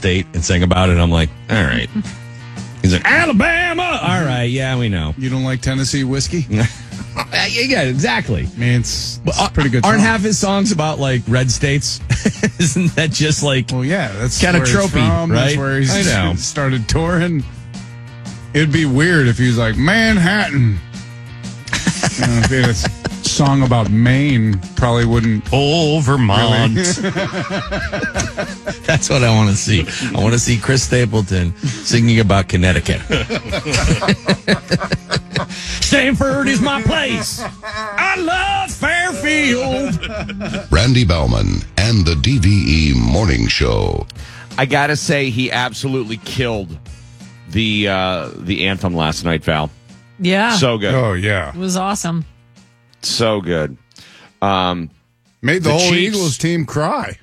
state 0.00 0.24
and 0.32 0.42
sang 0.42 0.62
about 0.62 0.88
it. 0.88 0.96
I'm 0.96 1.10
like, 1.10 1.28
all 1.50 1.62
right. 1.62 1.88
He's 2.82 2.94
like, 2.94 3.04
Alabama. 3.04 3.82
All 4.02 4.24
right. 4.24 4.44
Yeah, 4.44 4.78
we 4.78 4.88
know. 4.88 5.14
You 5.18 5.28
don't 5.28 5.44
like 5.44 5.60
Tennessee 5.60 6.02
whiskey? 6.04 6.46
yeah, 6.50 7.82
exactly. 7.82 8.48
Man, 8.56 8.80
it's, 8.80 9.18
it's 9.26 9.38
Well, 9.38 9.50
pretty 9.50 9.68
good. 9.68 9.84
Aren't 9.84 9.98
song. 10.00 10.06
half 10.06 10.22
his 10.22 10.38
songs 10.38 10.72
about 10.72 10.98
like 10.98 11.20
red 11.28 11.50
states? 11.50 12.00
Isn't 12.58 12.94
that 12.96 13.10
just 13.10 13.42
like 13.42 13.66
Well, 13.70 13.84
yeah, 13.84 14.10
that's 14.12 14.40
Kinda 14.40 14.60
where 14.60 14.66
tropey, 14.66 15.06
from. 15.06 15.28
That's 15.28 15.56
right? 15.56 15.58
where 15.58 15.82
I 15.82 16.02
know. 16.30 16.34
started 16.36 16.88
touring. 16.88 17.44
It'd 18.54 18.72
be 18.72 18.86
weird 18.86 19.28
if 19.28 19.36
he 19.36 19.46
was 19.48 19.58
like 19.58 19.76
Manhattan. 19.76 20.78
you 22.18 22.26
know, 22.26 22.72
if 23.40 23.48
he 23.48 23.52
had 23.52 23.60
a 23.60 23.62
s- 23.62 23.62
song 23.62 23.62
about 23.62 23.90
Maine, 23.90 24.58
probably 24.76 25.04
wouldn't. 25.06 25.44
Oh, 25.52 26.00
Vermont. 26.02 26.74
That's 28.86 29.08
what 29.10 29.22
I 29.22 29.34
want 29.34 29.50
to 29.50 29.56
see. 29.56 29.86
I 30.14 30.20
want 30.20 30.32
to 30.32 30.38
see 30.38 30.58
Chris 30.58 30.82
Stapleton 30.82 31.54
singing 31.56 32.20
about 32.20 32.48
Connecticut. 32.48 33.00
Stamford 35.50 36.48
is 36.48 36.60
my 36.60 36.82
place. 36.82 37.42
I 37.64 38.16
love 38.16 38.70
Fairfield. 38.70 40.70
Randy 40.70 41.04
Baumann 41.04 41.62
and 41.78 42.04
the 42.06 42.14
DVE 42.14 42.94
Morning 42.96 43.48
Show. 43.48 44.06
I 44.58 44.66
gotta 44.66 44.96
say, 44.96 45.30
he 45.30 45.50
absolutely 45.50 46.18
killed 46.18 46.76
the 47.48 47.88
uh, 47.88 48.30
the 48.36 48.66
anthem 48.68 48.94
last 48.94 49.24
night, 49.24 49.42
Val. 49.44 49.70
Yeah. 50.18 50.54
So 50.56 50.76
good, 50.78 50.94
Oh 50.94 51.14
yeah, 51.14 51.50
it 51.50 51.56
was 51.56 51.76
awesome. 51.76 52.24
So 53.02 53.40
good. 53.40 53.76
Um, 54.42 54.90
made 55.42 55.62
the, 55.62 55.68
The 55.68 55.78
whole 55.78 55.90
Chiefs- 55.90 56.16
Eagles 56.16 56.38
team 56.38 56.64
cry. 56.66 57.18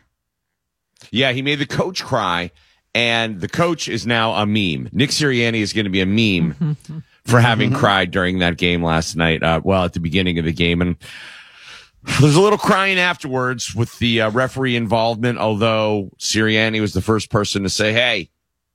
yeah, 1.12 1.32
he 1.32 1.42
made 1.42 1.60
the 1.60 1.66
coach 1.66 2.04
cry, 2.04 2.52
and 2.94 3.40
the 3.42 3.48
coach 3.48 3.88
is 3.88 4.06
now 4.06 4.34
a 4.34 4.46
meme. 4.46 4.90
Nick 4.92 5.10
Sirianni 5.12 5.60
is 5.62 5.74
going 5.74 5.86
to 5.86 5.90
be 5.92 6.02
a 6.02 6.06
meme 6.06 6.78
for 7.26 7.40
having 7.40 7.74
cried 7.74 8.12
during 8.12 8.40
that 8.40 8.58
game 8.58 8.84
last 8.84 9.16
night. 9.16 9.44
Uh, 9.44 9.62
well, 9.64 9.84
at 9.86 9.94
the 9.94 10.00
beginning 10.00 10.38
of 10.40 10.46
the 10.46 10.54
game, 10.54 10.82
and 10.82 10.96
there's 12.22 12.36
a 12.36 12.42
little 12.42 12.58
crying 12.60 12.98
afterwards 13.00 13.76
with 13.76 13.98
the 14.00 14.22
uh, 14.22 14.32
referee 14.32 14.76
involvement. 14.76 15.38
Although 15.40 16.12
Sirianni 16.20 16.80
was 16.82 16.94
the 16.94 17.02
first 17.02 17.30
person 17.30 17.64
to 17.64 17.70
say, 17.70 17.92
"Hey, 17.94 18.30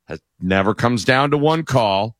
it 0.08 0.20
never 0.40 0.74
comes 0.74 1.04
down 1.04 1.30
to 1.30 1.38
one 1.38 1.64
call." 1.64 2.16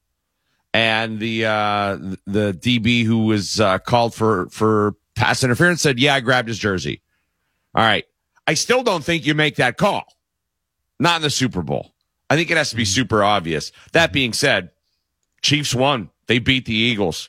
And 0.75 1.19
the 1.19 1.45
uh, 1.47 1.98
the 2.27 2.53
DB 2.53 3.05
who 3.05 3.27
was 3.27 3.61
uh, 3.61 3.78
called 3.78 4.15
for 4.15 4.48
for 4.48 4.95
pass 5.15 5.45
interference 5.45 5.83
said, 5.83 5.98
"Yeah, 5.98 6.15
I 6.15 6.20
grabbed 6.20 6.48
his 6.48 6.59
jersey." 6.59 7.03
All 7.75 7.84
right, 7.84 8.05
I 8.47 8.55
still 8.55 8.83
don't 8.83 9.05
think 9.05 9.27
you 9.27 9.34
make 9.34 9.56
that 9.56 9.77
call. 9.77 10.05
Not 10.98 11.17
in 11.17 11.23
the 11.23 11.31
Super 11.31 11.62
Bowl. 11.62 11.93
I 12.31 12.37
think 12.37 12.50
it 12.50 12.56
has 12.56 12.70
to 12.70 12.77
be 12.77 12.87
super 12.87 13.23
obvious. 13.23 13.73
That 13.93 14.12
being 14.12 14.33
said, 14.33 14.70
Chiefs 15.43 15.75
won. 15.75 16.09
They 16.27 16.39
beat 16.39 16.65
the 16.65 16.75
Eagles. 16.75 17.28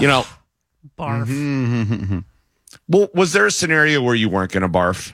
You 0.00 0.08
know, 0.08 0.24
Barf. 0.98 1.26
Mm-hmm. 1.26 2.18
well, 2.88 3.08
was 3.14 3.32
there 3.32 3.46
a 3.46 3.50
scenario 3.50 4.02
where 4.02 4.14
you 4.14 4.28
weren't 4.28 4.52
going 4.52 4.62
to 4.62 4.68
barf? 4.68 5.12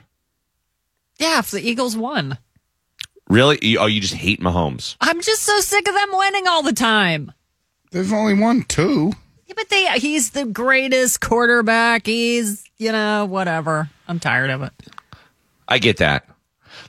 Yeah, 1.18 1.40
if 1.40 1.50
the 1.50 1.60
Eagles 1.60 1.96
won. 1.96 2.38
Really? 3.30 3.58
You- 3.62 3.78
Oh, 3.78 3.86
you 3.86 4.00
just 4.00 4.14
hate 4.14 4.40
Mahomes. 4.40 4.96
I'm 5.00 5.20
just 5.20 5.42
so 5.44 5.60
sick 5.60 5.88
of 5.88 5.94
them 5.94 6.08
winning 6.12 6.46
all 6.48 6.62
the 6.62 6.72
time. 6.72 7.32
They've 7.92 8.12
only 8.12 8.34
won 8.34 8.64
two. 8.64 9.12
Yeah, 9.46 9.54
but 9.56 9.68
they 9.68 9.98
he's 9.98 10.30
the 10.30 10.44
greatest 10.44 11.20
quarterback. 11.20 12.06
He's, 12.06 12.64
you 12.78 12.92
know, 12.92 13.24
whatever. 13.24 13.88
I'm 14.06 14.20
tired 14.20 14.50
of 14.50 14.62
it. 14.62 14.72
I 15.66 15.78
get 15.78 15.96
that. 15.98 16.28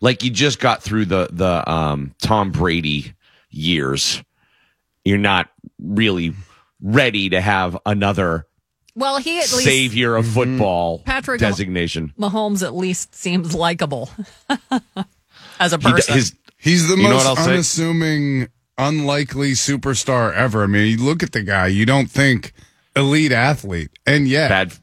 Like 0.01 0.23
you 0.23 0.29
just 0.29 0.59
got 0.59 0.83
through 0.83 1.05
the 1.05 1.27
the 1.31 1.67
um, 1.69 2.13
Tom 2.21 2.51
Brady 2.51 3.13
years. 3.49 4.21
You're 5.05 5.17
not 5.17 5.49
really 5.79 6.33
ready 6.81 7.29
to 7.29 7.41
have 7.41 7.77
another 7.85 8.45
Well, 8.95 9.17
he 9.17 9.37
at 9.39 9.51
least 9.51 9.63
savior 9.63 10.15
of 10.15 10.27
football 10.27 10.99
Patrick- 10.99 11.39
designation. 11.39 12.13
Mahomes 12.19 12.63
at 12.63 12.75
least 12.75 13.15
seems 13.15 13.53
likable 13.55 14.09
as 15.61 15.73
a 15.73 15.77
He, 15.77 15.83
d- 15.85 15.91
person. 15.91 16.13
his 16.15 16.35
He's 16.57 16.87
the 16.87 16.95
You 16.95 17.03
most 17.09 17.25
what 17.25 17.37
say? 17.39 17.53
unassuming, 17.53 18.47
unlikely 18.77 19.51
superstar 19.53 20.33
ever. 20.33 20.63
I 20.63 20.67
mean, 20.67 20.87
you 20.87 21.03
look 21.03 21.23
at 21.23 21.31
the 21.31 21.41
guy, 21.43 21.67
you 21.67 21.85
don't 21.87 22.09
think 22.09 22.53
elite 22.95 23.31
athlete, 23.31 23.89
and 24.05 24.27
yet 24.27 24.49
bad 24.49 24.73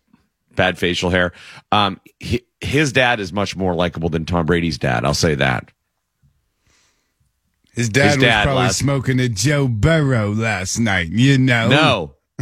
bad 0.57 0.79
facial 0.79 1.11
hair. 1.11 1.33
Um, 1.71 2.01
hi- 2.23 2.41
his 2.61 2.93
dad 2.93 3.21
is 3.21 3.33
much 3.33 3.55
more 3.55 3.75
likable 3.75 4.09
than 4.09 4.25
Tom 4.25 4.45
Brady's 4.47 4.79
dad. 4.79 5.05
I'll 5.05 5.15
say 5.15 5.37
that. 5.37 5.71
his 7.75 7.89
dad, 7.89 8.07
his 8.09 8.17
was 8.17 8.25
dad 8.25 8.43
probably 8.45 8.63
last- 8.65 8.79
smoking 8.79 9.21
a 9.21 9.29
Joe 9.29 9.69
Burrow 9.69 10.33
last 10.33 10.79
night. 10.81 11.09
You 11.11 11.39
know, 11.39 11.69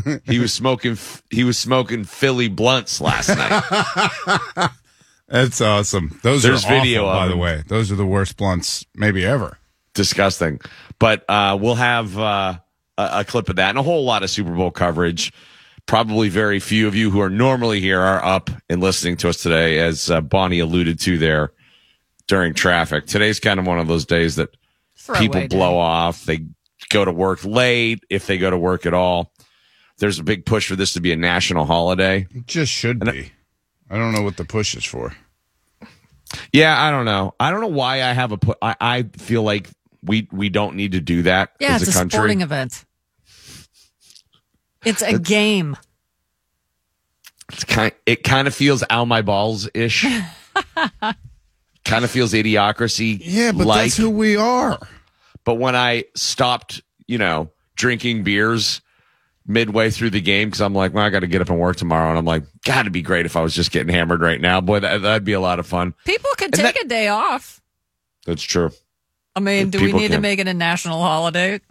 No, 0.04 0.20
he 0.24 0.38
was 0.38 0.52
smoking. 0.54 0.96
He 1.30 1.44
was 1.44 1.58
smoking 1.58 2.04
Philly 2.04 2.48
blunts 2.48 3.00
last 3.02 3.28
night. 3.28 4.70
that's 5.28 5.60
awesome. 5.60 6.18
Those 6.22 6.42
There's 6.42 6.64
are 6.64 6.68
awful, 6.68 6.80
video 6.80 7.06
of 7.06 7.14
by 7.14 7.28
the 7.28 7.36
way. 7.36 7.62
Those 7.66 7.90
are 7.90 7.96
the 7.96 8.06
worst 8.06 8.36
blunts 8.36 8.84
maybe 8.94 9.24
ever. 9.24 9.58
Disgusting. 9.94 10.60
But 10.98 11.24
uh, 11.28 11.58
we'll 11.60 11.74
have 11.74 12.18
uh, 12.18 12.58
a, 12.98 13.08
a 13.12 13.24
clip 13.24 13.48
of 13.48 13.56
that 13.56 13.70
and 13.70 13.78
a 13.78 13.82
whole 13.82 14.04
lot 14.04 14.22
of 14.22 14.30
Super 14.30 14.52
Bowl 14.52 14.70
coverage. 14.70 15.32
Probably 15.86 16.28
very 16.28 16.58
few 16.58 16.88
of 16.88 16.96
you 16.96 17.10
who 17.10 17.20
are 17.20 17.30
normally 17.30 17.80
here 17.80 18.00
are 18.00 18.24
up 18.24 18.50
and 18.68 18.80
listening 18.80 19.16
to 19.18 19.28
us 19.28 19.40
today, 19.42 19.78
as 19.78 20.10
uh, 20.10 20.20
Bonnie 20.20 20.58
alluded 20.58 20.98
to 21.00 21.16
there 21.16 21.52
during 22.26 22.54
traffic. 22.54 23.06
Today's 23.06 23.38
kind 23.38 23.60
of 23.60 23.66
one 23.66 23.78
of 23.78 23.86
those 23.86 24.04
days 24.04 24.36
that 24.36 24.56
Throwaway 24.96 25.24
people 25.24 25.40
day. 25.42 25.46
blow 25.46 25.78
off. 25.78 26.24
They 26.24 26.46
go 26.88 27.04
to 27.04 27.12
work 27.12 27.44
late 27.44 28.02
if 28.10 28.26
they 28.26 28.36
go 28.38 28.50
to 28.50 28.58
work 28.58 28.84
at 28.84 28.94
all. 28.94 29.32
There's 29.98 30.18
a 30.18 30.24
big 30.24 30.44
push 30.44 30.68
for 30.68 30.76
this 30.76 30.92
to 30.94 31.00
be 31.00 31.12
a 31.12 31.16
national 31.16 31.64
holiday. 31.64 32.26
It 32.34 32.46
just 32.46 32.72
should 32.72 33.00
be. 33.00 33.32
I 33.90 33.96
don't 33.96 34.12
know 34.12 34.22
what 34.22 34.36
the 34.36 34.44
push 34.44 34.74
is 34.76 34.84
for. 34.84 35.14
Yeah, 36.52 36.80
I 36.80 36.90
don't 36.90 37.04
know. 37.04 37.34
I 37.38 37.50
don't 37.50 37.60
know 37.60 37.66
why 37.68 38.02
I 38.02 38.12
have 38.12 38.32
a 38.32 38.36
put. 38.38 38.58
I, 38.60 38.74
I 38.80 39.02
feel 39.16 39.42
like 39.42 39.68
we 40.02 40.28
we 40.32 40.48
don't 40.48 40.74
need 40.76 40.92
to 40.92 41.00
do 41.00 41.22
that 41.22 41.52
Yeah, 41.60 41.74
as 41.76 41.82
it's 41.82 41.94
a 41.94 41.98
a 41.98 42.00
country. 42.00 42.16
sporting 42.16 42.40
event. 42.40 42.84
It's 44.84 45.02
a 45.02 45.18
game. 45.18 45.76
It's 47.52 47.64
kind. 47.64 47.92
It 48.06 48.24
kind 48.24 48.48
of 48.48 48.54
feels 48.54 48.82
Ow 48.90 49.04
my 49.04 49.22
balls 49.22 49.68
ish. 49.74 50.04
kind 51.84 52.04
of 52.04 52.10
feels 52.10 52.32
idiocracy. 52.32 53.18
Yeah, 53.20 53.52
but 53.52 53.66
like. 53.66 53.82
that's 53.84 53.96
who 53.96 54.10
we 54.10 54.36
are. 54.36 54.78
But 55.44 55.54
when 55.54 55.76
I 55.76 56.04
stopped, 56.16 56.82
you 57.06 57.18
know, 57.18 57.50
drinking 57.76 58.24
beers 58.24 58.80
midway 59.46 59.90
through 59.90 60.10
the 60.10 60.20
game 60.20 60.48
because 60.48 60.60
I'm 60.60 60.74
like, 60.74 60.92
well, 60.94 61.04
I 61.04 61.10
got 61.10 61.20
to 61.20 61.26
get 61.26 61.40
up 61.40 61.48
and 61.50 61.58
work 61.58 61.76
tomorrow, 61.76 62.08
and 62.10 62.18
I'm 62.18 62.24
like, 62.24 62.42
God, 62.64 62.80
it'd 62.80 62.92
be 62.92 63.02
great 63.02 63.26
if 63.26 63.36
I 63.36 63.42
was 63.42 63.54
just 63.54 63.70
getting 63.70 63.92
hammered 63.92 64.20
right 64.20 64.40
now. 64.40 64.60
Boy, 64.60 64.80
that, 64.80 65.02
that'd 65.02 65.24
be 65.24 65.32
a 65.34 65.40
lot 65.40 65.58
of 65.58 65.66
fun. 65.66 65.94
People 66.04 66.30
could 66.36 66.46
And 66.46 66.54
take 66.54 66.74
that- 66.74 66.84
a 66.84 66.88
day 66.88 67.08
off. 67.08 67.60
That's 68.26 68.42
true. 68.42 68.70
I 69.36 69.40
mean, 69.40 69.70
do 69.70 69.78
we 69.78 69.86
People 69.86 70.00
need 70.00 70.12
to 70.12 70.20
make 70.20 70.38
it 70.38 70.48
a 70.48 70.54
national 70.54 71.00
holiday? 71.00 71.60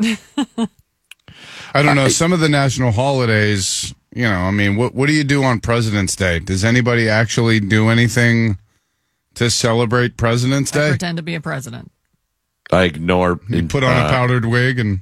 I 1.73 1.81
don't 1.83 1.95
know. 1.95 2.07
Some 2.07 2.31
of 2.31 2.39
the 2.39 2.47
national 2.47 2.91
holidays, 2.91 3.93
you 4.13 4.23
know, 4.23 4.31
I 4.35 4.51
mean, 4.51 4.77
what 4.77 4.93
what 4.95 5.07
do 5.07 5.13
you 5.13 5.23
do 5.23 5.43
on 5.43 5.59
President's 5.59 6.15
Day? 6.15 6.39
Does 6.39 6.63
anybody 6.63 7.09
actually 7.09 7.59
do 7.59 7.89
anything 7.89 8.57
to 9.33 9.49
celebrate 9.49 10.15
President's 10.15 10.73
I 10.75 10.79
Day? 10.79 10.89
pretend 10.91 11.17
to 11.17 11.23
be 11.23 11.35
a 11.35 11.41
president. 11.41 11.91
I 12.71 12.83
ignore. 12.83 13.39
You 13.49 13.67
put 13.67 13.83
on 13.83 13.91
a 13.97 14.01
uh, 14.05 14.09
powdered 14.09 14.45
wig 14.45 14.79
and 14.79 14.99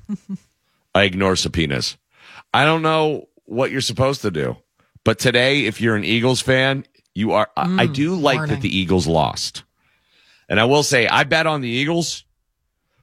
I 0.96 1.04
ignore 1.04 1.36
subpoenas. 1.36 1.98
I 2.54 2.66
don't 2.66 2.82
know 2.82 3.28
what 3.46 3.72
you're 3.72 3.82
supposed 3.82 4.22
to 4.22 4.32
do. 4.32 4.58
But 5.04 5.20
today, 5.20 5.66
if 5.66 5.82
you're 5.82 5.96
an 5.96 6.04
Eagles 6.06 6.42
fan, 6.42 6.86
you 7.14 7.34
are. 7.34 7.50
I 7.58 7.84
I 7.84 7.86
do 7.88 8.16
like 8.16 8.38
warning. 8.38 8.56
that 8.56 8.62
the 8.62 8.76
Eagles 8.76 9.08
lost. 9.08 9.64
And 10.50 10.60
I 10.60 10.66
will 10.66 10.84
say, 10.84 11.08
I 11.08 11.24
bet 11.24 11.48
on 11.48 11.62
the 11.62 11.70
Eagles, 11.70 12.26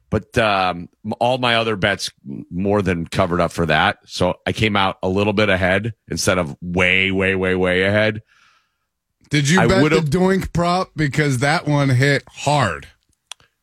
but 0.08 0.36
um, 0.38 0.88
all 1.18 1.38
my 1.38 1.56
other 1.56 1.74
bets 1.76 2.10
more 2.50 2.80
than 2.82 3.06
covered 3.06 3.40
up 3.40 3.50
for 3.52 3.66
that. 3.66 3.98
So 4.06 4.34
I 4.46 4.52
came 4.52 4.76
out 4.76 4.98
a 5.02 5.08
little 5.08 5.32
bit 5.32 5.48
ahead 5.48 5.94
instead 6.08 6.38
of 6.38 6.56
way, 6.60 7.10
way, 7.10 7.34
way, 7.34 7.54
way 7.54 7.82
ahead. 7.82 8.22
did 9.30 9.48
you 9.48 9.60
I 9.60 9.66
bet 9.66 9.76
the 9.78 9.82
would've- 9.82 10.10
doink 10.10 10.52
prop 10.52 10.90
because 10.96 11.38
that 11.38 11.66
one 11.66 11.88
hit 11.88 12.22
hard? 12.28 12.86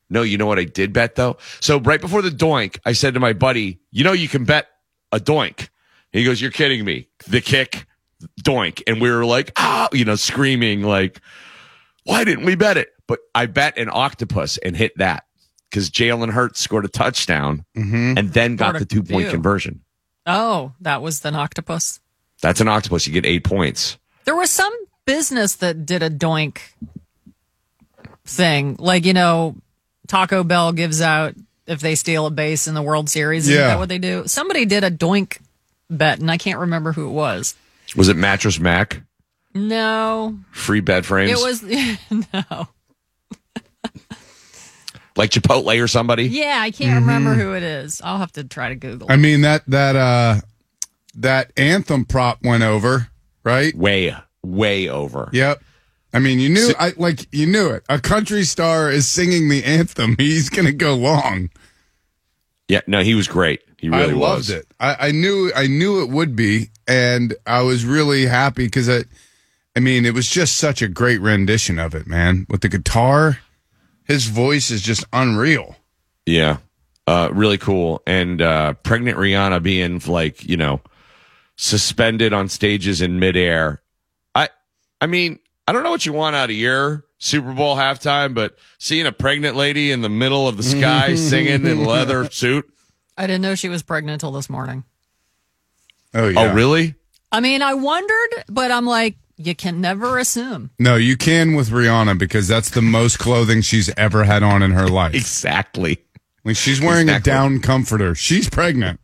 No, 0.10 0.22
you 0.22 0.38
know 0.38 0.46
what 0.46 0.60
I 0.60 0.64
did 0.64 0.94
bet 0.94 1.16
though? 1.16 1.38
So 1.60 1.80
right 1.80 2.00
before 2.02 2.22
the 2.22 2.30
doink, 2.30 2.80
I 2.86 2.94
said 2.94 3.14
to 3.16 3.20
my 3.20 3.34
buddy, 3.34 3.80
you 3.92 4.04
know, 4.04 4.14
you 4.14 4.28
can 4.30 4.44
bet 4.46 4.68
a 5.12 5.20
doink. 5.20 5.70
He 6.18 6.24
goes, 6.26 6.42
you're 6.42 6.52
kidding 6.52 6.84
me. 6.86 7.08
The 7.28 7.42
kick, 7.42 7.86
doink. 8.42 8.82
And 8.88 9.00
we 9.02 9.10
were 9.12 9.26
like, 9.26 9.52
ah, 9.58 9.88
you 9.94 10.06
know, 10.06 10.16
screaming 10.16 10.82
like, 10.84 11.22
why 12.06 12.24
didn't 12.24 12.46
we 12.46 12.56
bet 12.56 12.78
it? 12.78 12.90
But 13.08 13.20
I 13.36 13.46
bet 13.46 13.78
an 13.78 13.90
octopus 13.92 14.58
and 14.58 14.76
hit 14.76 14.98
that 14.98 15.26
because 15.70 15.90
Jalen 15.90 16.32
Hurts 16.32 16.60
scored 16.60 16.86
a 16.86 16.90
touchdown 16.90 17.66
Mm-hmm. 17.76 18.18
and 18.18 18.34
then 18.34 18.56
got 18.56 18.70
Scored 18.76 18.82
the 18.82 18.86
two 18.86 19.04
point 19.04 19.30
conversion. 19.30 19.82
Oh, 20.26 20.74
that 20.82 21.02
was 21.02 21.24
an 21.24 21.36
octopus. 21.36 22.00
That's 22.42 22.60
an 22.62 22.68
octopus. 22.68 23.08
You 23.08 23.14
get 23.14 23.26
eight 23.26 23.44
points. 23.44 23.98
There 24.26 24.36
was 24.36 24.50
some 24.50 24.74
business 25.06 25.56
that 25.56 25.86
did 25.86 26.04
a 26.04 26.10
doink 26.10 26.60
thing. 28.26 28.76
Like, 28.80 29.06
you 29.06 29.14
know, 29.14 29.56
Taco 30.08 30.44
Bell 30.44 30.74
gives 30.74 31.02
out 31.02 31.36
if 31.66 31.80
they 31.80 31.96
steal 31.96 32.26
a 32.26 32.32
base 32.32 32.68
in 32.68 32.74
the 32.76 32.82
World 32.82 33.10
Series. 33.10 33.48
Is 33.48 33.56
Yeah. 33.56 33.68
that 33.68 33.80
what 33.80 33.90
they 33.90 34.00
do? 34.00 34.24
Somebody 34.28 34.66
did 34.66 34.84
a 34.84 34.92
doink 34.92 35.40
bet, 35.90 36.20
and 36.20 36.30
I 36.30 36.38
can't 36.38 36.60
remember 36.60 36.92
who 36.94 37.08
it 37.08 37.12
was. 37.12 37.56
Was 37.96 38.10
it 38.10 38.18
Mattress 38.18 38.60
Mac? 38.60 39.02
No, 39.54 40.38
Free 40.52 40.82
bed 40.82 41.06
frames? 41.06 41.32
it 41.32 41.44
was 41.44 41.64
no. 42.34 42.68
like 45.16 45.32
Chipotle 45.32 45.84
or 45.84 45.88
somebody? 45.88 46.26
Yeah, 46.26 46.60
I 46.60 46.72
can't 46.72 47.00
remember 47.02 47.34
who 47.34 47.54
it 47.54 47.64
is. 47.64 48.02
I'll 48.04 48.20
have 48.20 48.32
to 48.34 48.44
try 48.44 48.70
to 48.70 48.76
Google. 48.76 49.08
I 49.10 49.16
mean 49.16 49.42
that 49.42 49.64
that 49.68 49.96
uh 49.96 50.42
that 51.16 51.52
anthem 51.58 52.06
prop 52.06 52.44
went 52.44 52.64
over, 52.64 53.08
right? 53.44 53.74
Way, 53.76 54.16
way 54.44 54.88
over. 54.90 55.30
Yep. 55.34 55.64
I 56.14 56.20
mean, 56.20 56.40
you 56.40 56.50
knew, 56.50 56.74
I 56.80 56.94
like, 56.96 57.28
you 57.34 57.46
knew 57.46 57.70
it. 57.70 57.84
A 57.90 58.00
country 58.00 58.44
star 58.44 58.90
is 58.90 59.08
singing 59.08 59.50
the 59.50 59.64
anthem. 59.64 60.16
He's 60.20 60.50
going 60.50 60.66
to 60.66 60.72
go 60.74 60.96
long. 60.96 61.50
Yeah, 62.68 62.82
no, 62.88 63.02
he 63.02 63.16
was 63.16 63.28
great. 63.28 63.62
He 63.78 63.90
really 63.90 64.14
was. 64.14 64.24
I 64.24 64.28
loved 64.28 64.40
was. 64.40 64.50
it. 64.50 64.68
I, 64.80 65.08
I 65.08 65.12
knew, 65.12 65.52
I 65.56 65.68
knew 65.68 66.02
it 66.02 66.10
would 66.10 66.36
be, 66.36 66.70
and 66.88 67.36
I 67.46 67.62
was 67.62 67.86
really 67.86 68.26
happy 68.26 68.66
because 68.66 68.90
I, 68.90 69.04
I 69.76 69.80
mean, 69.80 70.06
it 70.06 70.14
was 70.14 70.28
just 70.28 70.58
such 70.58 70.82
a 70.82 70.88
great 70.88 71.22
rendition 71.22 71.80
of 71.80 71.96
it, 71.96 72.08
man. 72.08 72.46
With 72.50 72.62
the 72.62 72.70
guitar, 72.70 73.40
his 74.06 74.26
voice 74.26 74.72
is 74.72 74.82
just 74.82 75.06
unreal. 75.14 75.76
Yeah. 76.26 76.58
Uh, 77.06 77.30
really 77.32 77.58
cool. 77.58 78.02
And 78.06 78.42
uh, 78.42 78.74
pregnant 78.74 79.18
Rihanna 79.18 79.64
being 79.64 80.02
like, 80.08 80.44
you 80.44 80.58
know, 80.58 80.82
suspended 81.56 82.34
on 82.34 82.50
stages 82.50 83.02
in 83.02 83.20
midair. 83.20 83.82
I 84.36 84.50
I 85.00 85.08
mean, 85.08 85.40
I 85.68 85.74
don't 85.74 85.84
know 85.84 85.92
what 85.92 86.06
you 86.06 86.14
want 86.14 86.36
out 86.36 86.50
of 86.50 86.56
your 86.56 87.06
Super 87.20 87.54
Bowl 87.54 87.76
halftime, 87.76 88.34
but 88.34 88.58
seeing 88.78 89.06
a 89.06 89.12
pregnant 89.12 89.56
lady 89.56 89.92
in 89.92 90.02
the 90.02 90.10
middle 90.10 90.48
of 90.48 90.58
the 90.58 90.64
sky 90.78 91.16
singing 91.16 91.66
in 91.66 91.84
leather 91.86 92.26
suit. 92.32 92.66
I 93.18 93.26
didn't 93.28 93.42
know 93.42 93.56
she 93.56 93.70
was 93.70 93.82
pregnant 93.84 94.22
till 94.22 94.32
this 94.32 94.50
morning. 94.50 94.84
Oh, 96.14 96.26
oh 96.26 96.28
yeah. 96.30 96.52
Oh, 96.52 96.54
really? 96.54 96.96
I 97.32 97.40
mean, 97.40 97.62
I 97.62 97.74
wondered, 97.74 98.44
but 98.48 98.72
I'm 98.72 98.86
like, 98.86 99.18
you 99.36 99.54
can 99.56 99.82
never 99.82 100.18
assume. 100.18 100.72
No, 100.80 100.96
you 100.96 101.18
can 101.18 101.56
with 101.56 101.70
Rihanna 101.70 102.18
because 102.18 102.48
that's 102.48 102.70
the 102.72 102.82
most 102.82 103.20
clothing 103.20 103.62
she's 103.62 103.92
ever 103.98 104.24
had 104.24 104.42
on 104.44 104.64
in 104.64 104.72
her 104.72 104.88
life. 104.88 105.14
Exactly. 105.14 106.00
Like 106.44 106.56
she's 106.56 106.80
wearing 106.80 107.10
Exactly. 107.10 107.32
a 107.32 107.36
down 107.36 107.60
comforter. 107.62 108.16
She's 108.16 108.50
pregnant. 108.50 109.00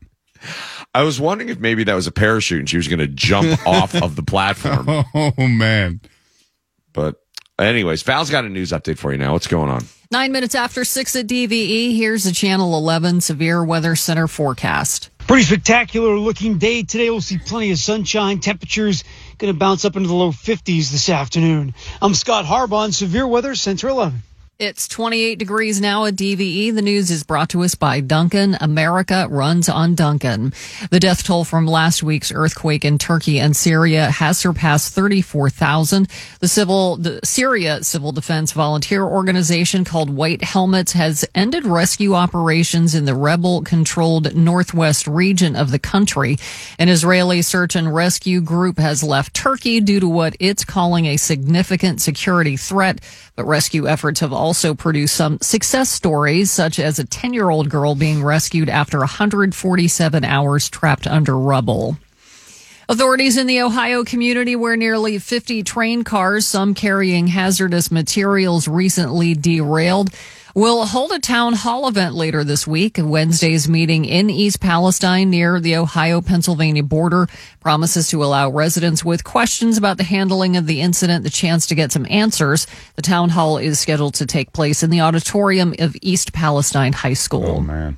I 0.96 1.04
was 1.04 1.20
wondering 1.20 1.50
if 1.50 1.60
maybe 1.60 1.84
that 1.84 1.94
was 1.94 2.08
a 2.08 2.12
parachute 2.12 2.60
and 2.60 2.70
she 2.70 2.78
was 2.78 2.88
going 2.88 3.00
to 3.00 3.08
jump 3.08 3.60
off 3.68 3.94
of 3.96 4.16
the 4.16 4.24
platform. 4.24 4.88
Oh 5.14 5.34
man. 5.38 6.02
But, 6.94 7.16
anyways, 7.68 8.04
Val's 8.04 8.30
got 8.30 8.46
a 8.46 8.50
news 8.50 8.72
update 8.72 8.98
for 8.98 9.12
you 9.12 9.18
now. 9.18 9.34
What's 9.34 9.48
going 9.48 9.70
on? 9.70 9.86
Nine 10.12 10.32
minutes 10.32 10.54
after 10.54 10.84
six 10.84 11.16
at 11.16 11.28
DVE, 11.28 11.96
here's 11.96 12.24
the 12.24 12.32
Channel 12.32 12.76
11 12.78 13.22
Severe 13.22 13.64
Weather 13.64 13.96
Center 13.96 14.28
forecast. 14.28 15.10
Pretty 15.20 15.44
spectacular 15.44 16.20
looking 16.20 16.58
day 16.58 16.84
today. 16.84 17.10
We'll 17.10 17.22
see 17.22 17.38
plenty 17.38 17.72
of 17.72 17.80
sunshine. 17.80 18.40
Temperatures 18.40 19.04
going 19.38 19.54
to 19.54 19.58
bounce 19.58 19.86
up 19.86 19.96
into 19.96 20.08
the 20.08 20.14
low 20.14 20.32
50s 20.32 20.92
this 20.92 21.10
afternoon. 21.10 21.74
I'm 22.02 22.14
Scott 22.14 22.46
Harbaugh, 22.46 22.94
Severe 22.94 23.26
Weather 23.26 23.56
Center 23.56 23.88
11. 23.88 24.22
It's 24.60 24.88
28 24.88 25.40
degrees 25.40 25.82
now 25.82 26.06
at 26.06 26.16
DVE. 26.16 26.76
The 26.76 26.84
news 26.84 27.10
is 27.10 27.24
brought 27.24 27.50
to 27.50 27.64
us 27.64 27.74
by 27.74 28.02
Dunkin'. 28.02 28.56
America 28.62 29.26
runs 29.28 29.68
on 29.68 29.96
Dunkin'. 29.96 30.54
The 30.92 31.00
death 31.00 31.24
toll 31.24 31.44
from 31.44 31.66
last 31.66 32.04
week's 32.04 32.32
earthquake 32.32 32.86
in 32.86 33.00
Turkey 33.00 33.40
and 33.40 33.56
Syria 33.56 34.12
has 34.12 34.38
surpassed 34.38 34.94
34,000. 34.94 36.08
The 36.40 36.48
civil, 36.48 36.98
the 36.98 37.20
Syria 37.24 37.84
Civil 37.84 38.12
Defense 38.12 38.52
Volunteer 38.52 39.04
Organization 39.04 39.86
called 39.86 40.12
White 40.12 40.44
Helmets 40.44 40.94
has 40.94 41.26
ended 41.34 41.66
rescue 41.66 42.14
operations 42.14 42.94
in 42.94 43.06
the 43.06 43.16
rebel 43.16 43.64
controlled 43.64 44.36
northwest 44.36 45.08
region 45.08 45.56
of 45.56 45.72
the 45.72 45.80
country. 45.80 46.38
An 46.78 46.90
Israeli 46.90 47.42
search 47.42 47.76
and 47.76 47.94
rescue 47.94 48.40
group 48.40 48.78
has 48.78 49.02
left 49.02 49.34
Turkey 49.34 49.82
due 49.82 50.00
to 50.00 50.08
what 50.08 50.36
it's 50.40 50.64
calling 50.64 51.08
a 51.08 51.18
significant 51.18 52.02
security 52.02 52.56
threat, 52.56 53.00
but 53.36 53.46
rescue 53.46 53.88
efforts 53.88 54.20
have 54.20 54.32
also 54.44 54.76
produced 54.76 55.16
some 55.16 55.38
success 55.42 55.90
stories, 55.90 56.52
such 56.52 56.78
as 56.78 57.00
a 57.00 57.06
10 57.06 57.34
year 57.34 57.50
old 57.50 57.70
girl 57.70 57.96
being 57.96 58.22
rescued 58.22 58.68
after 58.68 59.00
147 59.00 60.26
hours 60.26 60.70
trapped 60.70 61.08
under 61.08 61.38
rubble. 61.38 61.98
Authorities 62.90 63.38
in 63.38 63.48
the 63.48 63.62
Ohio 63.62 64.04
community 64.04 64.58
where 64.58 64.76
nearly 64.76 65.18
50 65.18 65.64
train 65.64 66.04
cars, 66.04 66.46
some 66.46 66.74
carrying 66.74 67.28
hazardous 67.28 67.90
materials, 67.90 68.68
recently 68.68 69.34
derailed, 69.34 70.10
will 70.54 70.86
hold 70.86 71.12
a 71.12 71.20
town 71.20 71.54
hall 71.54 71.88
event 71.88 72.14
later 72.14 72.44
this 72.44 72.68
week. 72.68 72.98
Wednesday's 73.00 73.68
meeting 73.68 74.06
in 74.06 74.30
East 74.30 74.60
Palestine 74.60 75.30
near 75.30 75.60
the 75.60 75.76
Ohio 75.76 76.22
Pennsylvania 76.22 76.84
border 76.84 77.28
promises 77.60 78.10
to 78.10 78.24
allow 78.24 78.50
residents 78.50 79.04
with 79.04 79.24
questions 79.24 79.78
about 79.78 79.98
the 79.98 80.04
handling 80.04 80.56
of 80.56 80.68
the 80.68 80.82
incident 80.82 81.24
the 81.24 81.30
chance 81.30 81.66
to 81.68 81.76
get 81.76 81.92
some 81.92 82.06
answers. 82.10 82.68
The 82.96 83.02
town 83.02 83.30
hall 83.30 83.58
is 83.58 83.80
scheduled 83.80 84.14
to 84.16 84.26
take 84.26 84.54
place 84.54 84.84
in 84.84 84.90
the 84.90 85.02
auditorium 85.02 85.74
of 85.80 85.96
East 86.02 86.34
Palestine 86.34 86.94
High 86.94 87.14
School. 87.14 87.56
Oh 87.58 87.62
man. 87.62 87.98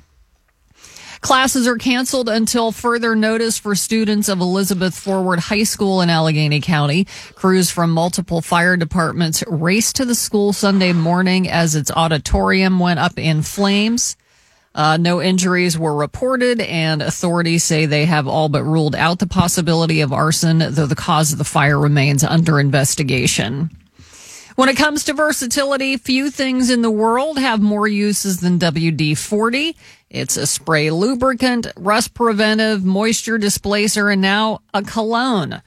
Classes 1.26 1.66
are 1.66 1.76
canceled 1.76 2.28
until 2.28 2.70
further 2.70 3.16
notice 3.16 3.58
for 3.58 3.74
students 3.74 4.28
of 4.28 4.38
Elizabeth 4.38 4.96
Forward 4.96 5.40
High 5.40 5.64
School 5.64 6.00
in 6.00 6.08
Allegheny 6.08 6.60
County. 6.60 7.08
Crews 7.34 7.68
from 7.68 7.90
multiple 7.90 8.40
fire 8.40 8.76
departments 8.76 9.42
raced 9.48 9.96
to 9.96 10.04
the 10.04 10.14
school 10.14 10.52
Sunday 10.52 10.92
morning 10.92 11.48
as 11.48 11.74
its 11.74 11.90
auditorium 11.90 12.78
went 12.78 13.00
up 13.00 13.18
in 13.18 13.42
flames. 13.42 14.16
Uh, 14.72 14.98
no 14.98 15.20
injuries 15.20 15.76
were 15.76 15.96
reported, 15.96 16.60
and 16.60 17.02
authorities 17.02 17.64
say 17.64 17.86
they 17.86 18.04
have 18.04 18.28
all 18.28 18.48
but 18.48 18.62
ruled 18.62 18.94
out 18.94 19.18
the 19.18 19.26
possibility 19.26 20.02
of 20.02 20.12
arson, 20.12 20.58
though 20.58 20.86
the 20.86 20.94
cause 20.94 21.32
of 21.32 21.38
the 21.38 21.44
fire 21.44 21.80
remains 21.80 22.22
under 22.22 22.60
investigation. 22.60 23.68
When 24.56 24.70
it 24.70 24.76
comes 24.76 25.04
to 25.04 25.12
versatility, 25.12 25.98
few 25.98 26.30
things 26.30 26.70
in 26.70 26.80
the 26.80 26.90
world 26.90 27.38
have 27.38 27.60
more 27.60 27.86
uses 27.86 28.40
than 28.40 28.58
WD 28.58 29.18
40. 29.18 29.76
It's 30.08 30.36
a 30.36 30.46
spray 30.46 30.90
lubricant, 30.90 31.66
rust 31.76 32.14
preventive, 32.14 32.84
moisture 32.84 33.38
displacer, 33.38 34.08
and 34.08 34.22
now 34.22 34.60
a 34.72 34.82
cologne. 34.82 35.62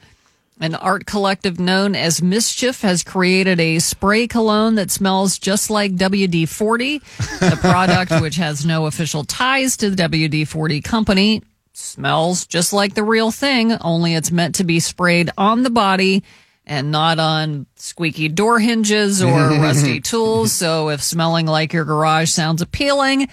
An 0.61 0.75
art 0.75 1.05
collective 1.05 1.59
known 1.59 1.95
as 1.95 2.19
MSCHF 2.19 2.81
has 2.81 3.03
created 3.03 3.59
a 3.59 3.79
spray 3.79 4.27
cologne 4.27 4.75
that 4.75 4.91
smells 4.91 5.39
just 5.39 5.69
like 5.69 5.95
WD 5.95 6.47
40. 6.49 6.99
The 6.99 7.57
product, 7.61 8.21
which 8.21 8.35
has 8.35 8.65
no 8.65 8.85
official 8.85 9.23
ties 9.23 9.77
to 9.77 9.89
the 9.89 10.03
WD 10.03 10.47
40 10.47 10.81
company, 10.81 11.43
smells 11.73 12.45
just 12.45 12.73
like 12.73 12.93
the 12.93 13.03
real 13.03 13.31
thing, 13.31 13.73
only 13.81 14.15
it's 14.15 14.31
meant 14.31 14.55
to 14.55 14.63
be 14.63 14.79
sprayed 14.79 15.29
on 15.37 15.63
the 15.63 15.69
body 15.69 16.23
and 16.65 16.91
not 16.91 17.19
on 17.19 17.65
squeaky 17.75 18.27
door 18.29 18.59
hinges 18.59 19.23
or 19.23 19.31
rusty 19.49 19.99
tools. 20.01 20.51
So 20.51 20.89
if 20.89 21.01
smelling 21.01 21.45
like 21.45 21.73
your 21.73 21.85
garage 21.85 22.29
sounds 22.29 22.61
appealing, 22.61 23.27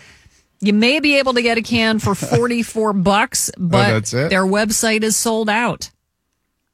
you 0.67 0.73
may 0.73 1.01
be 1.01 1.19
able 1.19 1.35
to 1.35 1.43
get 1.43 1.59
a 1.59 1.63
can 1.63 1.99
for 1.99 2.15
44 2.15 2.93
bucks, 2.93 3.51
oh, 3.51 3.61
but 3.61 3.91
that's 3.91 4.13
it? 4.13 4.31
their 4.31 4.45
website 4.45 5.03
is 5.03 5.17
sold 5.17 5.49
out. 5.49 5.91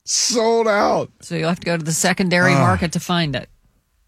Sold 0.04 0.66
out. 0.66 1.10
So 1.20 1.36
you'll 1.36 1.48
have 1.48 1.60
to 1.60 1.66
go 1.66 1.76
to 1.76 1.84
the 1.84 1.92
secondary 1.92 2.54
ah. 2.54 2.58
market 2.58 2.92
to 2.92 3.00
find 3.00 3.36
it. 3.36 3.48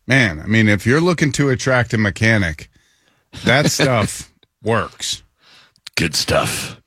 Man, 0.07 0.41
I 0.41 0.47
mean, 0.47 0.69
if 0.69 0.87
you're 0.87 1.00
looking 1.00 1.33
to 1.33 1.50
attract 1.50 1.95
a 1.95 1.99
mechanic, 1.99 2.69
that 3.45 3.71
stuff 3.71 4.33
works. 4.62 5.23
Good 5.95 6.14
stuff. 6.14 6.81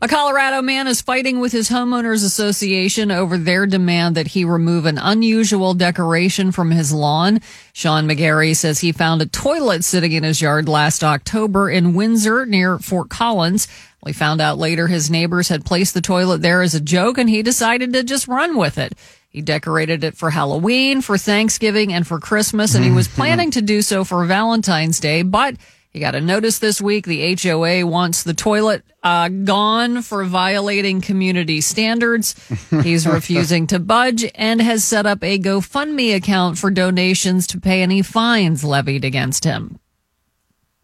A 0.00 0.06
Colorado 0.06 0.62
man 0.62 0.86
is 0.86 1.02
fighting 1.02 1.40
with 1.40 1.50
his 1.50 1.70
homeowners 1.70 2.24
association 2.24 3.10
over 3.10 3.36
their 3.36 3.66
demand 3.66 4.14
that 4.14 4.28
he 4.28 4.44
remove 4.44 4.86
an 4.86 4.96
unusual 4.96 5.74
decoration 5.74 6.52
from 6.52 6.70
his 6.70 6.92
lawn. 6.92 7.40
Sean 7.72 8.06
McGarry 8.06 8.54
says 8.54 8.78
he 8.78 8.92
found 8.92 9.22
a 9.22 9.26
toilet 9.26 9.82
sitting 9.82 10.12
in 10.12 10.22
his 10.22 10.40
yard 10.40 10.68
last 10.68 11.02
October 11.02 11.68
in 11.68 11.94
Windsor 11.94 12.46
near 12.46 12.78
Fort 12.78 13.08
Collins. 13.08 13.66
We 14.04 14.12
found 14.12 14.40
out 14.40 14.56
later 14.56 14.86
his 14.86 15.10
neighbors 15.10 15.48
had 15.48 15.64
placed 15.64 15.94
the 15.94 16.00
toilet 16.00 16.42
there 16.42 16.62
as 16.62 16.76
a 16.76 16.80
joke 16.80 17.18
and 17.18 17.28
he 17.28 17.42
decided 17.42 17.92
to 17.94 18.04
just 18.04 18.28
run 18.28 18.56
with 18.56 18.78
it. 18.78 18.92
He 19.30 19.42
decorated 19.42 20.04
it 20.04 20.16
for 20.16 20.30
Halloween, 20.30 21.02
for 21.02 21.18
Thanksgiving, 21.18 21.92
and 21.92 22.06
for 22.06 22.20
Christmas, 22.20 22.74
and 22.74 22.84
he 22.84 22.90
was 22.90 23.08
planning 23.16 23.50
to 23.50 23.62
do 23.62 23.82
so 23.82 24.04
for 24.04 24.24
Valentine's 24.24 25.00
Day, 25.00 25.22
but 25.22 25.56
he 25.90 26.00
got 26.00 26.14
a 26.14 26.20
notice 26.20 26.58
this 26.58 26.80
week. 26.80 27.06
The 27.06 27.34
HOA 27.34 27.86
wants 27.86 28.22
the 28.22 28.34
toilet 28.34 28.82
uh, 29.02 29.28
gone 29.28 30.02
for 30.02 30.22
violating 30.24 31.00
community 31.00 31.60
standards. 31.60 32.34
He's 32.82 33.06
refusing 33.06 33.66
to 33.68 33.78
budge 33.78 34.30
and 34.34 34.60
has 34.60 34.84
set 34.84 35.06
up 35.06 35.24
a 35.24 35.38
GoFundMe 35.38 36.14
account 36.14 36.58
for 36.58 36.70
donations 36.70 37.46
to 37.48 37.60
pay 37.60 37.82
any 37.82 38.02
fines 38.02 38.62
levied 38.64 39.04
against 39.04 39.44
him. 39.44 39.78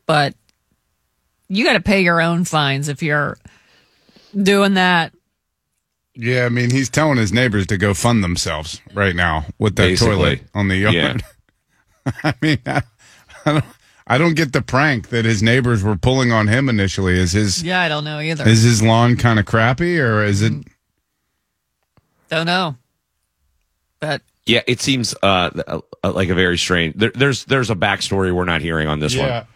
But 0.06 0.34
you 1.49 1.64
got 1.64 1.75
to 1.75 1.82
pay 1.82 2.00
your 2.02 2.20
own 2.20 2.44
fines 2.44 2.88
if 2.88 3.02
you're 3.02 3.37
doing 4.34 4.75
that. 4.75 5.12
Yeah, 6.14 6.46
I 6.46 6.49
mean, 6.49 6.70
he's 6.70 6.88
telling 6.88 7.18
his 7.18 7.32
neighbors 7.32 7.66
to 7.66 7.76
go 7.76 7.92
fund 7.92 8.23
themselves 8.23 8.80
right 8.94 9.16
now 9.16 9.46
with 9.58 9.76
that 9.76 9.82
Basically. 9.88 10.14
toilet 10.14 10.40
on 10.54 10.68
the 10.68 10.76
yard. 10.76 10.94
Yeah. 10.94 12.12
I 12.23 12.34
mean, 12.40 12.58
I, 12.66 12.82
I 13.44 13.52
don't, 13.52 13.64
I 14.06 14.18
don't 14.18 14.34
get 14.34 14.52
the 14.52 14.61
prank 14.62 15.08
that 15.08 15.25
his 15.25 15.42
neighbors 15.42 15.82
were 15.82 15.96
pulling 15.96 16.30
on 16.30 16.49
him 16.49 16.68
initially. 16.68 17.18
Is 17.18 17.32
his 17.32 17.62
Yeah, 17.62 17.80
I 17.80 17.88
don't 17.88 18.04
know 18.04 18.20
either. 18.20 18.46
is 18.46 18.62
his 18.62 18.82
lawn 18.82 19.16
kind 19.16 19.38
of 19.38 19.46
crappy 19.46 19.99
or 19.99 20.23
is 20.23 20.42
it? 20.42 20.52
don't 22.28 22.46
know. 22.46 22.76
But 24.00 24.23
Yeah, 24.46 24.60
it 24.66 24.82
seems 24.82 25.14
uh, 25.22 25.50
uh, 26.02 26.12
like 26.12 26.28
a 26.28 26.34
very 26.34 26.58
strange. 26.58 26.96
There, 26.96 27.10
there's 27.14 27.46
there's 27.46 27.70
a 27.70 27.74
backstory 27.74 28.34
we're 28.34 28.44
not 28.44 28.60
hearing 28.60 28.88
on 28.88 29.00
this 29.00 29.16
one. 29.16 29.46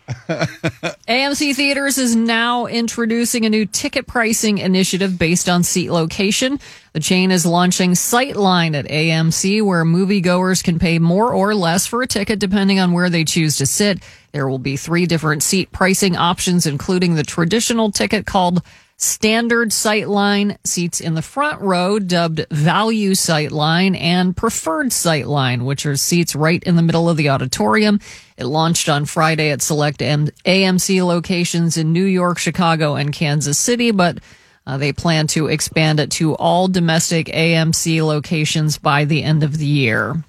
AMC 1.06 1.54
Theaters 1.56 1.98
is 1.98 2.16
now 2.16 2.64
introducing 2.64 3.44
a 3.44 3.50
new 3.50 3.66
ticket 3.66 4.06
pricing 4.06 4.56
initiative 4.56 5.18
based 5.18 5.46
on 5.46 5.62
seat 5.62 5.90
location. 5.90 6.58
The 6.94 7.00
chain 7.00 7.30
is 7.30 7.44
launching 7.44 7.90
Sightline 7.90 8.74
at 8.74 8.86
AMC, 8.86 9.62
where 9.62 9.84
moviegoers 9.84 10.64
can 10.64 10.78
pay 10.78 10.98
more 10.98 11.34
or 11.34 11.54
less 11.54 11.86
for 11.86 12.00
a 12.00 12.06
ticket 12.06 12.38
depending 12.38 12.80
on 12.80 12.92
where 12.92 13.10
they 13.10 13.24
choose 13.24 13.58
to 13.58 13.66
sit. 13.66 14.02
There 14.32 14.48
will 14.48 14.58
be 14.58 14.78
three 14.78 15.04
different 15.04 15.42
seat 15.42 15.70
pricing 15.70 16.16
options, 16.16 16.66
including 16.66 17.14
the 17.14 17.24
traditional 17.24 17.92
ticket 17.92 18.24
called 18.24 18.62
Standard 19.00 19.70
Sightline, 19.70 20.58
seats 20.64 21.00
in 21.00 21.14
the 21.14 21.22
front 21.22 21.60
row 21.60 22.00
dubbed 22.00 22.44
Value 22.50 23.12
Sightline, 23.12 23.96
and 23.96 24.36
Preferred 24.36 24.88
Sightline, 24.88 25.62
which 25.62 25.86
are 25.86 25.96
seats 25.96 26.34
right 26.34 26.60
in 26.64 26.74
the 26.74 26.82
middle 26.82 27.08
of 27.08 27.16
the 27.16 27.28
auditorium. 27.28 28.00
It 28.36 28.46
launched 28.46 28.88
on 28.88 29.04
Friday 29.04 29.50
at 29.50 29.62
select 29.62 30.00
AMC 30.00 31.06
locations 31.06 31.76
in 31.76 31.92
New 31.92 32.04
York, 32.04 32.38
Chicago, 32.38 32.96
and 32.96 33.12
Kansas 33.12 33.56
City, 33.56 33.92
but 33.92 34.18
uh, 34.66 34.78
they 34.78 34.92
plan 34.92 35.28
to 35.28 35.46
expand 35.46 36.00
it 36.00 36.10
to 36.10 36.34
all 36.34 36.66
domestic 36.66 37.28
AMC 37.28 38.04
locations 38.04 38.78
by 38.78 39.04
the 39.04 39.22
end 39.22 39.44
of 39.44 39.58
the 39.58 39.66
year. 39.66 40.24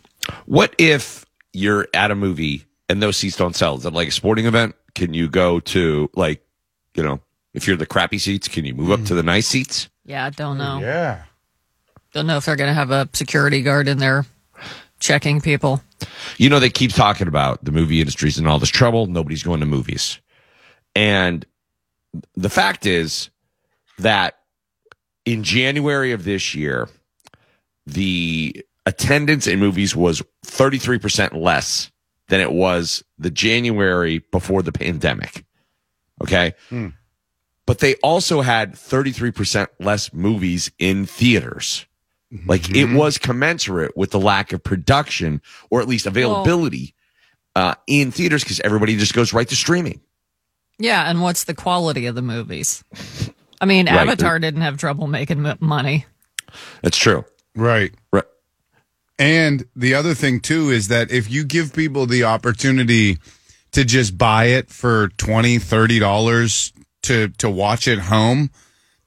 What 0.46 0.76
if 0.78 1.26
you're 1.54 1.88
at 1.96 2.12
a 2.12 2.16
movie 2.16 2.66
and 2.88 3.02
those 3.02 3.18
seats 3.18 3.36
don't 3.36 3.56
sell? 3.56 3.78
Is 3.78 3.86
it 3.88 3.94
like 3.94 4.10
a 4.10 4.12
sporting 4.12 4.46
event? 4.46 4.76
Can 4.94 5.16
you 5.16 5.28
go 5.28 5.60
to 5.60 6.12
like, 6.14 6.46
you 6.94 7.02
know, 7.02 7.20
if 7.54 7.68
you're 7.68 7.78
the 7.78 7.86
crappy 7.86 8.18
seats, 8.18 8.48
can 8.48 8.66
you 8.66 8.74
move 8.74 8.92
up 8.92 9.04
to 9.06 9.16
the 9.16 9.24
nice 9.24 9.48
seats? 9.48 9.90
Yeah, 10.06 10.26
I 10.26 10.30
don't 10.30 10.58
know. 10.58 10.80
Yeah. 10.80 11.24
Don't 12.14 12.28
know 12.28 12.38
if 12.38 12.46
they're 12.46 12.56
going 12.56 12.70
to 12.70 12.74
have 12.74 12.92
a 12.92 13.08
security 13.14 13.62
guard 13.62 13.88
in 13.88 14.00
there 14.00 14.26
checking 15.00 15.42
people. 15.42 15.82
You 16.38 16.50
know, 16.50 16.60
they 16.60 16.70
keep 16.70 16.94
talking 16.94 17.28
about 17.28 17.64
the 17.64 17.72
movie 17.72 18.00
industry's 18.00 18.38
in 18.38 18.48
all 18.48 18.60
this 18.60 18.70
trouble. 18.70 19.08
Nobody's 19.08 19.44
going 19.44 19.60
to 19.60 19.66
movies. 19.66 20.20
And 20.96 21.46
the 22.36 22.50
fact 22.50 22.86
is 22.86 23.30
that 24.00 24.40
in 25.26 25.44
January 25.44 26.12
of 26.12 26.24
this 26.24 26.56
year, 26.56 26.90
the 27.86 28.66
attendance 28.86 29.46
in 29.48 29.60
movies 29.60 29.96
was 29.96 30.24
33% 30.46 31.34
less 31.34 31.92
than 32.30 32.40
it 32.42 32.52
was 32.52 33.04
the 33.18 33.30
January 33.30 34.20
before 34.32 34.62
the 34.64 34.72
pandemic. 34.72 35.46
Okay. 36.24 36.54
Hmm. 36.70 36.88
But 37.70 37.78
they 37.78 37.94
also 37.98 38.42
had 38.42 38.74
33% 38.74 39.68
less 39.80 40.12
movies 40.12 40.72
in 40.80 41.06
theaters. 41.06 41.86
Like 42.48 42.76
it 42.76 42.92
was 42.92 43.20
commensurate 43.20 43.96
with 43.96 44.10
the 44.10 44.20
lack 44.20 44.54
of 44.54 44.64
production 44.64 45.40
or 45.70 45.80
at 45.80 45.88
least 45.88 46.08
availability 46.08 46.96
uh, 47.56 47.76
in 47.86 48.10
theaters 48.10 48.44
because 48.44 48.60
everybody 48.62 48.98
just 48.98 49.14
goes 49.14 49.34
right 49.34 49.48
to 49.48 49.56
streaming. 49.56 50.02
Yeah, 50.80 51.08
and 51.12 51.22
what's 51.22 51.44
the 51.44 51.54
quality 51.54 52.08
of 52.08 52.16
the 52.16 52.24
movies? 52.24 52.84
I 53.62 53.66
mean, 53.66 53.86
Right. 53.86 53.98
Avatar 53.98 54.40
didn't 54.40 54.62
have 54.62 54.78
trouble 54.78 55.06
making 55.06 55.46
m- 55.46 55.58
money. 55.60 56.08
That's 56.82 56.98
true. 56.98 57.24
Right. 57.56 57.94
Right. 58.12 58.26
And 59.20 59.64
the 59.76 59.94
other 59.94 60.16
thing 60.16 60.40
too 60.40 60.72
is 60.72 60.88
that 60.88 61.12
if 61.12 61.30
you 61.30 61.44
give 61.44 61.72
people 61.76 62.08
the 62.08 62.24
opportunity 62.24 63.20
to 63.74 63.86
just 63.86 64.18
buy 64.18 64.46
it 64.46 64.72
for 64.72 65.10
20 65.18 65.60
30 65.60 66.00
dollars 66.00 66.74
to 67.04 67.30
to 67.30 67.50
watch 67.50 67.88
it 67.88 68.00
home, 68.00 68.52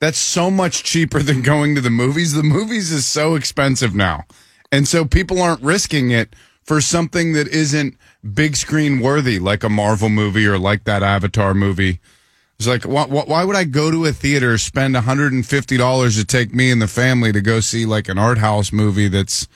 that's 0.01 0.19
so 0.19 0.51
much 0.51 0.83
cheaper 0.83 1.21
than 1.23 1.43
going 1.43 1.75
to 1.75 1.81
the 1.81 1.91
movies. 1.91 2.33
The 2.33 2.43
movies 2.43 2.91
is 2.91 3.07
so 3.07 3.35
expensive 3.35 3.95
now. 3.95 4.25
And 4.71 4.89
so 4.89 5.05
people 5.05 5.41
aren't 5.41 5.63
risking 5.63 6.11
it 6.11 6.35
for 6.65 6.81
something 6.81 7.33
that 7.35 7.49
isn't 7.49 7.97
big 8.35 8.57
screen 8.57 9.01
worthy 9.01 9.39
like 9.39 9.63
a 9.63 9.69
Marvel 9.69 10.09
movie 10.09 10.47
or 10.47 10.59
like 10.59 10.85
that 10.85 11.03
Avatar 11.03 11.55
movie. 11.55 12.01
It's 12.59 12.69
like, 12.69 12.85
why, 12.85 13.05
why 13.07 13.45
would 13.45 13.57
I 13.57 13.65
go 13.65 13.91
to 13.91 14.05
a 14.07 14.13
theater, 14.13 14.57
spend 14.57 14.95
$150 14.95 16.17
to 16.17 16.25
take 16.25 16.55
me 16.55 16.71
and 16.71 16.81
the 16.81 16.87
family 16.87 17.33
to 17.33 17.41
go 17.41 17.61
see 17.61 17.85
like 17.85 18.09
an 18.09 18.19
art 18.19 18.39
house 18.39 18.73
movie 18.73 19.09
that's 19.09 19.49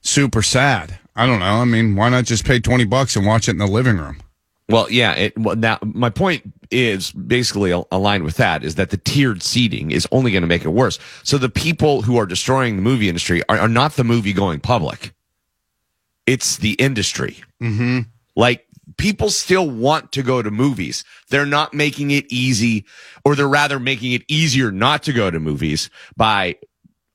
super 0.00 0.42
sad? 0.42 0.98
I 1.14 1.26
don't 1.26 1.40
know. 1.40 1.46
I 1.46 1.64
mean, 1.64 1.94
why 1.94 2.08
not 2.08 2.24
just 2.24 2.44
pay 2.44 2.58
20 2.58 2.84
bucks 2.84 3.16
and 3.16 3.26
watch 3.26 3.48
it 3.48 3.52
in 3.52 3.58
the 3.58 3.66
living 3.66 3.98
room? 3.98 4.22
Well, 4.68 4.90
yeah. 4.90 5.12
It, 5.14 5.38
well, 5.38 5.56
now 5.56 5.78
my 5.82 6.10
point 6.10 6.42
is 6.70 7.10
basically 7.12 7.70
aligned 7.70 8.24
with 8.24 8.36
that 8.36 8.62
is 8.62 8.74
that 8.74 8.90
the 8.90 8.98
tiered 8.98 9.42
seating 9.42 9.90
is 9.90 10.06
only 10.12 10.30
going 10.30 10.42
to 10.42 10.48
make 10.48 10.64
it 10.64 10.68
worse. 10.68 10.98
So 11.22 11.38
the 11.38 11.48
people 11.48 12.02
who 12.02 12.18
are 12.18 12.26
destroying 12.26 12.76
the 12.76 12.82
movie 12.82 13.08
industry 13.08 13.42
are, 13.48 13.58
are 13.58 13.68
not 13.68 13.94
the 13.94 14.04
movie 14.04 14.34
going 14.34 14.60
public. 14.60 15.14
It's 16.26 16.58
the 16.58 16.72
industry. 16.74 17.42
Mm-hmm. 17.62 18.00
Like 18.36 18.66
people 18.98 19.30
still 19.30 19.68
want 19.68 20.12
to 20.12 20.22
go 20.22 20.42
to 20.42 20.50
movies. 20.50 21.04
They're 21.30 21.46
not 21.46 21.72
making 21.72 22.10
it 22.10 22.26
easy 22.30 22.84
or 23.24 23.34
they're 23.34 23.48
rather 23.48 23.80
making 23.80 24.12
it 24.12 24.22
easier 24.28 24.70
not 24.70 25.02
to 25.04 25.14
go 25.14 25.30
to 25.30 25.40
movies 25.40 25.88
by 26.16 26.56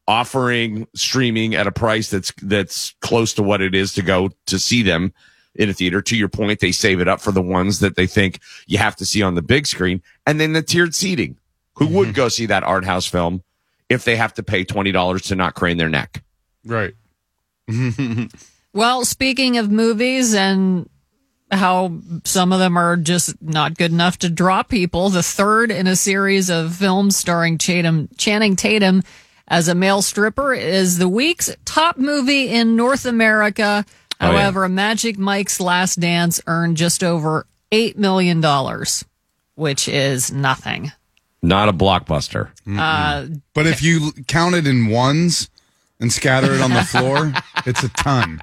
offering 0.08 0.88
streaming 0.96 1.54
at 1.54 1.68
a 1.68 1.72
price 1.72 2.10
that's, 2.10 2.34
that's 2.42 2.96
close 3.02 3.36
to 3.36 3.44
what 3.44 3.62
it 3.62 3.76
is 3.76 3.94
to 3.94 4.02
go 4.02 4.32
to 4.48 4.58
see 4.58 4.82
them 4.82 5.14
in 5.56 5.70
a 5.70 5.74
theater. 5.74 6.02
To 6.02 6.16
your 6.16 6.30
point, 6.30 6.60
they 6.60 6.72
save 6.72 7.00
it 7.00 7.08
up 7.08 7.22
for 7.22 7.32
the 7.32 7.42
ones 7.42 7.80
that 7.80 7.96
they 7.96 8.08
think 8.08 8.40
you 8.68 8.78
have 8.78 8.96
to 8.98 9.06
see 9.06 9.22
on 9.22 9.36
the 9.36 9.42
big 9.42 9.68
screen. 9.68 10.02
And 10.26 10.40
then 10.40 10.54
the 10.54 10.62
tiered 10.62 10.96
seating. 10.96 11.38
Who 11.78 11.88
would 11.88 12.10
mm-hmm. 12.10 12.16
go 12.16 12.30
see 12.30 12.46
that 12.46 12.64
art 12.64 12.86
house 12.86 13.08
film 13.08 13.42
if 13.90 14.06
they 14.06 14.16
have 14.16 14.36
to 14.36 14.44
pay 14.44 14.64
$20 14.64 15.24
to 15.28 15.36
not 15.36 15.56
crane 15.56 15.78
their 15.78 15.90
neck? 15.90 16.24
Right. 16.64 16.94
Well, 18.76 19.06
speaking 19.06 19.58
of 19.60 19.70
movies 19.70 20.34
and 20.34 20.90
how 21.52 22.00
some 22.24 22.52
of 22.52 22.58
them 22.58 22.76
are 22.76 22.98
just 22.98 23.40
not 23.40 23.78
good 23.78 23.92
enough 23.92 24.18
to 24.20 24.30
draw 24.30 24.64
people, 24.64 25.10
the 25.10 25.22
third 25.22 25.70
in 25.70 25.86
a 25.86 25.96
series 25.96 26.50
of 26.50 26.76
films 26.76 27.16
starring 27.16 27.60
Chatham, 27.60 28.10
Channing 28.18 28.56
Tatum 28.56 29.04
as 29.48 29.68
a 29.68 29.76
male 29.76 30.02
stripper 30.02 30.56
is 30.56 30.98
the 30.98 31.08
week's 31.08 31.56
top 31.66 31.98
movie 31.98 32.50
in 32.50 32.76
North 32.76 33.06
America. 33.06 33.86
Oh, 34.24 34.32
yeah. 34.32 34.40
However, 34.42 34.68
Magic 34.70 35.18
Mike's 35.18 35.60
Last 35.60 36.00
Dance 36.00 36.42
earned 36.48 36.78
just 36.78 37.04
over 37.04 37.46
$8 37.72 37.98
million, 37.98 38.42
which 39.56 39.88
is 39.88 40.32
nothing. 40.32 40.92
Not 41.42 41.70
a 41.70 41.74
blockbuster. 41.74 42.50
Uh, 42.68 43.26
But 43.54 43.68
if 43.68 43.84
you 43.84 44.12
count 44.28 44.56
it 44.56 44.66
in 44.66 44.88
ones 44.88 45.50
and 46.00 46.12
scatter 46.12 46.54
it 46.54 46.62
on 46.62 46.72
the 46.72 46.84
floor, 46.84 47.34
it's 47.66 47.84
a 47.84 47.90
ton. 47.90 48.42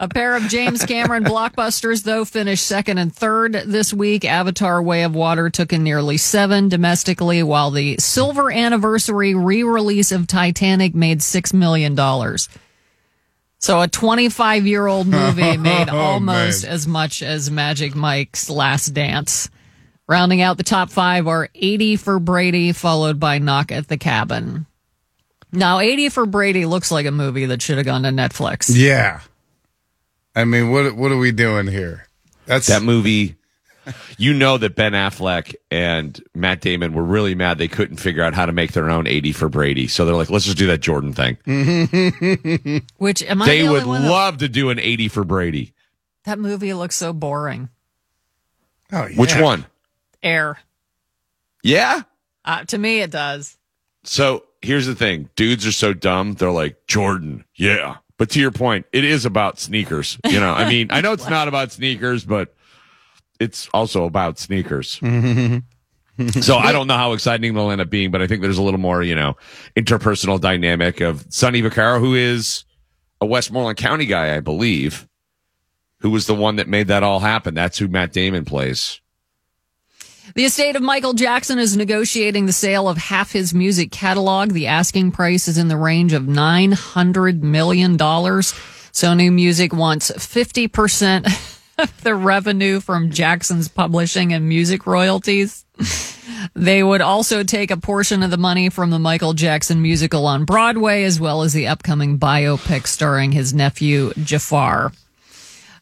A 0.00 0.08
pair 0.08 0.34
of 0.34 0.44
James 0.44 0.82
Cameron 0.86 1.24
blockbusters, 1.24 2.04
though, 2.04 2.24
finished 2.24 2.66
second 2.66 2.96
and 2.96 3.14
third 3.14 3.52
this 3.66 3.92
week. 3.92 4.24
Avatar 4.24 4.82
Way 4.82 5.02
of 5.04 5.14
Water 5.14 5.50
took 5.50 5.74
in 5.74 5.82
nearly 5.84 6.16
seven 6.16 6.70
domestically, 6.70 7.42
while 7.42 7.70
the 7.70 7.96
silver 7.98 8.50
anniversary 8.50 9.34
re 9.34 9.62
release 9.62 10.10
of 10.10 10.26
Titanic 10.26 10.94
made 10.94 11.20
$6 11.20 11.52
million. 11.52 11.94
So 13.60 13.80
a 13.80 13.86
25 13.88 14.66
year 14.66 14.86
old 14.86 15.06
movie 15.06 15.56
made 15.56 15.88
Oh, 15.90 15.96
almost 15.96 16.64
man. 16.64 16.72
as 16.72 16.86
much 16.88 17.22
as 17.22 17.50
Magic 17.50 17.94
Mike's 17.94 18.48
Last 18.50 18.88
Dance. 18.88 19.48
Rounding 20.08 20.40
out 20.42 20.56
the 20.56 20.64
top 20.64 20.90
five 20.90 21.28
are 21.28 21.48
80 21.54 21.96
for 21.96 22.18
Brady, 22.18 22.72
followed 22.72 23.20
by 23.20 23.38
Knock 23.38 23.70
at 23.70 23.86
the 23.86 23.96
Cabin. 23.96 24.66
Now, 25.52 25.78
80 25.78 26.08
for 26.08 26.26
Brady 26.26 26.64
looks 26.66 26.90
like 26.90 27.06
a 27.06 27.10
movie 27.12 27.46
that 27.46 27.62
should 27.62 27.76
have 27.76 27.86
gone 27.86 28.02
to 28.02 28.08
Netflix. 28.08 28.70
Yeah. 28.74 29.20
I 30.34 30.44
mean, 30.44 30.70
what 30.72 30.96
what 30.96 31.12
are 31.12 31.16
we 31.18 31.30
doing 31.32 31.66
here? 31.66 32.06
That's 32.46 32.66
That 32.68 32.82
movie, 32.82 33.36
you 34.18 34.32
know 34.34 34.58
that 34.58 34.74
Ben 34.76 34.92
Affleck 34.92 35.54
and 35.70 36.20
Matt 36.34 36.60
Damon 36.60 36.92
were 36.92 37.04
really 37.04 37.34
mad 37.34 37.58
they 37.58 37.68
couldn't 37.68 37.96
figure 37.96 38.22
out 38.22 38.34
how 38.34 38.46
to 38.46 38.52
make 38.52 38.72
their 38.72 38.90
own 38.90 39.06
80 39.06 39.32
for 39.32 39.48
Brady. 39.48 39.86
So 39.88 40.04
they're 40.04 40.14
like, 40.14 40.30
let's 40.30 40.44
just 40.44 40.58
do 40.58 40.66
that 40.68 40.80
Jordan 40.80 41.12
thing. 41.12 41.36
Which 42.98 43.22
am 43.22 43.42
I 43.42 43.46
they 43.46 43.62
the 43.62 43.70
would 43.72 43.86
one 43.86 44.02
that- 44.02 44.10
love 44.10 44.38
to 44.38 44.48
do 44.48 44.70
an 44.70 44.78
80 44.78 45.08
for 45.08 45.24
Brady. 45.24 45.72
That 46.24 46.38
movie 46.38 46.74
looks 46.74 46.96
so 46.96 47.12
boring. 47.12 47.70
oh, 48.92 49.06
yeah. 49.06 49.16
Which 49.16 49.34
one? 49.36 49.66
Air. 50.22 50.58
Yeah. 51.62 52.02
Uh, 52.44 52.64
to 52.64 52.78
me, 52.78 53.00
it 53.00 53.10
does. 53.10 53.56
So 54.04 54.44
here's 54.62 54.86
the 54.86 54.94
thing 54.94 55.28
dudes 55.36 55.66
are 55.66 55.72
so 55.72 55.92
dumb. 55.94 56.34
They're 56.34 56.50
like, 56.50 56.86
Jordan, 56.86 57.44
yeah. 57.54 57.96
But 58.18 58.28
to 58.30 58.40
your 58.40 58.50
point, 58.50 58.84
it 58.92 59.02
is 59.04 59.24
about 59.24 59.58
sneakers. 59.58 60.18
You 60.28 60.40
know, 60.40 60.52
I 60.52 60.68
mean, 60.68 60.88
I 60.90 61.00
know 61.00 61.12
it's 61.12 61.28
not 61.30 61.48
about 61.48 61.72
sneakers, 61.72 62.22
but 62.24 62.54
it's 63.40 63.68
also 63.74 64.04
about 64.04 64.38
sneakers. 64.38 65.00
Mm-hmm. 66.18 66.40
so 66.42 66.56
I 66.58 66.70
don't 66.72 66.86
know 66.86 66.98
how 66.98 67.12
exciting 67.14 67.54
they'll 67.54 67.70
end 67.70 67.80
up 67.80 67.88
being, 67.88 68.10
but 68.10 68.20
I 68.20 68.26
think 68.26 68.42
there's 68.42 68.58
a 68.58 68.62
little 68.62 68.80
more, 68.80 69.02
you 69.02 69.14
know, 69.14 69.38
interpersonal 69.74 70.38
dynamic 70.38 71.00
of 71.00 71.24
Sonny 71.30 71.62
Vaccaro, 71.62 71.98
who 71.98 72.14
is 72.14 72.64
a 73.22 73.26
Westmoreland 73.26 73.78
County 73.78 74.04
guy, 74.04 74.36
I 74.36 74.40
believe. 74.40 75.08
who 76.00 76.10
was 76.10 76.26
the 76.26 76.34
one 76.34 76.56
that 76.56 76.68
made 76.68 76.88
that 76.88 77.02
all 77.02 77.20
happen. 77.20 77.54
That's 77.54 77.78
who 77.78 77.88
Matt 77.88 78.12
Damon 78.12 78.44
plays. 78.44 79.00
The 80.34 80.44
estate 80.44 80.76
of 80.76 80.82
Michael 80.82 81.14
Jackson 81.14 81.58
is 81.58 81.74
negotiating 81.76 82.44
the 82.46 82.52
sale 82.52 82.86
of 82.88 82.96
half 82.98 83.32
his 83.32 83.54
music 83.54 83.90
catalog. 83.90 84.50
The 84.52 84.66
asking 84.66 85.12
price 85.12 85.48
is 85.48 85.56
in 85.58 85.68
the 85.68 85.76
range 85.76 86.12
of 86.12 86.24
$900 86.24 87.40
million. 87.42 87.96
Sony 87.98 89.32
Music 89.32 89.72
wants 89.72 90.10
50% 90.10 91.59
the 92.02 92.14
revenue 92.14 92.80
from 92.80 93.10
Jackson's 93.10 93.68
publishing 93.68 94.32
and 94.32 94.48
music 94.48 94.86
royalties. 94.86 95.64
They 96.54 96.82
would 96.82 97.00
also 97.00 97.42
take 97.42 97.70
a 97.70 97.76
portion 97.76 98.22
of 98.22 98.30
the 98.30 98.38
money 98.38 98.70
from 98.70 98.90
the 98.90 98.98
Michael 98.98 99.34
Jackson 99.34 99.82
musical 99.82 100.26
on 100.26 100.44
Broadway, 100.44 101.04
as 101.04 101.20
well 101.20 101.42
as 101.42 101.52
the 101.52 101.66
upcoming 101.66 102.18
biopic 102.18 102.86
starring 102.86 103.32
his 103.32 103.52
nephew, 103.52 104.12
Jaafar. 104.14 104.92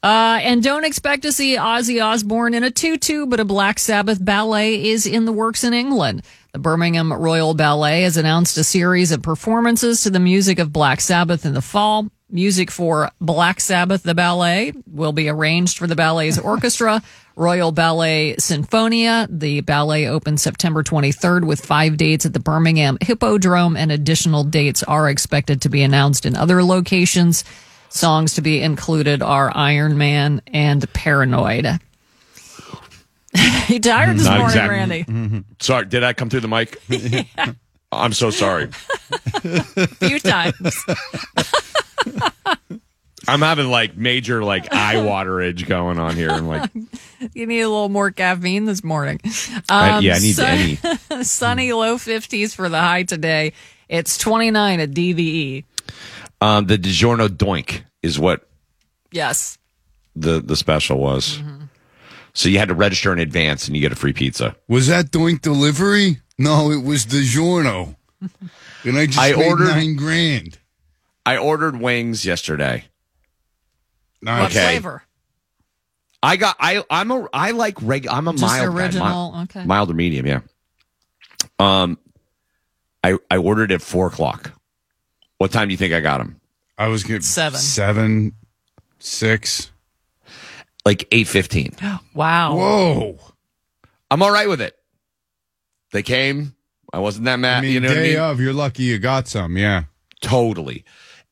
Uh, 0.03 0.39
and 0.43 0.63
don't 0.63 0.85
expect 0.85 1.23
to 1.23 1.33
see 1.33 1.57
Ozzy 1.57 2.05
Osbourne 2.05 2.55
in 2.55 2.63
a 2.63 2.71
tutu, 2.71 3.27
but 3.27 3.41
a 3.41 3.45
Black 3.45 3.79
Sabbath 3.79 4.25
ballet 4.25 4.91
is 4.91 5.07
in 5.07 5.25
the 5.25 5.33
works 5.33 5.65
in 5.65 5.73
England. 5.73 6.23
The 6.53 6.61
Birmingham 6.61 7.13
Royal 7.13 7.55
Ballet 7.55 8.03
has 8.03 8.17
announced 8.17 8.57
a 8.59 8.65
series 8.65 9.11
of 9.11 9.23
performances 9.23 10.03
to 10.03 10.11
the 10.11 10.21
music 10.21 10.59
of 10.59 10.73
Black 10.73 11.01
Sabbath 11.01 11.45
in 11.45 11.55
the 11.55 11.63
fall. 11.63 12.09
Music 12.31 12.71
for 12.71 13.11
Black 13.21 13.59
Sabbath, 13.61 14.03
the 14.03 14.15
ballet, 14.15 14.73
will 14.87 15.13
be 15.13 15.29
arranged 15.29 15.79
for 15.79 15.87
the 15.87 15.97
ballet's 15.97 16.39
orchestra, 16.39 17.03
Royal 17.37 17.73
Ballet 17.73 18.37
Sinfonia. 18.37 19.27
The 19.31 19.63
ballet 19.63 20.09
opens 20.09 20.43
September 20.43 20.83
23rd 20.83 21.47
with 21.47 21.65
five 21.65 21.97
dates 21.97 22.27
at 22.27 22.35
the 22.35 22.41
Birmingham 22.41 22.99
Hippodrome, 23.01 23.77
and 23.77 23.91
additional 23.91 24.45
dates 24.45 24.83
are 24.83 25.09
expected 25.09 25.63
to 25.63 25.69
be 25.71 25.83
announced 25.83 26.27
in 26.27 26.37
other 26.37 26.63
locations. 26.63 27.45
Songs 27.89 28.35
to 28.35 28.43
be 28.43 28.61
included 28.61 29.23
are 29.23 29.51
Iron 29.55 29.97
Man 29.97 30.43
and 30.49 30.93
Paranoid. 30.93 31.65
you 33.69 33.81
tired 33.81 34.17
this 34.19 34.25
Not 34.27 34.39
morning, 34.39 34.47
exact- 34.47 34.71
Randy? 34.71 35.05
Mm-hmm. 35.05 35.39
Sorry, 35.61 35.87
did 35.87 36.05
I 36.05 36.13
come 36.13 36.29
through 36.29 36.41
the 36.41 36.49
mic? 36.49 36.77
I'm 37.93 38.13
so 38.13 38.29
sorry. 38.31 38.65
A 39.45 39.87
few 39.87 40.19
times. 40.21 40.85
I'm 43.29 43.41
having 43.41 43.69
like 43.69 43.97
major 43.97 44.43
like 44.43 44.73
eye 44.73 44.95
waterage 44.97 45.67
going 45.67 45.99
on 45.99 46.17
here. 46.17 46.31
I'm 46.31 46.47
like, 46.49 46.71
You 47.35 47.47
need 47.47 47.61
a 47.61 47.69
little 47.69 47.89
more 47.89 48.11
caffeine 48.11 48.65
this 48.65 48.83
morning. 48.83 49.21
I- 49.69 49.91
Um, 49.99 50.05
yeah, 50.05 50.15
I 50.15 50.19
need 50.21 50.35
sun- 50.35 50.47
any. 50.49 50.77
sunny 51.25 51.73
low 51.73 51.97
50s 51.97 52.55
for 52.55 52.69
the 52.69 52.79
high 52.81 53.03
today. 53.03 53.53
It's 53.89 54.17
29 54.19 54.81
at 54.81 54.91
DVE. 54.93 55.65
Um, 56.41 56.67
the 56.67 56.79
DiGiorno 56.79 57.29
Doink 57.29 57.83
is 58.03 58.19
what 58.19 58.49
Yes. 59.11 59.59
the 60.15 60.41
the 60.41 60.57
special 60.57 60.99
was. 60.99 61.43
So 62.35 62.49
you 62.49 62.59
had 62.59 62.69
to 62.69 62.75
register 62.75 63.13
in 63.13 63.19
advance 63.19 63.67
and 63.67 63.75
you 63.77 63.83
get 63.83 63.91
a 63.91 63.97
free 63.97 64.13
pizza. 64.13 64.55
Was 64.69 64.87
that 64.87 65.07
Doink 65.11 65.41
Delivery? 65.43 66.21
No, 66.39 66.71
it 66.71 66.85
was 66.85 67.05
DiGiorno. 67.07 67.97
And 68.85 68.97
I 68.99 69.07
just 69.07 69.19
I 69.19 69.33
made 69.33 69.47
ordered- 69.49 69.69
nine 69.69 69.97
grand. 69.97 70.58
I 71.29 71.37
ordered 71.37 71.79
wings 71.79 72.25
yesterday. 72.25 72.85
Nice. 74.23 74.41
What 74.41 74.51
Okay. 74.51 74.65
flavor? 74.65 75.03
I 76.23 76.37
got 76.37 76.57
I 76.59 76.83
I'm 76.91 77.11
a 77.11 77.29
I 77.33 77.51
like 77.51 77.77
reg 77.83 78.09
I'm 78.09 78.27
a 78.29 78.33
Just 78.33 78.43
mild 78.43 78.75
guy, 78.75 78.83
original, 78.85 79.07
mild, 79.33 79.51
okay. 79.51 79.65
mild 79.65 79.91
or 79.91 79.95
medium, 79.95 80.27
yeah. 80.27 80.41
Um, 81.59 81.99
I 83.05 83.19
I 83.31 83.37
ordered 83.37 83.73
at 83.73 83.83
four 83.83 84.07
o'clock. 84.07 84.53
What 85.37 85.53
time 85.53 85.69
do 85.69 85.73
you 85.73 85.77
think 85.79 85.93
I 85.93 86.01
got 86.01 86.19
them? 86.19 86.41
I 86.79 86.89
was 86.89 87.05
getting 87.05 87.21
Seven. 87.23 88.33
seven. 88.99 89.71
Like 90.85 91.07
eight 91.13 91.29
fifteen. 91.29 91.75
Wow. 92.15 92.57
Whoa. 92.57 93.19
I'm 94.11 94.23
all 94.23 94.31
right 94.33 94.49
with 94.49 94.61
it. 94.63 94.75
They 95.93 96.03
came. 96.03 96.55
I 96.93 96.99
wasn't 97.01 97.27
that 97.27 97.37
mad. 97.39 97.59
I 97.59 97.61
mean, 97.61 97.73
you 97.73 97.81
know 97.81 97.89
what 97.89 97.99
I 97.99 98.01
day 98.01 98.09
mean? 98.15 98.19
of, 98.19 98.41
you're 98.41 98.55
lucky 98.55 98.85
you 98.85 98.99
got 98.99 99.29
some. 99.29 99.57
Yeah. 99.59 99.85
Totally. 100.23 100.85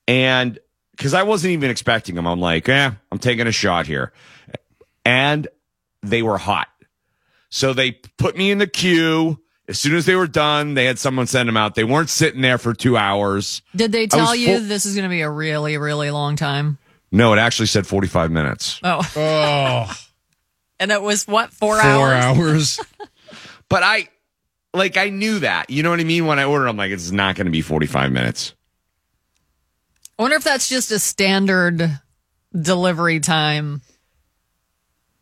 And 0.09 0.59
because 0.93 1.15
I 1.15 1.23
wasn't 1.25 1.53
even 1.53 1.71
expecting 1.71 2.15
them, 2.15 2.27
I'm 2.27 2.41
like, 2.41 2.69
eh, 2.69 2.91
I'm 3.13 3.19
taking 3.19 3.47
a 3.47 3.53
shot 3.53 3.87
here. 3.87 4.13
And 5.05 5.47
they 6.03 6.23
were 6.23 6.39
hot. 6.39 6.69
So 7.49 7.73
they 7.73 7.93
put 7.93 8.37
me 8.37 8.51
in 8.51 8.59
the 8.59 8.67
queue. 8.67 9.41
As 9.69 9.79
soon 9.81 9.95
as 9.97 10.07
they 10.07 10.15
were 10.15 10.29
done, 10.29 10.75
they 10.75 10.85
had 10.85 10.99
someone 10.99 11.27
send 11.27 11.49
them 11.49 11.57
out. 11.57 11.75
They 11.75 11.85
weren't 11.85 12.09
sitting 12.11 12.41
there 12.41 12.59
for 12.59 12.73
two 12.73 12.97
hours. 12.97 13.63
Did 13.75 13.91
they 13.93 14.07
tell 14.07 14.35
you 14.35 14.59
full- 14.59 14.69
this 14.69 14.87
is 14.87 14.95
going 14.95 15.05
to 15.05 15.09
be 15.11 15.23
a 15.23 15.31
really, 15.31 15.77
really 15.77 16.11
long 16.11 16.37
time? 16.37 16.79
No, 17.11 17.33
it 17.33 17.39
actually 17.39 17.67
said 17.67 17.87
45 17.87 18.31
minutes. 18.31 18.81
Oh, 18.83 19.01
Oh, 19.17 19.93
and 20.79 20.91
it 20.93 21.01
was 21.03 21.27
what, 21.27 21.53
four, 21.53 21.77
four 21.81 22.13
hours? 22.13 22.39
hours. 22.39 22.81
But 23.69 23.83
I, 23.83 24.09
like, 24.73 24.97
I 24.97 25.09
knew 25.09 25.41
that. 25.41 25.71
You 25.71 25.83
know 25.83 25.91
what 25.91 25.99
I 25.99 26.05
mean? 26.05 26.27
When 26.27 26.39
I 26.39 26.45
ordered, 26.45 26.69
I'm 26.69 26.77
like, 26.77 26.93
it's 26.93 27.11
not 27.11 27.35
going 27.35 27.47
to 27.47 27.51
be 27.51 27.63
45 27.63 28.13
minutes. 28.13 28.55
I 30.19 30.23
wonder 30.23 30.37
if 30.37 30.45
that's 30.45 30.69
just 30.69 30.91
a 30.91 30.99
standard 30.99 32.01
delivery 32.59 33.21
time 33.21 33.83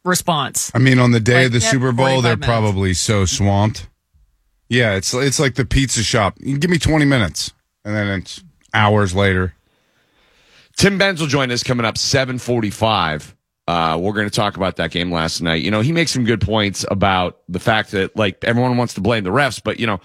response. 0.04 0.70
I 0.74 0.78
mean, 0.78 0.98
on 0.98 1.10
the 1.10 1.20
day 1.20 1.38
Like, 1.38 1.46
of 1.46 1.52
the 1.52 1.58
yeah, 1.58 1.70
Super 1.70 1.92
Bowl, 1.92 2.22
they're 2.22 2.32
minutes. 2.36 2.46
probably 2.46 2.94
so 2.94 3.24
swamped. 3.24 3.88
Yeah, 4.68 4.94
it's 4.94 5.12
it's 5.12 5.38
like 5.38 5.54
the 5.56 5.64
pizza 5.64 6.02
shop. 6.02 6.36
You 6.40 6.58
give 6.58 6.70
me 6.70 6.78
20 6.78 7.04
minutes, 7.04 7.52
and 7.84 7.94
then 7.94 8.20
it's 8.20 8.42
hours 8.72 9.14
later. 9.14 9.54
Tim 10.76 10.98
Benz 10.98 11.20
will 11.20 11.28
join 11.28 11.50
us 11.50 11.62
coming 11.62 11.86
up 11.86 11.96
745. 11.98 13.36
Uh, 13.66 13.98
we're 14.00 14.12
going 14.12 14.28
to 14.28 14.34
talk 14.34 14.56
about 14.56 14.76
that 14.76 14.90
game 14.90 15.10
last 15.12 15.40
night. 15.40 15.62
You 15.62 15.70
know, 15.70 15.80
he 15.80 15.92
makes 15.92 16.10
some 16.10 16.24
good 16.24 16.40
points 16.40 16.84
about 16.90 17.38
the 17.48 17.60
fact 17.60 17.92
that 17.92 18.16
like 18.16 18.42
everyone 18.44 18.76
wants 18.76 18.94
to 18.94 19.00
blame 19.00 19.24
the 19.24 19.30
refs, 19.30 19.62
but 19.62 19.78
you 19.78 19.86
know, 19.86 20.00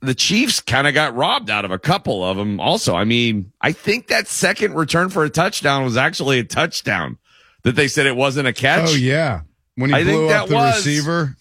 the, 0.00 0.14
Chiefs 0.14 0.60
kind 0.60 0.86
of 0.86 0.94
got 0.94 1.14
robbed 1.14 1.50
out 1.50 1.64
of 1.64 1.70
a 1.70 1.78
couple 1.78 2.24
of 2.24 2.36
them. 2.36 2.60
Also, 2.60 2.94
I 2.94 3.04
mean, 3.04 3.52
I 3.60 3.72
think 3.72 4.08
that 4.08 4.26
second 4.28 4.74
return 4.74 5.08
for 5.10 5.24
a 5.24 5.30
touchdown 5.30 5.84
was 5.84 5.96
actually 5.96 6.38
a 6.38 6.44
touchdown 6.44 7.18
that 7.62 7.76
they 7.76 7.88
said 7.88 8.06
it 8.06 8.16
wasn't 8.16 8.48
a 8.48 8.52
catch. 8.52 8.90
Oh 8.90 8.94
yeah, 8.96 9.42
when 9.76 9.90
he 9.90 9.96
I 9.96 10.04
blew 10.04 10.28
up 10.28 10.48
the 10.48 10.54
was- 10.54 10.76
receiver. 10.76 11.36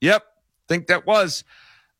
Yep. 0.00 0.24
Think 0.68 0.86
that 0.88 1.06
was. 1.06 1.44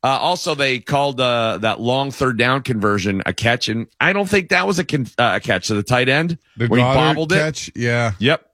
Uh, 0.04 0.08
also, 0.08 0.54
they 0.54 0.78
called 0.78 1.20
uh, 1.20 1.58
that 1.58 1.80
long 1.80 2.12
third 2.12 2.38
down 2.38 2.62
conversion 2.62 3.20
a 3.26 3.32
catch, 3.32 3.68
and 3.68 3.88
I 3.98 4.12
don't 4.12 4.28
think 4.28 4.50
that 4.50 4.64
was 4.66 4.78
a, 4.78 4.84
con- 4.84 5.08
uh, 5.18 5.32
a 5.36 5.40
catch 5.40 5.66
to 5.68 5.74
the 5.74 5.82
tight 5.82 6.08
end 6.08 6.38
The 6.56 6.68
where 6.68 6.78
he 6.78 6.84
bobbled 6.84 7.32
it. 7.32 7.70
Yeah, 7.76 8.12
Yep. 8.20 8.44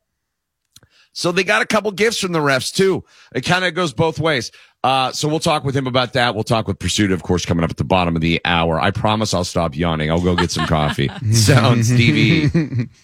So 1.12 1.30
they 1.30 1.44
got 1.44 1.62
a 1.62 1.66
couple 1.66 1.90
gifts 1.92 2.18
from 2.18 2.32
the 2.32 2.40
refs 2.40 2.74
too. 2.74 3.04
It 3.34 3.42
kind 3.42 3.64
of 3.64 3.74
goes 3.74 3.92
both 3.92 4.18
ways. 4.18 4.50
Uh, 4.84 5.10
so 5.12 5.26
we'll 5.26 5.40
talk 5.40 5.64
with 5.64 5.74
him 5.74 5.86
about 5.86 6.12
that. 6.12 6.34
We'll 6.34 6.44
talk 6.44 6.68
with 6.68 6.78
Pursuit, 6.78 7.10
of 7.10 7.22
course, 7.22 7.46
coming 7.46 7.64
up 7.64 7.70
at 7.70 7.78
the 7.78 7.84
bottom 7.84 8.14
of 8.16 8.20
the 8.20 8.38
hour. 8.44 8.78
I 8.78 8.90
promise 8.90 9.32
I'll 9.32 9.42
stop 9.42 9.74
yawning. 9.74 10.10
I'll 10.10 10.20
go 10.20 10.36
get 10.36 10.50
some 10.50 10.66
coffee. 10.66 11.08
Sounds 11.32 11.90
TV. 11.90 12.88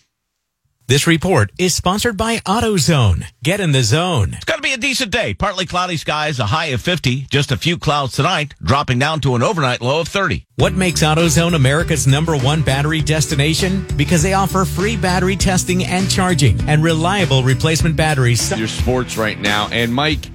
This 0.90 1.06
report 1.06 1.52
is 1.56 1.72
sponsored 1.72 2.16
by 2.16 2.38
AutoZone. 2.38 3.24
Get 3.44 3.60
in 3.60 3.70
the 3.70 3.84
zone. 3.84 4.34
It's 4.34 4.44
going 4.44 4.58
to 4.58 4.62
be 4.62 4.72
a 4.72 4.76
decent 4.76 5.12
day. 5.12 5.34
Partly 5.34 5.64
cloudy 5.64 5.96
skies, 5.96 6.40
a 6.40 6.46
high 6.46 6.66
of 6.74 6.80
50. 6.80 7.28
Just 7.30 7.52
a 7.52 7.56
few 7.56 7.78
clouds 7.78 8.16
tonight, 8.16 8.54
dropping 8.60 8.98
down 8.98 9.20
to 9.20 9.36
an 9.36 9.42
overnight 9.44 9.82
low 9.82 10.00
of 10.00 10.08
30. 10.08 10.48
What 10.56 10.72
makes 10.72 11.04
AutoZone 11.04 11.54
America's 11.54 12.08
number 12.08 12.36
one 12.36 12.62
battery 12.62 13.02
destination? 13.02 13.86
Because 13.96 14.24
they 14.24 14.32
offer 14.32 14.64
free 14.64 14.96
battery 14.96 15.36
testing 15.36 15.84
and 15.84 16.10
charging 16.10 16.60
and 16.68 16.82
reliable 16.82 17.44
replacement 17.44 17.94
batteries. 17.94 18.50
Your 18.58 18.66
sports 18.66 19.16
right 19.16 19.38
now. 19.38 19.68
And 19.70 19.94
Mike, 19.94 20.26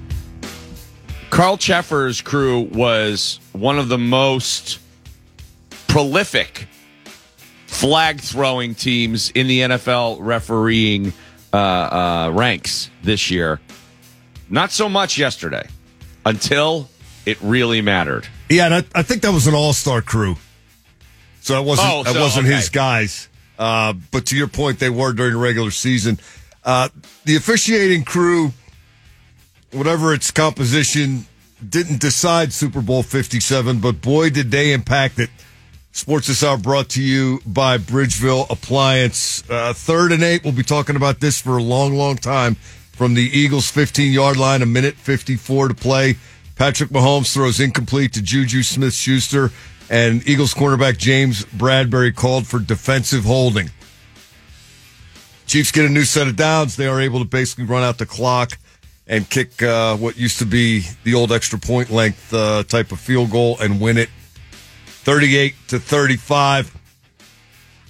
Carl 1.30 1.56
Cheffers' 1.58 2.20
crew 2.20 2.62
was 2.72 3.40
one 3.52 3.78
of 3.78 3.88
the 3.88 3.98
most 3.98 4.78
prolific 5.88 6.66
flag 7.66 8.20
throwing 8.20 8.74
teams 8.74 9.30
in 9.30 9.46
the 9.46 9.60
NFL 9.60 10.18
refereeing 10.20 11.12
uh, 11.52 11.56
uh, 11.56 12.30
ranks 12.32 12.90
this 13.02 13.30
year. 13.30 13.60
Not 14.48 14.70
so 14.70 14.88
much 14.88 15.18
yesterday 15.18 15.68
until 16.24 16.88
it 17.26 17.38
really 17.42 17.80
mattered. 17.82 18.26
Yeah, 18.48 18.66
and 18.66 18.74
I, 18.74 18.84
I 18.94 19.02
think 19.02 19.22
that 19.22 19.32
was 19.32 19.46
an 19.46 19.54
all-star 19.54 20.02
crew. 20.02 20.36
So 21.40 21.60
it 21.60 21.64
wasn't 21.66 21.88
Oh, 21.90 22.02
that 22.04 22.18
wasn't 22.18 22.46
okay. 22.46 22.56
his 22.56 22.68
guys. 22.68 23.28
Uh, 23.58 23.94
but 24.12 24.26
to 24.26 24.36
your 24.36 24.46
point, 24.48 24.78
they 24.78 24.90
were 24.90 25.12
during 25.12 25.32
the 25.32 25.38
regular 25.38 25.70
season. 25.70 26.18
Uh, 26.64 26.88
the 27.24 27.36
officiating 27.36 28.04
crew, 28.04 28.52
whatever 29.76 30.12
its 30.12 30.30
composition, 30.30 31.26
didn't 31.66 32.00
decide 32.00 32.52
Super 32.52 32.80
Bowl 32.80 33.02
Fifty 33.02 33.40
Seven, 33.40 33.78
but 33.80 34.00
boy, 34.00 34.30
did 34.30 34.50
they 34.50 34.72
impact 34.72 35.18
it. 35.18 35.30
Sports 35.92 36.26
this 36.26 36.44
hour 36.44 36.58
brought 36.58 36.90
to 36.90 37.02
you 37.02 37.40
by 37.46 37.78
Bridgeville 37.78 38.50
Appliance. 38.50 39.48
Uh, 39.48 39.72
third 39.72 40.12
and 40.12 40.22
eight. 40.22 40.44
We'll 40.44 40.52
be 40.52 40.62
talking 40.62 40.94
about 40.94 41.20
this 41.20 41.40
for 41.40 41.56
a 41.56 41.62
long, 41.62 41.94
long 41.94 42.16
time. 42.16 42.56
From 42.92 43.14
the 43.14 43.22
Eagles' 43.22 43.70
15 43.70 44.12
yard 44.12 44.36
line, 44.36 44.62
a 44.62 44.66
minute 44.66 44.94
54 44.94 45.68
to 45.68 45.74
play. 45.74 46.16
Patrick 46.54 46.90
Mahomes 46.90 47.32
throws 47.32 47.60
incomplete 47.60 48.12
to 48.14 48.22
Juju 48.22 48.62
Smith 48.62 48.94
Schuster, 48.94 49.50
and 49.88 50.26
Eagles 50.28 50.54
cornerback 50.54 50.98
James 50.98 51.44
Bradberry 51.46 52.14
called 52.14 52.46
for 52.46 52.58
defensive 52.58 53.24
holding. 53.24 53.70
Chiefs 55.46 55.70
get 55.70 55.84
a 55.84 55.88
new 55.88 56.04
set 56.04 56.26
of 56.26 56.36
downs. 56.36 56.76
They 56.76 56.86
are 56.86 57.00
able 57.00 57.20
to 57.20 57.24
basically 57.24 57.64
run 57.64 57.82
out 57.82 57.98
the 57.98 58.06
clock 58.06 58.58
and 59.06 59.28
kick 59.28 59.62
uh, 59.62 59.96
what 59.96 60.16
used 60.16 60.38
to 60.38 60.46
be 60.46 60.84
the 61.04 61.14
old 61.14 61.32
extra 61.32 61.58
point 61.58 61.90
length 61.90 62.32
uh, 62.34 62.62
type 62.64 62.92
of 62.92 63.00
field 63.00 63.30
goal 63.30 63.56
and 63.60 63.80
win 63.80 63.98
it 63.98 64.10
38 64.86 65.54
to 65.68 65.78
35. 65.78 66.76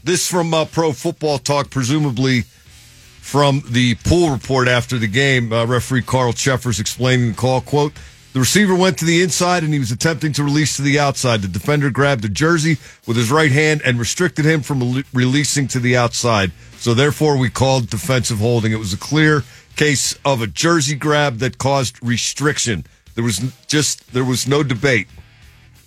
This 0.05 0.31
from 0.31 0.53
uh, 0.53 0.67
Pro 0.67 0.93
Football 0.93 1.39
Talk, 1.39 1.71
presumably 1.71 2.43
from 2.43 3.63
the 3.69 3.97
pool 4.05 4.31
report 4.31 4.69
after 4.69 4.99
the 4.99 5.09
game. 5.09 5.53
Uh, 5.53 5.67
referee 5.67 6.03
Carl 6.03 6.33
Cheffers 6.33 6.79
explaining 6.79 7.31
the 7.31 7.37
call. 7.37 7.61
Quote, 7.61 7.93
the 8.35 8.41
receiver 8.41 8.75
went 8.75 8.99
to 8.99 9.07
the 9.07 9.23
inside 9.23 9.65
and 9.65 9.73
he 9.73 9.79
was 9.79 9.91
attempting 9.91 10.33
to 10.35 10.45
release 10.45 10.77
to 10.77 10.83
the 10.83 10.99
outside. 10.99 11.41
The 11.41 11.49
defender 11.49 11.91
grabbed 11.91 12.23
the 12.23 12.29
jersey 12.29 12.77
with 13.07 13.17
his 13.17 13.31
right 13.31 13.51
hand 13.51 13.81
and 13.83 13.99
restricted 13.99 14.45
him 14.45 14.61
from 14.61 15.03
releasing 15.15 15.67
to 15.69 15.81
the 15.81 15.97
outside. 15.97 16.53
So 16.77 16.93
therefore, 16.93 17.39
we 17.39 17.49
called 17.49 17.89
defensive 17.89 18.39
holding. 18.39 18.73
It 18.73 18.79
was 18.79 18.93
a 18.93 18.99
clear 18.99 19.43
case 19.77 20.19
of 20.25 20.43
a 20.43 20.47
jersey 20.47 20.97
grab 20.97 21.39
that 21.39 21.59
caused 21.59 22.03
restriction. 22.03 22.85
There 23.15 23.25
was 23.25 23.39
just 23.67 24.13
there 24.13 24.25
was 24.25 24.49
no 24.49 24.63
debate. 24.63 25.09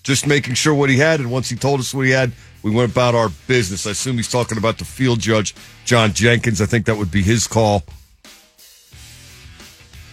Just 0.01 0.25
making 0.25 0.53
sure 0.53 0.73
what 0.73 0.89
he 0.89 0.97
had, 0.97 1.19
and 1.19 1.29
once 1.29 1.49
he 1.49 1.55
told 1.55 1.79
us 1.79 1.93
what 1.93 2.05
he 2.05 2.11
had, 2.11 2.31
we 2.63 2.71
went 2.71 2.91
about 2.91 3.15
our 3.15 3.29
business. 3.47 3.85
I 3.85 3.91
assume 3.91 4.15
he's 4.15 4.31
talking 4.31 4.57
about 4.57 4.77
the 4.77 4.85
field 4.85 5.19
judge, 5.19 5.53
John 5.85 6.13
Jenkins. 6.13 6.61
I 6.61 6.65
think 6.65 6.85
that 6.85 6.97
would 6.97 7.11
be 7.11 7.21
his 7.21 7.47
call. 7.47 7.83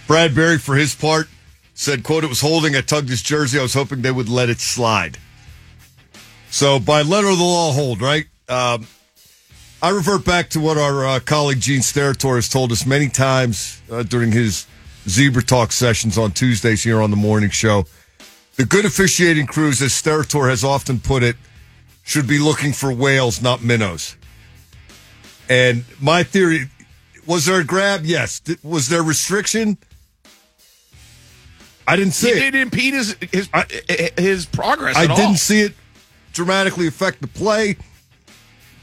Bradberry, 0.06 0.60
for 0.60 0.76
his 0.76 0.94
part, 0.94 1.28
said, 1.74 2.04
quote, 2.04 2.24
it 2.24 2.28
was 2.28 2.40
holding. 2.40 2.76
I 2.76 2.80
tugged 2.80 3.08
his 3.08 3.22
jersey. 3.22 3.58
I 3.58 3.62
was 3.62 3.74
hoping 3.74 4.02
they 4.02 4.12
would 4.12 4.28
let 4.28 4.48
it 4.48 4.60
slide. 4.60 5.18
So 6.50 6.78
by 6.78 7.02
letter 7.02 7.28
of 7.28 7.38
the 7.38 7.44
law, 7.44 7.72
hold, 7.72 8.00
right? 8.00 8.26
Um, 8.48 8.86
I 9.82 9.90
revert 9.90 10.24
back 10.24 10.48
to 10.50 10.60
what 10.60 10.78
our 10.78 11.06
uh, 11.06 11.20
colleague 11.20 11.60
Gene 11.60 11.80
Steratore 11.80 12.36
has 12.36 12.48
told 12.48 12.72
us 12.72 12.86
many 12.86 13.08
times 13.08 13.80
uh, 13.90 14.02
during 14.02 14.32
his 14.32 14.66
Zebra 15.08 15.42
Talk 15.42 15.70
sessions 15.70 16.16
on 16.18 16.32
Tuesdays 16.32 16.82
here 16.82 17.00
on 17.02 17.10
the 17.10 17.16
morning 17.16 17.50
show. 17.50 17.84
The 18.56 18.64
good 18.64 18.86
officiating 18.86 19.46
crews, 19.46 19.82
as 19.82 19.92
Steratore 19.92 20.48
has 20.48 20.64
often 20.64 20.98
put 20.98 21.22
it, 21.22 21.36
should 22.04 22.26
be 22.26 22.38
looking 22.38 22.72
for 22.72 22.90
whales, 22.92 23.42
not 23.42 23.62
minnows. 23.62 24.16
And 25.48 25.84
my 26.00 26.22
theory 26.22 26.70
was 27.26 27.44
there 27.46 27.60
a 27.60 27.64
grab? 27.64 28.04
Yes. 28.04 28.40
Was 28.62 28.88
there 28.88 29.02
restriction? 29.02 29.76
I 31.86 31.96
didn't 31.96 32.14
see 32.14 32.30
It 32.30 32.36
it. 32.38 32.40
didn't 32.40 32.60
impede 32.62 32.94
his 32.94 33.16
his 33.30 33.48
his 34.16 34.46
progress. 34.46 34.96
I 34.96 35.06
didn't 35.06 35.36
see 35.36 35.60
it 35.60 35.74
dramatically 36.32 36.86
affect 36.88 37.20
the 37.20 37.28
play. 37.28 37.76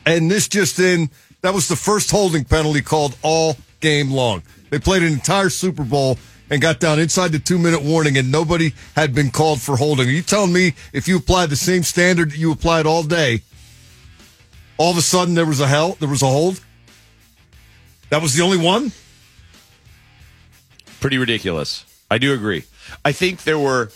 And 0.06 0.30
this 0.30 0.48
just 0.48 0.80
in, 0.80 1.10
that 1.42 1.54
was 1.54 1.68
the 1.68 1.76
first 1.76 2.12
holding 2.12 2.44
penalty 2.44 2.82
called 2.82 3.18
all 3.22 3.58
game 3.80 4.12
long. 4.12 4.44
They 4.70 4.80
played 4.80 5.04
an 5.04 5.14
entire 5.14 5.50
Super 5.50 5.84
Bowl 5.84 6.18
and 6.50 6.62
got 6.62 6.80
down 6.80 7.00
inside 7.00 7.32
the 7.32 7.40
two 7.40 7.58
minute 7.58 7.82
warning, 7.82 8.18
and 8.18 8.32
nobody 8.32 8.74
had 8.96 9.14
been 9.14 9.32
called 9.32 9.62
for 9.62 9.78
holding. 9.78 10.08
Are 10.08 10.12
you 10.12 10.22
telling 10.22 10.54
me 10.54 10.74
if 10.92 11.08
you 11.08 11.18
applied 11.18 11.50
the 11.50 11.56
same 11.56 11.84
standard 11.84 12.32
that 12.32 12.38
you 12.38 12.52
applied 12.52 12.86
all 12.86 13.04
day, 13.04 13.42
all 14.78 14.92
of 14.92 14.98
a 14.98 15.02
sudden 15.02 15.36
there 15.36 15.46
was 15.46 15.60
a 15.60 15.68
hell, 15.68 15.98
there 16.00 16.10
was 16.10 16.22
a 16.22 16.28
hold? 16.28 16.60
That 18.10 18.22
was 18.22 18.36
the 18.36 18.44
only 18.44 18.58
one? 18.58 18.92
pretty 21.04 21.18
ridiculous. 21.18 21.84
I 22.10 22.18
do 22.18 22.34
agree. 22.34 22.64
I 23.04 23.12
think 23.12 23.44
there 23.44 23.60
were 23.60 23.92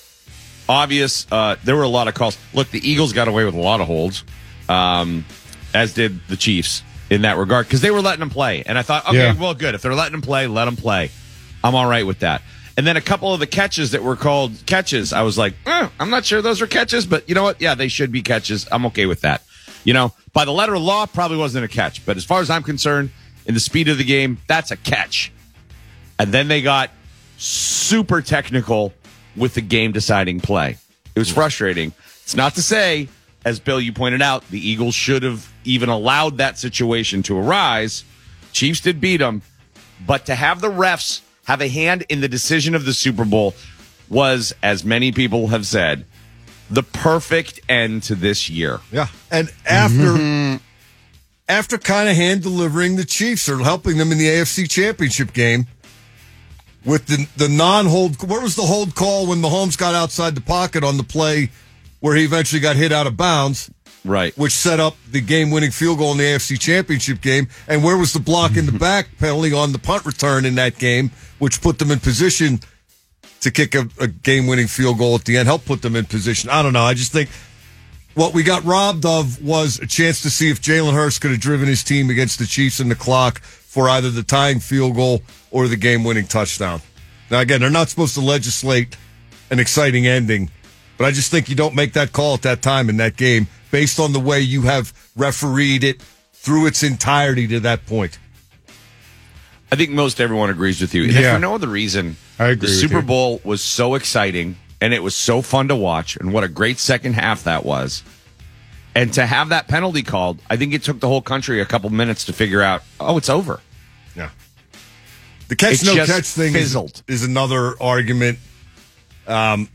obvious. 0.68 1.26
Uh, 1.32 1.56
there 1.64 1.78
were 1.78 1.84
a 1.84 1.88
lot 1.88 2.10
of 2.10 2.16
calls. 2.16 2.38
Look, 2.54 2.70
the 2.70 2.86
Eagles 2.86 3.14
got 3.14 3.30
away 3.30 3.46
with 3.46 3.56
a 3.56 3.62
lot 3.62 3.80
of 3.80 3.88
holds, 3.88 4.26
um, 4.68 5.24
as 5.78 5.94
did 5.94 6.20
the 6.28 6.36
Chiefs 6.38 6.84
in 7.10 7.22
that 7.22 7.38
regard 7.38 7.66
because 7.68 7.82
they 7.82 7.92
were 7.92 8.02
letting 8.02 8.20
them 8.20 8.30
play. 8.30 8.64
And 8.66 8.78
I 8.78 8.82
thought, 8.82 9.08
okay, 9.08 9.18
Yeah. 9.18 9.34
well, 9.34 9.54
good. 9.54 9.76
If 9.76 9.82
they're 9.82 9.94
letting 9.96 10.12
them 10.14 10.22
play, 10.22 10.48
let 10.48 10.66
them 10.66 10.76
play. 10.76 11.10
I'm 11.64 11.76
all 11.76 11.88
right 11.88 12.06
with 12.06 12.20
that. 12.20 12.42
And 12.76 12.86
then 12.86 12.98
a 12.98 13.02
couple 13.02 13.34
of 13.34 13.40
the 13.40 13.48
catches 13.48 13.92
that 13.92 14.04
were 14.04 14.16
called 14.16 14.52
catches, 14.66 15.12
I 15.14 15.22
was 15.24 15.38
like, 15.38 15.54
eh, 15.66 15.90
I'm 16.00 16.10
not 16.10 16.26
sure 16.26 16.42
those 16.42 16.62
are 16.62 16.68
catches, 16.68 17.06
but 17.06 17.28
you 17.28 17.34
know 17.36 17.44
what? 17.44 17.60
Yeah, 17.62 17.74
they 17.76 17.88
should 17.88 18.12
be 18.12 18.22
catches. 18.22 18.68
I'm 18.72 18.86
okay 18.88 19.06
with 19.06 19.22
that. 19.22 19.42
You 19.84 19.94
know, 19.94 20.14
by 20.34 20.46
the 20.46 20.52
letter 20.52 20.76
of 20.76 20.82
law, 20.82 21.06
probably 21.06 21.38
wasn't 21.38 21.66
a 21.66 21.68
catch, 21.68 22.06
but 22.06 22.18
as 22.18 22.26
far 22.26 22.42
as 22.42 22.50
I'm 22.50 22.62
concerned, 22.64 23.10
in 23.46 23.54
the 23.54 23.60
speed 23.60 23.88
of 23.88 23.98
the 23.98 24.04
game, 24.04 24.38
that's 24.48 24.70
a 24.72 24.76
catch. 24.78 25.32
And 26.20 26.32
then 26.34 26.48
they 26.50 26.62
got 26.62 26.92
super 27.38 28.22
technical 28.22 28.94
with 29.36 29.54
the 29.54 29.62
game 29.62 29.92
deciding 29.92 30.40
play. 30.42 30.78
It 31.16 31.20
was 31.20 31.32
frustrating. 31.32 31.94
It's 32.24 32.36
not 32.36 32.56
to 32.56 32.62
say, 32.62 33.08
as 33.46 33.60
Bill, 33.60 33.80
you 33.80 33.94
pointed 33.94 34.22
out, 34.22 34.48
the 34.50 34.60
Eagles 34.60 34.94
should 34.96 35.24
have 35.24 35.50
even 35.68 35.90
allowed 35.90 36.38
that 36.38 36.58
situation 36.58 37.24
to 37.24 37.38
arise. 37.38 38.04
Chiefs 38.52 38.82
did 38.82 39.00
beat 39.00 39.18
them, 39.18 39.42
but 40.06 40.26
to 40.26 40.36
have 40.36 40.62
the 40.62 40.70
refs 40.70 41.22
have 41.46 41.62
a 41.62 41.68
hand 41.68 42.06
in 42.10 42.22
the 42.22 42.28
decision 42.28 42.76
of 42.76 42.86
the 42.86 42.94
Super 42.94 43.26
Bowl 43.26 43.54
was, 44.10 44.54
as 44.64 44.84
many 44.84 45.12
people 45.12 45.48
have 45.48 45.66
said, 45.66 46.06
the 46.70 46.84
perfect 46.84 47.60
end 47.70 48.04
to 48.04 48.16
this 48.16 48.50
year. 48.50 48.80
Yeah. 48.92 49.08
And 49.32 49.52
after 49.66 50.60
after 51.50 51.78
kind 51.78 52.10
of 52.10 52.16
hand 52.16 52.44
delivering 52.44 52.98
the 52.98 53.06
Chiefs 53.06 53.48
or 53.48 53.60
helping 53.60 53.98
them 53.98 54.12
in 54.12 54.18
the 54.18 54.26
AFC 54.26 54.70
Championship 54.70 55.34
game 55.34 55.68
with 56.84 57.06
the 57.06 57.28
the 57.38 57.50
non 57.50 57.86
hold 57.86 58.28
what 58.28 58.42
was 58.42 58.56
the 58.56 58.64
hold 58.64 58.96
call 58.96 59.28
when 59.28 59.42
Mahomes 59.42 59.78
got 59.78 59.96
outside 59.96 60.36
the 60.36 60.42
pocket 60.42 60.84
on 60.84 60.98
the 60.98 61.04
play 61.04 61.50
where 62.00 62.16
he 62.16 62.24
eventually 62.24 62.60
got 62.60 62.76
hit 62.76 62.92
out 62.92 63.08
of 63.08 63.18
bounds, 63.18 63.72
Right. 64.08 64.36
which 64.38 64.54
set 64.54 64.80
up 64.80 64.96
the 65.12 65.22
game 65.22 65.52
winning 65.52 65.72
field 65.72 65.98
goal 66.00 66.14
in 66.14 66.18
the 66.18 66.24
AFC 66.24 66.60
Championship 66.60 67.22
game, 67.22 67.48
and 67.68 67.84
where 67.84 67.98
was 67.98 68.14
the 68.14 68.20
block 68.20 68.56
in 68.58 68.66
the 68.66 68.72
back 68.80 69.10
penalty 69.20 69.54
on 69.54 69.74
the 69.74 69.80
punt 69.80 70.06
return 70.06 70.46
in 70.46 70.56
that 70.56 70.78
game, 70.78 71.12
which 71.40 71.62
put 71.62 71.78
them 71.80 71.92
in 71.92 72.00
position 72.00 72.60
to 73.42 73.52
kick 73.52 73.76
a, 73.76 73.88
a 74.00 74.08
game 74.08 74.48
winning 74.48 74.68
field 74.68 74.98
goal 74.98 75.16
at 75.16 75.26
the 75.26 75.38
end, 75.38 75.48
help 75.48 75.66
put 75.66 75.82
them 75.82 75.96
in 75.96 76.06
position. 76.06 76.50
I 76.50 76.64
don't 76.64 76.74
know. 76.74 76.84
I 76.84 76.94
just 76.94 77.12
think 77.12 77.30
what 78.16 78.34
we 78.34 78.42
got 78.42 78.64
robbed 78.64 79.06
of 79.06 79.44
was 79.44 79.80
a 79.80 79.86
chance 79.86 80.22
to 80.24 80.30
see 80.32 80.50
if 80.50 80.60
Jalen 80.62 80.94
Hurts 80.94 81.20
could 81.20 81.32
have 81.32 81.40
driven 81.40 81.68
his 81.68 81.84
team 81.84 82.10
against 82.10 82.40
the 82.40 82.46
Chiefs 82.46 82.80
in 82.80 82.90
the 82.90 82.96
clock 82.96 83.42
for 83.42 83.90
either 83.90 84.10
the 84.10 84.24
tying 84.24 84.60
field 84.60 84.96
goal 84.96 85.22
or 85.52 85.68
the 85.68 85.78
game 85.78 86.04
winning 86.04 86.26
touchdown. 86.26 86.82
Now, 87.30 87.42
again, 87.42 87.62
they're 87.62 87.70
not 87.70 87.90
supposed 87.90 88.16
to 88.16 88.22
legislate 88.22 88.98
an 89.52 89.60
exciting 89.60 90.08
ending, 90.08 90.50
but 90.98 91.06
I 91.06 91.12
just 91.12 91.32
think 91.32 91.50
you 91.50 91.56
don't 91.56 91.76
make 91.76 91.94
that 91.94 92.12
call 92.14 92.34
at 92.36 92.42
that 92.44 92.62
time 92.62 92.90
in 92.90 92.98
that 92.98 93.16
game 93.18 93.48
based 93.72 94.00
on 94.00 94.14
the 94.14 94.20
way 94.20 94.40
you 94.42 94.64
have 94.64 94.94
refereed 95.16 95.84
it 95.84 96.02
through 96.34 96.68
its 96.68 96.84
entirety 96.84 97.48
to 97.50 97.60
that 97.62 97.86
point. 97.86 98.18
I 99.72 99.76
think 99.76 99.92
most 99.92 100.22
everyone 100.22 100.50
agrees 100.50 100.80
with 100.80 100.94
you. 100.94 101.04
And 101.04 101.12
Yeah. 101.14 101.34
for 101.34 101.40
no 101.40 101.56
other 101.56 101.68
reason, 101.68 102.16
I 102.40 102.48
agree 102.50 102.70
the 102.70 102.74
Super 102.74 102.98
you. 102.98 103.02
Bowl 103.02 103.42
was 103.44 103.62
so 103.62 103.96
exciting 103.96 104.56
and 104.80 104.94
it 104.94 105.04
was 105.04 105.16
so 105.16 105.42
fun 105.42 105.68
to 105.70 105.76
watch, 105.76 106.16
and 106.18 106.32
what 106.32 106.44
a 106.44 106.48
great 106.48 106.78
second 106.78 107.14
half 107.14 107.44
that 107.46 107.66
was. 107.66 108.04
And 108.94 109.12
to 109.14 109.26
have 109.26 109.50
that 109.50 109.68
penalty 109.68 110.04
called, 110.04 110.40
I 110.50 110.56
think 110.56 110.74
it 110.74 110.84
took 110.84 111.00
the 111.00 111.08
whole 111.08 111.22
country 111.22 111.60
a 111.62 111.66
couple 111.66 111.90
minutes 111.90 112.26
to 112.26 112.34
figure 112.34 112.62
out, 112.62 112.84
oh, 113.00 113.18
it's 113.18 113.28
over. 113.30 113.60
Yeah. 114.16 114.30
The 115.48 115.56
catch 115.56 115.74
It's 115.74 115.86
no 115.86 116.06
catch 116.06 116.26
thing 116.26 116.56
is, 116.56 116.78
is 117.08 117.24
another 117.24 117.74
argument. 117.82 118.38
Um, 119.28 119.68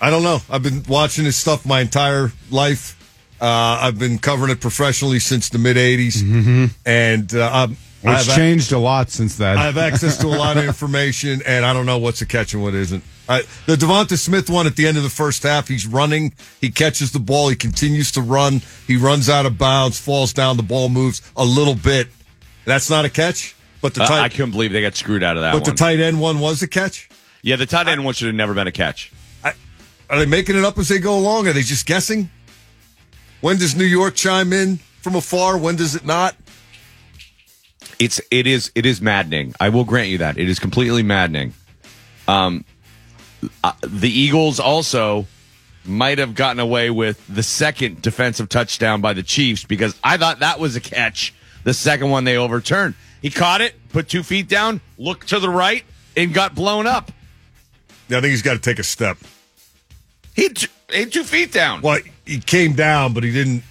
I, 0.00 0.08
I 0.08 0.10
don't 0.10 0.22
know. 0.22 0.40
I've 0.50 0.62
been 0.62 0.82
watching 0.88 1.24
this 1.24 1.36
stuff 1.36 1.64
my 1.66 1.80
entire 1.80 2.32
life. 2.50 2.94
Uh, 3.40 3.46
I've 3.82 3.98
been 3.98 4.18
covering 4.18 4.50
it 4.50 4.60
professionally 4.60 5.18
since 5.18 5.48
the 5.50 5.58
mid 5.58 5.76
'80s, 5.76 6.70
and 6.86 7.34
uh, 7.34 7.50
I'm, 7.52 7.76
I 8.04 8.16
It's 8.18 8.26
have, 8.28 8.36
changed 8.36 8.72
a 8.72 8.78
lot 8.78 9.10
since 9.10 9.36
then. 9.36 9.58
I 9.58 9.64
have 9.64 9.76
access 9.76 10.16
to 10.18 10.26
a 10.26 10.36
lot 10.36 10.56
of 10.56 10.64
information, 10.64 11.42
and 11.46 11.64
I 11.64 11.72
don't 11.74 11.84
know 11.86 11.98
what's 11.98 12.22
a 12.22 12.26
catch 12.26 12.54
and 12.54 12.62
what 12.62 12.74
isn't. 12.74 13.04
I, 13.28 13.42
the 13.66 13.74
Devonta 13.76 14.16
Smith 14.16 14.48
one 14.48 14.66
at 14.66 14.76
the 14.76 14.86
end 14.86 14.96
of 14.96 15.02
the 15.02 15.10
first 15.10 15.42
half, 15.42 15.66
he's 15.68 15.84
running, 15.86 16.32
he 16.60 16.70
catches 16.70 17.10
the 17.12 17.18
ball, 17.18 17.48
he 17.48 17.56
continues 17.56 18.12
to 18.12 18.22
run, 18.22 18.62
he 18.86 18.96
runs 18.96 19.28
out 19.28 19.44
of 19.46 19.58
bounds, 19.58 19.98
falls 19.98 20.32
down, 20.32 20.56
the 20.56 20.62
ball 20.62 20.88
moves 20.88 21.20
a 21.36 21.44
little 21.44 21.74
bit. 21.74 22.06
That's 22.64 22.88
not 22.88 23.04
a 23.04 23.10
catch, 23.10 23.56
but 23.82 23.94
the 23.94 24.02
Uh, 24.04 24.06
tight, 24.06 24.20
I 24.20 24.28
couldn't 24.28 24.52
believe 24.52 24.70
they 24.72 24.80
got 24.80 24.94
screwed 24.94 25.24
out 25.24 25.36
of 25.36 25.42
that 25.42 25.52
but 25.54 25.64
the 25.64 25.72
tight 25.72 25.98
end 25.98 26.20
one 26.20 26.38
was 26.38 26.62
a 26.62 26.68
catch. 26.68 27.08
yeah, 27.42 27.56
the 27.56 27.66
tight 27.66 27.88
end 27.88 28.04
one 28.04 28.14
should 28.14 28.28
have 28.28 28.34
never 28.36 28.54
been 28.54 28.68
a 28.68 28.72
catch. 28.72 29.10
Are 30.08 30.18
they 30.18 30.26
making 30.26 30.56
it 30.56 30.64
up 30.64 30.78
as 30.78 30.88
they 30.88 30.98
go 30.98 31.18
along? 31.18 31.48
Are 31.48 31.52
they 31.52 31.62
just 31.62 31.86
guessing? 31.86 32.30
When 33.40 33.58
does 33.58 33.76
New 33.76 33.84
York 33.84 34.14
chime 34.14 34.52
in 34.52 34.78
from 35.02 35.16
afar? 35.16 35.58
When 35.58 35.76
does 35.76 35.94
it 35.94 36.04
not? 36.04 36.36
It's 37.98 38.20
it 38.30 38.46
is 38.46 38.70
it 38.74 38.86
is 38.86 39.00
maddening. 39.00 39.54
I 39.58 39.70
will 39.70 39.84
grant 39.84 40.08
you 40.08 40.18
that 40.18 40.38
it 40.38 40.48
is 40.48 40.58
completely 40.58 41.02
maddening. 41.02 41.54
Um, 42.28 42.64
uh, 43.62 43.72
the 43.82 44.10
Eagles 44.10 44.60
also 44.60 45.26
might 45.84 46.18
have 46.18 46.34
gotten 46.34 46.60
away 46.60 46.90
with 46.90 47.24
the 47.28 47.42
second 47.42 48.02
defensive 48.02 48.48
touchdown 48.48 49.00
by 49.00 49.12
the 49.12 49.22
Chiefs 49.22 49.64
because 49.64 49.98
I 50.02 50.16
thought 50.16 50.40
that 50.40 50.58
was 50.58 50.76
a 50.76 50.80
catch. 50.80 51.32
The 51.64 51.74
second 51.74 52.10
one 52.10 52.24
they 52.24 52.36
overturned. 52.36 52.94
He 53.22 53.30
caught 53.30 53.60
it, 53.60 53.74
put 53.90 54.08
two 54.08 54.22
feet 54.22 54.48
down, 54.48 54.80
looked 54.98 55.28
to 55.28 55.40
the 55.40 55.48
right, 55.48 55.84
and 56.16 56.32
got 56.34 56.54
blown 56.54 56.86
up. 56.86 57.10
Yeah, 58.08 58.18
I 58.18 58.20
think 58.20 58.30
he's 58.30 58.42
got 58.42 58.54
to 58.54 58.60
take 58.60 58.78
a 58.78 58.84
step. 58.84 59.18
He 60.36 60.42
had 60.44 60.56
two, 60.56 61.06
two 61.06 61.24
feet 61.24 61.50
down. 61.52 61.80
Well, 61.82 61.98
he 62.24 62.38
came 62.38 62.74
down, 62.74 63.12
but 63.14 63.24
he 63.24 63.32
didn't. 63.32 63.64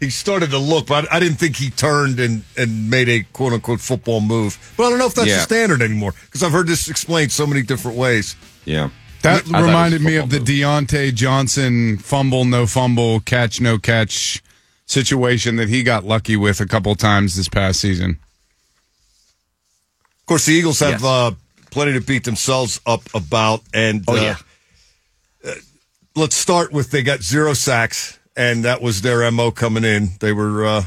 He 0.00 0.06
he 0.06 0.10
started 0.10 0.50
to 0.50 0.58
look, 0.58 0.86
but 0.86 1.10
I, 1.12 1.16
I 1.16 1.20
didn't 1.20 1.36
think 1.38 1.56
he 1.56 1.70
turned 1.70 2.20
and, 2.20 2.44
and 2.58 2.90
made 2.90 3.08
a 3.08 3.22
quote 3.32 3.52
unquote 3.52 3.80
football 3.80 4.20
move. 4.20 4.58
But 4.76 4.86
I 4.86 4.90
don't 4.90 4.98
know 4.98 5.06
if 5.06 5.14
that's 5.14 5.28
Yeah. 5.28 5.36
the 5.36 5.42
standard 5.42 5.82
anymore 5.82 6.12
because 6.26 6.42
I've 6.42 6.52
heard 6.52 6.66
this 6.66 6.88
explained 6.88 7.32
so 7.32 7.46
many 7.46 7.62
different 7.62 7.96
ways. 7.98 8.36
Yeah. 8.64 8.90
That 9.22 9.36
I 9.36 9.38
thought 9.40 9.48
it 9.48 9.52
was 9.56 9.64
reminded 9.66 10.02
me 10.02 10.16
of 10.16 10.28
the 10.30 10.38
football 10.38 10.54
Diontae 10.54 11.14
Johnson 11.14 11.96
fumble, 11.98 12.44
no 12.44 12.66
fumble, 12.66 13.20
catch, 13.20 13.60
no 13.60 13.78
catch 13.78 14.42
situation 14.86 15.56
that 15.56 15.70
he 15.70 15.82
got 15.82 16.04
lucky 16.04 16.36
with 16.36 16.60
a 16.60 16.66
couple 16.66 16.94
times 16.94 17.34
this 17.36 17.48
past 17.48 17.80
season. 17.80 18.18
Of 20.20 20.26
course, 20.26 20.46
the 20.46 20.52
Eagles 20.52 20.80
have 20.80 21.00
Yes. 21.00 21.04
uh, 21.04 21.30
plenty 21.70 21.92
to 21.94 22.00
beat 22.00 22.24
themselves 22.24 22.80
up 22.86 23.02
about. 23.14 23.62
And 23.72 24.04
Oh, 24.06 24.16
uh, 24.16 24.20
yeah. 24.20 24.30
uh, 24.32 24.34
let's 26.16 26.34
start 26.34 26.72
with 26.72 26.90
they 26.90 27.02
got 27.02 27.22
zero 27.22 27.54
sacks, 27.54 28.18
and 28.36 28.64
that 28.64 28.82
was 28.82 29.02
their 29.02 29.30
mo 29.30 29.50
coming 29.50 29.84
in. 29.84 30.10
They 30.20 30.32
were, 30.32 30.64
uh, 30.64 30.84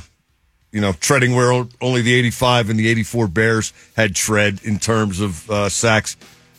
you 0.71 0.81
know, 0.81 0.93
treading 0.93 1.35
where 1.35 1.51
only 1.81 2.01
the 2.01 2.13
85 2.13 2.69
and 2.69 2.79
the 2.79 2.87
84 2.87 3.27
Bears 3.27 3.73
had 3.95 4.15
tread 4.15 4.59
in 4.63 4.79
terms 4.79 5.19
of 5.19 5.49
uh, 5.49 5.69
sacks 5.69 6.17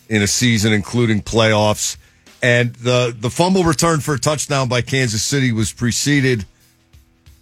in 0.09 0.23
a 0.23 0.27
season, 0.27 0.73
including 0.73 1.23
playoffs. 1.23 1.97
And 2.43 2.75
the 2.75 3.15
the 3.19 3.31
fumble 3.31 3.65
return 3.65 4.01
for 4.01 4.15
a 4.15 4.19
touchdown 4.19 4.69
by 4.69 4.83
Kansas 4.83 5.23
City 5.23 5.51
was 5.51 5.73
preceded 5.73 6.45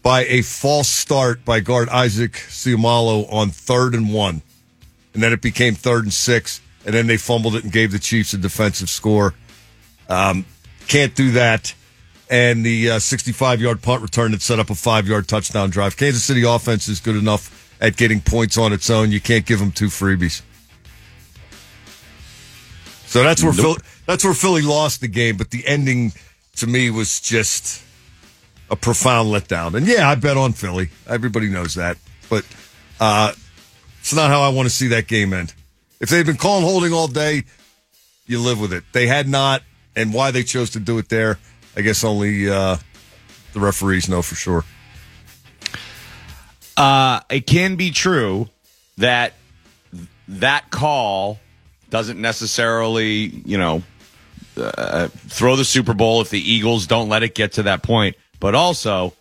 by 0.03 0.25
a 0.25 0.43
false 0.43 0.89
start 0.89 1.45
by 1.45 1.61
guard 1.61 1.89
Isaac 1.91 2.33
Seumalo 2.33 3.31
on 3.33 3.51
third 3.51 3.95
and 3.95 4.13
one 4.13 4.43
and 5.17 5.23
then 5.23 5.33
it 5.33 5.41
became 5.41 5.75
third 5.75 6.05
and 6.05 6.13
six, 6.13 6.61
and 6.85 6.95
then 6.95 7.07
they 7.07 7.17
fumbled 7.17 7.57
it 7.57 7.65
and 7.65 7.73
gave 7.73 7.91
the 7.91 7.99
Chiefs 7.99 8.35
a 8.35 8.37
defensive 8.37 8.91
score. 8.91 9.33
Um, 10.11 10.45
can't 10.89 11.15
do 11.15 11.33
that. 11.33 11.75
And 12.29 12.67
the 12.67 12.99
65 12.99 13.61
yard 13.61 13.83
punt 13.83 14.03
return 14.03 14.33
that 14.33 14.43
set 14.43 14.59
up 14.59 14.71
a 14.71 14.75
five 14.75 15.07
yard 15.07 15.29
touchdown 15.29 15.71
drive. 15.71 15.97
Kansas 15.97 16.25
City 16.25 16.43
offense 16.43 16.89
is 16.89 16.99
good 17.01 17.17
enough 17.17 17.77
at 17.81 17.97
getting 17.97 18.21
points 18.21 18.59
on 18.59 18.73
its 18.73 18.91
own. 18.91 19.13
You 19.13 19.21
can't 19.21 19.47
give 19.47 19.61
them 19.61 19.71
two 19.71 19.87
freebies. 19.87 20.43
So 23.07 23.23
that's 23.23 23.43
where 23.43 23.53
Philly, 23.53 23.79
that's 24.07 24.25
where 24.25 24.35
Philly 24.35 24.63
lost 24.63 25.01
the 25.01 25.09
game. 25.09 25.37
But 25.37 25.51
the 25.51 25.67
ending 25.67 26.13
to 26.57 26.67
me 26.67 26.91
was 26.91 27.21
just 27.21 27.83
a 28.71 28.77
profound 28.77 29.29
letdown. 29.29 29.75
And 29.75 29.87
yeah, 29.87 30.09
I 30.09 30.17
bet 30.17 30.37
on 30.37 30.53
Philly. 30.53 30.91
Everybody 31.07 31.49
knows 31.49 31.75
that. 31.75 31.97
But 32.29 32.45
uh, 32.99 33.33
it's 34.01 34.15
not 34.15 34.31
how 34.31 34.43
I 34.43 34.49
want 34.49 34.67
to 34.67 34.75
see 34.75 34.89
that 34.89 35.07
game 35.07 35.33
end. 35.33 35.55
If 36.01 36.11
they've 36.11 36.27
been 36.27 36.37
calling 36.37 36.65
holding 36.65 36.93
all 36.93 37.09
day, 37.09 37.45
you 38.27 38.41
live 38.41 38.61
with 38.61 38.73
it. 38.73 38.85
They 38.93 39.07
had 39.07 39.29
not, 39.29 39.63
and 39.97 40.13
why 40.15 40.31
they 40.31 40.43
chose 40.45 40.71
to 40.71 40.79
do 40.81 40.99
it 40.99 41.09
there, 41.09 41.39
I 41.77 41.81
guess 41.81 42.05
only 42.05 42.49
uh, 42.51 42.77
the 43.53 43.61
referees 43.61 44.09
know 44.09 44.23
for 44.23 44.35
sure. 44.35 44.65
Uh, 46.77 47.21
it 47.31 47.47
can 47.47 47.77
be 47.77 47.91
true 47.91 48.49
that 48.99 49.33
that 50.29 50.71
call 50.71 51.39
doesn't 51.91 52.21
necessarily, 52.21 53.27
you 53.47 53.57
know, 53.57 53.83
uh, 54.57 55.09
throw 55.09 55.57
the 55.57 55.65
Super 55.65 55.95
Bowl 55.95 56.21
if 56.21 56.31
the 56.31 56.41
Eagles 56.41 56.87
don't 56.87 57.09
let 57.09 57.23
it 57.23 57.35
get 57.35 57.53
to 57.55 57.63
that 57.65 57.83
point. 57.83 58.17
But 58.41 58.55
also, 58.55 59.15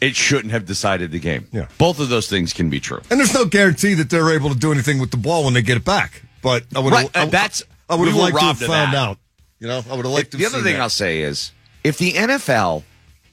it 0.00 0.14
shouldn't 0.16 0.52
have 0.52 0.66
decided 0.66 1.10
the 1.12 1.18
game. 1.18 1.46
Yeah. 1.52 1.68
Both 1.78 2.00
of 2.00 2.10
those 2.10 2.28
things 2.28 2.52
can 2.52 2.68
be 2.68 2.80
true. 2.80 3.00
And 3.10 3.18
there's 3.18 3.32
no 3.32 3.46
guarantee 3.46 3.94
that 3.94 4.10
they're 4.10 4.30
able 4.34 4.50
to 4.50 4.58
do 4.58 4.72
anything 4.72 4.98
with 4.98 5.10
the 5.10 5.16
ball 5.16 5.44
when 5.44 5.54
they 5.54 5.62
get 5.62 5.78
it 5.78 5.84
back. 5.84 6.22
But 6.42 6.64
I 6.74 6.80
would 6.80 6.92
Right, 6.92 7.10
I, 7.14 7.24
that's- 7.26 7.62
I 7.88 7.94
would 7.94 8.08
have 8.08 8.16
liked 8.16 8.36
to 8.38 8.44
have 8.44 8.58
found 8.58 8.94
out. 8.94 9.18
You 9.60 9.68
know, 9.68 9.82
I 9.90 9.94
would 9.96 10.04
have 10.04 10.12
liked 10.14 10.30
to. 10.32 10.36
the 10.36 10.46
other 10.46 10.62
thing 10.62 10.74
that. 10.74 10.82
I'll 10.82 10.90
say 10.90 11.20
is 11.22 11.52
if 11.82 11.98
the 11.98 12.12
NFL 12.12 12.82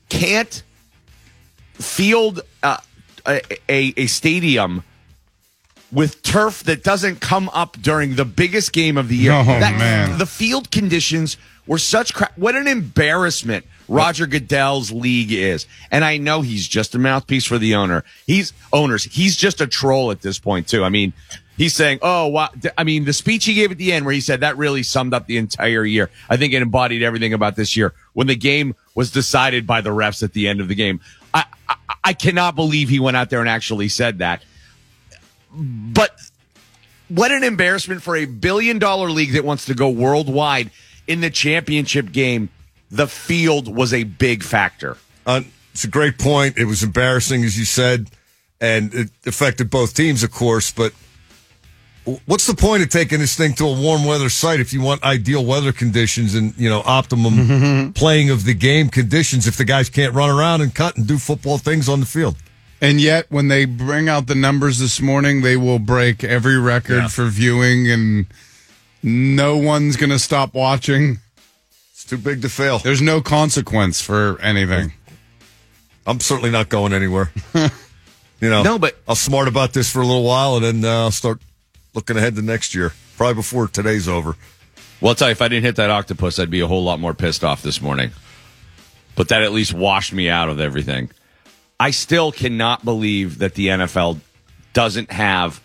can't 0.10 0.64
field 1.74 2.42
uh, 2.62 2.78
a, 3.26 3.42
a, 3.70 3.94
a 3.98 4.08
stadium 4.08 4.84
with 5.92 6.24
turf 6.24 6.64
that 6.64 6.84
doesn't 6.84 7.20
come 7.22 7.50
up 7.50 7.78
during 7.82 8.16
the 8.16 8.26
biggest 8.26 8.74
game 8.74 8.98
of 8.98 9.08
the 9.10 9.16
year, 9.16 9.34
Oh, 9.34 9.44
that- 9.44 9.78
man. 9.78 10.18
the 10.18 10.26
field 10.26 10.72
conditions 10.72 11.38
were 11.68 11.78
such 11.78 12.14
crap. 12.14 12.38
What 12.38 12.56
an 12.56 12.68
embarrassment 12.68 13.66
Roger 13.88 14.26
Goodell's 14.26 14.92
league 14.92 15.32
is. 15.32 15.66
And 15.92 16.04
I 16.04 16.18
know 16.18 16.42
he's 16.42 16.68
just 16.68 16.96
a 16.96 17.00
mouthpiece 17.00 17.46
for 17.46 17.58
the 17.58 17.76
owner. 17.76 18.04
He's 18.26 18.54
owners. 18.72 19.04
He's 19.04 19.36
just 19.36 19.62
a 19.62 19.68
troll 19.68 20.10
at 20.12 20.22
this 20.22 20.40
point 20.40 20.68
too. 20.68 20.84
I 20.84 20.90
mean, 20.90 21.14
he's 21.58 21.76
saying, 21.76 22.00
"Oh, 22.02 22.28
wow." 22.28 22.50
I 22.78 22.84
mean, 22.84 23.06
the 23.06 23.14
speech 23.14 23.46
he 23.46 23.54
gave 23.54 23.72
at 23.72 23.78
the 23.78 23.92
end 23.94 24.06
where 24.06 24.14
he 24.14 24.22
said 24.22 24.42
that 24.42 24.58
really 24.58 24.84
summed 24.84 25.14
up 25.14 25.28
the 25.28 25.38
entire 25.38 25.86
year. 25.86 26.10
I 26.30 26.38
think 26.38 26.54
it 26.54 26.62
embodied 26.62 27.04
everything 27.04 27.34
about 27.34 27.56
this 27.56 27.76
year 27.78 27.94
when 28.14 28.28
the 28.28 28.36
game 28.36 28.76
was 28.96 29.12
decided 29.12 29.66
by 29.66 29.82
the 29.82 29.90
refs 29.90 30.24
at 30.24 30.34
the 30.34 30.48
end 30.48 30.62
of 30.62 30.68
the 30.68 30.76
game. 30.76 31.00
I, 31.34 31.46
I, 31.68 31.76
I 32.04 32.14
cannot 32.14 32.56
believe 32.56 32.90
he 32.90 33.00
went 33.00 33.18
out 33.18 33.30
there 33.30 33.40
and 33.40 33.50
actually 33.50 33.90
said 33.90 34.20
that. 34.20 34.44
But 35.52 36.16
what 37.10 37.32
an 37.32 37.44
embarrassment 37.44 38.02
for 38.02 38.16
a 38.16 38.26
billion 38.26 38.80
dollar 38.80 39.10
league 39.10 39.34
that 39.34 39.46
wants 39.46 39.66
to 39.66 39.76
go 39.76 39.90
worldwide 39.90 40.72
in 41.08 41.22
the 41.22 41.30
championship 41.30 42.12
game. 42.12 42.50
The 42.90 43.08
field 43.08 43.74
was 43.74 43.94
a 43.94 44.04
big 44.04 44.44
factor. 44.44 44.98
Uh, 45.26 45.42
it's 45.72 45.84
a 45.84 45.88
great 45.88 46.20
point. 46.20 46.58
It 46.58 46.66
was 46.66 46.84
embarrassing, 46.84 47.44
as 47.44 47.58
you 47.58 47.66
said, 47.66 48.12
and 48.62 48.94
it 48.94 49.10
affected 49.26 49.70
both 49.70 49.96
teams, 49.96 50.22
of 50.24 50.32
course. 50.32 50.72
But 50.72 50.94
what's 52.26 52.48
the 52.48 52.54
point 52.56 52.84
of 52.84 52.90
taking 52.90 53.20
this 53.20 53.36
thing 53.36 53.54
to 53.54 53.66
a 53.66 53.80
warm 53.82 54.06
weather 54.06 54.30
site 54.30 54.60
if 54.60 54.74
you 54.74 54.82
want 54.82 55.02
ideal 55.04 55.46
weather 55.46 55.72
conditions 55.72 56.36
and 56.36 56.54
you 56.58 56.70
know 56.70 56.82
optimum 56.86 57.94
playing 57.96 58.30
of 58.30 58.46
the 58.46 58.54
game 58.54 58.90
conditions 58.90 59.48
if 59.48 59.56
the 59.58 59.66
guys 59.66 59.90
can't 59.90 60.14
run 60.14 60.30
around 60.30 60.62
and 60.62 60.74
cut 60.76 60.98
and 60.98 61.08
do 61.08 61.18
football 61.18 61.58
things 61.58 61.88
on 61.88 62.00
the 62.00 62.06
field? 62.06 62.36
And 62.82 63.00
yet, 63.00 63.28
when 63.30 63.48
they 63.48 63.64
bring 63.64 64.10
out 64.10 64.28
the 64.28 64.36
numbers 64.36 64.78
this 64.80 65.00
morning, 65.00 65.42
they 65.42 65.56
will 65.56 65.80
break 65.80 66.22
every 66.22 66.58
record 66.60 66.98
Yeah. 67.04 67.08
for 67.08 67.28
viewing, 67.28 67.90
and 67.90 68.26
no 69.02 69.56
one's 69.56 69.96
going 69.96 70.10
to 70.10 70.20
stop 70.20 70.54
watching. 70.54 71.20
It's 71.94 72.04
too 72.04 72.18
big 72.18 72.42
to 72.42 72.50
fail. 72.50 72.80
There's 72.80 73.02
no 73.02 73.22
consequence 73.22 74.02
for 74.02 74.38
anything. 74.42 74.92
I'm 76.06 76.20
certainly 76.20 76.52
not 76.52 76.68
going 76.68 76.92
anywhere. 76.92 77.32
you 77.54 78.50
know, 78.50 78.64
No, 78.64 78.78
but- 78.78 78.98
I'll 79.08 79.16
smart 79.16 79.48
about 79.48 79.72
this 79.72 79.90
for 79.90 80.02
a 80.02 80.06
little 80.06 80.24
while 80.26 80.58
and 80.58 80.66
then 80.66 80.84
uh, 80.84 81.04
I'll 81.04 81.12
start 81.12 81.40
looking 81.94 82.18
ahead 82.18 82.36
to 82.36 82.42
next 82.42 82.74
year, 82.76 82.94
probably 83.18 83.36
before 83.36 83.68
today's 83.68 84.08
over. 84.08 84.36
Well, 85.02 85.10
I'll 85.10 85.16
tell 85.16 85.28
you, 85.28 85.34
if 85.34 85.42
I 85.42 85.48
didn't 85.48 85.66
hit 85.66 85.76
that 85.78 85.90
octopus, 85.90 86.40
I'd 86.40 86.50
be 86.50 86.62
a 86.62 86.68
whole 86.68 86.84
lot 86.84 87.00
more 87.00 87.14
pissed 87.14 87.44
off 87.44 87.62
this 87.62 87.82
morning. 87.82 88.12
But 89.16 89.28
that 89.30 89.44
at 89.44 89.52
least 89.52 89.74
washed 89.74 90.14
me 90.14 90.30
out 90.30 90.50
of 90.50 90.60
everything. 90.60 91.12
I 91.80 91.92
still 91.92 92.32
cannot 92.32 92.86
believe 92.86 93.40
that 93.40 93.56
the 93.56 93.68
NFL 93.68 94.20
doesn't 94.74 95.12
have 95.12 95.62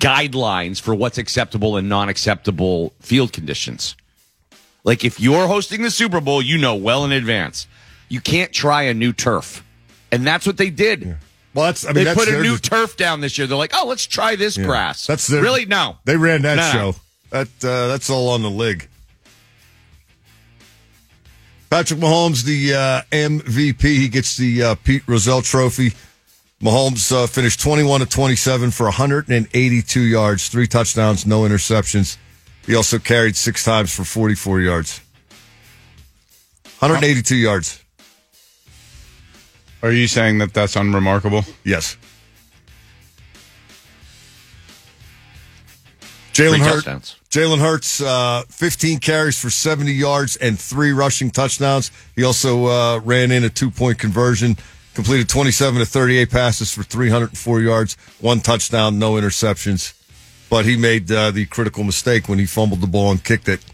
guidelines 0.00 0.80
for 0.80 0.94
what's 0.94 1.18
acceptable 1.18 1.76
and 1.76 1.88
non 1.88 2.08
acceptable 2.08 2.92
field 3.00 3.32
conditions. 3.32 3.96
Like 4.84 5.04
if 5.04 5.20
you're 5.20 5.46
hosting 5.46 5.82
the 5.82 5.90
Super 5.90 6.20
Bowl, 6.20 6.42
you 6.42 6.58
know 6.58 6.74
well 6.74 7.04
in 7.04 7.12
advance. 7.12 7.66
You 8.08 8.20
can't 8.20 8.52
try 8.52 8.84
a 8.84 8.94
new 8.94 9.12
turf. 9.12 9.64
And 10.10 10.26
that's 10.26 10.46
what 10.46 10.56
they 10.56 10.70
did. 10.70 11.16
Well, 11.58 11.66
that's 11.66 11.84
I 11.84 11.88
mean 11.88 11.94
They 11.96 12.04
that's 12.04 12.24
put 12.24 12.28
a 12.28 12.40
new 12.40 12.56
turf 12.56 12.96
down 12.96 13.20
this 13.20 13.36
year. 13.36 13.48
They're 13.48 13.58
like, 13.58 13.72
oh, 13.74 13.84
let's 13.88 14.06
try 14.06 14.36
this 14.36 14.56
yeah. 14.56 14.64
grass. 14.64 15.08
That's 15.08 15.26
their, 15.26 15.42
really 15.42 15.66
no. 15.66 15.96
They 16.04 16.16
ran 16.16 16.42
that 16.42 16.54
No, 16.54 16.62
no. 16.62 16.92
show. 16.92 17.00
That 17.30 17.48
uh, 17.64 17.88
that's 17.88 18.08
all 18.10 18.28
on 18.28 18.42
the 18.42 18.50
league. 18.50 18.88
Patrick 21.68 21.98
Mahomes, 21.98 22.44
the 22.44 22.74
uh, 22.74 23.02
MVP, 23.10 23.80
he 23.82 24.08
gets 24.08 24.36
the 24.36 24.62
uh, 24.62 24.74
Pete 24.76 25.02
Rozelle 25.08 25.42
Trophy. 25.42 25.94
Mahomes 26.62 27.10
uh, 27.10 27.26
finished 27.26 27.60
21 27.60 28.00
to 28.00 28.06
27 28.06 28.70
for 28.70 28.84
182 28.84 30.00
yards, 30.00 30.48
three 30.48 30.68
touchdowns, 30.68 31.26
no 31.26 31.40
interceptions. 31.40 32.18
He 32.66 32.76
also 32.76 33.00
carried 33.00 33.34
six 33.34 33.64
times 33.64 33.92
for 33.92 34.04
44 34.04 34.60
yards. 34.60 35.00
182 36.78 37.34
yards. 37.34 37.84
Are 39.82 39.92
you 39.92 40.08
saying 40.08 40.38
that 40.38 40.52
that's 40.52 40.76
unremarkable? 40.76 41.44
Yes. 41.64 41.96
Jalen 46.32 46.60
Hurts. 46.60 47.16
Jalen 47.30 47.58
Hurts, 47.58 48.00
uh, 48.00 48.44
15 48.48 49.00
carries 49.00 49.38
for 49.40 49.50
70 49.50 49.92
yards 49.92 50.36
and 50.36 50.58
three 50.58 50.92
rushing 50.92 51.30
touchdowns. 51.30 51.90
He 52.14 52.22
also 52.22 52.66
uh, 52.66 53.00
ran 53.00 53.32
in 53.32 53.42
a 53.42 53.48
two 53.50 53.70
point 53.72 53.98
conversion, 53.98 54.56
completed 54.94 55.28
27 55.28 55.80
to 55.80 55.86
38 55.86 56.30
passes 56.30 56.72
for 56.72 56.84
304 56.84 57.60
yards, 57.60 57.96
one 58.20 58.40
touchdown, 58.40 58.98
no 59.00 59.14
interceptions. 59.14 59.94
But 60.48 60.64
he 60.64 60.76
made 60.76 61.10
uh, 61.10 61.32
the 61.32 61.46
critical 61.46 61.82
mistake 61.82 62.28
when 62.28 62.38
he 62.38 62.46
fumbled 62.46 62.80
the 62.80 62.86
ball 62.86 63.10
and 63.10 63.22
kicked 63.22 63.48
it. 63.48 63.64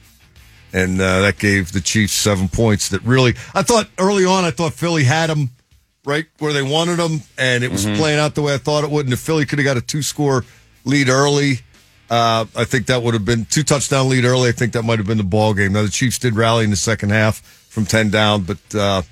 And 0.73 1.01
uh, 1.01 1.21
that 1.21 1.39
gave 1.39 1.71
the 1.73 1.81
Chiefs 1.81 2.15
seven 2.15 2.49
points 2.49 2.89
that 2.89 3.03
really, 3.03 3.35
I 3.55 3.63
thought 3.63 3.89
early 3.99 4.25
on, 4.25 4.45
I 4.45 4.51
thought 4.51 4.73
Philly 4.73 5.05
had 5.05 5.29
them 5.29 5.51
right 6.05 6.27
where 6.39 6.53
they 6.53 6.63
wanted 6.63 6.97
them, 6.97 7.23
and 7.39 7.65
it 7.65 7.71
was 7.71 7.85
playing 7.85 8.19
out 8.19 8.35
the 8.35 8.43
way 8.43 8.55
I 8.55 8.59
thought 8.59 8.85
it 8.85 8.91
would. 8.91 9.07
And 9.07 9.13
if 9.13 9.21
Philly 9.21 9.47
could 9.47 9.59
have 9.59 9.65
got 9.65 9.77
a 9.77 9.81
two 9.81 10.03
score 10.03 10.45
lead 10.85 11.09
early, 11.09 11.61
uh, 12.11 12.45
I 12.55 12.65
think 12.65 12.87
that 12.87 13.03
would 13.03 13.15
have 13.15 13.25
been 13.25 13.47
two 13.47 13.63
touchdown 13.63 14.09
lead 14.09 14.25
early. 14.25 14.49
I 14.49 14.53
think 14.53 14.75
that 14.75 14.83
might 14.83 14.99
have 14.99 15.07
been 15.07 15.19
the 15.19 15.25
ball 15.25 15.55
game. 15.55 15.73
Now 15.73 15.83
the 15.83 15.89
Chiefs 15.89 16.19
did 16.19 16.37
rally 16.37 16.65
in 16.65 16.71
the 16.71 16.77
second 16.77 17.11
half 17.11 17.39
from 17.39 17.87
ten 17.87 18.11
down, 18.11 18.43
but 18.43 18.59
uh, 18.75 19.03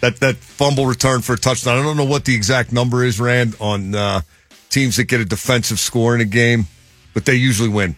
that 0.00 0.16
that 0.20 0.36
fumble 0.36 0.86
return 0.86 1.20
for 1.20 1.34
a 1.34 1.38
touchdown. 1.38 1.78
I 1.78 1.82
don't 1.82 1.96
know 1.96 2.04
what 2.04 2.24
the 2.24 2.34
exact 2.34 2.72
number 2.72 3.04
is, 3.04 3.20
Rand, 3.20 3.56
on 3.60 3.94
uh, 3.94 4.22
teams 4.70 4.96
that 4.96 5.04
get 5.04 5.20
a 5.20 5.24
defensive 5.24 5.78
score 5.78 6.14
in 6.14 6.20
a 6.20 6.26
game, 6.26 6.66
but 7.14 7.24
they 7.24 7.34
usually 7.34 7.68
win. 7.68 7.96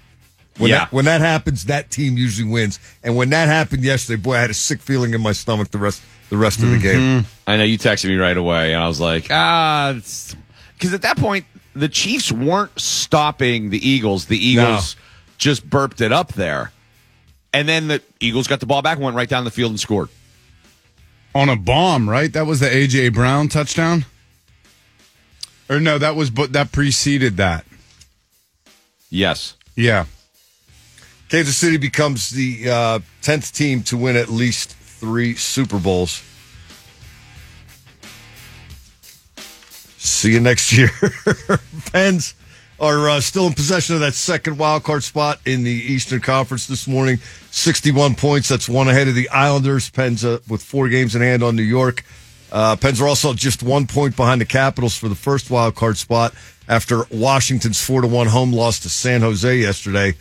When 0.58 0.70
Yeah. 0.70 0.78
that, 0.80 0.92
when 0.92 1.04
that 1.06 1.20
happens, 1.20 1.64
that 1.66 1.90
team 1.90 2.16
usually 2.18 2.48
wins. 2.48 2.78
And 3.02 3.16
when 3.16 3.30
that 3.30 3.48
happened 3.48 3.82
yesterday, 3.84 4.20
boy, 4.20 4.34
I 4.36 4.40
had 4.40 4.50
a 4.50 4.54
sick 4.54 4.80
feeling 4.82 5.14
in 5.14 5.20
my 5.22 5.32
stomach 5.32 5.70
the 5.70 5.78
rest 5.78 6.02
the 6.28 6.36
rest 6.36 6.62
of 6.62 6.70
the 6.70 6.78
game. 6.78 7.26
I 7.46 7.56
know 7.56 7.64
you 7.64 7.76
texted 7.78 8.06
me 8.08 8.14
right 8.16 8.36
away, 8.36 8.72
and 8.72 8.80
I 8.82 8.86
was 8.86 9.00
like, 9.00 9.26
ah, 9.30 9.92
because 9.94 10.94
at 10.94 11.02
that 11.02 11.16
point 11.16 11.44
the 11.74 11.88
Chiefs 11.88 12.30
weren't 12.30 12.78
stopping 12.78 13.70
the 13.70 13.88
Eagles. 13.88 14.26
The 14.26 14.38
Eagles 14.38 14.94
just 15.38 15.68
burped 15.68 16.00
it 16.00 16.12
up 16.12 16.34
there, 16.34 16.70
and 17.52 17.68
then 17.68 17.88
the 17.88 18.00
Eagles 18.20 18.46
got 18.46 18.60
the 18.60 18.66
ball 18.66 18.80
back, 18.82 18.98
went 18.98 19.16
right 19.16 19.28
down 19.28 19.44
the 19.44 19.50
field 19.50 19.70
and 19.72 19.80
scored. 19.80 20.08
on 21.34 21.48
a 21.48 21.56
bomb, 21.56 22.08
right? 22.10 22.32
That 22.32 22.44
was 22.46 22.60
the 22.60 22.68
AJ 22.68 23.12
Brown 23.14 23.48
touchdown. 23.48 24.04
Or 25.68 25.78
no, 25.80 25.96
that 25.98 26.16
was 26.16 26.28
but 26.30 26.52
that 26.54 26.70
preceded 26.72 27.36
that. 27.38 27.64
Yes, 29.10 29.54
Yeah. 29.76 30.04
Kansas 31.30 31.56
City 31.56 31.76
becomes 31.76 32.30
the 32.30 32.68
uh, 32.68 32.98
tenth 33.22 33.52
team 33.54 33.84
to 33.84 33.96
win 33.96 34.16
at 34.16 34.28
least 34.28 34.74
three 34.74 35.36
Super 35.36 35.78
Bowls. 35.78 36.24
See 39.96 40.32
you 40.32 40.40
next 40.40 40.72
year. 40.72 40.90
Pens 41.92 42.34
are 42.80 43.08
uh, 43.08 43.20
still 43.20 43.46
in 43.46 43.52
possession 43.52 43.94
of 43.94 44.00
that 44.00 44.14
second 44.14 44.58
wild 44.58 44.82
card 44.82 45.04
spot 45.04 45.38
in 45.46 45.62
the 45.62 45.70
Eastern 45.70 46.20
Conference 46.20 46.66
this 46.66 46.88
morning. 46.88 47.18
61 47.52 48.16
points. 48.16 48.48
That's 48.48 48.68
one 48.68 48.88
ahead 48.88 49.06
of 49.06 49.14
the 49.14 49.28
Islanders. 49.28 49.88
Pens 49.88 50.24
uh, 50.24 50.40
with 50.48 50.64
four 50.64 50.88
games 50.88 51.14
in 51.14 51.22
hand 51.22 51.44
on 51.44 51.54
New 51.54 51.62
York. 51.62 52.04
Uh, 52.50 52.74
Pens 52.74 53.00
are 53.00 53.06
also 53.06 53.34
just 53.34 53.62
one 53.62 53.86
point 53.86 54.16
behind 54.16 54.40
the 54.40 54.46
Capitals 54.46 54.96
for 54.96 55.08
the 55.08 55.14
first 55.14 55.48
wild 55.48 55.76
card 55.76 55.96
spot 55.96 56.34
after 56.68 57.04
Washington's 57.12 57.80
4 57.80 58.00
to 58.00 58.08
1 58.08 58.26
home 58.26 58.52
loss 58.52 58.80
to 58.80 58.88
San 58.88 59.20
Jose 59.20 59.56
yesterday. 59.56 60.14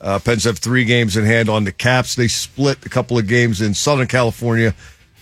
Uh, 0.00 0.18
Pens 0.18 0.44
have 0.44 0.58
three 0.58 0.84
games 0.84 1.16
in 1.16 1.24
hand 1.24 1.48
on 1.48 1.64
the 1.64 1.72
Caps. 1.72 2.14
They 2.14 2.28
split 2.28 2.84
a 2.84 2.88
couple 2.88 3.16
of 3.18 3.26
games 3.26 3.60
in 3.60 3.74
Southern 3.74 4.06
California, 4.06 4.74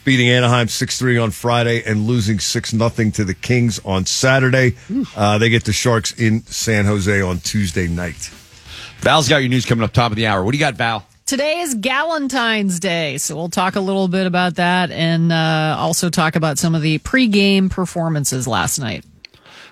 beating 0.05 0.29
Anaheim 0.29 0.69
6 0.69 0.99
3 0.99 1.19
on 1.19 1.31
Friday 1.31 1.83
and 1.85 2.07
losing 2.07 2.39
6 2.41 2.71
0 2.71 2.89
to 2.89 3.25
the 3.25 3.35
Kings 3.35 3.81
on 3.85 4.07
Saturday. 4.07 4.75
Uh, 5.17 5.39
they 5.39 5.49
get 5.51 5.65
the 5.65 5.73
Sharks 5.73 6.13
in 6.13 6.43
San 6.45 6.87
Jose 6.87 7.21
on 7.21 7.39
Tuesday 7.39 7.87
night. 7.87 8.31
Val's 8.99 9.29
got 9.29 9.39
your 9.39 9.49
news 9.49 9.67
coming 9.67 9.85
up 9.85 9.93
top 9.93 10.13
of 10.13 10.17
the 10.17 10.27
hour. 10.27 10.45
What 10.45 10.53
do 10.53 10.59
you 10.59 10.65
got, 10.65 10.75
Val? 10.75 11.07
Today 11.27 11.61
is 11.61 11.75
Galentine's 11.75 12.81
Day, 12.81 13.17
so 13.19 13.37
we'll 13.37 13.49
talk 13.49 13.77
a 13.77 13.81
little 13.81 14.09
bit 14.09 14.27
about 14.27 14.57
that 14.57 14.91
and 14.91 15.33
uh, 15.33 15.77
also 15.79 16.11
talk 16.11 16.37
about 16.37 16.59
some 16.59 16.75
of 16.75 16.83
the 16.83 16.99
pregame 16.99 17.71
performances 17.71 18.47
last 18.49 18.79
night. 18.79 19.05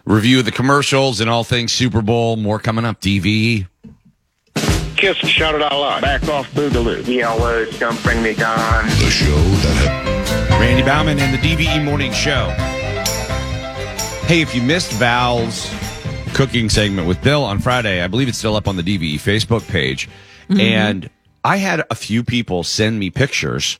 Review 0.04 0.38
of 0.38 0.44
the 0.46 0.52
commercials 0.52 1.20
and 1.20 1.28
all 1.28 1.44
things 1.44 1.72
Super 1.72 2.02
Bowl. 2.02 2.36
More 2.36 2.58
coming 2.58 2.84
up. 2.84 3.00
DVE. 3.00 3.66
Kiss 5.00 5.18
and 5.20 5.30
shout 5.30 5.54
it 5.54 5.62
out 5.62 5.72
loud. 5.72 6.02
Back 6.02 6.28
off 6.28 6.50
Boogaloo. 6.52 7.06
Yellows, 7.06 7.78
don't 7.78 8.00
bring 8.02 8.22
me 8.22 8.34
down. 8.34 8.84
The 8.86 9.08
show 9.10 9.24
that 9.34 10.48
Randy 10.60 10.82
Baumann 10.82 11.18
and 11.18 11.32
the 11.32 11.38
DVE 11.38 11.82
Morning 11.82 12.12
Show. 12.12 12.50
Hey, 14.26 14.42
if 14.42 14.54
you 14.54 14.60
missed 14.60 14.92
Val's 14.92 15.72
cooking 16.34 16.68
segment 16.68 17.08
with 17.08 17.22
Bill 17.22 17.42
on 17.44 17.60
Friday, 17.60 18.02
I 18.02 18.08
believe 18.08 18.28
it's 18.28 18.36
still 18.36 18.56
up 18.56 18.68
on 18.68 18.76
the 18.76 18.82
DVE 18.82 19.14
Facebook 19.14 19.66
page. 19.68 20.06
Mm-hmm. 20.50 20.60
And 20.60 21.10
I 21.44 21.56
had 21.56 21.82
a 21.90 21.94
few 21.94 22.22
people 22.22 22.62
send 22.62 22.98
me 22.98 23.08
pictures 23.08 23.78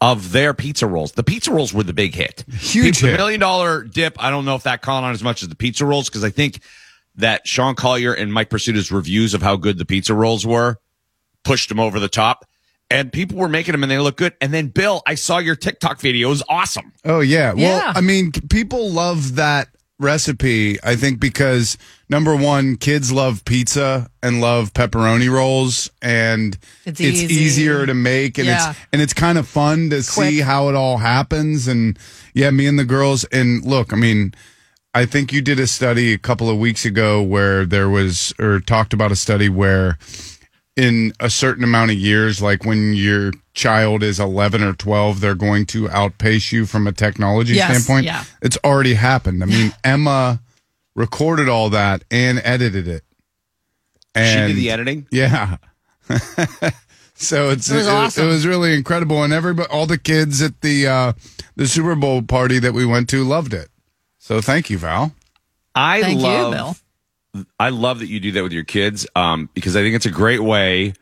of 0.00 0.30
their 0.30 0.54
pizza 0.54 0.86
rolls. 0.86 1.12
The 1.12 1.24
pizza 1.24 1.50
rolls 1.52 1.74
were 1.74 1.82
the 1.82 1.92
big 1.92 2.14
hit. 2.14 2.44
Huge 2.48 2.84
Pizza- 2.84 3.06
hit. 3.08 3.16
million 3.16 3.40
dollar 3.40 3.82
dip. 3.82 4.22
I 4.22 4.30
don't 4.30 4.44
know 4.44 4.54
if 4.54 4.62
that 4.62 4.82
caught 4.82 5.02
on 5.02 5.10
as 5.12 5.22
much 5.24 5.42
as 5.42 5.48
the 5.48 5.56
pizza 5.56 5.84
rolls 5.84 6.08
because 6.08 6.22
I 6.22 6.30
think 6.30 6.60
that 7.16 7.46
Sean 7.46 7.74
Collier 7.74 8.12
and 8.12 8.32
Mike 8.32 8.50
Prisuta's 8.50 8.90
reviews 8.90 9.34
of 9.34 9.42
how 9.42 9.56
good 9.56 9.78
the 9.78 9.84
pizza 9.84 10.14
rolls 10.14 10.46
were 10.46 10.78
pushed 11.44 11.68
them 11.68 11.78
over 11.78 12.00
the 12.00 12.08
top. 12.08 12.46
And 12.90 13.12
people 13.12 13.38
were 13.38 13.48
making 13.48 13.72
them 13.72 13.82
and 13.82 13.90
they 13.90 13.98
look 13.98 14.16
good. 14.16 14.34
And 14.40 14.52
then 14.52 14.68
Bill, 14.68 15.02
I 15.06 15.14
saw 15.14 15.38
your 15.38 15.56
TikTok 15.56 16.00
video. 16.00 16.28
It 16.28 16.30
was 16.30 16.42
awesome. 16.48 16.92
Oh 17.04 17.20
yeah. 17.20 17.52
Well, 17.52 17.62
Yeah. 17.78 17.92
I 17.94 18.00
mean, 18.00 18.32
people 18.32 18.90
love 18.90 19.36
that 19.36 19.68
recipe. 19.98 20.78
I 20.82 20.96
think 20.96 21.18
because 21.20 21.78
number 22.08 22.34
one, 22.36 22.76
kids 22.76 23.10
love 23.12 23.44
pizza 23.44 24.10
and 24.22 24.40
love 24.40 24.72
pepperoni 24.74 25.30
rolls, 25.30 25.90
and 26.02 26.58
It's 26.84 27.00
it's, 27.00 27.22
easy. 27.22 27.34
easier 27.34 27.86
to 27.86 27.94
make, 27.94 28.38
and 28.38 28.46
Yeah. 28.46 28.70
it's 28.70 28.78
and 28.92 29.02
it's 29.02 29.14
kind 29.14 29.38
of 29.38 29.48
fun 29.48 29.90
to 29.90 30.02
see 30.02 30.40
how 30.40 30.68
it 30.68 30.74
all 30.74 30.98
happens. 30.98 31.68
And 31.68 31.98
yeah, 32.34 32.50
me 32.50 32.66
and 32.66 32.78
the 32.78 32.84
girls. 32.84 33.24
And 33.24 33.64
look, 33.64 33.92
I 33.92 33.96
mean. 33.96 34.34
I 34.94 35.06
think 35.06 35.32
you 35.32 35.42
did 35.42 35.58
a 35.58 35.66
study 35.66 36.12
a 36.12 36.18
couple 36.18 36.48
of 36.48 36.56
weeks 36.58 36.84
ago 36.84 37.20
where 37.22 37.66
there 37.66 37.88
was, 37.88 38.32
or 38.38 38.60
talked 38.60 38.92
about 38.92 39.10
a 39.10 39.16
study 39.16 39.48
where 39.48 39.98
in 40.76 41.12
a 41.20 41.28
certain 41.30 41.64
amount 41.64 41.90
of 41.90 41.96
years, 41.96 42.40
like 42.40 42.64
when 42.64 42.94
your 42.94 43.32
child 43.54 44.02
is 44.04 44.20
11 44.20 44.62
or 44.62 44.72
12, 44.72 45.20
they're 45.20 45.34
going 45.34 45.66
to 45.66 45.88
outpace 45.90 46.52
you 46.52 46.64
from 46.66 46.86
a 46.86 46.92
technology 46.92 47.54
Yes, 47.54 47.70
standpoint. 47.70 48.06
yeah. 48.06 48.24
It's 48.40 48.58
already 48.64 48.94
happened. 48.94 49.42
I 49.42 49.46
mean, 49.46 49.72
Emma 49.82 50.40
recorded 50.94 51.48
all 51.48 51.70
that 51.70 52.04
and 52.10 52.40
edited 52.44 52.86
it. 52.86 53.02
she 54.16 54.22
did 54.22 54.56
the 54.56 54.70
editing. 54.70 55.06
yeah. 55.10 55.56
so 57.14 57.50
it's 57.50 57.70
It 57.70 57.76
was 57.76 57.88
awesome. 57.88 58.26
it 58.26 58.28
was 58.28 58.46
really 58.46 58.74
incredible, 58.74 59.22
and 59.24 59.32
everybody, 59.32 59.68
all 59.70 59.86
the 59.86 59.98
kids 59.98 60.42
at 60.42 60.60
the 60.60 60.86
uh, 60.86 61.12
the 61.56 61.66
Super 61.66 61.94
Bowl 61.94 62.22
party 62.22 62.58
that 62.58 62.74
we 62.74 62.84
went 62.84 63.08
to 63.10 63.24
loved 63.24 63.54
it. 63.54 63.68
So 64.24 64.40
thank 64.40 64.70
you, 64.70 64.78
Val. 64.78 65.12
I 65.74 66.00
Thank 66.00 66.20
you, 66.20 66.24
love, 66.26 66.76
Bill. 67.34 67.44
I 67.60 67.68
love 67.68 67.98
that 67.98 68.06
you 68.06 68.20
do 68.20 68.32
that 68.32 68.42
with 68.42 68.54
your 68.54 68.64
kids, 68.64 69.06
um, 69.14 69.50
because 69.52 69.76
I 69.76 69.82
think 69.82 69.94
it's 69.96 70.06
a 70.06 70.10
great 70.10 70.42
way 70.42 70.94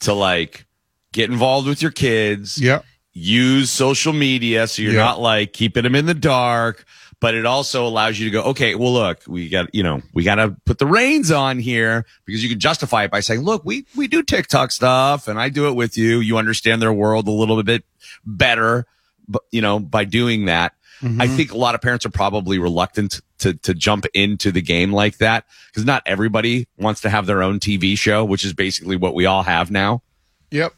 to 0.00 0.14
like 0.14 0.64
get 1.12 1.28
involved 1.28 1.68
with 1.68 1.82
your 1.82 1.90
kids. 1.90 2.58
Yep. 2.58 2.86
Use 3.12 3.70
social 3.70 4.14
media 4.14 4.66
so 4.66 4.80
you're 4.80 4.94
Yeah. 4.94 5.00
not 5.04 5.20
like 5.20 5.52
keeping 5.52 5.82
them 5.82 5.94
in 5.94 6.06
the 6.06 6.14
dark, 6.14 6.86
but 7.20 7.34
it 7.34 7.44
also 7.44 7.86
allows 7.86 8.18
you 8.18 8.24
to 8.24 8.30
go, 8.30 8.42
okay, 8.44 8.74
well, 8.74 8.94
look, 8.94 9.20
we 9.28 9.50
got, 9.50 9.74
you 9.74 9.82
know, 9.82 10.00
we 10.14 10.24
got 10.24 10.36
to 10.36 10.56
put 10.64 10.78
the 10.78 10.86
reins 10.86 11.30
on 11.30 11.58
here 11.58 12.06
because 12.24 12.42
you 12.42 12.48
can 12.48 12.60
justify 12.60 13.04
it 13.04 13.10
by 13.10 13.20
saying, 13.20 13.42
look, 13.42 13.62
we, 13.62 13.84
we 13.94 14.08
do 14.08 14.22
TikTok 14.22 14.72
stuff 14.72 15.28
and 15.28 15.38
I 15.38 15.50
do 15.50 15.68
it 15.68 15.72
with 15.74 15.98
you. 15.98 16.20
You 16.20 16.38
understand 16.38 16.80
their 16.80 16.94
world 16.94 17.28
a 17.28 17.30
little 17.30 17.62
bit 17.62 17.84
better, 18.24 18.86
but 19.28 19.42
you 19.50 19.60
know, 19.60 19.78
by 19.78 20.04
doing 20.04 20.46
that. 20.46 20.72
I 21.02 21.28
think 21.28 21.52
a 21.52 21.56
lot 21.56 21.74
of 21.74 21.80
parents 21.80 22.04
are 22.06 22.10
probably 22.10 22.58
reluctant 22.58 23.20
to 23.38 23.54
to 23.54 23.74
jump 23.74 24.06
into 24.14 24.50
the 24.50 24.62
game 24.62 24.92
like 24.92 25.18
that 25.18 25.44
because 25.70 25.84
not 25.84 26.02
everybody 26.06 26.66
wants 26.76 27.02
to 27.02 27.10
have 27.10 27.26
their 27.26 27.42
own 27.42 27.60
TV 27.60 27.96
show, 27.96 28.24
which 28.24 28.44
is 28.44 28.52
basically 28.52 28.96
what 28.96 29.14
we 29.14 29.26
all 29.26 29.42
have 29.42 29.70
now. 29.70 30.02
Yep. 30.50 30.74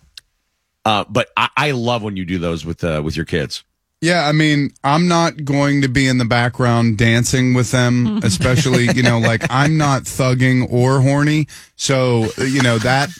Uh, 0.84 1.04
but 1.08 1.28
I, 1.36 1.48
I 1.56 1.70
love 1.72 2.02
when 2.02 2.16
you 2.16 2.24
do 2.24 2.38
those 2.38 2.64
with 2.64 2.82
uh, 2.84 3.02
with 3.04 3.16
your 3.16 3.26
kids. 3.26 3.64
Yeah, 4.02 4.26
I 4.26 4.32
mean, 4.32 4.70
I'm 4.82 5.08
not 5.08 5.44
going 5.44 5.82
to 5.82 5.88
be 5.88 6.08
in 6.08 6.16
the 6.16 6.24
background 6.24 6.96
dancing 6.96 7.52
with 7.52 7.70
them, 7.70 8.20
especially, 8.22 8.88
you 8.94 9.02
know, 9.02 9.18
like 9.18 9.44
I'm 9.50 9.76
not 9.76 10.04
thugging 10.04 10.72
or 10.72 11.02
horny. 11.02 11.48
So, 11.76 12.28
you 12.38 12.62
know, 12.62 12.78
that 12.78 13.10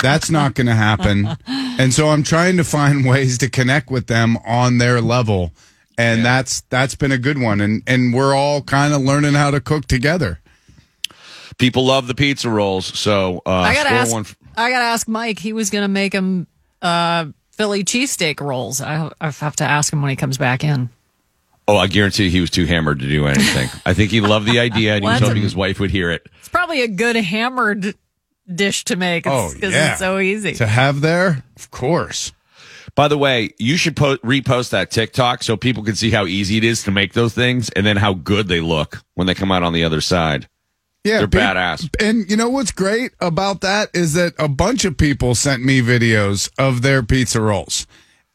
that's 0.00 0.30
not 0.30 0.54
going 0.54 0.68
to 0.68 0.74
happen. 0.74 1.36
And 1.48 1.92
so 1.92 2.10
I'm 2.10 2.22
trying 2.22 2.56
to 2.58 2.64
find 2.64 3.04
ways 3.08 3.38
to 3.38 3.50
connect 3.50 3.90
with 3.90 4.06
them 4.06 4.36
on 4.46 4.78
their 4.78 5.00
level. 5.00 5.52
And 6.00 6.24
that's 6.24 6.62
that's 6.70 6.94
been 6.94 7.12
a 7.12 7.18
good 7.18 7.38
one 7.38 7.60
and 7.60 7.82
and 7.86 8.14
we're 8.14 8.34
all 8.34 8.62
kind 8.62 8.92
of 8.94 9.00
learning 9.02 9.34
how 9.34 9.50
to 9.50 9.60
cook 9.60 9.86
together. 9.86 10.40
People 11.58 11.84
love 11.84 12.06
the 12.06 12.14
pizza 12.14 12.48
rolls, 12.48 12.86
so 12.98 13.42
uh, 13.44 13.50
I 13.50 13.74
gotta 13.74 13.90
ask. 13.90 14.12
one. 14.12 14.24
I 14.56 14.70
gotta 14.70 14.84
ask 14.84 15.06
Mike. 15.08 15.38
He 15.38 15.52
was 15.52 15.68
gonna 15.70 15.88
make 15.88 16.12
him 16.14 16.46
uh, 16.80 17.26
Philly 17.52 17.84
cheesesteak 17.84 18.40
rolls. 18.40 18.80
I, 18.80 19.10
I 19.20 19.30
have 19.30 19.56
to 19.56 19.64
ask 19.64 19.92
him 19.92 20.00
when 20.00 20.08
he 20.10 20.16
comes 20.16 20.38
back 20.38 20.64
in. 20.64 20.88
Oh, 21.68 21.76
I 21.76 21.86
guarantee 21.86 22.30
he 22.30 22.40
was 22.40 22.50
too 22.50 22.64
hammered 22.66 22.98
to 23.00 23.06
do 23.08 23.26
anything. 23.26 23.68
I 23.86 23.92
think 23.94 24.10
he 24.10 24.20
loved 24.22 24.46
the 24.46 24.58
idea 24.58 24.94
and 24.94 25.04
he 25.04 25.08
was 25.10 25.20
What? 25.20 25.28
hoping 25.28 25.42
his 25.42 25.54
wife 25.54 25.78
would 25.80 25.90
hear 25.90 26.10
it. 26.10 26.26
It's 26.38 26.48
probably 26.48 26.80
a 26.82 26.88
good 26.88 27.14
hammered 27.16 27.94
dish 28.52 28.84
to 28.86 28.96
make. 28.96 29.26
It's, 29.26 29.32
Oh, 29.32 29.50
'cause 29.60 29.72
yeah. 29.72 29.90
it's 29.90 29.98
so 30.00 30.18
easy. 30.18 30.54
To 30.54 30.66
have 30.66 31.00
there, 31.02 31.44
of 31.56 31.70
course. 31.70 32.32
By 32.94 33.08
the 33.08 33.18
way, 33.18 33.50
you 33.58 33.76
should 33.76 33.96
po- 33.96 34.16
repost 34.18 34.70
that 34.70 34.90
TikTok 34.90 35.42
so 35.42 35.56
people 35.56 35.82
can 35.82 35.94
see 35.96 36.10
how 36.10 36.26
easy 36.26 36.56
it 36.56 36.64
is 36.64 36.82
to 36.84 36.90
make 36.90 37.12
those 37.12 37.34
things 37.34 37.70
and 37.70 37.86
then 37.86 37.96
how 37.96 38.14
good 38.14 38.48
they 38.48 38.60
look 38.60 39.02
when 39.14 39.26
they 39.26 39.34
come 39.34 39.52
out 39.52 39.62
on 39.62 39.72
the 39.72 39.84
other 39.84 40.00
side. 40.00 40.48
Yeah, 41.04 41.18
They're 41.18 41.28
pe- 41.28 41.38
badass. 41.38 41.88
And 42.04 42.28
you 42.30 42.36
know 42.36 42.50
what's 42.50 42.72
great 42.72 43.12
about 43.20 43.62
that 43.62 43.88
is 43.94 44.14
that 44.14 44.34
a 44.38 44.48
bunch 44.48 44.84
of 44.84 44.98
people 44.98 45.34
sent 45.34 45.64
me 45.64 45.80
videos 45.80 46.50
of 46.58 46.82
their 46.82 47.02
pizza 47.02 47.40
rolls. 47.40 47.86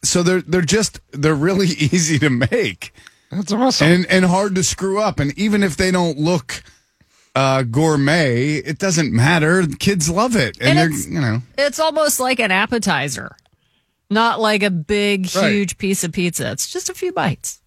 So 0.04 0.24
they're 0.24 0.42
they're 0.42 0.62
just 0.62 1.00
they're 1.12 1.36
really 1.36 1.68
easy 1.78 2.18
to 2.20 2.30
make. 2.30 2.94
That's 3.32 3.52
awesome. 3.52 3.88
And 3.88 4.06
and 4.08 4.26
hard 4.26 4.56
to 4.56 4.64
screw 4.64 5.00
up. 5.00 5.20
And 5.20 5.38
even 5.38 5.62
if 5.62 5.78
they 5.78 5.92
don't 5.92 6.18
look 6.18 6.64
uh, 7.36 7.64
gourmet, 7.64 8.56
it 8.56 8.80
doesn't 8.80 9.12
matter. 9.12 9.66
Kids 9.80 10.10
love 10.10 10.36
it, 10.36 10.58
and, 10.60 10.80
And 10.80 10.92
they're 10.94 11.00
you 11.10 11.22
know 11.22 11.42
It's 11.58 11.80
almost 11.80 12.20
like 12.20 12.40
an 12.40 12.52
appetizer. 12.52 13.36
Not 14.10 14.40
like 14.40 14.64
a 14.64 14.70
big, 14.70 15.30
Right. 15.36 15.52
huge 15.52 15.78
piece 15.78 16.04
of 16.04 16.12
pizza. 16.12 16.52
It's 16.52 16.72
just 16.72 16.90
a 16.90 16.94
few 16.94 17.12
bites. 17.12 17.60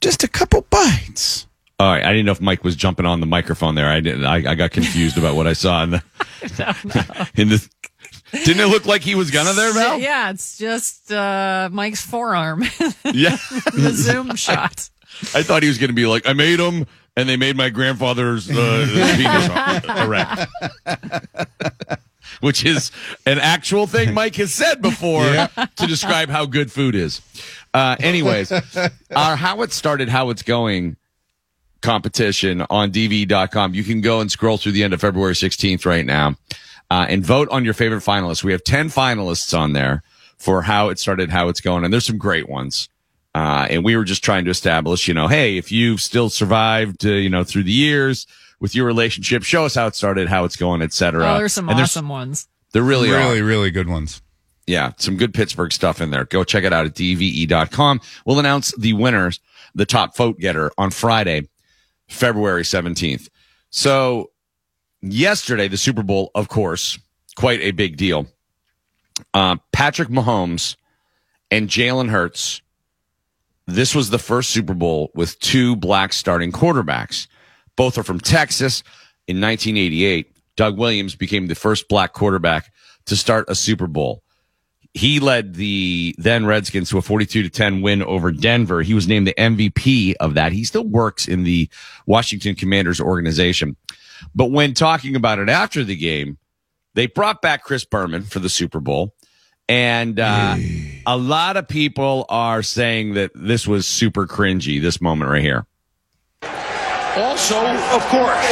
Just 0.00 0.22
a 0.22 0.28
couple 0.28 0.62
bites. 0.70 1.46
All 1.80 1.88
right, 1.90 2.04
I 2.04 2.10
didn't 2.12 2.26
know 2.26 2.32
if 2.32 2.40
Mike 2.40 2.64
was 2.64 2.74
jumping 2.76 3.06
on 3.06 3.20
the 3.20 3.26
microphone 3.26 3.74
there. 3.76 3.88
I 3.88 4.00
didn't. 4.00 4.24
I, 4.24 4.50
I 4.50 4.54
got 4.56 4.72
confused 4.72 5.16
about 5.16 5.36
what 5.36 5.46
I 5.46 5.52
saw 5.52 5.82
in 5.84 5.90
the 5.90 6.02
in 7.36 7.48
the. 7.50 7.68
Didn't 8.32 8.60
it 8.60 8.66
look 8.66 8.84
like 8.84 9.00
he 9.02 9.14
was 9.14 9.30
gonna 9.30 9.52
there, 9.54 9.72
Val? 9.72 9.98
Yeah, 9.98 10.30
it's 10.30 10.58
just 10.58 11.10
uh, 11.10 11.68
Mike's 11.72 12.02
forearm. 12.04 12.62
Yeah. 13.04 13.38
the 13.74 13.92
zoom 13.94 14.34
shot. 14.36 14.90
I 15.34 15.42
thought 15.42 15.62
he 15.62 15.68
was 15.68 15.78
going 15.78 15.88
to 15.88 15.94
be 15.94 16.04
like, 16.06 16.28
I 16.28 16.32
made 16.34 16.60
him, 16.60 16.86
and 17.16 17.28
they 17.28 17.36
made 17.36 17.56
my 17.56 17.70
grandfather's 17.70 18.50
uh, 18.50 18.86
penis 19.16 19.98
erect, 19.98 20.46
which 22.40 22.64
is 22.64 22.90
an 23.26 23.38
actual 23.38 23.86
thing 23.86 24.14
Mike 24.14 24.36
has 24.36 24.52
said 24.52 24.82
before 24.82 25.22
to 25.24 25.86
describe 25.86 26.28
how 26.28 26.46
good 26.46 26.70
food 26.70 26.94
is. 26.94 27.20
Uh, 27.74 27.96
anyways, 28.00 28.52
our 29.14 29.36
how 29.36 29.62
it 29.62 29.72
started, 29.72 30.08
how 30.08 30.30
it's 30.30 30.42
going 30.42 30.96
competition 31.80 32.64
on 32.70 32.90
DVE.com. 32.90 33.74
You 33.74 33.84
can 33.84 34.00
go 34.00 34.20
and 34.20 34.30
scroll 34.30 34.58
through 34.58 34.72
the 34.72 34.82
end 34.82 34.94
of 34.94 35.00
February 35.00 35.34
16th 35.34 35.86
right 35.86 36.04
now 36.04 36.36
uh, 36.90 37.06
and 37.08 37.24
vote 37.24 37.48
on 37.50 37.64
your 37.64 37.74
favorite 37.74 38.02
finalists. 38.02 38.42
We 38.42 38.52
have 38.52 38.64
10 38.64 38.88
finalists 38.88 39.56
on 39.56 39.72
there 39.72 40.02
for 40.36 40.62
how 40.62 40.88
it 40.88 40.98
started, 40.98 41.30
how 41.30 41.48
it's 41.48 41.60
going, 41.60 41.84
and 41.84 41.92
there's 41.92 42.06
some 42.06 42.18
great 42.18 42.48
ones. 42.48 42.88
Uh, 43.34 43.66
and 43.70 43.84
we 43.84 43.96
were 43.96 44.04
just 44.04 44.24
trying 44.24 44.44
to 44.44 44.50
establish, 44.50 45.06
you 45.06 45.14
know, 45.14 45.28
hey, 45.28 45.58
if 45.58 45.70
you've 45.70 46.00
still 46.00 46.30
survived, 46.30 47.04
uh, 47.04 47.10
you 47.10 47.28
know, 47.28 47.44
through 47.44 47.62
the 47.62 47.72
years 47.72 48.26
with 48.60 48.74
your 48.74 48.86
relationship, 48.86 49.42
show 49.42 49.64
us 49.64 49.74
how 49.74 49.86
it 49.86 49.94
started, 49.94 50.28
how 50.28 50.44
it's 50.44 50.56
going, 50.56 50.82
et 50.82 50.92
cetera. 50.92 51.34
Oh, 51.34 51.38
there's 51.38 51.52
some 51.52 51.68
and 51.68 51.80
awesome 51.80 52.08
ones. 52.08 52.48
There 52.72 52.82
really, 52.82 53.10
really, 53.10 53.22
are. 53.22 53.28
really 53.28 53.42
really 53.42 53.70
good 53.70 53.88
ones. 53.88 54.22
Yeah, 54.66 54.92
some 54.98 55.16
good 55.16 55.32
Pittsburgh 55.32 55.72
stuff 55.72 56.00
in 56.00 56.10
there. 56.10 56.24
Go 56.26 56.44
check 56.44 56.64
it 56.64 56.72
out 56.72 56.84
at 56.84 56.94
dve.com. 56.94 58.00
We'll 58.26 58.38
announce 58.38 58.74
the 58.76 58.92
winners, 58.92 59.40
the 59.74 59.86
top 59.86 60.14
vote 60.14 60.38
getter 60.38 60.70
on 60.76 60.90
Friday, 60.90 61.48
February 62.08 62.64
17th. 62.64 63.28
So 63.70 64.30
yesterday, 65.00 65.68
the 65.68 65.78
Super 65.78 66.02
Bowl, 66.02 66.30
of 66.34 66.48
course, 66.48 66.98
quite 67.34 67.60
a 67.60 67.70
big 67.70 67.96
deal. 67.96 68.26
Uh, 69.32 69.56
Patrick 69.72 70.08
Mahomes 70.08 70.76
and 71.50 71.68
Jalen 71.68 72.10
Hurts. 72.10 72.60
This 73.66 73.94
was 73.94 74.10
the 74.10 74.18
first 74.18 74.50
Super 74.50 74.74
Bowl 74.74 75.10
with 75.14 75.38
two 75.40 75.76
black 75.76 76.12
starting 76.12 76.52
quarterbacks. 76.52 77.26
Both 77.78 77.96
are 77.96 78.02
from 78.02 78.18
Texas. 78.18 78.82
In 79.28 79.40
1988, 79.40 80.34
Doug 80.56 80.76
Williams 80.76 81.14
became 81.14 81.46
the 81.46 81.54
first 81.54 81.88
black 81.88 82.12
quarterback 82.12 82.72
to 83.06 83.14
start 83.14 83.46
a 83.48 83.54
Super 83.54 83.86
Bowl. 83.86 84.24
He 84.94 85.20
led 85.20 85.54
the 85.54 86.12
then 86.18 86.44
Redskins 86.44 86.90
to 86.90 86.98
a 86.98 87.02
42 87.02 87.44
to 87.44 87.48
10 87.48 87.80
win 87.80 88.02
over 88.02 88.32
Denver. 88.32 88.82
He 88.82 88.94
was 88.94 89.06
named 89.06 89.28
the 89.28 89.34
MVP 89.34 90.14
of 90.18 90.34
that. 90.34 90.50
He 90.50 90.64
still 90.64 90.86
works 90.86 91.28
in 91.28 91.44
the 91.44 91.68
Washington 92.04 92.56
Commanders 92.56 93.00
organization. 93.00 93.76
But 94.34 94.50
when 94.50 94.74
talking 94.74 95.14
about 95.14 95.38
it 95.38 95.48
after 95.48 95.84
the 95.84 95.94
game, 95.94 96.36
they 96.94 97.06
brought 97.06 97.40
back 97.40 97.62
Chris 97.62 97.84
Berman 97.84 98.24
for 98.24 98.40
the 98.40 98.48
Super 98.48 98.80
Bowl. 98.80 99.14
And 99.68 100.18
uh, 100.18 100.56
a 101.06 101.16
lot 101.16 101.56
of 101.56 101.68
people 101.68 102.26
are 102.28 102.64
saying 102.64 103.14
that 103.14 103.30
this 103.36 103.68
was 103.68 103.86
super 103.86 104.26
cringy, 104.26 104.82
this 104.82 105.00
moment 105.00 105.30
right 105.30 105.42
here. 105.42 105.64
Also, 107.18 107.58
of 107.94 108.02
course, 108.08 108.46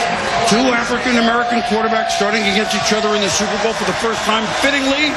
two 0.51 0.67
African 0.75 1.19
American 1.19 1.61
quarterbacks 1.71 2.11
starting 2.11 2.43
against 2.43 2.75
each 2.75 2.93
other 2.93 3.15
in 3.15 3.21
the 3.23 3.31
Super 3.31 3.57
Bowl 3.63 3.73
for 3.73 3.85
the 3.85 3.97
first 4.03 4.21
time, 4.23 4.45
fittingly. 4.61 5.15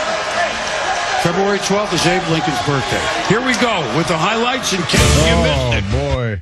February 1.23 1.59
12th 1.59 1.93
is 1.93 2.05
Abe 2.07 2.23
Lincoln's 2.31 2.61
birthday. 2.65 3.01
Here 3.27 3.45
we 3.45 3.53
go 3.57 3.81
with 3.97 4.07
the 4.07 4.17
highlights 4.17 4.71
in 4.73 4.81
case 4.83 5.27
you 5.27 5.35
missed 5.43 5.73
it. 5.75 5.83
Oh, 5.91 6.13
boy. 6.15 6.41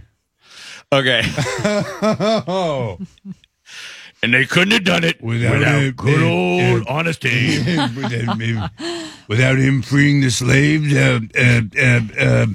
Okay. 0.92 1.22
oh. 2.48 3.00
and 4.24 4.34
they 4.34 4.46
couldn't 4.46 4.72
have 4.72 4.84
done 4.84 5.04
it 5.04 5.22
Without 5.22 5.60
without, 5.60 5.82
it, 5.82 5.96
good 5.96 6.22
uh, 6.22 6.26
old 6.26 6.88
uh, 6.88 6.92
honesty. 6.94 7.58
without, 7.60 8.40
him, 8.40 8.70
without 9.28 9.58
him 9.58 9.82
freeing 9.82 10.22
the 10.22 10.30
slaves. 10.30 10.94
Uh, 10.94 11.20
uh, 11.36 12.02
uh, 12.20 12.46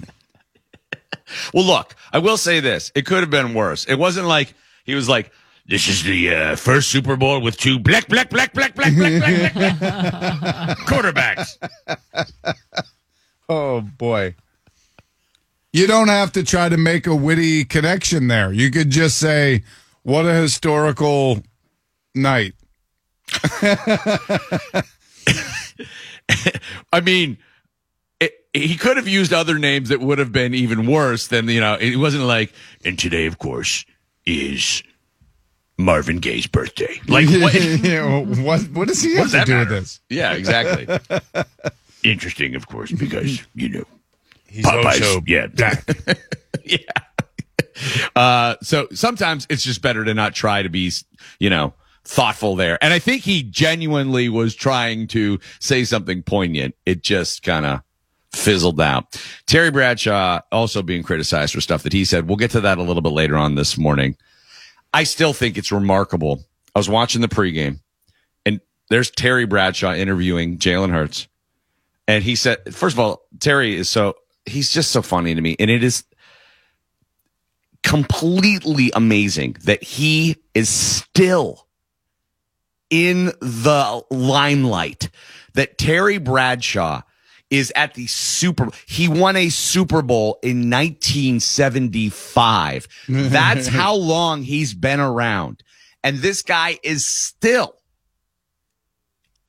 Well, 1.53 1.65
look, 1.65 1.95
I 2.13 2.19
will 2.19 2.37
say 2.37 2.61
this. 2.61 2.93
It 2.95 3.07
could 3.07 3.21
have 3.21 3.31
been 3.31 3.55
worse. 3.55 3.85
It 3.85 3.97
wasn't 3.97 4.27
like 4.27 4.55
he 4.85 4.95
was 4.95 5.09
like, 5.09 5.31
this 5.67 5.89
is 5.89 6.03
the 6.03 6.35
uh, 6.35 6.57
first 6.57 6.91
Super 6.91 7.17
Bowl 7.17 7.41
with 7.41 7.57
two 7.57 7.79
black, 7.79 8.09
black, 8.09 8.31
black, 8.31 8.53
black, 8.53 8.75
black, 8.75 8.95
black, 8.95 9.21
black, 9.21 9.55
black, 9.55 9.79
black 9.79 10.79
quarterbacks. 10.87 11.57
oh 13.49 13.81
boy. 13.81 14.35
You 15.73 15.87
don't 15.87 16.09
have 16.09 16.33
to 16.33 16.43
try 16.43 16.69
to 16.69 16.77
make 16.77 17.07
a 17.07 17.15
witty 17.15 17.65
connection 17.65 18.29
there. 18.29 18.53
You 18.53 18.71
could 18.71 18.91
just 18.91 19.19
say, 19.19 19.63
"What 20.03 20.27
a 20.27 20.35
historical 20.35 21.43
night." 22.15 22.53
I 26.93 27.01
mean, 27.03 27.39
he 28.55 28.77
could 28.77 28.97
have 28.97 29.09
used 29.09 29.33
other 29.33 29.59
names 29.59 29.89
that 29.89 30.01
would 30.01 30.19
have 30.19 30.33
been 30.33 30.55
even 30.55 30.87
worse 30.87 31.29
than, 31.29 31.49
you 31.49 31.61
know, 31.61 31.75
it 31.75 31.97
wasn't 31.97 32.25
like, 32.25 32.53
and 32.85 32.99
today, 32.99 33.27
of 33.27 33.39
course, 33.39 33.85
is 34.27 34.83
Marvin 35.79 36.19
Gaye's 36.19 36.47
birthday. 36.47 37.01
Like, 37.09 37.29
what? 37.31 37.55
Yeah, 37.55 38.21
what, 38.21 38.61
what 38.73 38.89
does 38.89 39.03
he 39.03 39.15
have 39.15 39.25
does 39.25 39.33
to 39.33 39.37
that 39.39 39.47
do 39.47 39.59
with 39.59 39.69
this? 39.69 40.01
Yeah, 40.11 40.33
exactly. 40.35 40.87
Interesting, 42.05 42.55
of 42.55 42.67
course, 42.67 42.93
because, 42.93 43.43
you 43.55 43.69
know, 43.69 43.85
He's 44.47 44.67
Popeyes, 44.67 44.85
also 44.85 45.23
yeah. 45.27 45.47
black. 45.55 45.85
Uh, 48.15 48.57
so 48.61 48.87
sometimes 48.93 49.47
it's 49.49 49.65
just 49.65 49.81
better 49.81 50.05
to 50.05 50.13
not 50.13 50.35
try 50.35 50.63
to 50.63 50.69
be, 50.69 50.93
you 51.39 51.49
know, 51.49 51.73
thoughtful 52.05 52.55
there. 52.55 52.79
And 52.85 52.93
I 52.93 52.99
think 52.99 53.23
he 53.23 53.43
genuinely 53.43 54.29
was 54.29 54.55
trying 54.55 55.07
to 55.09 55.41
say 55.59 55.85
something 55.85 56.23
poignant. 56.23 56.75
It 56.85 57.03
just 57.03 57.43
kind 57.43 57.65
of 57.65 57.81
fizzled 58.35 58.81
out. 58.81 59.21
Terry 59.47 59.71
Bradshaw 59.71 60.41
also 60.51 60.83
being 60.83 61.03
criticized 61.03 61.55
for 61.55 61.61
stuff 61.61 61.83
that 61.83 61.93
he 61.93 62.05
said. 62.05 62.29
We'll 62.29 62.37
get 62.37 62.53
to 62.53 62.61
that 62.63 62.79
a 62.79 62.83
little 62.83 63.03
bit 63.03 63.13
later 63.13 63.37
on 63.37 63.55
this 63.55 63.77
morning. 63.77 64.17
I 64.93 65.05
still 65.05 65.33
think 65.33 65.59
it's 65.59 65.73
remarkable. 65.73 66.43
I 66.75 66.79
was 66.79 66.89
watching 66.89 67.21
the 67.21 67.29
pregame 67.29 67.81
and 68.45 68.61
there's 68.89 69.11
Terry 69.11 69.47
Bradshaw 69.47 69.95
interviewing 69.95 70.59
Jalen 70.59 70.91
Hurts. 70.91 71.29
And 72.09 72.25
he 72.25 72.35
said, 72.35 72.75
first 72.75 72.95
of 72.95 73.01
all, 73.01 73.23
Terry 73.39 73.77
is 73.77 73.89
so, 73.89 74.17
he's 74.45 74.71
just 74.71 74.91
so 74.91 75.03
funny 75.03 75.35
to 75.35 75.41
me. 75.41 75.57
And 75.59 75.71
it 75.71 75.85
is 75.85 76.05
completely 77.83 78.91
amazing 78.95 79.57
that 79.65 79.83
he 79.83 80.37
is 80.55 80.69
still 80.69 81.67
in 82.91 83.27
the 83.41 84.03
limelight, 84.11 85.11
that 85.55 85.79
Terry 85.79 86.19
Bradshaw 86.19 87.03
is 87.53 87.73
at 87.77 87.95
the 87.95 88.09
Super 88.09 88.65
Bowl. 88.65 88.75
He 88.87 89.07
won 89.09 89.37
a 89.37 89.49
Super 89.51 90.03
Bowl 90.03 90.39
in 90.43 90.71
1975. 90.71 92.89
That's 93.09 93.69
how 93.69 93.95
long 93.95 94.43
he's 94.43 94.75
been 94.75 94.99
around. 95.01 95.63
And 96.03 96.19
this 96.19 96.43
guy 96.43 96.79
is 96.83 97.07
still 97.07 97.77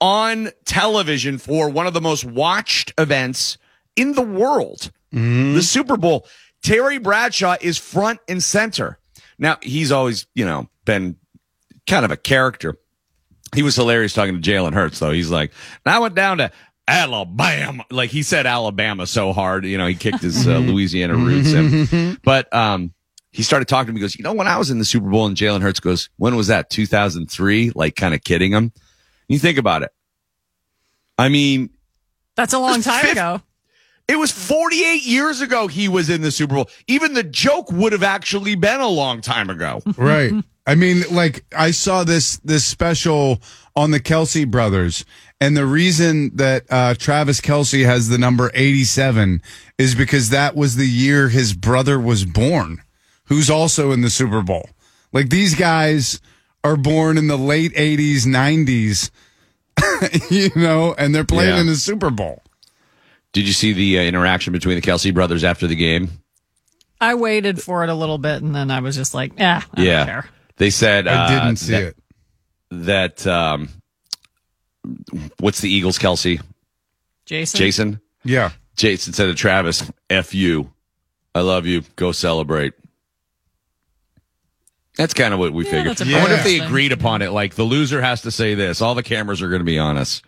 on 0.02 0.50
television 0.66 1.38
for 1.38 1.70
one 1.70 1.88
of 1.88 1.94
the 1.94 2.02
most 2.02 2.26
watched 2.26 2.94
events 2.98 3.58
in 3.96 4.12
the 4.12 4.22
world, 4.22 4.92
mm-hmm. 5.14 5.54
the 5.54 5.64
Super 5.64 5.96
Bowl. 5.96 6.28
Terry 6.62 6.98
Bradshaw 6.98 7.56
is 7.62 7.78
front 7.78 8.20
and 8.28 8.44
center. 8.44 9.00
Now, 9.40 9.60
he's 9.62 9.94
always, 9.94 10.28
you 10.36 10.44
know, 10.46 10.68
been 10.84 11.16
kind 11.88 12.04
of 12.04 12.12
a 12.12 12.18
character. 12.18 12.76
He 13.56 13.64
was 13.64 13.78
hilarious 13.78 14.14
talking 14.14 14.42
to 14.42 14.52
Jalen 14.52 14.74
Hurts, 14.74 15.00
though. 15.00 15.12
He's 15.12 15.30
like, 15.30 15.54
and 15.86 15.96
I 15.96 16.00
went 16.00 16.16
down 16.16 16.40
to 16.40 16.52
Alabama. 16.88 17.86
Like 17.90 18.10
he 18.10 18.24
said 18.24 18.46
Alabama 18.46 19.08
so 19.08 19.34
hard, 19.34 19.66
you 19.66 19.78
know, 19.78 19.88
he 19.88 19.96
kicked 19.96 20.22
his 20.22 20.48
uh, 20.48 20.58
Louisiana 20.60 21.16
roots 21.16 21.52
in. 21.54 22.18
But 22.24 22.54
um, 22.54 22.94
he 23.32 23.44
started 23.44 23.68
talking 23.68 23.88
to 23.88 23.94
me. 23.94 24.00
He 24.00 24.02
goes, 24.02 24.16
you 24.18 24.24
know, 24.24 24.34
when 24.34 24.48
I 24.48 24.58
was 24.58 24.70
in 24.70 24.80
the 24.80 24.86
Super 24.86 25.10
Bowl 25.10 25.26
and 25.26 25.36
Jalen 25.38 25.62
Hurts 25.62 25.80
goes, 25.80 26.10
when 26.18 26.36
was 26.36 26.48
that? 26.48 26.70
2003? 26.70 27.72
Like 27.76 27.96
kind 27.96 28.14
of 28.14 28.24
kidding 28.24 28.52
him. 28.52 28.72
You 29.28 29.40
think 29.40 29.58
about 29.58 29.84
it. 29.84 29.92
I 31.18 31.30
mean, 31.30 31.70
That's 32.36 32.54
a 32.54 32.60
long 32.60 32.82
time 32.82 33.02
Fif- 33.02 33.12
ago. 33.14 33.42
it 34.08 34.18
was 34.18 34.32
48 34.32 35.04
years 35.04 35.42
ago 35.42 35.68
he 35.68 35.88
was 35.88 36.10
in 36.10 36.22
the 36.22 36.32
Super 36.32 36.56
Bowl. 36.56 36.70
Even 36.88 37.14
the 37.14 37.24
joke 37.24 37.72
would 37.72 37.94
have 37.94 38.04
actually 38.04 38.56
been 38.56 38.82
a 38.82 38.88
long 38.88 39.22
time 39.22 39.50
ago. 39.50 39.82
right. 39.98 40.34
I 40.66 40.76
mean, 40.76 41.04
like 41.12 41.44
I 41.56 41.72
saw 41.72 42.04
this 42.04 42.38
this 42.38 42.64
special 42.66 43.42
on 43.76 43.92
the 43.92 44.00
Kelce 44.00 44.50
brothers, 44.50 45.04
and 45.44 45.58
the 45.58 45.66
reason 45.66 46.32
that 46.38 46.64
uh, 46.70 46.96
Travis 46.96 47.42
Kelce 47.42 47.84
has 47.86 48.08
the 48.08 48.18
number 48.18 48.50
eighty 48.54 48.86
seven 48.86 49.42
is 49.78 49.94
because 49.94 50.30
that 50.30 50.56
was 50.56 50.78
the 50.78 50.88
year 50.88 51.28
his 51.28 51.54
brother 51.54 52.00
was 52.00 52.24
born, 52.24 52.82
who's 53.26 53.50
also 53.50 53.92
in 53.92 54.00
the 54.00 54.10
Super 54.10 54.42
Bowl. 54.42 54.70
Like 55.12 55.30
these 55.30 55.54
guys 55.54 56.22
are 56.64 56.78
born 56.78 57.18
in 57.18 57.28
the 57.28 57.38
late 57.38 57.74
eighties, 57.76 58.26
nineties. 58.26 59.12
you 60.30 60.50
know, 60.56 60.96
and 60.98 61.14
they're 61.14 61.26
playing 61.26 61.56
Yeah. 61.56 61.62
in 61.62 61.68
the 61.68 61.76
Super 61.76 62.10
Bowl. 62.10 62.42
Did 63.34 63.46
you 63.46 63.54
see 63.54 63.74
the 63.74 64.00
uh, 64.00 64.04
interaction 64.04 64.54
between 64.54 64.76
the 64.76 64.82
Kelce 64.82 65.14
brothers 65.14 65.44
after 65.44 65.68
the 65.68 65.76
game? 65.76 66.10
I 67.02 67.16
waited 67.16 67.62
for 67.62 67.84
it 67.84 67.90
a 67.90 67.94
little 67.96 68.18
bit 68.18 68.42
and 68.42 68.56
then 68.56 68.72
I 68.72 68.80
was 68.80 68.96
just 68.96 69.14
like, 69.14 69.34
eh, 69.42 69.60
I 69.76 69.82
yeah. 69.82 69.98
don't 69.98 70.06
care. 70.06 70.30
They 70.56 70.70
said 70.70 71.06
I 71.06 71.26
uh, 71.26 71.30
didn't 71.30 71.58
see 71.58 71.72
that, 71.74 71.84
it. 71.84 71.98
That 72.72 73.28
um, 73.28 73.68
what's 75.40 75.62
the 75.62 75.70
Eagles, 75.72 75.98
Kelce? 76.00 76.42
Jason? 77.26 77.58
Jason. 77.58 78.02
Yeah. 78.24 78.52
Jason 78.76 79.14
said 79.14 79.28
to 79.28 79.36
Travis, 79.36 79.90
"F 80.10 80.34
you, 80.34 80.72
I 81.36 81.42
love 81.42 81.66
you. 81.66 81.84
Go 81.96 82.12
celebrate." 82.12 82.74
That's 84.96 85.14
kind 85.14 85.34
of 85.34 85.40
what 85.40 85.54
we 85.54 85.66
Yeah, 85.66 85.72
figured. 85.72 85.98
that's 85.98 86.02
a 86.10 86.16
I 86.16 86.20
wonder 86.20 86.36
if 86.36 86.44
they 86.44 86.60
agreed 86.60 86.92
upon 86.92 87.22
it. 87.22 87.32
Like 87.32 87.56
the 87.56 87.64
loser 87.64 88.02
has 88.02 88.22
to 88.24 88.32
say 88.32 88.54
this. 88.56 88.82
All 88.82 88.94
the 88.96 89.04
cameras 89.04 89.42
are 89.42 89.50
going 89.50 89.62
to 89.62 89.66
be 89.66 89.80
on 89.80 89.98
us. 89.98 90.22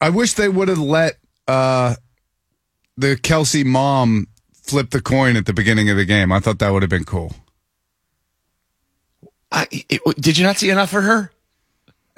I 0.00 0.10
wish 0.10 0.34
they 0.34 0.48
would 0.48 0.68
have 0.68 0.78
let 0.78 1.18
uh, 1.46 1.94
the 2.96 3.16
Kelce 3.16 3.64
mom 3.64 4.28
flip 4.62 4.90
the 4.90 5.02
coin 5.02 5.36
at 5.36 5.44
the 5.46 5.52
beginning 5.52 5.90
of 5.90 5.96
the 5.96 6.04
game. 6.06 6.32
I 6.32 6.40
thought 6.40 6.58
that 6.60 6.70
would 6.70 6.82
have 6.82 6.90
been 6.90 7.04
cool. 7.04 7.34
I, 9.50 9.66
it, 9.70 10.00
did 10.20 10.38
you 10.38 10.44
not 10.44 10.56
see 10.56 10.70
enough 10.70 10.90
for 10.90 11.00
her? 11.02 11.30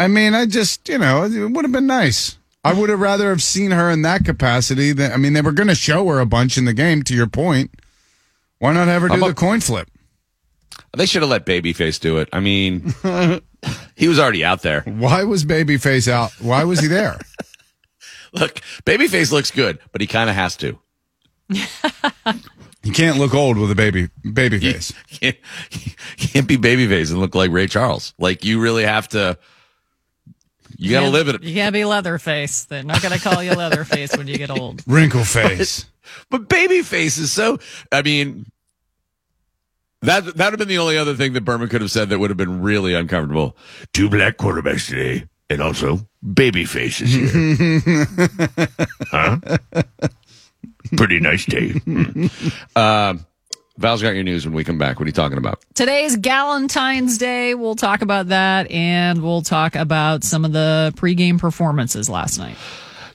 I 0.01 0.09
mean, 0.09 0.35
I 0.35 0.47
just, 0.47 0.89
you 0.89 0.99
know, 0.99 1.25
it 1.25 1.51
would 1.53 1.65
have 1.65 1.73
been 1.73 1.87
nice. 1.87 2.39
I 2.65 2.73
would 2.73 2.91
have 2.91 3.01
rather 3.01 3.31
have 3.31 3.43
seen 3.43 3.71
her 3.71 3.91
in 3.91 4.03
that 4.03 4.25
capacity. 4.25 4.93
Than, 4.93 5.13
I 5.13 5.17
mean, 5.17 5.33
they 5.33 5.43
were 5.43 5.53
going 5.53 5.69
to 5.69 5.75
show 5.75 6.07
her 6.09 6.21
a 6.21 6.27
bunch 6.27 6.59
in 6.59 6.65
the 6.65 6.75
game. 6.75 7.03
To 7.05 7.15
your 7.15 7.27
point, 7.27 7.71
why 8.59 8.73
not 8.73 8.89
have 8.89 9.03
her 9.03 9.09
do 9.09 9.19
the 9.19 9.35
coin 9.35 9.61
flip? 9.61 9.89
They 10.97 11.07
should 11.07 11.23
have 11.23 11.31
let 11.31 11.47
Babyface 11.47 12.01
do 12.01 12.19
it. 12.19 12.29
I 12.33 12.41
mean, 12.41 12.93
he 13.95 14.09
was 14.09 14.19
already 14.19 14.45
out 14.45 14.63
there. 14.63 14.81
Why 14.87 15.25
was 15.25 15.45
Babyface 15.45 16.09
out? 16.09 16.33
Why 16.41 16.65
was 16.65 16.81
he 16.81 16.89
there? 16.89 17.19
Look, 18.33 18.61
Babyface 18.85 19.31
looks 19.31 19.51
good, 19.51 19.79
but 19.93 20.01
he 20.01 20.07
kind 20.07 20.31
of 20.31 20.37
has 20.37 20.57
to. 20.57 20.79
You 22.83 22.93
can't 22.93 23.19
look 23.19 23.35
old 23.35 23.59
with 23.59 23.71
a 23.71 23.75
baby 23.75 24.09
baby 24.33 24.59
face. 24.59 24.93
can't, 25.11 25.37
can't 26.17 26.49
be 26.49 26.57
Babyface 26.57 27.11
and 27.11 27.21
look 27.21 27.35
like 27.35 27.51
Ray 27.51 27.67
Charles. 27.67 28.15
Like 28.19 28.45
you 28.45 28.61
really 28.61 28.85
have 28.85 29.09
to. 29.09 29.37
You 30.77 30.91
got 30.91 31.01
to 31.01 31.05
can't- 31.07 31.13
live 31.13 31.29
it. 31.29 31.43
You 31.43 31.55
can't 31.55 31.73
be 31.73 31.85
Leatherface. 31.85 32.65
They're 32.65 32.83
not 32.83 33.03
going 33.03 33.13
to 33.17 33.21
call 33.21 33.43
you 33.43 33.53
Leatherface 33.53 34.17
when 34.17 34.27
you 34.27 34.37
get 34.39 34.51
old. 34.51 34.83
Wrinkle 34.87 35.25
face. 35.25 35.87
But 36.29 36.49
Babyface 36.49 37.19
is 37.21 37.31
so. 37.31 37.59
I 37.93 38.03
mean, 38.03 38.47
that 40.03 40.25
that 40.25 40.51
would 40.51 40.59
have 40.59 40.59
been 40.59 40.67
the 40.67 40.79
only 40.79 40.99
other 40.99 41.15
thing 41.15 41.35
that 41.35 41.43
Berman 41.45 41.69
could 41.69 41.83
have 41.83 41.91
said 41.93 42.09
that 42.09 42.19
would 42.19 42.31
have 42.31 42.37
been 42.37 42.63
really 42.63 42.95
uncomfortable. 42.95 43.57
Two 43.93 44.09
black 44.11 44.37
quarterbacks 44.37 44.89
today, 44.89 45.27
and 45.49 45.61
also 45.63 46.01
baby 46.35 46.65
faces 46.65 47.13
here. 47.13 48.07
huh? 49.13 49.39
Pretty 50.97 51.21
nice 51.21 51.45
day. 51.47 51.71
Hmm. 51.71 52.27
Um, 52.75 53.25
Val's 53.79 54.03
got 54.03 54.15
your 54.15 54.25
news 54.25 54.45
when 54.45 54.55
we 54.55 54.65
come 54.65 54.79
back. 54.79 54.99
What 54.99 55.05
are 55.05 55.09
you 55.09 55.13
talking 55.13 55.39
about? 55.39 55.65
Today's 55.75 56.17
Galentine's 56.17 57.17
Day. 57.19 57.55
We'll 57.55 57.77
talk 57.77 58.03
about 58.03 58.29
that 58.29 58.71
and 58.71 59.23
we'll 59.23 59.43
talk 59.43 59.75
about 59.75 60.25
some 60.25 60.45
of 60.45 60.53
the 60.53 60.93
pregame 60.97 61.39
performances 61.39 62.11
last 62.11 62.39
night. 62.39 62.57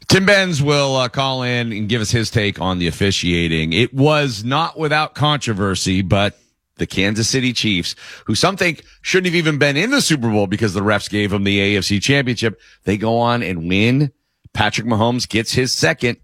Tim 0.08 0.26
Benz 0.26 0.62
will 0.62 0.95
uh, 0.95 1.10
call 1.10 1.43
in 1.43 1.72
and 1.72 1.89
give 1.89 2.01
us 2.01 2.12
his 2.12 2.30
take 2.30 2.62
on 2.62 2.80
the 2.80 2.88
officiating. 2.88 3.74
It 3.74 3.93
was 3.93 4.43
not 4.43 4.78
without 4.78 5.16
controversy, 5.16 6.01
but 6.01 6.38
the 6.78 6.86
Kansas 6.86 7.30
City 7.30 7.53
Chiefs, 7.53 7.95
who 8.26 8.36
some 8.36 8.58
think 8.58 8.84
shouldn't 9.01 9.28
have 9.28 9.36
even 9.36 9.58
been 9.58 9.78
in 9.78 9.91
the 9.91 10.01
Super 10.01 10.30
Bowl 10.30 10.47
because 10.47 10.74
the 10.74 10.82
refs 10.82 11.10
gave 11.10 11.32
them 11.32 11.43
the 11.43 11.60
AFC 11.60 12.01
championship, 12.01 12.60
they 12.84 12.97
go 12.97 13.18
on 13.18 13.41
and 13.43 13.68
win. 13.68 14.12
Patrick 14.53 14.88
Mahomes 14.88 15.28
gets 15.28 15.53
his 15.53 15.74
second. 15.74 16.18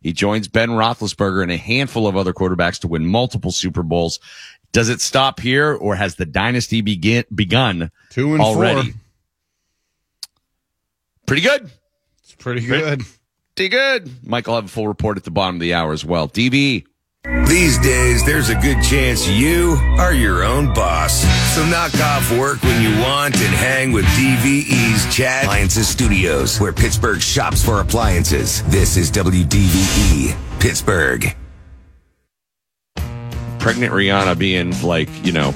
He 0.00 0.12
joins 0.12 0.48
Ben 0.48 0.70
Roethlisberger 0.70 1.42
and 1.42 1.50
a 1.52 1.56
handful 1.56 2.06
of 2.06 2.16
other 2.16 2.32
quarterbacks 2.32 2.78
to 2.80 2.88
win 2.88 3.04
multiple 3.06 3.50
Super 3.50 3.82
Bowls. 3.82 4.20
Does 4.72 4.88
it 4.88 5.00
stop 5.00 5.40
here 5.40 5.72
or 5.74 5.96
has 5.96 6.14
the 6.16 6.26
dynasty 6.26 6.80
begin, 6.82 7.24
begun 7.34 7.90
Two 8.10 8.34
and 8.34 8.42
already? 8.42 8.92
four. 8.92 9.00
Pretty 11.26 11.42
good. 11.42 11.70
It's 12.22 12.34
pretty 12.34 12.60
good. 12.66 13.02
Pretty 13.56 13.68
good. 13.70 14.10
Michael 14.26 14.52
will 14.52 14.60
have 14.62 14.66
a 14.70 14.72
full 14.72 14.86
report 14.88 15.16
at 15.16 15.24
the 15.24 15.30
bottom 15.30 15.56
of 15.56 15.60
the 15.60 15.74
hour 15.74 15.92
as 15.92 16.04
well. 16.04 16.28
DB. 16.28 16.84
These 17.24 17.78
days, 17.78 18.24
there's 18.24 18.48
a 18.48 18.54
good 18.54 18.80
chance 18.82 19.26
you 19.26 19.76
are 19.98 20.12
your 20.12 20.44
own 20.44 20.72
boss. 20.72 21.22
So 21.54 21.66
knock 21.66 21.92
off 22.00 22.30
work 22.38 22.62
when 22.62 22.80
you 22.80 22.90
want 23.02 23.34
and 23.36 23.54
hang 23.54 23.90
with 23.90 24.04
DVE's 24.06 25.14
Chad 25.14 25.44
Appliances 25.44 25.88
Studios, 25.88 26.60
where 26.60 26.72
Pittsburgh 26.72 27.20
shops 27.20 27.64
for 27.64 27.80
appliances. 27.80 28.62
This 28.64 28.96
is 28.96 29.10
WDVE, 29.10 30.36
Pittsburgh. 30.60 31.34
pregnant 33.58 33.92
Rihanna 33.92 34.38
being 34.38 34.80
like, 34.82 35.08
you 35.24 35.32
know, 35.32 35.52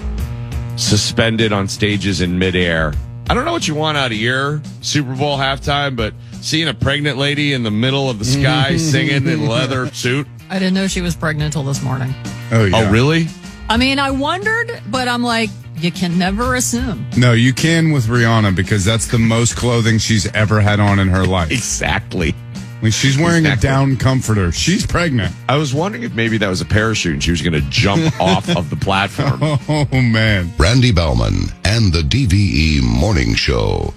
suspended 0.77 1.53
on 1.53 1.69
stages 1.69 2.21
in 2.21 2.39
midair. 2.39 2.93
I 3.31 3.35
don't 3.35 3.45
know 3.45 3.53
what 3.53 3.69
you 3.69 3.75
want 3.75 3.97
out 3.97 4.11
of 4.11 4.19
your 4.19 4.61
Super 4.81 5.15
Bowl 5.15 5.39
halftime, 5.39 5.95
but 5.95 6.13
seeing 6.41 6.69
a 6.69 6.75
pregnant 6.75 7.19
lady 7.19 7.53
in 7.53 7.63
the 7.63 7.71
middle 7.71 8.11
of 8.11 8.19
the 8.19 8.25
sky 8.25 8.77
singing 8.79 9.27
in 9.29 9.47
leather 9.47 9.87
suit. 9.95 10.27
I 10.53 10.59
didn't 10.59 10.75
know 10.75 10.87
she 10.87 11.01
was 11.01 11.17
pregnant 11.17 11.47
until 11.55 11.63
this 11.65 11.83
morning. 11.83 12.15
Oh 12.51 12.65
yeah. 12.67 12.87
Oh, 12.87 12.91
really? 12.93 13.27
I 13.71 13.79
mean, 13.79 13.99
I 13.99 14.11
wondered, 14.11 14.83
but 14.91 15.09
I'm 15.09 15.23
like, 15.23 15.49
you 15.79 15.91
can 15.91 16.19
never 16.19 16.57
assume. 16.57 17.07
No, 17.17 17.33
you 17.33 17.55
can 17.55 17.91
with 17.91 18.05
Rihanna 18.07 18.55
because 18.55 18.85
that's 18.85 19.07
the 19.07 19.19
most 19.19 19.57
clothing 19.57 19.97
she's 19.97 20.31
ever 20.35 20.61
had 20.61 20.79
on 20.79 20.99
in 20.99 21.09
her 21.09 21.25
life. 21.25 21.51
Exactly. 21.51 22.35
I 22.55 22.83
mean, 22.83 22.93
she's 22.93 23.17
wearing 23.17 23.47
Exactly. 23.47 23.67
a 23.69 23.73
down 23.73 23.97
comforter. 23.97 24.53
She's 24.53 24.87
pregnant. 24.87 25.35
I 25.49 25.57
was 25.57 25.73
wondering 25.73 26.03
if 26.03 26.15
maybe 26.15 26.37
that 26.37 26.49
was 26.49 26.61
a 26.61 26.67
parachute 26.67 27.15
and 27.15 27.25
she 27.25 27.31
was 27.31 27.41
going 27.41 27.55
to 27.55 27.63
jump 27.71 28.03
off 28.21 28.55
of 28.55 28.69
the 28.69 28.77
platform. 28.77 29.41
Oh 29.69 30.01
man. 30.03 30.53
Randy 30.59 30.93
Baumann 30.93 31.45
and 31.65 31.95
the 31.95 32.03
DVE 32.03 32.83
Morning 32.83 33.35
Show. 33.35 33.95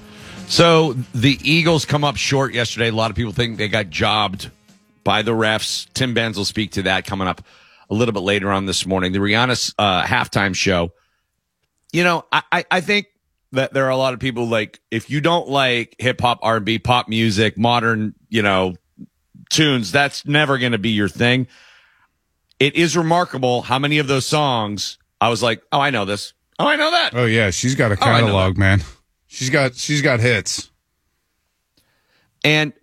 So 0.48 0.94
the 1.14 1.38
Eagles 1.44 1.84
come 1.84 2.06
up 2.06 2.16
short 2.16 2.54
yesterday. 2.54 2.88
A 2.88 2.92
lot 2.94 3.10
of 3.10 3.18
people 3.18 3.34
think 3.34 3.58
they 3.58 3.68
got 3.68 3.90
jobbed 3.90 4.52
by 5.06 5.22
the 5.22 5.32
refs. 5.32 5.88
Tim 5.94 6.14
Benz 6.14 6.36
will 6.36 6.44
speak 6.44 6.72
to 6.72 6.82
that 6.82 7.06
coming 7.06 7.30
up 7.30 7.42
a 7.90 7.94
little 7.94 8.12
bit 8.14 8.24
later 8.24 8.52
on 8.52 8.66
this 8.66 8.86
morning. 8.86 9.14
The 9.14 9.20
Rihanna 9.20 9.74
uh, 9.80 10.04
halftime 10.04 10.54
show. 10.54 10.92
You 11.94 12.04
know, 12.04 12.26
I, 12.34 12.44
I, 12.52 12.66
I 12.70 12.82
think 12.82 13.06
that 13.54 13.72
there 13.74 13.86
are 13.86 13.92
a 13.92 13.96
lot 13.96 14.14
of 14.14 14.20
people 14.20 14.48
like 14.48 14.82
if 14.92 15.10
you 15.10 15.22
don't 15.22 15.48
like 15.48 15.96
hip 16.00 16.20
hop, 16.20 16.40
R 16.42 16.58
and 16.58 16.66
B, 16.66 16.78
pop 16.80 17.08
music, 17.08 17.58
modern, 17.58 18.16
you 18.28 18.42
know, 18.42 18.74
tunes, 19.50 19.94
that's 19.94 20.26
never 20.26 20.58
going 20.58 20.74
to 20.74 20.78
be 20.78 20.90
your 20.90 21.08
thing. 21.08 21.48
It 22.60 22.76
is 22.76 22.98
remarkable 22.98 23.62
how 23.62 23.80
many 23.80 24.00
of 24.00 24.08
those 24.08 24.26
songs 24.26 24.98
I 25.22 25.30
was 25.30 25.42
like, 25.44 25.62
oh, 25.72 25.80
I 25.80 25.92
know 25.92 26.04
this. 26.06 26.34
Oh, 26.58 26.68
I 26.68 26.76
know 26.76 26.92
that. 26.92 27.14
Oh 27.14 27.26
yeah, 27.26 27.52
she's 27.52 27.76
got 27.76 27.92
a 27.92 27.96
Oh, 27.96 27.98
catalog, 27.98 28.58
man. 28.58 28.82
She's 29.28 29.50
got 29.50 29.76
she's 29.76 30.02
got 30.02 30.20
hits. 30.20 30.70
And 32.44 32.74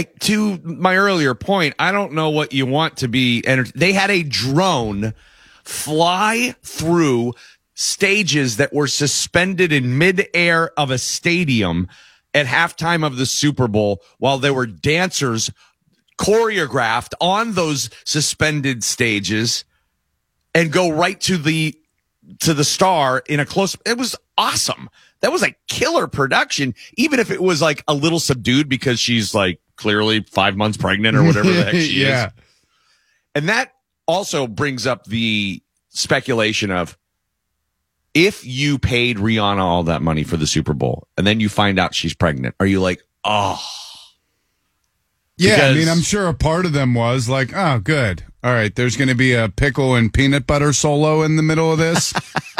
I, 0.00 0.04
to 0.20 0.58
my 0.64 0.96
earlier 0.96 1.34
point, 1.34 1.74
I 1.78 1.92
don't 1.92 2.12
know 2.12 2.30
what 2.30 2.54
you 2.54 2.64
want 2.64 2.98
to 2.98 3.08
be. 3.08 3.42
Enter- 3.46 3.70
they 3.74 3.92
had 3.92 4.10
a 4.10 4.22
drone 4.22 5.12
fly 5.62 6.54
through 6.62 7.34
stages 7.74 8.56
that 8.56 8.72
were 8.72 8.86
suspended 8.86 9.72
in 9.72 9.98
midair 9.98 10.70
of 10.78 10.90
a 10.90 10.96
stadium 10.96 11.86
at 12.32 12.46
halftime 12.46 13.06
of 13.06 13.16
the 13.16 13.26
Super 13.26 13.68
Bowl 13.68 14.00
while 14.18 14.38
there 14.38 14.54
were 14.54 14.66
dancers 14.66 15.50
choreographed 16.18 17.12
on 17.20 17.52
those 17.52 17.90
suspended 18.04 18.82
stages 18.82 19.66
and 20.54 20.72
go 20.72 20.90
right 20.90 21.20
to 21.20 21.36
the 21.36 21.74
to 22.38 22.54
the 22.54 22.64
star 22.64 23.22
in 23.26 23.40
a 23.40 23.46
close 23.46 23.76
it 23.86 23.96
was 23.96 24.14
awesome 24.36 24.88
that 25.20 25.32
was 25.32 25.42
a 25.42 25.54
killer 25.66 26.06
production 26.06 26.74
even 26.94 27.18
if 27.18 27.30
it 27.30 27.42
was 27.42 27.62
like 27.62 27.82
a 27.88 27.94
little 27.94 28.20
subdued 28.20 28.68
because 28.68 29.00
she's 29.00 29.34
like 29.34 29.60
clearly 29.80 30.20
five 30.30 30.56
months 30.56 30.76
pregnant 30.76 31.16
or 31.16 31.24
whatever 31.24 31.50
the 31.50 31.64
heck 31.64 31.74
she 31.74 32.02
yeah. 32.02 32.26
is 32.26 32.32
and 33.34 33.48
that 33.48 33.72
also 34.06 34.46
brings 34.46 34.86
up 34.86 35.04
the 35.06 35.62
speculation 35.88 36.70
of 36.70 36.96
if 38.14 38.44
you 38.44 38.78
paid 38.78 39.16
rihanna 39.16 39.60
all 39.60 39.82
that 39.82 40.02
money 40.02 40.22
for 40.22 40.36
the 40.36 40.46
super 40.46 40.74
bowl 40.74 41.08
and 41.16 41.26
then 41.26 41.40
you 41.40 41.48
find 41.48 41.78
out 41.78 41.94
she's 41.94 42.14
pregnant 42.14 42.54
are 42.60 42.66
you 42.66 42.80
like 42.80 43.02
oh 43.24 43.60
Yeah, 45.40 45.68
I 45.68 45.72
mean, 45.72 45.88
I'm 45.88 46.02
sure 46.02 46.28
a 46.28 46.34
part 46.34 46.66
of 46.66 46.74
them 46.74 46.92
was 46.92 47.26
like, 47.26 47.56
oh, 47.56 47.78
good. 47.78 48.24
All 48.44 48.52
right, 48.52 48.74
there's 48.74 48.94
going 48.94 49.08
to 49.08 49.14
be 49.14 49.32
a 49.32 49.48
pickle 49.48 49.94
and 49.94 50.12
peanut 50.12 50.46
butter 50.46 50.74
solo 50.74 51.22
in 51.22 51.36
the 51.36 51.42
middle 51.42 51.72
of 51.72 51.78
this. 51.78 52.12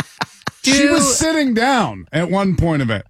she 0.63 0.89
was 0.89 1.19
sitting 1.19 1.53
down 1.53 2.07
at 2.11 2.31
one 2.31 2.57
point 2.57 2.81
of 2.81 2.89
it. 2.89 3.07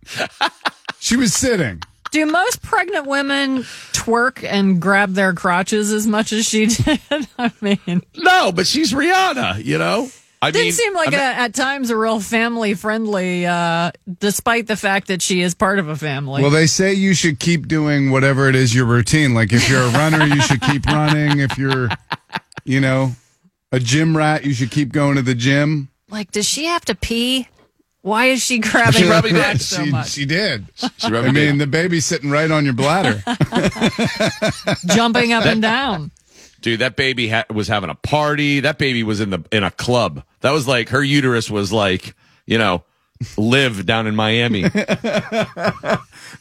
She 0.99 1.17
was 1.17 1.33
sitting. 1.35 1.83
Do 2.13 2.27
most 2.27 2.63
pregnant 2.63 3.07
women 3.07 3.59
twerk 3.93 4.45
and 4.45 4.81
grab 4.81 5.15
their 5.15 5.33
crotches 5.33 5.93
as 5.93 6.07
much 6.07 6.33
as 6.33 6.45
she 6.47 6.67
did? 6.67 7.01
I 7.39 7.53
mean, 7.61 8.03
no 8.17 8.51
but 8.53 8.67
she's 8.67 8.93
rihanna 8.93 9.65
you 9.65 9.79
know 9.79 10.09
I 10.43 10.51
Didn't 10.53 10.65
mean, 10.69 10.73
seem 10.73 10.95
like 10.95 11.13
a, 11.13 11.21
at 11.21 11.55
times 11.55 11.91
a 11.91 11.97
real 11.99 12.19
family 12.19 12.73
friendly, 12.73 13.45
uh, 13.45 13.91
despite 14.21 14.67
the 14.69 14.77
fact 14.77 15.09
that 15.09 15.21
she 15.21 15.43
is 15.43 15.55
part 15.55 15.79
of 15.79 15.89
a 15.89 15.97
family. 15.97 16.41
Well, 16.41 16.51
they 16.51 16.67
say 16.67 16.95
you 16.95 17.13
should 17.13 17.39
keep 17.39 17.69
doing 17.69 18.11
whatever 18.11 18.49
it 18.49 18.55
is 18.55 18.75
your 18.75 18.87
routine. 18.87 19.35
Like 19.35 19.53
if 19.53 19.69
you're 19.69 19.83
a 19.83 19.91
runner, 19.91 20.25
you 20.25 20.41
should 20.41 20.63
keep 20.63 20.87
running. 20.87 21.41
If 21.41 21.59
you're, 21.59 21.91
you 22.65 22.81
know, 22.81 23.13
a 23.71 23.79
gym 23.79 24.17
rat, 24.17 24.47
you 24.47 24.55
should 24.55 24.71
keep 24.71 24.93
going 24.93 25.17
to 25.17 25.23
the 25.23 25.35
gym. 25.35 25.91
like, 26.09 26.31
does 26.33 26.49
she 26.49 26.65
have 26.65 26.87
to 26.87 26.95
pee? 26.95 27.47
Why 28.03 28.26
is 28.26 28.42
she 28.42 28.59
grabbing 28.59 29.03
She 29.03 29.07
probably 29.09 29.32
her 29.32 29.53
did. 29.53 29.61
so 29.61 29.84
she, 29.84 29.90
much? 29.90 30.11
she 30.11 30.24
did. 30.24 30.66
She 30.74 30.88
probably 31.11 31.28
I 31.28 31.32
mean, 31.32 31.59
the 31.59 31.66
baby's 31.66 32.07
sitting 32.07 32.30
right 32.30 32.51
on 32.51 32.64
your 32.64 32.72
bladder. 32.74 33.22
Jumping 34.86 35.32
up 35.32 35.44
and 35.44 35.61
down. 35.61 36.11
dude, 36.62 36.80
that 36.80 36.96
baby 36.96 37.28
ha- 37.28 37.44
was 37.53 37.68
having 37.68 37.90
a 37.90 37.94
party. 37.94 38.61
That 38.61 38.78
baby 38.78 39.03
was 39.03 39.20
in 39.20 39.30
the 39.30 39.44
in 39.53 39.64
a 39.64 39.70
club. 39.70 40.22
That 40.40 40.53
was 40.53 40.66
like 40.66 40.88
her 40.90 41.03
uterus 41.03 41.51
was 41.51 41.72
like, 41.72 42.14
you 42.46 42.57
know, 42.59 42.84
live 43.36 43.84
down 43.86 44.07
in 44.07 44.14
Miami. 44.16 44.64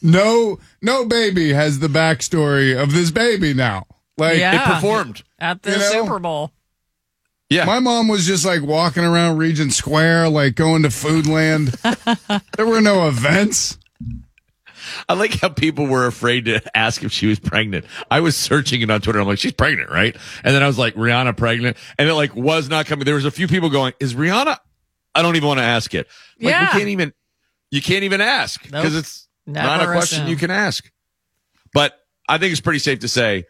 No, 0.02 0.58
no 0.80 1.04
baby 1.04 1.52
has 1.52 1.78
the 1.80 1.88
backstory 1.88 2.80
of 2.80 2.92
this 2.92 3.10
baby 3.10 3.52
now. 3.52 3.86
Like, 4.16 4.38
Yeah. 4.38 4.54
It 4.70 4.74
performed. 4.74 5.22
At 5.38 5.62
the 5.62 5.72
You 5.72 5.76
know? 5.78 5.90
Super 5.90 6.18
Bowl. 6.18 6.52
Yeah. 7.50 7.64
My 7.64 7.80
mom 7.80 8.06
was 8.08 8.26
just 8.26 8.46
like 8.46 8.62
walking 8.62 9.04
around 9.04 9.36
Regent 9.36 9.72
Square, 9.72 10.28
like 10.30 10.54
going 10.54 10.82
to 10.84 10.88
Foodland. 10.88 11.76
there 12.56 12.64
were 12.66 12.80
no 12.80 13.08
events. 13.08 13.76
I 15.08 15.14
like 15.14 15.34
how 15.40 15.48
people 15.50 15.86
were 15.86 16.06
afraid 16.06 16.46
to 16.46 16.60
ask 16.76 17.02
if 17.02 17.12
she 17.12 17.26
was 17.26 17.38
pregnant. 17.38 17.84
I 18.10 18.20
was 18.20 18.36
searching 18.36 18.80
it 18.82 18.90
on 18.90 19.00
Twitter. 19.00 19.20
I'm 19.20 19.26
like, 19.26 19.38
she's 19.38 19.52
pregnant, 19.52 19.90
right? 19.90 20.16
And 20.44 20.54
then 20.54 20.62
I 20.62 20.66
was 20.66 20.78
like, 20.78 20.94
Rihanna 20.94 21.36
pregnant, 21.36 21.76
and 21.98 22.08
it 22.08 22.14
like 22.14 22.34
was 22.34 22.68
not 22.68 22.86
coming. 22.86 23.04
There 23.04 23.14
was 23.16 23.24
a 23.24 23.30
few 23.30 23.46
people 23.48 23.68
going, 23.68 23.92
"Is 24.00 24.14
Rihanna?" 24.14 24.56
I 25.14 25.22
don't 25.22 25.34
even 25.36 25.48
want 25.48 25.58
to 25.58 25.64
ask 25.64 25.92
it. 25.94 26.06
Like, 26.40 26.52
Yeah. 26.52 26.60
we 26.72 26.78
can't 26.78 26.88
even. 26.90 27.12
You 27.72 27.82
can't 27.82 28.04
even 28.04 28.20
ask 28.20 28.62
because 28.62 28.92
Nope. 28.94 29.00
it's 29.00 29.28
not 29.46 29.82
a 29.82 29.86
question 29.86 30.20
assume. 30.20 30.28
you 30.30 30.36
can 30.36 30.50
ask. 30.50 30.90
But 31.72 31.94
I 32.28 32.38
think 32.38 32.52
it's 32.52 32.60
pretty 32.60 32.78
safe 32.80 33.00
to 33.00 33.08
say, 33.08 33.44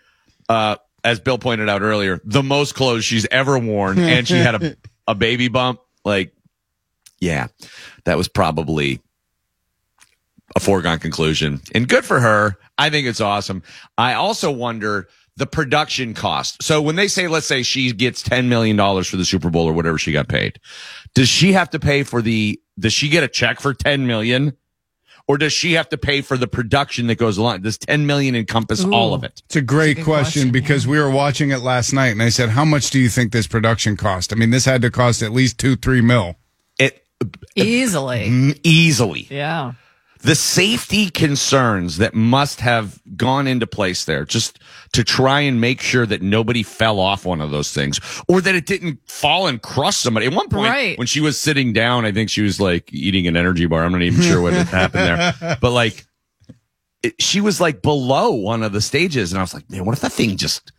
uh, 0.49 0.77
as 1.05 1.21
Bill 1.21 1.39
pointed 1.39 1.69
out 1.69 1.83
earlier, 1.83 2.21
the 2.25 2.43
most 2.43 2.75
clothes 2.75 3.05
she's 3.05 3.27
ever 3.31 3.59
worn, 3.59 3.99
and 3.99 4.27
she 4.27 4.37
had 4.37 4.63
a 4.63 4.77
a 5.07 5.15
baby 5.15 5.49
bump. 5.49 5.81
Like, 6.05 6.33
yeah, 7.21 7.49
that 8.05 8.17
was 8.17 8.29
probably 8.29 9.01
a 10.57 10.61
foregone 10.61 10.99
conclusion. 10.99 11.61
And 11.75 11.89
good 11.89 12.05
for 12.05 12.21
her. 12.21 12.57
I 12.79 12.91
think 12.91 13.07
it's 13.07 13.21
awesome. 13.21 13.63
I 13.99 14.15
also 14.15 14.51
wonder 14.51 15.09
the 15.37 15.47
production 15.47 16.15
cost. 16.15 16.63
So 16.63 16.83
when 16.83 16.97
they 16.97 17.09
say, 17.09 17.29
let's 17.29 17.47
say 17.47 17.63
she 17.63 17.93
gets 17.93 18.23
$10 18.23 18.47
million 18.47 18.77
for 19.05 19.17
the 19.17 19.25
Super 19.25 19.51
Bowl 19.51 19.67
or 19.67 19.73
whatever 19.73 19.99
she 19.99 20.13
got 20.13 20.29
paid, 20.29 20.59
does 21.15 21.29
she 21.29 21.53
have 21.53 21.71
to 21.71 21.79
pay 21.79 22.03
for 22.03 22.23
the, 22.23 22.61
does 22.79 22.93
she 22.93 23.09
get 23.09 23.23
a 23.23 23.29
check 23.29 23.61
for 23.61 23.75
10 23.75 24.07
million? 24.07 24.57
Or 25.29 25.39
does 25.39 25.53
she 25.53 25.75
have 25.75 25.89
to 25.91 25.99
pay 25.99 26.21
for 26.21 26.37
the 26.37 26.49
production 26.49 27.07
that 27.07 27.17
goes 27.17 27.39
along? 27.39 27.63
Does 27.63 27.79
10 27.79 28.07
million 28.07 28.35
encompass 28.35 28.85
all 28.85 29.15
of 29.15 29.25
it? 29.25 29.43
It's 29.47 29.57
a 29.57 29.63
great 29.63 29.97
good 29.97 30.05
question, 30.05 30.43
question, 30.43 30.53
because 30.53 30.87
we 30.87 30.99
were 30.99 31.11
watching 31.11 31.51
it 31.51 31.59
last 31.59 31.93
night 31.93 32.09
and 32.09 32.23
I 32.23 32.29
said, 32.31 32.51
How 32.51 32.65
much 32.65 32.91
do 32.91 32.99
you 32.99 33.09
think 33.09 33.33
this 33.33 33.47
production 33.47 33.97
cost? 33.97 34.33
I 34.33 34.37
mean, 34.37 34.51
this 34.51 34.65
had 34.65 34.83
to 34.83 34.91
cost 34.91 35.23
at 35.23 35.33
least 35.33 35.59
two, 35.59 35.77
three 35.77 36.01
mil. 36.01 36.37
It 36.79 37.05
Easily. 37.55 38.29
Mm, 38.29 38.61
easily. 38.63 39.27
Yeah. 39.31 39.73
The 40.23 40.35
safety 40.35 41.09
concerns 41.09 41.97
that 41.97 42.13
must 42.15 42.61
have 42.61 43.01
gone 43.17 43.47
into 43.47 43.67
place 43.67 44.05
there 44.05 44.25
just 44.27 44.59
to 44.93 45.03
try 45.03 45.41
and 45.41 45.61
make 45.61 45.81
sure 45.81 46.05
that 46.05 46.21
nobody 46.21 46.63
fell 46.63 46.99
off 47.01 47.25
one 47.25 47.41
of 47.41 47.51
those 47.51 47.73
things 47.73 47.99
or 48.29 48.41
that 48.43 48.55
it 48.55 48.67
didn't 48.67 48.99
fall 49.09 49.47
and 49.47 49.63
crush 49.63 49.97
somebody. 49.97 50.27
At 50.27 50.35
one 50.35 50.49
point, 50.51 50.69
Right. 50.69 50.99
when 50.99 51.07
she 51.07 51.21
was 51.21 51.41
sitting 51.41 51.73
down, 51.73 52.05
I 52.05 52.13
think 52.13 52.29
she 52.29 52.43
was 52.43 52.61
like 52.61 52.93
eating 52.93 53.27
an 53.27 53.37
energy 53.37 53.65
bar. 53.67 53.83
I'm 53.85 53.93
not 53.93 54.03
even 54.03 54.21
sure 54.23 54.43
what 54.43 54.53
had 54.53 54.67
happened 54.69 55.05
there, 55.41 55.57
but 55.61 55.71
like 55.73 56.05
it, 57.03 57.15
she 57.23 57.41
was 57.41 57.61
like 57.61 57.81
below 57.81 58.33
one 58.33 58.63
of 58.63 58.73
the 58.73 58.81
stages. 58.83 59.33
And 59.33 59.39
I 59.39 59.43
was 59.43 59.55
like, 59.55 59.71
man, 59.71 59.87
what 59.87 59.95
if 59.95 60.01
that 60.03 60.13
thing 60.13 60.37
just 60.37 60.71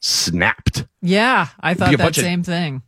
snapped? 0.00 0.86
Yeah. 1.00 1.48
I 1.60 1.74
thought 1.74 1.90
that 1.92 1.98
bunch 1.98 2.18
of- 2.18 2.24
same 2.24 2.42
thing. 2.42 2.82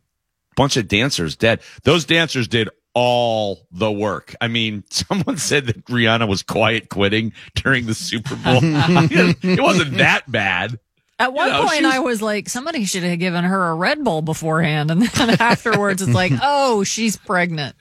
bunch 0.55 0.77
of 0.77 0.87
dancers 0.87 1.35
dead. 1.35 1.61
Those 1.83 2.05
dancers 2.05 2.47
did 2.47 2.69
all 2.95 3.67
the 3.71 3.91
work. 3.91 4.33
I 4.41 4.47
mean, 4.47 4.83
someone 4.89 5.37
said 5.37 5.67
that 5.67 5.85
Rihanna 5.85 6.27
was 6.27 6.41
quiet 6.41 6.89
quitting 6.89 7.33
during 7.53 7.85
the 7.85 7.93
Super 7.93 8.35
Bowl. 8.35 8.59
it 8.63 9.61
wasn't 9.61 9.97
that 9.97 10.29
bad. 10.31 10.79
At 11.19 11.33
one 11.33 11.49
know, 11.49 11.65
point, 11.65 11.83
was- 11.83 11.93
I 11.93 11.99
was 11.99 12.21
like, 12.21 12.49
somebody 12.49 12.83
should 12.85 13.03
have 13.03 13.19
given 13.19 13.43
her 13.45 13.69
a 13.69 13.75
Red 13.75 14.03
Bull 14.03 14.21
beforehand. 14.21 14.91
And 14.91 15.03
then 15.03 15.29
afterwards, 15.39 16.01
it's 16.01 16.13
like, 16.13 16.33
oh, 16.41 16.83
she's 16.83 17.15
pregnant. 17.15 17.75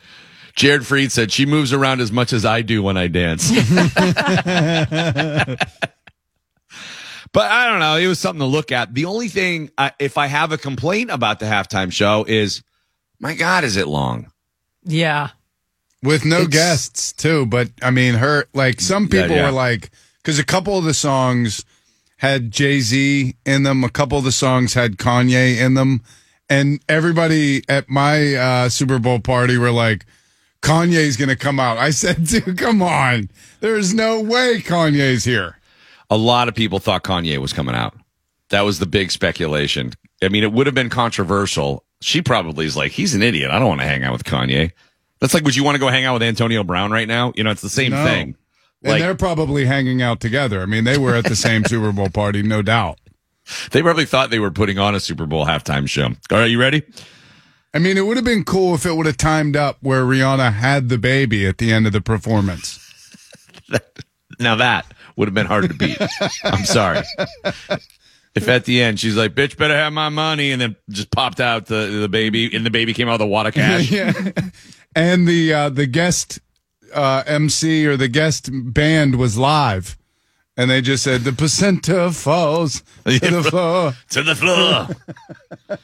Jared 0.54 0.86
Freed 0.86 1.10
said 1.10 1.32
she 1.32 1.46
moves 1.46 1.72
around 1.72 2.00
as 2.00 2.12
much 2.12 2.32
as 2.32 2.44
I 2.44 2.62
do 2.62 2.80
when 2.80 2.96
I 2.96 3.08
dance. 3.08 3.50
but 3.50 3.58
I 7.50 7.68
don't 7.68 7.80
know. 7.80 7.96
It 7.96 8.06
was 8.06 8.20
something 8.20 8.38
to 8.38 8.46
look 8.46 8.70
at. 8.70 8.94
The 8.94 9.06
only 9.06 9.26
thing, 9.26 9.70
uh, 9.76 9.90
if 9.98 10.16
I 10.16 10.28
have 10.28 10.52
a 10.52 10.58
complaint 10.58 11.10
about 11.10 11.40
the 11.40 11.46
halftime 11.46 11.92
show, 11.92 12.24
is 12.28 12.62
my 13.18 13.34
God, 13.34 13.64
is 13.64 13.76
it 13.76 13.88
long? 13.88 14.30
Yeah. 14.85 15.30
with 16.03 16.24
no 16.24 16.43
It's- 16.43 16.49
guests 16.53 17.12
too. 17.12 17.47
But 17.47 17.70
I 17.82 17.91
mean, 17.91 18.14
her 18.14 18.47
like 18.55 18.80
some 18.80 19.05
Yeah, 19.11 19.22
people 19.22 19.37
yeah. 19.37 19.47
were 19.47 19.53
like 19.53 19.91
because 20.22 20.39
a 20.39 20.45
couple 20.45 20.76
of 20.78 20.85
the 20.85 20.95
songs 20.95 21.64
had 22.18 22.51
Jay 22.51 22.80
Z 22.80 23.35
in 23.45 23.62
them, 23.64 23.85
a 23.85 23.89
couple 23.91 24.18
of 24.18 24.24
the 24.24 24.32
songs 24.32 24.74
had 24.74 24.97
Kanye 24.97 25.59
in 25.59 25.74
them, 25.74 26.03
and 26.49 26.80
everybody 26.89 27.62
at 27.68 27.89
my 27.89 28.35
uh, 28.35 28.68
Super 28.68 28.99
Bowl 28.99 29.18
party 29.20 29.57
were 29.59 29.70
like. 29.72 30.07
Kanye's 30.62 31.18
gonna 31.18 31.37
come 31.37 31.61
out. 31.61 31.76
I 31.76 31.91
said, 31.91 32.24
dude, 32.26 32.57
come 32.57 32.80
on. 32.80 33.28
There's 33.61 33.93
no 33.93 34.18
way 34.22 34.62
Kanye's 34.64 35.22
here. 35.24 35.59
a 36.09 36.16
lot 36.16 36.49
of 36.49 36.55
people 36.55 36.78
thought 36.78 37.05
Kanye 37.05 37.37
was 37.37 37.53
coming 37.53 37.74
out. 37.74 37.95
That 38.49 38.62
was 38.62 38.78
the 38.78 38.87
big 38.87 39.11
speculation. 39.11 39.93
I 40.22 40.28
mean, 40.30 40.43
it 40.43 40.53
would 40.55 40.64
have 40.66 40.74
been 40.74 40.89
controversial. 40.89 41.84
She 42.05 42.20
probably 42.20 42.66
is 42.66 42.76
like, 42.76 42.92
he's 42.92 43.14
an 43.14 43.22
idiot. 43.22 43.50
I 43.50 43.59
don't 43.59 43.68
want 43.68 43.80
to 43.80 43.86
hang 43.86 44.05
out 44.05 44.12
with 44.12 44.24
Kanye. 44.24 44.72
That's 45.20 45.32
like, 45.32 45.42
would 45.44 45.57
you 45.57 45.64
want 45.64 45.76
to 45.76 45.78
go 45.78 45.88
hang 45.88 46.05
out 46.05 46.12
with 46.12 46.22
Antonio 46.22 46.62
Brown 46.62 46.90
right 46.90 47.09
now? 47.09 47.32
You 47.34 47.44
know, 47.44 47.50
it's 47.50 47.62
the 47.62 47.70
same 47.70 47.92
No. 47.92 48.05
thing. 48.05 48.36
And 48.82 48.92
Like- 48.92 49.00
they're 49.00 49.14
probably 49.14 49.64
hanging 49.64 50.02
out 50.02 50.20
together. 50.20 50.61
I 50.61 50.66
mean, 50.66 50.84
they 50.84 50.98
were 50.98 51.14
at 51.14 51.24
the 51.24 51.34
same 51.34 51.64
Super 51.66 51.92
Bowl 51.92 52.11
party, 52.11 52.42
no 52.42 52.61
doubt. 52.61 52.98
They 53.70 53.80
probably 53.80 54.05
thought 54.05 54.28
they 54.28 54.38
were 54.38 54.50
putting 54.50 54.78
on 54.78 54.94
a 54.94 55.00
Super 55.00 55.24
Bowl 55.24 55.46
halftime 55.46 55.88
show. 55.88 56.09
All 56.30 56.38
right, 56.38 56.50
you 56.50 56.61
ready? 56.61 56.82
I 57.72 57.78
mean, 57.78 57.96
it 57.96 58.02
would 58.07 58.16
have 58.18 58.24
been 58.26 58.44
cool 58.44 58.74
if 58.74 58.84
it 58.84 58.92
would 58.96 59.07
have 59.07 59.16
timed 59.16 59.57
up 59.57 59.78
where 59.80 60.05
Rihanna 60.05 60.52
had 60.52 60.90
the 60.90 60.98
baby 60.98 61.46
at 61.46 61.57
the 61.57 61.72
end 61.72 61.86
of 61.86 61.92
the 61.94 62.00
performance. 62.02 62.78
Now 64.40 64.57
that 64.57 64.84
would 65.16 65.28
have 65.28 65.34
been 65.34 65.46
hard 65.46 65.68
to 65.68 65.74
beat. 65.74 65.96
I'm 66.42 66.64
sorry. 66.64 67.02
If 68.35 68.49
at 68.49 68.64
the 68.64 68.82
end 68.82 68.99
she's 68.99 69.16
like, 69.16 69.35
bitch, 69.35 69.57
better 69.57 69.76
have 69.76 69.93
my 69.93 70.09
money, 70.09 70.51
and 70.51 70.61
then 70.61 70.76
just 70.91 71.11
popped 71.12 71.41
out 71.41 71.66
the, 71.66 71.87
the 72.01 72.09
baby, 72.09 72.55
and 72.55 72.66
the 72.66 72.70
baby 72.70 72.93
came 72.93 73.09
out 73.09 73.12
with 73.12 73.20
a 73.22 73.26
wad 73.26 73.47
of 73.47 73.55
cash. 73.55 73.91
yeah. 73.93 74.12
And 74.97 75.26
the 75.28 75.53
uh, 75.55 75.68
the 75.68 75.87
guest 75.87 76.41
uh, 76.93 77.22
MC 77.26 77.87
or 77.87 77.97
the 77.97 78.09
guest 78.09 78.51
band 78.53 79.16
was 79.16 79.39
live, 79.39 79.97
and 80.57 80.68
they 80.68 80.80
just 80.80 81.05
said 81.05 81.20
the 81.22 81.32
placenta 81.32 82.11
falls 82.11 82.82
to 83.07 83.18
the 83.30 83.43
floor. 83.45 83.95
to 84.11 84.22
the 84.24 84.35
floor. 84.35 85.78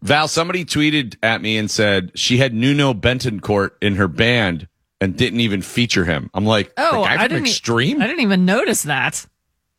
Val, 0.00 0.28
somebody 0.28 0.64
tweeted 0.64 1.16
at 1.22 1.42
me 1.42 1.58
and 1.58 1.70
said 1.70 2.12
she 2.14 2.38
had 2.38 2.54
Nuno 2.54 2.94
Bettencourt 2.94 3.70
in 3.82 3.96
her 3.96 4.06
band 4.08 4.68
and 5.00 5.16
didn't 5.16 5.40
even 5.40 5.60
feature 5.60 6.04
him. 6.04 6.30
I'm 6.34 6.46
like, 6.46 6.72
Oh, 6.76 6.98
the 7.02 7.04
guy 7.08 7.22
I 7.24 7.28
didn't. 7.28 7.46
e- 7.46 7.50
Extreme? 7.50 8.00
I 8.00 8.06
didn't 8.06 8.20
even 8.22 8.44
notice 8.44 8.84
that. 8.84 9.26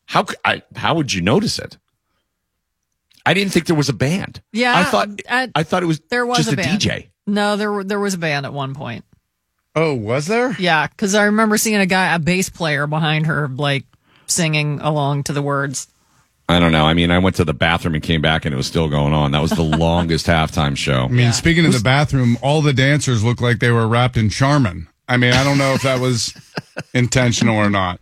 How 0.09 0.25
c- 0.25 0.35
I, 0.43 0.63
how 0.75 0.95
would 0.95 1.13
you 1.13 1.21
notice 1.21 1.59
it? 1.59 1.77
I 3.25 3.33
didn't 3.35 3.53
think 3.53 3.67
there 3.67 3.75
was 3.75 3.89
a 3.89 3.93
band. 3.93 4.41
Yeah, 4.51 4.75
I 4.75 4.83
thought 4.85 5.09
at- 5.27 5.51
I 5.53 5.61
thought 5.63 5.83
it 5.83 5.85
was 5.85 5.99
There 6.09 6.25
was 6.25 6.37
just 6.39 6.49
a 6.49 6.53
a, 6.53 6.55
band. 6.55 6.81
DJ. 6.81 7.09
No, 7.27 7.55
there 7.57 7.83
there 7.83 7.99
was 7.99 8.15
a 8.15 8.17
band 8.17 8.45
at 8.47 8.53
one 8.53 8.73
point. 8.73 9.05
Oh, 9.75 9.93
was 9.93 10.25
there? 10.25 10.55
Yeah, 10.59 10.87
because 10.87 11.13
I 11.13 11.25
remember 11.25 11.57
seeing 11.59 11.75
a 11.79 11.85
guy, 11.85 12.15
a 12.15 12.19
bass 12.19 12.49
player 12.49 12.87
behind 12.87 13.27
her, 13.27 13.47
like 13.47 13.85
singing 14.25 14.79
along 14.81 15.23
to 15.25 15.33
the 15.33 15.43
words. 15.43 15.87
I 16.47 16.59
don't 16.59 16.71
know. 16.71 16.85
I 16.85 16.95
mean, 16.95 17.11
I 17.11 17.19
went 17.19 17.35
to 17.35 17.45
the 17.45 17.53
bathroom 17.53 17.93
and 17.93 18.03
came 18.03 18.21
back 18.21 18.45
and 18.45 18.53
it 18.53 18.57
was 18.57 18.65
still 18.65 18.89
going 18.89 19.13
on. 19.13 19.31
That 19.33 19.43
was 19.43 19.51
the 19.51 19.61
longest 19.77 20.25
halftime 20.25 20.75
show. 20.75 21.03
I 21.03 21.07
mean, 21.09 21.31
speaking 21.33 21.67
of 21.67 21.73
the 21.73 21.79
bathroom, 21.81 22.39
all 22.41 22.63
the 22.63 22.73
dancers 22.73 23.23
looked 23.23 23.41
like 23.41 23.59
they 23.59 23.69
were 23.69 23.87
wrapped 23.87 24.17
in 24.17 24.29
Charmin. 24.29 24.87
I 25.07 25.17
mean, 25.17 25.33
I 25.33 25.43
don't 25.43 25.59
know 25.59 25.73
if 25.75 25.83
that 25.83 25.99
was 25.99 26.33
intentional 26.95 27.55
or 27.55 27.69
not. 27.69 28.01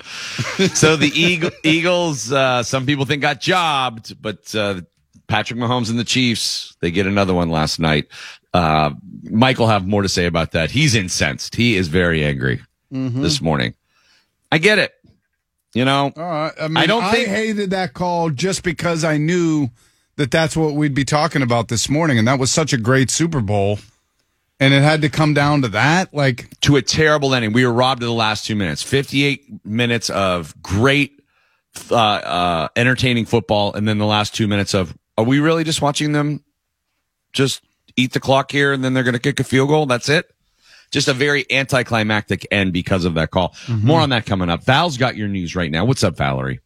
so 0.74 0.96
the 0.96 1.10
Eagle, 1.14 1.50
Eagles, 1.62 2.32
uh, 2.32 2.62
some 2.62 2.86
people 2.86 3.04
think 3.04 3.22
got 3.22 3.40
jobbed, 3.40 4.20
but 4.20 4.54
uh, 4.54 4.80
Patrick 5.26 5.58
Mahomes 5.58 5.90
and 5.90 5.98
the 5.98 6.04
Chiefs, 6.04 6.76
they 6.80 6.90
get 6.90 7.06
another 7.06 7.34
one 7.34 7.50
last 7.50 7.78
night. 7.78 8.06
Uh, 8.54 8.90
Mike 9.24 9.58
will 9.58 9.68
have 9.68 9.86
more 9.86 10.02
to 10.02 10.08
say 10.08 10.26
about 10.26 10.52
that. 10.52 10.70
He's 10.70 10.94
incensed. 10.94 11.54
He 11.54 11.76
is 11.76 11.88
very 11.88 12.24
angry 12.24 12.60
this 12.90 13.40
morning. 13.40 13.74
I 14.50 14.58
get 14.58 14.78
it. 14.78 14.92
You 15.72 15.86
know, 15.86 16.12
Uh, 16.14 16.50
I, 16.60 16.68
mean, 16.68 16.76
I 16.76 16.80
I 16.82 16.86
don't 16.86 17.10
think- 17.10 17.28
hated 17.28 17.70
that 17.70 17.94
call 17.94 18.28
just 18.28 18.62
because 18.62 19.04
I 19.04 19.16
knew 19.16 19.70
that 20.16 20.30
that's 20.30 20.54
what 20.54 20.74
we'd 20.74 20.92
be 20.94 21.06
talking 21.06 21.40
about 21.40 21.68
this 21.68 21.88
morning, 21.88 22.18
and 22.18 22.28
that 22.28 22.38
was 22.38 22.50
such 22.50 22.74
a 22.74 22.76
great 22.76 23.10
Super 23.10 23.40
Bowl, 23.40 23.78
and 24.62 24.72
it 24.72 24.82
had 24.82 25.02
to 25.02 25.08
come 25.08 25.34
down 25.34 25.62
to 25.62 25.68
that. 25.68 26.14
Like 26.14 26.48
to 26.60 26.76
a 26.76 26.82
terrible 26.82 27.34
ending. 27.34 27.52
We 27.52 27.66
were 27.66 27.72
robbed 27.72 28.00
of 28.04 28.06
the 28.06 28.14
last 28.14 28.46
two 28.46 28.54
minutes. 28.54 28.80
58 28.80 29.66
minutes 29.66 30.08
of 30.08 30.54
great, 30.62 31.20
uh, 31.90 31.96
uh, 31.96 32.68
entertaining 32.76 33.24
football. 33.24 33.74
And 33.74 33.88
then 33.88 33.98
the 33.98 34.06
last 34.06 34.36
two 34.36 34.46
minutes 34.46 34.72
of, 34.72 34.96
are 35.18 35.24
we 35.24 35.40
really 35.40 35.64
just 35.64 35.82
watching 35.82 36.12
them 36.12 36.44
just 37.32 37.60
eat 37.96 38.12
the 38.12 38.20
clock 38.20 38.52
here 38.52 38.72
and 38.72 38.84
then 38.84 38.94
they're 38.94 39.02
going 39.02 39.14
to 39.14 39.18
kick 39.20 39.40
a 39.40 39.44
field 39.44 39.68
goal? 39.68 39.86
That's 39.86 40.08
it. 40.08 40.32
Just 40.92 41.08
a 41.08 41.12
very 41.12 41.44
anticlimactic 41.50 42.46
end 42.52 42.72
because 42.72 43.04
of 43.04 43.14
that 43.14 43.32
call. 43.32 43.56
More 43.84 44.00
on 44.00 44.10
that 44.10 44.26
coming 44.26 44.48
up. 44.48 44.62
Val's 44.62 44.96
got 44.96 45.16
your 45.16 45.26
news 45.26 45.56
right 45.56 45.72
now. 45.72 45.84
What's 45.84 46.04
up, 46.04 46.16
Valerie? 46.16 46.60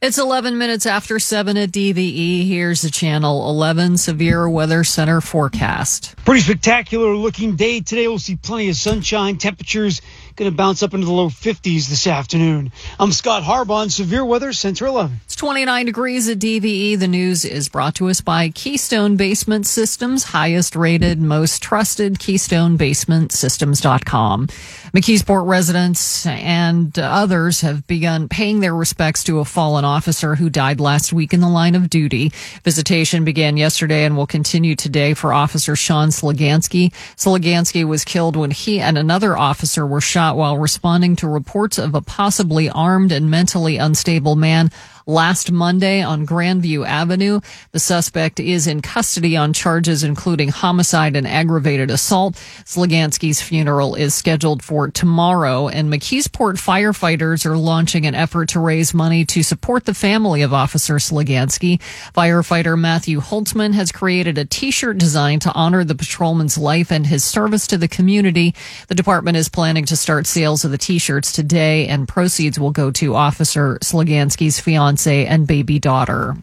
It's 0.00 0.16
11 0.16 0.58
minutes 0.58 0.86
after 0.86 1.18
7 1.18 1.56
at 1.56 1.72
DVE. 1.72 2.46
Here's 2.46 2.82
the 2.82 2.90
Channel 2.90 3.50
11 3.50 3.96
Severe 3.96 4.48
Weather 4.48 4.84
Center 4.84 5.20
forecast. 5.20 6.14
Pretty 6.24 6.40
spectacular 6.40 7.16
looking 7.16 7.56
day 7.56 7.80
today. 7.80 8.06
We'll 8.06 8.20
see 8.20 8.36
plenty 8.36 8.68
of 8.68 8.76
sunshine. 8.76 9.38
Temperatures 9.38 10.00
going 10.36 10.48
to 10.48 10.56
bounce 10.56 10.84
up 10.84 10.94
into 10.94 11.04
the 11.04 11.12
low 11.12 11.28
50s 11.28 11.88
this 11.88 12.06
afternoon. 12.06 12.70
I'm 13.00 13.10
Scott 13.10 13.42
Harbaugh, 13.42 13.90
Severe 13.90 14.24
Weather 14.24 14.52
Center 14.52 14.86
11. 14.86 15.18
It's 15.24 15.34
29 15.34 15.86
degrees 15.86 16.28
at 16.28 16.38
DVE. 16.38 16.96
The 16.96 17.08
news 17.08 17.44
is 17.44 17.68
brought 17.68 17.96
to 17.96 18.08
us 18.08 18.20
by 18.20 18.50
Keystone 18.50 19.16
Basement 19.16 19.66
Systems, 19.66 20.22
highest 20.22 20.76
rated, 20.76 21.20
most 21.20 21.60
trusted 21.60 22.20
KeystoneBasementSystems.com. 22.20 24.46
McKeesport 24.94 25.46
residents 25.46 26.24
and 26.24 26.96
others 26.98 27.60
have 27.62 27.84
begun 27.88 28.28
paying 28.28 28.60
their 28.60 28.76
respects 28.76 29.24
to 29.24 29.40
a 29.40 29.44
fallen 29.44 29.84
officer 29.88 30.34
who 30.34 30.50
died 30.50 30.80
last 30.80 31.12
week 31.12 31.32
in 31.32 31.40
the 31.40 31.48
line 31.48 31.74
of 31.74 31.88
duty. 31.88 32.30
Visitation 32.62 33.24
began 33.24 33.56
yesterday 33.56 34.04
and 34.04 34.16
will 34.16 34.26
continue 34.26 34.76
today 34.76 35.14
for 35.14 35.32
Officer 35.32 35.74
Sean 35.74 36.10
Sluganski. 36.10 36.92
Sluganski 37.16 37.84
was 37.84 38.04
killed 38.04 38.36
when 38.36 38.50
he 38.50 38.80
and 38.80 38.98
another 38.98 39.36
officer 39.36 39.86
were 39.86 40.00
shot 40.00 40.36
while 40.36 40.58
responding 40.58 41.16
to 41.16 41.26
reports 41.26 41.78
of 41.78 41.94
a 41.94 42.02
possibly 42.02 42.68
armed 42.68 43.12
and 43.12 43.30
mentally 43.30 43.78
unstable 43.78 44.36
man 44.36 44.70
last 45.08 45.50
Monday 45.50 46.02
on 46.02 46.26
Grandview 46.26 46.86
Avenue. 46.86 47.40
The 47.72 47.80
suspect 47.80 48.38
is 48.38 48.66
in 48.66 48.82
custody 48.82 49.38
on 49.38 49.54
charges 49.54 50.04
including 50.04 50.50
homicide 50.50 51.16
and 51.16 51.26
aggravated 51.26 51.90
assault. 51.90 52.34
Sluganski's 52.64 53.40
funeral 53.40 53.94
is 53.94 54.14
scheduled 54.14 54.62
for 54.62 54.90
tomorrow, 54.90 55.68
and 55.68 55.90
McKeesport 55.90 56.56
firefighters 56.56 57.46
are 57.46 57.56
launching 57.56 58.04
an 58.04 58.14
effort 58.14 58.50
to 58.50 58.60
raise 58.60 58.92
money 58.92 59.24
to 59.24 59.42
support 59.42 59.86
the 59.86 59.94
family 59.94 60.42
of 60.42 60.52
Officer 60.52 60.96
Sluganski. 60.96 61.80
Firefighter 62.14 62.78
Matthew 62.78 63.20
Holtzman 63.20 63.72
has 63.72 63.90
created 63.90 64.36
a 64.36 64.44
t-shirt 64.44 64.98
design 64.98 65.40
to 65.40 65.52
honor 65.54 65.84
the 65.84 65.94
patrolman's 65.94 66.58
life 66.58 66.92
and 66.92 67.06
his 67.06 67.24
service 67.24 67.66
to 67.68 67.78
the 67.78 67.88
community. 67.88 68.54
The 68.88 68.94
department 68.94 69.38
is 69.38 69.48
planning 69.48 69.86
to 69.86 69.96
start 69.96 70.26
sales 70.26 70.66
of 70.66 70.70
the 70.70 70.76
t-shirts 70.76 71.32
today, 71.32 71.86
and 71.86 72.06
proceeds 72.06 72.60
will 72.60 72.72
go 72.72 72.90
to 72.90 73.14
Officer 73.14 73.78
Sluganski's 73.80 74.60
fiance 74.60 74.97
and 75.06 75.46
baby 75.46 75.78
daughter. 75.78 76.36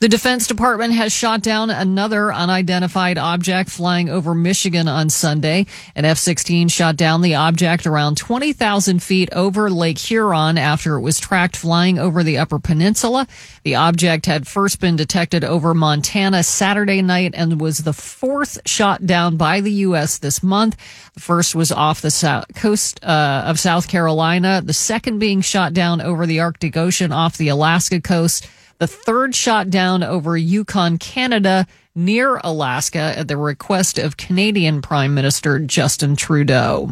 The 0.00 0.08
Defense 0.08 0.46
Department 0.46 0.92
has 0.94 1.12
shot 1.12 1.42
down 1.42 1.70
another 1.70 2.32
unidentified 2.32 3.18
object 3.18 3.70
flying 3.70 4.08
over 4.08 4.34
Michigan 4.34 4.88
on 4.88 5.08
Sunday. 5.10 5.66
An 5.94 6.04
F-16 6.04 6.70
shot 6.70 6.96
down 6.96 7.22
the 7.22 7.34
object 7.34 7.86
around 7.86 8.16
20,000 8.16 9.02
feet 9.02 9.28
over 9.32 9.70
Lake 9.70 9.98
Huron 9.98 10.58
after 10.58 10.96
it 10.96 11.00
was 11.00 11.20
tracked 11.20 11.56
flying 11.56 11.98
over 11.98 12.22
the 12.22 12.38
Upper 12.38 12.58
Peninsula. 12.58 13.26
The 13.62 13.76
object 13.76 14.26
had 14.26 14.46
first 14.46 14.80
been 14.80 14.96
detected 14.96 15.44
over 15.44 15.74
Montana 15.74 16.42
Saturday 16.42 17.02
night 17.02 17.32
and 17.34 17.60
was 17.60 17.78
the 17.78 17.92
fourth 17.92 18.58
shot 18.66 19.06
down 19.06 19.36
by 19.36 19.60
the 19.60 19.72
U.S. 19.72 20.18
this 20.18 20.42
month. 20.42 20.76
The 21.14 21.20
first 21.20 21.54
was 21.54 21.70
off 21.70 22.02
the 22.02 22.10
south 22.10 22.46
coast 22.54 23.02
uh, 23.04 23.44
of 23.46 23.60
South 23.60 23.88
Carolina. 23.88 24.60
The 24.64 24.72
second 24.72 25.18
being 25.18 25.40
shot 25.40 25.72
down 25.72 26.00
over 26.00 26.26
the 26.26 26.40
Arctic 26.40 26.76
Ocean 26.76 27.12
off 27.12 27.36
the 27.36 27.48
Alaska 27.48 28.00
coast 28.00 28.48
the 28.78 28.86
third 28.86 29.34
shot 29.34 29.70
down 29.70 30.02
over 30.02 30.36
Yukon, 30.36 30.98
Canada, 30.98 31.66
near 31.94 32.40
Alaska 32.42 33.14
at 33.16 33.28
the 33.28 33.36
request 33.36 33.98
of 33.98 34.16
Canadian 34.16 34.82
Prime 34.82 35.14
Minister 35.14 35.60
Justin 35.60 36.16
Trudeau. 36.16 36.90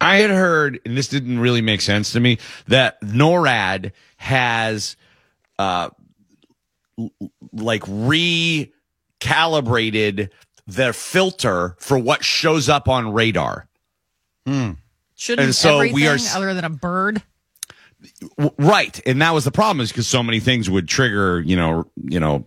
I 0.00 0.16
had 0.16 0.30
heard, 0.30 0.80
and 0.84 0.96
this 0.96 1.08
didn't 1.08 1.38
really 1.38 1.62
make 1.62 1.80
sense 1.80 2.12
to 2.12 2.20
me, 2.20 2.38
that 2.68 3.00
NORAD 3.02 3.92
has, 4.16 4.96
uh, 5.58 5.90
l- 6.98 7.12
like 7.52 7.82
recalibrated 7.82 10.30
their 10.66 10.92
filter 10.92 11.76
for 11.78 11.98
what 11.98 12.24
shows 12.24 12.68
up 12.68 12.88
on 12.88 13.12
radar. 13.12 13.68
Hmm. 14.46 14.72
Shouldn't 15.14 15.46
And 15.46 15.54
so 15.54 15.76
everything 15.76 15.94
we 15.94 16.08
are 16.08 16.18
other 16.34 16.52
than 16.52 16.64
a 16.64 16.70
bird? 16.70 17.22
W- 18.38 18.54
Right, 18.58 19.00
and 19.06 19.20
that 19.22 19.32
was 19.34 19.44
the 19.44 19.50
problem 19.52 19.80
is 19.82 19.90
because 19.90 20.06
so 20.08 20.22
many 20.22 20.40
things 20.40 20.68
would 20.70 20.88
trigger, 20.88 21.40
you 21.40 21.56
know, 21.56 21.84
you 22.04 22.18
know, 22.20 22.44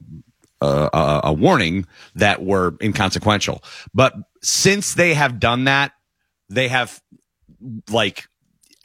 uh, 0.61 0.89
a, 0.93 1.27
a 1.29 1.33
warning 1.33 1.85
that 2.15 2.43
were 2.43 2.75
inconsequential. 2.81 3.63
But 3.93 4.13
since 4.41 4.93
they 4.93 5.13
have 5.13 5.39
done 5.39 5.65
that, 5.65 5.91
they 6.49 6.67
have 6.67 7.01
like 7.89 8.25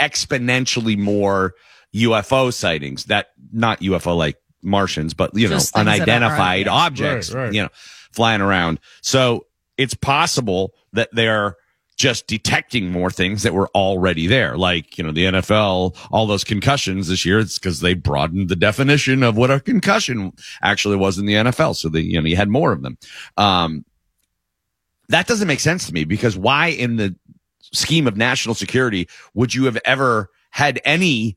exponentially 0.00 0.96
more 0.98 1.54
UFO 1.94 2.52
sightings. 2.52 3.04
That 3.04 3.28
not 3.52 3.80
UFO 3.80 4.16
like 4.16 4.36
Martians, 4.62 5.14
but 5.14 5.34
you 5.34 5.48
Just 5.48 5.74
know, 5.74 5.84
things 5.84 5.98
that 5.98 6.08
are- 6.08 6.12
unidentified 6.12 6.68
objects, 6.68 7.32
Right, 7.32 7.44
right. 7.44 7.54
you 7.54 7.62
know, 7.62 7.68
flying 8.12 8.40
around. 8.40 8.80
So 9.02 9.46
it's 9.76 9.94
possible 9.94 10.74
that 10.92 11.08
they're 11.12 11.56
just 12.00 12.26
detecting 12.26 12.90
more 12.90 13.10
things 13.10 13.42
that 13.42 13.52
were 13.52 13.68
already 13.74 14.26
there. 14.26 14.56
Like, 14.56 14.96
you 14.96 15.04
know, 15.04 15.12
the 15.12 15.26
NFL, 15.26 15.94
all 16.10 16.26
those 16.26 16.44
concussions 16.44 17.08
this 17.08 17.26
year, 17.26 17.38
it's 17.38 17.58
because 17.58 17.80
they 17.80 17.92
broadened 17.92 18.48
the 18.48 18.56
definition 18.56 19.22
of 19.22 19.36
what 19.36 19.50
a 19.50 19.60
concussion 19.60 20.32
actually 20.62 20.96
was 20.96 21.18
in 21.18 21.26
the 21.26 21.34
NFL. 21.34 21.76
So 21.76 21.90
they, 21.90 22.00
you 22.00 22.18
know, 22.18 22.26
you 22.26 22.36
had 22.36 22.48
more 22.48 22.72
of 22.72 22.80
them. 22.80 22.96
Um, 23.36 23.84
that 25.10 25.26
doesn't 25.26 25.46
make 25.46 25.60
sense 25.60 25.88
to 25.88 25.92
me 25.92 26.04
because 26.04 26.38
why 26.38 26.68
in 26.68 26.96
the 26.96 27.14
scheme 27.60 28.06
of 28.06 28.16
national 28.16 28.54
security 28.54 29.06
would 29.34 29.54
you 29.54 29.66
have 29.66 29.76
ever 29.84 30.30
had 30.48 30.80
any 30.86 31.36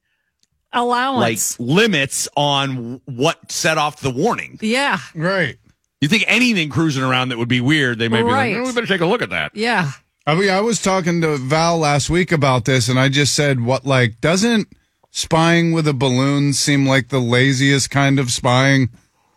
allowance 0.71 1.59
like 1.59 1.67
limits 1.67 2.29
on 2.37 3.01
what 3.03 3.51
set 3.51 3.77
off 3.77 3.99
the 3.99 4.11
warning? 4.11 4.59
yeah. 4.61 4.99
right. 5.13 5.57
You 5.99 6.07
think 6.07 6.23
anything 6.27 6.69
cruising 6.69 7.03
around 7.03 7.29
that 7.29 7.37
would 7.37 7.49
be 7.49 7.61
weird, 7.61 7.99
they 7.99 8.07
may 8.07 8.21
be 8.21 8.29
like, 8.29 8.55
oh, 8.55 8.63
we 8.63 8.73
better 8.73 8.87
take 8.87 9.01
a 9.01 9.05
look 9.05 9.21
at 9.21 9.29
that. 9.29 9.55
Yeah. 9.55 9.91
I 10.25 10.35
mean, 10.35 10.49
I 10.49 10.61
was 10.61 10.81
talking 10.81 11.21
to 11.21 11.37
Val 11.37 11.77
last 11.77 12.09
week 12.09 12.31
about 12.31 12.65
this, 12.65 12.87
and 12.87 12.99
I 12.99 13.09
just 13.09 13.35
said, 13.35 13.59
"What 13.61 13.85
like 13.85 14.21
doesn't 14.21 14.67
spying 15.11 15.71
with 15.73 15.87
a 15.87 15.93
balloon 15.93 16.53
seem 16.53 16.85
like 16.85 17.09
the 17.09 17.19
laziest 17.19 17.89
kind 17.89 18.19
of 18.19 18.31
spying?" 18.31 18.89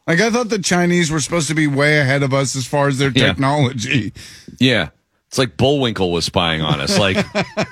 Like 0.07 0.21
I 0.21 0.31
thought 0.31 0.49
the 0.49 0.61
Chinese 0.61 1.11
were 1.11 1.19
supposed 1.21 1.49
to 1.49 1.55
be 1.55 1.67
way 1.67 1.99
ahead 1.99 2.23
of 2.23 2.33
us 2.33 2.55
as 2.55 2.67
far 2.67 2.87
as 2.87 2.99
their 2.99 3.11
Yeah. 3.11 3.27
technology. 3.27 4.13
Yeah. 4.61 4.91
It's 5.29 5.39
like 5.39 5.57
Bullwinkle 5.57 6.13
was 6.13 6.25
spying 6.25 6.63
on 6.63 6.81
us. 6.81 6.97
Like, 6.97 7.17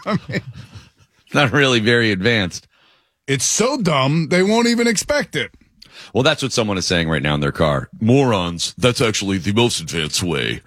not 1.35 1.53
really 1.53 1.79
very 1.79 2.11
advanced. 2.11 2.67
It's 3.29 3.45
so 3.45 3.81
dumb 3.81 4.29
they 4.31 4.43
won't 4.43 4.67
even 4.67 4.89
expect 4.89 5.37
it. 5.37 5.53
Well, 6.13 6.25
that's 6.25 6.43
what 6.43 6.53
someone 6.53 6.77
is 6.77 6.87
saying 6.87 7.09
right 7.09 7.23
now 7.23 7.35
in 7.35 7.41
their 7.41 7.53
car. 7.53 7.89
Morons. 8.01 8.75
That's 8.77 9.01
actually 9.01 9.39
the 9.39 9.53
most 9.53 9.81
advanced 9.81 10.23
way 10.25 10.61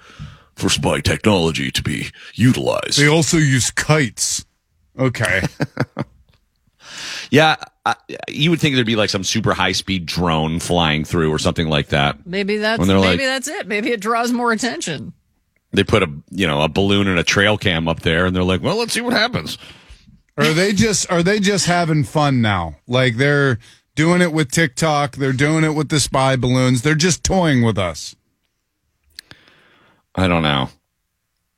for 0.57 0.69
spy 0.69 0.99
technology 0.99 1.71
to 1.71 1.81
be 1.83 2.07
utilized. 2.33 2.99
They 2.99 3.07
also 3.07 3.37
use 3.37 3.71
kites. 3.71 4.45
Okay. 4.99 5.43
Yeah. 7.29 7.55
I, 7.85 7.95
you 8.27 8.49
would 8.49 8.59
think 8.59 8.75
there'd 8.75 8.85
be 8.87 8.95
like 8.95 9.09
some 9.09 9.23
super 9.23 9.53
high 9.53 9.71
speed 9.71 10.05
drone 10.05 10.59
flying 10.59 11.05
through 11.05 11.31
or 11.31 11.39
something 11.39 11.67
like 11.69 11.87
that. 11.89 12.25
Maybe 12.25 12.57
that's 12.57 12.79
When 12.79 12.87
they're 12.87 12.99
maybe 12.99 13.23
like- 13.23 13.43
that's 13.43 13.47
it. 13.47 13.67
Maybe 13.67 13.91
it 13.91 14.01
draws 14.01 14.31
more 14.31 14.51
attention. 14.51 15.13
They 15.71 15.83
put 15.83 16.03
a, 16.03 16.11
you 16.31 16.47
know, 16.47 16.61
a 16.61 16.69
balloon 16.69 17.07
and 17.07 17.19
a 17.19 17.23
trail 17.23 17.57
cam 17.57 17.87
up 17.87 18.01
there 18.01 18.25
and 18.25 18.35
they're 18.35 18.43
like, 18.43 18.61
well, 18.61 18.77
let's 18.77 18.93
see 18.93 19.01
what 19.01 19.13
happens. 19.13 19.57
are 20.37 20.53
they 20.53 20.73
just 20.73 21.09
are 21.11 21.23
they 21.23 21.39
just 21.39 21.65
having 21.65 22.03
fun 22.03 22.41
now? 22.41 22.75
Like 22.87 23.15
they're 23.17 23.57
doing 23.95 24.21
it 24.21 24.33
with 24.33 24.51
TikTok, 24.51 25.15
they're 25.15 25.33
doing 25.33 25.63
it 25.63 25.71
with 25.75 25.89
the 25.89 25.99
spy 25.99 26.35
balloons. 26.35 26.81
They're 26.81 26.93
just 26.95 27.23
toying 27.23 27.63
with 27.63 27.77
us. 27.77 28.15
I 30.17 30.27
don't 30.27 30.41
know. 30.41 30.69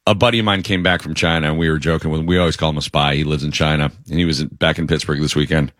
A 0.05 0.13
buddy 0.13 0.39
of 0.39 0.45
mine 0.45 0.63
came 0.63 0.83
back 0.83 1.01
from 1.01 1.13
China, 1.15 1.47
and 1.47 1.57
we 1.57 1.69
were 1.69 1.79
joking 1.79 2.11
with 2.11 2.19
him. 2.19 2.25
We 2.25 2.37
always 2.37 2.57
call 2.57 2.71
him 2.71 2.77
a 2.77 2.81
spy. 2.81 3.15
He 3.15 3.23
lives 3.23 3.43
in 3.43 3.51
China, 3.51 3.91
and 4.09 4.19
he 4.19 4.25
was 4.25 4.43
back 4.43 4.77
in 4.77 4.85
Pittsburgh 4.85 5.21
this 5.21 5.35
weekend. 5.35 5.71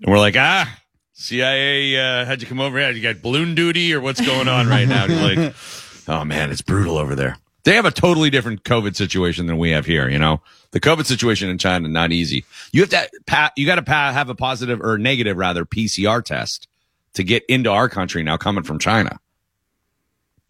And 0.00 0.10
we're 0.10 0.18
like, 0.18 0.36
ah, 0.36 0.78
CIA 1.12 1.96
uh, 1.96 2.24
had 2.24 2.40
you 2.40 2.48
come 2.48 2.60
over 2.60 2.78
here. 2.78 2.90
You 2.90 3.02
got 3.02 3.20
balloon 3.20 3.54
duty, 3.54 3.92
or 3.92 4.00
what's 4.00 4.20
going 4.20 4.48
on 4.48 4.66
right 4.66 4.88
now? 4.88 5.06
Like, 5.06 5.54
oh 6.08 6.24
man, 6.24 6.50
it's 6.50 6.62
brutal 6.62 6.96
over 6.96 7.14
there. 7.14 7.36
They 7.64 7.74
have 7.74 7.84
a 7.84 7.90
totally 7.90 8.30
different 8.30 8.64
COVID 8.64 8.96
situation 8.96 9.46
than 9.46 9.58
we 9.58 9.70
have 9.70 9.84
here. 9.84 10.08
You 10.08 10.18
know, 10.18 10.40
the 10.70 10.80
COVID 10.80 11.04
situation 11.04 11.48
in 11.48 11.58
China 11.58 11.88
not 11.88 12.12
easy. 12.12 12.44
You 12.72 12.80
have 12.80 12.90
to 12.90 13.10
pa- 13.26 13.52
you 13.56 13.66
got 13.66 13.76
to 13.76 13.82
pa- 13.82 14.12
have 14.12 14.28
a 14.30 14.34
positive 14.34 14.80
or 14.80 14.96
negative 14.96 15.36
rather 15.36 15.64
PCR 15.64 16.24
test 16.24 16.66
to 17.14 17.24
get 17.24 17.44
into 17.48 17.70
our 17.70 17.88
country 17.88 18.22
now 18.22 18.36
coming 18.36 18.64
from 18.64 18.78
China 18.78 19.20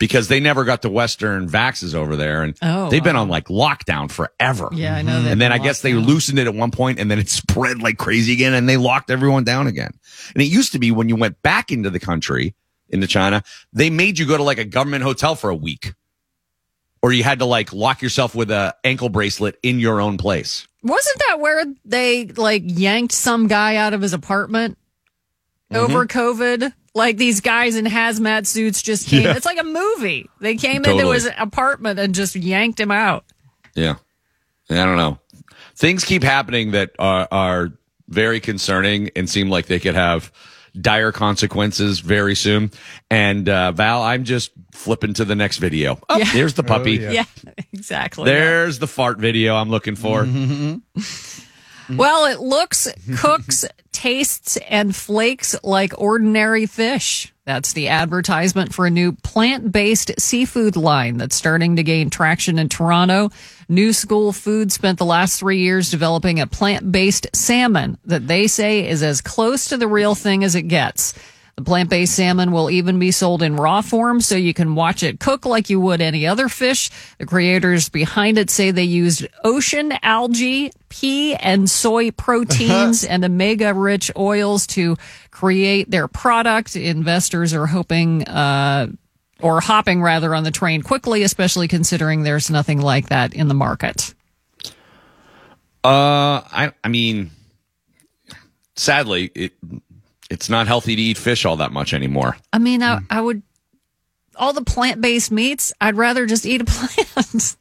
because 0.03 0.27
they 0.27 0.41
never 0.41 0.65
got 0.65 0.83
the 0.83 0.91
Western 0.91 1.49
vaxes 1.49 1.95
over 1.95 2.17
there, 2.17 2.43
and 2.43 2.59
Oh, 2.61 2.91
they've 2.91 3.05
been 3.05 3.15
wow. 3.15 3.23
on 3.23 3.29
like 3.29 3.47
lockdown 3.47 4.11
forever. 4.11 4.69
Yeah, 4.73 4.97
I 4.97 5.03
know 5.03 5.23
that. 5.23 5.31
And 5.31 5.41
then 5.41 5.53
I 5.53 5.59
guess 5.59 5.81
they 5.81 5.95
loosened 5.95 6.41
it 6.41 6.49
at 6.49 6.55
one 6.57 6.73
point 6.73 6.99
and 6.99 7.09
then 7.09 7.21
it 7.21 7.29
spread 7.31 7.81
like 7.81 7.99
crazy 7.99 8.33
again 8.33 8.53
and 8.53 8.69
they 8.69 8.77
locked 8.77 9.13
everyone 9.13 9.45
down 9.45 9.69
again. 9.69 9.93
And 10.35 10.43
it 10.43 10.47
used 10.47 10.73
to 10.73 10.81
be 10.81 10.91
when 10.91 11.09
you 11.09 11.15
went 11.15 11.41
back 11.43 11.71
into 11.71 11.89
the 11.89 12.01
country, 12.01 12.57
into 12.89 13.07
China, 13.07 13.45
they 13.73 13.91
made 13.91 14.19
you 14.19 14.27
go 14.27 14.37
to 14.37 14.43
like 14.43 14.59
a 14.59 14.65
government 14.65 15.05
hotel 15.05 15.37
for 15.37 15.51
a 15.51 15.55
week. 15.55 15.95
Or 17.01 17.13
you 17.13 17.23
had 17.23 17.39
to 17.39 17.45
like 17.45 17.73
lock 17.73 18.03
yourself 18.03 18.35
with 18.35 18.51
a 18.51 18.75
ankle 18.83 19.09
bracelet 19.09 19.57
in 19.63 19.79
your 19.79 20.01
own 20.01 20.19
place. 20.19 20.67
Wasn't 20.83 21.19
that 21.29 21.39
where 21.39 21.65
they 21.85 22.27
like 22.27 22.65
yanked 22.67 23.15
some 23.15 23.47
guy 23.47 23.77
out 23.77 23.95
of 23.95 24.03
his 24.03 24.15
apartment 24.15 24.79
mm-hmm. 25.73 25.81
over 25.81 26.07
COVID? 26.07 26.73
Like 26.95 27.17
these 27.17 27.41
guys 27.41 27.77
in 27.77 27.87
hazmat 27.87 28.47
suits 28.47 28.83
just 28.83 29.09
came. 29.09 29.23
Yeah. 29.23 29.37
It's 29.37 29.47
like 29.47 29.59
a 29.59 29.65
movie. 29.65 30.29
They 30.41 30.57
came 30.57 30.85
into 30.85 31.11
his 31.11 31.29
apartment 31.39 31.99
and 31.99 32.15
just 32.15 32.37
yanked 32.37 32.79
him 32.79 32.91
out. 32.91 33.25
Yeah. 33.75 33.95
I 34.71 34.75
don't 34.75 34.97
know. 34.99 35.19
Things 35.75 36.05
keep 36.05 36.23
happening 36.23 36.73
that 36.73 36.91
are, 36.99 37.27
are 37.33 37.73
very 38.09 38.41
concerning 38.41 39.11
and 39.17 39.29
seem 39.29 39.49
like 39.49 39.67
they 39.67 39.81
could 39.81 39.95
have 39.95 40.31
dire 40.79 41.13
consequences 41.13 42.01
very 42.01 42.35
soon. 42.35 42.71
And 43.11 43.49
uh, 43.49 43.73
Val, 43.73 44.03
I'm 44.03 44.25
just 44.25 44.53
flipping 44.73 45.15
to 45.15 45.25
the 45.25 45.35
next 45.35 45.59
video. 45.59 45.99
Oh, 46.09 46.19
Yeah. 46.19 46.31
there's 46.33 46.55
the 46.55 46.63
puppy. 46.63 46.93
Yeah, 46.93 47.25
exactly. 47.73 48.25
There's 48.27 48.79
the 48.79 48.87
fart 48.87 49.19
video 49.19 49.55
I'm 49.57 49.71
looking 49.71 49.97
for. 49.97 50.27
Mm-hmm. 51.93 51.99
Well, 51.99 52.25
it 52.27 52.41
looks, 52.41 52.89
cooks, 53.19 53.65
tastes, 53.93 54.57
and 54.69 54.95
flakes 54.95 55.55
like 55.63 55.93
ordinary 55.99 56.67
fish. 56.67 57.33
That's 57.45 57.73
the 57.73 57.89
advertisement 57.89 58.73
for 58.73 58.87
a 58.87 58.91
new 58.91 59.13
plant 59.13 59.73
based 59.73 60.13
seafood 60.19 60.77
line 60.77 61.17
that's 61.19 61.35
starting 61.35 61.77
to 61.77 61.83
gain 61.83 62.09
traction 62.09 62.59
in 62.59 62.69
Toronto. 62.69 63.31
New 63.69 63.93
School 63.93 64.33
Food 64.33 64.71
spent 64.71 64.99
the 64.99 65.05
last 65.05 65.41
three 65.41 65.59
years 65.59 65.91
developing 65.91 66.41
a 66.41 66.47
plant 66.47 66.93
based 66.93 67.27
salmon 67.35 67.99
that 68.05 68.29
they 68.29 68.47
say 68.47 68.89
is 68.89 69.03
as 69.03 69.21
close 69.21 69.67
to 69.67 69.77
the 69.77 69.89
real 69.89 70.15
thing 70.15 70.45
as 70.45 70.55
it 70.55 70.63
gets. 70.63 71.15
The 71.57 71.63
plant 71.63 71.91
based 71.91 72.15
salmon 72.17 72.51
will 72.51 72.71
even 72.71 72.99
be 72.99 73.11
sold 73.11 73.43
in 73.43 73.57
raw 73.57 73.83
form 73.83 74.23
so 74.23 74.37
you 74.37 74.55
can 74.55 74.75
watch 74.75 75.03
it 75.03 75.21
cook 75.21 75.45
like 75.45 75.69
you 75.69 75.79
would 75.81 76.01
any 76.01 76.27
other 76.27 76.49
fish. 76.49 76.91
The 77.19 77.27
creators 77.27 77.91
behind 77.91 78.39
it 78.39 78.49
say 78.49 78.71
they 78.71 78.85
used 78.85 79.27
ocean 79.45 79.93
algae, 80.03 80.73
pea 80.89 81.35
and 81.35 81.69
soy 81.69 82.11
proteins 82.11 83.05
and 83.05 83.23
omega 83.25 83.75
rich 83.75 84.11
oils 84.17 84.67
to 84.69 84.97
create 85.31 85.91
their 85.91 86.09
product. 86.09 86.75
Investors 86.75 87.53
are 87.53 87.67
hoping, 87.67 88.27
uh, 88.27 88.87
or 89.41 89.61
hopping 89.61 90.01
rather 90.03 90.35
on 90.35 90.45
the 90.45 90.51
train 90.51 90.83
quickly, 90.83 91.23
especially 91.23 91.69
considering 91.69 92.23
there's 92.23 92.49
nothing 92.49 92.81
like 92.81 93.11
that 93.11 93.35
in 93.35 93.49
the 93.49 93.55
market. 93.55 94.15
Uh, 95.85 96.41
I, 96.47 96.73
I 96.83 96.89
mean, 96.89 97.31
sadly, 98.75 99.31
it, 99.35 99.53
it's 100.33 100.49
not 100.49 100.67
healthy 100.67 100.97
to 100.97 101.03
eat 101.03 101.19
fish 101.19 101.45
all 101.45 101.57
that 101.59 101.73
much 101.73 101.93
anymore. 101.95 102.37
I 102.53 102.59
mean, 102.59 102.83
I, 102.83 103.01
I 103.11 103.21
would, 103.21 103.43
all 104.37 104.53
the 104.53 104.63
plant 104.65 105.01
based 105.01 105.31
meats, 105.31 105.73
I'd 105.81 105.97
rather 105.97 106.27
just 106.27 106.47
eat 106.47 106.61
a 106.61 106.65
plant. 106.67 107.57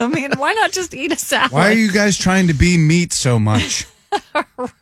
I 0.00 0.08
mean, 0.08 0.32
why 0.36 0.54
not 0.54 0.72
just 0.72 0.94
eat 0.94 1.12
a 1.12 1.16
salad? 1.16 1.52
Why 1.52 1.70
are 1.70 1.74
you 1.74 1.92
guys 1.92 2.18
trying 2.18 2.48
to 2.48 2.54
be 2.54 2.76
meat 2.78 3.12
so 3.12 3.38
much? 3.38 3.86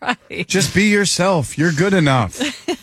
right. 0.03 0.47
Just 0.47 0.75
be 0.75 0.85
yourself. 0.85 1.57
You're 1.59 1.73
good 1.73 1.95
enough. 1.95 2.41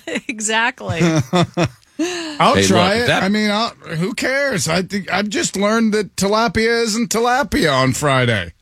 exactly. 0.29 0.99
I'll 1.01 2.55
Hey, 2.55 2.65
try 2.67 2.93
look, 2.95 3.03
it. 3.03 3.07
that- 3.07 3.23
I 3.23 3.29
mean, 3.29 3.49
I'll, 3.51 3.69
who 3.97 4.13
cares? 4.13 4.67
I 4.67 4.81
think 4.83 5.11
I've 5.11 5.29
just 5.29 5.55
learned 5.55 5.93
that 5.93 6.15
tilapia 6.15 6.83
isn't 6.83 7.09
tilapia 7.11 7.73
on 7.73 7.93
Friday. 7.93 8.53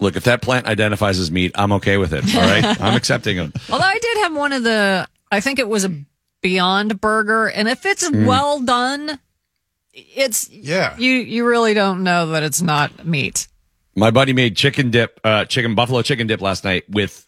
Look, 0.00 0.16
if 0.16 0.24
that 0.24 0.42
plant 0.42 0.66
identifies 0.66 1.18
as 1.18 1.30
meat, 1.30 1.52
I'm 1.56 1.72
okay 1.72 1.96
with 1.96 2.12
it. 2.12 2.24
All 2.34 2.40
right. 2.42 2.64
I'm 2.80 2.96
accepting 2.96 3.38
it. 3.38 3.52
Although 3.70 3.84
I 3.84 3.98
did 3.98 4.18
have 4.18 4.34
one 4.36 4.52
of 4.52 4.62
the, 4.62 5.06
I 5.30 5.40
think 5.40 5.58
it 5.58 5.68
was 5.68 5.84
a 5.84 5.92
Beyond 6.40 7.00
Burger, 7.00 7.48
and 7.48 7.68
if 7.68 7.84
it's 7.84 8.08
well 8.12 8.60
done, 8.60 9.18
it's 9.92 10.48
Yeah. 10.50 10.96
you 10.96 11.10
you 11.14 11.44
really 11.44 11.74
don't 11.74 12.04
know 12.04 12.26
that 12.28 12.44
it's 12.44 12.62
not 12.62 13.04
meat. 13.04 13.48
My 13.96 14.12
buddy 14.12 14.32
made 14.32 14.56
chicken 14.56 14.92
dip, 14.92 15.18
uh, 15.24 15.46
chicken 15.46 15.74
buffalo 15.74 16.02
chicken 16.02 16.28
dip 16.28 16.40
last 16.40 16.62
night 16.62 16.84
with 16.88 17.26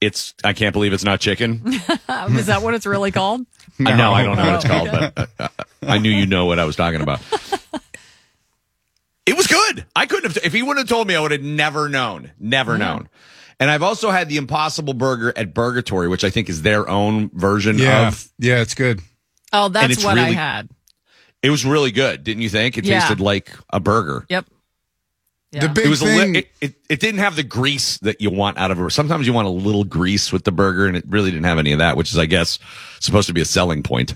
it's, 0.00 0.34
I 0.42 0.52
can't 0.52 0.72
believe 0.72 0.92
it's 0.92 1.04
not 1.04 1.20
chicken. 1.20 1.62
Is 2.30 2.46
that 2.46 2.60
what 2.62 2.74
it's 2.74 2.84
really 2.86 3.12
called? 3.12 3.46
I 3.86 3.96
know, 3.96 4.12
I 4.12 4.24
don't 4.24 4.36
know 4.36 4.44
what 4.46 4.54
it's 4.56 4.64
called, 4.66 4.90
but 4.90 5.28
uh, 5.38 5.48
I 5.82 5.98
knew 5.98 6.10
you 6.10 6.26
know 6.26 6.46
what 6.46 6.58
I 6.58 6.64
was 6.64 6.74
talking 6.74 7.00
about. 7.00 7.20
It 9.26 9.36
was 9.36 9.46
good. 9.46 9.86
I 9.96 10.06
couldn't 10.06 10.34
have, 10.34 10.44
if 10.44 10.52
he 10.52 10.62
wouldn't 10.62 10.86
have 10.86 10.94
told 10.94 11.08
me, 11.08 11.14
I 11.14 11.20
would 11.20 11.30
have 11.32 11.42
never 11.42 11.88
known, 11.88 12.32
never 12.38 12.76
known. 12.76 13.08
And 13.58 13.70
I've 13.70 13.82
also 13.82 14.10
had 14.10 14.28
the 14.28 14.36
Impossible 14.36 14.94
Burger 14.94 15.32
at 15.36 15.54
Burgatory, 15.54 16.10
which 16.10 16.24
I 16.24 16.30
think 16.30 16.48
is 16.48 16.62
their 16.62 16.88
own 16.88 17.30
version 17.32 17.78
Yeah. 17.78 18.08
of. 18.08 18.28
Yeah, 18.38 18.60
it's 18.60 18.74
good. 18.74 19.00
Oh, 19.52 19.68
that's 19.68 19.94
it's 19.94 20.04
what 20.04 20.18
I 20.18 20.30
had. 20.30 20.68
It 21.42 21.50
was 21.50 21.64
really 21.64 21.92
good, 21.92 22.24
didn't 22.24 22.42
you 22.42 22.48
think? 22.48 22.76
It 22.76 22.84
Yeah. 22.84 23.00
tasted 23.00 23.20
like 23.20 23.50
a 23.70 23.80
burger. 23.80 24.26
Yep. 24.28 24.46
The 25.52 25.68
big 25.68 25.86
It 25.86 25.88
was 25.88 26.02
a 26.02 26.06
thing. 26.06 26.32
li- 26.32 26.38
it, 26.40 26.50
it, 26.60 26.74
it 26.90 27.00
didn't 27.00 27.20
have 27.20 27.36
the 27.36 27.44
grease 27.44 27.98
that 27.98 28.20
you 28.20 28.28
want 28.28 28.58
out 28.58 28.72
of 28.72 28.80
it. 28.80 28.90
Sometimes 28.90 29.24
you 29.26 29.32
want 29.32 29.46
a 29.46 29.50
little 29.52 29.84
grease 29.84 30.32
with 30.32 30.42
the 30.42 30.50
burger, 30.50 30.86
and 30.86 30.96
it 30.96 31.04
really 31.08 31.30
didn't 31.30 31.44
have 31.44 31.58
any 31.60 31.70
of 31.70 31.78
that, 31.78 31.96
which 31.96 32.10
is, 32.10 32.18
I 32.18 32.26
guess, 32.26 32.58
supposed 32.98 33.28
to 33.28 33.32
be 33.34 33.40
a 33.40 33.44
selling 33.44 33.84
point. 33.84 34.14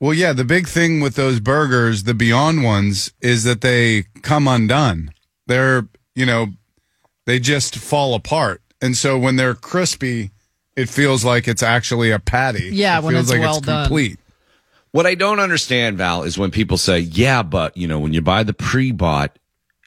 Well, 0.00 0.12
yeah, 0.12 0.32
the 0.32 0.44
big 0.44 0.68
thing 0.68 1.00
with 1.00 1.14
those 1.14 1.40
burgers, 1.40 2.02
the 2.02 2.14
Beyond 2.14 2.62
ones, 2.62 3.12
is 3.20 3.44
that 3.44 3.62
they 3.62 4.04
come 4.22 4.46
undone. 4.46 5.10
They're, 5.46 5.88
you 6.14 6.26
know, 6.26 6.48
they 7.24 7.38
just 7.38 7.76
fall 7.76 8.14
apart. 8.14 8.60
And 8.80 8.96
so 8.96 9.18
when 9.18 9.36
they're 9.36 9.54
crispy, 9.54 10.30
it 10.76 10.88
feels 10.88 11.24
like 11.24 11.48
it's 11.48 11.62
actually 11.62 12.10
a 12.10 12.18
patty. 12.18 12.70
Yeah, 12.72 12.98
it 12.98 13.04
when 13.04 13.14
feels 13.14 13.24
it's 13.24 13.32
like 13.32 13.40
well 13.40 13.56
it's 13.58 13.66
done. 13.66 14.16
What 14.92 15.06
I 15.06 15.14
don't 15.14 15.40
understand, 15.40 15.98
Val, 15.98 16.22
is 16.22 16.38
when 16.38 16.50
people 16.50 16.76
say, 16.76 17.00
yeah, 17.00 17.42
but, 17.42 17.76
you 17.76 17.86
know, 17.86 17.98
when 17.98 18.12
you 18.12 18.22
buy 18.22 18.42
the 18.42 18.54
pre 18.54 18.92
bought 18.92 19.38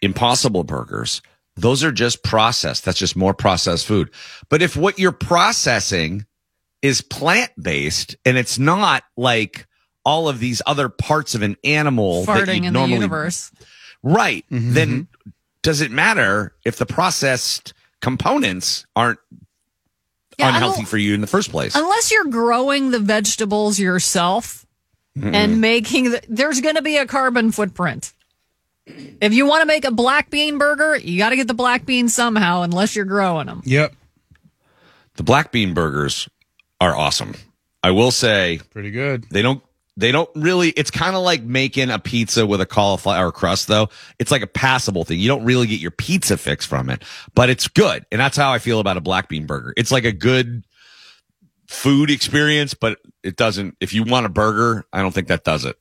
Impossible 0.02 0.64
burgers, 0.64 1.22
those 1.56 1.84
are 1.84 1.92
just 1.92 2.24
processed. 2.24 2.86
That's 2.86 2.98
just 2.98 3.16
more 3.16 3.34
processed 3.34 3.86
food. 3.86 4.12
But 4.50 4.62
if 4.62 4.78
what 4.78 4.98
you're 4.98 5.12
processing 5.12 6.26
is 6.82 7.02
plant 7.02 7.52
based 7.62 8.16
and 8.24 8.38
it's 8.38 8.58
not 8.58 9.04
like 9.18 9.68
all 10.10 10.28
of 10.28 10.40
these 10.40 10.60
other 10.66 10.90
parts 10.90 11.36
of 11.36 11.44
an 11.44 11.56
animal 11.64 12.26
that 12.26 12.48
Farting 12.48 12.56
you'd 12.56 12.66
in 12.66 12.74
normally 12.74 12.90
the 12.90 12.96
universe. 12.96 13.52
Right. 14.02 14.44
Mm-hmm, 14.52 14.74
then 14.74 14.90
mm-hmm. 14.90 15.30
does 15.62 15.82
it 15.82 15.92
matter 15.92 16.54
if 16.66 16.78
the 16.78 16.86
processed 16.88 17.74
components 18.02 18.88
aren't 18.96 19.20
Yeah, 20.40 20.48
unhealthy 20.50 20.86
for 20.86 20.98
you 20.98 21.14
in 21.14 21.22
the 21.22 21.28
first 21.28 21.52
place? 21.52 21.76
Unless 21.76 22.12
you're 22.12 22.26
growing 22.32 22.90
the 22.90 23.00
vegetables 23.00 23.78
yourself 23.78 24.66
and 25.22 25.60
making 25.62 26.12
the, 26.12 26.22
there's 26.30 26.62
going 26.62 26.76
to 26.76 26.82
be 26.82 26.98
a 26.98 27.06
carbon 27.06 27.52
footprint. 27.52 28.14
If 29.22 29.34
you 29.34 29.46
want 29.46 29.62
to 29.62 29.68
make 29.68 29.86
a 29.86 29.92
black 29.92 30.32
bean 30.32 30.58
burger, 30.58 30.98
you 30.98 31.18
got 31.20 31.30
to 31.30 31.36
get 31.36 31.48
the 31.48 31.54
black 31.54 31.86
beans 31.86 32.16
somehow 32.16 32.64
unless 32.64 32.96
you're 32.96 33.06
growing 33.06 33.46
them. 33.48 33.62
Yep. 33.66 33.94
the 35.18 35.24
black 35.24 35.52
bean 35.52 35.74
burgers 35.76 36.28
are 36.82 36.96
awesome. 36.96 37.36
I 37.84 37.92
will 37.92 38.12
say 38.12 38.62
Pretty 38.72 38.92
good. 38.92 39.26
they 39.30 39.42
don't 39.42 39.62
they 40.00 40.12
don't 40.12 40.30
really 40.34 40.70
it's 40.70 40.92
kind 40.92 41.16
of 41.16 41.24
like 41.24 41.44
making 41.44 41.90
a 41.90 42.00
pizza 42.00 42.46
with 42.46 42.62
a 42.62 42.66
cauliflower 42.66 43.32
crust 43.32 43.68
though. 43.68 43.90
It's 44.18 44.32
like 44.32 44.42
a 44.42 44.48
passable 44.48 45.04
thing. 45.04 45.20
You 45.20 45.28
don't 45.28 45.44
really 45.44 45.68
get 45.68 45.80
your 45.80 45.92
pizza 45.92 46.38
fix 46.38 46.66
from 46.66 46.90
it, 46.90 47.04
but 47.36 47.50
it's 47.50 47.68
good. 47.68 48.06
And 48.12 48.20
that's 48.20 48.38
how 48.38 48.52
I 48.52 48.60
feel 48.60 48.80
about 48.80 48.98
a 48.98 49.02
black 49.02 49.28
bean 49.28 49.46
burger. 49.46 49.74
It's 49.76 49.92
like 49.92 50.06
a 50.06 50.12
good 50.12 50.66
food 51.68 52.10
experience, 52.10 52.74
but 52.74 53.00
it 53.24 53.36
doesn't 53.36 53.76
if 53.82 53.94
you 53.94 54.04
want 54.04 54.26
a 54.26 54.30
burger, 54.30 54.86
I 54.94 55.02
don't 55.02 55.12
think 55.12 55.28
that 55.28 55.44
does 55.44 55.66
it. 55.66 55.78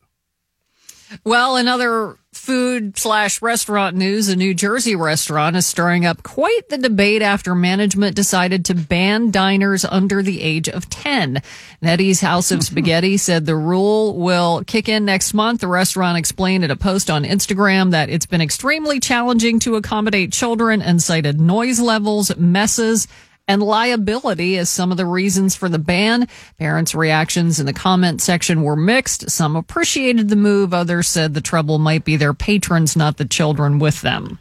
Well, 1.24 1.56
another 1.56 2.16
food 2.32 2.96
slash 2.98 3.42
restaurant 3.42 3.96
news, 3.96 4.28
a 4.28 4.36
New 4.36 4.54
Jersey 4.54 4.94
restaurant 4.94 5.56
is 5.56 5.66
stirring 5.66 6.06
up 6.06 6.22
quite 6.22 6.68
the 6.68 6.78
debate 6.78 7.22
after 7.22 7.54
management 7.54 8.14
decided 8.14 8.64
to 8.66 8.74
ban 8.74 9.30
diners 9.30 9.84
under 9.84 10.22
the 10.22 10.40
age 10.42 10.68
of 10.68 10.88
10. 10.88 11.42
Nettie's 11.82 12.20
House 12.20 12.50
of 12.50 12.62
Spaghetti 12.64 13.16
said 13.16 13.44
the 13.44 13.56
rule 13.56 14.16
will 14.16 14.62
kick 14.64 14.88
in 14.88 15.04
next 15.04 15.34
month. 15.34 15.60
The 15.60 15.68
restaurant 15.68 16.18
explained 16.18 16.64
in 16.64 16.70
a 16.70 16.76
post 16.76 17.10
on 17.10 17.24
Instagram 17.24 17.90
that 17.90 18.10
it's 18.10 18.26
been 18.26 18.40
extremely 18.40 19.00
challenging 19.00 19.58
to 19.60 19.76
accommodate 19.76 20.32
children 20.32 20.80
and 20.82 21.02
cited 21.02 21.40
noise 21.40 21.80
levels, 21.80 22.36
messes, 22.36 23.08
and 23.48 23.62
liability 23.62 24.56
as 24.58 24.68
some 24.70 24.90
of 24.92 24.96
the 24.98 25.06
reasons 25.06 25.56
for 25.56 25.68
the 25.68 25.78
ban. 25.78 26.28
Parents' 26.58 26.94
reactions 26.94 27.58
in 27.58 27.66
the 27.66 27.72
comment 27.72 28.20
section 28.20 28.62
were 28.62 28.76
mixed. 28.76 29.30
Some 29.30 29.56
appreciated 29.56 30.28
the 30.28 30.36
move. 30.36 30.72
Others 30.74 31.08
said 31.08 31.34
the 31.34 31.40
trouble 31.40 31.78
might 31.78 32.04
be 32.04 32.16
their 32.16 32.34
patrons, 32.34 32.94
not 32.94 33.16
the 33.16 33.24
children 33.24 33.78
with 33.78 34.02
them. 34.02 34.38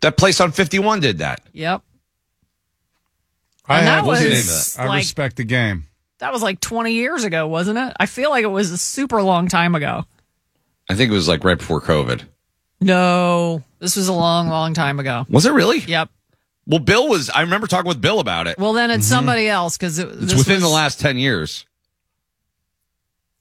That 0.00 0.16
place 0.16 0.40
on 0.40 0.50
51 0.52 1.00
did 1.00 1.18
that. 1.18 1.40
Yep. 1.52 1.82
I 3.66 3.78
And 3.78 3.86
that 3.86 3.94
have 3.98 4.06
was 4.06 4.18
kids. 4.20 4.76
I 4.78 4.86
like- 4.86 4.98
respect 4.98 5.36
the 5.36 5.44
game. 5.44 5.84
That 6.18 6.32
was 6.32 6.42
like 6.42 6.60
20 6.60 6.92
years 6.92 7.24
ago, 7.24 7.48
wasn't 7.48 7.78
it? 7.78 7.94
I 7.98 8.06
feel 8.06 8.30
like 8.30 8.44
it 8.44 8.48
was 8.48 8.70
a 8.70 8.78
super 8.78 9.22
long 9.22 9.48
time 9.48 9.74
ago. 9.74 10.04
I 10.88 10.94
think 10.94 11.10
it 11.10 11.14
was 11.14 11.26
like 11.28 11.42
right 11.44 11.58
before 11.58 11.80
COVID. 11.80 12.22
No, 12.80 13.62
this 13.78 13.96
was 13.96 14.08
a 14.08 14.12
long, 14.12 14.48
long 14.48 14.74
time 14.74 14.98
ago. 15.00 15.26
Was 15.28 15.46
it 15.46 15.52
really? 15.52 15.78
Yep. 15.78 16.10
Well, 16.66 16.78
Bill 16.78 17.08
was. 17.08 17.28
I 17.30 17.40
remember 17.40 17.66
talking 17.66 17.88
with 17.88 18.00
Bill 18.00 18.20
about 18.20 18.46
it. 18.46 18.56
Well, 18.58 18.72
then 18.72 18.90
it's 18.90 19.06
somebody 19.06 19.48
else 19.48 19.76
because 19.76 19.98
it, 19.98 20.08
Mm-hmm. 20.08 20.24
It's 20.24 20.34
within 20.34 20.54
was- 20.56 20.62
the 20.62 20.68
last 20.68 21.00
ten 21.00 21.18
years. 21.18 21.66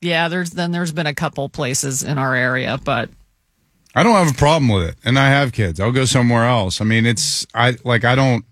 Yeah, 0.01 0.27
there's 0.29 0.51
then 0.51 0.71
there's 0.71 0.91
been 0.91 1.05
a 1.07 1.13
couple 1.13 1.47
places 1.49 2.01
in 2.01 2.17
our 2.17 2.33
area, 2.35 2.79
but 2.83 3.09
I 3.93 4.01
don't 4.03 4.15
have 4.15 4.33
a 4.33 4.37
problem 4.37 4.69
with 4.69 4.83
it, 4.89 4.95
and 5.05 5.19
I 5.19 5.29
have 5.29 5.51
kids. 5.51 5.79
I'll 5.79 5.91
go 5.91 6.05
somewhere 6.05 6.45
else. 6.45 6.81
I 6.81 6.85
mean, 6.85 7.05
it's 7.05 7.45
I 7.53 7.77
like 7.83 8.03
I 8.03 8.15
don't. 8.15 8.43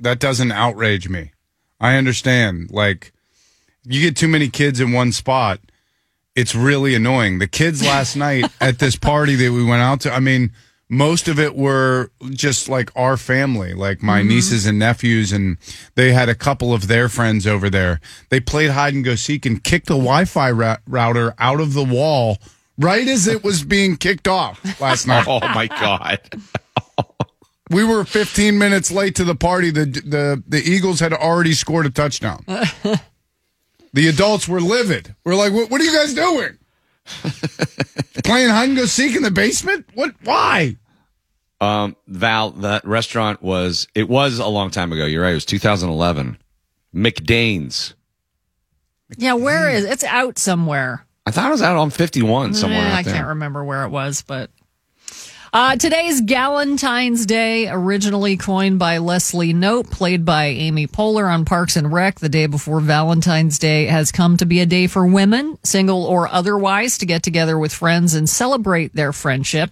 That 0.00 0.20
doesn't 0.20 0.52
outrage 0.52 1.08
me. 1.08 1.30
I 1.80 1.96
understand. 1.96 2.70
Like, 2.70 3.12
you 3.84 4.02
get 4.02 4.16
too 4.16 4.28
many 4.28 4.50
kids 4.50 4.78
in 4.78 4.92
one 4.92 5.12
spot, 5.12 5.60
it's 6.34 6.54
really 6.54 6.94
annoying. 6.94 7.38
The 7.38 7.46
kids 7.46 7.82
last 7.82 8.14
night 8.16 8.44
at 8.60 8.78
this 8.78 8.96
party 8.96 9.34
that 9.36 9.52
we 9.52 9.64
went 9.64 9.80
out 9.80 10.00
to. 10.02 10.12
I 10.12 10.20
mean, 10.20 10.52
most 10.88 11.28
of 11.28 11.38
it 11.38 11.56
were 11.56 12.10
just 12.30 12.68
like 12.68 12.90
our 12.94 13.16
family, 13.16 13.74
like 13.74 14.02
my 14.02 14.20
mm-hmm. 14.20 14.28
nieces 14.28 14.66
and 14.66 14.78
nephews, 14.78 15.32
and 15.32 15.56
they 15.94 16.12
had 16.12 16.28
a 16.28 16.34
couple 16.34 16.72
of 16.72 16.86
their 16.86 17.08
friends 17.08 17.46
over 17.46 17.68
there. 17.68 18.00
They 18.28 18.40
played 18.40 18.70
hide 18.70 18.94
and 18.94 19.04
go 19.04 19.14
seek 19.14 19.46
and 19.46 19.62
kicked 19.62 19.86
the 19.86 19.94
Wi-Fi 19.94 20.50
ra- 20.50 20.76
router 20.86 21.34
out 21.38 21.60
of 21.60 21.72
the 21.72 21.84
wall 21.84 22.38
right 22.78 23.06
as 23.08 23.26
it 23.26 23.42
was 23.42 23.64
being 23.64 23.96
kicked 23.96 24.28
off 24.28 24.80
last 24.80 25.06
night. 25.08 25.26
Oh 25.28 25.40
my 25.40 25.66
god! 25.66 26.20
We 27.68 27.82
were 27.82 28.04
15 28.04 28.58
minutes 28.58 28.92
late 28.92 29.16
to 29.16 29.24
the 29.24 29.34
party. 29.34 29.70
The 29.70 29.86
the 29.86 30.42
the 30.46 30.62
Eagles 30.62 31.00
had 31.00 31.12
already 31.12 31.52
scored 31.52 31.86
a 31.86 31.90
touchdown. 31.90 32.44
the 32.46 34.08
adults 34.08 34.46
were 34.46 34.60
livid. 34.60 35.16
We're 35.24 35.34
like, 35.34 35.52
what, 35.52 35.68
what 35.70 35.80
are 35.80 35.84
you 35.84 35.92
guys 35.92 36.14
doing? 36.14 36.58
Playing 38.24 38.48
hide 38.50 38.68
and 38.68 38.76
go 38.76 38.86
seek 38.86 39.14
in 39.16 39.22
the 39.22 39.30
basement? 39.30 39.86
What? 39.94 40.14
Why? 40.24 40.76
Um, 41.60 41.96
Val, 42.06 42.50
that 42.50 42.84
restaurant 42.86 43.42
was. 43.42 43.86
It 43.94 44.08
was 44.08 44.38
a 44.38 44.46
long 44.46 44.70
time 44.70 44.92
ago. 44.92 45.06
You're 45.06 45.22
right. 45.22 45.30
It 45.30 45.34
was 45.34 45.44
2011. 45.44 46.38
McDane's. 46.94 47.94
yeah, 49.16 49.34
where 49.34 49.70
is 49.70 49.84
it's 49.84 50.04
out 50.04 50.38
somewhere? 50.38 51.06
I 51.26 51.30
thought 51.30 51.48
it 51.48 51.52
was 51.52 51.62
out 51.62 51.76
on 51.76 51.90
51 51.90 52.54
somewhere. 52.54 52.80
Eh, 52.86 52.92
I 52.94 53.02
there. 53.02 53.14
can't 53.14 53.28
remember 53.28 53.64
where 53.64 53.84
it 53.84 53.90
was, 53.90 54.22
but 54.22 54.50
uh, 55.52 55.76
today's 55.76 56.20
Galentine's 56.20 57.26
Day, 57.26 57.68
originally 57.68 58.36
coined 58.36 58.78
by 58.78 58.98
Leslie 58.98 59.54
Knope, 59.54 59.90
played 59.90 60.24
by 60.24 60.46
Amy 60.46 60.86
Poehler 60.86 61.32
on 61.32 61.44
Parks 61.44 61.76
and 61.76 61.92
Rec. 61.92 62.18
The 62.18 62.28
day 62.28 62.46
before 62.46 62.80
Valentine's 62.80 63.58
Day 63.58 63.86
has 63.86 64.12
come 64.12 64.36
to 64.38 64.46
be 64.46 64.60
a 64.60 64.66
day 64.66 64.86
for 64.86 65.06
women, 65.06 65.58
single 65.62 66.04
or 66.04 66.28
otherwise, 66.28 66.98
to 66.98 67.06
get 67.06 67.22
together 67.22 67.58
with 67.58 67.72
friends 67.72 68.14
and 68.14 68.28
celebrate 68.28 68.94
their 68.94 69.12
friendship. 69.12 69.70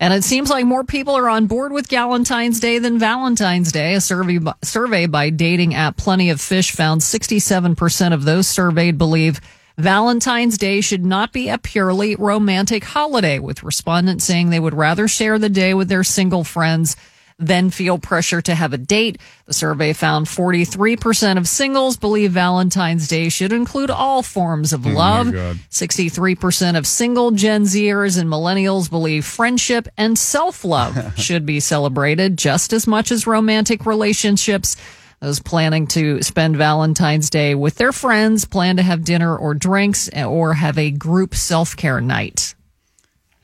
And 0.00 0.12
it 0.12 0.24
seems 0.24 0.50
like 0.50 0.66
more 0.66 0.82
people 0.82 1.16
are 1.16 1.28
on 1.28 1.46
board 1.46 1.72
with 1.72 1.88
Galentine's 1.88 2.58
Day 2.58 2.80
than 2.80 2.98
Valentine's 2.98 3.70
Day. 3.70 3.94
A 3.94 4.00
survey 4.00 4.40
survey 4.64 5.06
by 5.06 5.30
dating 5.30 5.74
app 5.74 5.96
Plenty 5.96 6.30
of 6.30 6.40
Fish 6.40 6.72
found 6.72 7.00
67% 7.00 8.12
of 8.12 8.24
those 8.24 8.48
surveyed 8.48 8.98
believe 8.98 9.40
Valentine's 9.82 10.58
Day 10.58 10.80
should 10.80 11.04
not 11.04 11.32
be 11.32 11.48
a 11.48 11.58
purely 11.58 12.14
romantic 12.14 12.84
holiday, 12.84 13.40
with 13.40 13.64
respondents 13.64 14.24
saying 14.24 14.50
they 14.50 14.60
would 14.60 14.74
rather 14.74 15.08
share 15.08 15.40
the 15.40 15.48
day 15.48 15.74
with 15.74 15.88
their 15.88 16.04
single 16.04 16.44
friends 16.44 16.94
than 17.36 17.68
feel 17.68 17.98
pressure 17.98 18.40
to 18.42 18.54
have 18.54 18.72
a 18.72 18.78
date. 18.78 19.18
The 19.46 19.52
survey 19.52 19.92
found 19.92 20.26
43% 20.26 21.36
of 21.36 21.48
singles 21.48 21.96
believe 21.96 22.30
Valentine's 22.30 23.08
Day 23.08 23.28
should 23.28 23.52
include 23.52 23.90
all 23.90 24.22
forms 24.22 24.72
of 24.72 24.86
oh 24.86 24.90
love. 24.90 25.32
God. 25.32 25.56
63% 25.68 26.78
of 26.78 26.86
single 26.86 27.32
Gen 27.32 27.64
Zers 27.64 28.16
and 28.16 28.30
millennials 28.30 28.88
believe 28.88 29.24
friendship 29.24 29.88
and 29.98 30.16
self 30.16 30.64
love 30.64 31.14
should 31.18 31.44
be 31.44 31.58
celebrated 31.58 32.38
just 32.38 32.72
as 32.72 32.86
much 32.86 33.10
as 33.10 33.26
romantic 33.26 33.84
relationships. 33.84 34.76
Those 35.22 35.38
planning 35.38 35.86
to 35.86 36.20
spend 36.20 36.56
Valentine's 36.56 37.30
Day 37.30 37.54
with 37.54 37.76
their 37.76 37.92
friends 37.92 38.44
plan 38.44 38.76
to 38.78 38.82
have 38.82 39.04
dinner 39.04 39.36
or 39.36 39.54
drinks 39.54 40.10
eh, 40.12 40.24
or 40.24 40.54
have 40.54 40.76
a 40.76 40.90
group 40.90 41.36
self 41.36 41.76
care 41.76 42.00
night. 42.00 42.56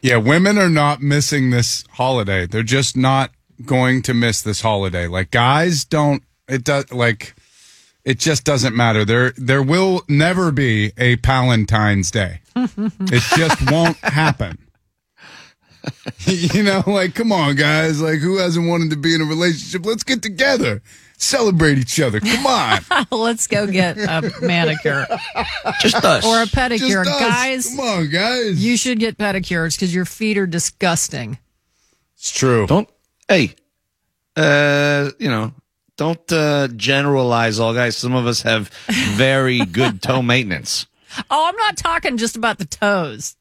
Yeah, 0.03 0.17
women 0.17 0.59
are 0.59 0.69
not 0.69 1.01
missing 1.03 1.51
this 1.51 1.85
holiday. 1.93 2.47
They're 2.47 2.65
just 2.65 2.97
not 2.97 3.31
going 3.65 4.03
to 4.03 4.13
miss 4.13 4.43
this 4.43 4.61
holiday. 4.61 5.07
Like 5.07 5.31
guys 5.31 5.85
don't 5.85 6.25
it 6.49 6.65
does 6.65 6.91
like 6.91 7.37
it 8.05 8.19
just 8.19 8.43
doesn't 8.43 8.75
matter. 8.75 9.05
There 9.05 9.33
there 9.37 9.63
will 9.63 10.03
never 10.09 10.51
be 10.51 10.91
a 10.99 11.15
Palentine's 11.19 12.11
Day. 12.11 12.41
it 12.57 13.23
just 13.37 13.71
won't 13.71 13.99
happen. 13.99 14.59
you 16.27 16.65
know, 16.65 16.83
like 16.89 17.15
come 17.15 17.31
on 17.31 17.55
guys, 17.55 18.01
like 18.01 18.19
who 18.19 18.39
hasn't 18.39 18.69
wanted 18.69 18.91
to 18.91 18.97
be 18.97 19.15
in 19.15 19.21
a 19.21 19.25
relationship? 19.25 19.87
Let's 19.87 20.03
get 20.03 20.23
together. 20.23 20.83
Celebrate 21.21 21.79
each 21.79 21.99
other. 22.01 22.21
Come 22.21 22.47
on. 22.47 22.79
Let's 23.11 23.49
go 23.49 23.67
get 23.67 23.99
a 23.99 24.33
manicure 24.41 25.05
Just 25.81 25.97
us. 26.05 26.25
or 26.25 26.43
a 26.43 26.47
pedicure. 26.47 27.05
Just 27.05 27.11
us. 27.11 27.21
Guys, 27.21 27.69
Come 27.71 27.81
on, 27.81 28.09
guys. 28.09 28.65
you 28.65 28.77
should 28.77 29.01
get 29.01 29.19
pedicures 29.19 29.75
because 29.77 29.93
your 29.93 30.05
feet 30.05 30.39
are 30.39 30.47
disgusting. 30.47 31.39
it's 32.17 32.31
true. 32.31 32.67
Don't. 32.69 32.89
Hey, 33.29 33.57
uh, 34.37 35.11
you 35.19 35.29
know, 35.29 35.53
don't 35.97 36.33
uh, 36.33 36.69
generalize 36.69 37.59
all 37.59 37.75
guys. 37.75 37.97
Some 37.97 38.15
of 38.15 38.27
us 38.29 38.43
have 38.43 38.69
very 38.87 39.59
good 39.65 40.01
toe 40.03 40.23
maintenance. 40.23 40.87
Oh, 41.31 41.47
I'm 41.49 41.57
not 41.57 41.77
talking 41.77 42.17
just 42.17 42.37
about 42.37 42.59
the 42.59 42.65
toes. 42.65 43.35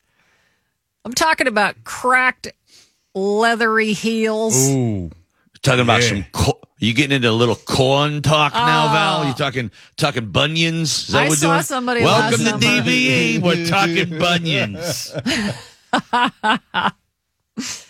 I'm 1.05 1.13
talking 1.13 1.45
about 1.47 1.83
cracked 1.83 2.47
leathery 3.13 3.93
heels. 3.93 4.67
Ooh. 4.69 5.11
Talking 5.61 5.81
about 5.81 6.01
Yeah. 6.01 6.09
some. 6.09 6.25
Co- 6.31 6.59
you 6.79 6.93
getting 6.93 7.15
into 7.15 7.29
a 7.29 7.31
little 7.31 7.55
corn 7.55 8.21
talk 8.21 8.53
now, 8.53 8.85
Oh. 8.85 8.93
Val? 8.93 9.27
You 9.27 9.33
talking 9.33 9.71
talking 9.95 10.31
bunions? 10.31 10.91
Is 10.91 11.07
that 11.07 11.23
I 11.25 11.29
what 11.29 11.37
saw 11.37 11.53
doing? 11.53 11.63
somebody 11.63 12.01
Welcome 12.03 12.43
last 12.45 12.61
to 12.61 12.61
summer. 12.61 12.81
DVE. 12.83 13.41
We're 13.43 13.65
talking 13.67 14.19
bunions. 14.19 15.13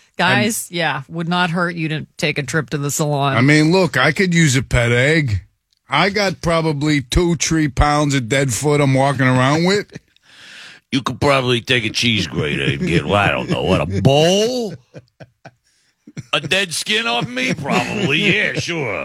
Guys, 0.17 0.71
yeah, 0.71 1.03
would 1.09 1.27
not 1.27 1.51
hurt 1.51 1.75
you 1.75 1.89
to 1.89 2.07
take 2.17 2.39
a 2.39 2.43
trip 2.43 2.71
to 2.71 2.77
the 2.79 2.89
salon. 2.89 3.37
I 3.37 3.41
mean, 3.41 3.71
look, 3.71 3.97
I 3.97 4.11
could 4.11 4.33
use 4.33 4.55
a 4.55 4.63
pet 4.63 4.91
egg. 4.91 5.41
I 5.89 6.09
got 6.09 6.41
probably 6.41 7.01
two, 7.01 7.35
three 7.35 7.67
pounds 7.67 8.15
of 8.15 8.27
dead 8.27 8.51
foot 8.51 8.81
I'm 8.81 8.93
walking 8.93 9.27
around 9.27 9.65
with. 9.65 9.91
You 10.89 11.01
could 11.01 11.19
probably 11.19 11.59
take 11.59 11.83
a 11.83 11.89
cheese 11.89 12.27
grater 12.27 12.63
and 12.63 12.79
get, 12.87 13.03
well, 13.03 13.15
I 13.15 13.27
don't 13.29 13.49
know, 13.49 13.61
what, 13.61 13.81
a 13.81 14.01
bowl? 14.01 14.73
A 16.33 16.39
dead 16.39 16.73
skin 16.73 17.07
off 17.07 17.27
me? 17.27 17.53
Probably. 17.53 18.35
Yeah, 18.35 18.53
sure. 18.53 19.03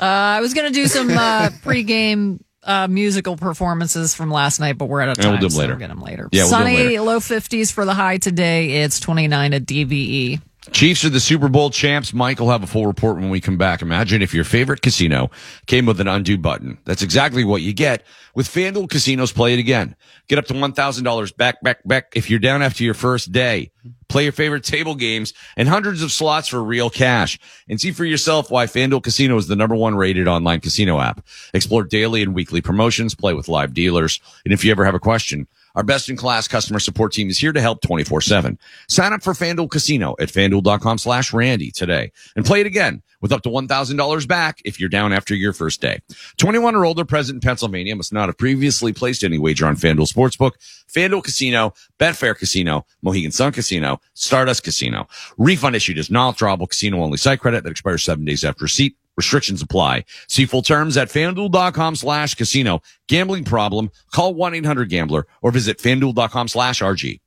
Uh, 0.00 0.04
I 0.04 0.40
was 0.40 0.54
going 0.54 0.66
to 0.72 0.74
do 0.74 0.86
some 0.88 1.10
uh, 1.10 1.50
pregame 1.62 2.40
uh, 2.64 2.88
musical 2.88 3.36
performances 3.36 4.14
from 4.14 4.30
last 4.30 4.58
night, 4.60 4.78
but 4.78 4.86
we're 4.86 5.00
out 5.00 5.10
of 5.10 5.18
Yeah, 5.18 5.24
time. 5.24 5.32
we'll 5.32 5.40
do 5.40 5.46
'em 5.46 5.50
so 5.50 5.58
later. 5.58 5.72
We'll 5.74 5.78
get 5.80 5.88
them 5.88 6.00
later. 6.00 6.28
Yeah, 6.32 6.42
we'll 6.44 6.50
do 6.50 6.56
'em 6.56 6.62
Sunny, 6.62 6.76
later. 6.88 7.02
low 7.02 7.20
50s 7.20 7.72
for 7.72 7.84
the 7.84 7.94
high 7.94 8.18
today. 8.18 8.82
It's 8.82 8.98
29 9.00 9.54
at 9.54 9.70
E. 9.70 9.84
DVE. 9.84 10.40
Chiefs 10.70 11.04
are 11.04 11.10
the 11.10 11.18
Super 11.18 11.48
Bowl 11.48 11.70
champs. 11.70 12.14
Mike 12.14 12.38
will 12.38 12.50
have 12.50 12.62
a 12.62 12.68
full 12.68 12.86
report 12.86 13.16
when 13.16 13.30
we 13.30 13.40
come 13.40 13.58
back. 13.58 13.82
Imagine 13.82 14.22
if 14.22 14.32
your 14.32 14.44
favorite 14.44 14.80
casino 14.80 15.28
came 15.66 15.86
with 15.86 16.00
an 16.00 16.06
undo 16.06 16.38
button. 16.38 16.78
That's 16.84 17.02
exactly 17.02 17.42
what 17.42 17.62
you 17.62 17.72
get 17.72 18.04
with 18.36 18.46
FanDuel 18.46 18.88
Casinos 18.88 19.32
Play 19.32 19.54
It 19.54 19.58
Again. 19.58 19.96
Get 20.28 20.38
up 20.38 20.46
to 20.46 20.54
$1,000 20.54 21.36
back, 21.36 21.60
back, 21.62 21.86
back 21.86 22.12
if 22.14 22.30
you're 22.30 22.38
down 22.38 22.62
after 22.62 22.84
your 22.84 22.94
first 22.94 23.32
day. 23.32 23.72
Play 24.08 24.22
your 24.22 24.32
favorite 24.32 24.62
table 24.62 24.94
games 24.94 25.34
and 25.56 25.68
hundreds 25.68 26.00
of 26.00 26.12
slots 26.12 26.46
for 26.46 26.62
real 26.62 26.90
cash. 26.90 27.40
And 27.68 27.80
see 27.80 27.90
for 27.90 28.04
yourself 28.04 28.48
why 28.48 28.66
FanDuel 28.66 29.02
Casino 29.02 29.36
is 29.38 29.48
the 29.48 29.56
number 29.56 29.74
one 29.74 29.96
rated 29.96 30.28
online 30.28 30.60
casino 30.60 31.00
app. 31.00 31.26
Explore 31.52 31.84
daily 31.84 32.22
and 32.22 32.36
weekly 32.36 32.60
promotions, 32.60 33.16
play 33.16 33.34
with 33.34 33.48
live 33.48 33.74
dealers. 33.74 34.20
And 34.44 34.54
if 34.54 34.64
you 34.64 34.70
ever 34.70 34.84
have 34.84 34.94
a 34.94 35.00
question, 35.00 35.48
our 35.74 35.82
best 35.82 36.08
in 36.08 36.16
class 36.16 36.48
customer 36.48 36.78
support 36.78 37.12
team 37.12 37.28
is 37.28 37.38
here 37.38 37.52
to 37.52 37.60
help 37.60 37.80
24 37.82 38.20
7. 38.20 38.58
Sign 38.88 39.12
up 39.12 39.22
for 39.22 39.32
FanDuel 39.32 39.70
Casino 39.70 40.14
at 40.20 40.28
fanduel.com 40.28 40.98
slash 40.98 41.32
Randy 41.32 41.70
today 41.70 42.12
and 42.36 42.44
play 42.44 42.60
it 42.60 42.66
again 42.66 43.02
with 43.20 43.32
up 43.32 43.42
to 43.42 43.48
$1,000 43.48 44.28
back 44.28 44.60
if 44.64 44.78
you're 44.78 44.88
down 44.88 45.12
after 45.12 45.34
your 45.34 45.52
first 45.52 45.80
day. 45.80 46.00
21 46.38 46.74
or 46.74 46.84
older 46.84 47.04
present 47.04 47.36
in 47.36 47.40
Pennsylvania 47.40 47.96
must 47.96 48.12
not 48.12 48.28
have 48.28 48.36
previously 48.36 48.92
placed 48.92 49.24
any 49.24 49.38
wager 49.38 49.66
on 49.66 49.76
FanDuel 49.76 50.12
Sportsbook, 50.12 50.52
FanDuel 50.92 51.24
Casino, 51.24 51.72
Betfair 51.98 52.36
Casino, 52.36 52.84
Mohegan 53.00 53.32
Sun 53.32 53.52
Casino, 53.52 54.00
Stardust 54.14 54.64
Casino. 54.64 55.06
Refund 55.38 55.76
issued 55.76 55.98
is 55.98 56.10
non-withdrawable 56.10 56.68
casino 56.68 57.00
only 57.00 57.16
site 57.16 57.40
credit 57.40 57.64
that 57.64 57.70
expires 57.70 58.02
seven 58.02 58.24
days 58.24 58.44
after 58.44 58.64
receipt. 58.64 58.96
Restrictions 59.16 59.62
apply. 59.62 60.04
See 60.28 60.46
full 60.46 60.62
terms 60.62 60.96
at 60.96 61.08
fanduel.com 61.08 61.96
slash 61.96 62.34
casino. 62.34 62.80
Gambling 63.08 63.44
problem? 63.44 63.90
Call 64.12 64.34
1-800-GAMBLER 64.34 65.26
or 65.42 65.50
visit 65.50 65.78
fanduel.com 65.78 66.48
slash 66.48 66.80
RG. 66.80 67.20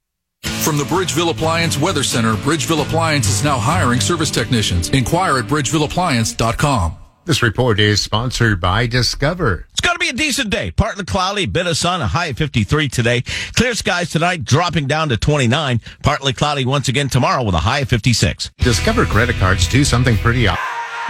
From 0.64 0.78
the 0.78 0.84
Bridgeville 0.84 1.32
Appliance 1.32 1.78
Weather 1.78 2.04
Center, 2.04 2.34
Bridgeville 2.36 2.82
Appliance 2.82 3.28
is 3.30 3.44
now 3.44 3.58
hiring 3.58 4.00
service 4.00 4.32
technicians. 4.32 4.90
Inquire 4.90 5.40
at 5.40 5.46
bridgevilleappliance.com. 5.46 6.98
This 7.26 7.42
report 7.42 7.80
is 7.80 8.02
sponsored 8.02 8.62
by 8.62 8.86
Discover. 8.86 9.66
It's 9.72 9.82
going 9.82 9.96
to 9.96 10.00
be 10.00 10.10
a 10.10 10.14
decent 10.14 10.52
day. 10.52 10.70
Partly 10.70 11.06
cloudy, 11.06 11.48
bit 11.48 11.66
of 11.66 11.76
sun, 11.76 12.02
a 12.02 12.08
high 12.08 12.28
of 12.28 12.38
53 12.38 12.88
today. 12.88 13.24
Clear 13.56 13.74
skies 13.74 14.12
tonight, 14.12 14.44
dropping 14.46 14.86
down 14.86 15.10
to 15.10 15.18
29. 15.18 15.82
Partly 16.04 16.34
cloudy 16.34 16.66
once 16.66 16.88
again 16.88 17.10
tomorrow 17.10 17.44
with 17.44 17.56
a 17.56 17.60
high 17.60 17.80
of 17.80 17.90
56. 17.90 18.52
Discover 18.60 19.06
credit 19.06 19.38
cards 19.38 19.68
do 19.68 19.84
something 19.84 20.18
pretty 20.18 20.48
odd. 20.48 20.60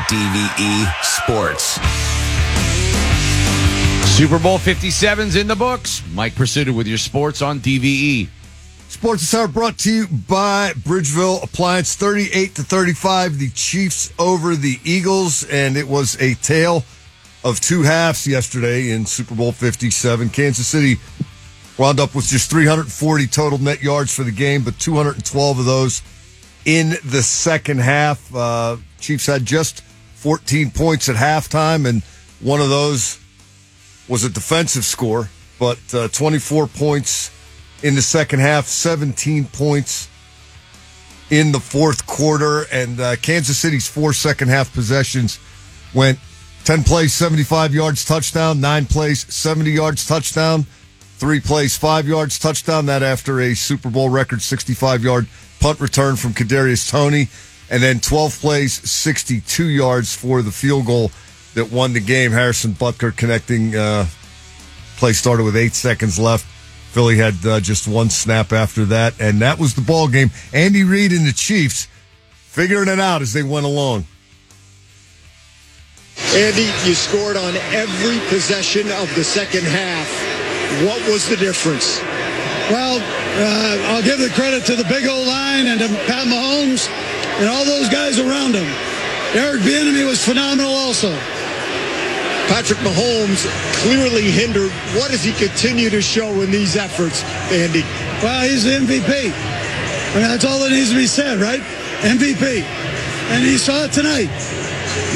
DVE 0.04 1.04
Sports. 1.04 1.80
Super 4.18 4.38
Bowl 4.38 4.58
57's 4.58 5.38
in 5.38 5.48
the 5.48 5.56
books. 5.56 6.04
Mike 6.14 6.34
Prisuta 6.34 6.76
with 6.76 6.86
your 6.86 6.98
sports 6.98 7.42
on 7.42 7.62
DVE. 7.62 8.28
Sports 8.90 9.24
is 9.24 9.34
Hour 9.34 9.48
brought 9.48 9.78
to 9.80 9.92
you 9.92 10.08
by 10.08 10.74
Bridgeville 10.74 11.42
Appliance, 11.44 11.96
38 11.96 12.56
to 12.56 12.64
35. 12.64 13.40
The 13.40 13.50
Chiefs 13.52 14.14
over 14.20 14.56
the 14.56 14.80
Eagles, 14.84 15.46
and 15.46 15.78
it 15.78 15.88
was 15.88 16.22
a 16.22 16.36
tale 16.36 16.84
of 17.46 17.62
two 17.62 17.84
halves 17.84 18.28
yesterday 18.28 18.92
in 18.92 19.06
Super 19.06 19.34
Bowl 19.34 19.54
57. 19.54 20.30
Kansas 20.30 20.68
City 20.68 20.98
wound 21.78 22.02
up 22.02 22.14
with 22.16 22.28
just 22.28 22.50
340 22.52 23.28
total 23.28 23.60
net 23.60 23.82
yards 23.82 24.14
for 24.14 24.24
the 24.24 24.32
game, 24.32 24.64
but 24.64 24.78
212 24.78 25.60
of 25.60 25.66
those 25.66 26.02
in 26.66 26.90
the 27.06 27.24
second 27.24 27.80
half. 27.80 28.34
Uh, 28.36 28.76
Chiefs 29.00 29.26
had 29.26 29.46
just 29.46 29.82
14 30.16 30.72
points 30.72 31.10
at 31.10 31.16
halftime, 31.16 31.88
and 31.88 32.04
one 32.40 32.62
of 32.62 32.70
those 32.70 33.20
was 34.08 34.24
a 34.24 34.30
defensive 34.30 34.86
score, 34.86 35.30
but 35.60 35.80
uh, 35.94 36.08
24 36.10 36.68
points 36.68 37.32
in 37.84 37.96
the 37.96 38.02
second 38.02 38.40
half, 38.40 38.66
17 38.66 39.46
points 39.46 40.10
in 41.30 41.52
the 41.52 41.60
fourth 41.60 42.06
quarter, 42.06 42.64
and 42.72 43.00
uh, 43.00 43.16
Kansas 43.18 43.58
City's 43.58 43.88
four 43.88 44.14
second 44.14 44.50
half 44.50 44.74
possessions 44.74 45.40
went 45.94 46.20
10 46.66 46.84
plays, 46.84 47.14
75 47.14 47.74
yards 47.74 48.06
touchdown, 48.06 48.60
nine 48.60 48.86
plays, 48.86 49.32
70 49.34 49.72
yards 49.72 50.08
touchdown, 50.08 50.64
three 51.18 51.40
plays, 51.40 51.78
five 51.78 52.08
yards 52.08 52.40
touchdown. 52.40 52.88
That 52.88 53.04
after 53.04 53.40
a 53.40 53.54
Super 53.54 53.90
Bowl 53.90 54.10
record 54.10 54.42
65 54.42 55.04
yard 55.04 55.28
punt 55.60 55.80
return 55.80 56.16
from 56.16 56.34
Kadarius 56.34 56.90
Toney, 56.90 57.30
and 57.70 57.82
then 57.82 58.00
12 58.00 58.40
plays, 58.40 58.74
62 58.90 59.66
yards 59.66 60.16
for 60.16 60.42
the 60.42 60.52
field 60.52 60.86
goal 60.86 61.12
that 61.56 61.72
won 61.72 61.94
the 61.94 62.00
game. 62.00 62.32
Harrison 62.32 62.74
Butker 62.74 63.16
connecting. 63.16 63.76
Uh, 63.76 64.06
play 64.98 65.14
started 65.14 65.44
with 65.44 65.56
eight 65.56 65.74
seconds 65.74 66.20
left. 66.20 66.46
Philly 66.92 67.18
had 67.18 67.46
uh, 67.46 67.60
just 67.60 67.88
one 67.88 68.10
snap 68.10 68.54
after 68.54 68.86
that, 68.86 69.20
and 69.20 69.42
that 69.42 69.60
was 69.60 69.74
the 69.74 69.82
ball 69.82 70.08
game. 70.08 70.32
Andy 70.54 70.84
Reid 70.84 71.12
and 71.12 71.28
the 71.28 71.34
Chiefs 71.34 71.88
figuring 72.32 72.88
it 72.88 73.00
out 73.00 73.22
as 73.22 73.34
they 73.34 73.44
went 73.44 73.66
along. 73.66 74.06
Andy, 76.34 76.72
you 76.88 76.96
scored 76.96 77.36
on 77.36 77.56
every 77.76 78.20
possession 78.30 78.90
of 78.94 79.14
the 79.16 79.24
second 79.24 79.66
half. 79.66 80.08
What 80.88 81.06
was 81.12 81.28
the 81.28 81.36
difference? 81.36 82.00
Well, 82.72 82.98
uh, 82.98 83.94
I'll 83.94 84.04
give 84.04 84.20
the 84.20 84.30
credit 84.30 84.66
to 84.68 84.76
the 84.76 84.86
big 84.86 85.06
old 85.06 85.28
line 85.28 85.68
and 85.68 85.80
to 85.82 85.88
Pat 86.08 86.28
Mahomes 86.28 86.88
and 87.40 87.50
all 87.50 87.66
those 87.66 87.90
guys 87.90 88.20
around 88.20 88.56
him. 88.56 88.68
Eric 89.36 89.62
Bieniemy 89.62 90.06
was 90.06 90.24
phenomenal 90.24 90.72
also. 90.72 91.12
Patrick 92.48 92.80
Mahomes 92.80 93.44
clearly 93.82 94.30
hindered. 94.32 94.72
What 94.96 95.12
does 95.12 95.24
he 95.24 95.34
continue 95.34 95.90
to 95.90 96.02
show 96.02 96.42
in 96.42 96.52
these 96.52 96.76
efforts, 96.76 97.24
Andy? 97.52 97.82
Well, 98.24 98.48
he's 98.48 98.64
the 98.64 98.72
MVP. 98.72 99.32
I 99.32 100.14
mean, 100.14 100.28
that's 100.30 100.46
all 100.46 100.60
that 100.60 100.70
needs 100.72 100.92
to 100.92 100.96
be 100.96 101.08
said, 101.08 101.40
right? 101.40 101.60
MVP. 102.02 102.62
And 103.32 103.44
he 103.44 103.58
saw 103.58 103.86
it 103.86 103.92
tonight. 103.92 104.30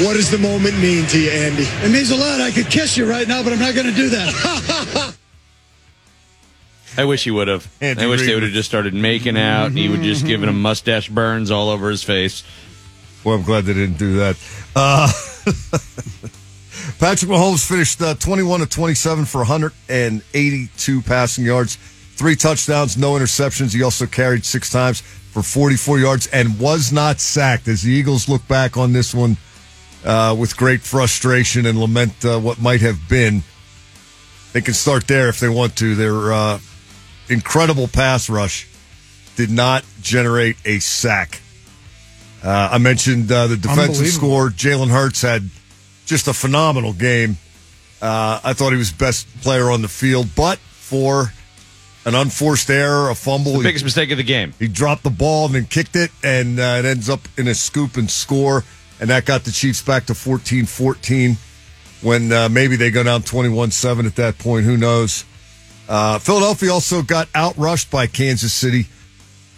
What 0.04 0.14
does 0.14 0.30
the 0.30 0.38
moment 0.38 0.78
mean 0.78 1.06
to 1.06 1.20
you, 1.20 1.30
Andy? 1.30 1.64
It 1.84 1.90
means 1.90 2.10
a 2.10 2.16
lot. 2.16 2.40
I 2.40 2.50
could 2.50 2.66
kiss 2.66 2.96
you 2.96 3.08
right 3.08 3.28
now, 3.28 3.42
but 3.42 3.52
I'm 3.52 3.58
not 3.58 3.74
going 3.74 3.86
to 3.86 3.94
do 3.94 4.08
that. 4.10 5.06
I 6.96 7.04
wish 7.04 7.24
he 7.24 7.30
would 7.30 7.48
have. 7.48 7.68
I 7.82 8.06
wish 8.06 8.22
they 8.22 8.34
would 8.34 8.42
have 8.42 8.52
just 8.52 8.68
started 8.68 8.94
making 8.94 9.36
out 9.36 9.66
and 9.66 9.78
he 9.78 9.88
would 9.88 10.02
just 10.02 10.26
giving 10.26 10.48
him 10.48 10.60
mustache 10.60 11.08
burns 11.08 11.50
all 11.50 11.68
over 11.68 11.90
his 11.90 12.02
face. 12.02 12.42
Well, 13.24 13.36
I'm 13.36 13.42
glad 13.42 13.64
they 13.64 13.74
didn't 13.74 13.98
do 13.98 14.16
that. 14.16 14.36
Uh, 14.74 15.10
Patrick 16.98 17.30
Mahomes 17.30 17.66
finished 17.66 18.00
uh, 18.00 18.14
21 18.14 18.60
to 18.60 18.66
27 18.66 19.24
for 19.26 19.38
182 19.38 21.02
passing 21.02 21.44
yards, 21.44 21.76
three 21.76 22.36
touchdowns, 22.36 22.96
no 22.96 23.12
interceptions. 23.12 23.74
He 23.74 23.82
also 23.82 24.06
carried 24.06 24.44
six 24.44 24.70
times 24.70 25.00
for 25.00 25.42
44 25.42 25.98
yards 25.98 26.26
and 26.28 26.58
was 26.58 26.92
not 26.92 27.20
sacked. 27.20 27.68
As 27.68 27.82
the 27.82 27.92
Eagles 27.92 28.28
look 28.28 28.46
back 28.48 28.76
on 28.76 28.92
this 28.92 29.14
one 29.14 29.36
uh, 30.04 30.34
with 30.38 30.56
great 30.56 30.80
frustration 30.80 31.66
and 31.66 31.78
lament 31.78 32.24
uh, 32.24 32.38
what 32.38 32.60
might 32.60 32.80
have 32.80 33.08
been, 33.08 33.42
they 34.52 34.60
can 34.60 34.74
start 34.74 35.06
there 35.06 35.28
if 35.28 35.40
they 35.40 35.48
want 35.48 35.76
to. 35.76 35.94
Their 35.94 36.32
uh, 36.32 36.58
incredible 37.30 37.88
pass 37.88 38.28
rush 38.28 38.66
did 39.36 39.50
not 39.50 39.84
generate 40.02 40.56
a 40.64 40.78
sack. 40.80 41.40
Uh, 42.42 42.70
I 42.72 42.78
mentioned 42.78 43.30
uh, 43.30 43.46
the 43.46 43.56
defensive 43.56 44.06
score. 44.08 44.48
Jalen 44.48 44.88
Hurts 44.90 45.22
had 45.22 45.48
just 46.06 46.26
a 46.28 46.32
phenomenal 46.32 46.92
game. 46.92 47.36
Uh, 48.02 48.40
I 48.42 48.52
thought 48.54 48.70
he 48.72 48.78
was 48.78 48.90
best 48.92 49.26
player 49.42 49.70
on 49.70 49.82
the 49.82 49.88
field, 49.88 50.28
but 50.34 50.58
for 50.58 51.32
an 52.06 52.14
unforced 52.14 52.70
error, 52.70 53.10
a 53.10 53.14
fumble, 53.14 53.52
The 53.52 53.58
he- 53.58 53.64
biggest 53.64 53.84
mistake 53.84 54.10
of 54.10 54.16
the 54.16 54.24
game. 54.24 54.54
he 54.58 54.68
dropped 54.68 55.02
the 55.02 55.10
ball 55.10 55.46
and 55.46 55.54
then 55.54 55.66
kicked 55.66 55.96
it, 55.96 56.10
and 56.24 56.58
uh, 56.58 56.76
it 56.78 56.84
ends 56.86 57.10
up 57.10 57.20
in 57.36 57.46
a 57.46 57.54
scoop 57.54 57.96
and 57.96 58.10
score. 58.10 58.64
And 59.00 59.10
that 59.10 59.24
got 59.26 59.44
the 59.44 59.50
Chiefs 59.52 59.82
back 59.82 60.06
to 60.06 60.14
14 60.14 60.66
14 60.66 61.36
when 62.02 62.32
uh, 62.32 62.48
maybe 62.50 62.76
they 62.76 62.90
go 62.90 63.02
down 63.02 63.22
21 63.22 63.70
7 63.70 64.06
at 64.06 64.16
that 64.16 64.38
point. 64.38 64.64
Who 64.64 64.76
knows? 64.78 65.24
Uh, 65.90 66.20
Philadelphia 66.20 66.72
also 66.72 67.02
got 67.02 67.26
outrushed 67.32 67.90
by 67.90 68.06
Kansas 68.06 68.52
City. 68.52 68.86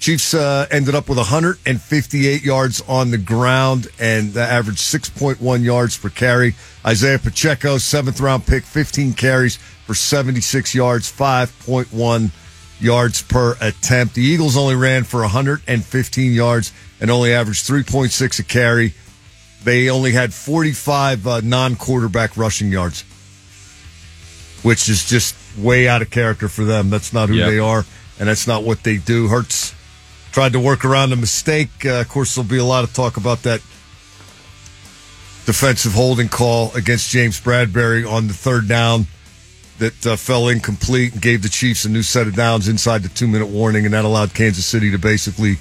Chiefs 0.01 0.33
uh, 0.33 0.67
ended 0.71 0.95
up 0.95 1.11
with 1.11 1.19
158 1.19 2.43
yards 2.43 2.81
on 2.89 3.11
the 3.11 3.19
ground 3.19 3.89
and 4.01 4.35
uh, 4.35 4.41
averaged 4.41 4.79
6.1 4.79 5.63
yards 5.63 5.99
per 5.99 6.09
carry. 6.09 6.55
Isaiah 6.87 7.19
Pacheco, 7.19 7.77
seventh 7.77 8.19
round 8.19 8.47
pick, 8.47 8.65
15 8.65 9.13
carries 9.13 9.57
for 9.57 9.95
76 9.95 10.75
yards, 10.75 11.13
5.1 11.13 12.31
yards 12.81 13.23
per 13.23 13.55
attempt. 13.61 14.15
The 14.15 14.23
Eagles 14.23 14.57
only 14.57 14.75
ran 14.75 15.05
for 15.05 15.21
115 15.21 16.33
yards 16.33 16.73
and 16.99 17.11
only 17.11 17.35
averaged 17.35 17.69
3.6 17.69 18.39
a 18.39 18.43
carry. 18.43 18.95
They 19.65 19.91
only 19.91 20.13
had 20.13 20.33
45 20.33 21.27
uh, 21.27 21.41
non 21.45 21.77
quarterback 21.77 22.39
rushing 22.39 22.73
yards, 22.73 23.03
which 24.63 24.89
is 24.89 25.05
just 25.05 25.37
way 25.59 25.89
out 25.89 26.03
of 26.03 26.11
character 26.11 26.49
for 26.49 26.65
them. 26.65 26.91
That's 26.91 27.13
not 27.13 27.29
who 27.29 27.37
Yep. 27.37 27.51
they 27.51 27.59
are, 27.59 27.85
and 28.19 28.29
that's 28.29 28.47
not 28.47 28.63
what 28.65 28.83
they 28.83 28.97
do. 28.97 29.29
Hurts 29.29 29.75
tried 30.33 30.53
to 30.55 30.61
work 30.61 30.85
around 30.85 31.13
a 31.13 31.17
mistake. 31.17 31.71
Uh, 31.85 32.01
of 32.01 32.09
course, 32.09 32.35
there'll 32.35 32.49
be 32.49 32.59
a 32.59 32.65
lot 32.65 32.85
of 32.85 32.93
talk 32.95 33.17
about 33.17 33.43
that 33.43 33.61
defensive 35.45 35.93
holding 35.93 36.29
call 36.29 36.73
against 36.75 37.11
James 37.11 37.41
Bradberry 37.41 38.09
on 38.11 38.29
the 38.29 38.35
third 38.35 38.69
down 38.69 39.07
that 39.79 40.07
uh, 40.07 40.17
fell 40.17 40.49
incomplete 40.49 41.13
and 41.15 41.21
gave 41.23 41.43
the 41.43 41.49
Chiefs 41.49 41.85
a 41.85 41.89
new 41.89 42.03
set 42.03 42.27
of 42.29 42.35
downs 42.37 42.69
inside 42.69 43.03
the 43.03 43.09
two 43.09 43.27
minute 43.27 43.49
warning, 43.49 43.85
and 43.85 43.95
that 43.95 44.05
allowed 44.05 44.33
Kansas 44.35 44.65
City 44.65 44.91
to 44.93 44.99
basically 44.99 45.57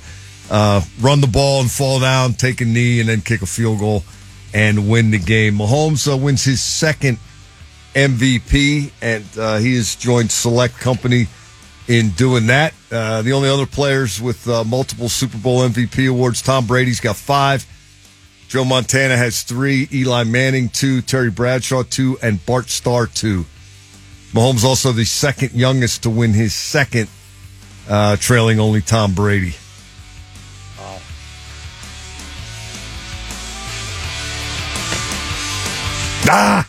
uh, 0.51 0.81
run 0.99 1.21
the 1.21 1.27
ball 1.27 1.61
and 1.61 1.71
fall 1.71 1.99
down, 1.99 2.33
take 2.33 2.61
a 2.61 2.65
knee, 2.65 2.99
and 2.99 3.09
then 3.09 3.21
kick 3.21 3.41
a 3.41 3.45
field 3.47 3.79
goal 3.79 4.03
and 4.53 4.87
win 4.89 5.11
the 5.11 5.17
game. 5.17 5.57
Mahomes 5.57 6.11
uh, 6.11 6.15
wins 6.17 6.43
his 6.43 6.61
second 6.61 7.17
MVP, 7.93 8.91
and 9.01 9.25
uh, 9.37 9.57
he 9.57 9.75
has 9.75 9.95
joined 9.95 10.31
select 10.31 10.75
company 10.77 11.27
in 11.87 12.11
doing 12.11 12.47
that. 12.47 12.73
Uh, 12.91 13.21
the 13.21 13.33
only 13.33 13.49
other 13.49 13.65
players 13.65 14.21
with 14.21 14.47
uh, 14.47 14.63
multiple 14.63 15.09
Super 15.09 15.37
Bowl 15.37 15.59
MVP 15.67 16.09
awards, 16.09 16.41
Tom 16.41 16.65
Brady's 16.65 16.99
got 16.99 17.15
five. 17.15 17.65
Joe 18.47 18.65
Montana 18.65 19.15
has 19.15 19.43
three. 19.43 19.87
Eli 19.93 20.23
Manning 20.25 20.69
two. 20.69 21.01
Terry 21.01 21.31
Bradshaw 21.31 21.83
two, 21.83 22.17
and 22.21 22.45
Bart 22.45 22.69
Starr 22.69 23.07
two. 23.07 23.45
Mahomes 24.33 24.63
also 24.63 24.91
the 24.91 25.05
second 25.05 25.51
youngest 25.53 26.03
to 26.03 26.09
win 26.09 26.33
his 26.33 26.53
second, 26.53 27.09
uh, 27.89 28.15
trailing 28.17 28.59
only 28.59 28.81
Tom 28.81 29.13
Brady. 29.13 29.55
Ah, 36.33 36.65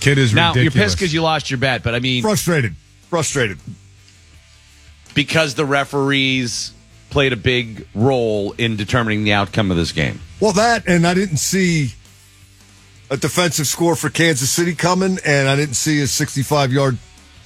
Kid 0.00 0.18
is 0.18 0.34
now 0.34 0.50
ridiculous. 0.50 0.74
you're 0.74 0.84
pissed 0.84 0.96
because 0.96 1.12
you 1.12 1.22
lost 1.22 1.50
your 1.50 1.58
bet, 1.58 1.82
but 1.82 1.94
I 1.94 2.00
mean, 2.00 2.22
frustrated, 2.22 2.74
frustrated. 3.08 3.58
because 5.14 5.54
the 5.54 5.64
referees 5.64 6.72
played 7.10 7.32
a 7.32 7.36
big 7.36 7.86
role 7.94 8.52
in 8.52 8.76
determining 8.76 9.24
the 9.24 9.32
outcome 9.32 9.70
of 9.70 9.76
this 9.76 9.92
game. 9.92 10.20
Well, 10.40 10.52
that 10.52 10.88
and 10.88 11.06
I 11.06 11.14
didn't 11.14 11.36
see 11.38 11.92
a 13.10 13.16
defensive 13.16 13.66
score 13.66 13.96
for 13.96 14.08
Kansas 14.08 14.50
City 14.50 14.74
coming, 14.74 15.18
and 15.24 15.48
I 15.48 15.56
didn't 15.56 15.74
see 15.74 16.00
a 16.00 16.06
65 16.06 16.72
yard 16.72 16.98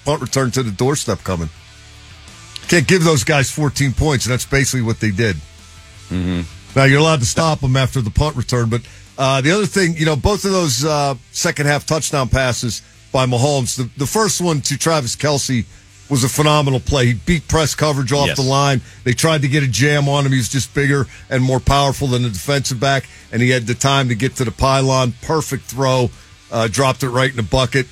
punt 0.04 0.20
return 0.20 0.50
to 0.52 0.62
the 0.62 0.70
doorstep 0.70 1.24
coming. 1.24 1.48
Can't 2.68 2.86
give 2.86 3.04
those 3.04 3.24
guys 3.24 3.50
14 3.50 3.92
points, 3.92 4.26
and 4.26 4.32
that's 4.32 4.46
basically 4.46 4.82
what 4.82 5.00
they 5.00 5.10
did. 5.10 5.36
Mm-hmm. 6.08 6.42
Now 6.76 6.84
you're 6.84 7.00
allowed 7.00 7.20
to 7.20 7.26
stop 7.26 7.60
them 7.60 7.76
after 7.76 8.00
the 8.00 8.10
punt 8.10 8.36
return, 8.36 8.68
but 8.68 8.82
uh, 9.18 9.40
the 9.40 9.50
other 9.52 9.66
thing, 9.66 9.96
you 9.96 10.06
know, 10.06 10.16
both 10.16 10.44
of 10.44 10.52
those 10.52 10.84
uh, 10.84 11.14
second 11.32 11.66
half 11.66 11.86
touchdown 11.86 12.28
passes 12.28 12.82
by 13.12 13.26
Mahomes. 13.26 13.76
The, 13.76 13.88
the 13.96 14.06
first 14.06 14.40
one 14.40 14.60
to 14.62 14.76
Travis 14.78 15.14
Kelce 15.16 15.64
was 16.10 16.22
a 16.24 16.28
phenomenal 16.28 16.80
play. 16.80 17.06
He 17.06 17.14
beat 17.14 17.48
press 17.48 17.74
coverage 17.74 18.12
off 18.12 18.26
Yes. 18.26 18.36
the 18.36 18.42
line. 18.42 18.80
They 19.04 19.12
tried 19.12 19.42
to 19.42 19.48
get 19.48 19.62
a 19.62 19.68
jam 19.68 20.08
on 20.08 20.26
him. 20.26 20.32
He 20.32 20.38
was 20.38 20.48
just 20.48 20.74
bigger 20.74 21.06
and 21.30 21.42
more 21.42 21.60
powerful 21.60 22.08
than 22.08 22.22
the 22.24 22.28
defensive 22.30 22.78
back, 22.80 23.08
and 23.32 23.40
he 23.40 23.50
had 23.50 23.66
the 23.66 23.74
time 23.74 24.08
to 24.08 24.14
get 24.14 24.36
to 24.36 24.44
the 24.44 24.50
pylon. 24.50 25.14
Perfect 25.22 25.64
throw, 25.64 26.10
uh, 26.50 26.68
dropped 26.68 27.02
it 27.04 27.08
right 27.10 27.30
in 27.30 27.36
the 27.36 27.42
bucket. 27.42 27.86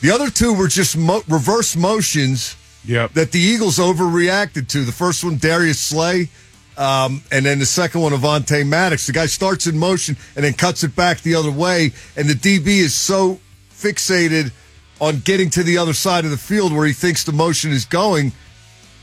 The 0.00 0.10
other 0.10 0.28
two 0.30 0.52
were 0.54 0.66
just 0.68 0.96
mo- 0.96 1.22
reverse 1.28 1.76
motions 1.76 2.56
Yep. 2.84 3.12
that 3.12 3.30
the 3.30 3.38
Eagles 3.38 3.78
overreacted 3.78 4.66
to. 4.68 4.84
The 4.84 4.90
first 4.90 5.22
one, 5.22 5.36
Darius 5.36 5.78
Slay, 5.78 6.28
um, 6.76 7.22
and 7.30 7.44
then 7.44 7.58
the 7.58 7.66
second 7.66 8.00
one, 8.00 8.12
Avonte 8.12 8.66
Maddox. 8.66 9.06
The 9.06 9.12
guy 9.12 9.26
starts 9.26 9.66
in 9.66 9.78
motion 9.78 10.16
and 10.36 10.44
then 10.44 10.54
cuts 10.54 10.84
it 10.84 10.96
back 10.96 11.20
the 11.20 11.34
other 11.34 11.50
way, 11.50 11.92
and 12.16 12.28
the 12.28 12.34
DB 12.34 12.66
is 12.66 12.94
so 12.94 13.40
fixated 13.70 14.52
on 15.00 15.18
getting 15.18 15.50
to 15.50 15.62
the 15.62 15.78
other 15.78 15.92
side 15.92 16.24
of 16.24 16.30
the 16.30 16.36
field 16.36 16.72
where 16.72 16.86
he 16.86 16.92
thinks 16.92 17.24
the 17.24 17.32
motion 17.32 17.72
is 17.72 17.84
going. 17.84 18.32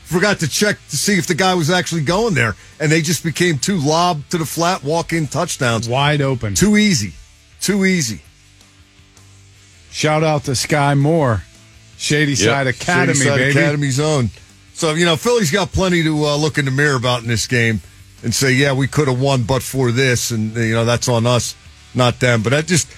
Forgot 0.04 0.40
to 0.40 0.48
check 0.48 0.76
to 0.88 0.96
see 0.96 1.18
if 1.18 1.26
the 1.26 1.34
guy 1.34 1.54
was 1.54 1.70
actually 1.70 2.02
going 2.02 2.34
there, 2.34 2.56
and 2.80 2.90
they 2.90 3.00
just 3.00 3.22
became 3.22 3.58
two 3.58 3.78
lob 3.78 4.22
to 4.30 4.38
the 4.38 4.46
flat, 4.46 4.82
walk 4.82 5.12
in 5.12 5.28
touchdowns. 5.28 5.88
Wide 5.88 6.20
open. 6.20 6.54
Too 6.54 6.76
easy. 6.76 7.12
Too 7.60 7.84
easy. 7.84 8.20
Shout 9.92 10.24
out 10.24 10.44
to 10.44 10.52
Skyy 10.52 10.98
Moore, 10.98 11.42
Shady 11.96 12.34
Side 12.34 12.66
Academy, 12.66 13.18
Shady 13.18 13.28
Side 13.28 13.36
baby. 13.36 13.58
Academy 13.58 13.90
zone. 13.90 14.30
So 14.80 14.94
you 14.94 15.04
know, 15.04 15.16
Philly's 15.16 15.50
got 15.50 15.72
plenty 15.72 16.02
to 16.04 16.24
uh, 16.24 16.36
look 16.38 16.56
in 16.56 16.64
the 16.64 16.70
mirror 16.70 16.96
about 16.96 17.20
in 17.20 17.28
this 17.28 17.46
game 17.46 17.82
and 18.22 18.34
say, 18.34 18.52
yeah, 18.52 18.72
we 18.72 18.86
could 18.86 19.08
have 19.08 19.20
won, 19.20 19.42
but 19.42 19.62
for 19.62 19.92
this, 19.92 20.30
and 20.30 20.56
you 20.56 20.72
know, 20.72 20.86
that's 20.86 21.06
on 21.06 21.26
us, 21.26 21.54
not 21.94 22.18
them. 22.18 22.42
But 22.42 22.54
I 22.54 22.62
just, 22.62 22.88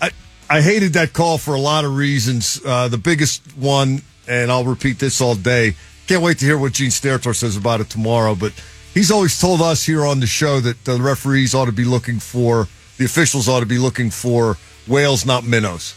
I, 0.00 0.12
I 0.48 0.62
hated 0.62 0.94
that 0.94 1.12
call 1.12 1.36
for 1.36 1.52
a 1.52 1.60
lot 1.60 1.84
of 1.84 1.94
reasons. 1.94 2.58
Uh, 2.64 2.88
the 2.88 2.96
biggest 2.96 3.54
one, 3.54 4.00
and 4.26 4.50
I'll 4.50 4.64
repeat 4.64 4.98
this 4.98 5.20
all 5.20 5.34
day. 5.34 5.76
Can't 6.06 6.22
wait 6.22 6.38
to 6.38 6.46
hear 6.46 6.56
what 6.56 6.72
Gene 6.72 6.88
Steratore 6.88 7.36
says 7.36 7.54
about 7.54 7.82
it 7.82 7.90
tomorrow. 7.90 8.34
But 8.34 8.54
he's 8.94 9.10
always 9.10 9.38
told 9.38 9.60
us 9.60 9.84
here 9.84 10.06
on 10.06 10.20
the 10.20 10.26
show 10.26 10.60
that 10.60 10.86
the 10.86 10.98
referees 10.98 11.54
ought 11.54 11.66
to 11.66 11.72
be 11.72 11.84
looking 11.84 12.18
for, 12.18 12.66
the 12.96 13.04
officials 13.04 13.46
ought 13.46 13.60
to 13.60 13.66
be 13.66 13.76
looking 13.76 14.08
for 14.08 14.56
whales, 14.88 15.26
not 15.26 15.44
minnows. 15.44 15.94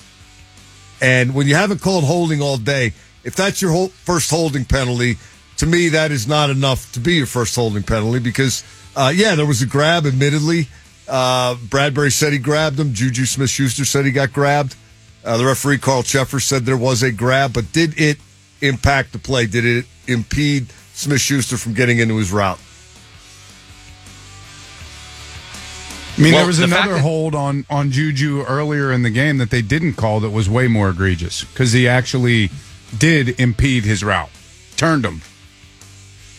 And 0.99 1.33
when 1.33 1.47
you 1.47 1.55
haven't 1.55 1.79
called 1.79 2.03
holding 2.03 2.41
all 2.41 2.57
day, 2.57 2.91
if 3.29 3.35
that's 3.35 3.61
your 3.61 3.69
whole 3.71 3.89
first 3.89 4.31
holding 4.31 4.65
penalty, 4.65 5.17
to 5.57 5.67
me 5.67 5.89
that 5.89 6.11
is 6.11 6.27
not 6.27 6.49
enough 6.49 6.91
to 6.93 6.99
be 6.99 7.13
your 7.13 7.27
first 7.27 7.55
holding 7.55 7.83
penalty 7.83 8.17
because, 8.17 8.63
uh, 8.95 9.13
yeah, 9.15 9.35
there 9.35 9.45
was 9.45 9.61
a 9.61 9.67
grab. 9.67 10.07
Admittedly, 10.07 10.67
uh, 11.07 11.53
Bradberry 11.53 12.11
said 12.11 12.33
he 12.33 12.39
grabbed 12.39 12.79
him. 12.79 12.91
Juju 12.91 13.25
Smith-Schuster 13.25 13.85
said 13.85 14.03
he 14.05 14.11
got 14.11 14.33
grabbed. 14.33 14.75
Uh, 15.23 15.37
the 15.37 15.45
referee 15.45 15.77
Carl 15.77 16.01
Cheffers 16.01 16.43
said 16.43 16.65
there 16.65 16.75
was 16.75 17.03
a 17.03 17.11
grab, 17.11 17.53
but 17.53 17.71
did 17.71 17.99
it 18.01 18.17
impact 18.61 19.11
the 19.11 19.19
play? 19.19 19.45
Did 19.45 19.63
it 19.63 19.85
impede 20.07 20.71
Smith-Schuster 20.95 21.57
from 21.57 21.75
getting 21.75 21.99
into 21.99 22.17
his 22.17 22.31
route? 22.31 22.59
I 26.17 26.21
mean, 26.21 26.31
Well, 26.33 26.41
there 26.41 26.47
was 26.47 26.57
the 26.57 26.63
another 26.63 26.93
that- 26.95 27.01
hold 27.01 27.35
on 27.35 27.65
on 27.69 27.91
Juju 27.91 28.43
earlier 28.47 28.91
in 28.91 29.03
the 29.03 29.11
game 29.11 29.37
that 29.37 29.51
they 29.51 29.61
didn't 29.61 29.93
call 29.93 30.19
that 30.21 30.31
was 30.31 30.49
way 30.49 30.67
more 30.67 30.89
egregious 30.89 31.43
because 31.43 31.73
he 31.73 31.87
actually 31.87 32.49
did 32.97 33.39
impede 33.39 33.83
his 33.83 34.03
route, 34.03 34.29
turned 34.77 35.05
him. 35.05 35.21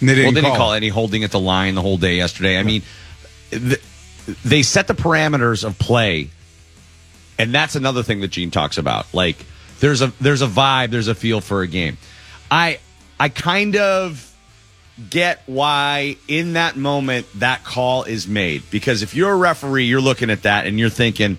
And 0.00 0.08
they 0.08 0.14
didn't 0.14 0.26
well, 0.26 0.32
they 0.32 0.40
didn't 0.40 0.56
call, 0.56 0.56
call 0.56 0.72
any 0.72 0.88
holding 0.88 1.24
at 1.24 1.30
the 1.30 1.40
line 1.40 1.74
the 1.74 1.82
whole 1.82 1.98
day 1.98 2.16
yesterday. 2.16 2.58
I 2.58 2.62
mean, 2.62 2.82
th- 3.50 3.80
they 4.44 4.62
set 4.62 4.86
the 4.86 4.94
parameters 4.94 5.64
of 5.64 5.78
play, 5.78 6.30
and 7.38 7.54
that's 7.54 7.76
another 7.76 8.02
thing 8.02 8.20
that 8.20 8.28
Gene 8.28 8.50
talks 8.50 8.78
about. 8.78 9.12
Like, 9.12 9.36
there's 9.80 10.02
a 10.02 10.12
there's 10.20 10.42
a 10.42 10.46
vibe, 10.46 10.90
there's 10.90 11.08
a 11.08 11.14
feel 11.14 11.40
for 11.40 11.62
a 11.62 11.66
game. 11.66 11.98
I 12.50 12.78
I 13.18 13.28
kind 13.28 13.76
of 13.76 14.26
get 15.08 15.42
why 15.46 16.16
in 16.28 16.54
that 16.54 16.76
moment 16.76 17.26
that 17.36 17.64
call 17.64 18.04
is 18.04 18.26
made 18.28 18.62
because 18.70 19.02
if 19.02 19.14
you're 19.14 19.32
a 19.32 19.36
referee, 19.36 19.84
you're 19.84 20.00
looking 20.00 20.30
at 20.30 20.42
that 20.42 20.66
and 20.66 20.78
you're 20.78 20.90
thinking, 20.90 21.38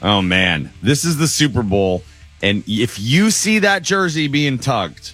"Oh 0.00 0.22
man, 0.22 0.72
this 0.82 1.04
is 1.04 1.18
the 1.18 1.28
Super 1.28 1.62
Bowl." 1.62 2.02
And 2.42 2.64
if 2.66 2.98
you 2.98 3.30
see 3.30 3.60
that 3.60 3.82
jersey 3.82 4.28
being 4.28 4.58
tugged, 4.58 5.12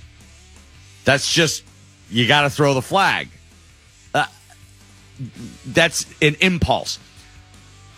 that's 1.05 1.31
just 1.33 1.63
you 2.11 2.27
got 2.27 2.43
to 2.43 2.51
throw 2.51 2.75
the 2.75 2.83
flag. 2.83 3.29
Uh, 4.15 4.27
that's 5.67 6.07
an 6.23 6.37
impulse. 6.41 6.99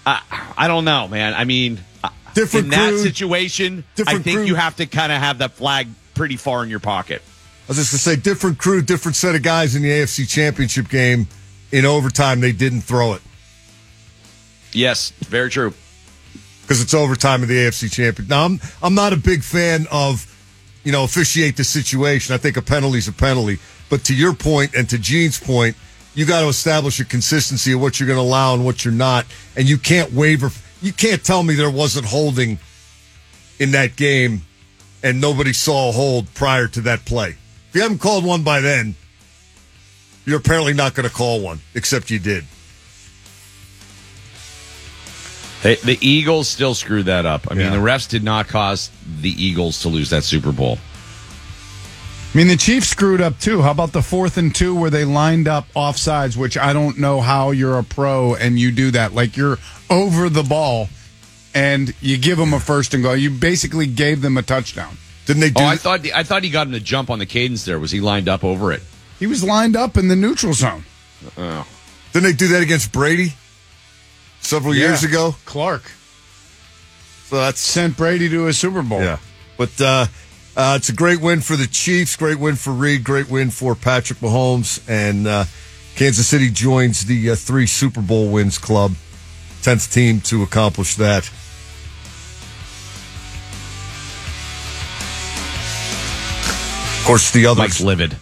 Uh, 0.04 0.18
I 0.56 0.66
don't 0.66 0.84
know, 0.84 1.06
man. 1.06 1.34
I 1.34 1.44
mean, 1.44 1.78
uh, 2.02 2.08
Different 2.34 2.64
in 2.66 2.70
that 2.70 2.88
crew, 2.90 2.98
situation, 2.98 3.84
I 4.06 4.18
think 4.18 4.38
crew. 4.38 4.44
you 4.44 4.54
have 4.56 4.76
to 4.76 4.86
kind 4.86 5.12
of 5.12 5.18
have 5.18 5.38
that 5.38 5.52
flag 5.52 5.88
pretty 6.14 6.36
far 6.36 6.64
in 6.64 6.70
your 6.70 6.80
pocket. 6.80 7.22
I 7.22 7.70
was 7.70 7.76
just 7.76 7.92
going 7.92 7.98
to 7.98 8.02
say, 8.02 8.16
different 8.16 8.58
crew, 8.58 8.82
different 8.82 9.14
set 9.14 9.36
of 9.36 9.42
guys 9.42 9.76
in 9.76 9.82
the 9.82 9.90
AFC 9.90 10.28
Championship 10.28 10.88
game. 10.88 11.28
In 11.70 11.84
overtime, 11.86 12.40
they 12.40 12.50
didn't 12.50 12.80
throw 12.80 13.12
it 13.12 13.22
Yes, 14.72 15.10
very 15.20 15.50
true. 15.50 15.72
Because 16.70 16.80
it's 16.80 16.94
overtime 16.94 17.42
of 17.42 17.48
the 17.48 17.56
AFC 17.56 17.90
Championship. 17.90 18.28
Now, 18.28 18.44
I'm 18.44 18.60
I'm 18.80 18.94
not 18.94 19.12
a 19.12 19.16
big 19.16 19.42
fan 19.42 19.88
of 19.90 20.24
you 20.84 20.92
know 20.92 21.02
officiate 21.02 21.56
the 21.56 21.64
situation. 21.64 22.32
I 22.32 22.38
think 22.38 22.56
a 22.56 22.62
penalty's 22.62 23.08
a 23.08 23.12
penalty. 23.12 23.58
But 23.88 24.04
to 24.04 24.14
your 24.14 24.34
point 24.34 24.76
and 24.76 24.88
to 24.90 24.96
Gene's 24.96 25.40
point, 25.40 25.74
you 26.14 26.24
got 26.24 26.42
to 26.42 26.46
establish 26.46 27.00
a 27.00 27.04
consistency 27.04 27.72
of 27.72 27.80
what 27.80 27.98
you're 27.98 28.06
going 28.06 28.20
to 28.20 28.22
allow 28.22 28.54
and 28.54 28.64
what 28.64 28.84
you're 28.84 28.94
not, 28.94 29.26
and 29.56 29.68
you 29.68 29.78
can't 29.78 30.12
waver. 30.12 30.50
You 30.80 30.92
can't 30.92 31.24
tell 31.24 31.42
me 31.42 31.54
there 31.54 31.68
wasn't 31.68 32.06
holding 32.06 32.60
in 33.58 33.72
that 33.72 33.96
game, 33.96 34.42
and 35.02 35.20
nobody 35.20 35.52
saw 35.52 35.88
a 35.88 35.92
hold 35.92 36.32
prior 36.34 36.68
to 36.68 36.82
that 36.82 37.04
play. 37.04 37.30
If 37.30 37.70
you 37.74 37.82
haven't 37.82 37.98
called 37.98 38.24
one 38.24 38.44
by 38.44 38.60
then, 38.60 38.94
you're 40.24 40.38
apparently 40.38 40.74
not 40.74 40.94
going 40.94 41.08
to 41.08 41.12
call 41.12 41.40
one, 41.40 41.58
except 41.74 42.12
you 42.12 42.20
did. 42.20 42.44
They, 45.62 45.74
the 45.76 45.98
Eagles 46.00 46.48
still 46.48 46.74
screwed 46.74 47.06
that 47.06 47.26
up. 47.26 47.46
I 47.50 47.54
mean, 47.54 47.66
Yeah. 47.66 47.70
the 47.72 47.76
refs 47.82 48.08
did 48.08 48.22
not 48.24 48.48
cause 48.48 48.90
the 49.20 49.30
Eagles 49.30 49.82
to 49.82 49.88
lose 49.88 50.10
that 50.10 50.24
Super 50.24 50.52
Bowl. 50.52 50.78
I 52.32 52.38
mean, 52.38 52.46
the 52.48 52.56
Chiefs 52.56 52.88
screwed 52.88 53.20
up 53.20 53.38
too. 53.40 53.60
How 53.62 53.72
about 53.72 53.92
the 53.92 54.02
fourth 54.02 54.36
and 54.36 54.54
two 54.54 54.74
where 54.74 54.88
they 54.90 55.04
lined 55.04 55.48
up 55.48 55.66
offsides, 55.74 56.36
which 56.36 56.56
I 56.56 56.72
don't 56.72 56.98
know 56.98 57.20
how 57.20 57.50
you're 57.50 57.76
a 57.78 57.82
pro 57.84 58.34
and 58.36 58.58
you 58.58 58.70
do 58.70 58.92
that. 58.92 59.12
Like 59.12 59.36
you're 59.36 59.58
over 59.90 60.28
the 60.28 60.44
ball 60.44 60.88
and 61.54 61.92
you 62.00 62.16
give 62.16 62.38
them 62.38 62.54
a 62.54 62.60
first 62.60 62.94
and 62.94 63.02
goal. 63.02 63.16
You 63.16 63.30
basically 63.30 63.86
gave 63.88 64.22
them 64.22 64.36
a 64.38 64.42
touchdown. 64.42 64.96
Didn't 65.26 65.40
they 65.40 65.52
Oh, 65.60 65.66
I 65.66 65.76
thought 65.76 66.06
I 66.14 66.22
thought 66.22 66.44
he 66.44 66.50
got 66.50 66.68
him 66.68 66.72
to 66.74 66.80
jump 66.80 67.10
on 67.10 67.18
the 67.18 67.26
cadence. 67.26 67.64
There 67.64 67.80
was 67.80 67.90
he 67.90 68.00
lined 68.00 68.28
up 68.28 68.44
over 68.44 68.72
it? 68.72 68.82
He 69.18 69.26
was 69.26 69.42
lined 69.42 69.76
up 69.76 69.96
in 69.96 70.06
the 70.08 70.16
neutral 70.16 70.54
zone. 70.54 70.84
Oh. 71.36 71.66
Didn't 72.12 72.24
they 72.24 72.32
do 72.32 72.48
that 72.48 72.62
against 72.62 72.92
Brady 72.92 73.34
several 74.40 74.74
Yeah. 74.74 74.88
years 74.88 75.02
ago? 75.04 75.34
Clark. 75.44 75.82
So 77.28 77.36
that's 77.36 77.60
sent 77.60 77.96
Brady 77.96 78.28
to 78.30 78.48
a 78.48 78.52
Super 78.52 78.82
Bowl. 78.82 79.00
Yeah, 79.00 79.18
but 79.56 79.80
uh, 79.80 80.06
uh, 80.56 80.74
it's 80.76 80.88
a 80.88 80.92
great 80.92 81.20
win 81.20 81.40
for 81.40 81.54
the 81.56 81.66
Chiefs. 81.68 82.16
Great 82.16 82.38
win 82.40 82.56
for 82.56 82.72
Reid. 82.72 83.04
Great 83.04 83.30
win 83.30 83.50
for 83.50 83.74
Patrick 83.76 84.18
Mahomes, 84.18 84.82
and 84.88 85.26
uh, 85.28 85.44
Kansas 85.94 86.26
City 86.26 86.50
joins 86.50 87.04
the 87.06 87.30
uh, 87.30 87.36
three 87.36 87.66
Super 87.66 88.00
Bowl 88.00 88.30
wins 88.30 88.58
club, 88.58 88.94
tenth 89.62 89.92
team 89.92 90.20
to 90.22 90.42
accomplish 90.42 90.96
that. 90.96 91.30
Of 97.00 97.06
course, 97.06 97.30
the 97.32 97.46
others. 97.46 97.58
Mike's 97.58 97.80
livid. 97.80 98.16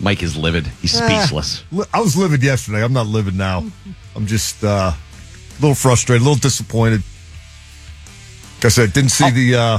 Mike 0.00 0.22
is 0.22 0.36
livid. 0.36 0.66
He's 0.80 0.92
speechless. 0.96 1.64
li- 1.70 1.84
I 1.92 2.00
was 2.00 2.16
livid 2.16 2.42
yesterday. 2.42 2.82
I'm 2.82 2.92
not 2.92 3.06
livid 3.06 3.34
now. 3.36 3.64
I'm 4.16 4.26
just 4.26 4.62
uh, 4.64 4.92
a 4.92 4.96
little 5.62 5.74
frustrated, 5.74 6.22
a 6.22 6.24
little 6.24 6.40
disappointed. 6.40 7.02
Like 8.56 8.66
I 8.66 8.68
said, 8.68 8.92
didn't 8.92 9.10
see 9.10 9.30
the 9.30 9.54
uh, 9.56 9.78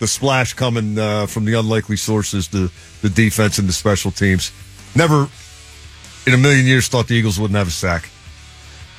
the 0.00 0.06
splash 0.06 0.54
coming 0.54 0.98
uh, 0.98 1.26
from 1.26 1.44
the 1.44 1.54
unlikely 1.54 1.96
sources, 1.96 2.48
the 2.48 2.72
the 3.02 3.08
defense 3.08 3.58
and 3.58 3.68
the 3.68 3.72
special 3.72 4.10
teams. 4.10 4.52
Never 4.96 5.28
in 6.26 6.34
a 6.34 6.38
million 6.38 6.66
years 6.66 6.88
thought 6.88 7.06
the 7.06 7.14
Eagles 7.14 7.38
wouldn't 7.38 7.56
have 7.56 7.68
a 7.68 7.72
sack. 7.72 8.08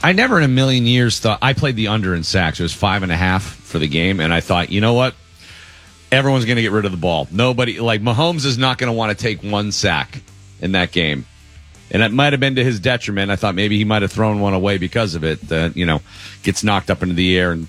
I 0.03 0.13
never 0.13 0.37
in 0.37 0.43
a 0.43 0.47
million 0.47 0.85
years 0.85 1.19
thought 1.19 1.39
I 1.41 1.53
played 1.53 1.75
the 1.75 1.89
under 1.89 2.15
in 2.15 2.23
sacks. 2.23 2.59
It 2.59 2.63
was 2.63 2.73
five 2.73 3.03
and 3.03 3.11
a 3.11 3.17
half 3.17 3.43
for 3.43 3.77
the 3.77 3.87
game, 3.87 4.19
and 4.19 4.33
I 4.33 4.39
thought, 4.39 4.71
you 4.71 4.81
know 4.81 4.93
what? 4.93 5.13
Everyone's 6.11 6.45
going 6.45 6.55
to 6.55 6.61
get 6.61 6.71
rid 6.71 6.85
of 6.85 6.91
the 6.91 6.97
ball. 6.97 7.27
Nobody 7.31 7.79
like 7.79 8.01
Mahomes 8.01 8.45
is 8.45 8.57
not 8.57 8.77
going 8.77 8.91
to 8.91 8.97
want 8.97 9.17
to 9.17 9.21
take 9.21 9.43
one 9.43 9.71
sack 9.71 10.21
in 10.59 10.73
that 10.73 10.91
game, 10.91 11.25
and 11.91 12.01
it 12.01 12.11
might 12.11 12.33
have 12.33 12.39
been 12.39 12.55
to 12.55 12.63
his 12.63 12.79
detriment. 12.79 13.29
I 13.29 13.35
thought 13.35 13.53
maybe 13.53 13.77
he 13.77 13.85
might 13.85 14.01
have 14.01 14.11
thrown 14.11 14.39
one 14.39 14.53
away 14.53 14.77
because 14.77 15.13
of 15.13 15.23
it. 15.23 15.41
That 15.49 15.77
you 15.77 15.85
know 15.85 16.01
gets 16.43 16.63
knocked 16.63 16.89
up 16.89 17.03
into 17.03 17.15
the 17.15 17.37
air 17.37 17.51
and 17.51 17.67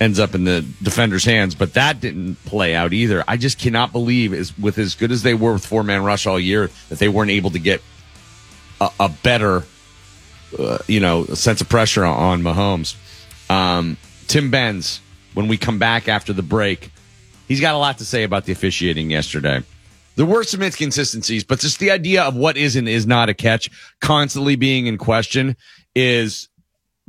ends 0.00 0.20
up 0.20 0.34
in 0.34 0.44
the 0.44 0.64
defender's 0.82 1.24
hands. 1.24 1.54
But 1.54 1.74
that 1.74 2.00
didn't 2.00 2.36
play 2.44 2.74
out 2.74 2.92
either. 2.92 3.24
I 3.26 3.36
just 3.36 3.58
cannot 3.58 3.90
believe 3.92 4.32
is 4.32 4.56
with 4.58 4.78
as 4.78 4.94
good 4.94 5.10
as 5.10 5.22
they 5.22 5.34
were 5.34 5.54
with 5.54 5.66
four 5.66 5.82
man 5.82 6.04
rush 6.04 6.26
all 6.26 6.38
year 6.38 6.70
that 6.88 6.98
they 6.98 7.08
weren't 7.08 7.30
able 7.30 7.50
to 7.50 7.58
get 7.58 7.82
a, 8.80 8.90
a 9.00 9.08
better 9.08 9.64
uh, 10.58 10.78
you 10.86 11.00
know, 11.00 11.24
sense 11.26 11.60
of 11.60 11.68
pressure 11.68 12.04
on 12.04 12.42
Mahomes. 12.42 12.96
Um, 13.50 13.96
Tim 14.26 14.50
Benz, 14.50 15.00
when 15.34 15.48
we 15.48 15.56
come 15.56 15.78
back 15.78 16.08
after 16.08 16.32
the 16.32 16.42
break, 16.42 16.90
he's 17.48 17.60
got 17.60 17.74
a 17.74 17.78
lot 17.78 17.98
to 17.98 18.04
say 18.04 18.22
about 18.22 18.44
the 18.44 18.52
officiating 18.52 19.10
yesterday. 19.10 19.62
There 20.16 20.26
were 20.26 20.44
some 20.44 20.62
inconsistencies, 20.62 21.44
but 21.44 21.60
just 21.60 21.78
the 21.78 21.90
idea 21.90 22.22
of 22.22 22.36
what 22.36 22.56
is 22.56 22.76
and 22.76 22.88
is 22.88 23.06
not 23.06 23.28
a 23.28 23.34
catch 23.34 23.70
constantly 24.00 24.56
being 24.56 24.86
in 24.86 24.98
question 24.98 25.56
is 25.94 26.48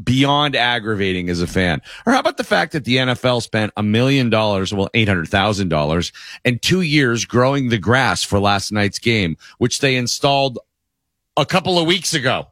beyond 0.03 0.55
aggravating 0.55 1.29
as 1.29 1.41
a 1.41 1.47
fan. 1.47 1.81
Or 2.05 2.13
how 2.13 2.19
about 2.19 2.37
the 2.37 2.43
fact 2.43 2.73
that 2.73 2.83
the 2.85 2.97
NFL 2.97 3.41
spent 3.41 3.71
a 3.77 3.83
million 3.83 4.29
dollars, 4.29 4.73
well, 4.73 4.89
$800,000 4.93 6.11
and 6.43 6.61
two 6.61 6.81
years 6.81 7.25
growing 7.25 7.69
the 7.69 7.77
grass 7.77 8.23
for 8.23 8.39
last 8.39 8.71
night's 8.71 8.99
game, 8.99 9.37
which 9.57 9.79
they 9.79 9.95
installed 9.95 10.59
a 11.37 11.45
couple 11.45 11.79
of 11.79 11.87
weeks 11.87 12.13
ago. 12.13 12.47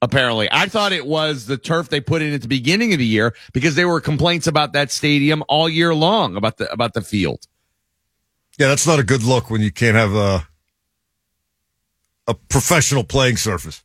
Apparently, 0.00 0.48
I 0.50 0.66
thought 0.66 0.92
it 0.92 1.06
was 1.06 1.46
the 1.46 1.56
turf 1.56 1.88
they 1.88 2.00
put 2.00 2.22
in 2.22 2.32
at 2.34 2.42
the 2.42 2.48
beginning 2.48 2.92
of 2.92 2.98
the 2.98 3.06
year 3.06 3.36
because 3.52 3.76
there 3.76 3.86
were 3.86 4.00
complaints 4.00 4.48
about 4.48 4.72
that 4.72 4.90
stadium 4.90 5.44
all 5.48 5.68
year 5.68 5.94
long 5.94 6.34
about 6.34 6.56
the 6.56 6.70
about 6.72 6.94
the 6.94 7.02
field. 7.02 7.46
Yeah, 8.62 8.68
that's 8.68 8.86
not 8.86 9.00
a 9.00 9.02
good 9.02 9.24
look 9.24 9.50
when 9.50 9.60
you 9.60 9.72
can't 9.72 9.96
have 9.96 10.14
a 10.14 10.46
a 12.28 12.34
professional 12.34 13.02
playing 13.02 13.36
surface 13.36 13.82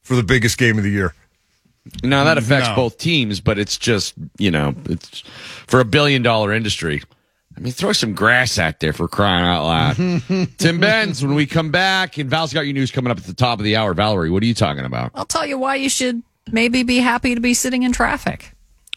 for 0.00 0.16
the 0.16 0.22
biggest 0.22 0.56
game 0.56 0.78
of 0.78 0.84
the 0.84 0.90
year. 0.90 1.14
Now 2.02 2.24
that 2.24 2.38
affects 2.38 2.70
No. 2.70 2.76
both 2.76 2.96
teams, 2.96 3.40
but 3.42 3.58
it's 3.58 3.76
just 3.76 4.14
you 4.38 4.50
know 4.50 4.74
it's 4.86 5.20
for 5.66 5.80
a 5.80 5.84
billion 5.84 6.22
dollar 6.22 6.54
industry. 6.54 7.02
I 7.54 7.60
mean, 7.60 7.74
throw 7.74 7.92
some 7.92 8.14
grass 8.14 8.58
out 8.58 8.80
there 8.80 8.94
for 8.94 9.06
crying 9.06 9.44
out 9.44 9.64
loud. 9.66 9.96
Tim 10.58 10.80
Benz, 10.80 11.22
when 11.22 11.34
we 11.34 11.44
come 11.44 11.70
back, 11.70 12.16
and 12.16 12.30
Val's 12.30 12.54
got 12.54 12.62
your 12.62 12.72
news 12.72 12.90
coming 12.90 13.10
up 13.10 13.18
at 13.18 13.24
the 13.24 13.34
top 13.34 13.58
of 13.58 13.66
the 13.66 13.76
hour. 13.76 13.92
Valerie, 13.92 14.30
what 14.30 14.42
are 14.42 14.46
you 14.46 14.54
talking 14.54 14.86
about? 14.86 15.10
I'll 15.14 15.26
tell 15.26 15.44
you 15.44 15.58
why 15.58 15.74
you 15.74 15.90
should 15.90 16.22
maybe 16.50 16.84
be 16.84 17.00
happy 17.00 17.34
to 17.34 17.40
be 17.42 17.52
sitting 17.52 17.82
in 17.82 17.92
traffic. 17.92 18.52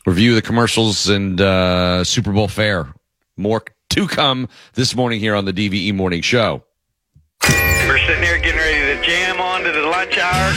Review 0.06 0.34
the 0.34 0.42
commercials 0.42 1.10
and 1.10 1.42
uh, 1.42 2.06
Super 2.06 2.32
Bowl 2.32 2.48
fair. 2.48 2.88
More 3.36 3.66
to 4.00 4.08
come 4.08 4.48
this 4.76 4.96
morning 4.96 5.20
here 5.20 5.36
on 5.36 5.44
the 5.44 5.52
DVE 5.52 5.94
Morning 5.94 6.22
Show. 6.22 6.64
We're 7.44 8.00
sitting 8.08 8.24
here 8.24 8.38
getting 8.40 8.56
ready 8.56 8.96
to 8.96 9.06
jam 9.06 9.42
on 9.42 9.64
to 9.64 9.72
the 9.72 9.82
lunch 9.82 10.18
hour. 10.18 10.52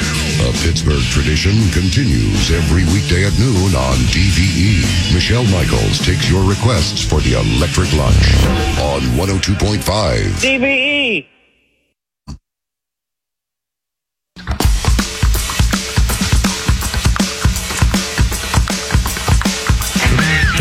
A 0.46 0.52
Pittsburgh 0.62 1.02
tradition 1.10 1.50
continues 1.72 2.52
every 2.52 2.84
weekday 2.94 3.26
at 3.26 3.36
noon 3.40 3.74
on 3.74 3.96
DVE. 4.14 5.12
Michelle 5.12 5.44
Michaels 5.46 5.98
takes 6.06 6.30
your 6.30 6.48
requests 6.48 7.02
for 7.02 7.20
the 7.20 7.34
electric 7.34 7.92
lunch 7.94 8.22
on 8.78 9.00
102.5. 9.18 9.82
DVE. 10.38 11.26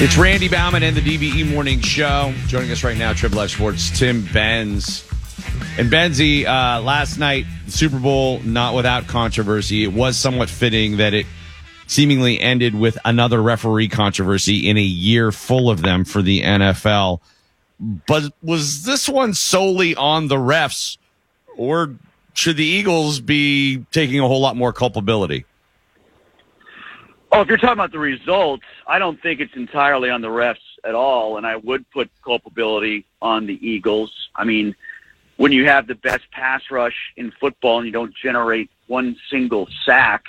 It's 0.03 0.17
Randy 0.17 0.49
Baumann 0.49 0.81
and 0.81 0.97
the 0.97 1.01
DVE 1.01 1.47
Morning 1.47 1.79
Show. 1.79 2.33
Joining 2.47 2.71
us 2.71 2.83
right 2.83 2.97
now, 2.97 3.13
Triple 3.13 3.39
F 3.41 3.51
Sports, 3.51 3.99
Tim 3.99 4.25
Benz. 4.33 5.07
And 5.77 5.91
Benzie, 5.91 6.43
uh, 6.43 6.81
last 6.81 7.19
night, 7.19 7.45
Super 7.67 7.99
Bowl, 7.99 8.39
not 8.39 8.73
without 8.73 9.05
controversy. 9.05 9.83
It 9.83 9.93
was 9.93 10.17
somewhat 10.17 10.49
fitting 10.49 10.97
that 10.97 11.13
it 11.13 11.27
seemingly 11.85 12.39
ended 12.39 12.73
with 12.73 12.97
another 13.05 13.43
referee 13.43 13.89
controversy 13.89 14.67
in 14.67 14.75
a 14.75 14.81
year 14.81 15.31
full 15.31 15.69
of 15.69 15.83
them 15.83 16.03
for 16.03 16.23
the 16.23 16.41
NFL. 16.41 17.19
But 17.79 18.33
was 18.41 18.83
this 18.85 19.07
one 19.07 19.35
solely 19.35 19.93
on 19.93 20.29
the 20.29 20.37
refs, 20.37 20.97
or 21.55 21.93
should 22.33 22.57
the 22.57 22.65
Eagles 22.65 23.19
be 23.19 23.85
taking 23.91 24.19
a 24.19 24.27
whole 24.27 24.41
lot 24.41 24.55
more 24.55 24.73
culpability? 24.73 25.45
Oh, 27.33 27.39
if 27.39 27.47
you're 27.47 27.57
talking 27.57 27.73
about 27.73 27.93
the 27.93 27.99
results, 27.99 28.65
I 28.85 28.99
don't 28.99 29.21
think 29.21 29.39
it's 29.39 29.55
entirely 29.55 30.09
on 30.09 30.21
the 30.21 30.27
refs 30.27 30.57
at 30.83 30.95
all, 30.95 31.37
and 31.37 31.47
I 31.47 31.55
would 31.55 31.89
put 31.91 32.09
culpability 32.25 33.05
on 33.21 33.45
the 33.45 33.57
Eagles. 33.65 34.11
I 34.35 34.43
mean, 34.43 34.75
when 35.37 35.53
you 35.53 35.65
have 35.65 35.87
the 35.87 35.95
best 35.95 36.29
pass 36.31 36.61
rush 36.69 37.13
in 37.15 37.31
football 37.31 37.77
and 37.77 37.85
you 37.85 37.93
don't 37.93 38.13
generate 38.13 38.69
one 38.87 39.15
single 39.29 39.69
sack, 39.85 40.25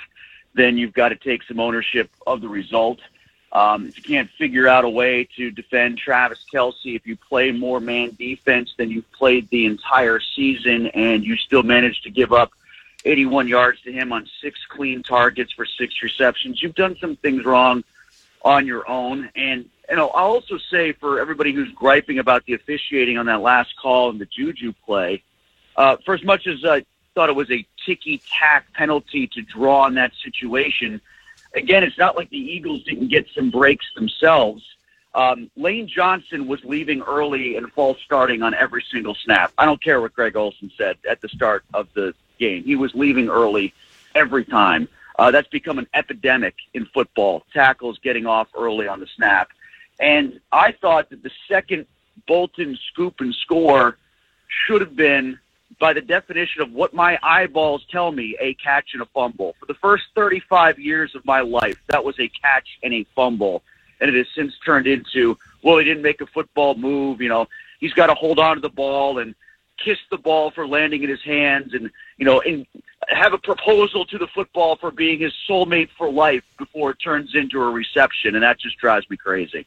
then 0.53 0.77
you've 0.77 0.93
got 0.93 1.09
to 1.09 1.17
take 1.17 1.43
some 1.43 1.59
ownership 1.59 2.09
of 2.25 2.39
the 2.39 2.47
result. 2.47 2.99
Um, 3.51 3.85
if 3.87 3.97
you 3.97 4.03
can't 4.03 4.29
figure 4.37 4.69
out 4.69 4.85
a 4.85 4.89
way 4.89 5.27
to 5.35 5.51
defend 5.51 5.97
Travis 5.97 6.45
Kelce, 6.51 6.95
if 6.95 7.05
you 7.05 7.17
play 7.17 7.51
more 7.51 7.81
man 7.81 8.15
defense 8.17 8.73
than 8.77 8.89
you've 8.89 9.11
played 9.11 9.49
the 9.49 9.65
entire 9.65 10.21
season, 10.21 10.87
and 10.87 11.25
you 11.25 11.35
still 11.35 11.63
manage 11.63 12.01
to 12.03 12.09
give 12.09 12.31
up 12.31 12.53
81 13.05 13.47
yards 13.47 13.81
to 13.81 13.91
him 13.91 14.11
on 14.13 14.27
six 14.41 14.59
clean 14.69 15.03
targets 15.03 15.51
for 15.51 15.65
six 15.65 16.01
receptions. 16.01 16.61
You've 16.61 16.75
done 16.75 16.95
some 16.99 17.15
things 17.17 17.43
wrong 17.45 17.83
on 18.43 18.65
your 18.65 18.89
own. 18.89 19.29
And, 19.35 19.69
you 19.89 19.95
know, 19.95 20.09
I'll 20.09 20.31
also 20.31 20.57
say 20.57 20.93
for 20.93 21.19
everybody 21.19 21.53
who's 21.53 21.71
griping 21.71 22.19
about 22.19 22.45
the 22.45 22.53
officiating 22.53 23.17
on 23.17 23.25
that 23.27 23.41
last 23.41 23.75
call 23.81 24.09
and 24.09 24.19
the 24.19 24.25
Juju 24.25 24.73
play, 24.85 25.23
uh, 25.75 25.97
for 26.05 26.13
as 26.13 26.23
much 26.23 26.47
as 26.47 26.63
I 26.63 26.85
thought 27.15 27.29
it 27.29 27.35
was 27.35 27.51
a 27.51 27.65
ticky 27.85 28.21
tack 28.29 28.71
penalty 28.73 29.27
to 29.27 29.41
draw 29.41 29.81
on 29.81 29.95
that 29.95 30.11
situation, 30.23 31.01
again, 31.53 31.83
it's 31.83 31.97
not 31.97 32.15
like 32.15 32.29
the 32.29 32.37
Eagles 32.37 32.83
didn't 32.83 33.09
get 33.09 33.27
some 33.35 33.49
breaks 33.49 33.85
themselves. 33.95 34.63
Um, 35.15 35.51
Lane 35.55 35.87
Johnson 35.87 36.47
was 36.47 36.63
leaving 36.63 37.01
early 37.01 37.55
and 37.55 37.71
false 37.71 37.99
starting 38.03 38.41
on 38.41 38.55
every 38.55 38.83
single 38.91 39.13
snap. 39.13 39.51
I 39.57 39.65
don't 39.65 39.81
care 39.81 40.01
what 40.01 40.13
Greg 40.13 40.35
Olsen 40.35 40.71
said 40.75 40.97
at 41.07 41.21
the 41.21 41.29
start 41.29 41.63
of 41.73 41.87
the 41.93 42.15
game. 42.37 42.63
He 42.63 42.75
was 42.75 42.93
leaving 42.93 43.29
early 43.29 43.73
every 44.15 44.45
time. 44.45 44.87
Uh, 45.17 45.31
that's 45.31 45.47
become 45.47 45.77
an 45.79 45.87
epidemic 45.93 46.55
in 46.73 46.85
football. 46.87 47.43
Tackles 47.53 47.99
getting 47.99 48.25
off 48.25 48.47
early 48.57 48.87
on 48.87 48.99
the 48.99 49.07
snap. 49.15 49.49
And 49.99 50.39
I 50.51 50.71
thought 50.71 51.09
that 51.11 51.21
the 51.21 51.31
second 51.47 51.85
Bolton 52.27 52.77
scoop 52.91 53.15
and 53.19 53.33
score 53.33 53.97
should 54.47 54.81
have 54.81 54.95
been, 54.95 55.39
by 55.79 55.93
the 55.93 56.01
definition 56.01 56.61
of 56.61 56.71
what 56.71 56.93
my 56.93 57.17
eyeballs 57.21 57.85
tell 57.91 58.11
me, 58.11 58.35
a 58.39 58.53
catch 58.55 58.89
and 58.93 59.01
a 59.01 59.05
fumble. 59.07 59.55
For 59.59 59.65
the 59.65 59.73
first 59.75 60.05
35 60.15 60.79
years 60.79 61.15
of 61.15 61.25
my 61.25 61.41
life, 61.41 61.81
that 61.87 62.03
was 62.03 62.19
a 62.19 62.27
catch 62.29 62.67
and 62.83 62.93
a 62.93 63.05
fumble. 63.15 63.63
And 63.99 64.09
it 64.09 64.17
has 64.17 64.27
since 64.35 64.53
turned 64.65 64.87
into, 64.87 65.37
well, 65.61 65.77
he 65.77 65.85
didn't 65.85 66.03
make 66.03 66.21
a 66.21 66.27
football 66.27 66.75
move. 66.75 67.21
You 67.21 67.29
know, 67.29 67.47
he's 67.79 67.93
got 67.93 68.07
to 68.07 68.15
hold 68.15 68.39
on 68.39 68.55
to 68.55 68.61
the 68.61 68.69
ball 68.69 69.19
and 69.19 69.35
kiss 69.77 69.97
the 70.11 70.17
ball 70.17 70.51
for 70.51 70.67
landing 70.67 71.03
in 71.03 71.09
his 71.09 71.21
hands 71.23 71.73
and, 71.73 71.89
you 72.17 72.25
know, 72.25 72.41
and 72.41 72.65
have 73.09 73.33
a 73.33 73.37
proposal 73.37 74.05
to 74.05 74.17
the 74.17 74.27
football 74.27 74.75
for 74.75 74.91
being 74.91 75.19
his 75.19 75.33
soulmate 75.49 75.89
for 75.97 76.11
life 76.11 76.43
before 76.57 76.91
it 76.91 76.97
turns 77.03 77.35
into 77.35 77.61
a 77.61 77.69
reception. 77.69 78.35
And 78.35 78.43
that 78.43 78.59
just 78.59 78.77
drives 78.77 79.09
me 79.09 79.17
crazy. 79.17 79.65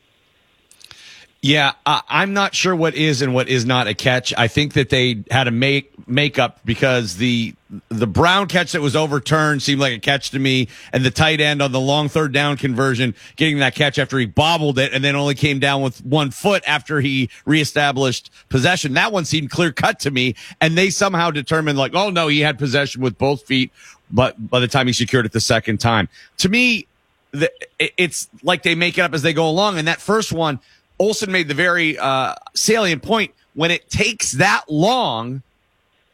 Yeah, 1.47 1.74
I'm 1.86 2.32
not 2.32 2.56
sure 2.56 2.74
what 2.74 2.97
is 2.97 3.23
and 3.23 3.32
what 3.32 3.48
is 3.48 3.64
not 3.64 3.86
a 3.86 3.94
catch. 3.94 4.35
I 4.36 4.48
think 4.48 4.73
that 4.73 4.90
they 4.90 5.23
had 5.31 5.47
a 5.47 5.52
make 5.52 5.93
makeup 6.09 6.59
because 6.64 7.18
the 7.18 7.55
the 7.89 8.06
Brown 8.09 8.48
catch 8.48 8.73
that 8.73 8.81
was 8.81 8.97
overturned 8.97 9.62
seemed 9.62 9.81
like 9.81 9.93
a 9.93 10.01
catch 10.01 10.31
to 10.31 10.40
me, 10.40 10.66
and 10.93 11.05
the 11.05 11.10
tight 11.12 11.40
end 11.40 11.62
on 11.62 11.70
the 11.70 11.78
long 11.78 12.09
third 12.09 12.32
down 12.32 12.56
conversion 12.56 13.14
getting 13.36 13.60
that 13.60 13.77
catch 13.77 13.97
after 13.97 14.18
he 14.18 14.27
bobbled 14.27 14.77
it 14.81 14.93
and 14.93 15.05
then 15.05 15.14
only 15.14 15.36
came 15.36 15.60
down 15.60 15.82
with 15.82 16.05
one 16.05 16.32
foot 16.32 16.64
after 16.66 17.01
he 17.01 17.31
reestablished 17.44 18.28
possession. 18.48 18.94
That 18.94 19.12
one 19.12 19.24
seemed 19.24 19.51
clear 19.51 19.70
cut 19.70 20.01
to 20.01 20.10
me, 20.10 20.35
and 20.60 20.77
they 20.77 20.90
somehow 20.90 21.31
determined 21.31 21.78
like, 21.78 21.94
oh 21.94 22.10
no, 22.10 22.27
he 22.27 22.40
had 22.40 22.59
possession 22.59 23.02
with 23.02 23.16
both 23.18 23.44
feet, 23.47 23.70
but 24.10 24.51
by 24.51 24.59
the 24.59 24.68
time 24.68 24.89
he 24.89 24.93
secured 24.93 25.27
it 25.27 25.31
the 25.32 25.40
second 25.40 25.78
time, 25.78 26.09
to 26.39 26.48
me, 26.48 26.89
the, 27.31 27.52
it- 27.78 27.93
it's 27.97 28.28
like 28.43 28.64
they 28.64 28.74
make 28.74 28.98
it 28.98 29.02
up 29.02 29.14
as 29.14 29.23
they 29.23 29.32
go 29.32 29.48
along. 29.48 29.78
And 29.78 29.86
that 29.86 30.01
first 30.01 30.32
one, 30.32 30.59
Olsen 30.98 31.31
made 31.31 31.48
the 31.48 31.55
very 31.55 31.98
uh, 31.98 32.35
salient 32.55 33.02
point 33.02 33.32
when 33.55 33.70
it 33.70 33.89
takes 33.90 34.32
that 34.32 34.64
long 34.68 35.43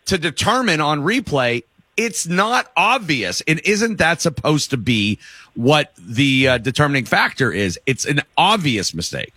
to 0.07 0.19
determine 0.19 0.81
on 0.81 1.01
replay, 1.01 1.65
it's 1.97 2.27
not 2.27 2.71
obvious. 2.77 3.43
And 3.43 3.61
isn't 3.65 3.99
that 3.99 4.21
supposed 4.21 4.71
to 4.71 4.77
be 4.77 5.19
what 5.55 5.93
the 5.99 6.49
uh, 6.49 6.59
determining 6.59 7.05
factor 7.05 7.53
is? 7.53 7.79
It's 7.85 8.05
an 8.05 8.23
obvious 8.37 8.95
mistake. 8.95 9.35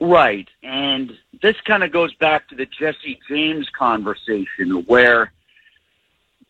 Right. 0.00 0.48
And 0.62 1.16
this 1.42 1.60
kind 1.62 1.82
of 1.82 1.90
goes 1.90 2.14
back 2.14 2.48
to 2.48 2.54
the 2.54 2.66
Jesse 2.66 3.18
James 3.28 3.68
conversation 3.70 4.84
where 4.86 5.32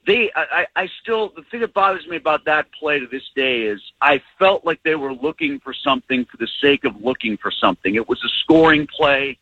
they, 0.08 0.32
I, 0.34 0.66
I 0.74 0.88
still, 1.02 1.28
the 1.36 1.42
thing 1.42 1.60
that 1.60 1.74
bothers 1.74 2.06
me 2.06 2.16
about 2.16 2.46
that 2.46 2.72
play 2.72 2.98
to 2.98 3.06
this 3.06 3.28
day 3.36 3.64
is 3.64 3.78
I 4.00 4.22
felt 4.38 4.64
like 4.64 4.82
they 4.82 4.94
were 4.94 5.12
looking 5.12 5.60
for 5.60 5.74
something 5.74 6.24
for 6.24 6.38
the 6.38 6.48
sake 6.62 6.84
of 6.84 7.04
looking 7.04 7.36
for 7.36 7.50
something. 7.50 7.94
It 7.94 8.08
was 8.08 8.24
a 8.24 8.28
scoring 8.40 8.86
play. 8.86 9.38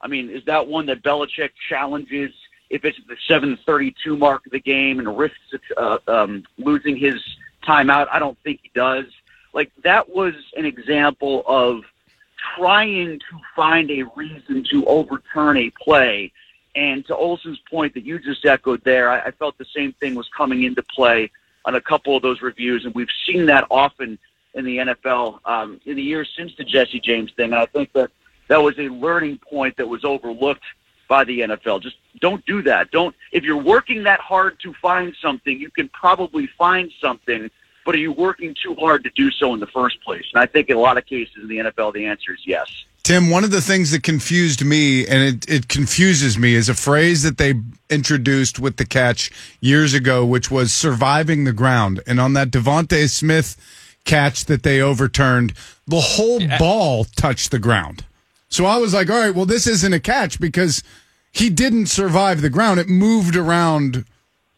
I 0.00 0.08
mean, 0.08 0.28
is 0.28 0.44
that 0.46 0.66
one 0.66 0.86
that 0.86 1.04
Belichick 1.04 1.50
challenges 1.68 2.32
if 2.68 2.84
it's 2.84 2.98
the 3.08 3.16
732 3.28 4.16
mark 4.16 4.44
of 4.44 4.50
the 4.50 4.58
game 4.58 4.98
and 4.98 5.16
risks 5.16 5.38
uh, 5.76 5.98
um, 6.08 6.42
losing 6.58 6.96
his 6.96 7.22
timeout? 7.62 8.08
I 8.10 8.18
don't 8.18 8.36
think 8.42 8.58
he 8.64 8.72
does. 8.74 9.06
Like, 9.52 9.70
that 9.84 10.08
was 10.08 10.34
an 10.56 10.64
example 10.64 11.44
of 11.46 11.84
trying 12.56 13.20
to 13.20 13.40
find 13.54 13.88
a 13.92 14.02
reason 14.16 14.64
to 14.72 14.84
overturn 14.86 15.58
a 15.58 15.70
play. 15.80 16.32
And 16.74 17.04
to 17.06 17.16
Olsen's 17.16 17.58
point 17.70 17.94
that 17.94 18.04
you 18.04 18.18
just 18.18 18.44
echoed 18.44 18.82
there, 18.84 19.10
I, 19.10 19.20
I 19.20 19.30
felt 19.32 19.58
the 19.58 19.66
same 19.74 19.92
thing 19.94 20.14
was 20.14 20.28
coming 20.36 20.64
into 20.64 20.82
play 20.82 21.30
on 21.64 21.74
a 21.74 21.80
couple 21.80 22.16
of 22.16 22.22
those 22.22 22.40
reviews, 22.40 22.84
and 22.84 22.94
we've 22.94 23.08
seen 23.26 23.46
that 23.46 23.66
often 23.70 24.18
in 24.54 24.64
the 24.64 24.78
NFL 24.78 25.40
um, 25.44 25.80
in 25.86 25.96
the 25.96 26.02
years 26.02 26.32
since 26.36 26.52
the 26.56 26.64
Jesse 26.64 27.00
James 27.00 27.32
thing. 27.32 27.52
And 27.52 27.60
I 27.60 27.66
think 27.66 27.92
that 27.92 28.10
that 28.48 28.62
was 28.62 28.78
a 28.78 28.88
learning 28.88 29.38
point 29.38 29.76
that 29.76 29.86
was 29.86 30.04
overlooked 30.04 30.64
by 31.08 31.24
the 31.24 31.40
NFL. 31.40 31.82
Just 31.82 31.96
don't 32.20 32.44
do 32.46 32.62
that. 32.62 32.90
Don't 32.90 33.14
if 33.32 33.44
you're 33.44 33.62
working 33.62 34.02
that 34.04 34.20
hard 34.20 34.58
to 34.60 34.72
find 34.74 35.14
something, 35.20 35.58
you 35.58 35.70
can 35.70 35.88
probably 35.88 36.46
find 36.58 36.90
something, 37.00 37.50
but 37.84 37.94
are 37.94 37.98
you 37.98 38.12
working 38.12 38.54
too 38.62 38.74
hard 38.74 39.04
to 39.04 39.10
do 39.10 39.30
so 39.30 39.54
in 39.54 39.60
the 39.60 39.66
first 39.66 40.02
place? 40.02 40.24
And 40.32 40.42
I 40.42 40.46
think 40.46 40.68
in 40.68 40.76
a 40.76 40.80
lot 40.80 40.98
of 40.98 41.06
cases 41.06 41.36
in 41.40 41.48
the 41.48 41.58
NFL 41.58 41.94
the 41.94 42.06
answer 42.06 42.32
is 42.32 42.40
yes. 42.44 42.84
Tim, 43.08 43.30
one 43.30 43.42
of 43.42 43.50
the 43.50 43.62
things 43.62 43.90
that 43.92 44.02
confused 44.02 44.62
me, 44.62 45.06
and 45.06 45.22
it, 45.22 45.48
it 45.48 45.68
confuses 45.68 46.36
me, 46.36 46.54
is 46.54 46.68
a 46.68 46.74
phrase 46.74 47.22
that 47.22 47.38
they 47.38 47.54
introduced 47.88 48.58
with 48.58 48.76
the 48.76 48.84
catch 48.84 49.30
years 49.62 49.94
ago, 49.94 50.26
which 50.26 50.50
was 50.50 50.74
surviving 50.74 51.44
the 51.44 51.54
ground. 51.54 52.02
And 52.06 52.20
on 52.20 52.34
that 52.34 52.50
DeVonta 52.50 53.08
Smith 53.08 53.56
catch 54.04 54.44
that 54.44 54.62
they 54.62 54.82
overturned, 54.82 55.54
the 55.86 56.02
whole 56.02 56.38
ball 56.58 57.04
touched 57.16 57.50
the 57.50 57.58
ground. 57.58 58.04
So 58.50 58.66
I 58.66 58.76
was 58.76 58.92
like, 58.92 59.08
all 59.08 59.18
right, 59.18 59.34
well, 59.34 59.46
this 59.46 59.66
isn't 59.66 59.94
a 59.94 60.00
catch 60.00 60.38
because 60.38 60.82
he 61.32 61.48
didn't 61.48 61.86
survive 61.86 62.42
the 62.42 62.50
ground. 62.50 62.78
It 62.78 62.90
moved 62.90 63.36
around 63.36 64.04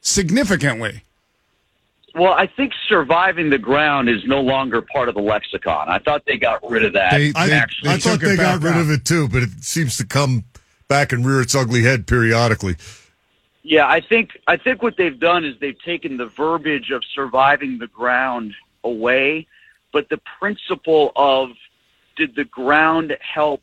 significantly. 0.00 1.04
Well, 2.14 2.32
I 2.32 2.46
think 2.46 2.72
surviving 2.88 3.50
the 3.50 3.58
ground 3.58 4.08
is 4.08 4.24
no 4.24 4.40
longer 4.40 4.82
part 4.82 5.08
of 5.08 5.14
the 5.14 5.20
lexicon. 5.20 5.88
I 5.88 5.98
thought 5.98 6.24
they 6.26 6.36
got 6.36 6.68
rid 6.68 6.84
of 6.84 6.92
that. 6.94 7.12
I, 7.12 7.50
actually, 7.50 7.90
I 7.90 7.98
thought 7.98 8.20
they 8.20 8.36
got 8.36 8.62
rid 8.62 8.76
of 8.76 8.90
it 8.90 9.04
too, 9.04 9.28
but 9.28 9.42
it 9.42 9.50
seems 9.62 9.96
to 9.98 10.06
come 10.06 10.44
back 10.88 11.12
and 11.12 11.24
rear 11.24 11.40
its 11.40 11.54
ugly 11.54 11.82
head 11.82 12.06
periodically. 12.06 12.76
Yeah, 13.62 13.86
I 13.86 14.00
think 14.00 14.38
I 14.46 14.56
think 14.56 14.82
what 14.82 14.96
they've 14.96 15.18
done 15.18 15.44
is 15.44 15.54
they've 15.60 15.80
taken 15.82 16.16
the 16.16 16.26
verbiage 16.26 16.90
of 16.90 17.02
surviving 17.14 17.78
the 17.78 17.86
ground 17.86 18.54
away, 18.82 19.46
but 19.92 20.08
the 20.08 20.20
principle 20.38 21.12
of 21.14 21.50
did 22.16 22.34
the 22.34 22.44
ground 22.44 23.16
help 23.20 23.62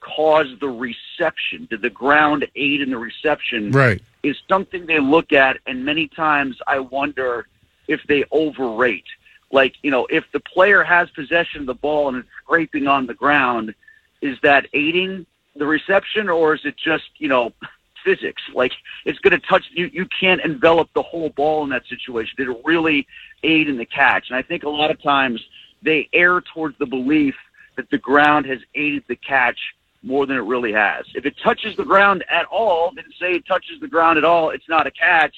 cause 0.00 0.46
the 0.60 0.68
reception? 0.68 1.66
Did 1.68 1.82
the 1.82 1.90
ground 1.90 2.46
aid 2.56 2.80
in 2.80 2.90
the 2.90 2.98
reception? 2.98 3.72
Right. 3.72 4.00
Is 4.22 4.36
something 4.48 4.86
they 4.86 5.00
look 5.00 5.32
at, 5.32 5.58
and 5.66 5.84
many 5.84 6.08
times 6.08 6.56
I 6.66 6.78
wonder 6.78 7.46
if 7.88 8.00
they 8.06 8.24
overrate. 8.30 9.06
Like, 9.50 9.74
you 9.82 9.90
know, 9.90 10.06
if 10.10 10.24
the 10.32 10.40
player 10.40 10.82
has 10.82 11.10
possession 11.10 11.60
of 11.60 11.66
the 11.66 11.74
ball 11.74 12.08
and 12.08 12.18
it's 12.18 12.28
scraping 12.44 12.86
on 12.86 13.06
the 13.06 13.14
ground, 13.14 13.74
is 14.20 14.38
that 14.42 14.66
aiding 14.74 15.26
the 15.56 15.66
reception 15.66 16.28
or 16.28 16.54
is 16.54 16.60
it 16.64 16.76
just, 16.76 17.10
you 17.16 17.28
know, 17.28 17.52
physics? 18.04 18.42
Like, 18.54 18.72
it's 19.04 19.18
going 19.18 19.38
to 19.38 19.46
touch, 19.46 19.64
you, 19.72 19.90
you 19.92 20.06
can't 20.20 20.40
envelop 20.42 20.90
the 20.94 21.02
whole 21.02 21.30
ball 21.30 21.64
in 21.64 21.70
that 21.70 21.86
situation. 21.88 22.34
Did 22.36 22.48
it 22.48 22.60
really 22.64 23.06
aid 23.42 23.68
in 23.68 23.78
the 23.78 23.86
catch? 23.86 24.28
And 24.28 24.36
I 24.36 24.42
think 24.42 24.64
a 24.64 24.68
lot 24.68 24.90
of 24.90 25.02
times 25.02 25.42
they 25.82 26.08
err 26.12 26.40
towards 26.40 26.76
the 26.78 26.86
belief 26.86 27.34
that 27.76 27.88
the 27.90 27.98
ground 27.98 28.44
has 28.46 28.58
aided 28.74 29.04
the 29.08 29.16
catch 29.16 29.58
more 30.02 30.26
than 30.26 30.36
it 30.36 30.42
really 30.42 30.72
has. 30.72 31.06
If 31.14 31.26
it 31.26 31.34
touches 31.42 31.76
the 31.76 31.84
ground 31.84 32.24
at 32.28 32.44
all, 32.46 32.92
then 32.94 33.04
say 33.18 33.34
it 33.34 33.46
touches 33.46 33.80
the 33.80 33.88
ground 33.88 34.18
at 34.18 34.24
all, 34.24 34.50
it's 34.50 34.68
not 34.68 34.86
a 34.86 34.90
catch. 34.90 35.34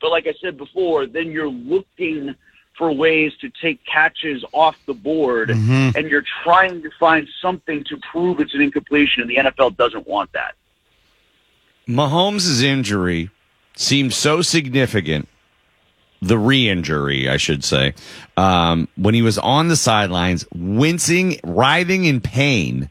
But 0.00 0.10
like 0.10 0.26
I 0.26 0.34
said 0.40 0.56
before, 0.56 1.06
then 1.06 1.30
you're 1.32 1.48
looking 1.50 2.34
for 2.76 2.92
ways 2.92 3.32
to 3.40 3.50
take 3.60 3.84
catches 3.84 4.44
off 4.52 4.76
the 4.86 4.94
board 4.94 5.48
Mhm. 5.48 5.96
and 5.96 6.08
you're 6.08 6.24
trying 6.44 6.80
to 6.82 6.90
find 7.00 7.28
something 7.42 7.82
to 7.84 7.96
prove 8.12 8.38
it's 8.38 8.54
an 8.54 8.60
incompletion 8.60 9.20
and 9.22 9.28
the 9.28 9.36
NFL 9.36 9.70
doesn't 9.70 10.06
want 10.06 10.32
that. 10.32 10.54
Mahomes' 11.88 12.62
injury 12.62 13.30
seemed 13.76 14.12
so 14.12 14.42
significant, 14.42 15.26
the 16.22 16.38
re 16.38 16.68
injury, 16.68 17.28
I 17.28 17.36
should 17.36 17.64
say, 17.64 17.94
um, 18.36 18.86
when 18.96 19.14
he 19.14 19.22
was 19.22 19.38
on 19.38 19.68
the 19.68 19.76
sidelines, 19.76 20.44
wincing, 20.54 21.40
writhing 21.42 22.04
in 22.04 22.20
pain. 22.20 22.90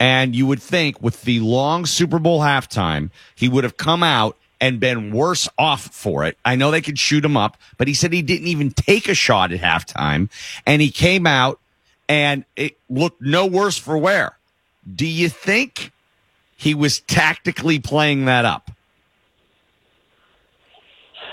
And 0.00 0.34
you 0.34 0.46
would 0.46 0.62
think 0.62 1.02
with 1.02 1.22
the 1.22 1.40
long 1.40 1.84
Super 1.86 2.18
Bowl 2.18 2.40
halftime, 2.40 3.10
he 3.34 3.48
would 3.48 3.64
have 3.64 3.76
come 3.76 4.02
out 4.02 4.36
and 4.60 4.80
been 4.80 5.12
worse 5.12 5.48
off 5.58 5.82
for 5.94 6.24
it. 6.24 6.36
I 6.44 6.56
know 6.56 6.70
they 6.70 6.80
could 6.80 6.98
shoot 6.98 7.24
him 7.24 7.36
up, 7.36 7.56
but 7.76 7.88
he 7.88 7.94
said 7.94 8.12
he 8.12 8.22
didn't 8.22 8.48
even 8.48 8.70
take 8.70 9.08
a 9.08 9.14
shot 9.14 9.52
at 9.52 9.60
halftime. 9.60 10.28
And 10.66 10.82
he 10.82 10.90
came 10.90 11.26
out 11.26 11.60
and 12.08 12.44
it 12.56 12.78
looked 12.88 13.20
no 13.20 13.46
worse 13.46 13.78
for 13.78 13.96
wear. 13.96 14.36
Do 14.92 15.06
you 15.06 15.28
think 15.28 15.92
he 16.56 16.74
was 16.74 17.00
tactically 17.00 17.78
playing 17.78 18.24
that 18.24 18.44
up? 18.44 18.70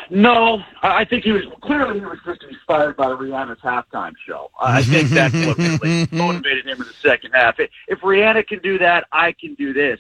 No, 0.10 0.64
I 0.84 1.03
think 1.03 1.23
he 1.23 1.31
was 1.31 1.43
clearly 1.61 1.99
he 1.99 2.06
was 2.06 2.19
just 2.23 2.43
inspired 2.43 2.95
by 2.95 3.07
Rihanna's 3.07 3.60
halftime 3.61 4.14
show. 4.23 4.52
I 4.60 4.84
think 4.84 5.10
that's 5.10 5.34
what 5.47 5.57
really 5.57 6.07
motivated 6.11 6.65
him 6.65 6.80
in 6.80 6.88
the 6.88 6.93
second 7.02 7.31
half. 7.34 7.60
If 7.60 7.72
if 7.88 7.99
Rihanna 8.02 8.45
can 8.45 8.60
do 8.60 8.77
that, 8.77 9.07
I 9.11 9.31
can 9.31 9.56
do 9.56 9.73
this. 9.73 9.99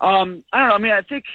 Um, 0.00 0.42
I 0.52 0.60
don't 0.60 0.68
know. 0.70 0.74
I 0.74 0.78
mean, 0.78 0.92
I 0.92 1.02
think 1.02 1.26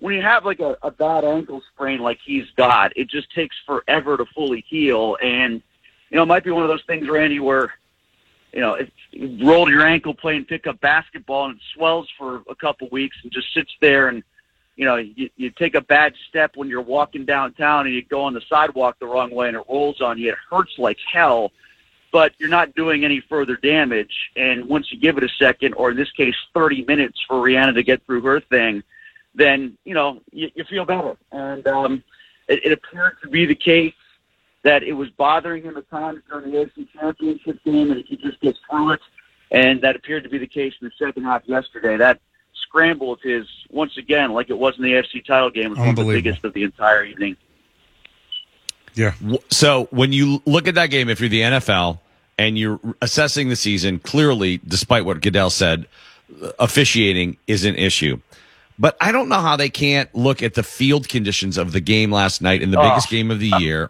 when 0.00 0.14
you 0.14 0.22
have 0.22 0.44
like 0.44 0.60
a, 0.60 0.76
a 0.82 0.90
bad 0.90 1.24
ankle 1.24 1.62
sprain 1.72 2.00
like 2.00 2.18
he's 2.24 2.50
got, 2.56 2.96
it 2.96 3.08
just 3.08 3.32
takes 3.32 3.56
forever 3.66 4.16
to 4.16 4.26
fully 4.34 4.64
heal. 4.68 5.16
And 5.22 5.62
you 6.10 6.16
know, 6.16 6.22
it 6.22 6.26
might 6.26 6.44
be 6.44 6.50
one 6.50 6.62
of 6.62 6.68
those 6.68 6.84
things, 6.86 7.08
Randy, 7.08 7.40
where 7.40 7.72
you 8.52 8.60
know, 8.60 8.74
if 8.74 8.88
you 9.10 9.48
rolled 9.48 9.68
your 9.68 9.84
ankle 9.84 10.14
playing 10.14 10.44
pickup 10.44 10.80
basketball 10.80 11.46
and 11.46 11.56
it 11.56 11.62
swells 11.74 12.08
for 12.16 12.42
a 12.48 12.54
couple 12.54 12.88
weeks 12.90 13.16
and 13.22 13.32
just 13.32 13.52
sits 13.52 13.72
there 13.80 14.08
and 14.08 14.22
you 14.76 14.84
know, 14.84 14.96
you, 14.96 15.30
you 15.36 15.50
take 15.50 15.74
a 15.74 15.80
bad 15.80 16.14
step 16.28 16.56
when 16.56 16.68
you're 16.68 16.80
walking 16.80 17.24
downtown 17.24 17.86
and 17.86 17.94
you 17.94 18.02
go 18.02 18.22
on 18.22 18.34
the 18.34 18.42
sidewalk 18.48 18.98
the 18.98 19.06
wrong 19.06 19.30
way 19.30 19.48
and 19.48 19.56
it 19.56 19.62
rolls 19.68 20.00
on 20.00 20.18
you. 20.18 20.30
It 20.32 20.38
hurts 20.50 20.72
like 20.78 20.98
hell, 21.12 21.52
but 22.12 22.32
you're 22.38 22.48
not 22.48 22.74
doing 22.74 23.04
any 23.04 23.20
further 23.20 23.56
damage. 23.56 24.12
And 24.36 24.66
once 24.66 24.92
you 24.92 24.98
give 24.98 25.16
it 25.16 25.24
a 25.24 25.28
second, 25.38 25.74
or 25.74 25.92
in 25.92 25.96
this 25.96 26.10
case, 26.12 26.34
30 26.54 26.84
minutes 26.86 27.20
for 27.26 27.36
Rihanna 27.36 27.74
to 27.74 27.82
get 27.82 28.04
through 28.04 28.22
her 28.22 28.40
thing, 28.40 28.82
then, 29.34 29.76
you 29.84 29.94
know, 29.94 30.20
you, 30.32 30.50
you 30.54 30.64
feel 30.64 30.84
better. 30.84 31.16
And 31.32 31.66
um, 31.66 32.04
it, 32.48 32.64
it 32.64 32.72
appeared 32.72 33.16
to 33.22 33.28
be 33.28 33.46
the 33.46 33.54
case 33.54 33.94
that 34.62 34.82
it 34.82 34.92
was 34.92 35.10
bothering 35.10 35.62
him 35.62 35.76
at 35.76 35.88
times 35.90 36.22
during 36.28 36.50
the 36.50 36.58
AFC 36.58 36.88
Championship 36.92 37.62
game 37.64 37.90
and 37.90 38.04
he 38.06 38.16
just 38.16 38.40
gets 38.40 38.58
through 38.68 38.92
it. 38.92 39.00
And 39.50 39.82
that 39.82 39.94
appeared 39.94 40.24
to 40.24 40.30
be 40.30 40.38
the 40.38 40.46
case 40.46 40.72
in 40.80 40.88
the 40.88 41.06
second 41.06 41.24
half 41.24 41.42
yesterday. 41.46 41.96
That 41.96 42.20
scramble 42.54 43.12
of 43.12 43.20
his, 43.22 43.46
once 43.70 43.96
again, 43.98 44.32
like 44.32 44.50
it 44.50 44.58
was 44.58 44.76
in 44.76 44.84
the 44.84 44.92
AFC 44.92 45.24
title 45.24 45.50
game, 45.50 45.70
was 45.70 45.78
one 45.78 45.90
of 45.90 45.96
the 45.96 46.04
biggest 46.04 46.44
of 46.44 46.54
the 46.54 46.64
entire 46.64 47.04
evening. 47.04 47.36
Yeah. 48.94 49.12
So 49.50 49.88
when 49.90 50.12
you 50.12 50.42
look 50.46 50.66
at 50.66 50.76
that 50.76 50.86
game, 50.86 51.08
if 51.08 51.20
you're 51.20 51.28
the 51.28 51.42
NFL 51.42 51.98
and 52.38 52.58
you're 52.58 52.80
assessing 53.02 53.48
the 53.48 53.56
season, 53.56 53.98
clearly, 53.98 54.60
despite 54.66 55.04
what 55.04 55.20
Goodell 55.20 55.50
said, 55.50 55.86
officiating 56.58 57.36
is 57.46 57.64
an 57.64 57.74
issue. 57.74 58.20
But 58.78 58.96
I 59.00 59.12
don't 59.12 59.28
know 59.28 59.40
how 59.40 59.56
they 59.56 59.68
can't 59.68 60.12
look 60.14 60.42
at 60.42 60.54
the 60.54 60.62
field 60.62 61.08
conditions 61.08 61.58
of 61.58 61.72
the 61.72 61.80
game 61.80 62.10
last 62.10 62.42
night 62.42 62.60
in 62.62 62.70
the 62.70 62.78
Oh. 62.80 62.82
biggest 62.88 63.08
game 63.08 63.30
of 63.30 63.38
the 63.38 63.52
year 63.58 63.88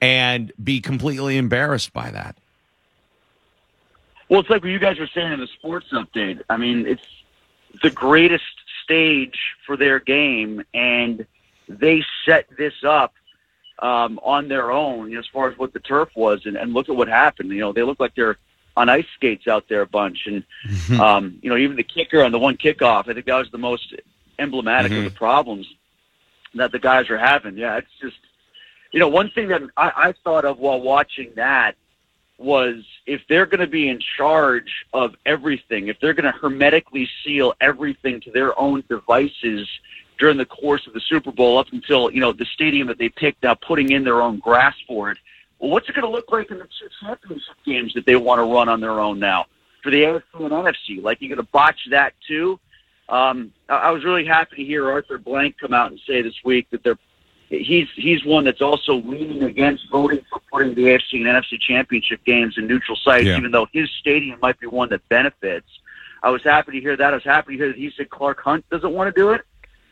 and 0.00 0.52
be 0.62 0.80
completely 0.80 1.36
embarrassed 1.36 1.92
by 1.92 2.10
that. 2.10 2.36
Well, 4.28 4.40
it's 4.40 4.50
like 4.50 4.62
what 4.62 4.70
you 4.70 4.78
guys 4.78 4.98
were 4.98 5.08
saying 5.14 5.32
in 5.32 5.40
the 5.40 5.46
sports 5.46 5.86
update. 5.92 6.40
I 6.48 6.56
mean, 6.56 6.86
it's 6.86 7.06
the 7.82 7.90
greatest 7.90 8.44
stage 8.82 9.38
for 9.64 9.76
their 9.76 10.00
game, 10.00 10.62
and 10.74 11.26
they 11.68 12.04
set 12.24 12.46
this 12.56 12.74
up 12.84 13.12
um, 13.80 14.18
on 14.22 14.48
their 14.48 14.72
own 14.72 15.08
you 15.10 15.14
know, 15.14 15.20
as 15.20 15.26
far 15.26 15.48
as 15.50 15.58
what 15.58 15.72
the 15.74 15.80
turf 15.80 16.08
was, 16.16 16.46
and, 16.46 16.56
and 16.56 16.72
look 16.72 16.88
at 16.88 16.96
what 16.96 17.08
happened. 17.08 17.50
You 17.50 17.60
know, 17.60 17.72
they 17.72 17.82
look 17.82 18.00
like 18.00 18.14
they're 18.14 18.38
on 18.76 18.88
ice 18.88 19.06
skates 19.14 19.48
out 19.48 19.68
there 19.68 19.82
a 19.82 19.86
bunch, 19.86 20.26
and 20.26 21.00
um, 21.00 21.38
you 21.42 21.50
know, 21.50 21.56
even 21.56 21.76
the 21.76 21.82
kicker 21.82 22.22
on 22.22 22.32
the 22.32 22.38
one 22.38 22.56
kickoff, 22.56 23.08
I 23.08 23.14
think 23.14 23.26
that 23.26 23.36
was 23.36 23.50
the 23.50 23.58
most 23.58 23.94
emblematic 24.38 24.92
of 24.92 25.04
the 25.04 25.10
problems 25.10 25.66
that 26.54 26.72
the 26.72 26.78
guys 26.78 27.08
are 27.10 27.18
having. 27.18 27.56
Yeah, 27.56 27.76
it's 27.76 27.98
just 28.00 28.16
you 28.92 29.00
know, 29.00 29.08
one 29.08 29.30
thing 29.30 29.48
that 29.48 29.62
I, 29.76 29.92
I 29.96 30.14
thought 30.24 30.44
of 30.44 30.58
while 30.58 30.80
watching 30.80 31.32
that 31.36 31.76
was 32.38 32.84
if 33.06 33.22
they're 33.28 33.46
going 33.46 33.60
to 33.60 33.66
be 33.66 33.88
in 33.88 34.00
charge 34.16 34.86
of 34.92 35.14
everything, 35.24 35.88
if 35.88 35.98
they're 36.00 36.14
going 36.14 36.30
to 36.30 36.38
hermetically 36.38 37.08
seal 37.24 37.54
everything 37.60 38.20
to 38.20 38.30
their 38.30 38.58
own 38.58 38.84
devices 38.88 39.68
during 40.18 40.36
the 40.36 40.46
course 40.46 40.86
of 40.86 40.92
the 40.92 41.00
Super 41.00 41.32
Bowl 41.32 41.58
up 41.58 41.72
until, 41.72 42.10
you 42.10 42.20
know, 42.20 42.32
the 42.32 42.46
stadium 42.46 42.88
that 42.88 42.98
they 42.98 43.08
picked 43.08 43.42
now 43.42 43.54
putting 43.54 43.92
in 43.92 44.04
their 44.04 44.22
own 44.22 44.38
grass 44.38 44.74
for 44.86 45.10
it, 45.10 45.18
well, 45.58 45.70
what's 45.70 45.88
it 45.88 45.94
going 45.94 46.04
to 46.04 46.10
look 46.10 46.30
like 46.30 46.50
in 46.50 46.58
the 46.58 46.68
championship 47.00 47.54
games 47.64 47.94
that 47.94 48.06
they 48.06 48.16
want 48.16 48.38
to 48.38 48.42
run 48.44 48.68
on 48.68 48.80
their 48.80 49.00
own 49.00 49.18
now 49.18 49.46
for 49.82 49.90
the 49.90 50.02
AFC 50.02 50.22
and 50.34 50.50
NFC? 50.50 51.02
Like, 51.02 51.20
you're 51.20 51.34
going 51.34 51.44
to 51.44 51.50
botch 51.52 51.88
that 51.90 52.14
too? 52.26 52.58
Um, 53.08 53.52
I, 53.68 53.90
was 53.90 54.04
really 54.04 54.24
happy 54.24 54.56
to 54.56 54.64
hear 54.64 54.90
Arthur 54.90 55.18
Blank 55.18 55.56
come 55.60 55.72
out 55.72 55.90
and 55.90 56.00
say 56.06 56.22
this 56.22 56.34
week 56.44 56.68
that 56.70 56.82
they're 56.82 56.98
he's 57.48 57.86
he's 57.94 58.24
one 58.24 58.44
that's 58.44 58.60
also 58.60 58.94
leaning 58.94 59.44
against 59.44 59.88
voting 59.90 60.20
for 60.30 60.40
putting 60.50 60.74
the 60.74 60.82
AFC 60.82 61.14
and 61.14 61.26
NFC 61.26 61.60
championship 61.60 62.24
games 62.24 62.58
in 62.58 62.66
neutral 62.66 62.96
sites, 62.96 63.26
Yeah. 63.26 63.36
even 63.38 63.52
though 63.52 63.68
his 63.72 63.88
stadium 64.00 64.40
might 64.42 64.58
be 64.58 64.66
one 64.66 64.88
that 64.88 65.08
benefits. 65.08 65.68
I 66.22 66.30
was 66.30 66.42
happy 66.42 66.72
to 66.72 66.80
hear 66.80 66.96
that. 66.96 67.12
I 67.12 67.14
was 67.14 67.24
happy 67.24 67.52
to 67.52 67.58
hear 67.58 67.68
that 67.68 67.76
he 67.76 67.92
said 67.96 68.10
Clark 68.10 68.40
Hunt 68.40 68.68
doesn't 68.70 68.92
want 68.92 69.14
to 69.14 69.20
do 69.20 69.30
it 69.30 69.42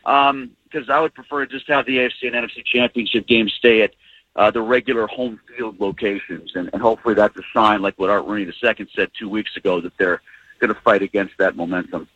because 0.04 0.48
because 0.64 0.90
I 0.90 0.98
would 0.98 1.14
prefer 1.14 1.46
to 1.46 1.52
just 1.52 1.68
have 1.68 1.86
the 1.86 1.98
AFC 1.98 2.24
and 2.24 2.34
NFC 2.34 2.64
championship 2.64 3.28
games 3.28 3.52
stay 3.56 3.82
at 3.82 3.92
uh, 4.36 4.51
the 4.51 4.61
regular 4.62 5.06
home 5.06 5.40
field 5.56 5.78
locations, 5.81 6.52
and, 6.55 6.70
and 6.73 6.82
hopefully 6.82 7.15
that's 7.15 7.36
a 7.36 7.43
sign, 7.52 7.82
like 7.82 7.98
what 7.98 8.11
Art 8.11 8.27
Rooney 8.27 8.44
II 8.44 8.89
said 8.94 9.11
two 9.19 9.28
weeks 9.28 9.56
ago, 9.56 9.81
that 9.81 9.97
they're 9.98 10.20
going 10.59 10.74
to 10.74 10.81
fight 10.81 11.02
against 11.02 11.36
that 11.39 11.56
momentum. 11.56 12.09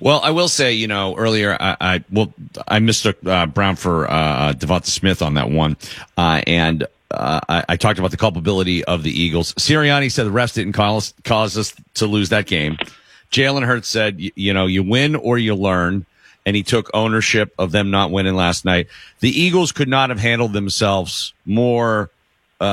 Well, 0.00 0.20
I 0.22 0.30
will 0.30 0.48
say, 0.48 0.72
you 0.72 0.86
know, 0.86 1.16
earlier 1.16 1.56
I, 1.58 1.76
I 1.80 2.04
well 2.10 2.32
I 2.66 2.78
mistook 2.78 3.18
uh, 3.26 3.46
Brown 3.46 3.76
for 3.76 4.10
uh, 4.10 4.52
Devonta 4.52 4.86
Smith 4.86 5.20
on 5.20 5.34
that 5.34 5.50
one, 5.50 5.76
uh, 6.16 6.42
and 6.46 6.86
uh, 7.10 7.40
I, 7.48 7.64
I 7.70 7.76
talked 7.76 7.98
about 7.98 8.10
the 8.10 8.16
culpability 8.16 8.84
of 8.84 9.02
the 9.02 9.10
Eagles. 9.10 9.54
Sirianni 9.54 10.12
said 10.12 10.26
the 10.26 10.30
refs 10.30 10.54
didn't 10.54 10.74
cause, 10.74 11.14
cause 11.24 11.56
us 11.56 11.74
to 11.94 12.06
lose 12.06 12.28
that 12.28 12.46
game. 12.46 12.76
Jalen 13.30 13.64
Hurts 13.64 13.88
said, 13.88 14.18
y- 14.18 14.30
you 14.36 14.52
know, 14.52 14.66
you 14.66 14.82
win 14.82 15.16
or 15.16 15.38
you 15.38 15.54
learn, 15.54 16.06
and 16.48 16.56
he 16.56 16.62
took 16.62 16.88
ownership 16.94 17.52
of 17.58 17.72
them 17.72 17.90
not 17.90 18.10
winning 18.10 18.34
last 18.34 18.64
night. 18.64 18.86
The 19.20 19.28
Eagles 19.28 19.70
could 19.70 19.86
not 19.86 20.08
have 20.08 20.18
handled 20.18 20.54
themselves 20.54 21.34
more, 21.44 22.08
uh, 22.58 22.64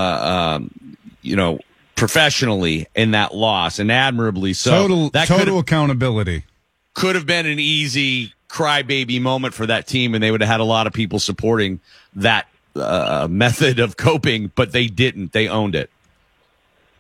um, 0.61 0.95
you 1.22 1.35
know, 1.35 1.60
professionally 1.95 2.88
in 2.95 3.11
that 3.11 3.35
loss 3.35 3.77
and 3.77 3.91
admirably 3.91 4.53
so. 4.53 4.72
total 4.72 5.10
that 5.10 5.27
could 5.27 5.39
total 5.39 5.56
have- 5.56 5.64
accountability. 5.64 6.45
could 6.93 7.15
have 7.15 7.26
been 7.26 7.45
an 7.45 7.60
easy 7.60 8.31
crybaby 8.47 9.19
moment 9.19 9.53
for 9.53 9.65
that 9.65 9.88
team, 9.88 10.14
and 10.15 10.23
they 10.23 10.31
would 10.31 10.39
have 10.39 10.49
had 10.49 10.61
a 10.61 10.65
lot 10.65 10.88
of 10.88 10.93
people 10.93 11.19
supporting 11.19 11.81
that 12.15 12.47
uh, 12.77 13.27
method 13.30 13.80
of 13.80 13.97
coping, 13.97 14.53
but 14.56 14.72
they 14.72 14.88
didn't. 14.88 15.34
They 15.34 15.49
owned 15.49 15.76
it. 15.76 15.89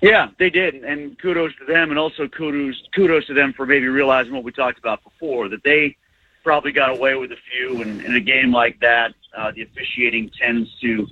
Yeah, 0.01 0.27
they 0.37 0.49
did, 0.49 0.75
and 0.83 1.17
kudos 1.19 1.53
to 1.59 1.65
them, 1.65 1.89
and 1.89 1.97
also 1.97 2.27
kudos 2.27 2.75
kudos 2.93 3.27
to 3.27 3.33
them 3.33 3.53
for 3.53 3.65
maybe 3.65 3.87
realizing 3.87 4.33
what 4.33 4.43
we 4.43 4.51
talked 4.51 4.77
about 4.77 5.01
before 5.05 5.47
that 5.47 5.63
they 5.63 5.95
probably 6.45 6.71
got 6.71 6.91
away 6.91 7.15
with 7.15 7.31
a 7.31 7.37
few, 7.51 7.81
and 7.81 8.01
in 8.01 8.15
a 8.15 8.19
game 8.21 8.53
like 8.53 8.79
that, 8.79 9.13
uh, 9.35 9.51
the 9.51 9.63
officiating 9.63 10.29
tends 10.39 10.69
to 10.79 11.07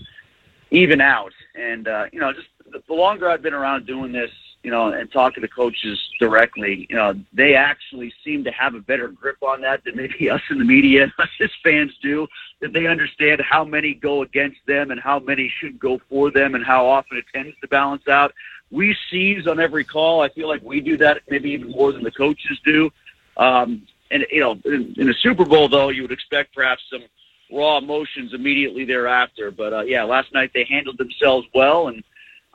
even 0.69 1.01
out. 1.01 1.33
And 1.55 1.87
uh, 1.87 2.05
you 2.13 2.19
know, 2.19 2.31
just 2.31 2.47
the 2.87 2.93
longer 2.93 3.27
I've 3.27 3.41
been 3.41 3.55
around 3.55 3.87
doing 3.87 4.11
this, 4.11 4.29
you 4.61 4.69
know, 4.69 4.93
and 4.93 5.11
talking 5.11 5.41
to 5.41 5.47
coaches 5.47 5.99
directly, 6.19 6.85
you 6.87 6.95
know, 6.95 7.19
they 7.33 7.55
actually 7.55 8.13
seem 8.23 8.43
to 8.43 8.51
have 8.51 8.75
a 8.75 8.79
better 8.79 9.07
grip 9.07 9.37
on 9.41 9.59
that 9.61 9.83
than 9.83 9.95
maybe 9.97 10.29
us 10.35 10.41
in 10.51 10.59
the 10.59 10.65
media, 10.65 11.11
us 11.17 11.29
as 11.41 11.49
fans 11.63 11.91
do. 12.01 12.27
That 12.61 12.71
they 12.71 12.85
understand 12.85 13.41
how 13.41 13.65
many 13.65 13.95
go 13.95 14.21
against 14.21 14.59
them 14.67 14.91
and 14.91 15.01
how 15.01 15.17
many 15.17 15.51
should 15.59 15.79
go 15.79 15.99
for 16.09 16.29
them, 16.29 16.53
and 16.53 16.63
how 16.63 16.85
often 16.85 17.17
it 17.17 17.25
tends 17.33 17.55
to 17.61 17.67
balance 17.67 18.07
out. 18.07 18.33
We 18.69 18.95
seize 19.09 19.47
on 19.47 19.59
every 19.59 19.83
call. 19.83 20.21
I 20.21 20.29
feel 20.29 20.47
like 20.47 20.61
we 20.61 20.79
do 20.79 20.95
that 20.97 21.21
maybe 21.27 21.49
even 21.51 21.71
more 21.71 21.91
than 21.91 22.03
the 22.03 22.11
coaches 22.11 22.59
do. 22.63 22.91
Um, 23.37 23.87
and 24.13 24.25
you 24.31 24.39
know, 24.39 24.59
in, 24.65 24.93
in 24.97 25.09
a 25.09 25.13
Super 25.13 25.45
Bowl, 25.45 25.67
though, 25.67 25.89
you 25.89 26.03
would 26.03 26.11
expect 26.11 26.53
perhaps 26.53 26.83
some 26.89 27.03
raw 27.51 27.77
emotions 27.77 28.33
immediately 28.33 28.85
thereafter. 28.85 29.51
But 29.51 29.73
uh, 29.73 29.81
yeah, 29.81 30.03
last 30.03 30.33
night 30.33 30.51
they 30.53 30.65
handled 30.65 30.97
themselves 30.97 31.47
well, 31.53 31.87
and 31.87 32.03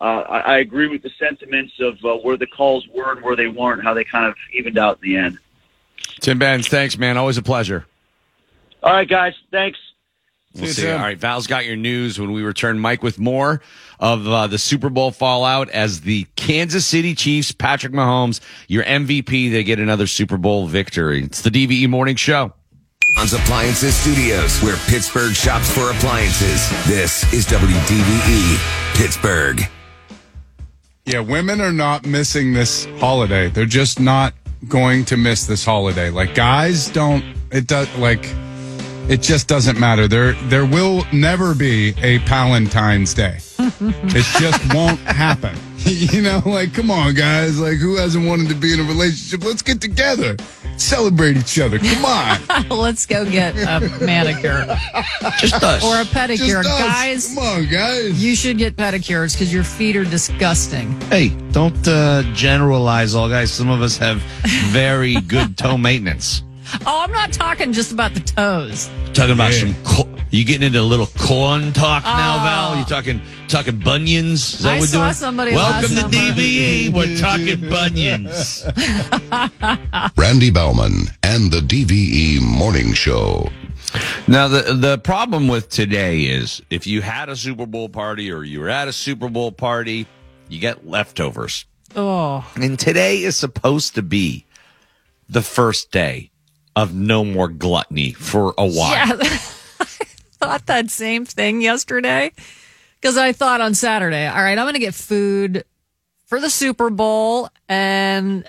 uh, 0.01 0.05
I, 0.05 0.39
I 0.39 0.59
agree 0.59 0.89
with 0.89 1.03
the 1.03 1.11
sentiments 1.19 1.75
of 1.81 2.03
uh, 2.05 2.17
where 2.19 2.37
the 2.37 2.47
calls 2.47 2.87
were 2.89 3.13
and 3.13 3.23
where 3.23 3.37
they 3.37 3.49
weren't, 3.49 3.83
how 3.83 3.95
they 3.95 4.05
kind 4.05 4.27
of 4.27 4.35
evened 4.55 4.79
out 4.79 4.99
in 5.03 5.11
the 5.11 5.17
end. 5.17 5.39
Tim 6.21 6.39
Benz, 6.39 6.69
thanks, 6.69 6.97
man. 6.97 7.17
Always 7.17 7.39
a 7.39 7.43
pleasure. 7.43 7.87
All 8.83 8.93
right, 8.93 9.09
guys, 9.09 9.35
thanks. 9.51 9.79
We'll 10.55 10.67
see. 10.67 10.91
All 10.91 10.99
right, 10.99 11.19
Val's 11.19 11.47
got 11.47 11.67
your 11.67 11.77
news 11.77 12.19
when 12.19 12.33
we 12.33 12.43
return. 12.43 12.79
Mike 12.79 13.03
with 13.03 13.19
more 13.19 13.61
of 14.01 14.27
uh, 14.27 14.47
the 14.47 14.59
Super 14.59 14.89
Bowl 14.89 15.11
fallout 15.11 15.69
as 15.71 16.01
the 16.01 16.27
Kansas 16.37 16.87
City 16.87 17.15
Chiefs, 17.15 17.53
Patrick 17.53 17.93
Mahomes, 17.93 18.41
your 18.67 18.85
MVP, 18.85 19.51
they 19.51 19.63
get 19.63 19.79
another 19.79 20.07
Super 20.07 20.37
Bowl 20.37 20.67
victory. 20.67 21.25
It's 21.25 21.43
the 21.43 21.51
DVE 21.51 21.89
Morning 21.89 22.17
Show. 22.17 22.53
John's 23.17 23.33
Appliances 23.33 23.95
Studios, 23.97 24.61
where 24.63 24.77
Pittsburgh 24.87 25.35
shops 25.35 25.71
for 25.73 25.91
appliances. 25.91 26.69
This 26.87 27.31
is 27.33 27.47
WDVE 27.47 28.97
Pittsburgh. 28.97 29.63
Yeah, 31.05 31.21
women 31.21 31.61
are 31.61 31.73
not 31.73 32.05
missing 32.07 32.53
this 32.53 32.85
holiday. 32.99 33.49
They're 33.49 33.65
just 33.65 33.99
not 33.99 34.35
going 34.69 35.05
to 35.07 35.17
miss 35.17 35.47
this 35.47 35.65
holiday. 35.65 36.11
Like 36.11 36.35
guys 36.35 36.89
don't 36.89 37.25
it 37.51 37.67
does 37.67 37.89
like 37.97 38.25
it 39.09 39.23
just 39.23 39.49
doesn't 39.49 39.79
matter. 39.79 40.07
There 40.07 40.33
there 40.49 40.67
will 40.67 41.05
never 41.13 41.55
be 41.55 41.91
a 42.03 42.19
Palentine's 42.21 43.15
Day. 43.15 43.39
it 43.59 44.25
just 44.41 44.75
won't 44.75 45.01
happen. 45.01 45.57
you 45.79 46.23
know, 46.23 46.43
like 46.45 46.75
come 46.75 46.91
on 46.91 47.15
guys, 47.15 47.59
like 47.59 47.79
who 47.79 47.97
hasn't 47.97 48.27
wanted 48.27 48.49
to 48.49 48.55
be 48.55 48.73
in 48.73 48.81
a 48.81 48.85
relationship? 48.85 49.45
Let's 49.45 49.63
get 49.63 49.81
together. 49.81 50.37
Celebrate 50.77 51.37
each 51.37 51.59
other. 51.59 51.79
Come 51.79 52.05
on. 52.05 52.69
Let's 52.71 53.05
go 53.05 53.25
get 53.25 53.57
a 53.57 53.81
manicure. 54.05 54.65
Just 55.39 55.63
us. 55.63 55.85
Or 55.85 56.01
a 56.01 56.05
pedicure. 56.05 56.63
Guys. 56.63 57.35
Come 57.35 57.39
on, 57.39 57.67
guys. 57.67 58.23
You 58.23 58.37
should 58.37 58.59
get 58.59 58.77
pedicures 58.77 59.33
because 59.33 59.53
your 59.53 59.65
feet 59.65 59.97
are 59.97 60.05
disgusting. 60.05 61.01
Hey, 61.03 61.31
don't 61.51 61.87
uh, 61.89 62.23
generalize 62.33 63.15
all 63.17 63.29
guys. 63.29 63.53
Some 63.53 63.71
of 63.71 63.83
us 63.83 63.97
have 63.99 64.19
very 64.71 65.21
good 65.23 65.59
toe 65.59 65.77
maintenance. 65.77 66.43
Oh, 66.87 67.01
I'm 67.03 67.13
not 67.13 67.33
talking 67.33 67.73
just 67.73 67.93
about 67.93 68.15
the 68.15 68.21
toes. 68.21 68.91
Talking 69.15 69.35
about 69.35 69.53
some. 69.53 69.75
Co- 69.85 70.09
you 70.31 70.45
getting 70.45 70.67
into 70.67 70.81
a 70.81 70.83
little 70.83 71.07
corn 71.19 71.73
talk 71.73 72.05
now, 72.05 72.37
Oh. 72.37 72.45
Val? 72.45 72.79
You 72.79 72.85
talking 72.85 73.21
talking 73.49 73.79
bunions? 73.79 74.55
Is 74.55 74.59
that 74.61 74.75
I 74.77 74.79
what 74.81 74.89
saw 74.89 75.03
doing? 75.05 75.15
somebody 75.15 75.53
Welcome 75.55 75.95
last 75.95 76.11
to 76.13 76.17
summer. 76.17 76.33
DVE. 76.35 76.93
We're 76.93 77.17
talking 77.17 77.61
bunions. 77.71 78.65
Randy 80.17 80.51
Baumann 80.51 81.07
and 81.23 81.51
the 81.51 81.61
DVE 81.61 82.43
Morning 82.43 82.93
Show. 82.93 83.49
Now 84.27 84.49
the 84.49 84.75
the 84.75 84.99
problem 84.99 85.49
with 85.49 85.71
today 85.71 86.25
is 86.25 86.61
if 86.69 86.87
you 86.87 87.01
had 87.01 87.31
a 87.31 87.37
Super 87.37 87.65
Bowl 87.65 87.89
party 87.89 88.31
or 88.31 88.45
you 88.45 88.61
were 88.61 88.69
at 88.69 88.87
a 88.89 88.93
Super 88.93 89.31
Bowl 89.31 89.51
party, 89.51 90.07
you 90.49 90.61
get 90.61 90.87
leftovers. 90.87 91.65
Oh. 91.97 92.47
And 92.57 92.79
today 92.79 93.23
is 93.23 93.37
supposed 93.37 93.95
to 93.95 94.03
be 94.03 94.45
the 95.31 95.41
first 95.41 95.91
day 95.91 96.31
of 96.79 96.95
no 96.95 97.25
more 97.25 97.49
gluttony 97.49 98.13
for 98.13 98.55
a 98.57 98.65
while. 98.65 98.93
Yeah. 98.93 99.17
I 99.21 99.85
thought 100.47 100.67
that 100.67 100.91
same 100.91 101.25
thing 101.25 101.61
yesterday 101.61 102.31
because 103.01 103.17
I 103.17 103.33
thought 103.33 103.61
on 103.61 103.75
Saturday, 103.75 104.29
all 104.29 104.37
right, 104.37 104.57
I'm 104.57 104.65
going 104.65 104.75
to 104.75 104.79
get 104.79 104.95
food 104.95 105.65
for 106.27 106.41
the 106.41 106.49
Super 106.49 106.89
Bowl 106.89 107.49
and 107.69 108.49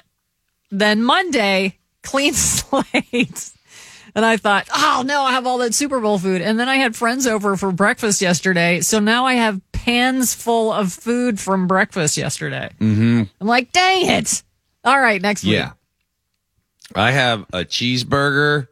then 0.69 1.01
Monday, 1.01 1.80
clean 2.03 2.34
slate. 2.35 3.51
And 4.14 4.23
I 4.23 4.38
thought, 4.38 4.68
oh 4.76 5.03
no, 5.03 5.23
I 5.23 5.31
have 5.31 5.47
all 5.47 5.57
that 5.60 5.73
Super 5.73 5.99
Bowl 5.99 6.19
food. 6.19 6.43
And 6.43 6.60
then 6.60 6.69
I 6.69 6.76
had 6.76 6.95
friends 6.95 7.26
over 7.26 7.57
for 7.57 7.72
breakfast 7.72 8.22
yesterday. 8.22 8.81
So 8.81 8.99
now 8.99 9.26
I 9.26 9.34
have 9.34 9.60
pans 9.72 10.35
full 10.35 10.72
of 10.72 10.93
food 10.93 11.39
from 11.39 11.65
breakfast 11.65 12.15
yesterday. 12.15 12.69
Mm-hmm. 12.80 13.23
I'm 13.41 13.47
like, 13.47 13.72
dang 13.72 14.07
it. 14.07 14.43
All 14.84 14.99
right, 14.99 15.19
next 15.19 15.43
week. 15.43 15.53
Yeah. 16.95 17.02
I 17.03 17.11
have 17.11 17.41
a 17.53 17.60
cheeseburger 17.66 18.68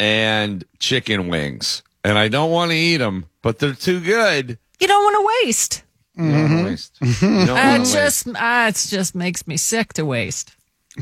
and 0.00 0.64
chicken 0.78 1.28
wings, 1.28 1.82
and 2.04 2.18
I 2.18 2.28
don't 2.28 2.50
want 2.50 2.70
to 2.70 2.76
eat 2.76 2.98
them, 2.98 3.26
but 3.42 3.58
they're 3.58 3.74
too 3.74 4.00
good. 4.00 4.58
You 4.80 4.86
don't 4.88 5.04
want 5.04 5.16
to 5.16 5.46
waste. 5.46 5.82
You 6.16 6.30
don't 6.30 6.64
waste. 6.64 6.98
Don't 7.00 7.50
Uh, 7.50 7.74
it 7.76 7.78
waste. 7.80 7.92
just, 7.94 8.28
uh, 8.28 8.66
it 8.68 8.86
just 8.88 9.14
makes 9.14 9.46
me 9.46 9.56
sick 9.56 9.92
to 9.94 10.04
waste. 10.04 10.52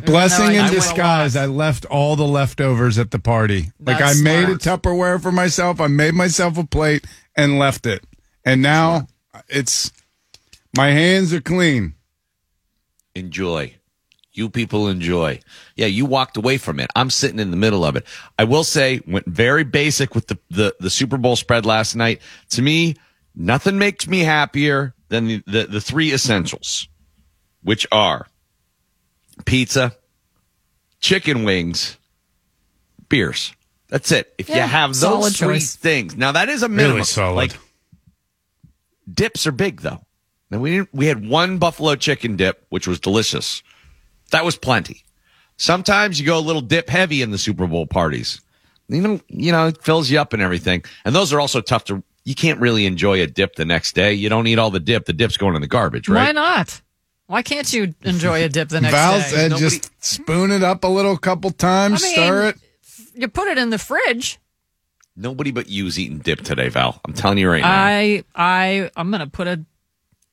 Blessing 0.06 0.52
Even 0.52 0.56
in 0.56 0.64
I 0.66 0.70
disguise. 0.70 1.34
I 1.34 1.46
left 1.46 1.84
all 1.86 2.14
the 2.14 2.26
leftovers 2.26 2.96
at 2.96 3.10
the 3.10 3.18
party. 3.18 3.72
like 3.80 3.96
I 3.96 4.08
That's 4.14 4.20
made 4.22 4.48
a. 4.48 4.54
Tupperware 4.54 5.20
for 5.20 5.32
myself. 5.32 5.80
I 5.80 5.88
made 5.88 6.14
myself 6.14 6.56
a 6.58 6.64
plate 6.64 7.04
and 7.34 7.58
left 7.58 7.86
it. 7.86 8.04
And 8.44 8.62
now 8.62 9.08
it's 9.48 9.90
my 10.76 10.90
hands 10.92 11.32
are 11.34 11.40
clean. 11.40 11.94
enjoy. 13.16 13.74
You 14.32 14.48
people 14.48 14.88
enjoy. 14.88 15.40
Yeah, 15.74 15.86
you 15.86 16.06
walked 16.06 16.36
away 16.36 16.56
from 16.56 16.78
it. 16.78 16.88
I'm 16.94 17.10
sitting 17.10 17.40
in 17.40 17.50
the 17.50 17.56
middle 17.56 17.84
of 17.84 17.96
it. 17.96 18.06
I 18.38 18.44
will 18.44 18.62
say, 18.62 19.00
went 19.06 19.26
very 19.26 19.64
basic 19.64 20.14
with 20.14 20.28
the, 20.28 20.38
the, 20.50 20.74
the 20.78 20.90
Super 20.90 21.16
Bowl 21.16 21.34
spread 21.34 21.66
last 21.66 21.96
night. 21.96 22.20
To 22.50 22.62
me, 22.62 22.94
nothing 23.34 23.78
makes 23.78 24.06
me 24.06 24.20
happier 24.20 24.94
than 25.08 25.26
the, 25.26 25.42
the, 25.46 25.66
the 25.66 25.80
three 25.80 26.12
essentials, 26.12 26.88
which 27.62 27.86
are 27.90 28.28
pizza, 29.44 29.96
chicken 31.00 31.42
wings, 31.44 31.96
beers. 33.08 33.52
That's 33.88 34.12
it. 34.12 34.32
If 34.38 34.48
you 34.48 34.54
have 34.54 34.94
those 34.94 35.36
three 35.36 35.56
choice. 35.56 35.74
things, 35.74 36.16
now 36.16 36.32
that 36.32 36.48
is 36.48 36.62
a 36.62 36.68
minimum. 36.68 36.98
Really 36.98 37.04
solid. 37.04 37.34
Like 37.34 37.58
dips 39.12 39.46
are 39.48 39.52
big 39.52 39.80
though. 39.80 40.00
Now 40.50 40.58
we 40.58 40.70
didn't, 40.70 40.94
we 40.94 41.06
had 41.06 41.28
one 41.28 41.58
buffalo 41.58 41.96
chicken 41.96 42.36
dip, 42.36 42.64
which 42.68 42.86
was 42.86 43.00
delicious. 43.00 43.64
That 44.30 44.44
was 44.44 44.56
plenty. 44.56 45.04
Sometimes 45.56 46.18
you 46.18 46.26
go 46.26 46.38
a 46.38 46.40
little 46.40 46.62
dip 46.62 46.88
heavy 46.88 47.22
in 47.22 47.30
the 47.30 47.38
Super 47.38 47.66
Bowl 47.66 47.86
parties. 47.86 48.40
You 48.88 49.00
know, 49.00 49.20
you 49.28 49.52
know, 49.52 49.66
it 49.68 49.82
fills 49.82 50.10
you 50.10 50.18
up 50.18 50.32
and 50.32 50.42
everything. 50.42 50.84
And 51.04 51.14
those 51.14 51.32
are 51.32 51.40
also 51.40 51.60
tough 51.60 51.84
to. 51.84 52.02
You 52.24 52.34
can't 52.34 52.60
really 52.60 52.86
enjoy 52.86 53.22
a 53.22 53.26
dip 53.26 53.56
the 53.56 53.64
next 53.64 53.94
day. 53.94 54.12
You 54.12 54.28
don't 54.28 54.46
eat 54.46 54.58
all 54.58 54.70
the 54.70 54.80
dip. 54.80 55.06
The 55.06 55.12
dip's 55.12 55.36
going 55.36 55.54
in 55.54 55.60
the 55.60 55.66
garbage, 55.68 56.08
right? 56.08 56.26
Why 56.26 56.32
not? 56.32 56.80
Why 57.26 57.42
can't 57.42 57.72
you 57.72 57.94
enjoy 58.02 58.42
a 58.42 58.48
dip 58.48 58.70
the 58.70 58.80
next 58.80 58.92
day? 58.92 58.98
Val 58.98 59.18
day? 59.18 59.24
said 59.24 59.52
just 59.52 59.90
spoon 60.04 60.50
it 60.50 60.64
up 60.64 60.82
a 60.82 60.88
little 60.88 61.16
couple 61.16 61.50
times, 61.52 62.02
I 62.02 62.06
mean, 62.06 62.14
stir 62.14 62.48
it. 62.48 62.56
You 63.14 63.28
put 63.28 63.46
it 63.48 63.56
in 63.56 63.70
the 63.70 63.78
fridge. 63.78 64.38
Nobody 65.14 65.50
but 65.52 65.68
you's 65.68 65.98
eating 65.98 66.18
dip 66.18 66.40
today, 66.40 66.68
Val. 66.70 67.00
I'm 67.04 67.12
telling 67.12 67.38
you 67.38 67.48
right 67.48 67.62
now. 67.62 67.70
I 67.70 68.24
I 68.34 68.90
I'm 68.96 69.10
gonna 69.10 69.28
put 69.28 69.46
a 69.46 69.64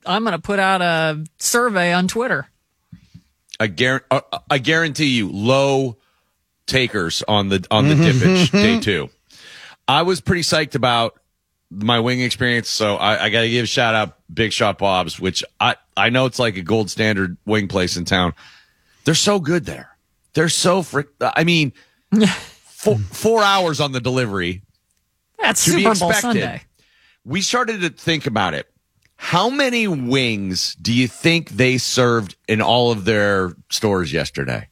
I'm 0.06 0.24
gonna 0.24 0.38
put 0.40 0.58
out 0.58 0.82
a 0.82 1.24
survey 1.38 1.92
on 1.92 2.08
Twitter. 2.08 2.48
I 3.60 3.66
guarantee, 3.66 4.06
uh, 4.10 4.20
uh, 4.32 4.38
I 4.50 4.58
guarantee 4.58 5.16
you, 5.16 5.30
low 5.30 5.96
takers 6.66 7.22
on 7.26 7.48
the 7.48 7.66
on 7.70 7.88
the 7.88 7.94
mm-hmm. 7.94 8.04
dippage 8.04 8.46
mm-hmm. 8.46 8.56
day 8.56 8.80
two. 8.80 9.10
I 9.86 10.02
was 10.02 10.20
pretty 10.20 10.42
psyched 10.42 10.74
about 10.74 11.18
my 11.70 12.00
wing 12.00 12.20
experience, 12.20 12.68
so 12.68 12.96
I, 12.96 13.24
I 13.24 13.28
got 13.30 13.42
to 13.42 13.48
give 13.48 13.64
a 13.64 13.66
shout 13.66 13.94
out 13.94 14.18
Big 14.32 14.52
Shot 14.52 14.78
Bob's, 14.78 15.18
which 15.18 15.42
I 15.58 15.76
I 15.96 16.10
know 16.10 16.26
it's 16.26 16.38
like 16.38 16.56
a 16.56 16.62
gold 16.62 16.90
standard 16.90 17.36
wing 17.44 17.68
place 17.68 17.96
in 17.96 18.04
town. 18.04 18.34
They're 19.04 19.14
so 19.14 19.40
good 19.40 19.64
there. 19.64 19.96
They're 20.34 20.48
so 20.48 20.82
frick. 20.82 21.08
I 21.20 21.44
mean, 21.44 21.72
four, 22.64 22.98
four 22.98 23.42
hours 23.42 23.80
on 23.80 23.92
the 23.92 24.00
delivery. 24.00 24.62
That's 25.38 25.60
Super 25.60 25.94
Bowl. 25.94 26.12
Sunday. 26.12 26.62
We 27.24 27.40
started 27.40 27.80
to 27.80 27.90
think 27.90 28.26
about 28.26 28.54
it. 28.54 28.70
How 29.20 29.50
many 29.50 29.86
wings 29.88 30.74
do 30.76 30.92
you 30.92 31.08
think 31.08 31.50
they 31.50 31.76
served 31.76 32.36
in 32.46 32.62
all 32.62 32.90
of 32.92 33.04
their 33.04 33.52
stores 33.70 34.12
yesterday? 34.12 34.68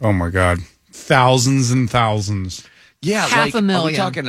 Oh 0.00 0.12
my 0.12 0.28
god, 0.28 0.58
thousands 0.90 1.70
and 1.70 1.88
thousands. 1.88 2.66
Yeah, 3.00 3.26
Half 3.26 3.46
like, 3.46 3.54
a 3.54 3.62
million. 3.62 3.96
talking? 3.96 4.28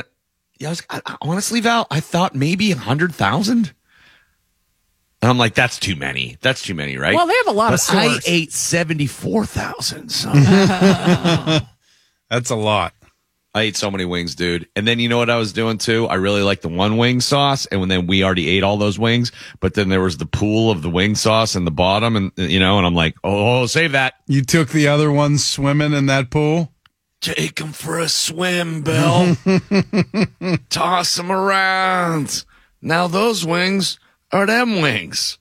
Yeah, 0.58 0.68
I 0.68 0.70
was, 0.70 0.82
I, 0.88 1.00
I- 1.04 1.16
honestly, 1.22 1.60
Val, 1.60 1.86
I 1.90 2.00
thought 2.00 2.34
maybe 2.34 2.70
a 2.72 2.76
hundred 2.76 3.14
thousand. 3.14 3.72
And 5.20 5.30
I'm 5.30 5.38
like, 5.38 5.54
that's 5.54 5.78
too 5.78 5.94
many. 5.96 6.36
That's 6.40 6.62
too 6.62 6.74
many, 6.74 6.96
right? 6.96 7.14
Well, 7.14 7.26
they 7.26 7.34
have 7.44 7.48
a 7.48 7.52
lot 7.52 7.70
but 7.70 7.74
of 7.74 7.96
I 7.96 8.06
stores. 8.08 8.24
ate 8.26 8.52
seventy 8.52 9.06
four 9.06 9.44
thousand. 9.44 10.08
That's 12.30 12.50
a 12.50 12.56
lot. 12.56 12.94
I 13.54 13.62
ate 13.62 13.76
so 13.76 13.90
many 13.90 14.06
wings, 14.06 14.34
dude. 14.34 14.66
And 14.74 14.88
then 14.88 14.98
you 14.98 15.10
know 15.10 15.18
what 15.18 15.28
I 15.28 15.36
was 15.36 15.52
doing 15.52 15.76
too? 15.76 16.06
I 16.06 16.14
really 16.14 16.40
like 16.42 16.62
the 16.62 16.70
one 16.70 16.96
wing 16.96 17.20
sauce. 17.20 17.66
And 17.66 17.80
when 17.80 17.90
then 17.90 18.06
we 18.06 18.24
already 18.24 18.48
ate 18.48 18.62
all 18.62 18.78
those 18.78 18.98
wings, 18.98 19.30
but 19.60 19.74
then 19.74 19.90
there 19.90 20.00
was 20.00 20.16
the 20.16 20.24
pool 20.26 20.70
of 20.70 20.80
the 20.80 20.88
wing 20.88 21.14
sauce 21.14 21.54
in 21.54 21.66
the 21.66 21.70
bottom, 21.70 22.16
and 22.16 22.32
you 22.36 22.58
know, 22.58 22.78
and 22.78 22.86
I'm 22.86 22.94
like, 22.94 23.14
oh, 23.22 23.66
save 23.66 23.92
that. 23.92 24.14
You 24.26 24.42
took 24.42 24.70
the 24.70 24.88
other 24.88 25.12
ones 25.12 25.46
swimming 25.46 25.92
in 25.92 26.06
that 26.06 26.30
pool. 26.30 26.72
Take 27.20 27.60
him 27.60 27.72
for 27.72 27.98
a 27.98 28.08
swim, 28.08 28.82
Bill. 28.82 29.36
Toss 30.70 31.18
him 31.18 31.30
around. 31.30 32.44
Now 32.80 33.06
those 33.06 33.46
wings 33.46 34.00
are 34.32 34.46
them 34.46 34.80
wings. 34.80 35.38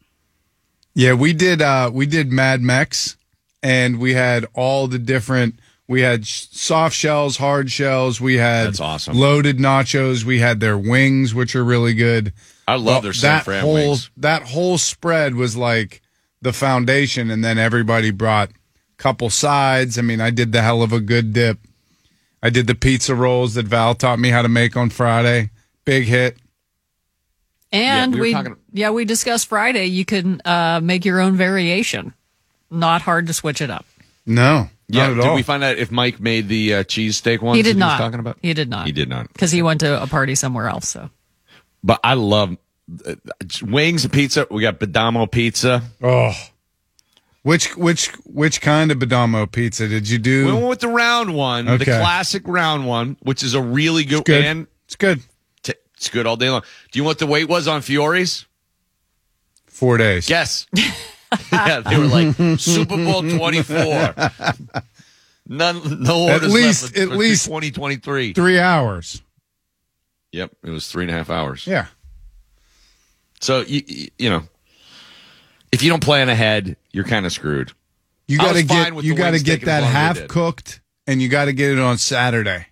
Yeah, 0.94 1.14
we 1.14 1.32
did. 1.34 1.62
uh 1.62 1.90
We 1.94 2.06
did 2.06 2.32
Mad 2.32 2.62
Mex, 2.62 3.16
and 3.64 4.00
we 4.00 4.14
had 4.14 4.46
all 4.54 4.88
the 4.88 5.00
different. 5.00 5.60
We 5.92 6.02
had 6.02 6.26
soft 6.26 6.96
shells, 6.96 7.36
hard 7.36 7.70
shells. 7.70 8.22
We 8.22 8.36
had 8.38 8.68
That's 8.68 8.80
awesome. 8.80 9.18
loaded 9.18 9.58
nachos. 9.58 10.24
We 10.24 10.40
had 10.40 10.62
their 10.62 10.78
wings, 10.78 11.36
which 11.36 11.54
are 11.54 11.66
really 11.66 11.94
good. 11.94 12.32
I 12.66 12.76
love 12.76 12.86
Well, 12.86 13.02
their 13.02 13.14
San 13.14 13.38
that 13.40 13.44
Fran 13.44 13.62
whole 13.64 13.74
wings. 13.74 14.10
that 14.16 14.44
whole 14.44 14.78
spread 14.78 15.36
was 15.36 15.58
like 15.58 16.02
the 16.42 16.54
foundation, 16.54 17.30
and 17.30 17.44
then 17.44 17.58
everybody 17.58 18.10
brought 18.12 18.50
a 18.52 18.54
couple 18.98 19.30
sides. 19.30 19.98
I 19.98 20.02
mean, 20.02 20.22
I 20.22 20.30
did 20.30 20.54
the 20.54 20.62
hell 20.62 20.82
of 20.82 20.94
a 20.94 21.02
good 21.02 21.34
dip. 21.34 21.60
I 22.42 22.50
did 22.50 22.68
the 22.68 22.76
pizza 22.76 23.14
rolls 23.14 23.56
that 23.56 23.68
Val 23.68 23.94
taught 23.94 24.18
me 24.18 24.30
how 24.30 24.42
to 24.42 24.48
make 24.50 24.78
on 24.78 24.90
Friday. 24.92 25.50
Big 25.84 26.06
hit. 26.06 26.38
And 27.74 28.14
Yeah, 28.14 28.20
we 28.20 28.28
we, 28.30 28.34
talking- 28.34 28.56
yeah, 28.72 28.90
we 28.92 29.06
discussed 29.06 29.48
Friday. 29.48 29.86
You 29.88 30.06
can 30.06 30.42
uh, 30.46 30.80
make 30.82 31.06
your 31.06 31.20
own 31.20 31.36
variation. 31.36 32.14
Not 32.70 33.02
hard 33.02 33.28
to 33.28 33.34
switch 33.34 33.62
it 33.62 33.70
up. 33.70 33.86
No, 34.26 34.70
Yeah, 34.94 35.08
not 35.08 35.12
at 35.12 35.16
did 35.16 35.26
all. 35.26 35.36
we 35.36 35.44
find 35.44 35.64
out 35.64 35.78
if 35.78 35.92
Mike 35.92 36.20
made 36.20 36.48
the 36.48 36.76
uh, 36.76 36.84
cheesesteak 36.84 37.42
ones 37.42 37.58
he 37.58 37.62
that 37.64 37.70
did 37.70 37.76
he 37.76 37.80
not. 37.80 38.00
was 38.00 38.06
talking 38.08 38.20
about? 38.20 38.38
He 38.42 38.54
did 38.54 38.70
not. 38.70 38.86
He 38.86 38.92
did 38.92 39.10
not. 39.10 39.28
because 39.34 39.52
he 39.52 39.62
went 39.62 39.80
to 39.82 40.02
a 40.02 40.08
party 40.08 40.36
somewhere 40.36 40.68
else. 40.68 40.88
So 40.90 41.10
But 41.84 42.00
I 42.04 42.14
love 42.16 42.58
uh, 43.06 43.16
wings 43.64 44.04
and 44.04 44.14
pizza. 44.14 44.48
We 44.50 44.62
got 44.62 44.80
Badamo 44.80 45.30
pizza. 45.32 45.82
Oh, 46.02 46.34
which 47.44 47.76
which 47.76 48.10
which 48.26 48.62
kind 48.62 48.92
of 48.92 49.00
Badamo 49.00 49.52
pizza 49.52 49.88
did 49.88 50.08
you 50.08 50.20
do? 50.20 50.46
We 50.46 50.54
went 50.54 50.68
with 50.68 50.80
the 50.82 50.88
round 50.90 51.34
one, 51.34 51.66
the 51.66 51.86
classic 51.86 52.44
round 52.48 52.86
one, 52.86 53.18
which 53.22 53.42
is 53.44 53.54
a 53.56 53.62
really 53.62 54.04
good, 54.04 54.26
good. 54.26 54.46
and 54.46 54.68
it's 54.86 54.96
good. 54.96 55.22
t- 55.64 55.74
it's 55.96 56.10
good 56.10 56.28
all 56.28 56.38
day 56.38 56.50
long. 56.52 56.62
Do 56.92 57.00
you 57.00 57.04
know 57.04 57.08
what 57.08 57.18
the 57.20 57.26
weight 57.26 57.50
was 57.50 57.68
on 57.68 57.82
Fiori's? 57.82 58.46
Four 59.66 59.98
days. 59.98 60.28
Guess. 60.28 60.68
yeah, 61.52 61.80
they 61.82 61.98
were 61.98 62.06
like 62.08 62.36
Super 62.60 62.98
Bowl 62.98 63.22
twenty 63.22 63.62
four. 63.64 64.14
None, 65.48 66.04
no 66.04 66.30
At 66.30 66.44
least- 66.44 66.98
at 66.98 67.10
least 67.10 67.46
twenty 67.48 67.72
twenty 67.72 67.96
three. 67.98 68.34
Three 68.34 68.60
hours. 68.60 69.22
Yep, 70.32 70.52
it 70.64 70.70
was 70.70 70.88
three 70.88 71.04
and 71.04 71.12
a 71.12 71.14
half 71.14 71.30
hours. 71.30 71.68
Yeah. 71.68 71.88
So 73.40 73.62
you 73.62 74.10
you- 74.18 74.30
know, 74.30 74.44
if 75.72 75.84
you 75.84 75.90
don't 75.90 76.04
plan 76.04 76.30
ahead, 76.30 76.76
you're 76.92 77.04
kind 77.06 77.26
of 77.26 77.32
screwed. 77.32 77.72
You 78.28 78.38
got 78.38 78.54
to 78.56 78.64
get 78.64 79.04
you 79.04 79.16
got 79.16 79.32
to 79.32 79.40
get 79.44 79.66
that 79.66 79.82
long 79.82 79.90
as 79.90 80.16
they 80.16 80.22
half 80.22 80.30
cooked, 80.30 80.80
and 81.08 81.22
you 81.22 81.28
got 81.28 81.46
to 81.46 81.54
get 81.54 81.72
it 81.72 81.80
on 81.80 81.98
Saturday. 81.98 82.68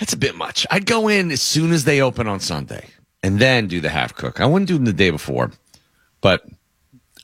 That's 0.00 0.12
a 0.12 0.16
bit 0.16 0.36
much. 0.36 0.66
I'd 0.70 0.86
go 0.86 1.08
in 1.08 1.30
as 1.30 1.42
soon 1.42 1.72
as 1.72 1.84
they 1.84 2.00
open 2.00 2.26
on 2.28 2.38
Sunday 2.40 2.88
and 3.22 3.38
then 3.40 3.66
do 3.66 3.80
the 3.80 3.88
half 3.88 4.14
cook. 4.14 4.40
I 4.40 4.46
wouldn't 4.46 4.68
do 4.68 4.74
them 4.74 4.84
the 4.84 4.92
day 4.92 5.10
before, 5.10 5.50
but 6.20 6.44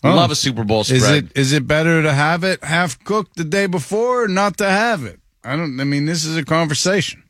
Oh. 0.03 0.15
love 0.15 0.31
a 0.31 0.35
Super 0.35 0.65
Bowl 0.65 0.85
spread. 0.85 0.99
Is 0.99 1.11
it 1.11 1.27
is 1.35 1.53
it 1.53 1.67
better 1.67 2.03
to 2.03 2.13
have 2.13 2.45
it 2.45 2.63
half 2.63 3.03
cooked 3.05 3.37
the 3.37 3.45
day 3.45 3.67
before, 3.67 4.25
or 4.25 4.29
not 4.29 4.59
to 4.59 4.69
have 4.69 5.03
it? 5.05 5.19
I 5.43 5.57
don't. 5.57 5.81
I 5.81 5.85
mean, 5.85 6.05
this 6.05 6.25
is 6.27 6.37
a 6.37 6.45
conversation. 6.45 7.23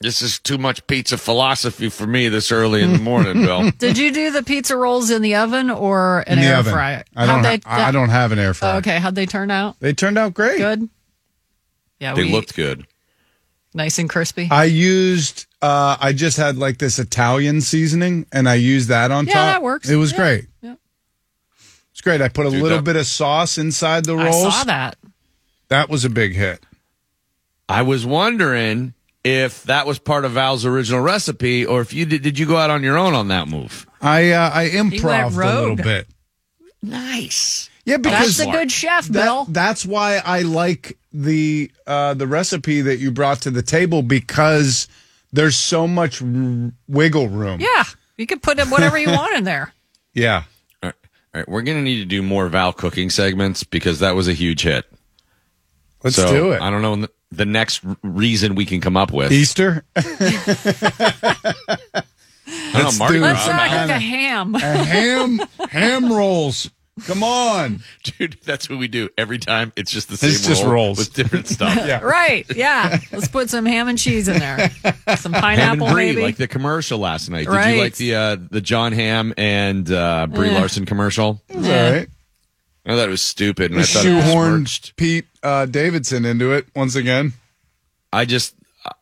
This 0.00 0.22
is 0.22 0.38
too 0.40 0.56
much 0.58 0.86
pizza 0.86 1.18
philosophy 1.18 1.88
for 1.90 2.06
me 2.06 2.28
this 2.28 2.50
early 2.50 2.82
in 2.82 2.94
the 2.94 2.98
morning, 3.10 3.42
Bill. 3.44 3.70
did 3.78 3.98
you 3.98 4.10
do 4.12 4.30
the 4.32 4.42
pizza 4.42 4.76
rolls 4.76 5.10
in 5.10 5.20
the 5.22 5.34
oven 5.36 5.68
or 5.70 6.20
an 6.26 6.38
In 6.38 6.44
the 6.44 6.50
air 6.50 6.56
oven. 6.56 6.72
fryer? 6.72 7.04
I 7.14 7.26
How'd 7.26 7.42
don't. 7.44 7.62
they- 7.64 7.70
I 7.70 7.90
don't 7.92 8.08
have 8.08 8.32
an 8.32 8.38
air 8.38 8.54
fryer. 8.54 8.74
Oh, 8.74 8.78
okay, 8.78 8.98
how'd 8.98 9.14
they 9.14 9.26
turn 9.26 9.50
out? 9.50 9.78
They 9.78 9.92
turned 9.92 10.16
out 10.18 10.32
great. 10.34 10.56
Good. 10.58 10.88
Yeah, 12.00 12.14
They 12.14 12.24
we, 12.24 12.32
looked 12.32 12.56
good. 12.56 12.86
nice 13.74 13.98
and 13.98 14.08
crispy. 14.08 14.48
I 14.50 14.64
used. 14.64 15.46
Uh, 15.62 15.96
I 16.00 16.12
just 16.14 16.38
had 16.38 16.56
like 16.56 16.78
this 16.78 16.98
Italian 16.98 17.60
seasoning, 17.60 18.24
and 18.32 18.48
I 18.48 18.54
used 18.54 18.88
that 18.88 19.10
on 19.10 19.26
Yeah, 19.26 19.34
top. 19.34 19.42
that 19.54 19.62
works. 19.62 19.88
It 19.90 19.96
was 19.96 20.12
Yeah. 20.12 20.16
great. 20.18 20.46
Yeah. 20.62 20.74
It's 22.00 22.04
great. 22.06 22.22
I 22.22 22.30
put 22.30 22.46
a 22.46 22.50
Dude, 22.50 22.62
little 22.62 22.78
that- 22.78 22.84
bit 22.84 22.96
of 22.96 23.04
sauce 23.06 23.58
inside 23.58 24.06
the 24.06 24.16
rolls. 24.16 24.46
I 24.46 24.50
saw 24.50 24.64
that. 24.64 24.96
That 25.68 25.90
was 25.90 26.06
a 26.06 26.08
big 26.08 26.34
hit. 26.34 26.64
I 27.68 27.82
was 27.82 28.06
wondering 28.06 28.94
if 29.22 29.64
that 29.64 29.86
was 29.86 29.98
part 29.98 30.24
of 30.24 30.32
Val's 30.32 30.64
original 30.64 31.02
recipe, 31.02 31.66
or 31.66 31.82
if 31.82 31.92
you 31.92 32.06
did. 32.06 32.22
Did 32.22 32.38
you 32.38 32.46
go 32.46 32.56
out 32.56 32.70
on 32.70 32.82
your 32.82 32.96
own 32.96 33.12
on 33.12 33.28
that 33.28 33.48
move? 33.48 33.86
I 34.00 34.30
uh, 34.30 34.50
I 34.50 34.62
went 34.74 34.94
improv 34.94 35.34
a 35.34 35.36
little 35.36 35.66
rogue. 35.68 35.82
bit. 35.82 36.08
Nice. 36.82 37.68
Yeah, 37.84 37.98
because 37.98 38.38
That's 38.38 38.48
a 38.48 38.52
good 38.52 38.72
chef, 38.72 39.06
that- 39.08 39.12
Bill. 39.12 39.44
that's 39.50 39.84
why 39.84 40.22
I 40.24 40.40
like 40.40 40.96
the 41.12 41.70
uh, 41.86 42.14
the 42.14 42.26
recipe 42.26 42.80
that 42.80 42.96
you 42.96 43.10
brought 43.10 43.42
to 43.42 43.50
the 43.50 43.62
table 43.62 44.00
because 44.00 44.88
there's 45.34 45.56
so 45.56 45.86
much 45.86 46.22
r- 46.22 46.72
wiggle 46.88 47.28
room. 47.28 47.60
Yeah, 47.60 47.84
you 48.16 48.26
could 48.26 48.42
put 48.42 48.58
whatever 48.70 48.96
you 48.96 49.08
want 49.12 49.36
in 49.36 49.44
there. 49.44 49.74
Yeah. 50.14 50.44
All 51.34 51.38
right. 51.38 51.40
All 51.40 51.40
right. 51.40 51.48
We're 51.48 51.62
going 51.62 51.78
to 51.78 51.82
need 51.82 51.98
to 51.98 52.04
do 52.04 52.22
more 52.22 52.48
Val 52.48 52.72
cooking 52.72 53.10
segments 53.10 53.64
because 53.64 54.00
that 54.00 54.14
was 54.14 54.28
a 54.28 54.32
huge 54.32 54.62
hit. 54.62 54.84
Let's 56.02 56.16
So, 56.16 56.30
do 56.30 56.52
it. 56.52 56.62
I 56.62 56.70
don't 56.70 56.82
know 56.82 57.06
the 57.30 57.46
next 57.46 57.82
reason 58.02 58.54
we 58.54 58.64
can 58.64 58.80
come 58.80 58.96
up 58.96 59.12
with. 59.12 59.32
Easter. 59.32 59.84
I 59.96 60.02
don't 62.72 62.72
know, 62.72 62.80
Let's 62.84 62.98
Mardi 62.98 63.14
do 63.14 63.20
Gras. 63.20 63.32
Let's 63.32 63.44
Some 63.44 63.56
not 63.56 63.90
a 63.90 63.98
ham. 63.98 64.54
A 64.54 64.58
ham 64.58 65.40
ham 65.68 66.12
rolls. 66.12 66.70
Come 67.06 67.22
on. 67.22 67.80
Dude, 68.02 68.36
that's 68.44 68.68
what 68.70 68.78
we 68.78 68.88
do 68.88 69.08
every 69.18 69.38
time. 69.38 69.72
It's 69.76 69.90
just 69.90 70.08
the 70.08 70.16
same 70.16 70.30
It's 70.30 70.46
just 70.46 70.62
roll 70.62 70.72
rolls. 70.72 70.98
with 70.98 71.14
different 71.14 71.48
stuff. 71.48 71.74
Yeah. 71.76 72.00
right? 72.00 72.44
Yeah. 72.54 72.98
Let's 73.12 73.28
put 73.28 73.50
some 73.50 73.66
ham 73.66 73.88
and 73.88 73.98
cheese 73.98 74.28
in 74.28 74.38
there. 74.38 74.70
Some 75.16 75.32
Ham 75.32 75.42
pineapple, 75.42 75.86
and 75.86 75.94
Brie, 75.94 76.06
maybe. 76.10 76.22
like 76.22 76.36
the 76.36 76.46
commercial 76.48 76.98
last 76.98 77.28
night. 77.30 77.46
Did 77.48 77.74
you 77.74 77.80
like 77.82 77.96
the 77.96 78.14
uh, 78.14 78.36
the 78.50 78.60
Jon 78.60 78.92
Hamm 78.92 79.34
and 79.36 79.90
uh, 79.90 80.26
Brie 80.28 80.50
Eh. 80.50 80.58
Larson 80.58 80.86
commercial? 80.86 81.42
It's 81.48 81.66
all 81.66 81.92
right. 81.92 82.08
I 82.86 82.96
thought 82.96 83.08
it 83.08 83.10
was 83.10 83.22
stupid, 83.22 83.70
and 83.72 83.80
I 83.80 83.84
thought 83.84 84.04
Shoehorned 84.04 84.68
smirched. 84.68 84.96
Pete 84.96 85.26
uh, 85.42 85.66
Davidson 85.66 86.24
into 86.24 86.52
it 86.52 86.66
once 86.74 86.94
again. 86.96 87.32
I 88.12 88.24
just 88.24 88.54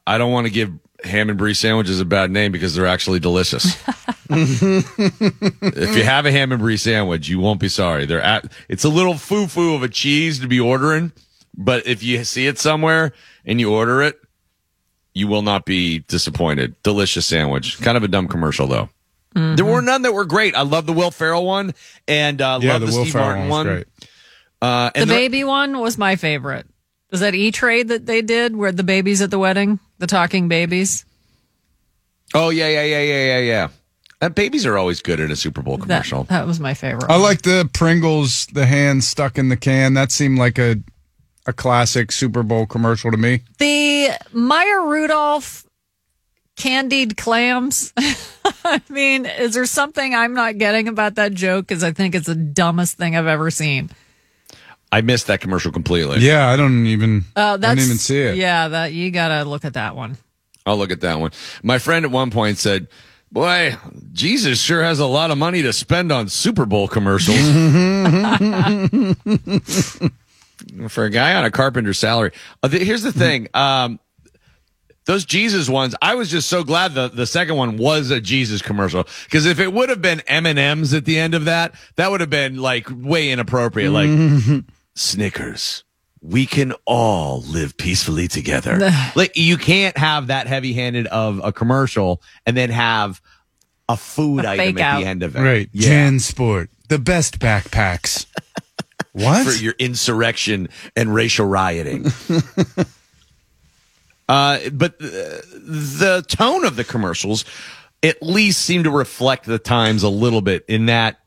I 0.07 0.19
don't 0.19 0.33
want 0.33 0.47
to 0.47 0.53
give 0.53 0.73
ham 1.05 1.29
and 1.31 1.39
brie 1.39 1.55
sandwich 1.55 1.89
is 1.89 2.01
a 2.01 2.05
bad 2.05 2.31
name 2.31 2.53
because 2.53 2.75
they're 2.75 2.87
actually 2.87 3.21
delicious. 3.21 3.77
if 4.31 5.97
you 5.97 6.05
have 6.05 6.27
a 6.27 6.33
ham 6.33 6.53
and 6.53 6.61
brie 6.61 6.77
sandwich, 6.77 7.29
you 7.29 7.39
won't 7.41 7.61
be 7.61 7.69
sorry. 7.69 8.07
They're 8.07 8.23
at 8.23 8.53
it's 8.69 8.85
a 8.85 8.89
little 8.89 9.15
foo 9.15 9.47
foo 9.47 9.75
of 9.75 9.83
a 9.83 9.89
cheese 9.89 10.41
to 10.41 10.49
be 10.49 10.61
ordering, 10.61 11.13
but 11.57 11.87
if 11.87 12.03
you 12.03 12.25
see 12.25 12.47
it 12.47 12.59
somewhere 12.59 13.13
and 13.45 13.61
you 13.61 13.73
order 13.73 14.03
it, 14.03 14.19
you 15.15 15.29
will 15.29 15.43
not 15.43 15.65
be 15.65 16.01
disappointed. 16.01 16.81
Delicious 16.83 17.27
sandwich. 17.27 17.81
Kind 17.81 17.97
of 17.97 18.03
a 18.03 18.09
dumb 18.09 18.29
commercial 18.29 18.67
though. 18.67 18.89
There 19.35 19.65
were 19.65 19.83
none 19.83 20.03
that 20.03 20.13
were 20.13 20.25
great. 20.25 20.57
I 20.57 20.63
love 20.63 20.87
the 20.87 20.93
Will 20.93 21.13
Ferrell 21.13 21.45
one 21.45 21.73
and 22.09 22.43
uh, 22.43 22.59
Yeah, 22.61 22.73
love 22.73 22.81
the 22.81 22.87
the, 22.87 22.93
Steve 22.93 23.13
Ferrell 23.13 23.27
Martin 23.29 23.49
one 23.49 23.67
one. 23.67 23.67
great. 23.67 23.87
Uh, 24.61 24.91
the 24.91 25.01
and 25.01 25.09
baby 25.09 25.45
one 25.45 25.79
was 25.79 25.97
my 25.97 26.17
favorite. 26.17 26.67
Was 27.13 27.21
that 27.21 27.35
E 27.37 27.53
Trade 27.53 27.89
that 27.89 28.05
they 28.05 28.21
did 28.21 28.57
where 28.57 28.73
the 28.73 28.83
baby's 28.83 29.23
at 29.23 29.31
the 29.31 29.39
wedding? 29.39 29.79
The 29.99 30.07
talking 30.07 30.49
babies. 30.49 31.05
Oh 32.35 32.51
yeah, 32.51 32.69
yeah, 32.69 32.85
yeah, 32.85 33.01
yeah, 33.03 33.25
yeah, 33.25 33.39
yeah. 33.39 33.69
Uh, 34.21 34.29
babies 34.29 34.67
are 34.67 34.77
always 34.77 35.01
good 35.01 35.21
in 35.21 35.31
a 35.31 35.37
Super 35.37 35.63
Bowl 35.63 35.79
commercial. 35.79 36.25
that 36.25 36.47
was 36.47 36.59
my 36.59 36.75
favorite. 36.75 37.09
I 37.09 37.13
one. 37.15 37.23
like 37.23 37.43
the 37.43 37.71
Pringles, 37.73 38.47
the 38.47 38.67
hand 38.67 39.05
stuck 39.05 39.39
in 39.39 39.49
the 39.49 39.57
can. 39.57 39.95
That 39.95 40.11
seemed 40.13 40.39
like 40.39 40.59
a 40.59 40.77
a 41.47 41.53
classic 41.53 42.13
Super 42.13 42.43
Bowl 42.43 42.67
commercial 42.67 43.11
to 43.11 43.17
me. 43.17 43.43
the 43.59 44.11
Maya 44.33 44.81
Rudolph 44.81 45.65
candied 46.57 47.17
clams. 47.17 47.93
I 48.65 48.83
mean, 48.91 49.25
is 49.25 49.55
there 49.55 49.65
something 49.65 50.15
I'm 50.15 50.35
not 50.35 50.59
getting 50.59 50.89
about 50.89 51.15
that 51.15 51.33
joke? 51.33 51.67
Because 51.69 51.83
I 51.85 51.93
think 51.93 52.15
it's 52.15 52.27
the 52.27 52.35
dumbest 52.35 52.99
thing 52.99 53.17
I've 53.17 53.27
ever 53.27 53.51
seen. 53.51 53.89
I 54.91 55.03
missed 55.03 55.27
that 55.27 55.41
commercial 55.41 55.71
completely. 55.71 56.21
Yeah, 56.21 56.49
I 56.49 56.57
don't 56.57 56.87
even. 56.87 57.25
Oh, 57.37 57.55
I 57.55 57.57
that's 57.57 57.75
didn't 57.75 57.87
even 57.87 57.99
see 57.99 58.19
it. 58.19 58.37
Yeah, 58.37 58.69
that 58.69 58.93
you 58.93 59.11
gotta 59.11 59.49
look 59.49 59.65
at 59.65 59.75
that 59.75 59.97
one. 59.97 60.17
I'll 60.65 60.77
look 60.77 60.91
at 60.91 61.01
that 61.03 61.21
one. 61.21 61.33
My 61.63 61.79
friend 61.79 62.05
at 62.05 62.11
one 62.11 62.31
point 62.31 62.59
said, 62.59 62.89
"Boy, 63.31 63.77
Jesus 64.13 64.61
sure 64.61 64.83
has 64.83 64.99
a 64.99 65.07
lot 65.07 65.31
of 65.31 65.39
money 65.39 65.63
to 65.63 65.73
spend 65.73 66.13
on 66.13 66.29
Super 66.29 66.67
Bowl 66.67 66.89
commercials." 66.89 67.39
For 70.89 71.05
a 71.05 71.11
guy 71.11 71.35
on 71.35 71.45
a 71.45 71.51
carpenter's 71.51 71.99
salary. 71.99 72.33
Uh, 72.63 72.69
th- 72.69 72.83
here's 72.83 73.03
the 73.03 73.13
thing. 73.13 73.49
Um, 73.55 74.01
those 75.09 75.25
Jesus 75.25 75.71
ones, 75.71 75.95
I 76.03 76.17
was 76.17 76.31
just 76.31 76.49
so 76.49 76.63
glad 76.63 76.93
the, 76.93 77.09
the 77.09 77.27
second 77.27 77.57
one 77.57 77.79
was 77.79 78.11
a 78.11 78.21
Jesus 78.21 78.61
commercial. 78.61 79.07
Because 79.25 79.47
if 79.47 79.59
it 79.59 79.73
would 79.73 79.89
have 79.89 80.03
been 80.03 80.21
M&M's 80.27 80.93
at 80.93 81.07
the 81.07 81.19
end 81.19 81.35
of 81.35 81.47
that, 81.47 81.75
that 81.97 82.11
would 82.11 82.21
have 82.21 82.29
been 82.29 82.59
like 82.59 82.87
way 82.91 83.31
inappropriate. 83.31 83.91
Like, 83.91 84.11
Snickers. 84.99 85.85
We 86.21 86.47
can 86.47 86.75
all 86.85 87.43
live 87.43 87.77
peacefully 87.77 88.27
together. 88.27 88.91
like 89.15 89.37
you 89.37 89.57
can't 89.57 89.97
have 89.97 90.27
that 90.27 90.49
heavy 90.49 90.73
handed 90.73 91.07
of 91.07 91.41
a 91.43 91.53
commercial 91.53 92.21
and 92.45 92.57
then 92.57 92.71
have 92.71 93.23
a 93.89 93.97
food 93.97 94.45
A 94.45 94.51
item 94.51 94.79
at 94.79 94.83
out. 94.83 95.01
the 95.01 95.07
end 95.07 95.23
of 95.23 95.37
it. 95.37 95.41
Right. 95.41 95.71
Yeah. 95.73 96.11
JanSport, 96.11 96.69
the 96.89 96.99
best 96.99 97.39
backpacks. 97.39 98.27
what? 99.13 99.47
For 99.47 99.53
your 99.53 99.75
insurrection 99.79 100.69
and 100.97 101.15
racial 101.15 101.47
rioting. 101.47 102.07
uh, 104.29 104.59
but 104.73 104.95
uh, 104.95 105.41
the 105.55 106.25
tone 106.29 106.65
of 106.65 106.77
the 106.77 106.85
commercials 106.85 107.45
at 108.03 108.23
least 108.23 108.63
seemed 108.63 108.85
to 108.85 108.91
reflect 108.91 109.47
the 109.47 109.59
times 109.59 110.03
a 110.03 110.09
little 110.09 110.41
bit 110.41 110.65
in 110.69 110.87
that 110.87 111.21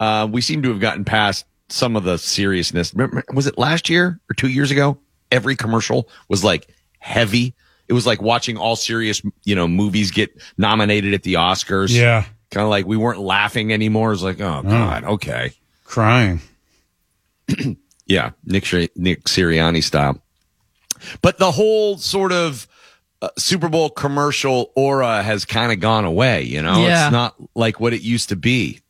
uh, 0.00 0.28
we 0.30 0.40
seem 0.40 0.62
to 0.62 0.70
have 0.70 0.80
gotten 0.80 1.04
past 1.04 1.44
some 1.68 1.96
of 1.96 2.04
the 2.04 2.16
seriousness. 2.18 2.92
Remember, 2.94 3.22
was 3.32 3.46
it 3.46 3.58
last 3.58 3.88
year 3.90 4.20
or 4.30 4.34
two 4.34 4.48
years 4.48 4.70
ago? 4.70 4.98
Every 5.30 5.56
commercial 5.56 6.08
was 6.28 6.42
like 6.44 6.68
heavy. 6.98 7.54
It 7.88 7.92
was 7.92 8.06
like 8.06 8.20
watching 8.22 8.56
all 8.56 8.76
serious, 8.76 9.22
you 9.44 9.54
know, 9.54 9.66
movies 9.68 10.10
get 10.10 10.30
nominated 10.56 11.14
at 11.14 11.22
the 11.22 11.34
Oscars. 11.34 11.94
Yeah. 11.94 12.24
Kind 12.50 12.64
of 12.64 12.70
like 12.70 12.86
we 12.86 12.96
weren't 12.96 13.20
laughing 13.20 13.72
anymore. 13.72 14.12
It's 14.12 14.22
like, 14.22 14.40
oh 14.40 14.62
God, 14.62 15.04
okay. 15.04 15.52
Crying. 15.84 16.40
Yeah, 18.06 18.30
Nick 18.42 18.64
Sir- 18.64 18.88
Nick 18.96 19.24
Sirianni 19.24 19.84
style. 19.84 20.18
But 21.20 21.36
the 21.38 21.50
whole 21.52 21.98
sort 21.98 22.32
of 22.32 22.66
uh, 23.20 23.28
Super 23.36 23.68
Bowl 23.68 23.90
commercial 23.90 24.72
aura 24.74 25.22
has 25.22 25.44
kind 25.44 25.72
of 25.72 25.80
gone 25.80 26.06
away. 26.06 26.44
You 26.44 26.62
know, 26.62 26.86
Yeah. 26.86 27.04
it's 27.08 27.12
not 27.12 27.34
like 27.54 27.80
what 27.80 27.92
it 27.92 28.00
used 28.00 28.30
to 28.30 28.36
be. 28.36 28.80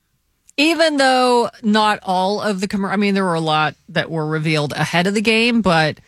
Even 0.59 0.97
though 0.97 1.49
not 1.63 2.01
all 2.03 2.43
of 2.43 2.61
the 2.61 2.67
commer 2.69 2.91
I 2.91 2.97
mean, 2.97 3.15
there 3.15 3.25
were 3.25 3.35
a 3.35 3.41
lot 3.41 3.77
that 3.89 4.11
were 4.11 4.27
revealed 4.27 4.73
ahead 4.73 5.07
of 5.07 5.15
the 5.15 5.21
game, 5.23 5.63
but 5.63 5.99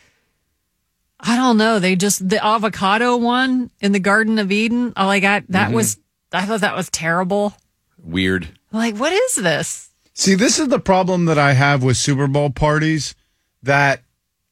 I 1.20 1.36
don't 1.36 1.56
know. 1.56 1.78
They 1.78 1.94
just 1.96 2.28
the 2.28 2.44
avocado 2.44 3.16
one 3.16 3.70
in 3.80 3.92
the 3.92 4.00
Garden 4.00 4.38
of 4.40 4.50
Eden. 4.50 4.92
I 4.96 5.20
got 5.20 5.42
I, 5.42 5.46
that 5.50 5.70
Mhm. 5.70 5.74
was. 5.74 5.98
I 6.32 6.46
thought 6.46 6.60
that 6.62 6.76
was 6.76 6.90
terrible. 6.90 7.54
Weird. 8.02 8.48
Like, 8.72 8.96
what 8.96 9.12
is 9.12 9.36
this? 9.36 9.88
See, 10.14 10.34
this 10.34 10.58
is 10.58 10.68
the 10.68 10.80
problem 10.80 11.26
that 11.26 11.38
I 11.38 11.52
have 11.52 11.82
with 11.82 11.96
Super 11.96 12.26
Bowl 12.26 12.50
parties 12.50 13.14
that 13.62 14.02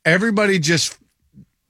everybody 0.05 0.59
just 0.59 0.97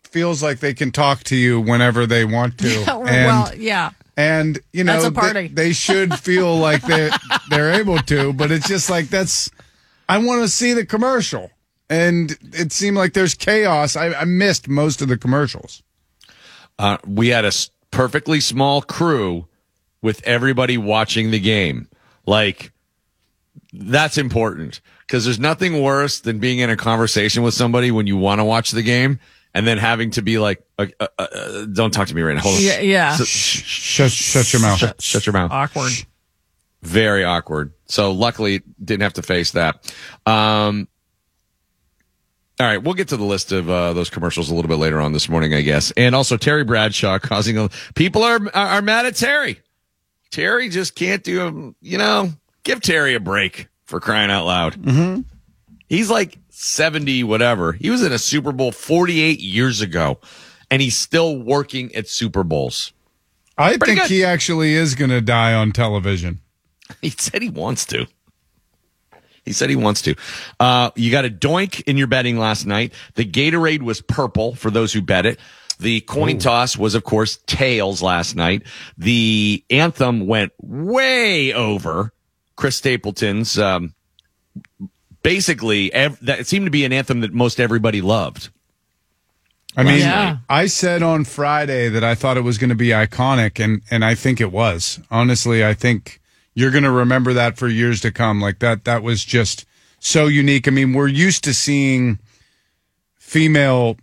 feels 0.05 0.43
like 0.43 0.61
they 0.61 0.75
can 0.75 0.91
talk 0.91 1.25
to 1.25 1.37
you 1.37 1.61
whenever 1.61 2.07
they 2.07 2.25
want 2.25 2.59
to. 2.59 2.85
well, 2.87 3.53
yeah. 3.57 3.91
And 4.19 4.59
you 4.73 4.83
know, 4.83 4.95
That's 4.95 5.05
a 5.05 5.13
party. 5.13 5.47
they 5.47 5.73
should 5.73 6.13
feel 6.19 6.57
like 6.59 6.83
they 6.83 7.09
they're 7.51 7.75
able 7.75 7.99
to, 7.99 8.33
but 8.33 8.51
it's 8.51 8.67
just 8.67 8.91
like 8.91 9.09
that's. 9.11 9.49
I 10.09 10.19
want 10.19 10.43
to 10.43 10.49
see 10.49 10.73
the 10.73 10.85
commercial, 10.85 11.53
and 11.89 12.37
it 12.53 12.73
seemed 12.73 12.97
like 12.97 13.13
there's 13.13 13.35
chaos. 13.35 13.95
I, 13.95 14.09
I 14.09 14.25
missed 14.25 14.69
most 14.69 15.01
of 15.03 15.07
the 15.09 15.17
commercials. 15.17 15.85
Uh, 16.81 16.99
we 17.07 17.29
had 17.29 17.45
a 17.45 17.53
perfectly 17.93 18.41
small 18.41 18.83
crew 18.83 19.47
with 20.03 20.21
everybody 20.25 20.77
watching 20.77 21.31
the 21.31 21.39
game. 21.41 21.87
Like, 22.27 22.73
that's 23.73 24.19
important 24.19 24.81
because 25.07 25.27
there's 25.27 25.39
nothing 25.39 25.81
worse 25.81 26.19
than 26.19 26.41
being 26.41 26.59
in 26.59 26.71
a 26.71 26.77
conversation 26.77 27.45
with 27.45 27.55
somebody 27.55 27.93
when 27.93 28.09
you 28.09 28.17
want 28.17 28.41
to 28.41 28.45
watch 28.45 28.73
the 28.73 28.83
game 28.83 29.21
and 29.55 29.67
then 29.67 29.79
having 29.79 30.11
to 30.13 30.23
be 30.23 30.39
like, 30.39 30.63
uh, 30.79 30.87
uh, 31.01 31.07
uh, 31.19 31.65
don't 31.67 31.93
talk 31.93 32.09
to 32.09 32.15
me 32.15 32.23
right 32.23 32.35
now. 32.35 32.41
Hold 32.43 32.57
on. 32.57 32.63
Yeah, 32.63 32.81
yeah. 32.81 33.13
S- 33.13 33.27
Shut, 33.27 34.11
shut 34.11 34.53
your 34.53 34.63
mouth. 34.63 34.79
Shut, 34.79 35.03
shut 35.03 35.27
your 35.27 35.33
mouth. 35.33 35.51
Awkward. 35.51 35.93
Very 36.83 37.25
awkward. 37.25 37.73
So 37.87 38.13
luckily 38.13 38.63
didn't 38.83 39.03
have 39.03 39.15
to 39.15 39.23
face 39.23 39.53
that. 39.53 39.93
Um, 40.27 40.87
all 42.61 42.67
right, 42.67 42.79
we'll 42.83 42.95
get 42.95 43.09
to 43.09 43.17
the 43.17 43.25
list 43.25 43.53
of 43.53 43.71
uh, 43.71 43.93
those 43.93 44.11
commercials 44.11 44.51
a 44.51 44.55
little 44.55 44.69
bit 44.69 44.77
later 44.79 45.01
on 45.01 45.13
this 45.13 45.29
morning, 45.29 45.55
I 45.55 45.61
guess. 45.63 45.93
And 45.97 46.15
also 46.15 46.37
Terry 46.37 46.65
Bradshaw 46.65 47.19
causing 47.23 47.57
a, 47.57 47.69
people 47.95 48.23
are 48.23 48.41
are 48.55 48.67
are 48.69 48.83
mad 48.83 49.07
at 49.07 49.15
Terry. 49.17 49.61
Terry 50.31 50.69
just 50.69 50.95
can't 50.95 51.23
do 51.25 51.41
him. 51.47 51.75
You 51.81 51.99
know, 51.99 52.31
give 52.65 52.81
Terry 52.81 53.15
a 53.15 53.21
break 53.21 53.69
for 53.85 54.01
crying 54.01 54.31
out 54.31 54.45
loud. 54.45 54.75
Mm-hmm. 54.75 55.21
He's 55.89 56.11
like 56.11 56.39
seventy, 56.51 57.25
whatever. 57.25 57.73
He 57.73 57.91
was 57.91 58.03
in 58.03 58.13
a 58.13 58.19
Super 58.19 58.53
Bowl 58.53 58.73
forty 58.73 59.21
eight 59.21 59.41
years 59.41 59.81
ago, 59.81 60.19
and 60.71 60.83
he's 60.83 60.97
still 60.97 61.39
working 61.39 61.95
at 61.95 62.09
Super 62.09 62.45
Bowls. 62.45 62.93
I 63.57 63.71
Pretty 63.77 63.87
think 63.95 64.01
good. 64.03 64.11
he 64.11 64.25
actually 64.25 64.75
is 64.75 64.95
going 64.95 65.11
to 65.11 65.21
die 65.21 65.55
on 65.55 65.73
television. 65.73 66.41
He 67.03 67.11
said 67.11 67.43
he 67.43 67.51
wants 67.51 67.85
to. 67.87 68.07
He 69.45 69.53
said 69.53 69.69
he 69.69 69.77
wants 69.77 70.01
to. 70.03 70.15
Uh, 70.59 70.91
you 70.97 71.11
got 71.11 71.27
a 71.27 71.31
doink 71.31 71.83
in 71.83 71.99
your 71.99 72.07
betting 72.07 72.39
last 72.39 72.65
night. 72.67 72.95
The 73.15 73.27
Gatorade 73.27 73.83
was 73.83 74.01
purple 74.01 74.55
for 74.55 74.71
those 74.71 74.93
who 74.95 75.03
bet 75.03 75.27
it. 75.27 75.39
The 75.81 76.01
coin 76.03 76.39
toss 76.39 76.79
was, 76.79 76.95
of 76.95 77.05
course, 77.05 77.39
tails 77.47 78.01
last 78.03 78.37
night. 78.37 78.63
The 78.97 79.63
anthem 79.69 80.27
went 80.27 80.53
way 80.63 81.53
over 81.53 82.13
Chris 82.57 82.77
Stapleton's. 82.77 83.59
Um, 83.59 83.95
basically, 85.23 85.93
ev- 85.93 86.19
that 86.21 86.41
it 86.41 86.47
seemed 86.47 86.67
to 86.67 86.71
be 86.71 86.85
an 86.85 86.93
anthem 86.93 87.21
that 87.21 87.33
most 87.33 87.61
everybody 87.61 88.01
loved. 88.01 88.51
I 89.77 89.83
mean, 89.85 89.99
Yeah. 89.99 90.39
I 90.49 90.67
said 90.67 91.03
on 91.03 91.25
Friday 91.25 91.89
that 91.89 92.03
I 92.03 92.15
thought 92.15 92.37
it 92.37 92.43
was 92.43 92.59
going 92.59 92.71
to 92.71 92.77
be 92.77 92.89
iconic, 92.89 93.63
and 93.63 93.83
and 93.91 94.05
I 94.05 94.15
think 94.15 94.41
it 94.41 94.51
was. 94.51 94.99
Honestly, 95.11 95.65
I 95.65 95.75
think 95.75 96.21
you're 96.55 96.71
going 96.73 96.85
to 96.85 96.91
remember 96.91 97.33
that 97.35 97.57
for 97.59 97.69
years 97.69 98.01
to 98.01 98.11
come. 98.11 98.41
Like 98.41 98.59
that, 98.59 98.85
that 98.85 99.03
was 99.03 99.25
just 99.25 99.65
so 100.01 100.27
unique. 100.27 100.67
I 100.67 100.71
mean, 100.73 100.93
we're 100.95 101.07
used 101.09 101.45
to 101.45 101.55
seeing 101.55 102.19
female 103.17 103.97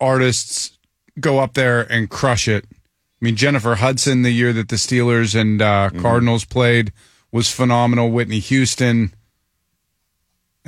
artists 0.00 0.78
go 1.20 1.38
up 1.40 1.54
there 1.54 1.80
and 1.92 2.08
crush 2.08 2.46
it. 2.48 2.64
I 2.70 3.24
mean, 3.24 3.36
Jennifer 3.36 3.74
Hudson, 3.74 4.22
the 4.22 4.30
year 4.30 4.52
that 4.52 4.68
the 4.68 4.76
Steelers 4.76 5.38
and 5.38 5.60
uh, 5.60 5.90
Cardinals 6.00 6.44
played, 6.44 6.92
was 7.32 7.50
phenomenal. 7.50 8.10
Whitney 8.10 8.38
Houston, 8.38 9.12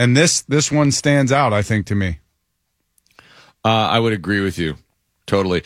and 0.00 0.16
this 0.16 0.40
this 0.42 0.72
one 0.72 0.90
stands 0.90 1.30
out. 1.30 1.52
I 1.52 1.62
think 1.62 1.86
to 1.86 1.94
me. 1.94 2.18
Uh, 3.64 3.68
I 3.68 3.98
would 4.00 4.12
agree 4.12 4.40
with 4.40 4.58
you 4.58 4.76
totally. 5.26 5.62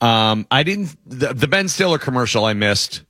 Um, 0.00 0.46
I 0.50 0.62
didn't 0.62 0.96
the, 1.06 1.32
the 1.32 1.46
Ben 1.48 1.68
Stiller 1.68 1.98
commercial 1.98 2.44
I 2.44 2.52
missed. 2.54 3.02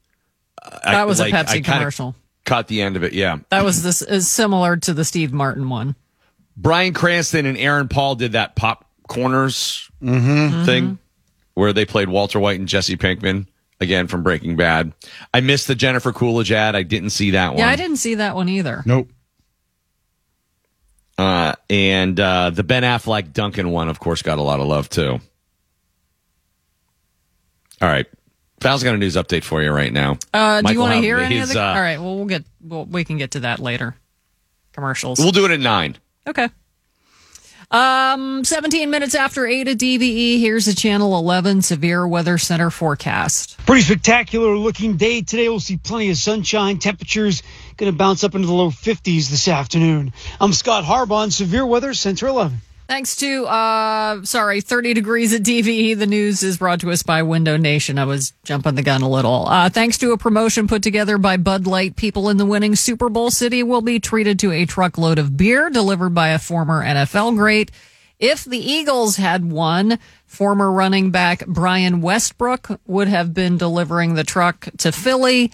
I- 0.62 0.92
That 0.92 1.06
was 1.06 1.20
a 1.20 1.24
like, 1.24 1.34
I 1.34 1.42
Pepsi 1.44 1.52
kinda 1.54 1.72
commercial. 1.72 2.14
Caught 2.44 2.68
the 2.68 2.82
end 2.82 2.96
of 2.96 3.02
it. 3.02 3.12
Yeah. 3.12 3.38
That 3.50 3.64
was 3.64 3.82
this 3.82 4.02
is 4.02 4.28
similar 4.28 4.76
to 4.76 4.94
the 4.94 5.04
Steve 5.04 5.32
Martin 5.32 5.68
one. 5.68 5.96
Bryan 6.56 6.92
Cranston 6.94 7.44
and 7.46 7.58
Aaron 7.58 7.88
Paul 7.88 8.14
did 8.14 8.32
that 8.32 8.54
pop 8.56 8.88
corners 9.08 9.82
Mm-hmm. 10.02 10.64
thing 10.66 10.98
where 11.54 11.72
they 11.72 11.86
played 11.86 12.10
Walter 12.10 12.38
White 12.38 12.58
and 12.60 12.68
Jesse 12.68 12.98
Pinkman 12.98 13.46
again 13.80 14.06
from 14.08 14.22
Breaking 14.22 14.56
Bad. 14.56 14.92
I 15.32 15.40
missed 15.40 15.68
the 15.68 15.74
Jennifer 15.74 16.12
Coolidge 16.12 16.52
ad. 16.52 16.76
I 16.76 16.82
didn't 16.82 17.10
see 17.10 17.30
that 17.30 17.52
one. 17.52 17.58
Yeah, 17.60 17.68
I 17.70 17.76
didn't 17.76 17.96
see 17.96 18.16
that 18.16 18.34
one 18.36 18.50
either. 18.50 18.82
Nope. 18.84 19.08
Uh, 21.18 21.55
and 21.70 22.18
uh, 22.20 22.51
the 22.51 22.62
Ben 22.62 22.82
Affleck 22.82 23.32
Dunkin' 23.32 23.70
one, 23.70 23.88
of 23.88 23.98
course, 23.98 24.22
got 24.22 24.38
a 24.38 24.43
lot 24.43 24.60
of 24.60 24.66
love 24.66 24.88
too. 24.88 25.18
All 27.80 27.88
right. 27.88 28.06
Val's 28.62 28.82
got 28.82 28.94
a 28.94 28.98
news 28.98 29.16
update 29.16 29.44
for 29.44 29.62
you 29.62 29.70
right 29.70 29.93
now. 29.93 30.18
Uh, 30.32 30.62
do 30.62 30.72
you 30.72 30.80
want 30.80 30.94
to 30.94 31.01
hear 31.01 31.18
any 31.18 31.36
his, 31.36 31.51
of 31.51 31.55
the? 31.55 31.62
uh, 31.62 31.68
All 31.68 31.80
right. 31.80 31.98
Well, 31.98 32.16
we'll 32.16 32.26
get. 32.26 32.44
Well, 32.62 32.86
we 32.86 33.05
can 33.05 33.18
get 33.18 33.32
to 33.32 33.40
that 33.40 33.59
later. 33.59 33.97
Commercials. 34.72 35.18
We'll 35.18 35.32
do 35.32 35.44
it 35.44 35.51
at 35.51 35.60
nine. 35.60 35.97
Okay. 36.26 36.48
Um, 37.70 38.44
17 38.44 38.90
minutes 38.90 39.14
after 39.16 39.44
8 39.44 39.66
at 39.66 39.78
DVE, 39.78 40.38
here's 40.38 40.68
a 40.68 40.74
Channel 40.74 41.18
11 41.18 41.62
Severe 41.62 42.06
Weather 42.06 42.38
Center 42.38 42.70
forecast. 42.70 43.59
Pretty 43.66 43.82
spectacular 43.82 44.56
looking 44.56 44.97
day 44.97 45.22
today. 45.22 45.48
We'll 45.48 45.59
see 45.59 45.76
plenty 45.76 46.10
of 46.10 46.16
sunshine. 46.16 46.78
Temperatures 46.78 47.43
going 47.76 47.90
to 47.90 47.97
bounce 47.97 48.22
up 48.22 48.36
into 48.36 48.47
the 48.47 48.52
low 48.52 48.70
50s 48.70 49.28
this 49.30 49.48
afternoon. 49.48 50.12
I'm 50.40 50.52
Scott 50.52 50.84
Harbaugh, 50.84 51.32
Severe 51.32 51.66
Weather 51.66 51.93
Center 51.93 52.28
11. 52.28 52.59
Thanks 52.88 53.16
to, 53.16 53.46
uh, 53.46 54.22
sorry, 54.24 54.60
30 54.60 54.94
degrees 54.94 55.34
at 55.34 55.42
DVE. 55.42 55.98
The 55.98 56.06
news 56.06 56.44
is 56.44 56.58
brought 56.58 56.80
to 56.80 56.92
us 56.92 57.02
by 57.02 57.22
Window 57.22 57.56
Nation. 57.56 57.98
I 57.98 58.04
was 58.04 58.32
jumping 58.44 58.76
the 58.76 58.82
gun 58.82 59.02
a 59.02 59.08
little. 59.08 59.48
Uh, 59.48 59.68
thanks 59.68 59.98
to 59.98 60.12
a 60.12 60.18
promotion 60.18 60.68
put 60.68 60.84
together 60.84 61.18
by 61.18 61.36
Bud 61.36 61.66
Light, 61.66 61.96
people 61.96 62.28
in 62.28 62.36
the 62.36 62.46
winning 62.46 62.76
Super 62.76 63.08
Bowl 63.08 63.32
city 63.32 63.64
will 63.64 63.80
be 63.82 63.98
treated 63.98 64.38
to 64.38 64.52
a 64.52 64.66
truckload 64.66 65.18
of 65.18 65.36
beer 65.36 65.68
delivered 65.68 66.14
by 66.14 66.28
a 66.28 66.38
former 66.38 66.84
NFL 66.84 67.36
great. 67.36 67.72
If 68.20 68.44
the 68.44 68.58
Eagles 68.58 69.16
had 69.16 69.50
won, 69.50 69.98
former 70.24 70.70
running 70.70 71.10
back 71.10 71.44
Brian 71.44 72.00
Westbrook 72.00 72.80
would 72.86 73.08
have 73.08 73.34
been 73.34 73.58
delivering 73.58 74.14
the 74.14 74.24
truck 74.24 74.68
to 74.78 74.92
Philly. 74.92 75.50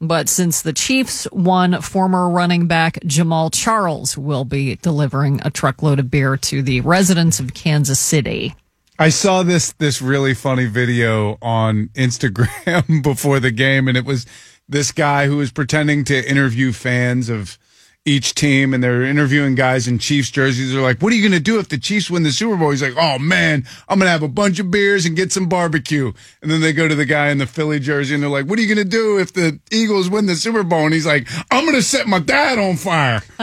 But 0.00 0.28
since 0.28 0.60
the 0.60 0.74
Chiefs 0.74 1.26
won, 1.32 1.80
former 1.80 2.28
running 2.28 2.66
back 2.66 3.00
Jamaal 3.00 3.50
Charles 3.52 4.18
will 4.18 4.44
be 4.44 4.76
delivering 4.76 5.40
a 5.44 5.50
truckload 5.50 5.98
of 5.98 6.10
beer 6.10 6.36
to 6.36 6.62
the 6.62 6.82
residents 6.82 7.40
of 7.40 7.54
Kansas 7.54 7.98
City. 7.98 8.54
I 8.98 9.10
saw 9.10 9.42
this 9.42 9.72
this 9.72 10.00
really 10.00 10.34
funny 10.34 10.66
video 10.66 11.38
on 11.42 11.88
Instagram 11.94 13.02
before 13.02 13.40
the 13.40 13.50
game, 13.50 13.88
and 13.88 13.96
it 13.96 14.04
was 14.04 14.26
this 14.68 14.92
guy 14.92 15.26
who 15.26 15.36
was 15.36 15.52
pretending 15.52 16.04
to 16.04 16.30
interview 16.30 16.72
fans 16.72 17.28
of 17.28 17.58
each 18.06 18.34
team, 18.34 18.72
and 18.72 18.82
they're 18.82 19.02
interviewing 19.02 19.56
guys 19.56 19.86
in 19.86 19.98
Chiefs 19.98 20.30
jerseys. 20.30 20.72
They're 20.72 20.80
like, 20.80 21.02
"What 21.02 21.12
are 21.12 21.16
you 21.16 21.22
going 21.22 21.38
to 21.38 21.44
do 21.44 21.58
if 21.58 21.68
the 21.68 21.76
Chiefs 21.76 22.08
win 22.08 22.22
the 22.22 22.32
Super 22.32 22.56
Bowl?" 22.56 22.70
He's 22.70 22.82
like, 22.82 22.96
"Oh 22.96 23.18
man, 23.18 23.66
I'm 23.88 23.98
going 23.98 24.06
to 24.06 24.10
have 24.10 24.22
a 24.22 24.28
bunch 24.28 24.58
of 24.60 24.70
beers 24.70 25.04
and 25.04 25.16
get 25.16 25.32
some 25.32 25.48
barbecue." 25.48 26.12
And 26.40 26.50
then 26.50 26.60
they 26.60 26.72
go 26.72 26.88
to 26.88 26.94
the 26.94 27.04
guy 27.04 27.28
in 27.30 27.38
the 27.38 27.46
Philly 27.46 27.80
jersey, 27.80 28.14
and 28.14 28.22
they're 28.22 28.30
like, 28.30 28.46
"What 28.46 28.58
are 28.58 28.62
you 28.62 28.74
going 28.74 28.84
to 28.84 28.90
do 28.90 29.18
if 29.18 29.32
the 29.32 29.60
Eagles 29.70 30.08
win 30.08 30.26
the 30.26 30.36
Super 30.36 30.62
Bowl?" 30.62 30.84
And 30.84 30.94
he's 30.94 31.06
like, 31.06 31.28
"I'm 31.50 31.64
going 31.64 31.76
to 31.76 31.82
set 31.82 32.06
my 32.06 32.20
dad 32.20 32.58
on 32.58 32.76
fire." 32.76 33.22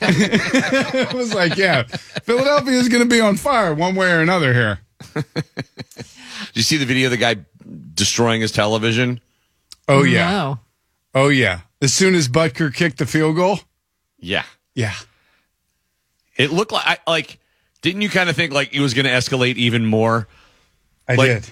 it 0.00 1.14
was 1.14 1.32
like, 1.32 1.56
yeah, 1.56 1.84
Philadelphia 1.84 2.74
is 2.74 2.88
going 2.88 3.02
to 3.02 3.08
be 3.08 3.20
on 3.20 3.36
fire 3.36 3.74
one 3.74 3.94
way 3.94 4.10
or 4.10 4.20
another 4.20 4.52
here. 4.52 4.80
Did 5.14 6.56
you 6.56 6.62
see 6.62 6.76
the 6.76 6.86
video 6.86 7.06
of 7.06 7.10
the 7.12 7.16
guy 7.16 7.36
destroying 7.94 8.40
his 8.40 8.52
television? 8.52 9.20
Oh 9.88 10.02
yeah. 10.02 10.30
No. 10.30 10.58
Oh 11.14 11.28
yeah. 11.28 11.60
As 11.80 11.92
soon 11.92 12.14
as 12.14 12.28
Butker 12.28 12.74
kicked 12.74 12.98
the 12.98 13.06
field 13.06 13.36
goal. 13.36 13.60
Yeah. 14.24 14.44
Yeah. 14.74 14.94
It 16.36 16.50
looked 16.50 16.72
like 16.72 16.86
I, 16.86 16.98
like 17.10 17.38
didn't 17.82 18.02
you 18.02 18.08
kind 18.08 18.28
of 18.30 18.36
think 18.36 18.52
like 18.52 18.74
it 18.74 18.80
was 18.80 18.94
going 18.94 19.04
to 19.06 19.12
escalate 19.12 19.56
even 19.56 19.84
more? 19.86 20.26
I 21.08 21.14
Like, 21.14 21.28
did. 21.28 21.50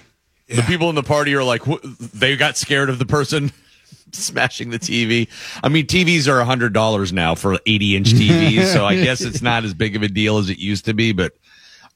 The 0.57 0.63
people 0.63 0.89
in 0.89 0.95
the 0.95 1.03
party 1.03 1.33
are 1.35 1.43
like 1.43 1.63
wh- 1.63 1.81
they 1.83 2.35
got 2.35 2.57
scared 2.57 2.89
of 2.89 2.99
the 2.99 3.05
person 3.05 3.51
smashing 4.11 4.69
the 4.71 4.77
TV. 4.79 5.29
I 5.63 5.69
mean, 5.69 5.87
TVs 5.87 6.27
are 6.27 6.43
hundred 6.43 6.73
dollars 6.73 7.13
now 7.13 7.33
for 7.35 7.57
eighty 7.65 7.95
inch 7.95 8.07
TVs, 8.13 8.65
so 8.73 8.85
I 8.85 8.95
guess 8.95 9.21
it's 9.21 9.41
not 9.41 9.63
as 9.63 9.73
big 9.73 9.95
of 9.95 10.03
a 10.03 10.07
deal 10.09 10.37
as 10.37 10.49
it 10.49 10.59
used 10.59 10.85
to 10.85 10.93
be, 10.93 11.11
but 11.13 11.33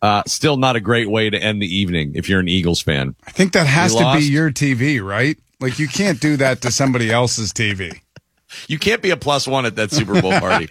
uh, 0.02 0.24
still 0.28 0.58
not 0.58 0.76
a 0.76 0.80
great 0.80 1.10
way 1.10 1.30
to 1.30 1.38
end 1.38 1.62
the 1.62 1.68
evening 1.68 2.14
if 2.16 2.30
you're 2.30 2.40
an 2.40 2.48
Eagles 2.48 2.82
fan. 2.82 3.16
I 3.28 3.32
think 3.32 3.54
that 3.54 3.68
has 3.68 3.94
We 3.94 4.00
to 4.00 4.14
be 4.18 4.24
your 4.26 4.50
TV, 4.50 5.04
right? 5.04 5.38
Like 5.60 5.78
you 5.78 5.88
can't 5.88 6.20
do 6.20 6.38
that 6.38 6.62
to 6.62 6.72
somebody 6.72 7.12
else's 7.12 7.52
TV. 7.52 8.00
You 8.68 8.80
can't 8.80 9.02
be 9.02 9.10
a 9.10 9.18
plus 9.18 9.48
one 9.48 9.66
at 9.66 9.76
that 9.76 9.92
Super 9.92 10.22
Bowl 10.22 10.32
party. 10.32 10.68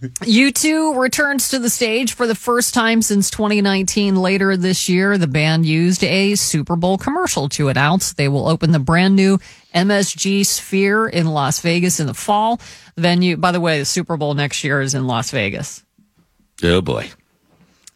U2 0.00 0.96
returns 0.96 1.48
to 1.48 1.58
the 1.58 1.68
stage 1.68 2.14
for 2.14 2.26
the 2.26 2.34
first 2.34 2.72
time 2.72 3.02
since 3.02 3.30
2019. 3.30 4.16
Later 4.16 4.56
this 4.56 4.88
year, 4.88 5.18
the 5.18 5.26
band 5.26 5.66
used 5.66 6.04
a 6.04 6.36
Super 6.36 6.76
Bowl 6.76 6.98
commercial 6.98 7.48
to 7.50 7.68
announce 7.68 8.12
they 8.12 8.28
will 8.28 8.46
open 8.46 8.70
the 8.70 8.78
brand 8.78 9.16
new 9.16 9.38
MSG 9.74 10.46
Sphere 10.46 11.08
in 11.08 11.26
Las 11.26 11.60
Vegas 11.60 11.98
in 11.98 12.06
the 12.06 12.14
fall. 12.14 12.60
The 12.94 13.02
venue, 13.02 13.36
by 13.36 13.50
the 13.50 13.60
way, 13.60 13.80
the 13.80 13.84
Super 13.84 14.16
Bowl 14.16 14.34
next 14.34 14.62
year 14.62 14.80
is 14.80 14.94
in 14.94 15.06
Las 15.06 15.32
Vegas. 15.32 15.84
oh 16.62 16.80
boy. 16.80 17.10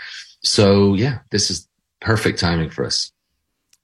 So 0.43 0.93
yeah, 0.93 1.21
this 1.31 1.51
is 1.51 1.67
perfect 2.03 2.39
timing 2.39 2.69
for 2.69 2.85
us. 2.85 3.11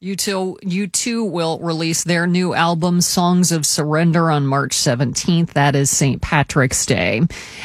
U2, 0.02 0.60
U2 0.62 1.31
will 1.31 1.59
release 1.59 2.05
their 2.05 2.27
new 2.27 2.55
album, 2.55 3.02
Songs 3.02 3.52
of 3.52 3.66
Surrender, 3.66 4.31
on 4.31 4.47
March 4.47 4.74
17th. 4.74 5.52
That 5.52 5.77
is 5.77 5.90
St. 5.90 6.22
Patrick's 6.22 6.86
Day. 6.86 7.20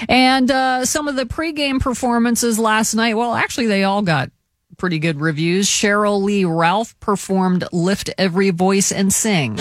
And 0.09 0.51
uh, 0.51 0.83
some 0.83 1.07
of 1.07 1.15
the 1.15 1.23
pregame 1.23 1.79
performances 1.79 2.59
last 2.59 2.93
night, 2.93 3.15
well, 3.15 3.33
actually, 3.33 3.67
they 3.67 3.85
all 3.85 4.01
got 4.01 4.31
pretty 4.77 4.99
good 4.99 5.21
reviews. 5.21 5.69
Sheryl 5.69 6.21
Lee 6.21 6.43
Ralph 6.43 6.99
performed 6.99 7.69
Lift 7.71 8.09
Every 8.17 8.49
Voice 8.49 8.91
and 8.91 9.13
Sing. 9.13 9.55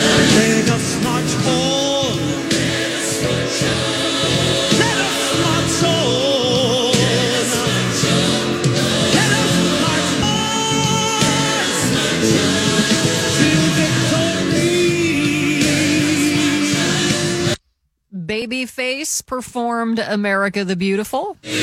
Babyface 18.24 19.26
performed 19.26 19.98
America 19.98 20.64
the 20.64 20.76
Beautiful. 20.76 21.36
Baby 21.42 21.58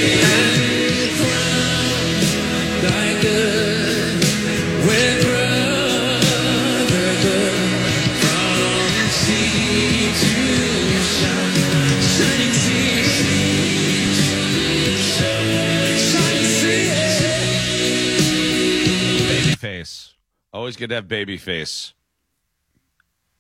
face. 19.56 20.14
Always 20.54 20.76
good 20.76 20.90
to 20.90 20.96
have 20.96 21.08
baby 21.08 21.38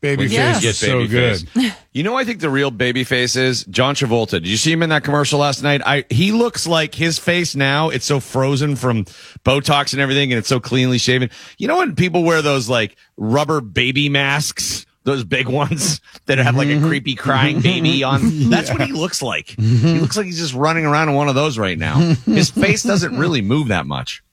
face. 0.01 0.17
Baby 0.17 0.27
face 0.27 0.59
kids 0.59 0.65
is 0.65 0.77
so 0.77 0.99
baby 0.99 1.07
good. 1.07 1.47
You 1.93 2.03
know, 2.03 2.15
I 2.15 2.23
think 2.23 2.39
the 2.39 2.49
real 2.49 2.71
baby 2.71 3.03
face 3.03 3.35
is 3.35 3.65
John 3.65 3.95
Travolta. 3.95 4.31
Did 4.31 4.47
you 4.47 4.55
see 4.55 4.71
him 4.71 4.81
in 4.81 4.91
that 4.91 5.03
commercial 5.03 5.39
last 5.39 5.61
night? 5.61 5.81
I 5.85 6.05
he 6.09 6.31
looks 6.31 6.65
like 6.65 6.95
his 6.95 7.19
face 7.19 7.53
now. 7.53 7.89
It's 7.89 8.05
so 8.05 8.21
frozen 8.21 8.77
from 8.77 9.03
Botox 9.43 9.91
and 9.91 10.01
everything, 10.01 10.31
and 10.31 10.39
it's 10.39 10.47
so 10.47 10.61
cleanly 10.61 10.97
shaven. 10.97 11.29
You 11.57 11.67
know 11.67 11.79
when 11.79 11.95
people 11.95 12.23
wear 12.23 12.41
those 12.41 12.69
like 12.69 12.95
rubber 13.17 13.59
baby 13.59 14.07
masks, 14.07 14.85
those 15.03 15.25
big 15.25 15.49
ones 15.49 15.99
that 16.27 16.37
have 16.37 16.55
like 16.55 16.69
a 16.69 16.71
mm-hmm. 16.71 16.87
creepy 16.87 17.15
crying 17.15 17.57
mm-hmm. 17.57 17.83
baby 17.83 18.03
on. 18.05 18.21
That's 18.49 18.71
what 18.71 18.83
he 18.83 18.93
looks 18.93 19.21
like. 19.21 19.49
He 19.49 19.55
mm-hmm. 19.55 19.99
looks 19.99 20.15
like 20.15 20.27
he's 20.27 20.39
just 20.39 20.53
running 20.53 20.85
around 20.85 21.09
in 21.09 21.15
one 21.15 21.27
of 21.27 21.35
those 21.35 21.57
right 21.57 21.77
now. 21.77 21.99
His 22.25 22.49
face 22.49 22.83
doesn't 22.83 23.17
really 23.17 23.41
move 23.41 23.67
that 23.67 23.85
much. 23.85 24.23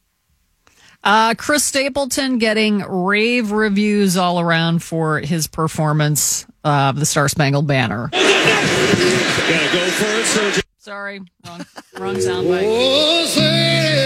Uh, 1.05 1.35
Chris 1.35 1.65
Stapleton 1.65 2.39
getting 2.39 2.81
rave 2.81 3.53
reviews 3.53 4.17
all 4.17 4.41
around 4.41 4.83
for 4.83 5.21
his 5.21 5.47
performance 5.47 6.45
of 6.65 6.99
the 6.99 7.07
Star 7.07 7.29
Spangled 7.29 7.67
Banner. 7.67 8.09
Go 8.13 8.19
for 9.91 10.59
it, 10.59 10.65
Sorry, 10.79 11.21
wrong, 11.47 11.67
wrong 11.99 12.17
soundbite. 12.17 12.63
Oh, 12.65 13.27
say, 13.27 13.99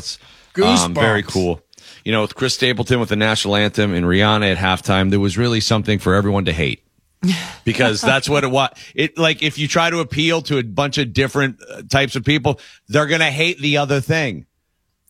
female 0.00 0.68
pilots. 0.68 0.84
Um, 0.84 0.94
very 0.94 1.22
cool. 1.22 1.60
You 2.04 2.12
know, 2.12 2.22
with 2.22 2.34
Chris 2.34 2.54
Stapleton 2.54 3.00
with 3.00 3.08
the 3.08 3.16
national 3.16 3.56
anthem 3.56 3.92
and 3.92 4.06
Rihanna 4.06 4.52
at 4.52 4.58
halftime, 4.58 5.10
there 5.10 5.20
was 5.20 5.36
really 5.36 5.60
something 5.60 5.98
for 5.98 6.14
everyone 6.14 6.44
to 6.46 6.52
hate. 6.52 6.82
because 7.64 8.00
that's 8.00 8.28
what 8.28 8.44
it 8.44 8.50
was. 8.50 8.70
It 8.94 9.18
like 9.18 9.42
if 9.42 9.58
you 9.58 9.68
try 9.68 9.90
to 9.90 10.00
appeal 10.00 10.42
to 10.42 10.58
a 10.58 10.62
bunch 10.62 10.98
of 10.98 11.12
different 11.12 11.58
uh, 11.68 11.82
types 11.88 12.14
of 12.14 12.24
people, 12.24 12.60
they're 12.88 13.06
gonna 13.06 13.30
hate 13.30 13.58
the 13.58 13.78
other 13.78 14.00
thing. 14.00 14.46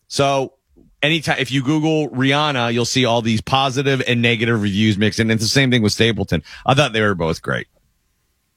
So 0.07 0.53
anytime 1.01 1.37
if 1.39 1.51
you 1.51 1.63
Google 1.63 2.09
Rihanna, 2.09 2.73
you'll 2.73 2.85
see 2.85 3.05
all 3.05 3.21
these 3.21 3.41
positive 3.41 4.01
and 4.07 4.21
negative 4.21 4.61
reviews 4.61 4.97
mixed 4.97 5.19
in. 5.19 5.29
And 5.29 5.37
it's 5.37 5.43
the 5.43 5.49
same 5.49 5.69
thing 5.71 5.81
with 5.81 5.93
Stapleton. 5.93 6.43
I 6.65 6.73
thought 6.73 6.93
they 6.93 7.01
were 7.01 7.15
both 7.15 7.41
great. 7.41 7.67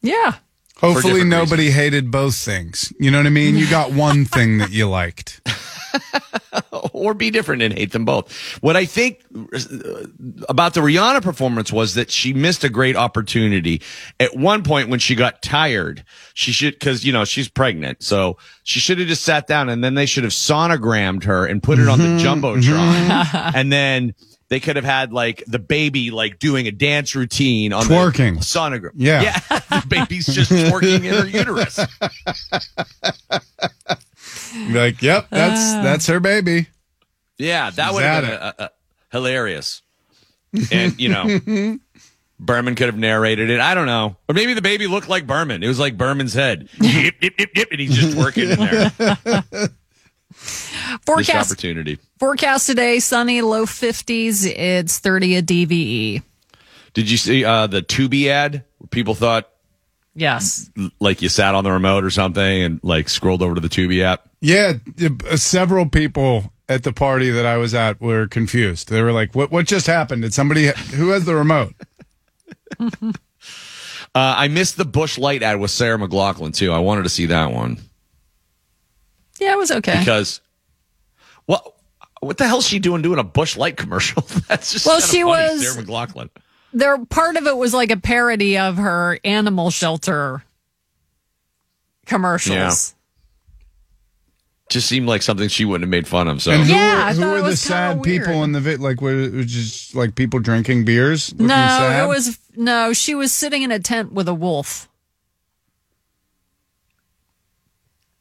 Yeah. 0.01 0.37
Hopefully 0.79 1.13
different 1.15 1.31
nobody 1.31 1.71
hated 1.71 2.11
both 2.11 2.37
things. 2.37 2.93
You 2.99 3.11
know 3.11 3.19
what 3.19 3.27
I 3.27 3.31
mean? 3.31 3.57
You 3.57 3.69
got 3.69 3.93
one 3.93 4.25
thing 4.25 4.59
that 4.59 4.71
you 4.71 4.89
liked. 4.89 5.43
or 6.93 7.15
be 7.15 7.31
different 7.31 7.63
and 7.63 7.77
hate 7.77 7.93
them 7.93 8.05
both. 8.05 8.33
What 8.61 8.77
I 8.77 8.85
think 8.85 9.23
uh, 9.35 9.59
about 10.49 10.75
the 10.75 10.81
Rihanna 10.81 11.23
performance 11.23 11.73
was 11.73 11.95
that 11.95 12.11
she 12.11 12.33
missed 12.33 12.65
a 12.65 12.69
great 12.69 12.97
opportunity. 12.97 13.83
At 14.19 14.37
one 14.37 14.63
point 14.63 14.89
when 14.89 14.99
she 14.99 15.15
got 15.15 15.43
tired, 15.43 16.05
she 16.35 16.53
should, 16.53 16.79
cause 16.81 17.05
you 17.05 17.13
know, 17.13 17.25
she's 17.25 17.49
pregnant. 17.49 18.03
So 18.03 18.39
she 18.63 18.81
should 18.81 18.99
have 18.99 19.09
just 19.09 19.25
sat 19.25 19.47
down 19.47 19.69
and 19.69 19.83
then 19.83 19.95
they 19.95 20.07
should 20.07 20.25
have 20.25 20.33
sonogrammed 20.33 21.25
her 21.25 21.47
and 21.47 21.63
put 21.63 21.79
it 21.79 21.89
on 21.89 21.99
the 21.99 22.05
Jumbotron. 22.23 23.53
and 23.55 23.73
then 23.73 24.15
they 24.51 24.61
could 24.61 24.77
have 24.77 24.85
had 24.85 25.13
like 25.13 25.43
the 25.47 25.59
baby 25.61 26.11
like 26.11 26.39
doing 26.39 26.67
a 26.67 26.73
dance 26.73 27.15
routine 27.15 27.73
on 27.73 27.85
Twerking. 27.85 28.35
the 28.35 28.45
sonogram. 28.45 28.91
Yeah. 28.97 29.23
Yeah. 29.23 29.39
the 29.81 29.87
baby's 29.89 30.27
just 30.27 30.51
twerking 30.51 31.05
in 31.05 31.15
her 31.15 31.27
uterus. 31.27 31.79
Be 34.53 34.73
like, 34.75 35.03
yep, 35.03 35.29
that's 35.31 35.61
Ah. 35.61 35.83
that's 35.83 36.07
her 36.07 36.21
baby. 36.21 36.67
Yeah, 37.39 37.71
that 37.71 37.87
She's 37.87 37.95
would 37.95 38.03
have 38.05 38.25
at 38.25 38.31
been 38.31 38.41
uh 38.41 38.53
uh 38.59 38.69
hilarious. 39.11 39.83
And, 40.73 40.99
you 41.01 41.09
know, 41.09 41.79
Berman 42.41 42.75
could 42.75 42.87
have 42.87 42.99
narrated 42.99 43.51
it. 43.51 43.61
I 43.61 43.75
don't 43.75 43.87
know. 43.87 44.17
Or 44.29 44.35
maybe 44.35 44.55
the 44.55 44.63
baby 44.63 44.87
looked 44.89 45.09
like 45.09 45.27
Berman. 45.27 45.63
It 45.63 45.69
was 45.69 45.79
like 45.79 45.97
Berman's 45.97 46.35
head. 46.35 46.69
yip, 46.81 47.15
yip, 47.21 47.35
yip, 47.39 47.51
yip, 47.55 47.69
and 47.71 47.81
he's 47.81 47.95
just 47.97 48.17
working 48.17 48.51
in 48.51 48.59
there. 48.59 48.93
Missed 50.31 51.07
Forecast 51.07 51.51
opportunity. 51.53 51.99
forecast 52.19 52.67
today: 52.67 52.99
sunny, 53.01 53.43
low 53.43 53.67
fifties. 53.67 54.45
It's 54.47 54.99
thirty 54.99 55.37
a 55.37 55.43
DVE. 55.43 56.23
Did 56.95 57.11
you 57.11 57.17
see 57.17 57.45
uh, 57.45 57.67
the 57.67 57.83
Tubi 57.83 58.27
ad? 58.29 58.65
Where 58.79 58.89
people 58.89 59.15
thought 59.15 59.51
Yes. 60.15 60.69
like 61.01 61.23
you 61.23 61.29
sat 61.29 61.55
on 61.55 61.65
the 61.65 61.71
remote 61.71 62.03
or 62.05 62.11
something 62.11 62.63
and 62.63 62.81
like 62.83 63.09
scrolled 63.09 63.43
over 63.43 63.55
to 63.55 63.61
the 63.61 63.69
Tubi 63.69 64.03
app. 64.03 64.29
Yeah, 64.41 64.75
uh, 65.31 65.37
several 65.37 65.89
people 65.89 66.53
at 66.69 66.83
the 66.83 66.93
party 66.93 67.31
that 67.31 67.47
I 67.47 67.57
was 67.59 67.75
at 67.75 68.01
were 68.01 68.27
confused. 68.27 68.89
They 68.91 69.03
were 69.03 69.13
like, 69.13 69.35
"What? 69.35 69.51
What 69.53 69.67
just 69.67 69.87
happened? 69.87 70.23
Did 70.23 70.35
somebody? 70.35 70.67
Who 70.95 71.11
has 71.11 71.25
the 71.27 71.35
remote?" 71.35 71.75
Uh, 74.13 74.35
I 74.39 74.49
missed 74.49 74.77
the 74.77 74.85
Busch 74.85 75.19
Light 75.19 75.41
ad 75.45 75.61
with 75.61 75.71
Sarah 75.71 75.97
McLachlan 75.97 76.53
too. 76.53 76.73
I 76.73 76.79
wanted 76.81 77.05
to 77.05 77.09
see 77.09 77.27
that 77.27 77.53
one. 77.53 77.79
Yeah, 79.39 79.53
it 79.53 79.57
was 79.59 79.71
okay. 79.71 80.01
because 80.01 80.41
what 81.47 81.65
what 82.21 82.37
the 82.37 82.49
hell's 82.49 82.67
she 82.67 82.81
doing 82.81 83.03
doing 83.03 83.21
a 83.21 83.25
Busch 83.25 83.57
Light 83.57 83.77
commercial? 83.77 84.23
That's 84.49 84.73
just 84.73 84.85
Well, 84.87 85.01
she 85.01 85.23
funny, 85.23 85.25
was- 85.55 85.63
Sarah 85.75 85.85
McLachlan. 85.85 86.29
There 86.73 86.99
part 87.07 87.37
of 87.37 87.47
it 87.47 87.57
was 87.57 87.73
like 87.75 87.91
a 87.91 87.97
parody 87.97 88.57
of 88.59 88.77
her 88.77 89.19
animal 89.25 89.71
shelter 89.71 90.45
commercials. 92.07 92.95
Just 94.69 94.87
seemed 94.89 95.09
like 95.09 95.23
something 95.23 95.49
she 95.49 95.65
wouldn't 95.65 95.83
have 95.83 95.91
made 95.91 96.07
fun 96.07 96.29
of. 96.29 96.41
So 96.41 96.53
And 96.53 96.63
who 96.63 96.73
Yeah, 96.73 97.09
were, 97.09 97.13
who 97.15 97.21
were 97.31 97.37
the 97.39 97.43
was 97.43 97.63
kinda 97.67 97.95
sad 97.95 98.03
people 98.05 98.45
in 98.45 98.53
the 98.53 98.61
vid? 98.61 98.79
Like, 98.81 99.01
were 99.01 99.19
it 99.21 99.33
was 99.33 99.47
just 99.47 99.97
like 99.97 100.15
people 100.15 100.39
drinking 100.39 100.85
beers? 100.85 101.35
No, 101.35 101.49
sad? 101.49 102.05
it 102.05 102.09
was 102.09 102.39
no. 102.55 102.93
She 102.93 103.15
was 103.17 103.33
sitting 103.33 103.63
in 103.63 103.73
a 103.73 103.81
tent 103.81 104.13
with 104.13 104.29
a 104.29 104.35
wolf, 104.35 104.89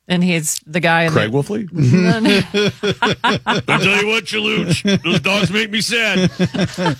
and 0.08 0.24
he's 0.24 0.60
the 0.66 0.80
guy. 0.80 1.04
in 1.04 1.12
Craig 1.12 1.32
the, 1.32 1.38
Wolfley. 1.38 1.70
I 3.46 3.78
tell 3.78 4.02
you 4.02 4.08
what, 4.08 4.24
Chaluch, 4.26 5.04
those 5.04 5.20
dogs 5.20 5.52
make 5.52 5.70
me 5.70 5.82
sad. 5.82 6.32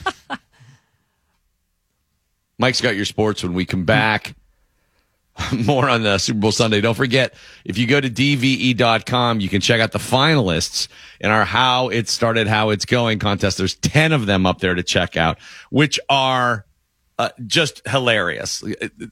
Mike's 2.60 2.82
got 2.82 2.96
your 2.96 3.06
sports 3.06 3.42
when 3.42 3.54
we 3.54 3.66
come 3.66 3.86
back. 3.86 4.36
More 5.66 5.90
on 5.90 6.04
the 6.04 6.18
Super 6.18 6.40
Bowl 6.40 6.52
Sunday. 6.52 6.82
Don't 6.82 6.96
forget, 6.96 7.34
if 7.64 7.78
you 7.78 7.88
go 7.88 8.02
to 8.02 8.10
DVE.com, 8.10 9.40
you 9.40 9.48
can 9.48 9.62
check 9.62 9.80
out 9.80 9.94
the 9.94 10.00
finalists 10.00 10.90
in 11.22 11.32
our 11.32 11.46
How 11.46 11.88
It 11.88 12.10
Started, 12.10 12.48
How 12.48 12.70
It's 12.70 12.86
Going 12.86 13.18
contest. 13.18 13.58
There's 13.58 13.76
10 13.76 14.12
of 14.12 14.26
them 14.26 14.46
up 14.46 14.60
there 14.60 14.76
to 14.76 14.84
check 14.84 15.16
out, 15.16 15.40
which 15.70 15.98
are 16.10 16.66
uh, 17.18 17.30
just 17.48 17.88
hilarious. 17.88 18.64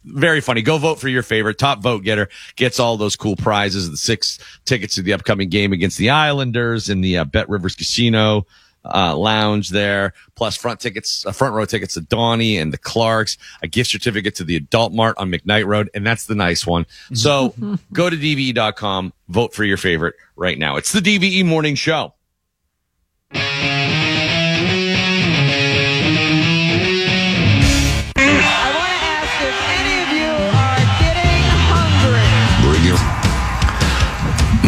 Very 0.04 0.42
funny. 0.42 0.62
Go 0.62 0.78
vote 0.78 1.00
for 1.00 1.08
your 1.08 1.24
favorite. 1.24 1.58
Top 1.58 1.82
vote 1.82 2.04
getter 2.04 2.30
gets 2.58 2.80
all 2.80 2.98
those 2.98 3.16
cool 3.16 3.38
prizes. 3.38 3.90
The 3.90 3.98
six 3.98 4.40
tickets 4.66 4.96
to 4.96 5.02
the 5.02 5.14
upcoming 5.14 5.50
game 5.50 5.72
against 5.72 5.98
the 5.98 6.10
Islanders 6.10 6.90
in 6.90 7.02
the 7.02 7.20
uh, 7.20 7.26
Bet 7.26 7.48
Rivers 7.48 7.76
Casino 7.76 8.46
uh, 8.86 9.16
lounge 9.18 9.70
there, 9.70 10.14
plus 10.36 10.56
front 10.56 10.80
tickets, 10.80 11.26
uh, 11.26 11.32
front 11.32 11.54
row 11.54 11.66
tickets 11.66 11.96
to 11.96 12.02
Donnie 12.02 12.58
and 12.58 12.72
the 12.74 12.78
Clarks, 12.78 13.38
a 13.62 13.68
gift 13.68 13.90
certificate 13.90 14.36
to 14.36 14.44
the 14.44 14.56
Adult 14.56 14.94
Mart 14.94 15.16
on 15.18 15.32
McKnight 15.32 15.66
Road, 15.66 15.90
and 15.94 16.06
that's 16.06 16.26
the 16.26 16.36
nice 16.36 16.66
one. 16.66 16.86
So 17.14 17.54
go 17.94 18.10
to 18.10 18.16
DVE.com, 18.16 19.14
vote 19.30 19.54
for 19.54 19.64
your 19.64 19.78
favorite 19.78 20.16
right 20.36 20.58
now. 20.58 20.78
It's 20.78 20.92
the 20.92 21.00
DVE 21.00 21.46
Morning 21.46 21.76
Show. 21.76 22.14
I 28.20 28.72
want 28.74 28.90
to 28.90 29.00
ask 29.04 29.42
if 29.44 29.58
any 29.78 29.96
of 30.04 30.10
you 30.16 30.32
are 30.58 30.82
getting 31.02 31.44
hungry. 31.68 32.28
Bring 32.72 32.84
your 32.86 32.98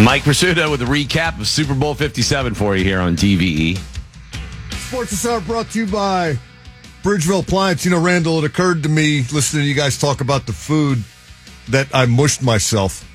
Mike 0.04 0.24
Prisuta 0.24 0.70
with 0.70 0.82
a 0.82 0.86
recap 0.86 1.40
of 1.40 1.48
Super 1.48 1.74
Bowl 1.74 1.94
57 1.94 2.54
for 2.54 2.76
you 2.76 2.84
here 2.84 3.00
on. 3.00 3.16
DVE. 3.16 3.80
Sports 4.90 5.12
this 5.12 5.24
hour 5.28 5.40
brought 5.42 5.70
to 5.70 5.78
you 5.78 5.86
by 5.86 6.36
Bridgeville 7.04 7.44
Appliance. 7.44 7.86
You 7.86 7.92
know, 7.92 8.02
Randall, 8.02 8.40
it 8.40 8.46
occurred 8.46 8.82
to 8.82 8.90
me 8.90 9.24
listening 9.32 9.62
to 9.62 9.70
you 9.70 9.76
guys 9.76 10.00
talk 10.00 10.20
about 10.20 10.48
the 10.48 10.52
food 10.52 11.04
that 11.68 11.88
I 11.94 12.08
mushed 12.08 12.42
myself. 12.42 13.08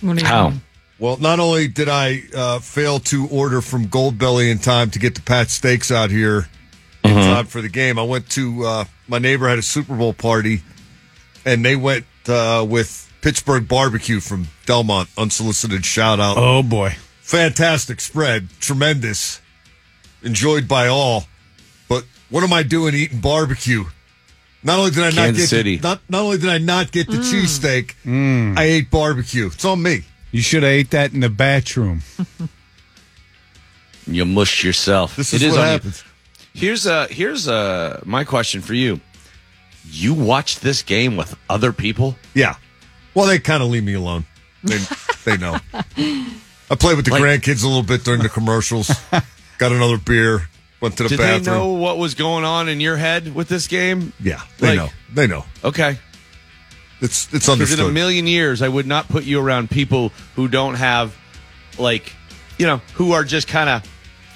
What 0.00 0.18
you 0.18 0.26
How? 0.26 0.48
mean? 0.48 0.62
Well, 0.98 1.18
not 1.18 1.40
only 1.40 1.68
did 1.68 1.90
I 1.90 2.22
uh, 2.34 2.60
fail 2.60 3.00
to 3.00 3.28
order 3.28 3.60
from 3.60 3.88
Goldbelly 3.88 4.50
in 4.50 4.60
time 4.60 4.90
to 4.92 4.98
get 4.98 5.14
the 5.14 5.20
Pat 5.20 5.50
Steaks 5.50 5.90
out 5.90 6.08
here 6.10 6.48
in 7.04 7.14
time 7.16 7.44
for 7.44 7.60
the 7.60 7.68
game, 7.68 7.98
I 7.98 8.02
went 8.04 8.30
to 8.30 8.64
uh, 8.64 8.84
my 9.08 9.18
neighbor 9.18 9.46
had 9.46 9.58
a 9.58 9.62
Super 9.62 9.94
Bowl 9.94 10.14
party, 10.14 10.62
and 11.44 11.62
they 11.62 11.76
went 11.76 12.06
uh, 12.28 12.66
with 12.66 13.12
Pittsburgh 13.20 13.68
barbecue 13.68 14.20
from 14.20 14.48
Delmont. 14.64 15.10
Unsolicited 15.18 15.84
shout 15.84 16.18
out. 16.18 16.38
Oh 16.38 16.62
boy. 16.62 16.96
Fantastic 17.20 18.00
spread, 18.00 18.48
tremendous, 18.58 19.42
enjoyed 20.22 20.66
by 20.68 20.88
all. 20.88 21.24
But 21.88 22.04
what 22.30 22.44
am 22.44 22.52
I 22.52 22.62
doing 22.62 22.94
eating 22.94 23.20
barbecue? 23.20 23.84
Not 24.62 24.78
only 24.80 24.90
did 24.90 25.04
I 25.04 25.10
not 25.10 25.34
get 25.36 25.46
City. 25.48 25.78
not 25.82 26.00
not 26.08 26.22
only 26.22 26.38
did 26.38 26.50
I 26.50 26.58
not 26.58 26.90
get 26.90 27.06
the 27.08 27.18
cheesesteak, 27.18 27.94
I 28.58 28.62
ate 28.64 28.90
barbecue. 28.90 29.46
It's 29.46 29.64
on 29.64 29.82
me. 29.82 30.02
You 30.32 30.42
should 30.42 30.62
have 30.62 30.72
ate 30.72 30.90
that 30.90 31.12
in 31.14 31.20
the 31.20 31.28
bathroom. 31.30 32.02
You 34.06 34.24
mushed 34.24 34.64
yourself. 34.64 35.16
This 35.16 35.32
It 35.34 35.42
is 35.42 35.52
what 35.52 35.60
on 35.60 35.66
you. 35.66 35.72
happens. 35.72 36.04
Here's 36.54 36.86
uh 36.86 37.06
here's 37.10 37.46
uh 37.46 38.00
my 38.04 38.24
question 38.24 38.60
for 38.60 38.74
you. 38.74 39.00
You 39.90 40.12
watched 40.14 40.60
this 40.62 40.82
game 40.82 41.16
with 41.16 41.36
other 41.48 41.72
people? 41.72 42.16
Yeah. 42.34 42.56
Well, 43.14 43.26
they 43.26 43.38
kind 43.38 43.62
of 43.62 43.70
leave 43.70 43.84
me 43.84 43.94
alone. 43.94 44.24
They 44.64 44.78
they 45.24 45.36
know. 45.36 45.58
I 45.72 46.74
play 46.74 46.94
with 46.94 47.04
the 47.04 47.12
Like- 47.12 47.22
grandkids 47.22 47.62
a 47.64 47.68
little 47.68 47.82
bit 47.82 48.02
during 48.04 48.22
the 48.22 48.28
commercials. 48.28 48.90
Got 49.58 49.72
another 49.72 49.98
beer. 49.98 50.48
Went 50.80 50.96
to 50.98 51.02
the 51.04 51.08
Did 51.10 51.18
bathroom. 51.18 51.42
they 51.44 51.50
know 51.50 51.68
what 51.72 51.98
was 51.98 52.14
going 52.14 52.44
on 52.44 52.68
in 52.68 52.80
your 52.80 52.96
head 52.96 53.34
with 53.34 53.48
this 53.48 53.66
game? 53.66 54.12
Yeah, 54.20 54.40
they 54.58 54.68
Like- 54.68 54.76
know. 54.78 54.90
They 55.12 55.26
know. 55.26 55.44
Okay. 55.64 55.98
It's 57.00 57.24
it's 57.32 57.46
Because 57.46 57.48
in 57.48 57.50
a 57.50 57.52
understood. 57.52 57.94
million 57.94 58.26
years, 58.26 58.62
I 58.62 58.68
would 58.68 58.86
not 58.86 59.08
put 59.08 59.24
you 59.24 59.40
around 59.40 59.70
people 59.70 60.12
who 60.36 60.48
don't 60.48 60.74
have, 60.74 61.14
like, 61.78 62.12
you 62.58 62.66
know, 62.66 62.80
who 62.94 63.12
are 63.12 63.24
just 63.24 63.46
kind 63.48 63.68
of 63.68 63.82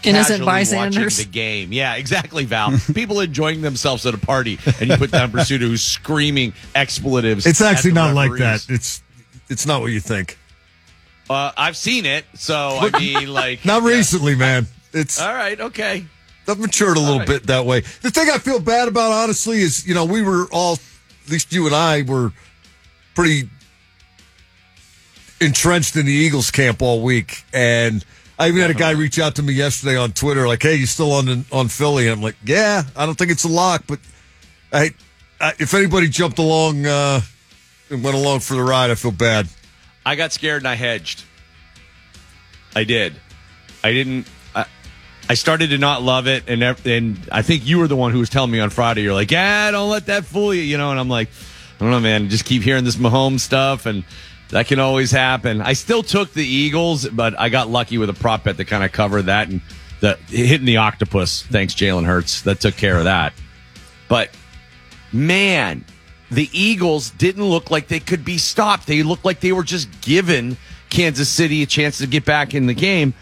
Innocent 0.04 0.44
watching 0.44 0.46
bystanders. 0.46 1.18
the 1.18 1.24
game. 1.24 1.72
Yeah, 1.72 1.94
exactly, 1.94 2.44
Val. 2.44 2.72
people 2.94 3.20
enjoying 3.20 3.62
themselves 3.62 4.04
at 4.06 4.14
a 4.14 4.18
party, 4.18 4.58
and 4.80 4.90
you 4.90 4.96
put 4.96 5.10
down 5.12 5.30
Prisuta 5.32 5.60
who's 5.60 5.82
screaming 5.82 6.52
expletives. 6.74 7.46
it's 7.46 7.60
at 7.60 7.72
actually 7.72 7.90
the 7.90 7.94
not 7.96 8.14
like 8.14 8.30
referees. 8.32 8.66
that. 8.66 8.74
It's 8.74 9.02
it's 9.48 9.66
not 9.66 9.80
what 9.80 9.92
you 9.92 10.00
think. 10.00 10.38
Uh, 11.30 11.52
I've 11.56 11.76
seen 11.76 12.04
it, 12.06 12.24
so 12.34 12.78
I 12.80 12.98
mean, 12.98 13.28
like, 13.32 13.64
Not 13.64 13.82
recently, 13.84 14.34
man. 14.34 14.66
It's 14.92 15.20
all 15.20 15.34
right, 15.34 15.60
okay. 15.60 16.06
I've 16.48 16.58
matured 16.58 16.96
a 16.96 17.00
little 17.00 17.18
right. 17.18 17.28
bit 17.28 17.46
that 17.46 17.66
way. 17.66 17.80
The 17.80 18.10
thing 18.10 18.28
I 18.28 18.38
feel 18.38 18.60
bad 18.60 18.88
about, 18.88 19.12
honestly, 19.12 19.60
is 19.60 19.86
you 19.86 19.94
know 19.94 20.04
we 20.04 20.22
were 20.22 20.46
all, 20.52 20.74
at 21.24 21.30
least 21.30 21.52
you 21.52 21.66
and 21.66 21.74
I 21.74 22.02
were, 22.02 22.32
pretty 23.14 23.48
entrenched 25.40 25.96
in 25.96 26.06
the 26.06 26.12
Eagles 26.12 26.50
camp 26.50 26.82
all 26.82 27.02
week, 27.02 27.44
and 27.52 28.04
I 28.38 28.48
even 28.48 28.60
had 28.60 28.70
a 28.70 28.74
guy 28.74 28.90
reach 28.90 29.18
out 29.18 29.36
to 29.36 29.42
me 29.42 29.52
yesterday 29.52 29.96
on 29.96 30.12
Twitter, 30.12 30.48
like, 30.48 30.62
"Hey, 30.62 30.74
you 30.74 30.86
still 30.86 31.12
on 31.12 31.44
on 31.52 31.68
Philly?" 31.68 32.08
And 32.08 32.16
I'm 32.16 32.22
like, 32.22 32.36
"Yeah, 32.44 32.82
I 32.96 33.06
don't 33.06 33.16
think 33.16 33.30
it's 33.30 33.44
a 33.44 33.48
lock, 33.48 33.84
but 33.86 34.00
I, 34.72 34.90
I 35.40 35.52
if 35.58 35.74
anybody 35.74 36.08
jumped 36.08 36.38
along 36.38 36.86
uh, 36.86 37.20
and 37.90 38.02
went 38.02 38.16
along 38.16 38.40
for 38.40 38.54
the 38.54 38.62
ride, 38.62 38.90
I 38.90 38.94
feel 38.94 39.12
bad." 39.12 39.48
I 40.04 40.16
got 40.16 40.32
scared 40.32 40.62
and 40.62 40.68
I 40.68 40.74
hedged. 40.74 41.24
I 42.74 42.84
did. 42.84 43.14
I 43.84 43.92
didn't. 43.92 44.26
I, 45.28 45.34
started 45.34 45.70
to 45.70 45.78
not 45.78 46.02
love 46.02 46.26
it, 46.26 46.44
and 46.48 46.62
and 46.62 47.28
I 47.30 47.42
think 47.42 47.66
you 47.66 47.78
were 47.78 47.88
the 47.88 47.96
one 47.96 48.12
who 48.12 48.18
was 48.18 48.28
telling 48.28 48.50
me 48.50 48.60
on 48.60 48.70
Friday. 48.70 49.02
You're 49.02 49.14
like, 49.14 49.30
yeah, 49.30 49.70
don't 49.70 49.90
let 49.90 50.06
that 50.06 50.24
fool 50.24 50.52
you, 50.52 50.62
you 50.62 50.78
know. 50.78 50.90
And 50.90 51.00
I'm 51.00 51.08
like, 51.08 51.28
I 51.28 51.84
don't 51.84 51.90
know, 51.90 52.00
man. 52.00 52.28
Just 52.28 52.44
keep 52.44 52.62
hearing 52.62 52.84
this 52.84 52.96
Mahomes 52.96 53.40
stuff, 53.40 53.86
and 53.86 54.04
that 54.50 54.66
can 54.66 54.78
always 54.78 55.10
happen. 55.10 55.60
I 55.62 55.72
still 55.72 56.02
took 56.02 56.32
the 56.32 56.46
Eagles, 56.46 57.08
but 57.08 57.38
I 57.40 57.48
got 57.48 57.68
lucky 57.68 57.98
with 57.98 58.10
a 58.10 58.14
prop 58.14 58.44
bet 58.44 58.56
that 58.58 58.66
kind 58.66 58.84
of 58.84 58.92
covered 58.92 59.22
that 59.22 59.48
and 59.48 59.62
the 60.00 60.18
hitting 60.28 60.66
the 60.66 60.76
octopus. 60.76 61.42
Thanks, 61.42 61.74
Jalen 61.74 62.04
Hurts. 62.04 62.42
That 62.42 62.60
took 62.60 62.76
care 62.76 62.98
of 62.98 63.04
that. 63.04 63.32
But 64.08 64.30
man, 65.12 65.84
the 66.30 66.50
Eagles 66.52 67.10
didn't 67.10 67.44
look 67.44 67.70
like 67.70 67.88
they 67.88 68.00
could 68.00 68.24
be 68.24 68.36
stopped. 68.36 68.86
They 68.86 69.02
looked 69.02 69.24
like 69.24 69.40
they 69.40 69.52
were 69.52 69.62
just 69.62 69.88
given 70.02 70.56
Kansas 70.90 71.28
City 71.28 71.62
a 71.62 71.66
chance 71.66 71.98
to 71.98 72.06
get 72.06 72.24
back 72.24 72.54
in 72.54 72.66
the 72.66 72.74
game. 72.74 73.14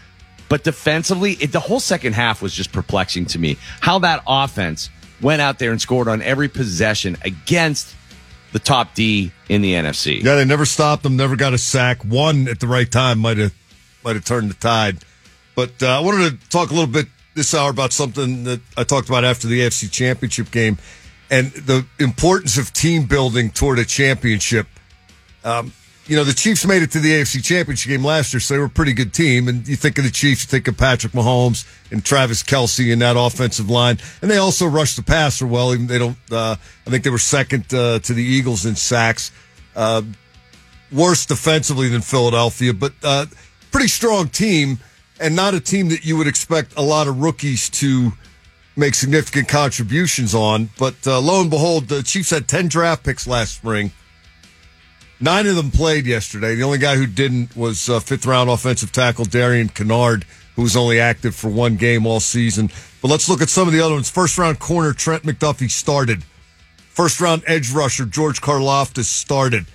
But 0.51 0.65
defensively, 0.65 1.37
it, 1.39 1.53
the 1.53 1.61
whole 1.61 1.79
second 1.79 2.11
half 2.11 2.41
was 2.41 2.53
just 2.53 2.73
perplexing 2.73 3.27
to 3.27 3.39
me. 3.39 3.55
How 3.79 3.99
that 3.99 4.21
offense 4.27 4.89
went 5.21 5.41
out 5.41 5.59
there 5.59 5.71
and 5.71 5.79
scored 5.79 6.09
on 6.09 6.21
every 6.21 6.49
possession 6.49 7.15
against 7.23 7.95
the 8.51 8.59
top 8.59 8.93
D 8.93 9.31
in 9.47 9.61
the 9.61 9.71
NFC. 9.71 10.21
Yeah, 10.21 10.35
they 10.35 10.43
never 10.43 10.65
stopped 10.65 11.03
them. 11.03 11.15
Never 11.15 11.37
got 11.37 11.53
a 11.53 11.57
sack. 11.57 12.03
One 12.03 12.49
at 12.49 12.59
the 12.59 12.67
right 12.67 12.91
time 12.91 13.19
might 13.19 13.37
have 13.37 13.53
might 14.03 14.17
have 14.17 14.25
turned 14.25 14.49
the 14.49 14.55
tide. 14.55 14.97
But 15.55 15.81
uh, 15.81 15.87
I 15.87 16.01
wanted 16.01 16.41
to 16.41 16.49
talk 16.49 16.69
a 16.69 16.73
little 16.73 16.91
bit 16.91 17.07
this 17.33 17.53
hour 17.53 17.69
about 17.69 17.93
something 17.93 18.43
that 18.43 18.59
I 18.75 18.83
talked 18.83 19.07
about 19.07 19.23
after 19.23 19.47
the 19.47 19.61
AFC 19.61 19.89
Championship 19.89 20.51
game, 20.51 20.77
and 21.29 21.51
the 21.51 21.85
importance 21.97 22.57
of 22.57 22.73
team 22.73 23.05
building 23.05 23.51
toward 23.51 23.79
a 23.79 23.85
championship. 23.85 24.67
Um, 25.45 25.71
you 26.07 26.15
know, 26.15 26.23
the 26.23 26.33
Chiefs 26.33 26.65
made 26.65 26.81
it 26.81 26.91
to 26.91 26.99
the 26.99 27.11
AFC 27.11 27.43
Championship 27.43 27.89
game 27.89 28.03
last 28.03 28.33
year, 28.33 28.39
so 28.39 28.53
they 28.53 28.59
were 28.59 28.65
a 28.65 28.69
pretty 28.69 28.93
good 28.93 29.13
team. 29.13 29.47
And 29.47 29.67
you 29.67 29.75
think 29.75 29.97
of 29.97 30.03
the 30.03 30.09
Chiefs, 30.09 30.43
you 30.43 30.47
think 30.47 30.67
of 30.67 30.77
Patrick 30.77 31.13
Mahomes 31.13 31.65
and 31.91 32.03
Travis 32.03 32.43
Kelce 32.43 32.91
in 32.91 32.99
that 32.99 33.15
offensive 33.17 33.69
line, 33.69 33.97
and 34.21 34.29
they 34.29 34.37
also 34.37 34.65
rushed 34.65 34.95
the 34.95 35.03
passer 35.03 35.45
well. 35.45 35.73
Even 35.73 35.87
they 35.87 35.99
don't. 35.99 36.17
Uh, 36.31 36.55
I 36.85 36.89
think 36.89 37.03
they 37.03 37.09
were 37.09 37.19
second 37.19 37.73
uh, 37.73 37.99
to 37.99 38.13
the 38.13 38.23
Eagles 38.23 38.65
in 38.65 38.75
sacks. 38.75 39.31
Uh, 39.75 40.01
worse 40.91 41.25
defensively 41.25 41.87
than 41.87 42.01
Philadelphia, 42.01 42.73
but 42.73 42.93
uh, 43.03 43.25
pretty 43.71 43.87
strong 43.87 44.27
team, 44.27 44.79
and 45.19 45.35
not 45.35 45.53
a 45.53 45.59
team 45.59 45.89
that 45.89 46.03
you 46.03 46.17
would 46.17 46.27
expect 46.27 46.73
a 46.77 46.81
lot 46.81 47.07
of 47.07 47.21
rookies 47.21 47.69
to 47.69 48.11
make 48.75 48.95
significant 48.95 49.47
contributions 49.47 50.33
on. 50.33 50.69
But 50.77 50.95
uh, 51.05 51.19
lo 51.21 51.41
and 51.41 51.49
behold, 51.49 51.87
the 51.87 52.03
Chiefs 52.03 52.31
had 52.31 52.47
ten 52.47 52.67
draft 52.67 53.03
picks 53.03 53.27
last 53.27 53.55
spring. 53.55 53.91
Nine 55.23 55.45
of 55.45 55.55
them 55.55 55.69
played 55.69 56.07
yesterday. 56.07 56.55
The 56.55 56.63
only 56.63 56.79
guy 56.79 56.95
who 56.95 57.05
didn't 57.05 57.55
was 57.55 57.87
uh, 57.87 57.99
fifth 57.99 58.25
round 58.25 58.49
offensive 58.49 58.91
tackle 58.91 59.25
Darian 59.25 59.69
Kinnard, 59.69 60.23
who 60.55 60.63
was 60.63 60.75
only 60.75 60.99
active 60.99 61.35
for 61.35 61.47
one 61.47 61.75
game 61.75 62.07
all 62.07 62.19
season. 62.19 62.71
But 63.03 63.09
let's 63.09 63.29
look 63.29 63.39
at 63.39 63.49
some 63.49 63.67
of 63.67 63.73
the 63.73 63.81
other 63.81 63.93
ones. 63.93 64.09
First 64.09 64.39
round 64.39 64.57
corner 64.57 64.93
Trent 64.93 65.21
McDuffie 65.21 65.69
started. 65.69 66.23
First 66.89 67.21
round 67.21 67.43
edge 67.45 67.71
rusher 67.71 68.05
George 68.05 68.41
Karlaftis 68.41 69.03
started. 69.03 69.67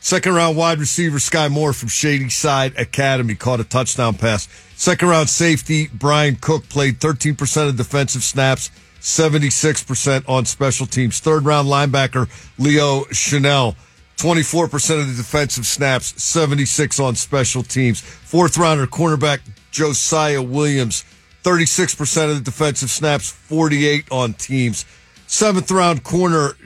Second 0.00 0.34
round 0.34 0.54
wide 0.58 0.78
receiver 0.78 1.16
Skyy 1.16 1.50
Moore 1.50 1.72
from 1.72 1.88
Shady 1.88 2.28
Side 2.28 2.76
Academy 2.76 3.34
caught 3.34 3.60
a 3.60 3.64
touchdown 3.64 4.18
pass. 4.18 4.48
Second 4.76 5.08
round 5.08 5.30
safety 5.30 5.88
Bryan 5.88 6.36
Cook 6.36 6.68
played 6.68 7.00
13% 7.00 7.68
of 7.70 7.76
defensive 7.78 8.22
snaps, 8.22 8.70
76% 9.00 10.28
on 10.28 10.44
special 10.44 10.84
teams. 10.84 11.20
Third 11.20 11.46
round 11.46 11.68
linebacker 11.68 12.28
Leo 12.58 13.04
Chenal 13.04 13.76
24% 14.16 15.00
of 15.00 15.08
the 15.08 15.14
defensive 15.14 15.66
snaps, 15.66 16.22
76 16.22 17.00
on 17.00 17.14
special 17.14 17.62
teams. 17.62 18.00
Fourth 18.00 18.56
rounder 18.56 18.86
cornerback 18.86 19.40
Josiah 19.70 20.42
Williams, 20.42 21.04
36% 21.42 22.30
of 22.30 22.36
the 22.36 22.42
defensive 22.42 22.90
snaps, 22.90 23.30
48 23.30 24.06
on 24.10 24.34
teams. 24.34 24.86
Seventh 25.26 25.70
round 25.70 26.04
corner 26.04 26.56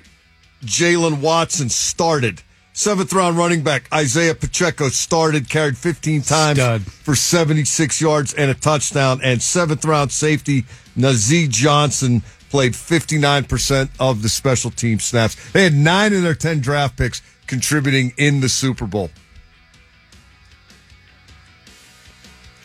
Jaylen 0.62 1.20
Watson 1.20 1.68
started. 1.68 2.42
Seventh 2.72 3.12
round 3.12 3.36
running 3.36 3.62
back 3.62 3.88
Isaiah 3.92 4.34
Pacheco 4.34 4.88
started, 4.88 5.48
carried 5.48 5.76
15 5.76 6.22
times 6.22 6.58
Stud. 6.58 6.82
for 6.82 7.16
76 7.16 8.00
yards 8.00 8.34
and 8.34 8.50
a 8.50 8.54
touchdown. 8.54 9.20
And 9.22 9.42
seventh 9.42 9.84
round 9.84 10.12
safety 10.12 10.64
Nazeeh 10.96 11.48
Johnson 11.48 12.22
played 12.50 12.72
59% 12.72 13.90
of 13.98 14.22
the 14.22 14.28
special 14.28 14.70
team 14.70 15.00
snaps. 15.00 15.50
They 15.52 15.64
had 15.64 15.74
nine 15.74 16.12
of 16.12 16.22
their 16.22 16.34
10 16.34 16.60
draft 16.60 16.96
picks 16.96 17.20
contributing 17.48 18.12
in 18.16 18.40
the 18.40 18.48
Super 18.48 18.86
Bowl. 18.86 19.10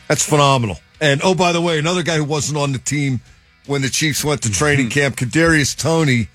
That's 0.08 0.28
phenomenal. 0.28 0.78
And 1.02 1.22
oh, 1.24 1.34
by 1.34 1.52
the 1.52 1.62
way, 1.62 1.80
another 1.80 2.04
guy 2.04 2.18
who 2.18 2.24
wasn't 2.24 2.58
on 2.58 2.72
the 2.72 2.78
team 2.78 3.22
when 3.66 3.82
the 3.82 3.90
Chiefs 3.90 4.24
went 4.24 4.44
to 4.44 4.52
training 4.52 4.90
camp, 4.90 5.16
Kadarius 5.16 5.76
Toney. 5.76 6.28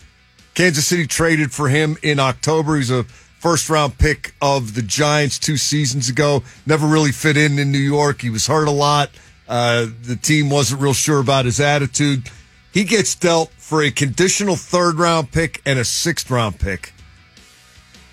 Kansas 0.55 0.87
City 0.87 1.07
traded 1.07 1.53
for 1.53 1.69
him 1.69 1.97
in 2.03 2.19
October. 2.19 2.77
He's 2.77 2.91
a 2.91 3.05
first 3.05 3.71
round 3.71 3.99
pick 3.99 4.35
of 4.43 4.75
the 4.75 4.83
Giants 4.83 5.39
two 5.39 5.57
seasons 5.57 6.09
ago. 6.09 6.43
Never 6.67 6.87
really 6.87 7.13
fit 7.13 7.37
in 7.37 7.59
in 7.59 7.71
New 7.71 7.79
York. 7.79 8.23
He 8.23 8.31
was 8.31 8.47
hurt 8.49 8.67
a 8.67 8.73
lot. 8.73 9.11
Uh, 9.49 9.87
the 10.03 10.17
team 10.17 10.51
wasn't 10.51 10.83
real 10.83 10.93
sure 10.93 11.21
about 11.21 11.45
his 11.45 11.61
attitude. 11.61 12.29
He 12.73 12.85
gets 12.85 13.15
dealt 13.15 13.51
for 13.53 13.83
a 13.83 13.91
conditional 13.91 14.57
third 14.57 14.97
round 14.97 15.31
pick 15.31 15.63
and 15.65 15.79
a 15.79 15.85
sixth 15.85 16.31
round 16.31 16.59
pick 16.59 16.93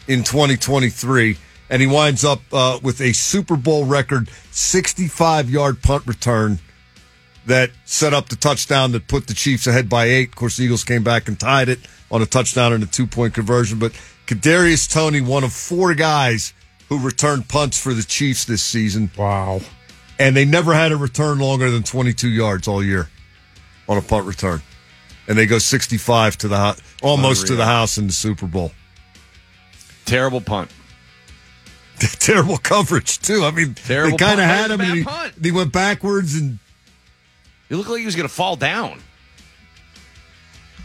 in 0.08 0.24
2023. 0.24 1.38
And 1.70 1.82
he 1.82 1.88
winds 1.88 2.24
up 2.24 2.42
uh, 2.54 2.80
with 2.84 3.02
a 3.02 3.14
Super 3.14 3.56
Bowl 3.56 3.86
record 3.86 4.30
65 4.52 5.50
yard 5.50 5.82
punt 5.82 6.06
return 6.06 6.60
that 7.46 7.72
set 7.86 8.14
up 8.14 8.30
the 8.30 8.36
touchdown 8.36 8.92
that 8.92 9.08
put 9.08 9.28
the 9.28 9.34
Chiefs 9.34 9.68
ahead 9.68 9.90
by 9.90 10.06
eight. 10.06 10.30
Of 10.30 10.36
course, 10.36 10.58
the 10.58 10.64
Eagles 10.66 10.84
came 10.84 11.04
back 11.04 11.28
and 11.28 11.40
tied 11.40 11.70
it 11.70 11.80
on 12.12 12.22
a 12.22 12.26
touchdown 12.26 12.74
and 12.74 12.84
a 12.84 12.88
two 12.88 13.08
point 13.08 13.34
conversion. 13.34 13.80
But 13.80 13.94
Kadarius 14.28 14.92
Toney, 14.92 15.22
one 15.22 15.44
of 15.44 15.54
four 15.54 15.94
guys 15.94 16.54
who 16.90 17.00
returned 17.00 17.48
punts 17.48 17.82
for 17.82 17.94
the 17.94 18.04
Chiefs 18.04 18.46
this 18.46 18.64
season. 18.64 19.12
Wow. 19.18 19.62
And 20.20 20.36
they 20.36 20.46
never 20.46 20.74
had 20.74 20.92
a 20.92 20.98
return 20.98 21.40
longer 21.40 21.70
than 21.70 21.84
22 21.84 22.30
yards 22.30 22.68
all 22.68 22.84
year 22.84 23.10
on 23.90 23.98
a 23.98 24.02
punt 24.02 24.26
return. 24.26 24.62
And 25.28 25.38
they 25.38 25.46
go 25.46 25.58
65 25.58 26.38
to 26.38 26.48
the 26.48 26.58
ho- 26.58 26.76
almost 27.02 27.48
to 27.48 27.56
the 27.56 27.66
house 27.66 27.98
in 27.98 28.08
the 28.08 28.14
Super 28.14 28.46
Bowl. 28.46 28.72
Terrible 30.06 30.42
punt. 30.42 30.72
Terrible 32.00 32.58
coverage 32.58 33.20
too. 33.20 33.44
I 33.44 33.52
mean, 33.52 33.74
Terrible 33.74 34.18
they 34.18 34.26
kind 34.26 34.40
of 34.40 34.46
had 34.46 34.72
him. 34.72 34.82
And 34.82 34.98
he, 34.98 35.04
punt. 35.04 35.34
he 35.42 35.52
went 35.52 35.72
backwards, 35.72 36.36
and 36.36 36.60
It 37.70 37.76
looked 37.76 37.90
like 37.90 38.00
he 38.00 38.06
was 38.06 38.16
going 38.16 38.28
to 38.28 38.34
fall 38.34 38.56
down. 38.56 39.00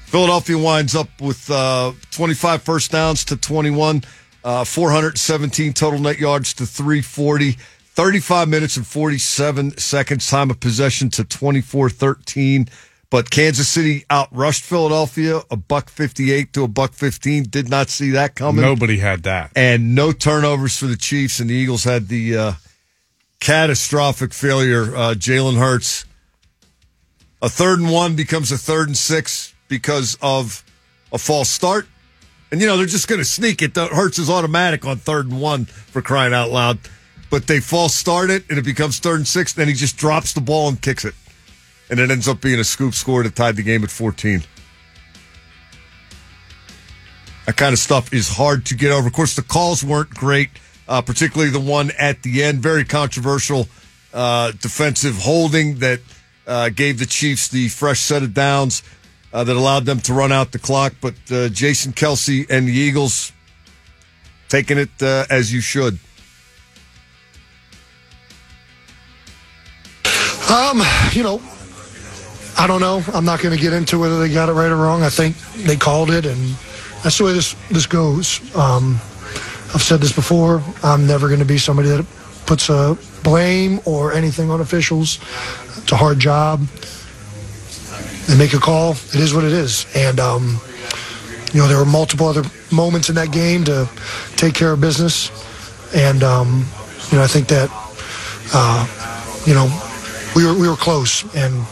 Philadelphia 0.07 0.59
winds 0.59 0.95
up 0.97 1.09
with 1.21 1.49
uh, 1.51 1.93
25 2.11 2.63
first 2.63 2.91
downs 2.91 3.25
to 3.27 3.37
21, 3.37 4.03
uh, 4.43 4.65
417 4.65 5.73
total 5.73 6.01
net 6.01 6.19
yards 6.19 6.53
to 6.55 6.67
340, 6.67 7.53
35 7.53 8.49
minutes 8.49 8.77
and 8.77 8.85
47 8.85 9.77
seconds 9.79 10.27
time 10.29 10.51
of 10.51 10.59
possession 10.59 11.11
to 11.11 11.23
24 11.23 11.91
13. 11.91 12.69
But 13.11 13.29
Kansas 13.31 13.69
City 13.69 14.05
outrushed 14.09 14.61
Philadelphia 14.63 15.41
a 15.51 15.57
buck 15.57 15.91
58 15.91 16.53
to 16.53 16.63
a 16.63 16.69
buck 16.69 16.93
15. 16.93 17.45
Did 17.45 17.69
not 17.69 17.89
see 17.89 18.11
that 18.11 18.37
coming. 18.37 18.63
Nobody 18.63 18.99
had 18.99 19.25
that. 19.25 19.51
and 19.57 19.97
no 19.97 20.13
turnovers 20.13 20.77
for 20.77 20.87
the 20.87 20.97
Chiefs. 20.97 21.41
And 21.41 21.51
the 21.51 21.55
Eagles 21.55 21.83
had 21.83 22.07
the 22.07 22.37
uh, 22.37 22.53
catastrophic 23.41 24.33
failure. 24.33 24.95
Uh, 24.95 25.15
Jalen 25.15 25.59
Hurts, 25.59 26.05
a 27.43 27.49
third 27.49 27.81
and 27.81 27.91
one 27.91 28.15
becomes 28.15 28.53
a 28.53 28.59
third 28.59 28.89
and 28.89 28.97
six 28.97 29.55
because 29.69 30.17
of 30.23 30.63
a 31.13 31.19
false 31.19 31.49
start. 31.49 31.87
And 32.53 32.61
you 32.61 32.67
know 32.67 32.77
they're 32.77 32.87
just 32.87 33.09
going 33.09 33.21
to 33.21 33.25
sneak 33.25 33.63
it. 33.63 33.75
The 33.75 33.87
Hurts 33.87 34.19
is 34.19 34.29
automatic 34.29 34.85
on 34.85 34.99
third 34.99 35.27
and 35.31 35.41
one 35.41 35.65
for 35.67 36.03
crying 36.03 36.33
out 36.35 36.51
loud. 36.51 36.79
But 37.31 37.47
they 37.47 37.61
false 37.61 37.95
start 37.95 38.29
it, 38.29 38.45
and 38.51 38.59
it 38.59 38.65
becomes 38.65 38.99
third 38.99 39.17
and 39.17 39.29
six. 39.29 39.53
Then 39.53 39.69
he 39.69 39.75
just 39.75 39.97
drops 39.97 40.33
the 40.33 40.41
ball 40.41 40.69
and 40.69 40.83
kicks 40.83 41.05
it, 41.05 41.15
and 41.91 41.99
it 41.99 42.11
ends 42.11 42.29
up 42.29 42.41
being 42.41 42.61
a 42.61 42.65
scoop 42.65 42.95
score 42.95 43.23
that 43.23 43.35
tied 43.35 43.57
the 43.57 43.63
game 43.63 43.83
at 43.83 43.91
14. 43.91 44.43
That 47.47 47.57
kind 47.57 47.73
of 47.73 47.81
stuff 47.81 48.13
is 48.13 48.29
hard 48.29 48.65
to 48.67 48.77
get 48.77 48.93
over. 48.93 49.09
Of 49.09 49.13
course, 49.13 49.35
the 49.35 49.43
calls 49.43 49.83
weren't 49.83 50.11
great, 50.11 50.51
uh, 50.89 51.03
particularly 51.03 51.51
the 51.51 51.61
one 51.61 51.91
at 51.99 52.23
the 52.23 52.45
end, 52.45 52.61
very 52.61 52.85
controversial 52.85 53.69
uh, 54.15 54.53
defensive 54.53 55.17
holding 55.17 55.79
that 55.81 56.01
uh, 56.47 56.69
gave 56.69 56.99
the 57.01 57.07
Chiefs 57.07 57.49
the 57.49 57.69
fresh 57.69 58.01
set 58.01 58.23
of 58.23 58.35
downs 58.35 58.85
uh, 59.33 59.43
that 59.43 59.57
allowed 59.57 59.85
them 59.85 60.01
to 60.01 60.13
run 60.13 60.31
out 60.31 60.53
the 60.53 60.59
clock. 60.59 60.95
But 61.01 61.15
uh, 61.31 61.49
Jason 61.49 61.93
Kelce 61.93 62.49
and 62.49 62.69
the 62.69 62.73
Eagles 62.73 63.33
taking 64.49 64.79
it 64.79 64.91
uh, 65.03 65.27
as 65.29 65.53
you 65.53 65.61
should. 65.61 65.99
Um, 70.51 70.83
you 71.13 71.23
know, 71.23 71.41
I 72.61 72.67
don't 72.67 72.83
know. 72.83 73.03
I'm 73.15 73.25
not 73.25 73.41
going 73.41 73.57
to 73.57 73.61
get 73.61 73.73
into 73.73 73.99
whether 73.99 74.21
they 74.21 74.31
got 74.31 74.51
it 74.51 74.53
right 74.53 74.71
or 74.71 74.77
wrong. 74.77 75.03
I 75.03 75.09
think 75.09 75.35
they 75.65 75.77
called 75.77 76.11
it, 76.11 76.27
and 76.27 76.55
that's 77.03 77.17
the 77.17 77.25
way 77.25 77.33
this 77.33 77.57
this 77.71 77.87
goes. 77.87 78.39
Um, 78.55 78.97
I've 79.73 79.81
said 79.81 80.03
this 80.03 80.13
before. 80.13 80.63
I'm 80.83 81.07
never 81.07 81.29
going 81.29 81.41
to 81.41 81.47
be 81.47 81.57
somebody 81.57 81.89
that 81.89 82.05
puts 82.45 82.69
a 82.69 82.99
blame 83.23 83.81
or 83.87 84.13
anything 84.13 84.51
on 84.51 84.61
officials. 84.61 85.21
It's 85.79 85.91
a 85.91 85.97
hard 85.97 86.19
job. 86.19 86.61
They 88.27 88.37
make 88.37 88.53
a 88.53 88.59
call. 88.59 88.91
It 88.91 89.21
is 89.21 89.33
what 89.33 89.45
it 89.45 89.53
is, 89.53 89.87
and 89.97 90.21
um, 90.21 90.61
you 91.55 91.61
know 91.61 91.67
there 91.67 91.79
were 91.79 91.87
multiple 91.87 92.27
other 92.27 92.43
moments 92.71 93.09
in 93.09 93.15
that 93.15 93.33
game 93.33 93.65
to 93.65 93.89
take 94.37 94.53
care 94.53 94.73
of 94.73 94.83
business, 94.83 95.31
and 95.95 96.23
um, 96.23 96.67
you 97.11 97.17
know 97.17 97.25
I 97.25 97.27
think 97.27 97.49
that 97.49 97.71
uh, 98.53 98.87
you 99.47 99.55
know 99.55 99.65
we 100.37 100.45
were 100.45 100.53
we 100.53 100.69
were 100.69 100.77
close, 100.77 101.25
and 101.35 101.65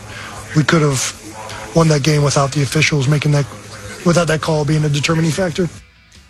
we 0.56 0.64
could 0.64 0.82
have 0.82 1.72
won 1.74 1.88
that 1.88 2.02
game 2.02 2.22
without 2.22 2.52
the 2.52 2.62
officials 2.62 3.08
making 3.08 3.32
that 3.32 3.46
without 4.06 4.26
that 4.28 4.40
call 4.40 4.64
being 4.64 4.84
a 4.84 4.88
determining 4.88 5.30
factor. 5.30 5.68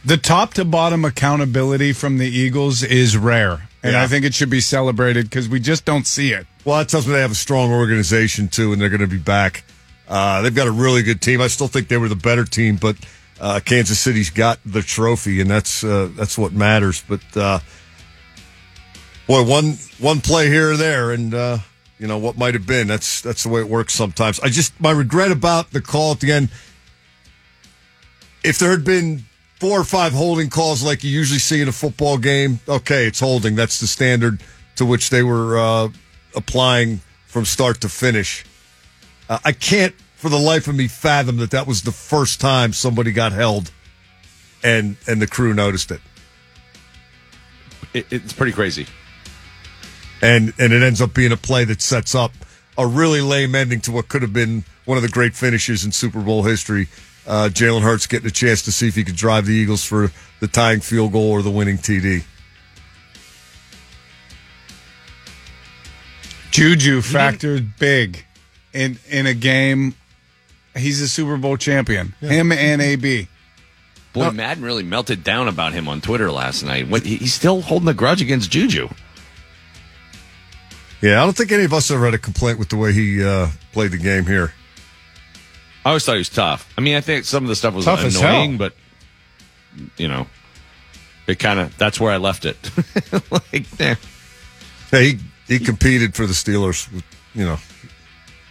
The 0.04 0.16
top 0.16 0.54
to 0.54 0.64
bottom 0.64 1.04
accountability 1.04 1.92
from 1.92 2.18
the 2.18 2.26
Eagles 2.28 2.82
is 2.82 3.16
rare, 3.16 3.68
and 3.82 3.92
Yeah. 3.92 4.02
I 4.02 4.06
think 4.06 4.24
it 4.24 4.34
should 4.34 4.50
be 4.50 4.60
celebrated 4.60 5.28
because 5.28 5.48
we 5.48 5.60
just 5.60 5.84
don't 5.84 6.06
see 6.06 6.32
it. 6.32 6.46
Well, 6.64 6.78
that 6.78 6.88
tells 6.88 7.06
me 7.06 7.14
they 7.14 7.20
have 7.20 7.32
a 7.32 7.36
strong 7.36 7.70
organization 7.72 8.48
too, 8.48 8.72
and 8.72 8.80
they're 8.80 8.88
going 8.88 9.00
to 9.00 9.06
be 9.06 9.18
back. 9.18 9.64
Uh, 10.08 10.40
they've 10.42 10.54
got 10.54 10.66
a 10.66 10.72
really 10.72 11.02
good 11.02 11.20
team. 11.20 11.40
I 11.40 11.48
still 11.48 11.68
think 11.68 11.88
they 11.88 11.96
were 11.98 12.08
the 12.08 12.16
better 12.16 12.44
team, 12.44 12.76
but 12.76 12.96
uh, 13.40 13.60
Kansas 13.64 13.98
City's 14.00 14.30
got 14.30 14.58
the 14.64 14.82
trophy, 14.82 15.40
and 15.40 15.50
that's 15.50 15.84
uh, 15.84 16.08
that's 16.16 16.38
what 16.38 16.52
matters. 16.52 17.02
But 17.06 17.20
uh, 17.36 17.58
boy, 19.26 19.44
one 19.44 19.74
one 19.98 20.20
play 20.20 20.48
here 20.48 20.72
or 20.72 20.76
there, 20.76 21.10
and 21.10 21.34
uh, 21.34 21.58
you 21.98 22.06
know 22.06 22.18
what 22.18 22.38
might 22.38 22.54
have 22.54 22.66
been. 22.66 22.86
That's 22.86 23.20
that's 23.20 23.42
the 23.42 23.48
way 23.48 23.60
it 23.60 23.68
works 23.68 23.94
sometimes. 23.94 24.40
I 24.40 24.48
just 24.48 24.78
my 24.80 24.90
regret 24.90 25.32
about 25.32 25.70
the 25.72 25.80
call 25.80 26.12
at 26.12 26.20
the 26.20 26.32
end. 26.32 26.50
If 28.44 28.58
there 28.58 28.70
had 28.70 28.84
been 28.84 29.24
four 29.58 29.80
or 29.80 29.84
five 29.84 30.12
holding 30.12 30.48
calls 30.48 30.82
like 30.82 31.02
you 31.02 31.10
usually 31.10 31.40
see 31.40 31.60
in 31.60 31.68
a 31.68 31.72
football 31.72 32.18
game, 32.18 32.60
okay, 32.68 33.06
it's 33.06 33.20
holding. 33.20 33.56
That's 33.56 33.80
the 33.80 33.86
standard 33.86 34.40
to 34.76 34.86
which 34.86 35.10
they 35.10 35.22
were 35.22 35.58
uh, 35.58 35.88
applying 36.36 37.00
from 37.26 37.44
start 37.44 37.80
to 37.80 37.88
finish. 37.88 38.44
Uh, 39.28 39.38
I 39.44 39.52
can't, 39.52 39.94
for 40.14 40.28
the 40.28 40.38
life 40.38 40.68
of 40.68 40.76
me, 40.76 40.86
fathom 40.86 41.38
that 41.38 41.50
that 41.50 41.66
was 41.66 41.82
the 41.82 41.92
first 41.92 42.40
time 42.40 42.72
somebody 42.72 43.12
got 43.12 43.32
held, 43.32 43.72
and 44.62 44.96
and 45.06 45.20
the 45.20 45.26
crew 45.26 45.52
noticed 45.52 45.90
it, 45.90 46.00
It, 47.92 48.06
it's 48.10 48.32
pretty 48.32 48.52
crazy. 48.52 48.86
And 50.22 50.52
and 50.58 50.72
it 50.72 50.82
ends 50.82 51.00
up 51.00 51.14
being 51.14 51.32
a 51.32 51.36
play 51.36 51.64
that 51.64 51.80
sets 51.80 52.14
up 52.14 52.32
a 52.76 52.86
really 52.86 53.20
lame 53.20 53.54
ending 53.54 53.80
to 53.82 53.92
what 53.92 54.08
could 54.08 54.22
have 54.22 54.32
been 54.32 54.64
one 54.84 54.96
of 54.96 55.02
the 55.02 55.08
great 55.08 55.34
finishes 55.34 55.84
in 55.84 55.92
Super 55.92 56.20
Bowl 56.20 56.44
history. 56.44 56.88
Uh, 57.26 57.50
Jalen 57.52 57.82
Hurts 57.82 58.06
getting 58.06 58.28
a 58.28 58.32
chance 58.32 58.62
to 58.62 58.72
see 58.72 58.88
if 58.88 58.94
he 58.94 59.04
could 59.04 59.16
drive 59.16 59.46
the 59.46 59.52
Eagles 59.52 59.84
for 59.84 60.10
the 60.40 60.46
tying 60.48 60.80
field 60.80 61.12
goal 61.12 61.30
or 61.30 61.42
the 61.42 61.50
winning 61.50 61.76
TD. 61.76 62.24
Juju 66.50 67.02
factored 67.02 67.78
big 67.78 68.24
in 68.72 68.98
in 69.08 69.26
a 69.26 69.34
game. 69.34 69.94
He's 70.76 71.00
a 71.00 71.08
Super 71.08 71.36
Bowl 71.36 71.56
champion. 71.56 72.14
Him 72.20 72.52
and 72.52 72.80
AB. 72.80 73.28
Boy, 74.12 74.30
Madden 74.30 74.64
really 74.64 74.82
melted 74.82 75.22
down 75.22 75.48
about 75.48 75.72
him 75.72 75.88
on 75.88 76.00
Twitter 76.00 76.30
last 76.30 76.62
night. 76.62 76.88
What, 76.88 77.02
he's 77.02 77.34
still 77.34 77.60
holding 77.60 77.88
a 77.88 77.94
grudge 77.94 78.22
against 78.22 78.50
Juju. 78.50 78.88
Yeah, 81.00 81.22
I 81.22 81.24
don't 81.24 81.36
think 81.36 81.52
any 81.52 81.64
of 81.64 81.72
us 81.72 81.90
ever 81.90 82.04
had 82.06 82.14
a 82.14 82.18
complaint 82.18 82.58
with 82.58 82.68
the 82.70 82.76
way 82.76 82.92
he 82.92 83.24
uh, 83.24 83.48
played 83.72 83.92
the 83.92 83.98
game 83.98 84.26
here. 84.26 84.52
I 85.84 85.90
always 85.90 86.04
thought 86.04 86.14
he 86.14 86.18
was 86.18 86.28
tough. 86.28 86.72
I 86.76 86.80
mean, 86.80 86.96
I 86.96 87.00
think 87.00 87.24
some 87.24 87.44
of 87.44 87.48
the 87.48 87.56
stuff 87.56 87.72
was 87.74 87.84
Tough 87.84 88.04
annoying, 88.04 88.58
but 88.58 88.74
you 89.96 90.08
know, 90.08 90.26
it 91.26 91.38
kind 91.38 91.60
of 91.60 91.76
that's 91.78 92.00
where 92.00 92.12
I 92.12 92.16
left 92.16 92.44
it. 92.44 92.56
like, 93.30 93.66
eh. 93.80 93.94
Yeah, 94.92 95.00
he 95.00 95.18
he 95.46 95.58
competed 95.60 96.14
for 96.14 96.26
the 96.26 96.32
Steelers. 96.34 96.92
with- 96.92 97.04
You 97.34 97.44
know, 97.44 97.58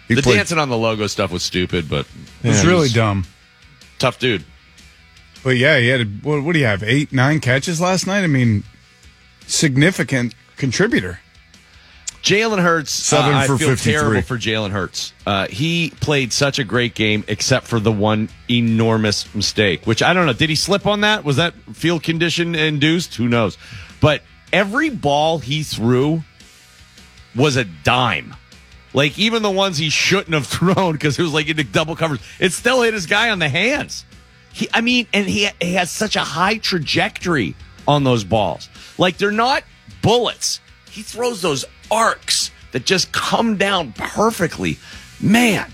he 0.08 0.16
the 0.16 0.22
played. 0.22 0.38
dancing 0.38 0.58
on 0.58 0.70
the 0.70 0.78
logo 0.78 1.08
stuff 1.08 1.32
was 1.32 1.44
stupid, 1.44 1.90
but 1.90 2.08
It 2.44 2.50
was 2.50 2.62
he 2.62 2.68
really 2.68 2.90
dumb. 2.90 3.26
Tough 4.00 4.20
dude. 4.20 4.46
But 5.44 5.58
yeah, 5.58 5.80
he 5.80 5.88
had 5.90 6.24
what, 6.24 6.44
what 6.44 6.54
do 6.54 6.60
you 6.60 6.66
have? 6.66 6.82
Eight, 6.82 7.12
nine 7.12 7.40
catches 7.42 7.82
last 7.82 8.08
night. 8.08 8.24
I 8.24 8.28
mean, 8.28 8.64
significant 9.48 10.34
contributor. 10.56 11.20
Jalen 12.28 12.62
Hurts. 12.62 12.92
Seven 12.92 13.34
uh, 13.34 13.44
for 13.44 13.56
I 13.56 13.58
feel 13.58 13.70
53. 13.70 13.94
terrible 13.94 14.22
for 14.22 14.38
Jalen 14.38 14.72
Hurts. 14.72 15.14
Uh, 15.26 15.48
he 15.48 15.92
played 16.02 16.34
such 16.34 16.60
a 16.60 16.64
great 16.66 16.94
game, 16.94 17.24
except 17.28 17.68
for 17.68 17.80
the 17.80 17.92
one 17.92 18.28
enormous 18.50 19.34
mistake. 19.34 19.86
Which 19.88 20.04
I 20.04 20.14
don't 20.14 20.26
know. 20.26 20.34
Did 20.34 20.50
he 20.50 20.56
slip 20.56 20.86
on 20.86 21.02
that? 21.02 21.24
Was 21.24 21.38
that 21.38 21.54
field 21.74 22.04
condition 22.04 22.54
induced? 22.54 23.16
Who 23.16 23.30
knows? 23.30 23.58
But 24.02 24.24
every 24.52 24.90
ball 24.90 25.40
he 25.40 25.64
threw 25.64 26.24
was 27.34 27.56
a 27.56 27.64
dime. 27.64 28.36
Like 28.94 29.18
even 29.18 29.42
the 29.44 29.52
ones 29.52 29.78
he 29.78 29.90
shouldn't 29.90 30.34
have 30.34 30.48
thrown 30.48 30.94
because 30.94 31.18
it 31.18 31.22
was 31.22 31.34
like 31.34 31.48
into 31.48 31.64
double 31.64 31.96
covers, 31.96 32.20
it 32.40 32.52
still 32.52 32.82
hit 32.82 32.94
his 32.94 33.06
guy 33.06 33.30
on 33.30 33.40
the 33.40 33.50
hands. 33.50 34.06
He, 34.52 34.68
I 34.74 34.82
mean, 34.82 35.08
and 35.14 35.28
he, 35.28 35.48
he 35.62 35.76
has 35.76 35.92
such 35.92 36.16
a 36.16 36.22
high 36.22 36.58
trajectory 36.58 37.56
on 37.88 38.04
those 38.04 38.24
balls. 38.24 38.70
Like 38.98 39.18
they're 39.18 39.32
not 39.32 39.64
bullets. 40.02 40.60
He 40.90 41.04
throws 41.04 41.42
those 41.44 41.64
arcs 41.92 42.52
that 42.72 42.86
just 42.86 43.12
come 43.12 43.58
down 43.58 43.94
perfectly. 43.94 44.78
Man, 45.20 45.72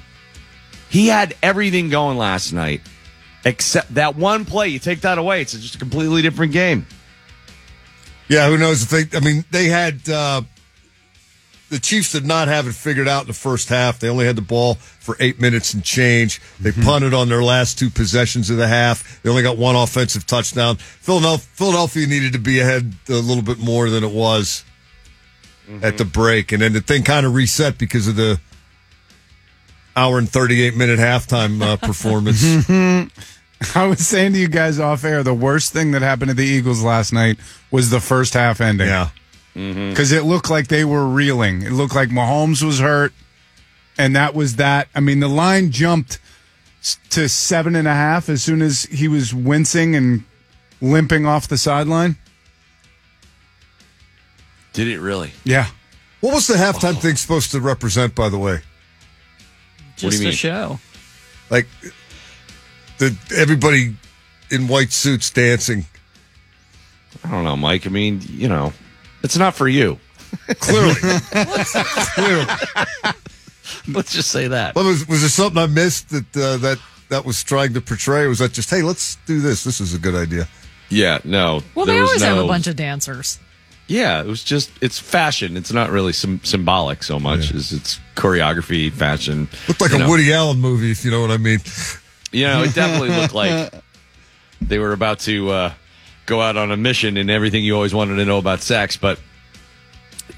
he 0.90 1.07
had 1.07 1.35
everything 1.41 1.90
going 1.90 2.18
last 2.18 2.53
night 2.53 2.81
except 3.45 3.95
that 3.95 4.15
one 4.15 4.45
play. 4.45 4.69
You 4.69 4.80
take 4.80 5.02
that 5.02 5.18
away, 5.18 5.41
it's 5.41 5.53
just 5.53 5.76
a 5.76 5.80
completely 5.80 6.22
different 6.22 6.53
game. 6.53 6.85
Yeah, 8.30 8.48
who 8.48 8.57
knows 8.57 8.84
if 8.84 8.90
they? 8.90 9.18
I 9.18 9.22
mean, 9.22 9.44
they 9.52 9.65
had 9.65 10.07
uh, 10.10 10.44
the 11.69 11.80
Chiefs 11.80 12.11
did 12.11 12.26
not 12.26 12.48
have 12.48 12.68
it 12.68 12.73
figured 12.73 13.07
out 13.07 13.22
in 13.22 13.27
the 13.27 13.34
first 13.34 13.69
half. 13.69 13.99
They 13.99 14.07
only 14.07 14.26
had 14.26 14.35
the 14.35 14.41
ball 14.41 14.76
for 14.76 15.18
eight 15.19 15.41
minutes 15.41 15.73
and 15.73 15.84
change. 15.84 16.41
They 16.60 16.72
punted 16.72 17.14
on 17.14 17.30
their 17.30 17.44
last 17.44 17.77
two 17.77 17.90
possessions 17.90 18.49
of 18.49 18.57
the 18.57 18.68
half. 18.68 19.22
They 19.23 19.30
only 19.30 19.44
got 19.44 19.57
one 19.57 19.76
offensive 19.76 20.26
touchdown. 20.26 20.77
Philadelphia, 20.77 21.48
Philadelphia 21.53 22.07
needed 22.07 22.34
to 22.34 22.40
be 22.40 22.60
ahead 22.60 22.94
a 23.10 23.14
little 23.14 23.44
bit 23.44 23.60
more 23.60 23.90
than 23.90 24.03
it 24.03 24.11
was 24.11 24.64
at 25.81 25.98
the 25.98 26.06
break, 26.06 26.52
and 26.52 26.61
then 26.61 26.73
the 26.73 26.81
thing 26.81 27.03
kind 27.03 27.26
of 27.26 27.34
reset 27.34 27.77
because 27.77 28.07
of 28.07 28.15
the 28.15 28.40
hour 29.95 30.18
and 30.18 30.30
thirty-eight 30.30 30.76
minute 30.76 30.99
halftime 30.99 31.61
uh, 31.61 31.77
performance. 31.85 32.44
I 33.76 33.88
was 33.88 34.06
saying 34.06 34.34
to 34.34 34.40
you 34.40 34.49
guys 34.49 34.80
off 34.80 35.03
air, 35.03 35.23
the 35.23 35.34
worst 35.34 35.72
thing 35.72 35.91
that 35.91 36.02
happened 36.02 36.30
to 36.30 36.35
the 36.35 36.45
Eagles 36.45 36.84
last 36.84 37.14
night 37.14 37.38
was 37.72 37.90
the 37.90 38.02
first 38.02 38.34
half 38.34 38.60
ending. 38.60 38.88
Yeah. 38.88 39.10
Because 39.53 40.11
it 40.11 40.23
looked 40.23 40.49
like 40.49 40.68
they 40.68 40.84
were 40.84 41.07
reeling. 41.07 41.61
It 41.61 41.72
looked 41.72 41.95
like 41.95 42.10
Mahomes 42.10 42.64
was 42.64 42.80
hurt. 42.80 43.14
And 43.98 44.15
that 44.15 44.34
was 44.34 44.56
that. 44.56 44.88
I 44.95 44.99
mean, 44.99 45.19
the 45.19 45.27
line 45.27 45.69
jumped 45.69 46.19
to 47.11 47.30
seven 47.30 47.76
and 47.76 47.88
a 47.88 47.94
half 47.94 48.30
as 48.30 48.44
soon 48.44 48.61
as 48.61 48.84
he 48.85 49.07
was 49.07 49.34
wincing 49.34 49.95
and 49.95 50.23
limping 50.81 51.26
off 51.27 51.48
the 51.48 51.57
sideline. 51.57 52.18
Did 54.73 54.87
it 54.87 54.99
really? 54.99 55.31
Yeah. 55.43 55.67
What 56.19 56.33
was 56.33 56.47
the 56.47 56.55
halftime 56.55 56.97
thing 56.99 57.15
supposed 57.15 57.51
to 57.51 57.61
represent, 57.61 58.15
by 58.15 58.29
the 58.29 58.37
way? 58.37 58.61
Just 59.95 60.23
a 60.23 60.31
show. 60.31 60.79
Like 61.49 61.67
the 62.97 63.15
everybody 63.35 63.95
in 64.49 64.67
white 64.67 64.91
suits 64.91 65.29
dancing. 65.29 65.85
I 67.23 67.29
don't 67.29 67.43
know, 67.43 67.55
Mike. 67.55 67.85
I 67.85 67.89
mean, 67.89 68.21
you 68.27 68.47
know, 68.47 68.73
it's 69.21 69.37
not 69.37 69.53
for 69.53 69.67
you. 69.67 69.99
Clearly. 70.59 70.95
Clearly. 72.15 72.45
Let's 73.87 74.13
just 74.13 74.31
say 74.31 74.47
that. 74.47 74.75
Well, 74.75 74.85
was, 74.85 75.07
was 75.07 75.21
there 75.21 75.29
something 75.29 75.61
I 75.61 75.67
missed 75.67 76.09
that 76.09 76.37
uh, 76.37 76.57
that 76.57 76.79
that 77.09 77.25
was 77.25 77.43
trying 77.43 77.73
to 77.73 77.81
portray? 77.81 78.23
Or 78.23 78.29
was 78.29 78.39
that 78.39 78.53
just 78.53 78.69
hey, 78.69 78.81
let's 78.81 79.17
do 79.25 79.39
this? 79.39 79.63
This 79.63 79.79
is 79.79 79.93
a 79.93 79.99
good 79.99 80.15
idea. 80.15 80.47
Yeah, 80.89 81.19
no. 81.23 81.61
Well, 81.75 81.85
there 81.85 81.95
they 81.95 82.01
was 82.01 82.09
always 82.09 82.21
have 82.23 82.37
a 82.37 82.47
bunch 82.47 82.67
of 82.67 82.75
dancers. 82.75 83.39
Yeah, 83.88 84.22
it 84.22 84.27
was 84.27 84.43
just 84.43 84.72
it's 84.81 84.97
fashion. 84.97 85.57
It's 85.57 85.73
not 85.73 85.89
really 85.89 86.14
sim- 86.14 86.43
symbolic 86.43 87.03
so 87.03 87.19
much 87.19 87.53
as 87.53 87.73
it's 87.73 87.99
choreography, 88.15 88.91
fashion. 88.91 89.49
Looked 89.68 89.81
like 89.81 89.93
a 89.93 89.99
know. 89.99 90.10
Woody 90.10 90.31
Allen 90.34 90.60
movie, 90.60 90.91
if 90.91 91.03
you 91.03 91.11
know 91.11 91.22
what 91.22 91.31
I 91.31 91.38
mean. 91.38 91.60
You 92.31 92.47
know, 92.47 92.64
it 92.64 92.73
definitely 92.73 93.10
looked 93.10 93.34
like 93.35 93.73
they 94.61 94.80
were 94.80 94.93
about 94.93 95.19
to 95.19 95.49
uh, 95.49 95.73
go 96.26 96.41
out 96.41 96.55
on 96.55 96.72
a 96.72 96.77
mission 96.77 97.18
and 97.18 97.30
everything 97.30 97.64
you 97.64 97.76
always 97.76 97.93
wanted 97.93 98.15
to 98.15 98.26
know 98.26 98.38
about 98.38 98.61
sex. 98.61 98.95
But 98.95 99.19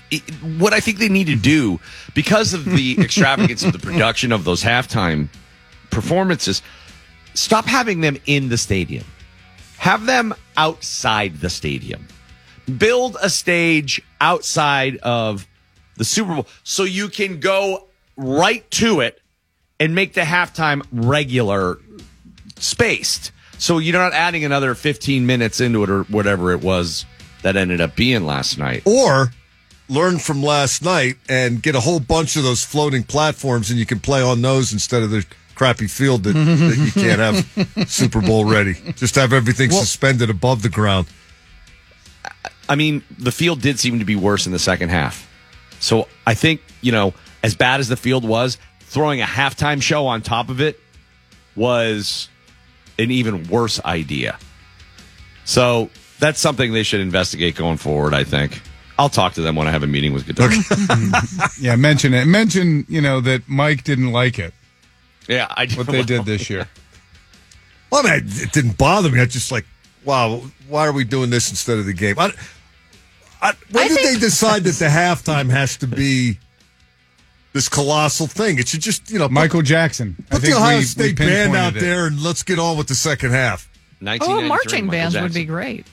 it, 0.10 0.22
what 0.58 0.74
I 0.74 0.80
think 0.80 0.98
they 0.98 1.10
need 1.10 1.28
to 1.28 1.36
do, 1.36 1.80
because 2.14 2.54
of 2.54 2.66
the 2.66 3.00
extravagance 3.00 3.64
of 3.64 3.74
the 3.74 3.80
production 3.80 4.32
of 4.32 4.44
those 4.44 4.64
halftime 4.64 5.30
performances, 5.92 6.62
stop 7.36 7.66
having 7.66 8.02
them 8.02 8.18
in 8.26 8.50
the 8.50 8.58
stadium. 8.58 9.06
Have 9.78 10.06
them 10.08 10.34
outside 10.58 11.38
the 11.42 11.50
stadium. 11.50 12.08
Build 12.78 13.18
a 13.22 13.30
stage 13.30 14.02
outside 14.20 14.98
of 14.98 15.48
the 15.98 16.06
Super 16.06 16.34
Bowl, 16.36 16.48
so 16.64 16.84
you 16.84 17.10
can 17.10 17.40
go 17.40 17.88
right 18.18 18.70
to 18.72 19.02
it 19.02 19.22
and 19.80 19.94
make 19.94 20.14
the 20.14 20.22
halftime 20.22 20.84
regular 20.92 21.78
spaced. 22.58 23.32
So 23.58 23.78
you're 23.78 23.94
not 23.94 24.14
adding 24.14 24.44
another 24.44 24.76
15 24.76 25.26
minutes 25.26 25.62
into 25.62 25.84
it 25.84 25.90
or 25.90 26.04
whatever 26.04 26.52
it 26.52 26.62
was 26.62 27.06
that 27.42 27.56
ended 27.56 27.82
up 27.82 27.96
being 27.96 28.26
last 28.26 28.58
night. 28.58 28.84
Or 28.86 29.32
learn 29.88 30.18
from 30.18 30.42
last 30.42 30.84
night 30.84 31.16
and 31.30 31.62
get 31.62 31.76
a 31.76 31.80
whole 31.80 32.00
bunch 32.00 32.36
of 32.36 32.44
those 32.44 32.64
floating 32.64 33.04
platforms, 33.04 33.70
and 33.70 33.80
you 33.80 33.86
can 33.86 34.00
play 34.00 34.22
on 34.22 34.42
those 34.42 34.74
instead 34.74 35.04
of 35.04 35.12
the 35.12 35.26
crappy 35.54 35.88
field 35.88 36.24
that, 36.24 36.34
that 36.34 36.78
you 36.78 36.92
can't 36.92 37.20
have 37.20 37.88
Super 37.90 38.22
Bowl 38.22 38.46
ready. 38.46 38.74
Just 38.96 39.16
have 39.16 39.32
everything 39.32 39.72
suspended 39.72 40.30
above 40.30 40.62
the 40.62 40.70
ground. 40.70 41.08
I 42.68 42.76
mean, 42.76 43.04
the 43.18 43.32
field 43.32 43.62
did 43.62 43.80
seem 43.80 44.00
to 44.00 44.06
be 44.06 44.16
worse 44.16 44.46
in 44.46 44.52
the 44.52 44.60
second 44.60 44.90
half. 44.90 45.30
So 45.80 46.08
I 46.26 46.34
think, 46.34 46.62
you 46.82 46.92
know, 46.92 47.14
as 47.44 47.56
bad 47.56 47.80
as 47.80 47.88
the 47.88 47.98
field 47.98 48.26
was, 48.26 48.58
throwing 48.80 49.22
a 49.22 49.26
halftime 49.26 49.82
show 49.82 50.08
on 50.08 50.22
top 50.22 50.50
of 50.50 50.62
it 50.62 50.80
was 51.56 52.30
an 52.98 53.12
even 53.12 53.48
worse 53.48 53.84
idea. 53.84 54.38
So 55.44 55.90
that's 56.20 56.40
something 56.40 56.74
they 56.74 56.84
should 56.84 57.02
investigate 57.02 57.56
going 57.56 57.78
forward, 57.78 58.14
I 58.14 58.24
think. 58.24 58.62
I'll 58.98 59.10
talk 59.10 59.34
to 59.34 59.42
them 59.42 59.56
when 59.56 59.68
I 59.68 59.72
have 59.72 59.84
a 59.84 59.88
meeting 59.88 60.14
with 60.14 60.26
Goodell. 60.26 60.50
yeah, 61.60 61.76
mention 61.76 62.14
it. 62.14 62.26
Mention, 62.26 62.86
you 62.88 63.02
know, 63.02 63.20
that 63.22 63.48
Mike 63.48 63.84
didn't 63.84 64.12
like 64.12 64.40
it. 64.40 64.54
yeah, 65.28 65.48
I 65.50 65.68
What 65.68 65.88
they 65.88 66.04
did 66.04 66.26
this 66.26 66.50
year. 66.50 66.68
Well, 67.92 68.08
I 68.08 68.20
mean, 68.20 68.24
it 68.28 68.54
didn't 68.54 68.78
bother 68.78 69.12
me. 69.12 69.20
I 69.20 69.26
just 69.26 69.52
like, 69.52 69.66
wow, 70.06 70.42
why 70.68 70.88
are 70.88 70.94
we 70.94 71.04
doing 71.04 71.30
this 71.30 71.50
instead 71.50 71.78
of 71.78 71.86
the 71.86 71.94
game? 71.94 72.18
I, 72.18 72.32
I, 73.46 73.54
when 73.72 73.84
I 73.84 73.88
did 73.88 73.98
think- 73.98 74.14
they 74.14 74.20
decide 74.20 74.64
that 74.64 74.76
the 74.76 74.86
halftime 74.86 75.50
has 75.50 75.78
to 75.78 75.88
be 75.88 76.40
this 77.54 77.70
colossal 77.70 78.28
thing? 78.28 78.60
It 78.60 78.68
should 78.68 78.82
just, 78.82 79.10
you 79.12 79.20
know, 79.20 79.30
Michael 79.30 79.62
Jackson. 79.62 80.16
I 80.20 80.22
put 80.24 80.42
the 80.42 80.48
think 80.48 80.58
Ohio 80.58 80.74
we- 80.76 80.80
we 80.80 80.86
State 80.86 81.18
band 81.18 81.56
out 81.56 81.76
it. 81.76 81.80
there 81.80 82.08
and 82.08 82.22
let's 82.22 82.44
get 82.44 82.60
on 82.60 82.78
with 82.78 82.88
the 82.88 82.96
second 82.96 83.32
half. 83.32 83.70
Oh, 84.02 84.06
1993, 84.06 84.48
marching 84.50 84.86
Michael 84.88 84.92
bands 84.92 85.16
would 85.16 85.22
Jackson. 85.22 85.42
be 85.42 85.46
great. 85.46 85.86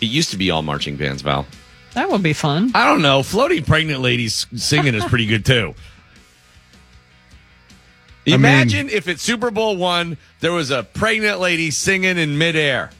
It 0.00 0.06
used 0.06 0.30
to 0.30 0.36
be 0.36 0.50
all 0.50 0.62
marching 0.62 0.96
bands, 0.96 1.22
Val. 1.22 1.46
That 1.94 2.08
would 2.10 2.22
be 2.22 2.32
fun. 2.32 2.70
I 2.74 2.86
don't 2.86 3.02
know. 3.02 3.22
Floating 3.22 3.64
pregnant 3.64 4.00
ladies 4.00 4.46
singing 4.54 4.94
is 4.94 5.04
pretty 5.06 5.26
good 5.26 5.44
too. 5.44 5.74
I 8.26 8.30
mean- 8.30 8.34
Imagine 8.34 8.88
if 8.90 9.08
at 9.08 9.18
Super 9.18 9.50
Bowl 9.50 9.76
one 9.76 10.16
there 10.40 10.52
was 10.52 10.70
a 10.70 10.82
pregnant 10.84 11.40
lady 11.40 11.70
singing 11.70 12.16
in 12.18 12.38
midair. 12.38 12.90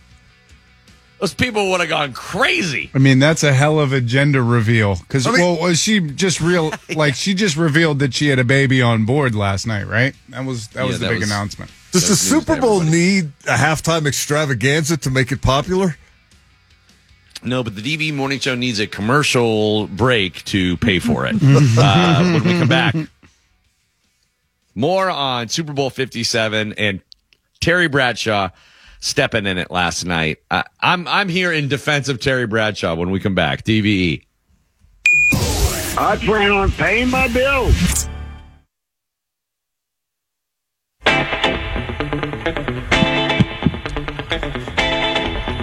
Those 1.21 1.35
people 1.35 1.71
would 1.71 1.81
have 1.81 1.89
gone 1.91 2.15
crazy. 2.15 2.91
I 2.95 2.99
mean, 2.99 3.19
that's 3.19 3.43
a 3.43 3.53
hell 3.53 3.79
of 3.79 3.93
a 3.93 4.01
gender 4.01 4.43
reveal. 4.43 4.97
Because, 4.97 5.27
I 5.27 5.33
mean- 5.33 5.41
well, 5.41 5.61
was 5.61 5.79
she 5.79 6.01
just 6.01 6.41
real? 6.41 6.73
Like, 6.97 7.15
she 7.15 7.35
just 7.35 7.57
revealed 7.57 7.99
that 8.01 8.15
she 8.15 8.29
had 8.29 8.39
a 8.39 8.45
baby 8.45 8.81
on 8.83 9.05
board 9.05 9.35
last 9.35 9.67
night, 9.67 9.87
right? 9.87 10.15
That 10.31 10.45
was 10.47 10.69
that 10.69 10.85
was 10.87 10.95
Yeah, 10.95 10.99
the 10.99 11.05
that 11.05 11.11
big 11.11 11.21
was- 11.21 11.31
announcement. 11.31 11.71
Does 11.93 12.03
the 12.05 12.09
That's 12.09 12.33
news 12.33 12.45
to 12.45 12.51
Super 12.55 12.61
Bowl 12.61 12.81
need 12.81 13.33
a 13.47 13.55
halftime 13.57 14.07
extravaganza 14.07 14.97
to 14.99 15.11
make 15.11 15.31
it 15.33 15.43
popular? 15.43 15.97
No, 17.43 17.63
but 17.65 17.75
the 17.75 17.83
DV 17.83 18.15
morning 18.15 18.39
show 18.39 18.55
needs 18.55 18.79
a 18.81 18.87
commercial 18.87 19.87
break 19.89 20.45
to 20.47 20.77
pay 20.79 20.99
for 21.01 21.27
it. 21.27 21.35
uh, 21.43 22.23
when 22.33 22.45
we 22.45 22.59
come 22.59 22.69
back, 22.69 22.95
more 24.75 25.11
on 25.11 25.49
Super 25.49 25.73
Bowl 25.73 25.91
57 25.91 26.75
and 26.75 27.01
Terry 27.61 27.89
Bradshaw 27.89 28.51
stepping 29.01 29.47
in 29.47 29.59
it 29.59 29.71
last 29.71 30.05
night. 30.05 30.39
I, 30.51 30.65
I'm 30.81 31.09
I'm 31.09 31.29
here 31.29 31.53
in 31.53 31.69
defense 31.69 32.09
of 32.09 32.21
Terry 32.21 32.47
Bradshaw 32.47 32.95
when 32.95 33.11
we 33.11 33.19
come 33.19 33.35
back. 33.35 33.65
DVE. 33.65 34.25
I 35.99 36.17
plan 36.17 36.53
on 36.53 36.71
paying 36.73 37.11
my 37.11 37.29
bills. 37.29 38.09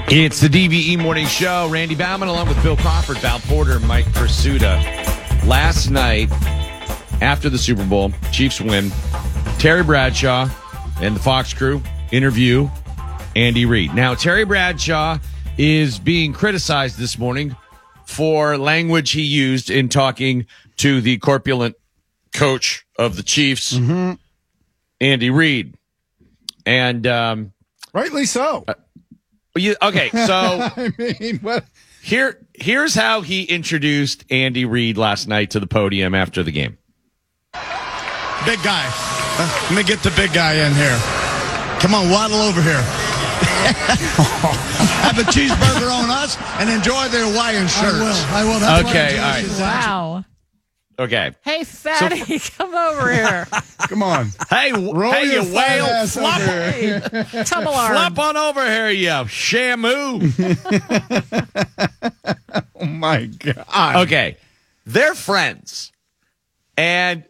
It's 0.09 0.39
the 0.39 0.47
DVE 0.47 0.99
Morning 0.99 1.25
Show. 1.25 1.67
Randy 1.69 1.93
Baumann 1.93 2.29
along 2.29 2.47
with 2.47 2.61
Bill 2.63 2.77
Crawford, 2.77 3.17
Val 3.17 3.39
Porter, 3.39 3.79
Mike 3.81 4.05
Prisuta. 4.05 4.77
Last 5.45 5.89
night, 5.89 6.31
after 7.21 7.49
the 7.49 7.57
Super 7.57 7.85
Bowl, 7.85 8.11
Chiefs 8.31 8.61
win. 8.61 8.89
Terry 9.59 9.83
Bradshaw 9.83 10.47
and 11.01 11.15
the 11.15 11.19
Fox 11.19 11.53
crew 11.53 11.81
interview 12.11 12.69
Andy 13.37 13.65
Reid. 13.67 13.93
Now, 13.93 14.15
Terry 14.15 14.45
Bradshaw 14.45 15.19
is 15.59 15.99
being 15.99 16.33
criticized 16.33 16.97
this 16.97 17.19
morning 17.19 17.55
for 18.07 18.57
language 18.57 19.11
he 19.11 19.21
used 19.21 19.69
in 19.69 19.89
talking 19.89 20.47
to 20.77 21.01
the 21.01 21.19
corpulent 21.19 21.75
coach 22.33 22.87
of 22.97 23.15
the 23.15 23.21
Chiefs, 23.21 23.79
Andy 24.99 25.29
Reid. 25.29 25.75
And 26.65 27.05
um, 27.05 27.53
Rightly 27.93 28.25
so. 28.25 28.65
you, 29.55 29.75
okay, 29.83 30.09
so 30.09 30.33
I 30.75 30.91
mean, 30.97 31.37
what? 31.39 31.63
here, 32.01 32.43
here's 32.55 32.95
how 32.95 33.21
he 33.21 33.43
introduced 33.43 34.25
Andy 34.31 34.65
Reid 34.65 34.97
last 34.97 35.27
night 35.27 35.51
to 35.51 35.59
the 35.59 35.67
podium 35.67 36.15
after 36.15 36.41
the 36.41 36.51
game. 36.51 36.79
Big 37.53 38.63
guy. 38.63 38.89
Uh, 39.39 39.67
let 39.69 39.77
me 39.77 39.83
get 39.83 39.99
the 39.99 40.13
big 40.15 40.33
guy 40.33 40.53
in 40.55 40.73
here. 40.73 40.97
Come 41.79 41.93
on, 41.93 42.09
waddle 42.09 42.41
over 42.41 42.63
here. 42.63 43.06
Have 45.03 45.17
a 45.19 45.23
cheeseburger 45.23 45.91
on 45.91 46.09
us 46.09 46.37
and 46.59 46.69
enjoy 46.69 47.07
the 47.09 47.19
Hawaiian 47.29 47.67
shirts. 47.67 48.25
I 48.27 48.43
will. 48.43 48.51
I 48.51 48.53
will. 48.53 48.59
That's 48.59 48.89
Okay, 48.89 49.17
why 49.17 49.23
all 49.23 49.29
I 49.29 49.31
right. 49.33 49.45
chose 49.45 49.59
Wow. 49.59 50.25
Okay. 50.99 51.31
Hey, 51.45 51.63
fatty, 51.63 52.39
come 52.57 52.73
over 52.73 53.13
here. 53.13 53.47
Come 53.81 54.01
on. 54.01 54.29
Hey, 54.49 54.71
Roll 54.73 55.11
hey, 55.11 55.25
you 55.31 55.43
whale, 55.55 56.07
flop, 56.07 56.41
over 56.41 56.71
here. 56.71 56.99
Tumble 57.45 57.71
arm. 57.71 57.91
flop 57.93 58.17
on 58.17 58.35
over 58.35 58.65
here, 58.65 58.89
you 58.89 59.07
shamu. 59.09 60.33
Oh, 62.81 62.85
my 62.85 63.25
God. 63.25 63.95
okay, 64.07 64.37
they're 64.87 65.13
friends, 65.13 65.91
and 66.75 67.23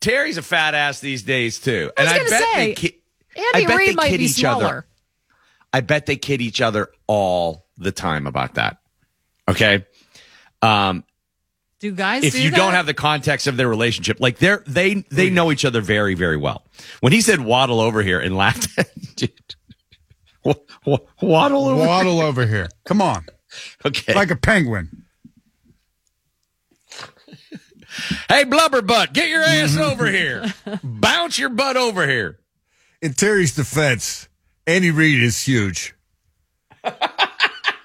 Terry's 0.00 0.38
a 0.38 0.42
fat 0.42 0.74
ass 0.74 1.00
these 1.00 1.22
days 1.22 1.58
too. 1.60 1.90
I 1.98 2.02
was 2.02 2.12
and 2.12 2.18
gonna 2.20 2.30
bet 2.30 2.42
say, 2.54 2.66
they 2.68 2.74
ki- 2.74 2.98
I 3.36 3.50
Andy 3.56 3.66
bet 3.66 3.76
Reid 3.76 3.88
they 3.90 3.94
might 3.94 4.08
kid 4.08 4.18
be 4.18 4.24
each 4.24 4.30
smaller. 4.32 4.64
other. 4.64 4.86
I 5.72 5.80
bet 5.80 6.06
they 6.06 6.16
kid 6.16 6.40
each 6.40 6.60
other 6.60 6.88
all 7.06 7.66
the 7.78 7.92
time 7.92 8.26
about 8.26 8.54
that. 8.54 8.78
Okay. 9.48 9.86
Um, 10.60 11.04
Do 11.80 11.90
guys 11.92 12.22
if 12.24 12.34
do 12.34 12.42
you 12.42 12.50
that? 12.50 12.56
don't 12.56 12.74
have 12.74 12.86
the 12.86 12.94
context 12.94 13.46
of 13.46 13.56
their 13.56 13.68
relationship, 13.68 14.18
like 14.20 14.38
they're 14.38 14.62
they 14.66 15.04
they 15.10 15.30
know 15.30 15.50
each 15.50 15.64
other 15.64 15.80
very 15.80 16.14
very 16.14 16.36
well. 16.36 16.64
When 17.00 17.12
he 17.12 17.20
said 17.20 17.40
waddle 17.40 17.80
over 17.80 18.02
here 18.02 18.20
and 18.20 18.36
laughed, 18.36 18.68
dude, 19.16 19.32
wa- 20.44 20.54
wa- 20.86 20.98
waddle 21.20 21.66
over. 21.66 21.86
Waddle 21.86 22.20
over 22.20 22.46
here. 22.46 22.68
Come 22.84 23.02
on. 23.02 23.24
Okay. 23.84 24.14
Like 24.14 24.30
a 24.30 24.36
penguin. 24.36 25.04
hey, 28.28 28.44
blubber 28.44 28.82
butt, 28.82 29.12
get 29.12 29.28
your 29.28 29.42
ass 29.42 29.76
over 29.76 30.06
here. 30.10 30.44
Bounce 30.82 31.38
your 31.38 31.50
butt 31.50 31.76
over 31.76 32.06
here. 32.06 32.38
In 33.00 33.14
Terry's 33.14 33.54
defense, 33.54 34.28
Andy 34.72 34.90
Reid 34.90 35.22
is 35.22 35.42
huge. 35.42 35.94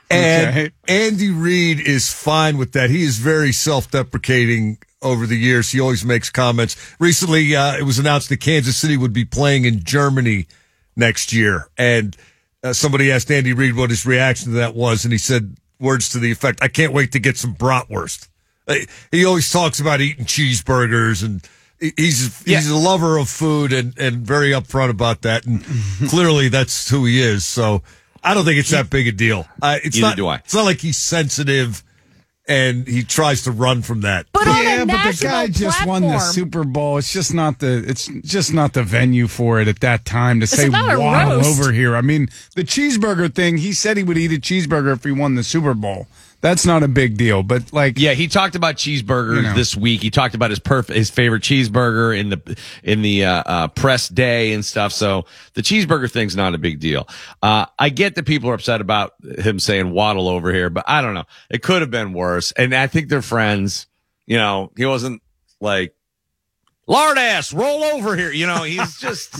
And 0.09 0.47
Okay. 0.47 0.71
Andy 0.87 1.31
Reid 1.31 1.81
is 1.81 2.13
fine 2.13 2.57
with 2.57 2.71
that. 2.71 2.89
He 2.89 3.03
is 3.03 3.17
very 3.17 3.51
self-deprecating 3.51 4.77
over 5.01 5.27
the 5.27 5.35
years. 5.35 5.69
He 5.69 5.81
always 5.81 6.05
makes 6.05 6.29
comments. 6.29 6.77
Recently, 6.97 7.53
uh, 7.57 7.75
it 7.75 7.83
was 7.83 7.99
announced 7.99 8.29
that 8.29 8.37
Kansas 8.39 8.77
City 8.77 8.95
would 8.95 9.11
be 9.11 9.25
playing 9.25 9.65
in 9.65 9.83
Germany 9.83 10.47
next 10.95 11.33
year. 11.33 11.67
And 11.77 12.15
uh, 12.63 12.71
somebody 12.71 13.11
asked 13.11 13.29
Andy 13.29 13.51
Reid 13.51 13.75
what 13.75 13.89
his 13.89 14.05
reaction 14.05 14.51
to 14.53 14.57
that 14.59 14.75
was. 14.75 15.03
And 15.03 15.11
he 15.11 15.17
said 15.17 15.57
words 15.77 16.07
to 16.11 16.19
the 16.19 16.31
effect, 16.31 16.59
I 16.61 16.69
can't 16.69 16.93
wait 16.93 17.11
to 17.11 17.19
get 17.19 17.35
some 17.35 17.53
bratwurst. 17.53 18.29
Uh, 18.65 18.75
He 19.11 19.25
always 19.25 19.51
talks 19.51 19.81
about 19.81 19.99
eating 19.99 20.23
cheeseburgers 20.23 21.21
and 21.21 21.45
he- 21.79 21.93
he's, 21.97 22.43
he's 22.43 22.69
a 22.69 22.75
lover 22.75 23.17
of 23.17 23.29
food 23.29 23.73
and, 23.73 23.97
and 23.97 24.17
very 24.17 24.51
upfront 24.51 24.89
about 24.89 25.21
that. 25.21 25.45
And 25.45 25.63
clearly 26.09 26.49
that's 26.49 26.89
who 26.89 27.05
he 27.05 27.21
is. 27.21 27.45
So 27.45 27.83
I 28.23 28.33
don't 28.33 28.45
think 28.45 28.59
it's 28.59 28.71
that 28.71 28.89
big 28.89 29.07
a 29.07 29.11
deal. 29.11 29.47
Uh, 29.61 29.77
it's 29.83 29.95
Neither 29.95 30.07
not, 30.07 30.15
do 30.17 30.27
I. 30.27 30.35
It's 30.37 30.53
not 30.53 30.65
like 30.65 30.79
he's 30.79 30.97
sensitive 30.97 31.83
and 32.47 32.87
he 32.87 33.03
tries 33.03 33.43
to 33.43 33.51
run 33.51 33.81
from 33.81 34.01
that. 34.01 34.25
But 34.31 34.47
yeah, 34.47 34.83
a 34.83 34.85
but 34.85 34.87
the 34.87 34.93
national 34.93 35.31
guy 35.31 35.47
just 35.47 35.85
won 35.85 36.01
the. 36.03 36.19
Super 36.19 36.63
Bowl. 36.63 36.97
It's 36.97 37.11
just 37.11 37.33
not 37.33 37.59
the 37.59 37.83
it's 37.85 38.07
just 38.23 38.53
not 38.53 38.73
the 38.73 38.83
venue 38.83 39.27
for 39.27 39.59
it 39.59 39.67
at 39.67 39.81
that 39.81 40.05
time 40.05 40.39
to 40.39 40.47
say 40.47 40.69
not 40.69 40.95
a 40.95 40.99
waddle 40.99 41.37
roast. 41.37 41.59
over 41.59 41.71
here. 41.73 41.95
I 41.95 42.01
mean, 42.01 42.29
the 42.55 42.63
cheeseburger 42.63 43.33
thing. 43.33 43.57
He 43.57 43.73
said 43.73 43.97
he 43.97 44.03
would 44.03 44.17
eat 44.17 44.31
a 44.31 44.39
cheeseburger 44.39 44.93
if 44.93 45.03
he 45.03 45.11
won 45.11 45.35
the 45.35 45.43
Super 45.43 45.73
Bowl. 45.73 46.07
That's 46.39 46.65
not 46.67 46.83
a 46.83 46.87
big 46.87 47.17
deal. 47.17 47.41
But 47.41 47.73
like, 47.73 47.97
Yeah, 47.97 48.13
he 48.13 48.27
talked 48.27 48.55
about 48.55 48.75
cheeseburgers 48.75 49.35
You 49.37 49.41
know. 49.41 49.53
this 49.55 49.75
week. 49.75 50.01
He 50.03 50.11
talked 50.11 50.35
about 50.35 50.51
his 50.51 50.59
perf- 50.59 50.93
his 50.93 51.09
favorite 51.09 51.41
cheeseburger 51.41 52.17
in 52.17 52.29
the 52.29 52.57
in 52.83 53.01
the 53.01 53.25
uh, 53.25 53.43
uh, 53.45 53.67
press 53.69 54.07
day 54.07 54.53
and 54.53 54.63
stuff. 54.63 54.91
So 54.93 55.25
the 55.55 55.61
cheeseburger 55.63 56.09
thing's 56.11 56.35
not 56.35 56.53
a 56.53 56.57
big 56.59 56.79
deal. 56.79 57.07
Uh, 57.41 57.65
I 57.79 57.89
get 57.89 58.15
that 58.15 58.25
people 58.27 58.49
are 58.51 58.53
upset 58.53 58.81
about 58.81 59.13
him 59.39 59.59
saying 59.59 59.89
waddle 59.91 60.27
over 60.27 60.53
here, 60.53 60.69
but 60.69 60.85
I 60.87 61.01
don't 61.01 61.15
know. 61.15 61.25
It 61.49 61.63
could 61.63 61.81
have 61.81 61.91
been 61.91 62.13
worse. 62.13 62.51
And 62.51 62.73
I 62.75 62.85
think 62.87 63.09
they're 63.09 63.21
friends. 63.23 63.87
You 64.27 64.37
know, 64.37 64.71
he 64.77 64.85
wasn't 64.85 65.23
like, 65.59 65.95
lard 66.85 67.17
ass, 67.17 67.51
roll 67.51 67.83
over 67.83 68.15
here. 68.15 68.31
You 68.31 68.45
know, 68.45 68.61
he's 68.63 68.97
just 68.99 69.35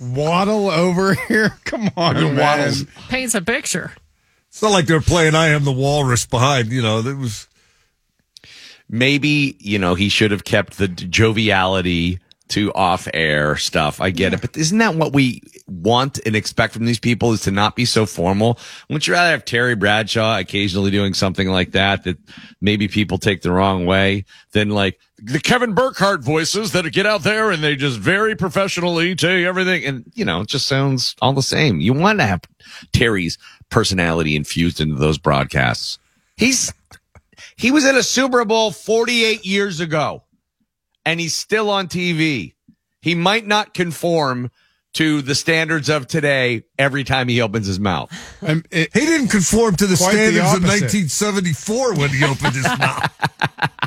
Waddle 0.00 0.68
over 0.70 1.14
here. 1.14 1.50
Come 1.64 1.90
on, 1.96 2.14
Fucking 2.16 2.34
man. 2.34 2.36
waddles. 2.36 2.84
Paints 3.08 3.34
a 3.36 3.42
picture. 3.42 3.92
It's 4.52 4.62
not 4.62 4.70
like 4.72 4.84
they're 4.86 5.00
playing 5.00 5.34
I 5.34 5.48
Am 5.48 5.64
the 5.64 5.72
Walrus 5.72 6.26
behind. 6.26 6.70
You 6.70 6.82
know, 6.82 7.00
that 7.02 7.16
was. 7.16 7.48
maybe 8.88 9.56
you 9.58 9.78
know 9.78 9.94
he 9.94 10.08
should 10.08 10.30
have 10.30 10.44
kept 10.44 10.76
the 10.78 10.88
joviality 10.88 12.18
to 12.48 12.70
off 12.74 13.08
air 13.14 13.56
stuff 13.56 13.98
i 14.02 14.10
get 14.10 14.34
it 14.34 14.40
but 14.42 14.54
isn't 14.58 14.76
that 14.76 14.94
what 14.94 15.14
we 15.14 15.40
want 15.66 16.18
and 16.26 16.36
expect 16.36 16.74
from 16.74 16.84
these 16.84 16.98
people 16.98 17.32
is 17.32 17.40
to 17.40 17.50
not 17.50 17.74
be 17.74 17.86
so 17.86 18.04
formal 18.04 18.58
wouldn't 18.90 19.06
you 19.06 19.14
rather 19.14 19.30
have 19.30 19.44
terry 19.46 19.74
bradshaw 19.74 20.38
occasionally 20.38 20.90
doing 20.90 21.14
something 21.14 21.48
like 21.48 21.70
that 21.72 22.04
that 22.04 22.18
maybe 22.60 22.88
people 22.88 23.16
take 23.16 23.40
the 23.40 23.50
wrong 23.50 23.86
way 23.86 24.22
than 24.52 24.68
like 24.68 24.98
the 25.16 25.40
kevin 25.40 25.72
burkhardt 25.72 26.22
voices 26.22 26.72
that 26.72 26.92
get 26.92 27.06
out 27.06 27.22
there 27.22 27.50
and 27.50 27.64
they 27.64 27.74
just 27.74 27.98
very 27.98 28.36
professionally 28.36 29.14
tell 29.14 29.32
you 29.32 29.48
everything 29.48 29.82
and 29.86 30.04
you 30.14 30.24
know 30.24 30.42
it 30.42 30.48
just 30.48 30.66
sounds 30.66 31.16
all 31.22 31.32
the 31.32 31.42
same 31.42 31.80
you 31.80 31.94
want 31.94 32.18
to 32.18 32.26
have 32.26 32.42
terry's 32.92 33.38
personality 33.72 34.36
infused 34.36 34.80
into 34.80 34.94
those 34.94 35.18
broadcasts 35.18 35.98
he's 36.36 36.72
he 37.56 37.70
was 37.70 37.84
in 37.84 37.96
a 37.96 38.02
Super 38.02 38.44
Bowl 38.44 38.70
48 38.70 39.44
years 39.44 39.80
ago 39.80 40.22
and 41.04 41.20
he's 41.20 41.34
still 41.34 41.70
on 41.70 41.88
TV. 41.88 42.54
He 43.00 43.14
might 43.14 43.46
not 43.46 43.74
conform 43.74 44.50
to 44.94 45.22
the 45.22 45.34
standards 45.34 45.88
of 45.88 46.06
today 46.06 46.64
every 46.78 47.02
time 47.02 47.28
he 47.28 47.40
opens 47.40 47.66
his 47.66 47.80
mouth. 47.80 48.10
he 48.40 48.84
didn't 48.92 49.28
conform 49.28 49.74
to 49.76 49.86
the 49.86 49.96
Quite 49.96 50.12
the 50.12 50.32
standards 50.32 50.54
of 50.54 50.62
1974 50.62 51.94
when 51.94 52.10
he 52.10 52.24
opened 52.24 52.54
his 52.54 52.64
mouth. 52.64 53.10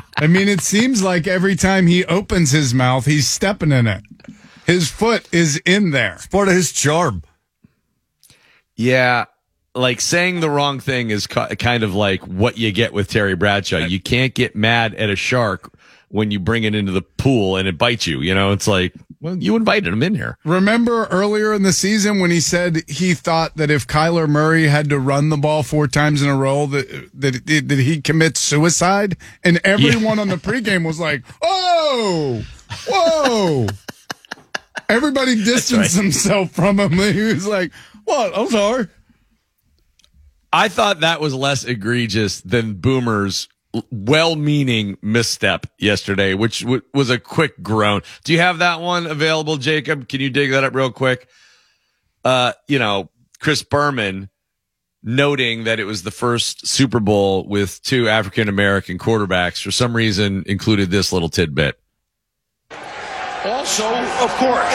I 0.18 0.26
mean, 0.26 0.48
it 0.48 0.62
seems 0.62 1.02
like 1.02 1.26
every 1.26 1.54
time 1.54 1.86
he 1.86 2.04
opens 2.06 2.50
his 2.50 2.74
mouth, 2.74 3.04
he's 3.04 3.28
stepping 3.28 3.70
in 3.70 3.86
it. 3.86 4.02
His 4.66 4.90
foot 4.90 5.28
is 5.32 5.58
in 5.64 5.90
there. 5.90 6.14
It's 6.14 6.26
part 6.26 6.48
of 6.48 6.54
his 6.54 6.72
charm. 6.72 7.22
Yeah. 8.74 9.26
Like 9.76 10.00
saying 10.00 10.40
the 10.40 10.48
wrong 10.50 10.80
thing 10.80 11.10
is 11.10 11.26
ki- 11.26 11.54
kind 11.56 11.82
of 11.82 11.94
like 11.94 12.26
what 12.26 12.56
you 12.56 12.72
get 12.72 12.92
with 12.92 13.08
Terry 13.08 13.36
Bradshaw. 13.36 13.78
You 13.78 14.00
can't 14.00 14.34
get 14.34 14.56
mad 14.56 14.94
at 14.94 15.10
a 15.10 15.16
shark 15.16 15.70
when 16.08 16.30
you 16.30 16.40
bring 16.40 16.64
it 16.64 16.74
into 16.74 16.92
the 16.92 17.02
pool 17.02 17.56
and 17.56 17.68
it 17.68 17.76
bites 17.76 18.06
you. 18.06 18.20
You 18.22 18.34
know, 18.34 18.52
it's 18.52 18.66
like, 18.66 18.94
well, 19.20 19.36
you 19.36 19.56
invited 19.56 19.92
him 19.92 20.02
in 20.02 20.14
here. 20.14 20.38
Remember 20.44 21.04
earlier 21.06 21.52
in 21.52 21.62
the 21.62 21.72
season 21.72 22.20
when 22.20 22.30
he 22.30 22.40
said 22.40 22.88
he 22.88 23.12
thought 23.12 23.56
that 23.56 23.70
if 23.70 23.86
Kyler 23.86 24.28
Murray 24.28 24.68
had 24.68 24.88
to 24.90 24.98
run 24.98 25.28
the 25.28 25.36
ball 25.36 25.62
four 25.62 25.86
times 25.88 26.22
in 26.22 26.28
a 26.28 26.36
row 26.36 26.66
that 26.66 27.10
that, 27.14 27.46
that 27.46 27.78
he'd 27.78 28.04
commit 28.04 28.36
suicide, 28.36 29.16
and 29.44 29.60
everyone 29.64 30.18
on 30.18 30.28
the 30.28 30.36
pregame 30.36 30.86
was 30.86 31.00
like, 31.00 31.22
"Oh, 31.42 32.44
whoa!" 32.88 33.66
Everybody 34.88 35.34
distanced 35.44 35.96
right. 35.96 36.02
himself 36.02 36.50
from 36.52 36.78
him. 36.78 36.92
He 36.92 37.22
was 37.22 37.46
like, 37.46 37.72
"What? 38.04 38.36
I'm 38.36 38.48
sorry." 38.48 38.88
I 40.56 40.68
thought 40.68 41.00
that 41.00 41.20
was 41.20 41.34
less 41.34 41.64
egregious 41.64 42.40
than 42.40 42.76
Boomer's 42.80 43.46
well-meaning 43.90 44.96
misstep 45.02 45.66
yesterday, 45.78 46.32
which 46.32 46.60
w- 46.60 46.80
was 46.94 47.10
a 47.10 47.18
quick 47.18 47.62
groan. 47.62 48.00
Do 48.24 48.32
you 48.32 48.38
have 48.38 48.60
that 48.60 48.80
one 48.80 49.06
available, 49.06 49.58
Jacob? 49.58 50.08
Can 50.08 50.22
you 50.22 50.30
dig 50.30 50.52
that 50.52 50.64
up 50.64 50.74
real 50.74 50.90
quick? 50.90 51.28
Uh, 52.24 52.54
you 52.68 52.78
know, 52.78 53.10
Chris 53.38 53.62
Berman 53.62 54.30
noting 55.02 55.64
that 55.64 55.78
it 55.78 55.84
was 55.84 56.04
the 56.04 56.10
first 56.10 56.66
Super 56.66 57.00
Bowl 57.00 57.46
with 57.46 57.82
two 57.82 58.08
African 58.08 58.48
American 58.48 58.96
quarterbacks 58.96 59.62
for 59.62 59.70
some 59.70 59.94
reason 59.94 60.42
included 60.46 60.90
this 60.90 61.12
little 61.12 61.28
tidbit. 61.28 61.78
Also, 63.44 63.84
of 64.24 64.30
course, 64.36 64.74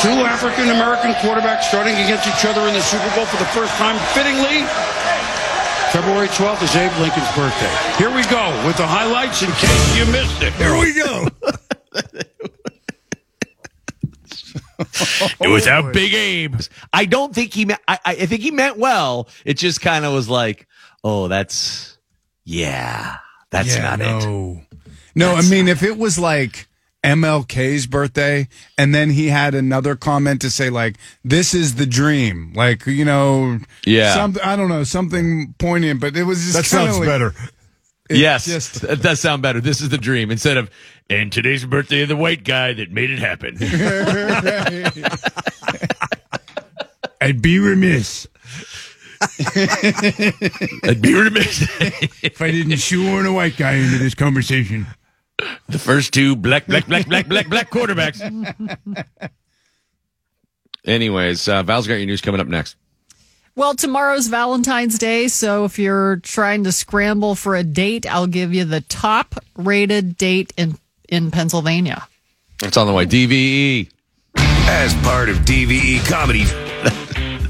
two 0.00 0.24
African 0.24 0.70
American 0.70 1.12
quarterbacks 1.20 1.64
starting 1.64 1.92
against 1.96 2.26
each 2.26 2.46
other 2.46 2.66
in 2.66 2.72
the 2.72 2.80
Super 2.80 3.14
Bowl 3.14 3.26
for 3.26 3.36
the 3.36 3.50
first 3.50 3.74
time, 3.74 3.98
fittingly. 4.14 4.64
February 5.92 6.28
12th 6.28 6.62
is 6.62 6.76
Abe 6.76 6.92
Lincoln's 7.00 7.30
birthday. 7.34 7.74
Here 7.96 8.14
we 8.14 8.22
go 8.24 8.66
with 8.66 8.76
the 8.76 8.86
highlights 8.86 9.42
in 9.42 9.50
case 9.52 9.96
you 9.96 10.04
missed 10.12 10.42
it. 10.42 10.52
Here 10.54 10.78
we 10.78 10.92
go. 10.94 11.28
It 15.40 15.48
was 15.48 15.66
out 15.66 15.86
oh, 15.86 15.92
Big 15.92 16.14
Abe. 16.14 16.54
I 16.92 17.04
don't 17.04 17.34
think 17.34 17.52
he 17.52 17.64
meant, 17.64 17.80
I, 17.88 17.98
I 18.04 18.10
I 18.12 18.26
think 18.26 18.42
he 18.42 18.50
meant 18.52 18.78
well. 18.78 19.28
It 19.44 19.54
just 19.54 19.80
kind 19.80 20.04
of 20.04 20.12
was 20.14 20.28
like, 20.28 20.68
oh, 21.02 21.26
that's, 21.26 21.98
yeah, 22.44 23.16
that's 23.50 23.74
Yeah, 23.76 23.82
not 23.82 24.00
it. 24.00 24.04
no. 24.04 24.60
No, 25.16 25.34
I 25.34 25.42
mean, 25.42 25.66
if 25.66 25.82
it 25.82 25.98
was 25.98 26.16
like 26.18 26.67
MLK's 27.04 27.86
birthday 27.86 28.48
and 28.76 28.94
then 28.94 29.10
he 29.10 29.28
had 29.28 29.54
another 29.54 29.96
comment 29.96 30.40
to 30.42 30.50
say, 30.50 30.70
like, 30.70 30.96
this 31.24 31.54
is 31.54 31.76
the 31.76 31.86
dream, 31.86 32.52
like, 32.54 32.86
you 32.86 33.04
know, 33.04 33.58
Yeah. 33.86 34.14
something, 34.14 34.42
I 34.42 34.56
don't 34.56 34.68
know, 34.68 34.84
something 34.84 35.54
poignant, 35.58 36.00
but 36.00 36.16
it 36.16 36.24
was 36.24 36.40
just 36.42 36.56
That 36.56 36.64
sounds 36.64 36.98
like- 36.98 37.06
better. 37.08 37.34
It 38.10 38.16
yes, 38.16 38.46
just- 38.46 38.80
that 38.82 39.02
does 39.02 39.20
sound 39.20 39.42
better. 39.42 39.60
This 39.60 39.80
is 39.80 39.90
the 39.90 39.98
dream 39.98 40.30
instead 40.30 40.56
of, 40.56 40.70
and 41.10 41.30
today's 41.30 41.64
birthday 41.64 42.02
of 42.02 42.08
the 42.08 42.16
white 42.16 42.42
guy 42.42 42.72
that 42.72 42.90
made 42.90 43.10
it 43.10 43.18
happen. 43.18 43.56
I'd 47.20 47.42
be 47.42 47.58
remiss. 47.58 48.26
I'd 50.84 51.02
be 51.02 51.14
remiss 51.14 51.68
if 52.22 52.40
I 52.40 52.50
didn't 52.50 52.76
shoehorn 52.78 53.26
a 53.26 53.32
white 53.32 53.56
guy 53.56 53.72
into 53.74 53.98
this 53.98 54.14
conversation. 54.14 54.86
the 55.68 55.78
first 55.78 56.12
two 56.12 56.36
black, 56.36 56.66
black, 56.66 56.86
black, 56.86 57.06
black, 57.06 57.28
black, 57.28 57.48
black 57.48 57.70
quarterbacks. 57.70 58.20
Anyways, 60.84 61.48
uh, 61.48 61.62
Val's 61.62 61.86
got 61.86 61.94
your 61.94 62.06
news 62.06 62.20
coming 62.20 62.40
up 62.40 62.46
next. 62.46 62.76
Well, 63.54 63.74
tomorrow's 63.74 64.28
Valentine's 64.28 64.98
Day, 64.98 65.26
so 65.28 65.64
if 65.64 65.78
you're 65.78 66.16
trying 66.16 66.64
to 66.64 66.72
scramble 66.72 67.34
for 67.34 67.56
a 67.56 67.64
date, 67.64 68.06
I'll 68.06 68.28
give 68.28 68.54
you 68.54 68.64
the 68.64 68.82
top 68.82 69.34
rated 69.56 70.16
date 70.16 70.52
in 70.56 70.78
in 71.08 71.30
Pennsylvania. 71.30 72.06
It's 72.62 72.76
on 72.76 72.86
the 72.86 72.92
way. 72.92 73.06
DVE. 73.06 73.90
As 74.36 74.94
part 75.02 75.28
of 75.28 75.38
DVE 75.38 76.06
comedy. 76.08 76.44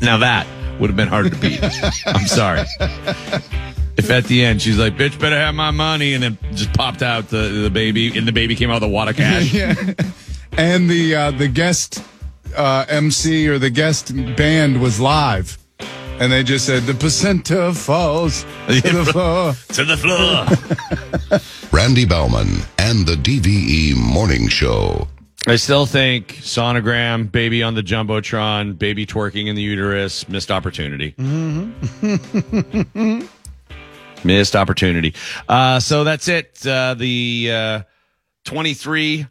Now 0.00 0.18
that 0.18 0.46
would 0.78 0.90
have 0.90 0.96
been 0.96 1.08
hard 1.08 1.32
to 1.32 1.36
beat. 1.38 1.58
I'm 2.06 2.26
sorry. 2.28 2.64
If 3.98 4.10
at 4.10 4.24
the 4.24 4.44
end 4.44 4.62
she's 4.62 4.78
like, 4.78 4.96
"Bitch, 4.96 5.18
better 5.18 5.36
have 5.36 5.54
my 5.54 5.70
money," 5.72 6.14
and 6.14 6.22
then 6.22 6.38
just 6.52 6.72
popped 6.72 7.02
out 7.02 7.28
the, 7.28 7.48
the 7.64 7.70
baby, 7.70 8.16
and 8.16 8.26
the 8.28 8.32
baby 8.32 8.54
came 8.54 8.70
out 8.70 8.74
with 8.74 8.84
a 8.84 8.88
wad 8.88 9.08
of 9.08 9.16
cash. 9.16 9.52
yeah. 9.52 9.74
And 10.52 10.88
the 10.88 11.14
uh, 11.14 11.30
the 11.32 11.48
guest 11.48 12.02
uh, 12.56 12.84
MC 12.88 13.48
or 13.48 13.58
the 13.58 13.70
guest 13.70 14.14
band 14.36 14.80
was 14.80 15.00
live, 15.00 15.58
and 16.20 16.30
they 16.32 16.42
just 16.44 16.64
said 16.64 16.84
the 16.84 16.94
placenta 16.94 17.74
falls 17.74 18.44
to 18.68 18.80
the 18.80 19.04
floor. 19.04 19.52
to 19.74 19.84
the 19.84 19.96
floor. 19.96 21.40
Randy 21.72 22.04
Baumann 22.06 22.62
and 22.78 23.04
the 23.06 23.14
DVE 23.16 23.96
Morning 23.96 24.48
Show. 24.48 25.08
I 25.46 25.56
still 25.56 25.86
think 25.86 26.34
sonogram, 26.42 27.30
baby 27.32 27.62
on 27.62 27.74
the 27.74 27.82
jumbotron, 27.82 28.78
baby 28.78 29.06
twerking 29.06 29.46
in 29.46 29.54
the 29.56 29.62
uterus, 29.62 30.28
missed 30.28 30.50
opportunity. 30.50 31.14
Missed 34.24 34.56
opportunity. 34.56 35.14
Uh, 35.48 35.80
so 35.80 36.04
that's 36.04 36.28
it. 36.28 36.66
Uh, 36.66 36.94
the 36.94 37.50
uh, 37.52 37.82
23, 38.44 39.26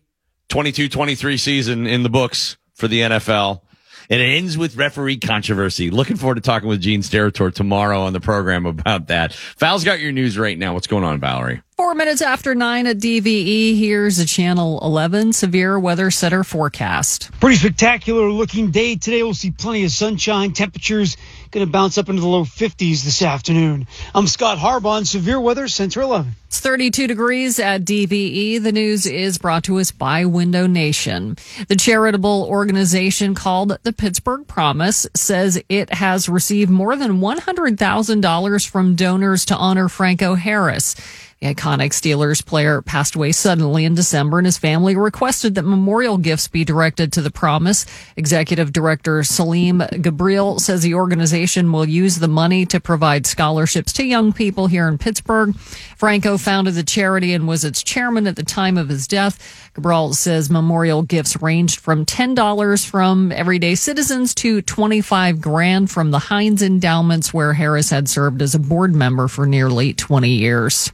22, 0.49 0.89
23 0.89 1.38
season 1.38 1.88
in 1.88 2.03
the 2.03 2.09
books 2.09 2.57
for 2.73 2.88
the 2.88 3.01
NFL. 3.01 3.61
And 4.09 4.22
it 4.22 4.26
ends 4.26 4.57
with 4.57 4.77
referee 4.77 5.18
controversy. 5.18 5.89
Looking 5.89 6.15
forward 6.15 6.35
to 6.35 6.41
talking 6.41 6.69
with 6.69 6.80
Gene 6.80 7.01
Steratore 7.01 7.53
tomorrow 7.53 8.01
on 8.01 8.14
the 8.14 8.22
program 8.22 8.65
about 8.65 9.07
that. 9.07 9.34
Val's 9.57 9.84
got 9.84 9.99
your 9.99 10.14
news 10.14 10.38
right 10.38 10.57
now. 10.57 10.73
What's 10.73 10.88
going 10.88 11.03
on, 11.03 11.19
Valerie? 11.19 11.61
Four 11.78 11.94
minutes 11.94 12.24
after 12.24 12.56
nine 12.56 12.88
at 12.88 12.98
DVE, 12.98 13.78
here's 13.78 14.18
a 14.18 14.26
Channel 14.26 14.80
11 14.82 15.32
severe 15.34 15.80
weather 15.80 16.10
center 16.10 16.44
forecast. 16.44 17.30
Pretty 17.40 17.56
spectacular 17.58 18.32
looking 18.32 18.72
day 18.72 18.95
today. 18.95 19.22
We'll 19.22 19.36
see 19.36 19.52
plenty 19.52 19.86
of 19.86 19.91
sunshine. 19.91 20.54
Temperatures 20.54 21.18
going 21.52 21.64
to 21.64 21.72
bounce 21.72 21.99
up 21.99 22.10
into 22.10 22.22
the 22.22 22.28
low 22.28 22.45
50s 22.45 23.04
this 23.04 23.22
afternoon. 23.22 23.86
I'm 24.16 24.26
Scott 24.26 24.58
Harbaugh, 24.58 25.06
Severe 25.06 25.40
Weather 25.40 25.68
Center 25.68 26.02
11. 26.02 26.32
It's 26.48 26.60
32 26.62 27.06
degrees 27.06 27.60
at 27.60 27.84
DVE. 27.84 28.64
The 28.64 28.72
news 28.72 29.06
is 29.06 29.38
brought 29.38 29.66
to 29.66 29.78
us 29.78 29.91
by 29.91 30.26
Window 30.26 30.66
Nation. 30.66 31.38
The 31.68 31.76
charitable 31.76 32.48
organization 32.49 33.36
called 33.36 33.78
the 33.84 33.94
Pittsburgh 33.94 34.48
Promise 34.48 35.08
says 35.14 35.62
it 35.70 35.94
has 35.94 36.28
received 36.28 36.72
more 36.72 36.95
than 36.95 37.20
$100,000 37.20 38.68
from 38.68 38.95
donors 38.95 39.45
to 39.45 39.56
honor 39.56 39.88
Franco 39.90 40.34
Harris. 40.34 40.95
The 41.39 41.53
iconic 41.53 41.91
Steelers 41.91 42.43
player 42.43 42.81
passed 42.81 43.14
away 43.14 43.31
suddenly 43.31 43.85
in 43.85 43.93
December, 43.93 44.39
and 44.39 44.47
his 44.47 44.57
family 44.57 44.95
requested 44.95 45.53
that 45.53 45.61
memorial 45.61 46.18
gifts 46.18 46.47
be 46.47 46.65
directed 46.65 47.14
to 47.14 47.22
the 47.22 47.30
Promise. 47.30 47.85
Executive 48.15 48.73
Director 48.73 49.19
Saleem 49.19 49.88
Ghubril 50.01 50.59
says 50.59 50.81
the 50.81 50.95
organization 50.95 51.72
will 51.72 51.88
use 51.88 52.18
the 52.18 52.27
money 52.27 52.65
to 52.65 52.80
provide 52.80 53.27
scholarships 53.27 53.93
to 53.93 54.03
young 54.03 54.34
people 54.34 54.65
here 54.65 54.88
in 54.88 54.97
Pittsburgh. 54.97 55.55
Franco 55.95 56.39
founded 56.39 56.73
the 56.73 56.81
charity 56.81 57.34
and 57.35 57.47
was 57.47 57.64
its 57.64 57.84
chairman 57.84 58.26
at 58.26 58.35
the 58.35 58.43
time 58.43 58.76
of 58.76 58.89
his 58.89 59.07
death. 59.07 59.72
Ghubril 59.76 60.15
says 60.15 60.49
memorial 60.49 61.03
gifts 61.03 61.39
ranged 61.39 61.80
from 61.80 62.03
$10 62.03 62.89
from 62.89 63.31
everyday 63.31 63.76
citizens 63.76 64.34
to 64.34 64.64
25 64.64 65.39
grand 65.39 65.91
from 65.91 66.09
the 66.09 66.18
Heinz 66.18 66.64
Endowments, 66.64 67.31
where 67.31 67.53
Harris 67.53 67.91
had 67.91 68.09
served 68.09 68.41
as 68.41 68.55
a 68.55 68.59
board 68.59 68.95
member 68.95 69.27
for 69.27 69.45
nearly 69.45 69.93
20 69.93 70.30
years. 70.30 70.91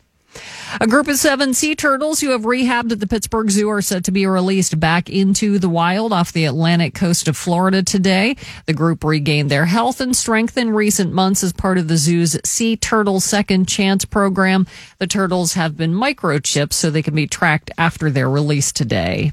A 0.81 0.87
group 0.87 1.07
of 1.07 1.17
seven 1.17 1.53
sea 1.53 1.75
turtles 1.75 2.19
who 2.19 2.31
have 2.31 2.41
rehabbed 2.41 2.91
at 2.91 2.99
the 2.99 3.05
Pittsburgh 3.05 3.51
Zoo 3.51 3.69
are 3.69 3.81
set 3.81 4.03
to 4.05 4.11
be 4.11 4.25
released 4.25 4.79
back 4.79 5.07
into 5.07 5.59
the 5.59 5.69
wild 5.69 6.11
off 6.11 6.33
the 6.33 6.45
Atlantic 6.45 6.95
coast 6.95 7.27
of 7.27 7.37
Florida 7.37 7.83
today. 7.83 8.35
The 8.65 8.73
group 8.73 9.03
regained 9.03 9.51
their 9.51 9.65
health 9.65 10.01
and 10.01 10.15
strength 10.15 10.57
in 10.57 10.71
recent 10.71 11.13
months 11.13 11.43
as 11.43 11.53
part 11.53 11.77
of 11.77 11.87
the 11.87 11.97
zoo's 11.97 12.39
Sea 12.43 12.75
Turtle 12.75 13.19
Second 13.19 13.67
Chance 13.67 14.05
program. 14.05 14.65
The 14.97 15.05
turtles 15.07 15.53
have 15.53 15.77
been 15.77 15.93
microchipped 15.93 16.73
so 16.73 16.89
they 16.89 17.03
can 17.03 17.13
be 17.13 17.27
tracked 17.27 17.69
after 17.77 18.09
their 18.09 18.29
release 18.29 18.71
today. 18.71 19.31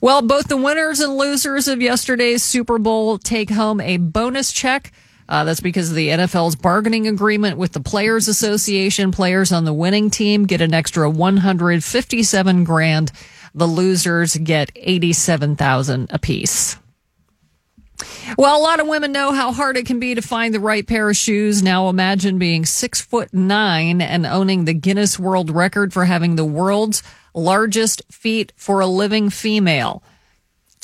Well, 0.00 0.22
both 0.22 0.46
the 0.46 0.56
winners 0.56 1.00
and 1.00 1.16
losers 1.16 1.66
of 1.66 1.82
yesterday's 1.82 2.44
Super 2.44 2.78
Bowl 2.78 3.18
take 3.18 3.50
home 3.50 3.80
a 3.80 3.96
bonus 3.96 4.52
check. 4.52 4.92
Uh, 5.28 5.44
that's 5.44 5.60
because 5.60 5.90
of 5.90 5.96
the 5.96 6.08
NFL's 6.08 6.56
bargaining 6.56 7.08
agreement 7.08 7.58
with 7.58 7.72
the 7.72 7.80
Players 7.80 8.28
Association. 8.28 9.10
Players 9.10 9.52
on 9.52 9.64
the 9.64 9.72
winning 9.72 10.10
team 10.10 10.46
get 10.46 10.60
an 10.60 10.72
extra 10.72 11.10
157 11.10 12.64
grand. 12.64 13.12
The 13.54 13.66
losers 13.66 14.36
get 14.36 14.70
87,000 14.76 16.10
apiece. 16.12 16.76
Well, 18.36 18.60
a 18.60 18.62
lot 18.62 18.80
of 18.80 18.86
women 18.86 19.12
know 19.12 19.32
how 19.32 19.52
hard 19.52 19.76
it 19.76 19.86
can 19.86 19.98
be 19.98 20.14
to 20.14 20.22
find 20.22 20.52
the 20.52 20.60
right 20.60 20.86
pair 20.86 21.08
of 21.08 21.16
shoes. 21.16 21.62
Now 21.62 21.88
imagine 21.88 22.38
being 22.38 22.66
six 22.66 23.00
foot 23.00 23.32
nine 23.32 24.02
and 24.02 24.26
owning 24.26 24.64
the 24.64 24.74
Guinness 24.74 25.18
World 25.18 25.50
Record 25.50 25.92
for 25.92 26.04
having 26.04 26.36
the 26.36 26.44
world's 26.44 27.02
largest 27.34 28.02
feet 28.10 28.52
for 28.56 28.80
a 28.80 28.86
living 28.86 29.30
female. 29.30 30.02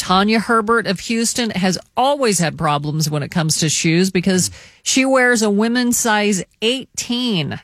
Tanya 0.02 0.40
Herbert 0.40 0.88
of 0.88 0.98
Houston 0.98 1.50
has 1.50 1.78
always 1.96 2.40
had 2.40 2.58
problems 2.58 3.08
when 3.08 3.22
it 3.22 3.30
comes 3.30 3.58
to 3.58 3.68
shoes 3.68 4.10
because 4.10 4.50
she 4.82 5.04
wears 5.04 5.42
a 5.42 5.48
women's 5.48 5.96
size 5.96 6.42
18. 6.60 7.60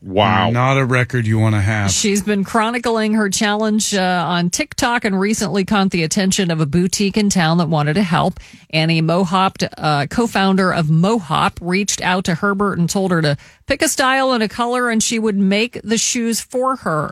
Wow. 0.00 0.50
Not 0.50 0.78
a 0.78 0.84
record 0.84 1.26
you 1.26 1.40
want 1.40 1.56
to 1.56 1.60
have. 1.60 1.90
She's 1.90 2.22
been 2.22 2.44
chronicling 2.44 3.14
her 3.14 3.28
challenge 3.28 3.92
uh, 3.92 4.24
on 4.24 4.50
TikTok 4.50 5.04
and 5.04 5.18
recently 5.18 5.64
caught 5.64 5.90
the 5.90 6.04
attention 6.04 6.52
of 6.52 6.60
a 6.60 6.64
boutique 6.64 7.16
in 7.16 7.28
town 7.28 7.58
that 7.58 7.68
wanted 7.68 7.94
to 7.94 8.04
help. 8.04 8.38
Annie 8.70 9.02
Mohop, 9.02 9.68
uh, 9.76 10.06
co-founder 10.06 10.72
of 10.72 10.86
Mohop, 10.86 11.58
reached 11.60 12.00
out 12.02 12.26
to 12.26 12.36
Herbert 12.36 12.78
and 12.78 12.88
told 12.88 13.10
her 13.10 13.20
to 13.20 13.36
pick 13.66 13.82
a 13.82 13.88
style 13.88 14.30
and 14.30 14.44
a 14.44 14.48
color 14.48 14.90
and 14.90 15.02
she 15.02 15.18
would 15.18 15.36
make 15.36 15.80
the 15.82 15.98
shoes 15.98 16.40
for 16.40 16.76
her. 16.76 17.10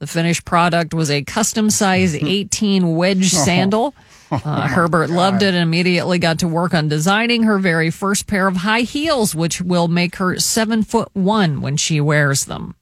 The 0.00 0.08
finished 0.08 0.44
product 0.44 0.92
was 0.92 1.08
a 1.08 1.22
custom 1.22 1.70
size 1.70 2.14
18 2.20 2.96
wedge 2.96 3.30
sandal. 3.30 3.94
Uh, 4.44 4.68
Herbert 4.68 5.08
loved 5.08 5.42
it 5.42 5.54
and 5.54 5.62
immediately 5.62 6.18
got 6.18 6.40
to 6.40 6.48
work 6.48 6.74
on 6.74 6.88
designing 6.88 7.44
her 7.44 7.58
very 7.58 7.90
first 7.90 8.26
pair 8.26 8.46
of 8.46 8.56
high 8.56 8.82
heels, 8.82 9.34
which 9.34 9.62
will 9.62 9.88
make 9.88 10.16
her 10.16 10.38
seven 10.38 10.82
foot 10.82 11.08
one 11.14 11.62
when 11.62 11.78
she 11.78 11.98
wears 12.00 12.44
them. 12.44 12.74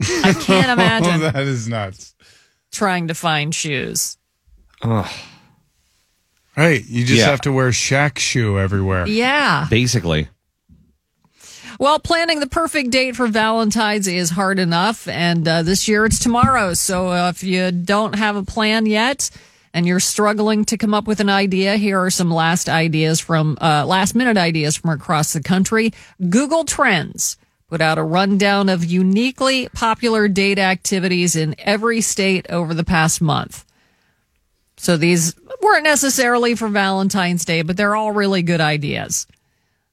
I 0.00 0.32
can't 0.32 0.70
imagine 0.70 1.20
that 1.20 1.36
is 1.36 1.68
nuts. 1.68 2.14
trying 2.70 3.08
to 3.08 3.14
find 3.14 3.54
shoes. 3.54 4.16
Right. 4.82 5.10
You 6.86 7.04
just 7.04 7.20
Yeah. 7.20 7.26
have 7.30 7.40
to 7.42 7.52
wear 7.52 7.70
Shaq 7.70 8.18
shoe 8.18 8.58
everywhere. 8.58 9.06
Yeah. 9.06 9.66
Basically. 9.70 10.28
Well, 11.78 11.98
planning 11.98 12.40
the 12.40 12.46
perfect 12.46 12.90
date 12.90 13.16
for 13.16 13.26
Valentine's 13.26 14.06
is 14.06 14.30
hard 14.30 14.58
enough, 14.58 15.08
and 15.08 15.46
uh, 15.48 15.62
this 15.62 15.88
year 15.88 16.04
it's 16.04 16.18
tomorrow. 16.18 16.74
So 16.74 17.08
uh, 17.08 17.30
if 17.34 17.42
you 17.42 17.72
don't 17.72 18.14
have 18.14 18.36
a 18.36 18.42
plan 18.42 18.86
yet 18.86 19.30
and 19.74 19.86
you're 19.86 20.00
struggling 20.00 20.64
to 20.66 20.76
come 20.76 20.94
up 20.94 21.06
with 21.06 21.20
an 21.20 21.28
idea, 21.28 21.76
here 21.76 21.98
are 21.98 22.10
some 22.10 22.30
last 22.30 22.68
ideas 22.68 23.20
from 23.20 23.56
uh, 23.60 23.84
last 23.86 24.14
minute 24.14 24.36
ideas 24.36 24.76
from 24.76 24.90
across 24.90 25.32
the 25.32 25.42
country. 25.42 25.92
Google 26.28 26.64
Trends 26.64 27.36
put 27.68 27.80
out 27.80 27.96
a 27.96 28.02
rundown 28.02 28.68
of 28.68 28.84
uniquely 28.84 29.68
popular 29.70 30.28
date 30.28 30.58
activities 30.58 31.34
in 31.34 31.54
every 31.58 32.02
state 32.02 32.46
over 32.50 32.74
the 32.74 32.84
past 32.84 33.22
month. 33.22 33.64
So 34.76 34.96
these 34.96 35.34
weren't 35.62 35.84
necessarily 35.84 36.54
for 36.54 36.68
Valentine's 36.68 37.44
Day, 37.44 37.62
but 37.62 37.76
they're 37.76 37.96
all 37.96 38.12
really 38.12 38.42
good 38.42 38.60
ideas. 38.60 39.26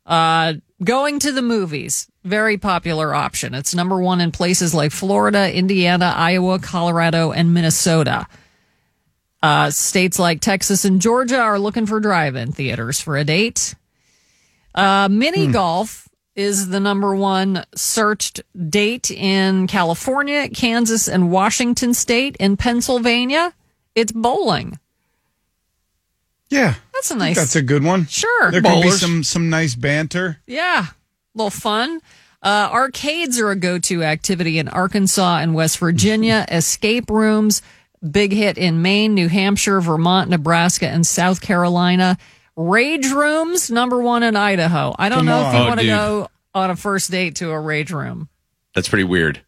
Uh, 0.06 0.56
going 0.84 1.20
to 1.20 1.32
the 1.32 1.42
movies, 1.42 2.08
very 2.24 2.58
popular 2.58 3.14
option. 3.14 3.54
It's 3.54 3.76
number 3.76 4.02
one 4.02 4.20
in 4.20 4.32
places 4.32 4.74
like 4.74 4.92
Florida, 4.92 5.56
Indiana, 5.56 6.14
Iowa, 6.16 6.60
Colorado, 6.60 7.32
and 7.32 7.54
Minnesota. 7.54 8.28
Uh, 9.42 9.70
states 9.70 10.20
like 10.20 10.42
Texas 10.42 10.84
and 10.84 11.02
Georgia 11.02 11.40
are 11.40 11.60
looking 11.60 11.86
for 11.86 12.00
drive-in 12.00 12.52
theaters 12.52 13.00
for 13.00 13.16
a 13.16 13.24
date. 13.24 13.74
Uh, 14.76 15.08
mini 15.10 15.48
golf 15.48 16.10
is 16.36 16.70
the 16.70 16.80
number 16.80 17.16
one 17.16 17.64
searched 17.76 18.42
date 18.70 19.10
in 19.12 19.68
California, 19.68 20.50
Kansas, 20.50 21.08
and 21.08 21.32
Washington 21.32 21.94
State. 21.94 22.36
In 22.38 22.58
Pennsylvania, 22.58 23.54
it's 23.96 24.12
bowling. 24.12 24.78
Yeah. 26.50 26.76
That's 27.00 27.12
a 27.12 27.16
nice. 27.16 27.38
That's 27.38 27.56
a 27.56 27.62
good 27.62 27.86
one. 27.86 28.08
Sure. 28.08 28.52
There 28.52 28.62
can 28.62 28.82
be 28.82 28.92
some 28.92 29.24
some 29.24 29.50
nice 29.50 29.74
banter. 29.74 30.42
Yeah, 30.46 30.88
a 30.88 30.94
little 31.34 31.50
fun. 31.50 32.02
Uh, 32.44 32.70
arcades 32.74 33.40
are 33.40 33.52
a 33.52 33.56
go-to 33.56 34.04
activity 34.04 34.60
in 34.60 34.68
Arkansas 34.68 35.38
and 35.38 35.56
West 35.56 35.78
Virginia. 35.78 36.46
Escape 36.52 37.10
rooms, 37.10 37.62
big 38.08 38.32
hit 38.32 38.58
in 38.58 38.82
Maine, 38.82 39.14
New 39.14 39.28
Hampshire, 39.28 39.82
Vermont, 39.82 40.30
Nebraska, 40.30 40.88
and 40.88 41.06
South 41.06 41.42
Carolina. 41.42 42.18
Rage 42.56 43.10
rooms, 43.12 43.72
number 43.72 44.02
one 44.02 44.24
in 44.24 44.36
Idaho. 44.36 44.94
I 45.00 45.10
don't 45.10 45.20
Come 45.20 45.26
know 45.28 45.48
if 45.48 45.54
you. 45.54 45.60
Oh, 45.60 45.68
want 45.68 45.80
to 45.80 45.86
go 45.86 46.28
on 46.54 46.72
a 46.72 46.76
first 46.76 47.10
date 47.12 47.36
to 47.38 47.52
a 47.52 47.60
rage 47.60 47.92
room. 47.92 48.28
That's 48.76 48.90
pretty 48.90 49.06
weird. 49.06 49.42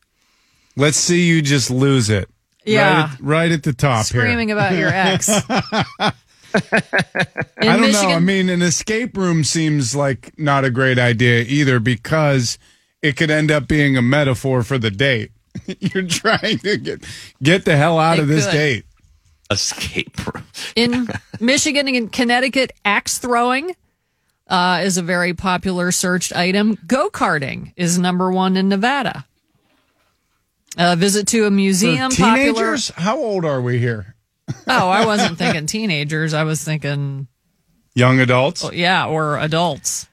Let's 0.77 0.97
see 0.97 1.25
you 1.27 1.41
just 1.41 1.69
lose 1.69 2.09
it. 2.09 2.29
Yeah. 2.65 3.01
Right 3.01 3.11
at, 3.11 3.19
right 3.21 3.51
at 3.51 3.63
the 3.63 3.73
top 3.73 4.05
Screaming 4.05 4.49
here. 4.49 4.57
about 4.57 4.77
your 4.77 4.89
ex. 4.89 5.29
I 5.49 6.13
don't 7.59 7.91
know. 7.91 8.09
I 8.09 8.19
mean, 8.19 8.49
an 8.49 8.61
escape 8.61 9.17
room 9.17 9.43
seems 9.43 9.95
like 9.95 10.37
not 10.37 10.63
a 10.63 10.69
great 10.69 10.99
idea 10.99 11.43
either 11.47 11.79
because 11.79 12.57
it 13.01 13.15
could 13.17 13.31
end 13.31 13.51
up 13.51 13.67
being 13.67 13.97
a 13.97 14.01
metaphor 14.01 14.63
for 14.63 14.77
the 14.77 14.91
date. 14.91 15.31
You're 15.79 16.07
trying 16.07 16.59
to 16.59 16.77
get 16.77 17.03
get 17.41 17.65
the 17.65 17.75
hell 17.77 17.99
out 17.99 18.17
It 18.19 18.23
of 18.23 18.27
this 18.27 18.45
could. 18.45 18.51
date. 18.51 18.85
Escape 19.49 20.33
room. 20.33 20.45
In 20.75 21.09
Michigan 21.39 21.87
and 21.93 22.11
Connecticut, 22.11 22.71
axe 22.85 23.17
throwing 23.17 23.75
uh, 24.47 24.81
is 24.83 24.97
a 24.97 25.01
very 25.01 25.33
popular 25.33 25.91
searched 25.91 26.33
item. 26.35 26.77
Go 26.87 27.09
karting 27.09 27.73
is 27.75 27.97
number 27.99 28.31
one 28.31 28.55
in 28.57 28.69
Nevada. 28.69 29.25
A 30.77 30.95
visit 30.95 31.27
to 31.27 31.41
a 31.41 31.47
For 31.47 31.51
museum. 31.51 32.11
popular. 32.11 32.37
teenagers? 32.37 32.89
How 32.95 33.17
old 33.17 33.43
are 33.43 33.61
we 33.61 33.77
here? 33.77 34.15
Oh, 34.67 34.87
I 34.89 35.05
wasn't 35.05 35.37
thinking 35.37 35.65
teenagers. 35.65 36.33
I 36.33 36.43
was 36.43 36.63
thinking, 36.63 37.27
Young 37.93 38.21
adults? 38.21 38.63
oh, 38.63 38.71
yeah, 38.71 39.05
or 39.05 39.37
adults. 39.37 40.07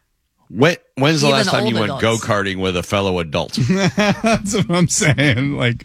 When, 0.51 0.77
when's 0.97 1.21
the 1.21 1.27
Even 1.29 1.37
last 1.39 1.51
time 1.51 1.67
you 1.67 1.77
old 1.79 1.89
went 1.89 2.01
go 2.01 2.15
adults. 2.15 2.25
karting 2.27 2.59
with 2.61 2.77
a 2.77 2.83
fellow 2.83 3.19
adult? 3.19 3.53
That's 3.69 4.55
what 4.55 4.71
I'm 4.71 4.89
saying. 4.89 5.53
Like, 5.57 5.85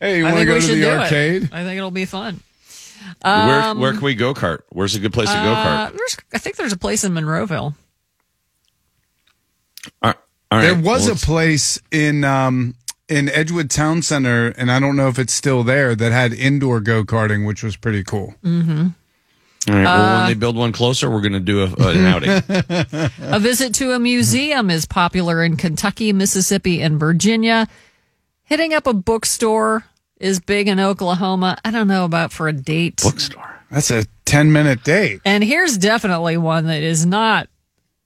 hey, 0.00 0.18
you 0.18 0.26
I 0.26 0.32
want 0.32 0.34
to 0.34 0.38
think 0.40 0.48
go 0.48 0.54
we 0.54 0.60
to 0.60 0.66
should 0.66 0.76
the 0.78 1.00
arcade? 1.00 1.42
it. 1.44 1.52
I 1.52 1.64
think 1.64 1.78
it'll 1.78 1.90
be 1.90 2.04
fun. 2.04 2.40
where, 3.22 3.62
Um, 3.62 3.80
where 3.80 3.92
can 3.92 4.02
we 4.02 4.14
go 4.14 4.34
kart? 4.34 4.60
Where's 4.70 4.94
a 4.94 4.98
good 5.00 5.12
place 5.14 5.28
to 5.30 5.34
go 5.36 5.52
uh, 5.52 5.88
kart? 5.90 5.96
there's, 5.96 6.16
I 6.34 6.38
think 6.38 6.56
there's 6.56 6.72
a 6.72 6.78
place 6.78 7.02
in 7.04 7.12
Monroeville. 7.12 7.74
All 10.02 10.14
right, 10.60 10.62
there 10.62 10.74
was 10.78 11.06
well, 11.06 11.12
a 11.14 11.16
place 11.16 11.80
in 11.90 12.24
um 12.24 12.74
in 13.08 13.28
Edgewood 13.28 13.70
Town 13.70 14.02
Center, 14.02 14.48
and 14.56 14.70
I 14.70 14.78
don't 14.80 14.96
know 14.96 15.08
if 15.08 15.18
it's 15.18 15.32
still 15.32 15.62
there, 15.64 15.94
that 15.94 16.12
had 16.12 16.32
indoor 16.32 16.80
go 16.80 17.04
karting, 17.04 17.46
which 17.46 17.62
was 17.62 17.76
pretty 17.76 18.02
cool. 18.04 18.34
All 19.68 19.74
right, 19.74 19.84
well, 19.84 20.14
Uh, 20.14 20.18
when 20.20 20.26
they 20.28 20.34
build 20.34 20.56
one 20.56 20.72
closer, 20.72 21.10
we're 21.10 21.20
going 21.22 21.32
to 21.32 21.40
do 21.40 21.62
a, 21.62 21.66
an 21.88 22.04
outing. 22.06 22.30
A 23.20 23.38
visit 23.40 23.74
to 23.76 23.92
a 23.92 23.98
museum 23.98 24.68
is 24.70 24.84
popular 24.86 25.42
in 25.42 25.56
Kentucky, 25.56 26.12
Mississippi, 26.12 26.82
and 26.82 27.00
Virginia. 27.00 27.66
Hitting 28.42 28.74
up 28.74 28.86
a 28.86 28.92
bookstore 28.92 29.84
is 30.18 30.38
big 30.40 30.68
in 30.68 30.78
Oklahoma. 30.78 31.56
I 31.64 31.70
don't 31.70 31.88
know 31.88 32.04
about 32.04 32.30
for 32.32 32.46
a 32.48 32.52
date. 32.52 33.00
Bookstore. 33.02 33.60
That's 33.70 33.90
a 33.90 34.04
10 34.26 34.52
minute 34.52 34.84
date. 34.84 35.20
And 35.24 35.42
here's 35.42 35.78
definitely 35.78 36.36
one 36.36 36.66
that 36.66 36.82
is 36.82 37.06
not, 37.06 37.48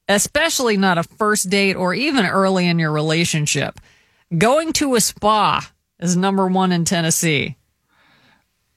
especially 0.09 0.76
not 0.76 0.97
a 0.97 1.02
first 1.02 1.51
date 1.51 1.74
or 1.74 1.93
even 1.93 2.24
early 2.24 2.68
in 2.68 2.78
your 2.78 2.93
relationship. 2.93 3.80
Going 4.36 4.72
to 4.74 4.94
a 4.94 5.01
spa 5.01 5.68
is 5.98 6.16
number 6.16 6.47
one 6.47 6.70
in 6.70 6.85
Tennessee. 6.85 7.56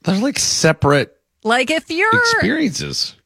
They're 0.02 0.18
like 0.18 0.38
separate 0.38 1.16
Like 1.44 1.70
if 1.70 1.90
you're 1.90 2.14
experiences. 2.14 3.16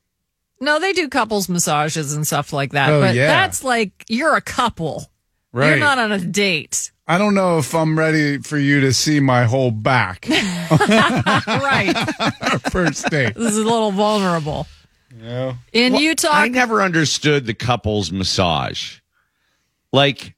no, 0.61 0.79
they 0.79 0.93
do 0.93 1.09
couples 1.09 1.49
massages 1.49 2.15
and 2.15 2.27
stuff 2.27 2.53
like 2.53 2.73
that. 2.73 2.91
Oh, 2.91 3.01
but 3.01 3.15
yeah. 3.15 3.27
that's 3.27 3.63
like 3.63 4.05
you're 4.09 4.37
a 4.37 4.41
couple. 4.41 5.07
Right. 5.53 5.71
You're 5.71 5.79
not 5.79 5.99
on 5.99 6.13
a 6.13 6.19
date. 6.19 6.93
I 7.09 7.19
don't 7.19 7.35
know 7.35 7.59
if 7.59 7.75
I'm 7.75 7.99
ready 7.99 8.39
for 8.39 8.59
you 8.59 8.81
to 8.81 8.93
see 8.93 9.21
my 9.21 9.45
whole 9.45 9.71
back. 9.71 10.27
right. 10.31 11.95
First 12.71 13.09
date. 13.11 13.35
This 13.35 13.53
is 13.53 13.59
a 13.59 13.65
little 13.65 13.93
vulnerable. 13.93 14.67
Yeah. 15.17 15.55
In 15.73 15.95
Well, 15.95 16.03
Utah, 16.03 16.31
I 16.33 16.49
never 16.49 16.83
understood 16.83 17.47
the 17.47 17.55
couples 17.55 18.11
massage. 18.11 18.99
Like, 19.93 20.35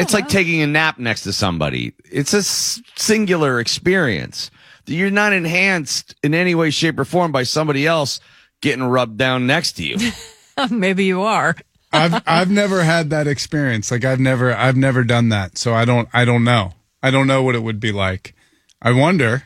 it's 0.00 0.14
like 0.14 0.28
taking 0.28 0.62
a 0.62 0.66
nap 0.66 0.98
next 0.98 1.22
to 1.22 1.32
somebody. 1.32 1.92
It's 2.10 2.32
a 2.32 2.42
singular 2.42 3.60
experience. 3.60 4.50
You're 4.88 5.10
not 5.10 5.32
enhanced 5.32 6.14
in 6.22 6.34
any 6.34 6.54
way, 6.54 6.70
shape, 6.70 6.98
or 6.98 7.04
form 7.04 7.32
by 7.32 7.42
somebody 7.42 7.86
else 7.86 8.20
getting 8.60 8.84
rubbed 8.84 9.18
down 9.18 9.46
next 9.46 9.72
to 9.72 9.84
you. 9.84 10.12
maybe 10.70 11.04
you 11.04 11.22
are. 11.22 11.56
I've 11.92 12.22
I've 12.26 12.50
never 12.50 12.82
had 12.82 13.10
that 13.10 13.26
experience. 13.26 13.90
Like 13.90 14.04
I've 14.04 14.20
never 14.20 14.54
I've 14.54 14.76
never 14.76 15.04
done 15.04 15.30
that. 15.30 15.56
So 15.56 15.72
I 15.74 15.84
don't 15.84 16.08
I 16.12 16.24
don't 16.24 16.44
know. 16.44 16.72
I 17.02 17.10
don't 17.10 17.26
know 17.26 17.42
what 17.42 17.54
it 17.54 17.62
would 17.62 17.80
be 17.80 17.92
like. 17.92 18.34
I 18.82 18.92
wonder. 18.92 19.44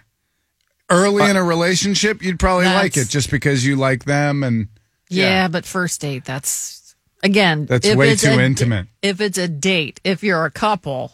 Early 0.90 1.30
in 1.30 1.36
a 1.36 1.44
relationship, 1.44 2.22
you'd 2.22 2.38
probably 2.38 2.66
like 2.66 2.96
it 2.96 3.08
just 3.08 3.30
because 3.30 3.64
you 3.64 3.76
like 3.76 4.04
them 4.04 4.42
and 4.42 4.68
Yeah, 5.08 5.48
but 5.48 5.64
first 5.64 6.00
date, 6.00 6.24
that's 6.24 6.94
again. 7.22 7.66
That's 7.66 7.86
if 7.86 7.96
way 7.96 8.10
it's 8.10 8.22
too 8.22 8.30
a- 8.30 8.42
intimate. 8.42 8.88
If 9.00 9.20
it's 9.20 9.38
a 9.38 9.48
date, 9.48 10.00
if 10.04 10.22
you're 10.22 10.44
a 10.44 10.50
couple, 10.50 11.12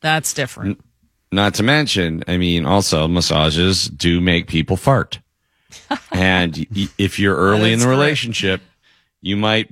that's 0.00 0.32
different. 0.34 0.80
Not 1.36 1.52
to 1.56 1.62
mention, 1.62 2.24
I 2.26 2.38
mean, 2.38 2.64
also 2.64 3.06
massages 3.06 3.88
do 3.88 4.22
make 4.22 4.46
people 4.46 4.78
fart. 4.78 5.20
and 6.10 6.66
if 6.96 7.18
you're 7.18 7.36
early 7.36 7.74
in 7.74 7.78
the 7.78 7.84
correct. 7.84 7.98
relationship, 7.98 8.62
you 9.20 9.36
might 9.36 9.68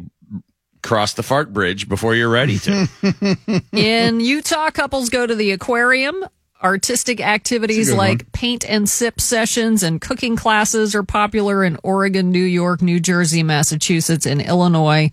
cross 0.83 1.15
the 1.15 1.23
fart 1.23 1.55
bridge 1.55 1.89
before 1.89 2.15
you're 2.15 2.29
ready 2.29 2.59
to. 2.59 3.63
In 3.73 4.21
Utah, 4.21 4.69
couples 4.73 5.09
go 5.09 5.27
to 5.27 5.35
the 5.35 5.53
aquarium. 5.53 6.27
Artistic 6.63 7.23
activities 7.23 7.91
like 7.91 8.25
one. 8.25 8.31
paint 8.33 8.69
and 8.69 8.87
sip 8.87 9.19
sessions 9.19 9.83
and 9.83 10.03
cooking 10.03 10.37
classes 10.37 10.95
are 10.95 11.03
popular 11.03 11.65
in 11.65 11.79
Oregon, 11.83 12.31
New 12.31 12.45
York, 12.45 12.83
New 12.83 13.01
Jersey, 13.01 13.43
Massachusetts, 13.43 14.27
and 14.27 14.43
Illinois. 14.43 15.13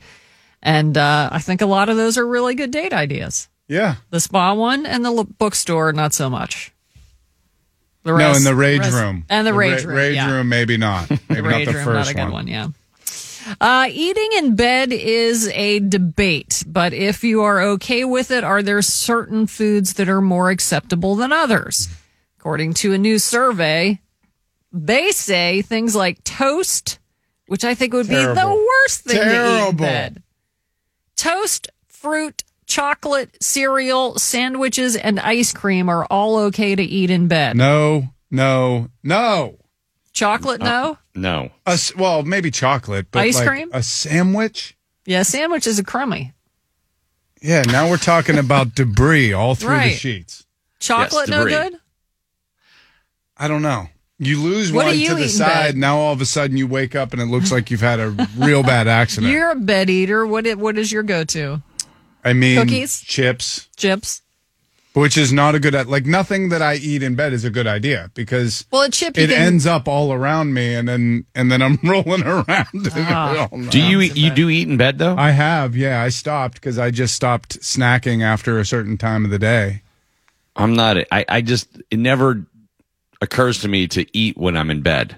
And 0.62 0.98
uh, 0.98 1.30
I 1.32 1.40
think 1.40 1.62
a 1.62 1.66
lot 1.66 1.88
of 1.88 1.96
those 1.96 2.18
are 2.18 2.28
really 2.28 2.56
good 2.56 2.72
date 2.72 2.92
ideas. 2.92 3.48
Yeah. 3.72 3.96
The 4.10 4.20
spa 4.20 4.54
one 4.54 4.86
and 4.86 5.06
the 5.06 5.24
bookstore, 5.38 5.94
not 5.94 6.14
so 6.14 6.30
much. 6.30 6.74
The 8.04 8.18
no, 8.18 8.34
in 8.34 8.44
the 8.44 8.54
rage 8.54 8.82
rest- 8.82 8.94
room. 8.94 9.24
And 9.30 9.48
the, 9.48 9.54
rage 9.54 9.86
ra- 9.86 9.90
room. 9.90 9.98
Rage 9.98 10.16
yeah. 10.16 10.30
room, 10.30 10.50
maybe 10.50 10.76
not. 10.76 11.10
Maybe 11.30 11.42
rage 11.42 11.68
not 11.68 11.72
the 11.72 11.78
room, 11.78 11.86
first 11.86 12.08
not 12.08 12.10
a 12.10 12.14
good 12.14 12.24
one. 12.24 12.32
one. 12.34 12.48
Yeah. 12.48 12.68
Uh, 13.62 13.88
eating 13.90 14.30
in 14.38 14.56
bed 14.58 14.92
is 14.92 15.48
a 15.50 15.80
debate, 15.80 16.64
but 16.68 16.94
if 16.94 17.24
you 17.24 17.44
are 17.44 17.62
okay 17.62 18.04
with 18.04 18.30
it, 18.30 18.44
are 18.44 18.62
there 18.62 18.82
certain 18.82 19.48
foods 19.48 19.94
that 19.94 20.10
are 20.10 20.22
more 20.22 20.50
acceptable 20.50 21.16
than 21.16 21.32
others? 21.32 21.88
According 22.40 22.74
to 22.76 22.94
a 22.94 22.98
new 22.98 23.20
survey, 23.20 24.02
they 24.74 25.12
say 25.12 25.62
things 25.62 25.96
like 25.96 26.24
toast, 26.26 27.00
which 27.48 27.64
I 27.64 27.74
think 27.74 27.94
would 27.94 28.10
be 28.10 28.16
the 28.16 28.66
worst 28.84 29.02
thing 29.06 29.16
to 29.16 29.22
eat 29.22 29.28
in 29.28 29.32
Terrible. 29.32 29.74
bed. 29.74 30.24
Toast, 31.16 31.70
fruit, 31.88 32.44
chocolate, 32.72 33.36
cereal, 33.44 34.18
sandwiches, 34.18 34.96
and 34.96 35.20
ice 35.20 35.52
cream 35.52 35.90
are 35.90 36.06
all 36.06 36.38
okay 36.38 36.74
to 36.76 36.82
eat 36.84 37.10
in 37.10 37.28
bed. 37.28 37.58
No, 37.58 38.10
no, 38.32 38.88
no. 39.04 39.58
Chocolate, 40.14 40.62
no? 40.62 40.92
Uh, 40.92 40.96
no. 41.16 41.52
A 41.66 41.72
s 41.72 41.94
well, 41.96 42.24
maybe 42.24 42.50
chocolate, 42.52 43.08
but 43.12 43.20
Ice 43.22 43.36
like 43.36 43.48
cream? 43.48 43.70
a 43.74 43.84
sandwich. 43.84 44.76
Yeah, 45.06 45.24
sandwiches 45.24 45.80
are 45.80 45.84
crummy. 45.84 46.34
Yeah, 47.42 47.64
now 47.68 47.90
we're 47.90 47.98
talking 47.98 48.38
about 48.38 48.76
debris 48.76 49.34
all 49.34 49.56
through 49.56 49.80
the 49.80 49.90
sheets. 49.90 50.46
Chocolate, 50.80 51.28
no 51.30 51.46
good? 51.46 51.76
I 53.38 53.48
don't 53.48 53.62
know. 53.62 53.88
You 54.20 54.40
lose 54.40 54.72
What 54.72 54.86
one 54.86 55.00
you 55.00 55.10
to 55.10 55.16
the 55.16 55.28
side. 55.30 55.48
bed? 55.74 55.78
Now 55.78 55.98
all 55.98 56.14
of 56.14 56.22
a 56.22 56.26
sudden 56.26 56.56
you 56.56 56.68
wake 56.68 56.96
up 56.96 57.12
and 57.14 57.22
it 57.22 57.26
looks 57.26 57.52
like 57.52 57.72
you've 57.72 57.82
had 57.82 58.00
a 58.00 58.10
real 58.38 58.62
bad 58.64 58.88
accident. 58.88 59.34
You're 59.34 59.50
a 59.52 59.56
bed 59.56 59.90
eater. 59.90 60.28
What 60.28 60.46
i- 60.48 60.54
what 60.54 60.78
is 60.78 60.92
your 60.92 61.02
go 61.02 61.24
to? 61.24 61.64
I 62.24 62.34
mean, 62.34 62.58
Cookies? 62.60 63.02
chips, 63.02 63.68
Chips. 63.76 64.22
which 64.94 65.18
is 65.18 65.32
not 65.34 65.56
a 65.56 65.60
good 65.60 65.74
like 65.88 66.06
nothing 66.06 66.50
that 66.50 66.62
I 66.62 66.76
eat 66.76 67.02
in 67.02 67.16
bed 67.16 67.34
is 67.34 67.44
a 67.46 67.50
good 67.50 67.66
idea 67.68 68.12
because 68.14 68.66
Well, 68.72 68.84
a 68.84 68.90
chip 68.90 69.18
it 69.18 69.30
can- 69.30 69.42
ends 69.42 69.66
up 69.66 69.88
all 69.88 70.12
around 70.14 70.54
me 70.54 70.76
and 70.76 70.88
then 70.88 71.26
and 71.34 71.52
then 71.52 71.62
I'm 71.62 71.80
rolling 71.84 72.24
around. 72.24 72.90
Ah. 72.96 73.48
all 73.52 73.58
Do 73.64 73.80
you 73.82 74.02
eat, 74.02 74.16
you 74.18 74.30
do 74.32 74.50
eat 74.50 74.68
in 74.68 74.78
bed 74.78 74.98
though? 75.00 75.16
I 75.18 75.32
have, 75.32 75.76
yeah. 75.76 76.02
I 76.02 76.10
stopped 76.10 76.56
because 76.56 76.78
I 76.78 76.92
just 76.92 77.16
stopped 77.16 77.60
snacking 77.62 78.22
after 78.24 78.60
a 78.60 78.66
certain 78.66 78.98
time 78.98 79.26
of 79.26 79.32
the 79.32 79.40
day. 79.40 79.82
I'm 80.56 80.76
not. 80.76 80.98
I, 81.12 81.26
I 81.30 81.42
just 81.42 81.68
it 81.90 81.98
never 81.98 82.46
occurs 83.22 83.60
to 83.62 83.68
me 83.68 83.88
to 83.88 84.06
eat 84.18 84.38
when 84.38 84.58
I'm 84.58 84.70
in 84.70 84.82
bed. 84.82 85.16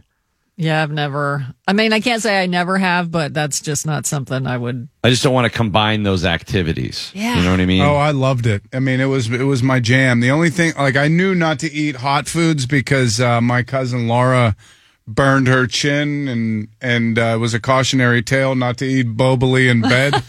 Yeah, 0.56 0.84
I've 0.84 0.92
never. 0.92 1.48
I 1.68 1.74
mean, 1.74 1.94
I 1.94 2.00
can't 2.00 2.22
say 2.22 2.42
I 2.42 2.46
never 2.46 2.78
have, 2.78 3.10
but 3.10 3.34
that's 3.34 3.60
just 3.60 3.88
not 3.88 4.06
something 4.06 4.46
I 4.46 4.58
would. 4.58 4.88
I 5.04 5.10
just 5.10 5.24
don't 5.24 5.34
want 5.34 5.52
to 5.52 5.58
combine 5.58 6.04
those 6.04 6.26
activities. 6.26 7.12
Yeah. 7.16 7.38
You 7.38 7.44
know 7.44 7.52
what 7.52 7.60
I 7.60 7.66
mean? 7.66 7.82
Oh, 7.82 7.96
I 7.96 8.12
loved 8.12 8.46
it. 8.46 8.62
I 8.72 8.80
mean, 8.80 9.00
it 9.00 9.06
was 9.06 9.32
it 9.32 9.44
was 9.44 9.64
my 9.64 9.80
jam. 9.80 10.20
The 10.20 10.30
only 10.30 10.52
thing, 10.52 10.74
like, 10.78 10.96
I 10.96 11.08
knew 11.08 11.34
not 11.34 11.60
to 11.60 11.72
eat 11.72 11.98
hot 11.98 12.28
foods 12.28 12.68
because 12.68 13.20
uh, 13.20 13.42
my 13.42 13.64
cousin 13.64 14.08
Laura 14.08 14.56
burned 15.08 15.48
her 15.48 15.66
chin, 15.66 16.28
and 16.28 16.68
and 16.82 17.18
uh, 17.18 17.34
it 17.36 17.38
was 17.38 17.56
a 17.56 17.60
cautionary 17.60 18.22
tale 18.22 18.54
not 18.54 18.78
to 18.78 18.86
eat 18.86 19.18
boboli 19.18 19.70
in 19.70 19.82
bed. 19.82 20.22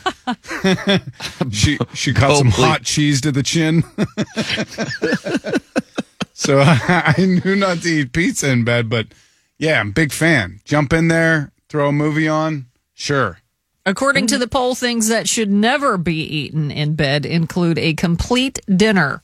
she 1.52 1.78
she 1.92 2.14
cut 2.14 2.36
some 2.36 2.50
hot 2.50 2.82
cheese 2.82 3.20
to 3.20 3.30
the 3.30 3.42
chin. 3.42 3.84
so 6.32 6.60
I, 6.60 7.14
I 7.18 7.26
knew 7.26 7.56
not 7.56 7.82
to 7.82 7.88
eat 7.88 8.12
pizza 8.12 8.50
in 8.50 8.64
bed, 8.64 8.88
but 8.88 9.08
yeah, 9.58 9.80
I'm 9.80 9.88
a 9.88 9.92
big 9.92 10.12
fan. 10.12 10.60
Jump 10.64 10.92
in 10.92 11.08
there, 11.08 11.52
throw 11.68 11.88
a 11.88 11.92
movie 11.92 12.28
on, 12.28 12.66
sure. 12.94 13.38
According 13.86 14.26
to 14.28 14.38
the 14.38 14.48
poll, 14.48 14.74
things 14.74 15.08
that 15.08 15.28
should 15.28 15.50
never 15.50 15.98
be 15.98 16.16
eaten 16.22 16.70
in 16.70 16.94
bed 16.94 17.26
include 17.26 17.78
a 17.78 17.92
complete 17.94 18.58
dinner, 18.74 19.22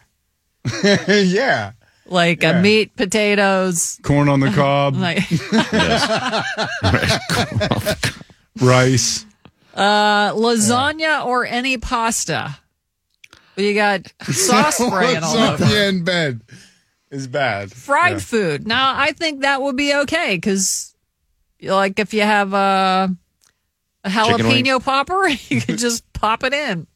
yeah, 0.84 1.72
like 2.06 2.42
Yeah. 2.42 2.58
a 2.58 2.62
meat, 2.62 2.94
potatoes, 2.94 3.98
corn 4.02 4.28
on 4.28 4.40
the 4.40 4.50
cob, 4.54 4.96
like 4.96 5.20
rice. 8.60 9.24
uh, 9.74 10.32
lasagna 10.32 11.24
or 11.24 11.46
any 11.46 11.78
pasta. 11.78 12.58
You 13.56 13.74
got 13.74 14.12
sauce 14.24 14.76
spraying 14.76 15.22
all 15.22 15.36
over. 15.36 15.64
In 15.64 16.04
bed 16.04 16.40
is 17.10 17.26
bad. 17.26 17.72
fried 17.72 18.12
Yeah. 18.14 18.18
food. 18.18 18.66
Now, 18.66 18.94
I 18.96 19.12
think 19.12 19.42
that 19.42 19.60
would 19.62 19.76
be 19.76 19.94
okay 19.94 20.36
because, 20.36 20.94
like, 21.62 21.98
if 21.98 22.14
you 22.14 22.22
have 22.22 22.52
a, 22.52 23.14
a 24.04 24.08
jalapeno 24.08 24.82
popper, 24.82 25.28
you 25.48 25.60
could 25.60 25.78
just 25.78 26.10
pop 26.12 26.44
it 26.44 26.52
in. 26.52 26.86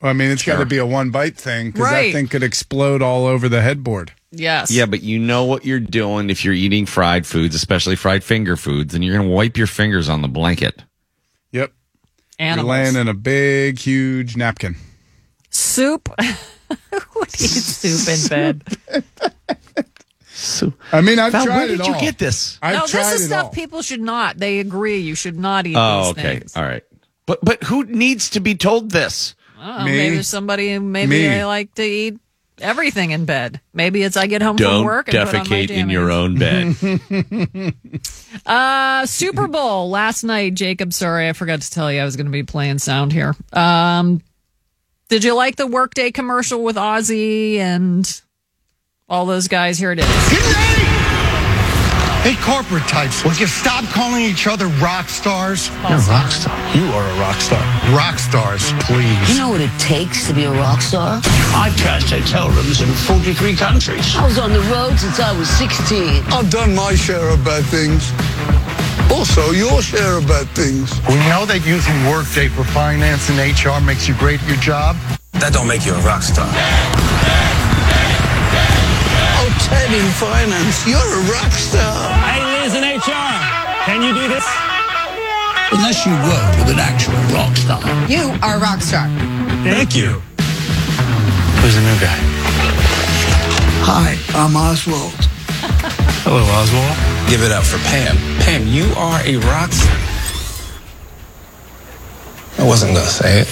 Well, 0.00 0.10
I 0.10 0.12
mean, 0.14 0.30
it's 0.30 0.44
got 0.44 0.58
to 0.58 0.64
be 0.66 0.78
a 0.78 0.86
one 0.86 1.10
bite 1.10 1.36
thing 1.36 1.72
because 1.72 1.82
Right. 1.90 2.06
that 2.06 2.12
thing 2.12 2.28
could 2.28 2.42
explode 2.42 3.02
all 3.02 3.26
over 3.26 3.48
the 3.50 3.60
headboard. 3.60 4.12
Yes. 4.32 4.70
Yeah, 4.70 4.86
but 4.86 5.02
you 5.02 5.18
know 5.18 5.44
what 5.44 5.64
you're 5.66 5.80
doing 5.80 6.30
if 6.30 6.44
you're 6.44 6.54
eating 6.54 6.86
fried 6.86 7.26
foods, 7.26 7.54
especially 7.54 7.96
fried 7.96 8.22
finger 8.24 8.56
foods, 8.56 8.94
and 8.94 9.04
you're 9.04 9.16
going 9.16 9.28
to 9.28 9.34
wipe 9.34 9.56
your 9.58 9.66
fingers 9.66 10.08
on 10.08 10.22
the 10.22 10.28
blanket. 10.28 10.84
Yep. 11.52 11.72
Animals. 12.38 12.66
You're 12.66 12.82
laying 12.84 12.96
in 12.96 13.08
a 13.08 13.14
big, 13.14 13.78
huge 13.78 14.36
napkin. 14.36 14.76
Soup. 15.50 16.08
Who 16.70 17.20
would 17.20 17.28
eat 17.34 17.48
soup 17.48 18.08
in 18.08 18.28
bed? 18.28 18.62
So, 20.32 20.72
I 20.92 21.02
mean, 21.02 21.18
I've 21.18 21.32
Val, 21.32 21.44
tried 21.44 21.56
where 21.56 21.64
it 21.66 21.76
did 21.78 21.86
you 21.86 21.92
all. 21.94 22.00
get 22.00 22.16
this? 22.18 22.58
I've 22.62 22.74
no, 22.78 22.86
tried 22.86 23.02
this 23.02 23.14
is 23.16 23.22
it 23.22 23.26
stuff 23.26 23.44
all. 23.46 23.50
people 23.50 23.82
should 23.82 24.00
not. 24.00 24.38
They 24.38 24.58
agree 24.60 24.98
you 24.98 25.14
should 25.14 25.38
not 25.38 25.66
eat 25.66 25.76
Oh, 25.76 26.04
these 26.04 26.10
okay. 26.12 26.38
things. 26.38 26.56
All 26.56 26.62
right. 26.62 26.82
But 27.26 27.40
but 27.44 27.62
who 27.64 27.84
needs 27.84 28.30
to 28.30 28.40
be 28.40 28.54
told 28.54 28.90
this? 28.90 29.34
I 29.58 29.84
Me? 29.84 29.92
maybe 29.92 30.22
somebody 30.22 30.72
who 30.72 30.80
maybe 30.80 31.10
Me. 31.10 31.28
they 31.28 31.44
like 31.44 31.74
to 31.74 31.82
eat 31.82 32.18
everything 32.58 33.10
in 33.10 33.26
bed. 33.26 33.60
Maybe 33.74 34.02
it's 34.02 34.16
I 34.16 34.26
get 34.26 34.40
home 34.40 34.56
Don't 34.56 34.78
from 34.80 34.84
work 34.86 35.12
and 35.12 35.28
put 35.28 35.34
on 35.36 35.48
my 35.50 35.56
defecate 35.56 35.70
in 35.70 35.90
your 35.90 36.10
own 36.10 36.38
bed. 36.38 37.74
Uh, 38.46 39.04
Super 39.06 39.46
Bowl 39.48 39.90
last 39.90 40.22
night, 40.24 40.54
Jacob. 40.54 40.92
Sorry, 40.92 41.28
I 41.28 41.32
forgot 41.34 41.60
to 41.62 41.70
tell 41.70 41.92
you 41.92 42.00
I 42.00 42.04
was 42.04 42.16
going 42.16 42.26
to 42.26 42.32
be 42.32 42.42
playing 42.44 42.78
sound 42.78 43.12
here. 43.12 43.34
Um, 43.52 44.22
did 45.10 45.24
you 45.24 45.34
like 45.34 45.56
the 45.56 45.66
Workday 45.66 46.12
commercial 46.12 46.62
with 46.62 46.76
Ozzy 46.76 47.56
and 47.56 48.22
all 49.08 49.26
those 49.26 49.48
guys? 49.48 49.76
Here 49.76 49.90
it 49.90 49.98
is. 49.98 50.06
Hey, 52.22 52.36
corporate 52.44 52.86
types, 52.86 53.24
would 53.24 53.40
you 53.40 53.46
stop 53.46 53.82
calling 53.86 54.22
each 54.22 54.46
other 54.46 54.66
rock 54.78 55.08
stars? 55.08 55.68
You're 55.88 55.98
a 55.98 56.06
rock 56.06 56.30
star. 56.30 56.76
You 56.76 56.84
are 56.92 57.10
a 57.10 57.18
rock 57.18 57.40
star. 57.40 57.60
Rock 57.96 58.18
stars, 58.18 58.72
please. 58.80 59.30
You 59.30 59.38
know 59.38 59.48
what 59.48 59.60
it 59.60 59.70
takes 59.80 60.28
to 60.28 60.34
be 60.34 60.44
a 60.44 60.52
rock 60.52 60.80
star? 60.80 61.20
I've 61.54 61.74
cashed 61.76 62.10
hotel 62.10 62.48
rooms 62.50 62.80
in 62.80 62.88
43 62.88 63.56
countries. 63.56 64.14
I 64.14 64.26
was 64.26 64.38
on 64.38 64.52
the 64.52 64.60
road 64.70 64.96
since 64.98 65.18
I 65.18 65.36
was 65.36 65.48
16. 65.48 66.22
I've 66.28 66.50
done 66.50 66.74
my 66.74 66.94
share 66.94 67.30
of 67.30 67.44
bad 67.44 67.64
things. 67.64 68.12
Also, 69.10 69.50
your 69.50 69.82
share 69.82 70.18
of 70.18 70.28
bad 70.28 70.46
things. 70.54 70.94
We 71.08 71.18
know 71.26 71.44
that 71.44 71.66
using 71.66 71.94
Workday 72.06 72.48
for 72.48 72.62
finance 72.62 73.28
and 73.28 73.38
HR 73.42 73.82
makes 73.84 74.06
you 74.06 74.14
great 74.14 74.40
at 74.40 74.48
your 74.48 74.62
job. 74.62 74.96
That 75.42 75.52
don't 75.52 75.66
make 75.66 75.84
you 75.84 75.94
a 75.94 76.02
rock 76.06 76.22
star. 76.22 76.46
Oh, 79.42 79.50
Ted 79.66 79.90
in 79.90 80.06
finance, 80.14 80.86
you're 80.86 81.02
a 81.02 81.22
rock 81.26 81.50
star. 81.50 81.90
Hey, 82.22 82.38
Liz 82.62 82.78
in 82.78 82.86
HR, 82.86 83.34
can 83.82 83.98
you 83.98 84.14
do 84.14 84.30
this? 84.30 84.46
Unless 85.74 86.06
you 86.06 86.14
work 86.30 86.50
with 86.62 86.70
an 86.70 86.78
actual 86.78 87.18
rock 87.34 87.56
star. 87.58 87.82
You 88.06 88.30
are 88.46 88.56
a 88.56 88.60
rock 88.62 88.80
star. 88.80 89.10
Thank 89.66 89.96
you. 89.96 90.22
Who's 91.58 91.74
the 91.74 91.82
new 91.82 91.98
guy? 91.98 92.18
Hi, 93.90 94.14
I'm 94.38 94.54
Oswald. 94.56 95.14
Hello, 96.22 96.42
Oswald. 96.42 97.30
Give 97.30 97.42
it 97.42 97.50
up 97.52 97.64
for 97.64 97.78
Pam. 97.88 98.16
Pam, 98.42 98.66
you 98.66 98.84
are 98.96 99.20
a 99.24 99.36
rock 99.48 99.72
star. 99.72 99.96
I 102.58 102.68
wasn't 102.68 102.94
gonna 102.94 103.06
say 103.06 103.40
it. 103.40 103.48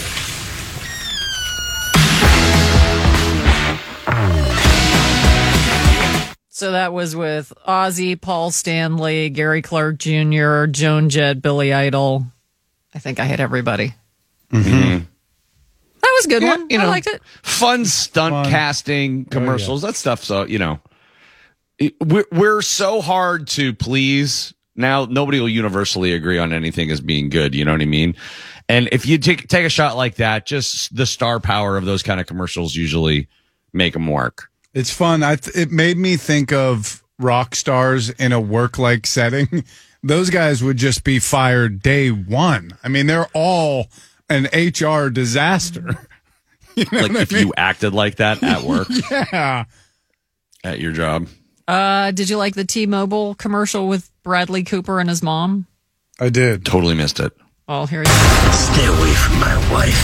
So 6.51 6.73
that 6.73 6.93
was 6.93 7.15
with 7.15 7.53
Ozzy, 7.69 8.21
Paul 8.21 8.51
Stanley, 8.51 9.31
Gary 9.31 9.63
Clark 9.63 9.99
Jr., 9.99 10.65
Joan 10.67 11.09
Jett, 11.09 11.41
Billy 11.41 11.73
Idol. 11.73 12.27
I 12.93 12.99
think 12.99 13.21
I 13.21 13.27
hit 13.27 13.39
everybody. 13.39 13.95
Mm-hmm. 14.53 15.05
That 16.01 16.13
was 16.17 16.25
a 16.25 16.29
good 16.29 16.43
one. 16.43 16.69
you 16.69 16.81
I 16.81 16.83
know, 16.83 16.89
liked 16.89 17.07
it. 17.07 17.23
Fun 17.43 17.85
stunt 17.85 18.49
casting 18.49 19.25
commercials. 19.27 19.83
That 19.83 19.95
stuff. 19.95 20.25
So 20.25 20.47
you 20.47 20.59
know, 20.59 20.73
it- 20.73 20.88
we're 22.01 22.25
we're 22.33 22.63
so 22.63 23.01
hard 23.01 23.47
to 23.49 23.73
please 23.75 24.55
now. 24.77 25.05
Nobody 25.05 25.41
will 25.41 25.49
universally 25.49 26.13
agree 26.13 26.39
on 26.39 26.53
anything 26.53 26.91
as 26.91 27.01
being 27.01 27.29
good. 27.29 27.55
You 27.55 27.65
know 27.65 27.73
what 27.73 27.83
I 27.83 27.87
mean? 27.87 28.15
And 28.69 28.89
if 28.93 29.07
you 29.07 29.19
take 29.19 29.49
take 29.49 29.65
a 29.65 29.71
shot 29.71 29.97
like 29.97 30.17
that, 30.17 30.47
just 30.47 30.95
the 30.95 31.07
star 31.07 31.41
power 31.41 31.77
of 31.77 31.85
those 31.85 32.03
kind 32.03 32.21
of 32.21 32.27
commercials 32.27 32.75
usually 32.75 33.29
make 33.73 33.93
them 33.95 34.07
work. 34.07 34.51
It's 34.75 34.91
fun. 34.91 35.23
I 35.23 35.37
th- 35.37 35.57
it 35.57 35.71
made 35.73 35.97
me 35.97 36.17
think 36.17 36.53
of 36.53 37.03
rock 37.19 37.55
stars 37.55 38.11
in 38.11 38.33
a 38.33 38.41
work 38.41 38.79
like 38.79 39.07
setting. 39.07 39.65
Those 40.03 40.31
guys 40.31 40.63
would 40.63 40.77
just 40.77 41.03
be 41.03 41.19
fired 41.19 41.83
day 41.83 42.11
one. 42.11 42.71
I 42.85 42.89
mean, 42.89 43.09
they're 43.09 43.27
all 43.35 43.89
an 44.29 44.45
HR 44.55 45.09
disaster. 45.11 46.07
You 46.77 46.85
know 46.93 47.01
like 47.01 47.11
what 47.11 47.19
I 47.19 47.23
if 47.23 47.33
mean? 47.33 47.47
you 47.49 47.53
acted 47.57 47.93
like 47.93 48.17
that 48.17 48.41
at 48.45 48.63
work, 48.63 48.87
yeah. 49.11 49.65
at 50.63 50.79
your 50.79 50.93
job. 50.93 51.27
Uh, 51.69 52.11
did 52.13 52.31
you 52.31 52.39
like 52.39 52.55
the 52.55 52.65
T-Mobile 52.65 53.35
commercial 53.35 53.87
with 53.89 54.11
Bradley 54.23 54.65
Cooper 54.65 55.01
and 55.01 55.09
his 55.09 55.23
mom? 55.23 55.67
I 56.19 56.31
did. 56.31 56.65
Totally 56.65 56.95
missed 56.95 57.21
it. 57.21 57.33
Well, 57.69 57.87
here 57.87 58.01
you 58.01 58.07
go. 58.07 58.51
Stay 58.53 58.87
away 58.87 59.13
from 59.13 59.39
my 59.39 59.55
wife. 59.71 59.95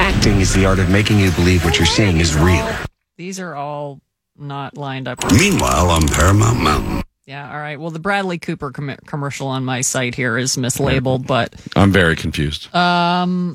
Acting 0.00 0.40
is 0.40 0.52
the 0.52 0.66
art 0.66 0.78
of 0.80 0.90
making 0.90 1.20
you 1.20 1.30
believe 1.32 1.64
what 1.64 1.78
you're 1.78 1.86
seeing 1.86 2.18
is 2.18 2.34
real. 2.36 2.68
These 3.16 3.38
are 3.38 3.54
all 3.54 4.00
not 4.36 4.76
lined 4.76 5.06
up. 5.08 5.18
Meanwhile, 5.32 5.90
on 5.90 6.06
Paramount 6.08 6.60
Mountain. 6.60 7.02
Yeah, 7.26 7.50
all 7.50 7.58
right. 7.58 7.78
Well, 7.80 7.90
the 7.90 7.98
Bradley 7.98 8.38
Cooper 8.38 8.70
com- 8.72 8.96
commercial 9.06 9.46
on 9.48 9.64
my 9.64 9.80
site 9.80 10.14
here 10.16 10.36
is 10.38 10.56
mislabeled, 10.56 11.26
but 11.26 11.54
I'm 11.74 11.90
very 11.92 12.14
confused. 12.16 12.72
um, 12.74 13.54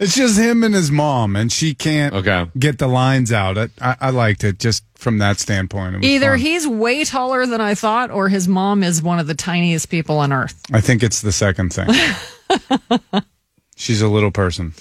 It's 0.00 0.14
just 0.16 0.38
him 0.38 0.64
and 0.64 0.74
his 0.74 0.90
mom, 0.90 1.36
and 1.36 1.52
she 1.52 1.74
can't 1.74 2.14
okay. 2.14 2.46
get 2.58 2.78
the 2.78 2.86
lines 2.88 3.30
out. 3.32 3.58
I, 3.58 3.68
I, 3.80 3.96
I 4.00 4.10
liked 4.10 4.42
it 4.44 4.58
just 4.58 4.82
from 4.94 5.18
that 5.18 5.38
standpoint. 5.38 6.02
Either 6.02 6.30
fun. 6.30 6.38
he's 6.38 6.66
way 6.66 7.04
taller 7.04 7.44
than 7.44 7.60
I 7.60 7.74
thought, 7.74 8.10
or 8.10 8.30
his 8.30 8.48
mom 8.48 8.82
is 8.82 9.02
one 9.02 9.18
of 9.18 9.26
the 9.26 9.34
tiniest 9.34 9.90
people 9.90 10.18
on 10.18 10.32
earth, 10.32 10.58
I 10.72 10.80
think 10.80 11.02
it's 11.02 11.20
the 11.20 11.32
second 11.32 11.74
thing. 11.74 11.88
She's 13.76 14.00
a 14.02 14.08
little 14.08 14.30
person. 14.30 14.72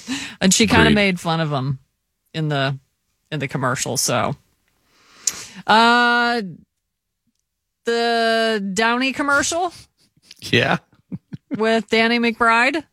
and 0.41 0.53
she 0.53 0.67
kind 0.67 0.87
of 0.87 0.93
made 0.93 1.19
fun 1.19 1.39
of 1.41 1.51
him 1.51 1.79
in 2.33 2.47
the 2.49 2.79
in 3.31 3.39
the 3.39 3.47
commercial. 3.47 3.97
So, 3.97 4.35
uh, 5.67 6.41
the 7.85 8.71
Downey 8.73 9.13
commercial 9.13 9.73
Yeah. 10.41 10.77
with 11.57 11.89
Danny 11.89 12.19
McBride, 12.19 12.83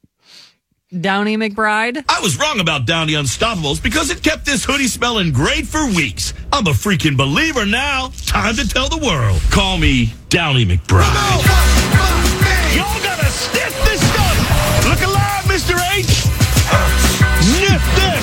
Downey 0.92 1.36
McBride. 1.36 2.04
I 2.08 2.20
was 2.20 2.38
wrong 2.38 2.60
about 2.60 2.86
Downey 2.86 3.14
Unstoppables 3.14 3.82
because 3.82 4.08
it 4.10 4.22
kept 4.22 4.46
this 4.46 4.64
hoodie 4.64 4.86
smelling 4.86 5.32
great 5.32 5.66
for 5.66 5.84
weeks. 5.84 6.32
I'm 6.52 6.68
a 6.68 6.70
freaking 6.70 7.16
believer 7.16 7.66
now. 7.66 8.12
Time 8.24 8.54
to 8.54 8.68
tell 8.68 8.88
the 8.88 9.04
world. 9.04 9.40
Call 9.50 9.78
me 9.78 10.14
Downey 10.28 10.64
McBride. 10.64 11.10
Y'all 12.70 13.02
gotta 13.02 13.26
sniff 13.26 13.74
this 13.82 13.98
stuff. 13.98 14.86
Look 14.86 15.02
alive, 15.02 15.42
Mr. 15.50 15.74
H. 15.98 16.06
Sniff 17.42 17.82
this. 17.98 18.22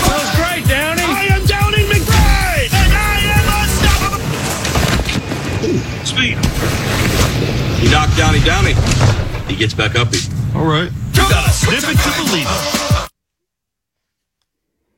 Smells 0.00 0.32
great, 0.40 0.64
Downey. 0.64 1.04
I 1.04 1.28
am 1.28 1.44
Downey 1.44 1.84
McBride, 1.92 2.72
and 2.72 2.92
I 2.96 3.20
am 3.36 3.44
unstoppable. 3.68 4.24
Speed. 6.06 6.40
You 7.84 7.90
knock 7.92 8.08
Downey 8.16 8.40
Downey, 8.40 8.72
he 9.46 9.56
gets 9.56 9.74
back 9.74 9.94
up. 9.94 10.08
All 10.54 10.64
right. 10.66 10.90
You 11.14 11.22
gotta 11.28 11.50
sniff 11.50 11.84
it 11.88 11.96
to 11.98 12.24
believe 12.24 12.46
it. 12.46 13.08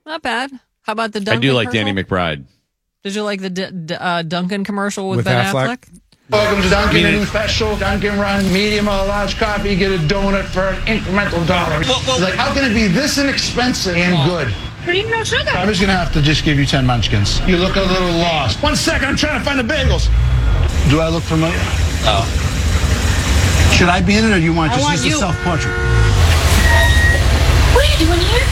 Not 0.07 0.23
bad. 0.23 0.51
How 0.83 0.93
about 0.93 1.13
the 1.13 1.21
I 1.31 1.37
do 1.37 1.53
like 1.53 1.69
commercial? 1.71 1.73
Danny 1.93 2.03
McBride. 2.03 2.45
Did 3.05 3.15
you 3.15 3.23
like 3.23 3.41
the 3.41 3.51
D- 3.51 3.71
D- 3.71 3.95
uh, 3.95 4.23
Dunkin' 4.23 4.65
commercial 4.65 5.09
with, 5.09 5.19
With 5.19 5.25
Ben 5.27 5.45
Affleck? 5.45 5.79
Affleck? 5.79 6.01
Welcome 6.31 6.63
to 6.63 6.69
Dunkin' 6.71 7.03
Meaning- 7.05 7.21
New 7.21 7.27
Special. 7.27 7.77
Dunkin' 7.77 8.19
Run, 8.19 8.51
medium 8.53 8.89
or 8.89 8.93
large 9.07 9.37
coffee. 9.39 9.77
Get 9.77 9.93
a 9.93 9.99
donut 10.05 10.45
for 10.45 10.69
an 10.69 10.81
incremental 10.87 11.47
dollar. 11.47 11.81
It's 11.81 12.21
like, 12.21 12.35
how 12.35 12.53
can 12.53 12.71
it 12.71 12.75
be 12.75 12.87
this 12.89 13.19
inexpensive 13.19 13.97
and 13.97 14.29
good? 14.29 14.53
Cream, 14.85 15.09
no 15.11 15.23
sugar. 15.25 15.51
I'm 15.51 15.69
just 15.69 15.81
gonna 15.81 15.93
have 15.97 16.13
to 16.15 16.21
just 16.23 16.45
give 16.45 16.59
you 16.59 16.67
10 16.67 16.85
munchkins. 16.85 17.41
You 17.47 17.57
look 17.59 17.77
a 17.77 17.81
little 17.83 18.13
lost. 18.19 18.63
One 18.63 18.75
second, 18.77 19.09
I'm 19.09 19.17
trying 19.17 19.39
to 19.39 19.45
find 19.45 19.59
the 19.59 19.63
bagels. 19.75 20.09
Do 20.91 21.01
I 21.01 21.09
look 21.09 21.23
familiar? 21.23 21.57
Oh. 22.07 22.54
Should 23.75 23.89
I 23.89 24.01
be 24.01 24.17
in 24.17 24.25
it 24.25 24.31
or 24.31 24.39
do 24.39 24.45
you 24.45 24.55
want 24.55 24.71
I 24.71 24.77
just 24.77 24.85
want 24.85 25.01
just 25.01 25.17
a 25.17 25.19
self-portrait? 25.19 25.75
What 27.75 27.83
are 27.83 27.93
you 27.93 28.07
doing 28.07 28.21
here? 28.21 28.47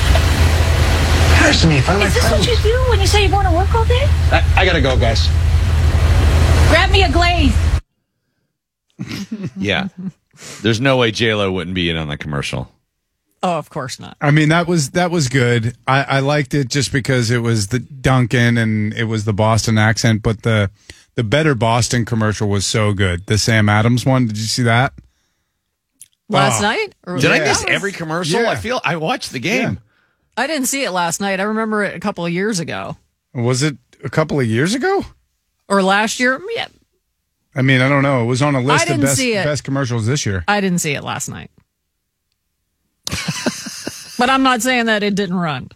Curse 1.39 1.65
me 1.65 1.79
if 1.79 1.89
I 1.89 1.95
like 1.95 2.09
Is 2.09 2.15
this 2.15 2.31
what 2.31 2.47
you 2.47 2.57
do 2.57 2.91
when 2.91 3.01
you 3.01 3.07
say 3.07 3.23
you're 3.23 3.31
going 3.31 3.47
to 3.47 3.53
work 3.53 3.73
all 3.73 3.85
day? 3.85 4.05
I, 4.33 4.43
I 4.57 4.65
gotta 4.65 4.81
go, 4.81 4.99
guys. 4.99 5.29
Grab 6.69 6.91
me 6.91 7.05
a 7.05 7.11
glaze. 7.13 7.55
Yeah. 9.57 9.89
There's 10.63 10.81
no 10.81 10.97
way 10.97 11.13
JLo 11.13 11.53
wouldn't 11.53 11.75
be 11.75 11.89
in 11.91 11.97
on 11.97 12.09
that 12.09 12.19
commercial. 12.19 12.71
Oh, 13.45 13.59
of 13.59 13.71
course 13.71 14.01
not. 14.01 14.17
I 14.21 14.31
mean 14.31 14.49
that 14.49 14.67
was 14.67 14.91
that 14.91 15.11
was 15.11 15.29
good. 15.29 15.77
I, 15.87 16.03
I 16.03 16.21
liked 16.21 16.55
it 16.55 16.69
just 16.69 16.93
because 16.93 17.31
it 17.31 17.39
was 17.39 17.69
the 17.69 17.79
Dunkin' 17.81 18.57
and 18.59 18.93
it 18.95 19.05
was 19.05 19.25
the 19.25 19.33
Boston 19.33 19.79
accent, 19.79 20.23
but 20.23 20.43
the 20.43 20.71
the 21.15 21.25
better 21.25 21.55
Boston 21.55 22.05
commercial 22.05 22.49
was 22.49 22.65
so 22.67 22.93
good. 22.93 23.27
The 23.27 23.39
Sam 23.39 23.69
Adams 23.69 24.07
one, 24.07 24.27
did 24.27 24.37
you 24.39 24.45
see 24.45 24.63
that? 24.65 24.95
Last 26.29 26.61
Oh. 26.61 26.63
night? 26.63 26.95
Or- 27.07 27.19
Did 27.19 27.31
I 27.31 27.41
miss 27.41 27.65
every 27.69 27.93
commercial? 27.93 28.41
Yeah. 28.43 28.51
I 28.51 28.57
feel 28.57 28.81
I 28.85 28.97
watched 28.97 29.33
the 29.33 29.39
game. 29.39 29.81
I 30.37 30.47
didn't 30.47 30.67
see 30.67 30.83
it 30.85 30.91
last 30.93 31.21
night. 31.21 31.41
I 31.41 31.43
remember 31.45 31.83
it 31.85 31.95
a 31.95 32.01
couple 32.01 32.25
of 32.25 32.33
years 32.33 32.59
ago 32.59 32.97
Was 33.35 33.63
it 33.63 33.77
a 34.03 34.09
couple 34.09 34.41
of 34.41 34.47
years 34.47 34.75
ago? 34.75 35.05
or 35.69 35.83
last 35.83 36.19
year. 36.21 36.41
Yeah, 36.55 36.69
I 37.55 37.63
mean, 37.63 37.81
I 37.81 37.89
don't 37.89 38.03
know. 38.03 38.23
It 38.23 38.27
was 38.27 38.41
on 38.43 38.55
a 38.55 38.61
list 38.61 38.89
of 38.89 39.01
best 39.01 39.19
best 39.21 39.65
commercials 39.65 40.07
this 40.07 40.25
year. 40.27 40.45
I 40.49 40.61
didn't 40.61 40.79
see 40.81 40.93
it 40.95 41.03
last 41.05 41.29
night. 41.29 41.51
but 44.19 44.31
I'm 44.31 44.43
not 44.43 44.63
saying 44.63 44.87
that 44.87 45.03
it 45.03 45.15
didn't 45.15 45.37
run. 45.37 45.71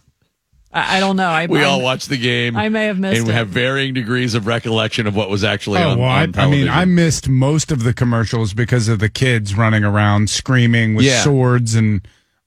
I, 0.73 0.97
I 0.97 0.99
don't 0.99 1.15
know. 1.15 1.27
I, 1.27 1.45
We 1.47 1.63
all 1.63 1.75
I'm- 1.75 1.83
watched 1.83 2.09
the 2.09 2.17
game. 2.17 2.55
I 2.57 2.69
may 2.69 2.85
have 2.85 2.99
missed 2.99 3.19
and 3.19 3.27
we 3.27 3.33
it. 3.33 3.37
have 3.37 3.47
varying 3.49 3.93
degrees 3.93 4.33
of 4.35 4.45
recollection 4.47 5.07
of 5.07 5.15
what 5.15 5.29
was 5.29 5.43
actually 5.43 5.79
Oh, 5.79 5.91
on, 5.91 5.99
well, 5.99 6.09
I, 6.09 6.23
on 6.23 6.33
I 6.37 6.47
mean. 6.47 6.69
I 6.69 6.85
missed 6.85 7.27
most 7.29 7.71
of 7.71 7.83
the 7.83 7.93
commercials 7.93 8.53
because 8.53 8.87
of 8.87 8.99
the 8.99 9.09
kids 9.09 9.55
running 9.55 9.83
around 9.83 10.29
screaming 10.29 10.95
with 10.95 11.05
Yeah. 11.05 11.23
swords 11.23 11.73
and 11.75 12.01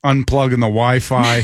unplugging 0.04 0.60
the 0.60 0.68
Wi-Fi. 0.68 1.42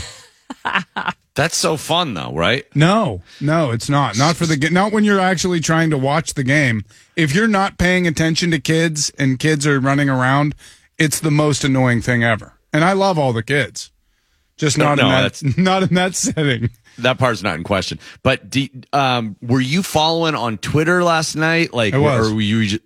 That's 1.34 1.56
so 1.56 1.76
fun, 1.76 2.14
though, 2.14 2.32
right? 2.32 2.64
No, 2.74 3.20
no, 3.42 3.70
it's 3.70 3.90
not. 3.90 4.16
Not 4.16 4.36
for 4.36 4.46
the 4.46 4.70
not 4.70 4.90
when 4.92 5.04
you're 5.04 5.20
actually 5.20 5.60
trying 5.60 5.90
to 5.90 5.98
watch 5.98 6.32
the 6.32 6.42
game. 6.44 6.84
If 7.14 7.34
you're 7.34 7.46
not 7.48 7.76
paying 7.76 8.06
attention 8.06 8.50
to 8.52 8.58
kids 8.58 9.10
and 9.18 9.38
kids 9.38 9.66
are 9.66 9.78
running 9.78 10.08
around, 10.08 10.54
it's 10.98 11.20
the 11.20 11.30
most 11.30 11.62
annoying 11.62 12.00
thing 12.00 12.24
ever. 12.24 12.54
And 12.72 12.84
I 12.84 12.92
love 12.94 13.18
all 13.18 13.34
the 13.34 13.42
kids. 13.42 13.90
Just 14.56 14.78
not 14.78 14.96
no, 14.96 15.04
in 15.04 15.08
that 15.10 15.20
that's- 15.34 15.56
not 15.58 15.82
in 15.82 15.94
that 15.94 16.14
setting. 16.14 16.70
That 16.98 17.18
part's 17.18 17.42
not 17.42 17.56
in 17.56 17.62
question. 17.64 17.98
But 18.22 18.48
do, 18.48 18.68
um, 18.92 19.36
were 19.42 19.60
you 19.60 19.82
following 19.82 20.34
on 20.34 20.56
Twitter 20.58 21.04
last 21.04 21.36
night? 21.36 21.74
Like, 21.74 21.92
I 21.92 21.98
was. 21.98 22.30
or 22.30 22.34
were 22.34 22.40
you? 22.40 22.78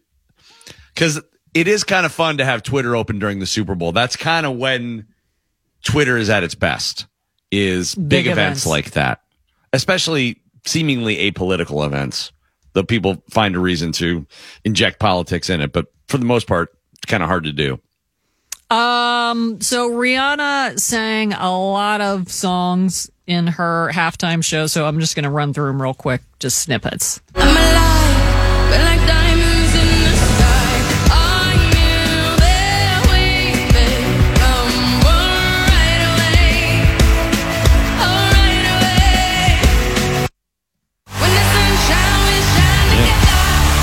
Because 0.94 1.20
it 1.54 1.68
is 1.68 1.84
kind 1.84 2.04
of 2.04 2.12
fun 2.12 2.38
to 2.38 2.44
have 2.44 2.62
Twitter 2.64 2.96
open 2.96 3.18
during 3.20 3.38
the 3.38 3.46
Super 3.46 3.74
Bowl. 3.76 3.92
That's 3.92 4.16
kind 4.16 4.46
of 4.46 4.56
when 4.56 5.06
Twitter 5.84 6.16
is 6.16 6.28
at 6.28 6.42
its 6.42 6.54
best. 6.56 7.06
Is 7.52 7.94
big, 7.96 8.08
Big 8.08 8.26
events 8.28 8.62
events. 8.62 8.66
like 8.66 8.90
that, 8.92 9.22
especially 9.72 10.40
seemingly 10.66 11.16
apolitical 11.30 11.84
events. 11.84 12.30
The 12.74 12.84
people 12.84 13.22
find 13.30 13.56
a 13.56 13.58
reason 13.58 13.90
to 13.92 14.24
inject 14.64 15.00
politics 15.00 15.50
in 15.50 15.60
it, 15.60 15.72
but 15.72 15.86
for 16.06 16.18
the 16.18 16.24
most 16.24 16.46
part, 16.46 16.70
it's 16.94 17.06
kind 17.06 17.24
of 17.24 17.28
hard 17.28 17.44
to 17.44 17.52
do. 17.52 17.80
Um, 18.70 19.60
so 19.60 19.90
Rihanna 19.90 20.78
sang 20.78 21.32
a 21.32 21.50
lot 21.50 22.00
of 22.00 22.30
songs 22.30 23.10
in 23.26 23.48
her 23.48 23.90
halftime 23.92 24.44
show, 24.44 24.68
so 24.68 24.86
I'm 24.86 25.00
just 25.00 25.16
going 25.16 25.24
to 25.24 25.30
run 25.30 25.52
through 25.52 25.66
them 25.66 25.82
real 25.82 25.92
quick, 25.92 26.22
just 26.38 26.58
snippets. 26.58 27.20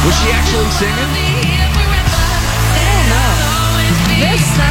Was 0.05 0.15
she 0.21 0.31
actually 0.31 0.71
singing? 0.71 1.57
This 4.19 4.41
sounds 4.41 4.57
like 4.57 4.66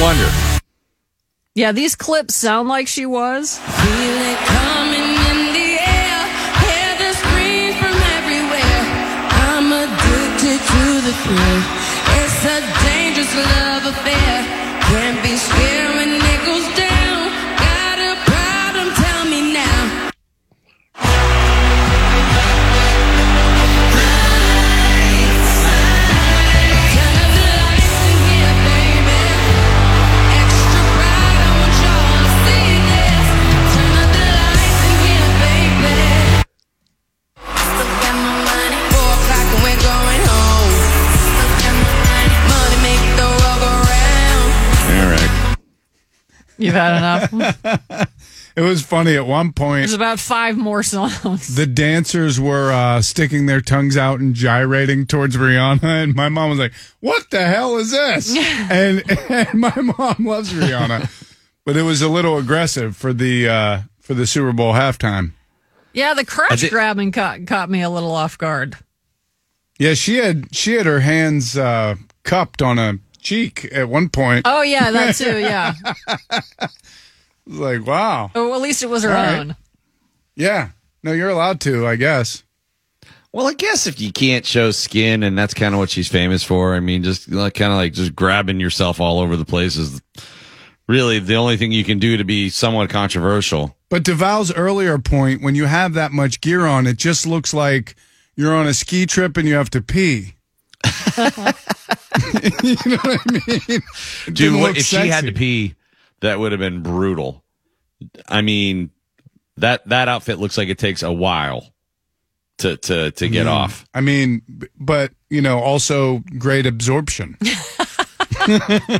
wonder. 0.00 0.30
Yeah, 1.54 1.72
these 1.72 1.94
clips 1.94 2.34
sound 2.34 2.68
like 2.68 2.88
she 2.88 3.06
was. 3.06 3.60
It's 11.26 12.44
a 12.44 12.60
dangerous 12.84 13.34
love 13.34 13.86
affair. 13.86 14.33
You've 46.58 46.74
had 46.74 46.96
enough. 47.30 48.10
It 48.56 48.60
was 48.60 48.82
funny 48.82 49.16
at 49.16 49.26
one 49.26 49.52
point. 49.52 49.80
There's 49.80 49.94
about 49.94 50.20
five 50.20 50.56
more 50.56 50.84
songs. 50.84 51.56
the 51.56 51.66
dancers 51.66 52.38
were 52.38 52.70
uh, 52.70 53.02
sticking 53.02 53.46
their 53.46 53.60
tongues 53.60 53.96
out 53.96 54.20
and 54.20 54.32
gyrating 54.32 55.06
towards 55.06 55.36
Rihanna, 55.36 55.82
and 55.82 56.14
my 56.14 56.28
mom 56.28 56.50
was 56.50 56.60
like, 56.60 56.72
"What 57.00 57.28
the 57.30 57.44
hell 57.44 57.76
is 57.78 57.90
this?" 57.90 58.32
and, 58.70 59.02
and 59.28 59.54
my 59.54 59.74
mom 59.80 60.24
loves 60.24 60.52
Rihanna, 60.52 61.10
but 61.64 61.76
it 61.76 61.82
was 61.82 62.00
a 62.00 62.08
little 62.08 62.38
aggressive 62.38 62.96
for 62.96 63.12
the 63.12 63.48
uh, 63.48 63.80
for 63.98 64.14
the 64.14 64.24
Super 64.24 64.52
Bowl 64.52 64.74
halftime. 64.74 65.32
Yeah, 65.92 66.14
the 66.14 66.20
I 66.20 66.24
crotch 66.24 66.60
did- 66.60 66.70
grabbing 66.70 67.10
caught, 67.10 67.48
caught 67.48 67.68
me 67.68 67.82
a 67.82 67.90
little 67.90 68.12
off 68.12 68.38
guard. 68.38 68.76
Yeah, 69.80 69.94
she 69.94 70.18
had 70.18 70.54
she 70.54 70.74
had 70.74 70.86
her 70.86 71.00
hands 71.00 71.56
uh, 71.58 71.96
cupped 72.22 72.62
on 72.62 72.78
a 72.78 73.00
cheek 73.24 73.68
at 73.72 73.88
one 73.88 74.08
point. 74.08 74.42
Oh 74.44 74.62
yeah, 74.62 74.92
that 74.92 75.14
too. 75.16 75.38
Yeah. 75.38 75.74
Like, 77.46 77.86
wow. 77.86 78.30
Oh, 78.34 78.54
at 78.54 78.60
least 78.60 78.82
it 78.82 78.88
was 78.88 79.02
her 79.02 79.10
All 79.10 79.14
right. 79.16 79.38
own. 79.38 79.56
Yeah, 80.36 80.70
no, 81.02 81.12
you're 81.12 81.28
allowed 81.28 81.60
to, 81.62 81.86
I 81.86 81.96
guess. 81.96 82.42
Well, 83.32 83.46
I 83.48 83.52
guess 83.54 83.86
if 83.86 84.00
you 84.00 84.12
can't 84.12 84.46
show 84.46 84.70
skin, 84.70 85.22
and 85.24 85.36
that's 85.36 85.54
kind 85.54 85.74
of 85.74 85.80
what 85.80 85.90
she's 85.90 86.08
famous 86.08 86.42
for. 86.44 86.74
I 86.74 86.80
mean, 86.80 87.02
just 87.02 87.28
like, 87.30 87.54
kind 87.54 87.72
of 87.72 87.76
like 87.78 87.92
just 87.92 88.14
grabbing 88.14 88.60
yourself 88.60 89.00
all 89.00 89.18
over 89.18 89.36
the 89.36 89.44
place 89.44 89.76
is 89.76 90.00
really 90.88 91.18
the 91.18 91.34
only 91.34 91.56
thing 91.56 91.72
you 91.72 91.82
can 91.84 91.98
do 91.98 92.16
to 92.16 92.24
be 92.24 92.48
somewhat 92.48 92.90
controversial. 92.90 93.76
But 93.88 94.04
to 94.06 94.14
Val's 94.14 94.52
earlier 94.54 94.98
point, 94.98 95.42
when 95.42 95.54
you 95.54 95.66
have 95.66 95.94
that 95.94 96.12
much 96.12 96.40
gear 96.40 96.64
on, 96.64 96.86
it 96.86 96.96
just 96.96 97.26
looks 97.26 97.52
like 97.52 97.96
you're 98.36 98.54
on 98.54 98.66
a 98.66 98.74
ski 98.74 99.04
trip 99.04 99.36
and 99.36 99.46
you 99.48 99.54
have 99.54 99.70
to 99.70 99.80
pee. 99.82 100.34
you 102.62 102.76
know 102.86 102.96
what 103.02 103.20
I 103.28 103.32
mean? 103.32 103.82
It 104.28 104.34
Dude, 104.34 104.54
what, 104.60 104.68
look 104.68 104.76
if 104.78 104.84
she 104.86 105.08
had 105.08 105.24
to 105.26 105.32
pee, 105.32 105.74
that 106.20 106.38
would 106.38 106.52
have 106.52 106.58
been 106.60 106.82
brutal. 106.82 107.42
I 108.28 108.42
mean, 108.42 108.90
that 109.56 109.88
that 109.88 110.08
outfit 110.08 110.38
looks 110.38 110.56
like 110.58 110.68
it 110.68 110.78
takes 110.78 111.02
a 111.02 111.12
while 111.12 111.72
to 112.58 112.76
to 112.76 113.10
to 113.12 113.28
get 113.28 113.46
Mm. 113.46 113.50
off. 113.50 113.84
I 113.94 114.00
mean, 114.00 114.42
but 114.78 115.12
you 115.30 115.40
know, 115.42 115.58
also 115.60 116.18
great 116.38 116.66
absorption. 116.66 117.36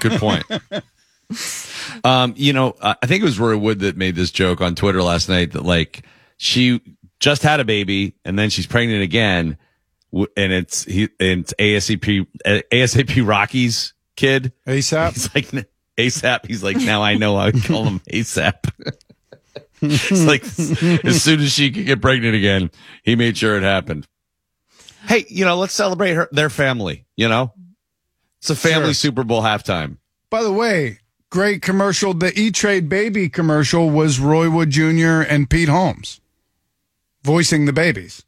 Good 0.00 0.18
point. 0.20 0.44
Um, 2.02 2.34
you 2.36 2.52
know, 2.52 2.74
I 2.82 2.96
I 3.02 3.06
think 3.06 3.22
it 3.22 3.24
was 3.24 3.38
Roy 3.38 3.56
Wood 3.56 3.80
that 3.80 3.96
made 3.96 4.14
this 4.16 4.30
joke 4.30 4.60
on 4.60 4.74
Twitter 4.74 5.02
last 5.02 5.28
night 5.28 5.52
that 5.52 5.64
like 5.64 6.04
she 6.36 6.80
just 7.20 7.42
had 7.42 7.60
a 7.60 7.64
baby 7.64 8.14
and 8.24 8.38
then 8.38 8.50
she's 8.50 8.66
pregnant 8.66 9.02
again, 9.02 9.46
w- 9.46 9.56
and 10.36 10.52
it's 10.52 10.84
he 10.84 11.08
and 11.20 11.40
it's 11.40 11.54
ASAP 11.58 12.26
uh, 12.44 12.60
ASAP 12.72 13.26
Rocky's 13.26 13.94
kid. 14.16 14.52
ASAP. 14.66 15.12
He's 15.12 15.34
like 15.34 15.68
ASAP. 15.98 16.46
He's 16.46 16.62
like 16.62 16.76
now 16.76 17.02
I 17.02 17.16
know 17.16 17.36
I 17.36 17.46
would 17.46 17.64
call 17.64 17.84
him 17.84 18.00
ASAP. 18.12 18.70
it's 19.82 20.10
like 20.26 20.44
as 21.04 21.22
soon 21.22 21.40
as 21.40 21.52
she 21.52 21.70
could 21.70 21.86
get 21.86 22.00
pregnant 22.00 22.34
again, 22.34 22.70
he 23.02 23.16
made 23.16 23.36
sure 23.36 23.56
it 23.56 23.62
happened. 23.62 24.06
Hey, 25.06 25.26
you 25.28 25.44
know, 25.44 25.56
let's 25.56 25.74
celebrate 25.74 26.14
her 26.14 26.28
their 26.32 26.50
family. 26.50 27.04
You 27.16 27.28
know, 27.28 27.52
it's 28.38 28.50
a 28.50 28.56
family 28.56 28.88
Sure. 28.88 28.94
Super 28.94 29.24
Bowl 29.24 29.42
halftime. 29.42 29.98
By 30.30 30.42
the 30.42 30.52
way, 30.52 31.00
great 31.30 31.60
commercial. 31.60 32.14
The 32.14 32.32
E 32.38 32.50
Trade 32.50 32.88
Baby 32.88 33.28
commercial 33.28 33.90
was 33.90 34.18
Roy 34.18 34.48
Wood 34.50 34.70
Jr. 34.70 35.20
and 35.28 35.50
Pete 35.50 35.68
Holmes 35.68 36.20
voicing 37.22 37.64
the 37.64 37.72
babies. 37.72 38.24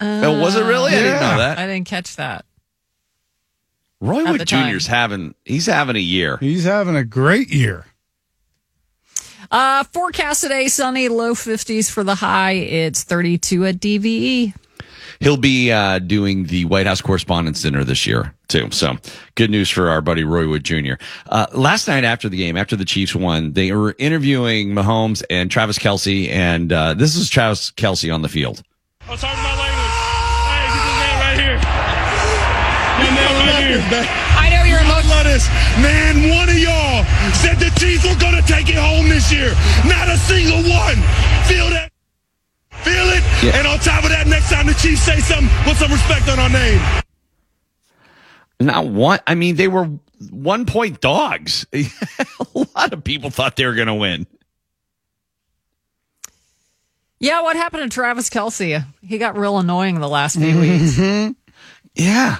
Oh, 0.00 0.40
was 0.40 0.56
it 0.56 0.64
really? 0.64 0.92
I 0.92 0.96
didn't 0.96 1.20
know 1.20 1.38
that. 1.38 1.58
I 1.58 1.66
didn't 1.66 1.86
catch 1.86 2.16
that. 2.16 2.44
Roy 4.00 4.24
At 4.24 4.32
Wood 4.32 4.40
the 4.40 4.44
time. 4.46 4.72
Jr.'s 4.72 4.86
having 4.86 5.34
he's 5.44 5.66
having 5.66 5.96
a 5.96 6.00
year. 6.00 6.38
He's 6.38 6.64
having 6.64 6.96
a 6.96 7.04
great 7.04 7.50
year. 7.50 7.86
Uh, 9.50 9.84
forecast 9.84 10.42
today, 10.42 10.68
sunny, 10.68 11.08
low 11.08 11.34
50s 11.34 11.90
for 11.90 12.04
the 12.04 12.14
high. 12.14 12.52
It's 12.52 13.02
32 13.02 13.66
at. 13.66 13.74
DVE. 13.76 14.54
He'll 15.18 15.36
be 15.36 15.70
uh, 15.70 15.98
doing 15.98 16.44
the 16.44 16.64
White 16.66 16.86
House 16.86 17.02
Correspondents' 17.02 17.60
Dinner 17.60 17.84
this 17.84 18.06
year 18.06 18.34
too. 18.48 18.70
So 18.70 18.96
good 19.34 19.50
news 19.50 19.68
for 19.68 19.90
our 19.90 20.00
buddy 20.00 20.24
Roy 20.24 20.48
Wood 20.48 20.64
Jr. 20.64 20.94
Uh, 21.28 21.46
last 21.52 21.88
night 21.88 22.04
after 22.04 22.28
the 22.28 22.38
game, 22.38 22.56
after 22.56 22.74
the 22.74 22.86
Chiefs 22.86 23.14
won, 23.14 23.52
they 23.52 23.72
were 23.72 23.94
interviewing 23.98 24.70
Mahomes 24.70 25.22
and 25.28 25.50
Travis 25.50 25.78
Kelce, 25.78 26.30
and 26.30 26.72
uh, 26.72 26.94
this 26.94 27.16
is 27.16 27.28
Travis 27.28 27.70
Kelce 27.72 28.12
on 28.14 28.22
the 28.22 28.28
field. 28.30 28.62
I'm 29.08 29.18
This 33.00 33.10
man 33.10 33.32
right 33.48 33.64
here. 33.64 33.82
I 34.36 34.50
know 34.50 34.62
you're 34.64 34.80
emotional. 34.80 35.16
Love 35.16 35.24
this. 35.24 35.48
Man, 35.80 36.30
one 36.30 36.48
of 36.48 36.58
y'all 36.58 37.04
said 37.34 37.56
the 37.58 37.72
Chiefs 37.80 38.04
were 38.04 38.18
going 38.20 38.36
to 38.36 38.46
take 38.46 38.68
it 38.68 38.76
home 38.76 39.08
this 39.08 39.32
year. 39.32 39.50
Not 39.84 40.08
a 40.08 40.16
single 40.16 40.62
one. 40.68 40.98
Feel 41.48 41.68
that? 41.70 41.90
Feel 42.84 43.08
it? 43.10 43.22
Yeah. 43.42 43.58
And 43.58 43.66
on 43.66 43.78
top 43.78 44.04
of 44.04 44.10
that, 44.10 44.26
next 44.26 44.50
time 44.50 44.66
the 44.66 44.74
Chiefs 44.74 45.02
say 45.02 45.18
something, 45.20 45.48
put 45.64 45.76
some 45.76 45.90
respect 45.90 46.28
on 46.28 46.38
our 46.38 46.48
name. 46.48 46.80
Not 48.60 48.86
one. 48.88 49.20
I 49.26 49.34
mean, 49.34 49.56
they 49.56 49.68
were 49.68 49.90
one 50.30 50.66
point 50.66 51.00
dogs. 51.00 51.66
a 51.72 51.84
lot 52.54 52.92
of 52.92 53.02
people 53.02 53.30
thought 53.30 53.56
they 53.56 53.66
were 53.66 53.74
going 53.74 53.88
to 53.88 53.94
win. 53.94 54.26
Yeah, 57.18 57.42
what 57.42 57.56
happened 57.56 57.82
to 57.82 57.94
Travis 57.94 58.30
Kelce? 58.30 58.84
He 59.02 59.18
got 59.18 59.36
real 59.36 59.58
annoying 59.58 60.00
the 60.00 60.08
last 60.08 60.36
few 60.36 60.58
weeks. 60.58 60.96
Mm-hmm. 60.96 61.32
Yeah. 61.94 62.38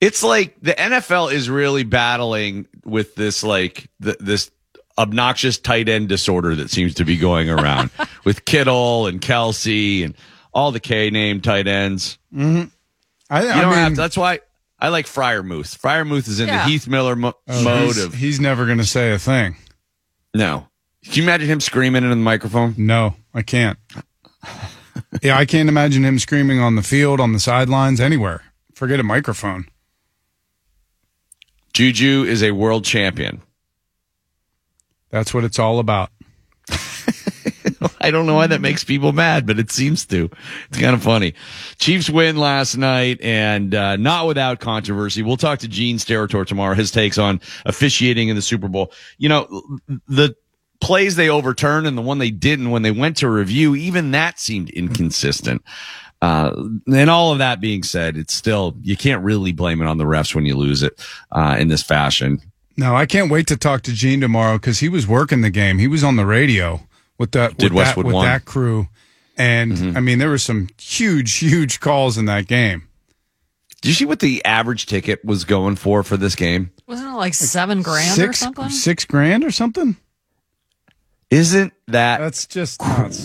It's 0.00 0.22
like 0.22 0.56
the 0.60 0.72
NFL 0.72 1.32
is 1.32 1.48
really 1.48 1.82
battling 1.84 2.66
with 2.84 3.14
this 3.14 3.42
like 3.42 3.88
th- 4.02 4.18
this 4.20 4.50
obnoxious 4.98 5.58
tight 5.58 5.88
end 5.88 6.08
disorder 6.08 6.54
that 6.56 6.70
seems 6.70 6.94
to 6.94 7.04
be 7.04 7.16
going 7.16 7.48
around 7.50 7.90
with 8.24 8.44
Kittle 8.44 9.06
and 9.06 9.20
Kelce 9.20 10.04
and 10.04 10.14
all 10.52 10.70
the 10.72 10.80
K 10.80 11.10
name 11.10 11.40
tight 11.40 11.66
ends. 11.66 12.18
Mm-hmm. 12.34 12.64
I, 13.30 13.42
You 13.42 13.48
I 13.50 13.60
don't 13.60 13.70
mean, 13.70 13.78
have 13.78 13.96
that's 13.96 14.16
why 14.16 14.40
I 14.78 14.88
like 14.88 15.06
Freiermuth. 15.06 15.78
Freiermuth 15.78 16.28
is 16.28 16.40
in 16.40 16.48
Yeah. 16.48 16.64
the 16.64 16.70
Heath 16.70 16.86
Miller 16.88 17.16
mo- 17.16 17.34
Oh, 17.48 17.64
mode 17.64 18.14
he's, 18.14 18.38
never 18.40 18.66
going 18.66 18.78
to 18.78 18.84
say 18.84 19.12
a 19.12 19.18
thing. 19.18 19.54
mode 19.54 19.54
he's, 19.54 19.54
of 19.54 19.54
he's 19.54 19.54
never 19.54 19.56
going 19.56 19.56
to 19.56 19.56
say 19.56 20.22
a 20.22 20.28
thing. 20.28 20.34
no. 20.34 20.68
Can 21.04 21.14
you 21.14 21.22
imagine 21.22 21.46
him 21.48 21.60
screaming 21.60 22.02
into 22.02 22.16
the 22.16 22.20
microphone? 22.20 22.74
No, 22.76 23.14
I 23.32 23.42
can't. 23.42 23.78
yeah, 25.22 25.38
I 25.38 25.44
can't 25.44 25.68
imagine 25.68 26.04
him 26.04 26.18
screaming 26.18 26.58
on 26.58 26.74
the 26.74 26.82
field, 26.82 27.20
on 27.20 27.32
the 27.32 27.38
sidelines, 27.38 28.00
anywhere. 28.00 28.42
Forget 28.74 28.98
a 28.98 29.04
microphone. 29.04 29.66
Juju 31.76 32.24
is 32.26 32.42
a 32.42 32.52
world 32.52 32.86
champion. 32.86 33.42
That's 35.10 35.34
what 35.34 35.44
it's 35.44 35.58
all 35.58 35.78
about. 35.78 36.08
I 38.00 38.10
don't 38.10 38.24
know 38.24 38.36
why 38.36 38.46
that 38.46 38.62
makes 38.62 38.82
people 38.82 39.12
mad, 39.12 39.46
but 39.46 39.58
it 39.58 39.70
seems 39.70 40.06
to. 40.06 40.30
It's 40.70 40.78
kind 40.78 40.94
of 40.94 41.02
funny. 41.02 41.34
Chiefs 41.78 42.08
win 42.08 42.38
last 42.38 42.78
night 42.78 43.20
and 43.20 43.74
uh, 43.74 43.96
not 43.96 44.26
without 44.26 44.58
controversy. 44.58 45.22
We'll 45.22 45.36
talk 45.36 45.58
to 45.58 45.68
Gene 45.68 45.98
Steratore 45.98 46.46
tomorrow. 46.46 46.74
His 46.74 46.90
takes 46.90 47.18
on 47.18 47.42
officiating 47.66 48.28
in 48.30 48.36
the 48.36 48.42
Super 48.42 48.68
Bowl. 48.68 48.90
You 49.18 49.28
know, 49.28 49.62
the 50.08 50.34
plays 50.80 51.16
they 51.16 51.28
overturned 51.28 51.86
and 51.86 51.98
the 51.98 52.02
one 52.02 52.16
they 52.16 52.30
didn't 52.30 52.70
when 52.70 52.80
they 52.80 52.90
went 52.90 53.18
to 53.18 53.28
review, 53.28 53.76
even 53.76 54.12
that 54.12 54.40
seemed 54.40 54.70
inconsistent. 54.70 55.62
Uh, 56.26 56.70
and 56.92 57.08
all 57.08 57.30
of 57.30 57.38
that 57.38 57.60
being 57.60 57.84
said, 57.84 58.16
it's 58.16 58.34
still, 58.34 58.74
you 58.82 58.96
can't 58.96 59.22
really 59.22 59.52
blame 59.52 59.80
it 59.80 59.86
on 59.86 59.96
the 59.96 60.04
refs 60.04 60.34
when 60.34 60.44
you 60.44 60.56
lose 60.56 60.82
it, 60.82 61.00
uh, 61.30 61.56
in 61.56 61.68
this 61.68 61.84
fashion. 61.84 62.40
No, 62.76 62.96
I 62.96 63.06
can't 63.06 63.30
wait 63.30 63.46
to 63.46 63.56
talk 63.56 63.82
to 63.82 63.92
Gene 63.92 64.20
tomorrow 64.20 64.58
because 64.58 64.80
he 64.80 64.88
was 64.88 65.06
working 65.06 65.42
the 65.42 65.50
game. 65.50 65.78
He 65.78 65.86
was 65.86 66.02
on 66.02 66.16
the 66.16 66.26
radio 66.26 66.80
with 67.16 67.30
that 67.32 67.56
Did 67.56 67.72
with, 67.72 67.84
that, 67.84 67.96
with 67.96 68.12
that 68.22 68.44
crew, 68.44 68.88
and 69.38 69.96
I 69.96 70.00
mean 70.00 70.18
there 70.18 70.28
were 70.28 70.36
some 70.36 70.68
huge, 70.80 71.36
huge 71.36 71.78
calls 71.78 72.18
in 72.18 72.24
that 72.24 72.48
game. 72.48 72.88
Did 73.80 73.88
you 73.90 73.94
see 73.94 74.04
what 74.04 74.18
the 74.18 74.44
average 74.44 74.86
ticket 74.86 75.24
was 75.24 75.44
going 75.44 75.76
for 75.76 76.02
for 76.02 76.16
this 76.16 76.34
game? 76.34 76.72
Wasn't 76.88 77.08
it 77.08 77.16
like 77.16 77.34
seven 77.34 77.82
grand 77.82 78.18
or 78.18 78.26
six, 78.26 78.40
something? 78.40 78.68
six 78.68 79.04
grand 79.04 79.44
or 79.44 79.52
something. 79.52 79.96
Isn't 81.30 81.72
that 81.86 82.18
That's 82.18 82.46
just 82.46 82.80
nuts. 82.82 83.24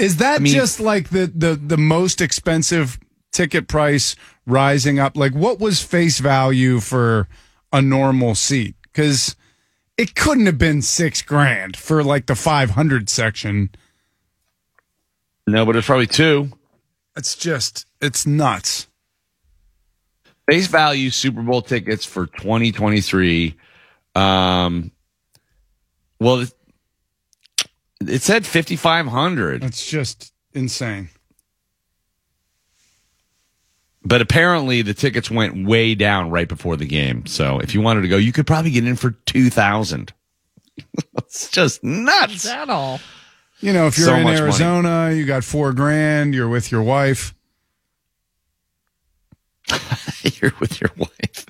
Is 0.00 0.16
that 0.16 0.40
mean- 0.40 0.52
just 0.52 0.80
like 0.80 1.10
the, 1.10 1.26
the 1.26 1.54
the 1.54 1.76
most 1.76 2.20
expensive 2.20 2.98
ticket 3.32 3.68
price 3.68 4.16
rising 4.46 4.98
up? 4.98 5.16
Like 5.16 5.34
what 5.34 5.60
was 5.60 5.82
face 5.82 6.18
value 6.18 6.80
for 6.80 7.28
a 7.72 7.82
normal 7.82 8.34
seat? 8.34 8.74
Because 8.82 9.36
it 9.96 10.14
couldn't 10.14 10.46
have 10.46 10.58
been 10.58 10.82
six 10.82 11.20
grand 11.22 11.76
for 11.76 12.02
like 12.02 12.26
the 12.26 12.34
five 12.34 12.70
hundred 12.70 13.08
section. 13.10 13.70
No, 15.46 15.66
but 15.66 15.76
it's 15.76 15.86
probably 15.86 16.06
two. 16.06 16.50
It's 17.16 17.36
just 17.36 17.86
it's 18.00 18.26
nuts. 18.26 18.86
Face 20.48 20.66
value 20.66 21.10
Super 21.10 21.42
Bowl 21.42 21.62
tickets 21.62 22.04
for 22.04 22.26
2023. 22.26 23.54
Um, 24.16 24.90
well, 26.18 26.44
it, 28.00 28.08
it 28.10 28.22
said 28.22 28.46
5,500, 28.46 29.64
It's 29.64 29.88
just 29.88 30.32
insane. 30.52 31.08
but 34.04 34.20
apparently 34.20 34.82
the 34.82 34.94
tickets 34.94 35.30
went 35.30 35.66
way 35.66 35.94
down 35.94 36.30
right 36.30 36.48
before 36.48 36.76
the 36.76 36.86
game. 36.86 37.26
So 37.26 37.58
if 37.60 37.74
you 37.74 37.80
wanted 37.80 38.02
to 38.02 38.08
go, 38.08 38.16
you 38.16 38.32
could 38.32 38.46
probably 38.46 38.70
get 38.70 38.86
in 38.86 38.96
for 38.96 39.10
2,000. 39.12 40.12
it's 41.18 41.48
just 41.52 41.78
Is 41.78 41.82
nuts. 41.84 42.42
that 42.44 42.70
all? 42.70 43.00
You 43.60 43.72
know, 43.74 43.86
if 43.88 43.98
you're 43.98 44.06
So 44.06 44.14
in 44.14 44.22
much 44.22 44.32
money. 44.38 44.42
Arizona, 44.42 45.12
you 45.14 45.26
got 45.26 45.44
four 45.44 45.72
grand. 45.74 46.34
You're 46.34 46.48
with 46.48 46.72
your 46.72 46.82
wife. 46.82 47.34
You're 50.40 50.52
with 50.58 50.80
your 50.80 50.90
wife. 50.96 51.46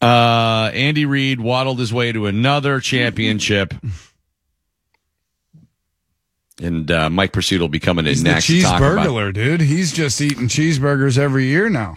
Uh, 0.00 0.70
Andy 0.72 1.04
Reid 1.04 1.40
waddled 1.40 1.78
his 1.78 1.92
way 1.92 2.12
to 2.12 2.26
another 2.26 2.80
championship. 2.80 3.74
And 6.60 6.90
uh, 6.90 7.08
Mike 7.10 7.32
Prisuta 7.32 7.60
will 7.60 7.68
be 7.68 7.80
coming 7.80 8.04
in 8.04 8.10
He's 8.10 8.22
next. 8.22 8.46
to 8.46 8.60
talk 8.62 8.80
about- 8.80 8.98
cheeseburglar, 9.06 9.32
dude. 9.32 9.60
He's 9.62 9.92
just 9.92 10.20
eating 10.20 10.46
cheeseburgers 10.48 11.16
every 11.18 11.46
year 11.46 11.68
now. 11.70 11.96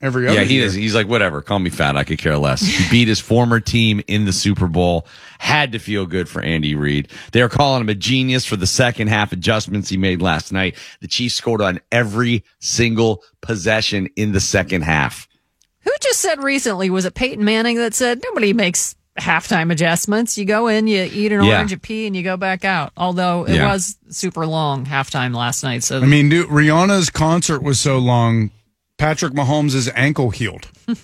Every 0.00 0.28
other 0.28 0.40
Yeah, 0.40 0.44
he 0.44 0.56
year. 0.56 0.66
is. 0.66 0.74
He's 0.74 0.94
like, 0.94 1.08
whatever, 1.08 1.40
call 1.40 1.58
me 1.60 1.70
fat. 1.70 1.96
I 1.96 2.04
could 2.04 2.18
care 2.18 2.36
less. 2.36 2.60
He 2.60 2.86
beat 2.90 3.08
his 3.08 3.20
former 3.20 3.58
team 3.60 4.02
in 4.06 4.26
the 4.26 4.32
Super 4.34 4.66
Bowl. 4.66 5.06
Had 5.38 5.72
to 5.72 5.78
feel 5.78 6.04
good 6.04 6.28
for 6.28 6.42
Andy 6.42 6.74
Reid. 6.74 7.08
They 7.32 7.40
are 7.40 7.48
calling 7.48 7.80
him 7.80 7.88
a 7.88 7.94
genius 7.94 8.44
for 8.44 8.56
the 8.56 8.66
second 8.66 9.08
half 9.08 9.32
adjustments 9.32 9.88
he 9.88 9.96
made 9.96 10.20
last 10.20 10.52
night. 10.52 10.76
The 11.00 11.08
Chiefs 11.08 11.36
scored 11.36 11.62
on 11.62 11.80
every 11.90 12.44
single 12.58 13.22
possession 13.40 14.08
in 14.16 14.32
the 14.32 14.40
second 14.40 14.82
half. 14.82 15.26
Who 15.84 15.92
just 16.02 16.20
said 16.20 16.42
recently, 16.42 16.90
was 16.90 17.06
it 17.06 17.14
Peyton 17.14 17.44
Manning 17.44 17.76
that 17.78 17.94
said 17.94 18.20
nobody 18.22 18.52
makes 18.52 18.96
halftime 19.18 19.70
adjustments? 19.72 20.36
You 20.38 20.44
go 20.44 20.66
in, 20.68 20.86
you 20.86 21.02
eat 21.12 21.32
an 21.32 21.42
Yeah. 21.44 21.54
orange, 21.56 21.70
you 21.70 21.78
pee, 21.78 22.06
and 22.06 22.14
you 22.16 22.22
go 22.22 22.36
back 22.36 22.64
out. 22.64 22.92
Although 22.96 23.44
it 23.44 23.56
Yeah. 23.56 23.72
was 23.72 23.96
super 24.10 24.46
long 24.46 24.84
halftime 24.86 25.34
last 25.34 25.62
night. 25.62 25.84
So 25.84 26.00
I 26.00 26.06
mean, 26.06 26.28
dude, 26.28 26.48
Rihanna's 26.48 27.10
concert 27.10 27.62
was 27.62 27.78
so 27.80 27.98
long. 27.98 28.50
Patrick 28.98 29.32
Mahomes' 29.34 29.90
ankle 29.94 30.30
healed. 30.30 30.68
I 30.88 30.94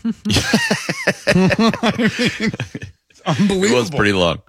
mean, 1.98 2.52
it's 3.10 3.20
unbelievable. 3.26 3.78
It 3.78 3.80
was 3.80 3.90
pretty 3.90 4.12
long. 4.12 4.42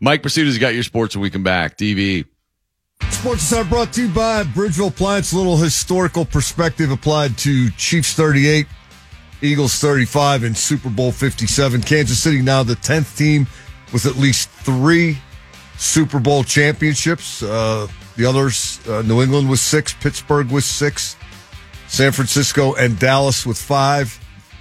Mike 0.00 0.22
Prisuta 0.22 0.46
has 0.46 0.58
got 0.58 0.74
your 0.74 0.82
sports 0.82 1.14
when 1.14 1.22
we 1.22 1.30
come 1.30 1.42
back. 1.42 1.76
TV. 1.76 2.24
Sports 3.10 3.42
Center 3.42 3.68
brought 3.68 3.92
to 3.94 4.02
you 4.02 4.08
by 4.08 4.44
Bridgeville 4.44 4.88
Appliance. 4.88 5.32
A 5.32 5.36
little 5.36 5.56
historical 5.56 6.24
perspective 6.24 6.90
applied 6.90 7.36
to 7.38 7.70
Chiefs 7.72 8.14
38, 8.14 8.66
Eagles 9.42 9.78
35, 9.78 10.44
and 10.44 10.56
Super 10.56 10.90
Bowl 10.90 11.12
57. 11.12 11.82
Kansas 11.82 12.18
City 12.18 12.42
now 12.42 12.62
the 12.62 12.74
10th 12.74 13.16
team 13.16 13.46
with 13.92 14.06
at 14.06 14.16
least 14.16 14.48
three 14.50 15.18
Super 15.78 16.20
Bowl 16.20 16.44
championships. 16.44 17.42
Uh, 17.42 17.88
the 18.16 18.26
others, 18.26 18.86
uh, 18.86 19.02
New 19.02 19.22
England 19.22 19.48
with 19.48 19.60
six, 19.60 19.94
Pittsburgh 19.94 20.50
with 20.50 20.64
six, 20.64 21.16
San 21.88 22.12
Francisco 22.12 22.74
and 22.74 22.98
Dallas 22.98 23.46
with 23.46 23.58
five, 23.58 24.18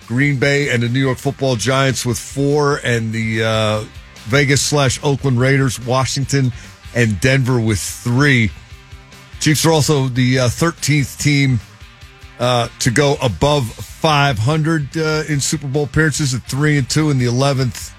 Green 0.07 0.39
Bay 0.39 0.69
and 0.69 0.81
the 0.81 0.89
New 0.89 0.99
York 1.01 1.17
Football 1.17 1.55
Giants 1.55 2.05
with 2.05 2.17
four, 2.17 2.79
and 2.83 3.11
the 3.11 3.43
uh, 3.43 3.83
Vegas 4.25 4.61
slash 4.61 4.99
Oakland 5.03 5.39
Raiders, 5.39 5.79
Washington, 5.85 6.51
and 6.95 7.19
Denver 7.19 7.59
with 7.59 7.79
three. 7.79 8.49
Chiefs 9.39 9.65
are 9.65 9.71
also 9.71 10.07
the 10.07 10.39
uh, 10.39 10.47
13th 10.47 11.17
team 11.19 11.59
uh, 12.39 12.69
to 12.79 12.89
go 12.89 13.15
above 13.21 13.69
500 13.69 14.97
uh, 14.97 15.23
in 15.27 15.39
Super 15.39 15.67
Bowl 15.67 15.83
appearances 15.83 16.33
at 16.33 16.41
three 16.43 16.77
and 16.77 16.89
two, 16.89 17.09
and 17.09 17.19
the 17.19 17.25
11th 17.25 17.91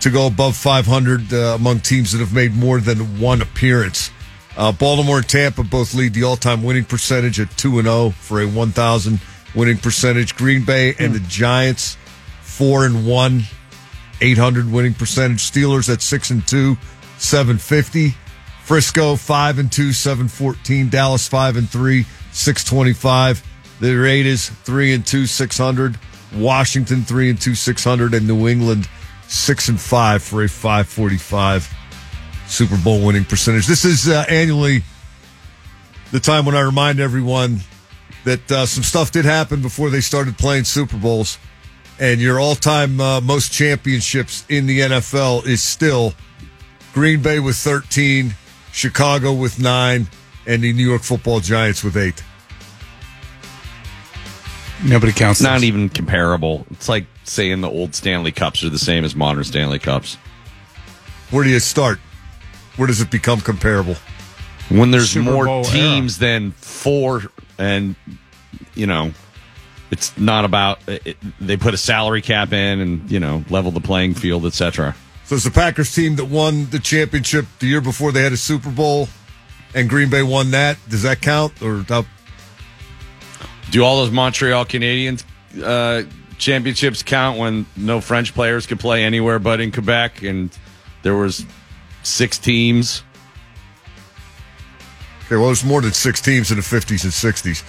to 0.00 0.10
go 0.10 0.26
above 0.26 0.56
500 0.56 1.32
uh, 1.32 1.36
among 1.54 1.80
teams 1.80 2.12
that 2.12 2.18
have 2.18 2.32
made 2.32 2.54
more 2.54 2.80
than 2.80 3.20
one 3.20 3.42
appearance. 3.42 4.10
Uh, 4.56 4.70
Baltimore 4.70 5.18
and 5.18 5.28
Tampa 5.28 5.62
both 5.62 5.94
lead 5.94 6.14
the 6.14 6.24
all-time 6.24 6.62
winning 6.62 6.84
percentage 6.84 7.40
at 7.40 7.50
two 7.56 7.78
and 7.78 7.86
zero 7.86 8.10
for 8.10 8.40
a 8.40 8.46
1,000 8.46 9.20
winning 9.54 9.78
percentage. 9.78 10.36
Green 10.36 10.64
Bay 10.64 10.94
and 10.98 11.14
the 11.14 11.20
Giants 11.20 11.96
four 12.42 12.84
and 12.84 13.06
one, 13.06 13.42
800 14.20 14.70
winning 14.70 14.94
percentage. 14.94 15.38
Steelers 15.38 15.92
at 15.92 16.02
six 16.02 16.30
and 16.30 16.46
two, 16.46 16.76
750. 17.18 18.14
Frisco 18.64 19.16
five 19.16 19.58
and 19.58 19.72
two, 19.72 19.92
714. 19.92 20.88
Dallas 20.88 21.26
five 21.26 21.56
and 21.56 21.68
three, 21.68 22.04
625. 22.32 23.51
The 23.82 23.96
Raiders 23.96 24.48
three 24.48 24.92
and 24.94 25.04
two, 25.04 25.26
600. 25.26 25.98
Washington 26.36 27.02
three 27.02 27.30
and 27.30 27.40
two, 27.40 27.56
600, 27.56 28.14
and 28.14 28.28
New 28.28 28.46
England 28.46 28.88
six 29.26 29.68
and 29.68 29.80
five 29.80 30.22
for 30.22 30.44
a 30.44 30.48
545 30.48 31.68
Super 32.46 32.76
Bowl 32.76 33.04
winning 33.04 33.24
percentage. 33.24 33.66
This 33.66 33.84
is 33.84 34.08
uh, 34.08 34.24
annually 34.28 34.84
the 36.12 36.20
time 36.20 36.46
when 36.46 36.54
I 36.54 36.60
remind 36.60 37.00
everyone 37.00 37.58
that 38.22 38.52
uh, 38.52 38.66
some 38.66 38.84
stuff 38.84 39.10
did 39.10 39.24
happen 39.24 39.60
before 39.62 39.90
they 39.90 40.00
started 40.00 40.38
playing 40.38 40.62
Super 40.62 40.96
Bowls, 40.96 41.36
and 41.98 42.20
your 42.20 42.38
all-time 42.38 43.00
uh, 43.00 43.20
most 43.20 43.52
championships 43.52 44.46
in 44.48 44.66
the 44.66 44.78
NFL 44.78 45.44
is 45.44 45.60
still 45.60 46.14
Green 46.94 47.20
Bay 47.20 47.40
with 47.40 47.56
13, 47.56 48.32
Chicago 48.70 49.32
with 49.32 49.58
nine, 49.58 50.06
and 50.46 50.62
the 50.62 50.72
New 50.72 50.88
York 50.88 51.02
Football 51.02 51.40
Giants 51.40 51.82
with 51.82 51.96
eight. 51.96 52.22
Nobody 54.84 55.12
counts. 55.12 55.40
Not 55.40 55.54
those. 55.54 55.64
even 55.64 55.88
comparable. 55.88 56.66
It's 56.70 56.88
like 56.88 57.06
saying 57.24 57.60
the 57.60 57.70
old 57.70 57.94
Stanley 57.94 58.32
Cups 58.32 58.64
are 58.64 58.68
the 58.70 58.78
same 58.78 59.04
as 59.04 59.14
modern 59.14 59.44
Stanley 59.44 59.78
Cups. 59.78 60.16
Where 61.30 61.44
do 61.44 61.50
you 61.50 61.60
start? 61.60 61.98
Where 62.76 62.86
does 62.86 63.00
it 63.00 63.10
become 63.10 63.40
comparable? 63.40 63.96
When 64.68 64.90
there's 64.90 65.10
Super 65.10 65.30
more 65.30 65.44
Bowl 65.44 65.64
teams 65.64 66.18
than 66.18 66.52
four, 66.52 67.22
and 67.58 67.94
you 68.74 68.86
know, 68.86 69.12
it's 69.90 70.16
not 70.18 70.44
about 70.44 70.78
it, 70.86 71.16
they 71.40 71.56
put 71.56 71.74
a 71.74 71.78
salary 71.78 72.22
cap 72.22 72.52
in 72.52 72.80
and 72.80 73.10
you 73.10 73.20
know 73.20 73.44
level 73.50 73.70
the 73.70 73.80
playing 73.80 74.14
field, 74.14 74.46
etc. 74.46 74.96
So 75.24 75.36
it's 75.36 75.44
the 75.44 75.50
Packers 75.50 75.94
team 75.94 76.16
that 76.16 76.26
won 76.26 76.70
the 76.70 76.78
championship 76.78 77.46
the 77.58 77.66
year 77.66 77.80
before 77.80 78.12
they 78.12 78.22
had 78.22 78.32
a 78.32 78.36
Super 78.36 78.70
Bowl, 78.70 79.08
and 79.74 79.88
Green 79.88 80.10
Bay 80.10 80.22
won 80.22 80.50
that. 80.52 80.76
Does 80.88 81.02
that 81.02 81.20
count? 81.20 81.60
Or 81.62 81.84
how- 81.88 82.06
Do 83.70 83.84
all 83.84 83.98
those 83.98 84.10
Montreal 84.10 84.64
Canadiens 84.66 85.24
uh, 85.62 86.02
championships 86.38 87.02
count 87.02 87.38
when 87.38 87.66
no 87.76 88.00
French 88.00 88.34
players 88.34 88.66
could 88.66 88.80
play 88.80 89.04
anywhere 89.04 89.38
but 89.38 89.60
in 89.60 89.72
Quebec, 89.72 90.22
and 90.22 90.50
there 91.02 91.14
was 91.16 91.46
six 92.02 92.38
teams? 92.38 93.02
Okay, 95.26 95.36
well, 95.36 95.46
there's 95.46 95.64
more 95.64 95.80
than 95.80 95.92
six 95.92 96.20
teams 96.20 96.50
in 96.50 96.56
the 96.58 96.62
50s 96.62 97.04
and 97.04 97.12
60s. 97.12 97.62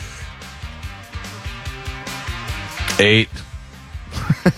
Eight. 3.00 3.30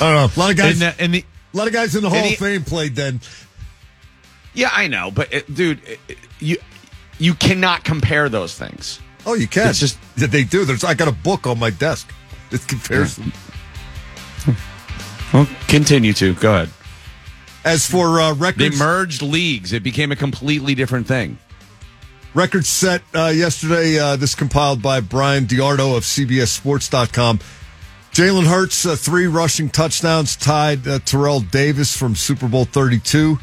I 0.00 0.12
don't 0.12 0.14
know. 0.14 0.30
A 0.34 0.38
lot 0.40 0.50
of 0.50 0.56
guys. 0.56 0.74
In 0.74 0.78
the- 0.80 1.04
in 1.04 1.10
the- 1.12 1.24
a 1.52 1.56
lot 1.56 1.66
of 1.66 1.72
guys 1.72 1.94
in 1.94 2.02
the 2.02 2.08
Hall 2.08 2.18
in 2.18 2.24
the- 2.24 2.32
of 2.32 2.38
Fame 2.38 2.64
played 2.64 2.96
then. 2.96 3.20
Yeah, 4.54 4.70
I 4.72 4.86
know, 4.88 5.10
but 5.10 5.32
it, 5.32 5.54
dude, 5.54 5.82
it, 5.86 6.00
it- 6.08 6.18
you 6.40 6.56
you 7.18 7.34
cannot 7.34 7.84
compare 7.84 8.28
those 8.30 8.54
things. 8.56 8.98
Oh, 9.24 9.34
you 9.34 9.46
can. 9.46 9.68
It's 9.68 9.78
just 9.78 9.98
Yeah, 10.16 10.26
they 10.26 10.44
do. 10.44 10.64
There's. 10.64 10.84
I 10.84 10.94
got 10.94 11.08
a 11.08 11.12
book 11.12 11.46
on 11.46 11.58
my 11.58 11.70
desk. 11.70 12.12
It 12.50 12.66
compares 12.68 13.16
them. 13.16 13.32
well, 15.32 15.48
continue 15.68 16.12
to 16.14 16.34
go 16.34 16.54
ahead. 16.54 16.70
As 17.64 17.86
for 17.88 18.20
uh, 18.20 18.34
They 18.56 18.70
merged 18.70 19.22
leagues; 19.22 19.72
it 19.72 19.82
became 19.82 20.10
a 20.12 20.16
completely 20.16 20.74
different 20.74 21.06
thing. 21.06 21.38
records 22.34 22.68
set 22.68 23.02
uh, 23.14 23.26
yesterday. 23.28 23.98
Uh, 23.98 24.16
this 24.16 24.34
compiled 24.34 24.82
by 24.82 25.00
Bryan 25.00 25.46
DeArdo 25.46 25.96
of 25.96 26.02
CBSSports.com. 26.02 27.38
Jalen 28.12 28.44
Hurts, 28.46 28.84
uh, 28.84 28.94
three 28.96 29.26
rushing 29.26 29.70
touchdowns, 29.70 30.36
tied 30.36 30.86
uh, 30.86 30.98
Terrell 30.98 31.40
Davis 31.40 31.96
from 31.96 32.14
Super 32.14 32.46
Bowl 32.48 32.66
32. 32.66 33.38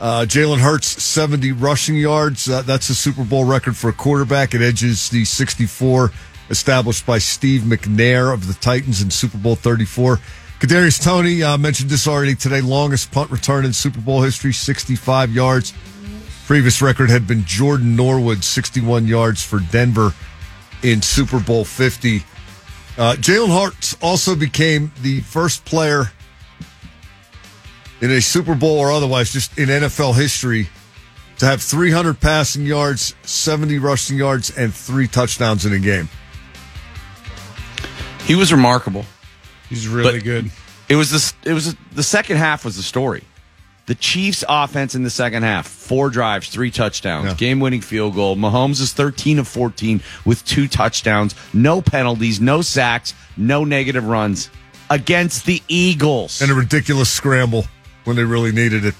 Uh, 0.00 0.26
Jalen 0.26 0.58
Hurts, 0.58 1.02
70 1.02 1.52
rushing 1.52 1.96
yards. 1.96 2.48
Uh, 2.48 2.62
that's 2.62 2.88
a 2.88 2.94
Super 2.94 3.24
Bowl 3.24 3.44
record 3.44 3.76
for 3.76 3.90
a 3.90 3.92
quarterback. 3.92 4.54
It 4.54 4.60
edges 4.60 5.08
the 5.08 5.24
64 5.24 6.10
established 6.50 7.06
by 7.06 7.18
Steve 7.18 7.62
McNair 7.62 8.32
of 8.32 8.46
the 8.46 8.54
Titans 8.54 9.00
in 9.02 9.10
Super 9.10 9.38
Bowl 9.38 9.56
34. 9.56 10.18
Kadarius 10.58 11.02
Toney 11.02 11.42
uh, 11.42 11.58
mentioned 11.58 11.90
this 11.90 12.08
already 12.08 12.34
today. 12.34 12.60
Longest 12.60 13.12
punt 13.12 13.30
return 13.30 13.64
in 13.64 13.72
Super 13.72 14.00
Bowl 14.00 14.22
history, 14.22 14.52
65 14.52 15.30
yards. 15.30 15.72
Previous 16.46 16.82
record 16.82 17.10
had 17.10 17.26
been 17.26 17.44
Jordan 17.44 17.96
Norwood, 17.96 18.44
61 18.44 19.06
yards 19.06 19.42
for 19.42 19.60
Denver 19.60 20.12
in 20.82 21.02
Super 21.02 21.40
Bowl 21.40 21.64
50. 21.64 22.18
Uh, 22.96 23.14
Jalen 23.18 23.48
Hurts 23.48 23.96
also 24.02 24.34
became 24.36 24.92
the 25.02 25.20
first 25.22 25.64
player 25.64 26.12
in 28.00 28.10
a 28.10 28.20
Super 28.20 28.54
Bowl 28.54 28.78
or 28.78 28.90
otherwise, 28.92 29.32
just 29.32 29.56
in 29.58 29.68
NFL 29.68 30.14
history, 30.14 30.68
to 31.38 31.46
have 31.46 31.62
300 31.62 32.20
passing 32.20 32.64
yards, 32.64 33.14
70 33.22 33.78
rushing 33.78 34.16
yards, 34.16 34.56
and 34.56 34.72
three 34.74 35.08
touchdowns 35.08 35.64
in 35.66 35.72
a 35.72 35.78
game. 35.78 36.08
He 38.26 38.34
was 38.34 38.52
remarkable. 38.52 39.04
He's 39.68 39.86
really 39.88 40.18
But- 40.18 40.24
good. 40.24 40.50
It 40.88 40.96
was 40.96 41.10
the 41.10 41.48
it 41.50 41.54
was 41.54 41.74
the 41.94 42.02
second 42.02 42.36
half 42.36 42.64
was 42.64 42.76
the 42.76 42.82
story. 42.82 43.24
The 43.86 43.94
Chiefs' 43.94 44.44
offense 44.48 44.94
in 44.94 45.02
the 45.02 45.10
second 45.10 45.42
half, 45.42 45.66
four 45.66 46.08
drives, 46.10 46.48
three 46.48 46.70
touchdowns, 46.70 47.34
game 47.34 47.58
winning 47.60 47.80
field 47.82 48.14
goal. 48.14 48.34
Mahomes 48.36 48.80
is 48.80 48.92
13 48.92 49.38
of 49.38 49.46
14 49.48 50.02
with 50.24 50.44
two 50.46 50.68
touchdowns, 50.68 51.34
no 51.52 51.82
penalties, 51.82 52.40
no 52.40 52.62
sacks, 52.62 53.12
no 53.36 53.64
negative 53.64 54.04
runs 54.06 54.48
against 54.90 55.44
the 55.46 55.62
Eagles. 55.68 56.40
And 56.40 56.50
a 56.50 56.54
ridiculous 56.54 57.10
scramble 57.10 57.66
when 58.04 58.16
they 58.16 58.24
really 58.24 58.52
needed 58.52 58.84
it. 58.84 58.94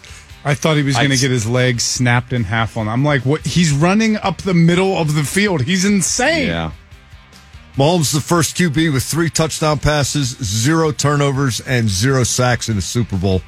I 0.45 0.55
thought 0.55 0.77
he 0.77 0.83
was 0.83 0.97
going 0.97 1.11
to 1.11 1.17
get 1.17 1.31
his 1.31 1.49
legs 1.49 1.83
snapped 1.83 2.33
in 2.33 2.45
half 2.45 2.77
on. 2.77 2.87
I'm 2.87 3.03
like, 3.03 3.25
what? 3.25 3.47
He's 3.47 3.73
running 3.73 4.17
up 4.17 4.43
the 4.43 4.53
middle 4.53 4.99
of 4.99 5.15
the 5.15 5.25
field. 5.25 5.63
He's 5.63 5.87
insane. 5.87 6.49
Yeah. 6.49 6.73
Mahomes, 7.77 8.13
the 8.13 8.21
first 8.21 8.57
QB 8.57 8.93
with 8.93 9.03
three 9.03 9.31
touchdown 9.31 9.79
passes, 9.79 10.37
zero 10.37 10.93
turnovers, 10.93 11.61
and 11.61 11.89
zero 11.89 12.25
sacks 12.25 12.69
in 12.69 12.77
the 12.77 12.83
Super 12.83 13.17
Bowl. 13.17 13.41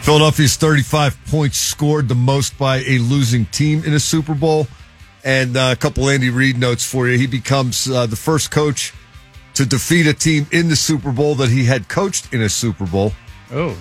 Philadelphia's 0.00 0.54
35 0.56 1.18
points 1.26 1.58
scored, 1.58 2.06
the 2.06 2.14
most 2.14 2.56
by 2.56 2.76
a 2.86 2.98
losing 2.98 3.44
team 3.46 3.82
in 3.84 3.92
a 3.92 4.00
Super 4.00 4.34
Bowl. 4.34 4.68
And 5.24 5.56
uh, 5.56 5.70
a 5.72 5.76
couple 5.76 6.08
Andy 6.08 6.30
Reid 6.30 6.56
notes 6.56 6.88
for 6.88 7.08
you. 7.08 7.18
He 7.18 7.26
becomes 7.26 7.90
uh, 7.90 8.06
the 8.06 8.14
first 8.14 8.52
coach 8.52 8.94
to 9.56 9.64
defeat 9.64 10.06
a 10.06 10.12
team 10.12 10.46
in 10.52 10.68
the 10.68 10.76
Super 10.76 11.12
Bowl 11.12 11.34
that 11.36 11.48
he 11.48 11.64
had 11.64 11.88
coached 11.88 12.32
in 12.34 12.42
a 12.42 12.48
Super 12.48 12.86
Bowl. 12.86 13.12
Oh. 13.50 13.76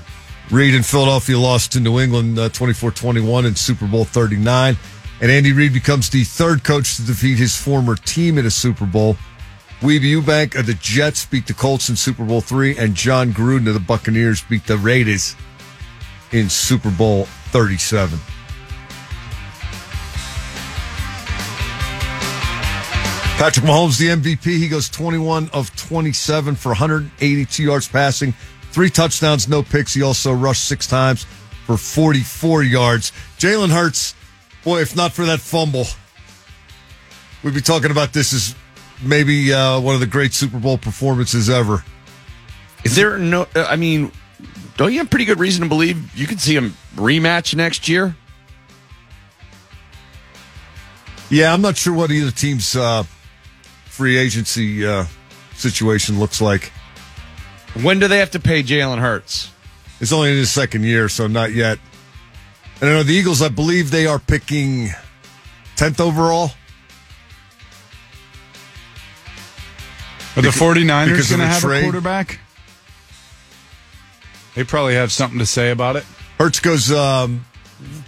Reid 0.49 0.73
and 0.73 0.85
Philadelphia 0.85 1.37
lost 1.37 1.73
to 1.73 1.79
New 1.79 1.99
England 1.99 2.39
uh, 2.39 2.49
24 2.49 2.91
21 2.91 3.45
in 3.45 3.55
Super 3.55 3.85
Bowl 3.85 4.05
39. 4.05 4.77
And 5.21 5.31
Andy 5.31 5.51
Reid 5.51 5.73
becomes 5.73 6.09
the 6.09 6.23
third 6.23 6.63
coach 6.63 6.95
to 6.95 7.01
defeat 7.01 7.37
his 7.37 7.57
former 7.57 7.95
team 7.95 8.37
in 8.37 8.45
a 8.45 8.51
Super 8.51 8.85
Bowl. 8.85 9.17
Weeby 9.81 10.21
Ewbank 10.21 10.57
of 10.57 10.65
the 10.65 10.73
Jets 10.75 11.25
beat 11.25 11.47
the 11.47 11.53
Colts 11.53 11.89
in 11.89 11.95
Super 11.95 12.23
Bowl 12.23 12.41
three, 12.41 12.77
and 12.77 12.95
Jon 12.95 13.33
Gruden 13.33 13.67
of 13.67 13.73
the 13.73 13.79
Buccaneers 13.79 14.41
beat 14.43 14.65
the 14.65 14.77
Raiders 14.77 15.35
in 16.31 16.49
Super 16.49 16.91
Bowl 16.91 17.25
37. 17.51 18.17
Patrick 23.37 23.65
Mahomes, 23.65 23.99
the 23.99 24.07
MVP. 24.07 24.43
He 24.43 24.69
goes 24.69 24.87
21 24.89 25.49
of 25.51 25.75
27 25.75 26.55
for 26.55 26.69
182 26.69 27.63
yards 27.63 27.87
passing, 27.87 28.33
three 28.71 28.89
touchdowns, 28.89 29.49
no 29.49 29.61
picks. 29.61 29.93
He 29.93 30.01
also 30.01 30.33
rushed 30.33 30.63
six 30.65 30.87
times 30.87 31.25
for 31.65 31.75
44 31.75 32.63
yards. 32.63 33.11
Jalen 33.37 33.69
Hurts, 33.69 34.15
boy, 34.63 34.79
if 34.79 34.95
not 34.95 35.11
for 35.11 35.25
that 35.25 35.41
fumble, 35.41 35.85
we'd 37.43 37.53
be 37.53 37.61
talking 37.61 37.91
about 37.91 38.13
this 38.13 38.31
as 38.33 38.55
maybe 39.03 39.53
uh, 39.53 39.81
one 39.81 39.95
of 39.95 39.99
the 39.99 40.07
great 40.07 40.33
Super 40.33 40.57
Bowl 40.57 40.77
performances 40.77 41.49
ever. 41.49 41.83
Is 42.85 42.95
there 42.95 43.17
no? 43.17 43.47
uh, 43.53 43.65
I 43.67 43.75
mean, 43.75 44.13
don't 44.77 44.93
you 44.93 44.99
have 44.99 45.09
pretty 45.09 45.25
good 45.25 45.39
reason 45.39 45.63
to 45.63 45.69
believe 45.69 46.15
you 46.15 46.25
could 46.25 46.39
see 46.39 46.55
him 46.55 46.73
rematch 46.95 47.53
next 47.53 47.89
year? 47.89 48.15
Yeah, 51.29 51.53
I'm 51.53 51.61
not 51.61 51.75
sure 51.75 51.93
what 51.93 52.11
either 52.11 52.31
team's 52.31 52.75
uh, 52.75 53.03
free 53.95 54.17
agency 54.17 54.85
uh, 54.85 55.05
situation 55.53 56.19
looks 56.19 56.41
like. 56.41 56.73
When 57.81 57.99
do 57.99 58.09
they 58.09 58.17
have 58.17 58.31
to 58.31 58.39
pay 58.41 58.61
Jalen 58.61 58.99
Hurts? 58.99 59.49
It's 60.01 60.11
only 60.11 60.31
in 60.31 60.37
his 60.37 60.51
second 60.51 60.83
year, 60.83 61.07
so 61.07 61.27
not 61.27 61.53
yet. 61.53 61.79
And 62.81 62.89
I 62.89 62.93
know 62.93 63.03
the 63.03 63.13
Eagles, 63.13 63.41
I 63.41 63.47
believe 63.47 63.91
they 63.91 64.05
are 64.05 64.19
picking 64.19 64.89
10th 65.77 66.01
overall. 66.01 66.51
Are 70.35 70.41
the 70.41 70.49
Because- 70.49 70.55
49ers 70.59 71.29
going 71.29 71.39
to 71.39 71.47
have 71.47 71.61
trade? 71.61 71.79
a 71.79 71.83
quarterback? 71.83 72.39
They 74.55 74.65
probably 74.65 74.95
have 74.95 75.11
something 75.13 75.39
to 75.39 75.45
say 75.45 75.71
about 75.71 75.95
it. 75.95 76.05
Hurts 76.37 76.59
goes 76.59 76.91
um, 76.91 77.45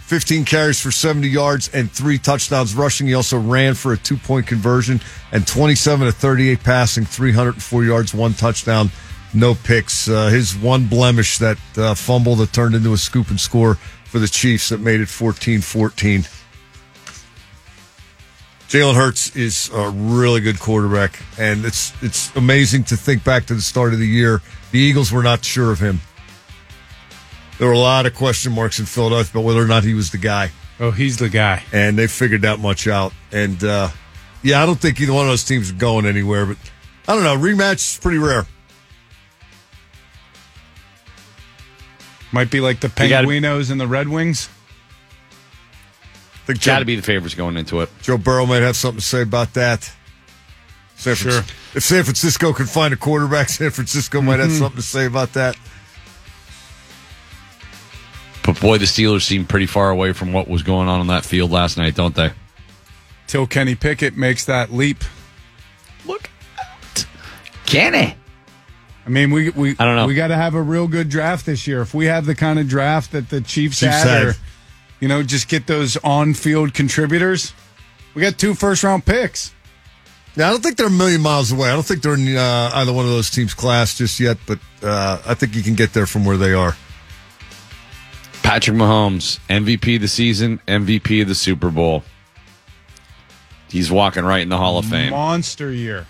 15 0.08 0.46
carries 0.46 0.80
for 0.80 0.90
70 0.90 1.28
yards 1.28 1.68
and 1.74 1.92
three 1.92 2.16
touchdowns 2.16 2.74
rushing. 2.74 3.06
He 3.06 3.12
also 3.12 3.38
ran 3.38 3.74
for 3.74 3.92
a 3.92 3.96
two 3.98 4.16
point 4.16 4.46
conversion 4.46 5.02
and 5.32 5.46
27 5.46 6.06
to 6.06 6.12
38 6.12 6.64
passing, 6.64 7.04
304 7.04 7.84
yards, 7.84 8.14
one 8.14 8.32
touchdown, 8.32 8.90
no 9.34 9.54
picks. 9.54 10.08
Uh, 10.08 10.28
his 10.28 10.56
one 10.56 10.86
blemish, 10.86 11.36
that 11.36 11.58
uh, 11.76 11.94
fumble 11.94 12.36
that 12.36 12.54
turned 12.54 12.74
into 12.74 12.94
a 12.94 12.96
scoop 12.96 13.28
and 13.28 13.38
score 13.38 13.74
for 14.06 14.18
the 14.18 14.26
Chiefs 14.26 14.70
that 14.70 14.80
made 14.80 15.02
it 15.02 15.10
14 15.10 15.60
14. 15.60 16.22
Jalen 18.68 18.94
Hurts 18.94 19.36
is 19.36 19.70
a 19.74 19.90
really 19.90 20.40
good 20.40 20.58
quarterback, 20.58 21.22
and 21.38 21.66
it's 21.66 21.92
it's 22.02 22.34
amazing 22.34 22.84
to 22.84 22.96
think 22.96 23.24
back 23.24 23.44
to 23.46 23.54
the 23.54 23.60
start 23.60 23.92
of 23.92 23.98
the 23.98 24.06
year. 24.06 24.40
The 24.70 24.78
Eagles 24.78 25.12
were 25.12 25.22
not 25.22 25.44
sure 25.44 25.70
of 25.70 25.80
him. 25.80 26.00
There 27.58 27.66
were 27.66 27.74
a 27.74 27.78
lot 27.78 28.06
of 28.06 28.14
question 28.14 28.52
marks 28.52 28.78
in 28.78 28.86
Philadelphia 28.86 29.32
about 29.40 29.46
whether 29.46 29.60
or 29.62 29.66
not 29.66 29.82
he 29.84 29.94
was 29.94 30.10
the 30.10 30.18
guy. 30.18 30.50
Oh, 30.80 30.92
he's 30.92 31.16
the 31.16 31.28
guy. 31.28 31.64
And 31.72 31.98
they 31.98 32.06
figured 32.06 32.42
that 32.42 32.60
much 32.60 32.86
out. 32.86 33.12
And 33.32 33.62
uh, 33.64 33.88
yeah, 34.42 34.62
I 34.62 34.66
don't 34.66 34.78
think 34.80 35.00
either 35.00 35.12
one 35.12 35.24
of 35.24 35.30
those 35.30 35.42
teams 35.44 35.70
are 35.70 35.74
going 35.74 36.06
anywhere, 36.06 36.46
but 36.46 36.56
I 37.08 37.14
don't 37.14 37.24
know. 37.24 37.36
Rematch 37.36 37.74
is 37.94 37.98
pretty 38.00 38.18
rare. 38.18 38.46
Might 42.30 42.50
be 42.50 42.60
like 42.60 42.80
the 42.80 42.88
You 43.02 43.08
gotta- 43.08 43.26
Penguinos 43.26 43.70
and 43.70 43.80
the 43.80 43.86
Red 43.86 44.08
Wings. 44.08 44.48
I 46.34 46.52
think 46.52 46.62
Got 46.64 46.78
to 46.78 46.84
be 46.84 46.96
the 46.96 47.02
favorites 47.02 47.34
going 47.34 47.56
into 47.56 47.80
it. 47.80 47.90
Joe 48.00 48.16
Burrow 48.16 48.46
might 48.46 48.62
have 48.62 48.76
something 48.76 49.00
to 49.00 49.04
say 49.04 49.22
about 49.22 49.54
that. 49.54 49.90
San 50.96 51.14
Fran- 51.14 51.32
Sure. 51.32 51.42
If 51.74 51.82
San 51.82 52.04
Francisco 52.04 52.52
could 52.52 52.68
find 52.70 52.94
a 52.94 52.96
quarterback, 52.96 53.48
San 53.50 53.70
Francisco 53.70 54.20
might 54.22 54.40
have 54.40 54.50
Mhm. 54.50 54.58
something 54.58 54.76
to 54.80 54.86
say 54.86 55.04
about 55.06 55.34
that. 55.34 55.56
But 58.48 58.62
boy, 58.62 58.78
the 58.78 58.86
Steelers 58.86 59.24
seem 59.24 59.44
pretty 59.44 59.66
far 59.66 59.90
away 59.90 60.14
from 60.14 60.32
what 60.32 60.48
was 60.48 60.62
going 60.62 60.88
on 60.88 61.00
on 61.00 61.08
that 61.08 61.22
field 61.22 61.50
last 61.50 61.76
night, 61.76 61.94
don't 61.94 62.14
they? 62.14 62.32
Till 63.26 63.46
Kenny 63.46 63.74
Pickett 63.74 64.16
makes 64.16 64.46
that 64.46 64.72
leap. 64.72 65.04
Look 66.06 66.30
out. 66.58 67.06
Kenny. 67.66 68.16
I 69.04 69.10
mean, 69.10 69.32
we 69.32 69.50
we 69.50 69.76
I 69.78 69.84
don't 69.84 69.96
know. 69.96 70.06
We 70.06 70.14
got 70.14 70.28
to 70.28 70.34
have 70.34 70.54
a 70.54 70.62
real 70.62 70.88
good 70.88 71.10
draft 71.10 71.44
this 71.44 71.66
year. 71.66 71.82
If 71.82 71.92
we 71.92 72.06
have 72.06 72.24
the 72.24 72.34
kind 72.34 72.58
of 72.58 72.66
draft 72.66 73.12
that 73.12 73.28
the 73.28 73.42
Chiefs, 73.42 73.80
Chiefs 73.80 74.02
had, 74.02 74.06
had. 74.06 74.26
or 74.28 74.34
you 74.98 75.08
know, 75.08 75.22
just 75.22 75.48
get 75.48 75.66
those 75.66 75.98
on-field 75.98 76.72
contributors. 76.72 77.52
We 78.14 78.22
got 78.22 78.38
two 78.38 78.54
first 78.54 78.82
round 78.82 79.04
picks. 79.04 79.52
Yeah, 80.36 80.48
I 80.48 80.52
don't 80.52 80.62
think 80.62 80.78
they're 80.78 80.86
a 80.86 80.90
million 80.90 81.20
miles 81.20 81.52
away. 81.52 81.68
I 81.68 81.74
don't 81.74 81.84
think 81.84 82.00
they're 82.00 82.14
in 82.14 82.34
uh, 82.34 82.70
either 82.72 82.94
one 82.94 83.04
of 83.04 83.10
those 83.10 83.28
teams' 83.28 83.52
class 83.52 83.98
just 83.98 84.18
yet, 84.18 84.38
but 84.46 84.58
uh, 84.82 85.20
I 85.26 85.34
think 85.34 85.54
you 85.54 85.62
can 85.62 85.74
get 85.74 85.92
there 85.92 86.06
from 86.06 86.24
where 86.24 86.38
they 86.38 86.54
are. 86.54 86.74
Patrick 88.48 88.78
Mahomes, 88.78 89.38
MVP 89.50 89.96
of 89.96 90.00
the 90.00 90.08
season, 90.08 90.58
MVP 90.66 91.20
of 91.20 91.28
the 91.28 91.34
Super 91.34 91.68
Bowl. 91.70 92.02
He's 93.68 93.90
walking 93.90 94.24
right 94.24 94.40
in 94.40 94.48
the 94.48 94.56
Hall 94.56 94.78
of 94.78 94.86
Fame. 94.86 95.10
Monster 95.10 95.70
year. 95.70 96.06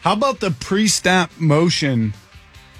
How 0.00 0.14
about 0.14 0.40
the 0.40 0.50
pre 0.50 0.88
snap 0.88 1.30
motion 1.38 2.14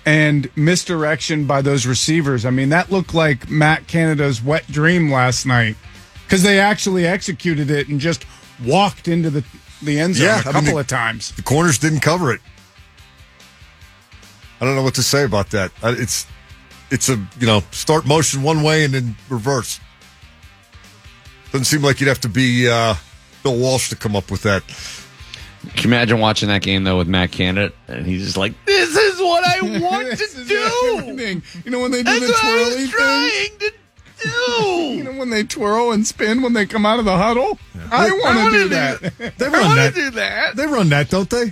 and 0.07 0.49
misdirection 0.57 1.45
by 1.47 1.61
those 1.61 1.85
receivers? 1.85 2.47
I 2.47 2.51
mean, 2.51 2.71
that 2.71 2.91
looked 2.91 3.13
like 3.13 3.51
Matt 3.51 3.89
Canada's 3.89 4.43
wet 4.43 4.67
dream 4.69 5.13
last 5.13 5.45
night 5.45 5.77
because 6.25 6.43
they 6.43 6.59
actually 6.59 7.07
executed 7.07 7.71
it 7.71 7.89
and 7.89 8.01
just 8.01 8.25
walked 8.65 9.07
into 9.07 9.29
the, 9.29 9.45
the 9.83 10.01
end 10.01 10.15
zone 10.15 10.27
Yeah, 10.29 10.37
a 10.37 10.39
I 10.39 10.43
couple 10.45 10.63
mean, 10.63 10.75
the- 10.77 10.81
of 10.81 10.87
times. 10.87 11.33
The 11.33 11.43
corners 11.43 11.77
didn't 11.77 12.01
cover 12.01 12.33
it. 12.33 12.41
I 14.63 14.65
don't 14.65 14.77
know 14.77 14.83
what 14.83 14.95
to 14.95 15.03
say 15.03 15.25
about 15.25 15.51
that. 15.51 15.73
Uh, 15.83 15.95
It's 15.99 16.27
it's 16.93 17.09
a 17.09 17.17
you 17.41 17.47
know 17.47 17.63
start 17.73 18.07
motion 18.07 18.43
one 18.43 18.63
way 18.63 18.85
and 18.85 18.95
then 18.95 19.17
reverse. 19.29 19.81
Doesn't 21.51 21.65
seem 21.65 21.83
like 21.83 22.01
you'd 22.01 22.09
have 22.09 22.21
to 22.21 22.29
be 22.29 22.69
uh, 22.69 22.95
Bill 23.43 23.57
Walsh 23.57 23.89
to 23.89 23.97
come 23.97 24.15
up 24.15 24.31
with 24.31 24.43
that. 24.43 24.63
Can 25.77 25.91
you 25.91 25.97
imagine 25.97 26.19
watching 26.19 26.49
that 26.49 26.63
game 26.63 26.85
though 26.85 26.99
with 26.99 27.09
Matt 27.09 27.33
Canada 27.33 27.73
and 27.89 28.07
he's 28.07 28.25
just 28.25 28.37
like, 28.37 28.53
"This 28.67 28.95
is 28.97 29.19
what 29.21 29.45
I 29.45 29.61
want 29.81 30.19
to 30.19 30.45
do." 30.45 30.99
Everything. 30.99 31.43
You 31.65 31.71
know 31.71 31.81
when 31.81 31.91
they 31.91 32.03
do 32.03 32.21
That's 32.21 32.27
the 32.27 32.33
what 32.33 32.45
I 32.45 32.65
was 32.65 32.91
twirly 32.91 33.49
thing? 33.49 33.71
You 34.25 35.03
know 35.03 35.15
when 35.15 35.31
they 35.31 35.43
twirl 35.43 35.91
and 35.91 36.07
spin 36.07 36.43
when 36.43 36.53
they 36.53 36.65
come 36.65 36.87
out 36.87 37.01
of 37.01 37.05
the 37.05 37.17
huddle? 37.17 37.59
I 37.91 38.09
want 38.13 38.53
to 38.53 38.57
do 38.57 38.63
do 38.63 38.69
that. 38.69 39.35
They 39.37 39.49
run 39.49 39.77
that. 39.77 39.95
do 39.97 40.11
that. 40.11 40.55
They 40.55 40.67
run 40.67 40.89
that, 40.91 41.11
don't 41.11 41.29
they? 41.29 41.47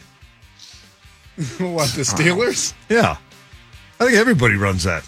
what 1.58 1.88
the 1.90 2.02
Steelers? 2.02 2.72
Yeah, 2.88 3.16
I 3.98 4.04
think 4.04 4.16
everybody 4.16 4.54
runs 4.54 4.84
that. 4.84 5.04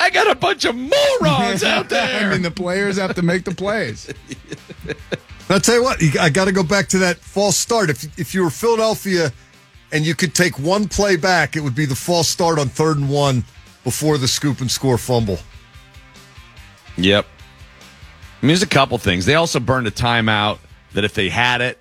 I 0.00 0.10
got 0.10 0.30
a 0.30 0.34
bunch 0.34 0.64
of 0.64 0.76
morons 0.76 1.64
out 1.64 1.88
there. 1.88 2.28
I 2.28 2.32
mean, 2.32 2.42
the 2.42 2.50
players 2.50 2.98
have 2.98 3.14
to 3.16 3.22
make 3.22 3.44
the 3.44 3.54
plays. 3.54 4.12
I'll 5.50 5.60
tell 5.60 5.76
you 5.76 5.82
what, 5.82 6.02
I 6.18 6.28
got 6.28 6.44
to 6.44 6.52
go 6.52 6.62
back 6.62 6.88
to 6.88 6.98
that 6.98 7.18
false 7.18 7.56
start. 7.56 7.90
If 7.90 8.18
if 8.18 8.34
you 8.34 8.42
were 8.44 8.50
Philadelphia 8.50 9.32
and 9.92 10.06
you 10.06 10.14
could 10.14 10.34
take 10.34 10.58
one 10.58 10.88
play 10.88 11.16
back, 11.16 11.56
it 11.56 11.60
would 11.60 11.74
be 11.74 11.86
the 11.86 11.94
false 11.94 12.28
start 12.28 12.58
on 12.58 12.68
third 12.68 12.98
and 12.98 13.08
one 13.08 13.44
before 13.84 14.18
the 14.18 14.28
scoop 14.28 14.60
and 14.60 14.70
score 14.70 14.98
fumble. 14.98 15.38
Yep. 16.98 17.24
I 17.24 18.46
mean, 18.46 18.48
there's 18.48 18.62
a 18.62 18.66
couple 18.66 18.98
things. 18.98 19.24
They 19.24 19.34
also 19.34 19.58
burned 19.58 19.86
a 19.86 19.90
timeout 19.90 20.58
that 20.92 21.04
if 21.04 21.14
they 21.14 21.28
had 21.28 21.60
it, 21.60 21.78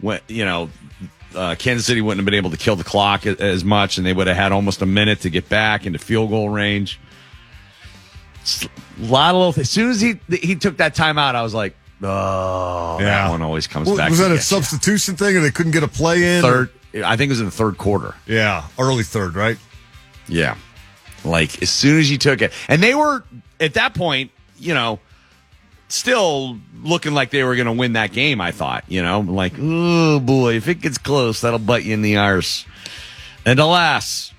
when 0.00 0.20
you 0.28 0.44
know, 0.44 0.70
uh, 1.34 1.54
Kansas 1.58 1.86
City 1.86 2.00
wouldn't 2.00 2.18
have 2.20 2.24
been 2.24 2.34
able 2.34 2.50
to 2.50 2.56
kill 2.56 2.76
the 2.76 2.84
clock 2.84 3.26
as 3.26 3.64
much, 3.64 3.98
and 3.98 4.06
they 4.06 4.12
would 4.12 4.26
have 4.26 4.36
had 4.36 4.52
almost 4.52 4.80
a 4.80 4.86
minute 4.86 5.20
to 5.20 5.30
get 5.30 5.48
back 5.48 5.84
into 5.84 5.98
field 5.98 6.30
goal 6.30 6.48
range. 6.48 6.98
It's 8.42 8.64
A 8.64 8.68
lot 8.98 9.30
of 9.30 9.36
little. 9.36 9.52
Things. 9.52 9.66
As 9.66 9.70
soon 9.70 9.90
as 9.90 10.00
he 10.00 10.20
he 10.36 10.56
took 10.56 10.78
that 10.78 10.94
timeout, 10.94 11.34
I 11.34 11.42
was 11.42 11.54
like, 11.54 11.76
oh, 12.02 12.98
yeah. 13.00 13.04
that 13.26 13.30
one 13.30 13.42
always 13.42 13.66
comes 13.66 13.88
Well, 13.88 13.96
back. 13.96 14.10
Was 14.10 14.18
that 14.18 14.26
a 14.26 14.28
get 14.30 14.34
you. 14.36 14.40
substitution 14.42 15.16
thing, 15.16 15.36
or 15.36 15.40
they 15.40 15.50
couldn't 15.50 15.72
get 15.72 15.82
a 15.82 15.88
play 15.88 16.36
in? 16.36 16.42
third? 16.42 16.70
I 16.94 17.16
think 17.16 17.28
it 17.28 17.32
was 17.32 17.40
in 17.40 17.46
the 17.46 17.50
third 17.52 17.78
quarter. 17.78 18.14
Yeah, 18.26 18.64
early 18.78 19.04
third, 19.04 19.34
right? 19.36 19.56
Yeah. 20.26 20.56
Like 21.24 21.62
as 21.62 21.70
soon 21.70 21.98
as 22.00 22.10
you 22.10 22.18
took 22.18 22.40
it. 22.42 22.52
And 22.68 22.82
they 22.82 22.94
were 22.94 23.22
at 23.60 23.74
that 23.74 23.94
point, 23.94 24.30
you 24.58 24.74
know, 24.74 24.98
still 25.88 26.58
looking 26.82 27.12
like 27.12 27.30
they 27.30 27.44
were 27.44 27.54
going 27.56 27.66
to 27.66 27.72
win 27.72 27.92
that 27.92 28.12
game, 28.12 28.40
I 28.40 28.52
thought, 28.52 28.84
you 28.88 29.02
know, 29.02 29.20
like, 29.20 29.52
oh 29.58 30.18
boy, 30.20 30.54
if 30.54 30.66
it 30.68 30.80
gets 30.80 30.98
close, 30.98 31.42
that'll 31.42 31.58
bite 31.58 31.84
you 31.84 31.92
in 31.94 32.02
the 32.02 32.16
arse. 32.16 32.64
And 33.44 33.58
alas, 33.58 34.32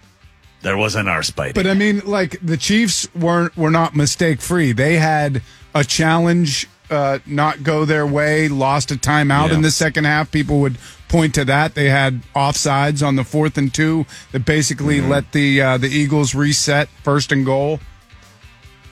there 0.62 0.78
was 0.78 0.96
an 0.96 1.08
arse 1.08 1.30
bite. 1.32 1.56
But 1.56 1.68
I 1.68 1.74
mean, 1.74 2.02
like 2.06 2.38
the 2.42 2.58
Chiefs 2.58 3.08
weren't 3.16 3.56
were 3.58 3.72
not 3.72 3.96
mistake 3.96 4.42
free. 4.42 4.72
They 4.72 4.98
had 4.98 5.42
a 5.74 5.84
challenge 5.84 6.68
uh, 6.90 7.20
not 7.26 7.64
go 7.64 7.86
their 7.86 8.06
way, 8.06 8.48
lost 8.50 8.92
a 8.92 8.96
timeout 8.96 9.50
Yeah. 9.50 9.56
in 9.56 9.62
the 9.62 9.72
second 9.72 10.04
half. 10.06 10.30
People 10.32 10.60
would 10.60 10.78
point 11.08 11.34
to 11.36 11.46
that. 11.46 11.74
They 11.76 11.90
had 11.90 12.22
offsides 12.36 13.06
on 13.06 13.16
the 13.16 13.24
fourth 13.24 13.58
and 13.58 13.74
two 13.74 14.06
that 14.34 14.46
basically 14.46 15.00
Mm-hmm. 15.00 15.10
let 15.10 15.32
the 15.32 15.62
uh, 15.62 15.78
the 15.78 15.88
Eagles 15.90 16.36
reset 16.36 16.90
first 17.04 17.32
and 17.32 17.46
goal. 17.46 17.80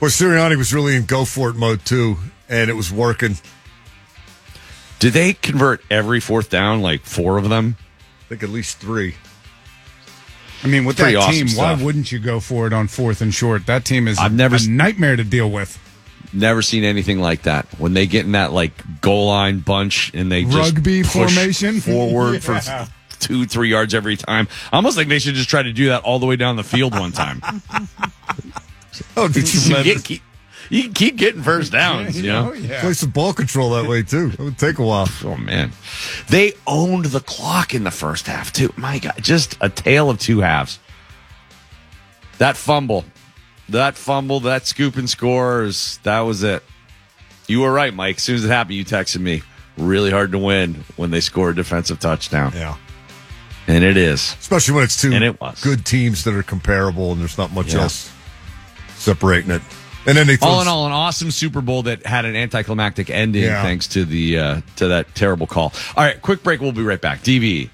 Well, 0.00 0.10
Sirianni 0.10 0.56
was 0.56 0.72
really 0.72 0.96
in 0.96 1.04
go 1.04 1.24
for 1.26 1.50
it 1.50 1.56
mode 1.56 1.84
too, 1.84 2.16
and 2.48 2.70
it 2.70 2.74
was 2.74 2.90
working. 2.90 3.36
Did 4.98 5.12
they 5.12 5.32
convert 5.34 5.82
every 5.90 6.20
fourth 6.20 6.50
down, 6.50 6.80
like 6.82 7.02
four 7.02 7.38
of 7.38 7.48
them? 7.48 7.76
I 8.26 8.28
think 8.30 8.42
at 8.42 8.48
least 8.50 8.78
three. 8.78 9.16
I 10.62 10.66
mean, 10.66 10.84
with 10.84 10.96
that 10.98 11.14
awesome 11.16 11.32
team, 11.32 11.48
stuff. 11.48 11.78
why 11.78 11.84
wouldn't 11.84 12.12
you 12.12 12.18
go 12.18 12.38
for 12.40 12.66
it 12.66 12.72
on 12.72 12.86
fourth 12.88 13.20
and 13.22 13.32
short? 13.32 13.66
That 13.66 13.84
team 13.84 14.06
is 14.08 14.18
I've 14.18 14.32
never 14.32 14.56
a 14.56 14.68
nightmare 14.68 15.16
to 15.16 15.24
deal 15.24 15.50
with. 15.50 15.78
Never 16.32 16.62
seen 16.62 16.84
anything 16.84 17.18
like 17.18 17.42
that. 17.42 17.66
When 17.78 17.94
they 17.94 18.06
get 18.06 18.24
in 18.26 18.32
that 18.32 18.52
like 18.52 19.00
goal 19.00 19.28
line 19.28 19.60
bunch 19.60 20.12
and 20.14 20.30
they 20.30 20.44
just 20.44 20.56
Rugby 20.74 21.02
push 21.02 21.12
formation? 21.12 21.80
forward 21.80 22.44
Yeah. 22.44 22.84
for 22.84 22.92
two, 23.18 23.46
three 23.46 23.70
yards 23.70 23.94
every 23.94 24.16
time. 24.16 24.48
Almost 24.72 24.96
like 24.96 25.08
they 25.08 25.18
should 25.18 25.34
just 25.34 25.48
try 25.48 25.62
to 25.62 25.72
do 25.72 25.88
that 25.88 26.02
all 26.04 26.18
the 26.18 26.26
way 26.26 26.36
down 26.36 26.56
the 26.56 26.62
field 26.64 26.92
one 26.98 27.12
time. 27.12 27.42
Oh, 29.16 29.28
did 29.28 29.52
you, 29.52 29.82
get- 29.82 30.20
you 30.70 30.84
can 30.84 30.92
keep 30.94 31.16
getting 31.16 31.42
first 31.42 31.72
downs, 31.82 32.18
you 32.20 32.30
know? 32.30 32.52
Play 32.80 32.92
some 32.94 33.10
ball 33.10 33.32
control 33.34 33.70
that 33.70 33.86
way 33.88 34.02
too. 34.02 34.30
It 34.32 34.38
would 34.38 34.58
take 34.58 34.78
a 34.78 34.82
while. 34.84 35.08
Oh 35.24 35.36
man, 35.36 35.72
they 36.30 36.54
owned 36.66 37.06
the 37.06 37.20
clock 37.20 37.74
in 37.74 37.84
the 37.84 37.90
first 37.90 38.26
half 38.26 38.52
too. 38.52 38.72
My 38.76 38.98
God, 38.98 39.14
just 39.20 39.56
a 39.60 39.68
tale 39.68 40.08
of 40.08 40.18
two 40.18 40.40
halves. 40.40 40.78
That 42.38 42.56
fumble, 42.56 43.04
that 43.68 43.96
fumble, 43.96 44.40
that 44.40 44.66
scoop 44.66 44.96
and 44.96 45.08
scores. 45.10 45.98
That 46.04 46.20
was 46.20 46.42
it. 46.42 46.62
You 47.48 47.60
were 47.60 47.72
right, 47.72 47.92
Mike. 47.92 48.16
As 48.16 48.22
soon 48.22 48.36
as 48.36 48.44
it 48.44 48.48
happened, 48.48 48.76
you 48.76 48.84
texted 48.84 49.20
me. 49.20 49.42
Really 49.76 50.10
hard 50.10 50.32
to 50.32 50.38
win 50.38 50.84
when 50.96 51.10
they 51.10 51.20
score 51.20 51.50
a 51.50 51.54
defensive 51.54 52.00
touchdown. 52.00 52.52
Yeah, 52.54 52.76
and 53.66 53.82
it 53.84 53.96
is. 53.96 54.36
especially 54.40 54.74
when 54.74 54.84
it's 54.84 55.00
two 55.00 55.12
And 55.12 55.22
it 55.24 55.40
was. 55.40 55.60
good 55.62 55.84
teams 55.84 56.24
that 56.24 56.34
are 56.34 56.42
comparable, 56.42 57.12
and 57.12 57.20
there's 57.20 57.36
not 57.38 57.52
much 57.52 57.72
Yeah. 57.74 57.82
else 57.82 58.10
separating 58.96 59.50
it. 59.50 59.62
And 60.06 60.16
then 60.16 60.26
they 60.26 60.38
All 60.40 60.62
in 60.62 60.68
all, 60.68 60.86
an 60.86 60.92
awesome 60.92 61.30
Super 61.30 61.60
Bowl 61.60 61.82
that 61.82 62.06
had 62.06 62.24
an 62.24 62.34
anticlimactic 62.34 63.10
ending 63.10 63.42
Yeah. 63.44 63.62
thanks 63.62 63.86
to 63.88 64.04
the 64.04 64.38
uh, 64.38 64.60
to 64.76 64.88
that 64.88 65.14
terrible 65.14 65.46
call. 65.46 65.72
All 65.96 66.04
right, 66.04 66.20
quick 66.22 66.42
break. 66.42 66.60
We'll 66.60 66.72
be 66.72 66.82
right 66.82 67.00
back. 67.00 67.22
DVE. 67.22 67.68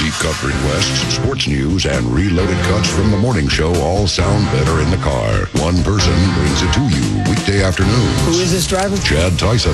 Deep 0.00 0.12
cut 0.14 0.42
requests, 0.42 1.14
sports 1.14 1.46
news, 1.46 1.86
and 1.86 2.04
reloaded 2.06 2.56
cuts 2.64 2.88
from 2.92 3.10
the 3.12 3.16
morning 3.16 3.46
show 3.48 3.72
all 3.80 4.06
sound 4.08 4.44
better 4.46 4.80
in 4.80 4.90
the 4.90 4.96
car. 4.98 5.46
One 5.62 5.80
person 5.84 6.12
brings 6.34 6.62
it 6.62 6.72
to 6.74 6.80
you 6.88 7.30
weekday 7.30 7.62
afternoons. 7.62 8.20
Who 8.22 8.32
is 8.42 8.50
this 8.50 8.66
driver? 8.66 8.96
Chad 8.98 9.38
Tyson 9.38 9.72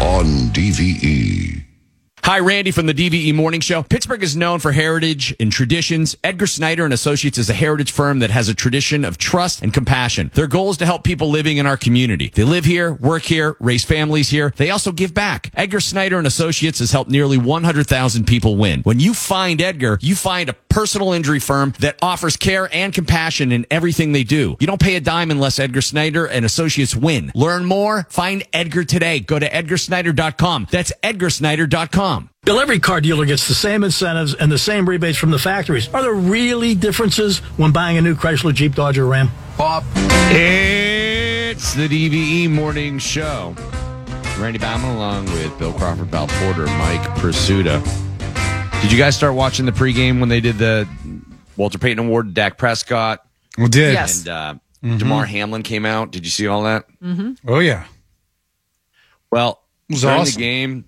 on. 0.00 0.26
DVE. 0.52 1.61
Hi, 2.24 2.38
Randy 2.38 2.70
from 2.70 2.86
the 2.86 2.94
DVE 2.94 3.34
Morning 3.34 3.60
Show. 3.60 3.82
Pittsburgh 3.82 4.22
is 4.22 4.36
known 4.36 4.60
for 4.60 4.70
heritage 4.70 5.34
and 5.40 5.50
traditions. 5.50 6.16
Edgar 6.22 6.46
Snyder 6.46 6.84
and 6.84 6.94
Associates 6.94 7.36
is 7.36 7.50
a 7.50 7.52
heritage 7.52 7.90
firm 7.90 8.20
that 8.20 8.30
has 8.30 8.48
a 8.48 8.54
tradition 8.54 9.04
of 9.04 9.18
trust 9.18 9.60
and 9.60 9.74
compassion. 9.74 10.30
Their 10.34 10.46
goal 10.46 10.70
is 10.70 10.76
to 10.76 10.86
help 10.86 11.02
people 11.02 11.30
living 11.30 11.56
in 11.56 11.66
our 11.66 11.76
community. 11.76 12.30
They 12.32 12.44
live 12.44 12.64
here, 12.64 12.92
work 12.92 13.24
here, 13.24 13.56
raise 13.58 13.84
families 13.84 14.28
here. 14.28 14.54
They 14.56 14.70
also 14.70 14.92
give 14.92 15.12
back. 15.12 15.50
Edgar 15.54 15.80
Snyder 15.80 16.16
and 16.16 16.26
Associates 16.28 16.78
has 16.78 16.92
helped 16.92 17.10
nearly 17.10 17.38
100,000 17.38 18.24
people 18.24 18.56
win. 18.56 18.82
When 18.82 19.00
you 19.00 19.14
find 19.14 19.60
Edgar, 19.60 19.98
you 20.00 20.14
find 20.14 20.48
a 20.48 20.52
personal 20.72 21.12
injury 21.12 21.38
firm 21.38 21.74
that 21.80 21.98
offers 22.02 22.36
care 22.36 22.68
and 22.72 22.92
compassion 22.92 23.52
in 23.52 23.66
everything 23.70 24.12
they 24.12 24.24
do. 24.24 24.56
You 24.58 24.66
don't 24.66 24.80
pay 24.80 24.96
a 24.96 25.00
dime 25.00 25.30
unless 25.30 25.58
Edgar 25.58 25.82
Snyder 25.82 26.26
and 26.26 26.44
Associates 26.44 26.96
win. 26.96 27.30
Learn 27.34 27.64
more. 27.64 28.06
Find 28.10 28.42
Edgar 28.52 28.84
today. 28.84 29.20
Go 29.20 29.38
to 29.38 29.48
edgarsnyder.com. 29.48 30.68
That's 30.70 30.92
edgarsnyder.com. 31.02 32.30
Bill, 32.44 32.58
every 32.58 32.80
car 32.80 33.00
dealer 33.00 33.24
gets 33.24 33.46
the 33.46 33.54
same 33.54 33.84
incentives 33.84 34.34
and 34.34 34.50
the 34.50 34.58
same 34.58 34.88
rebates 34.88 35.18
from 35.18 35.30
the 35.30 35.38
factories. 35.38 35.88
Are 35.94 36.02
there 36.02 36.12
really 36.12 36.74
differences 36.74 37.38
when 37.56 37.70
buying 37.70 37.98
a 37.98 38.02
new 38.02 38.16
Chrysler, 38.16 38.52
Jeep, 38.52 38.74
Dodge, 38.74 38.98
or 38.98 39.06
Ram? 39.06 39.30
Bob. 39.56 39.84
It's 40.30 41.74
the 41.74 41.86
DVE 41.86 42.50
Morning 42.50 42.98
Show. 42.98 43.54
Randy 44.38 44.58
Baumann 44.58 44.96
along 44.96 45.26
with 45.26 45.56
Bill 45.58 45.72
Crawford, 45.74 46.08
Val 46.08 46.26
Porter, 46.26 46.66
Mike 46.66 47.02
Prisuta. 47.18 47.80
Did 48.82 48.90
you 48.90 48.98
guys 48.98 49.16
start 49.16 49.34
watching 49.34 49.64
the 49.64 49.72
pregame 49.72 50.20
when 50.20 50.28
they 50.28 50.40
did 50.40 50.58
the 50.58 50.86
Walter 51.56 51.78
Payton 51.78 52.04
Award 52.06 52.26
to 52.26 52.32
Dak 52.32 52.58
Prescott? 52.58 53.24
We 53.56 53.68
did. 53.68 53.92
Yes. 53.94 54.20
And 54.20 54.28
uh, 54.28 54.54
Mhm. 54.82 54.98
Damar 54.98 55.24
Hamlin 55.26 55.62
came 55.62 55.86
out. 55.86 56.10
Did 56.10 56.24
you 56.24 56.30
see 56.30 56.48
all 56.48 56.64
that? 56.64 56.84
Mm-hmm. 57.00 57.48
Oh 57.48 57.60
yeah. 57.60 57.84
Well, 59.30 59.62
was 59.88 60.00
during 60.02 60.20
awesome. 60.22 60.34
the 60.34 60.40
game, 60.40 60.84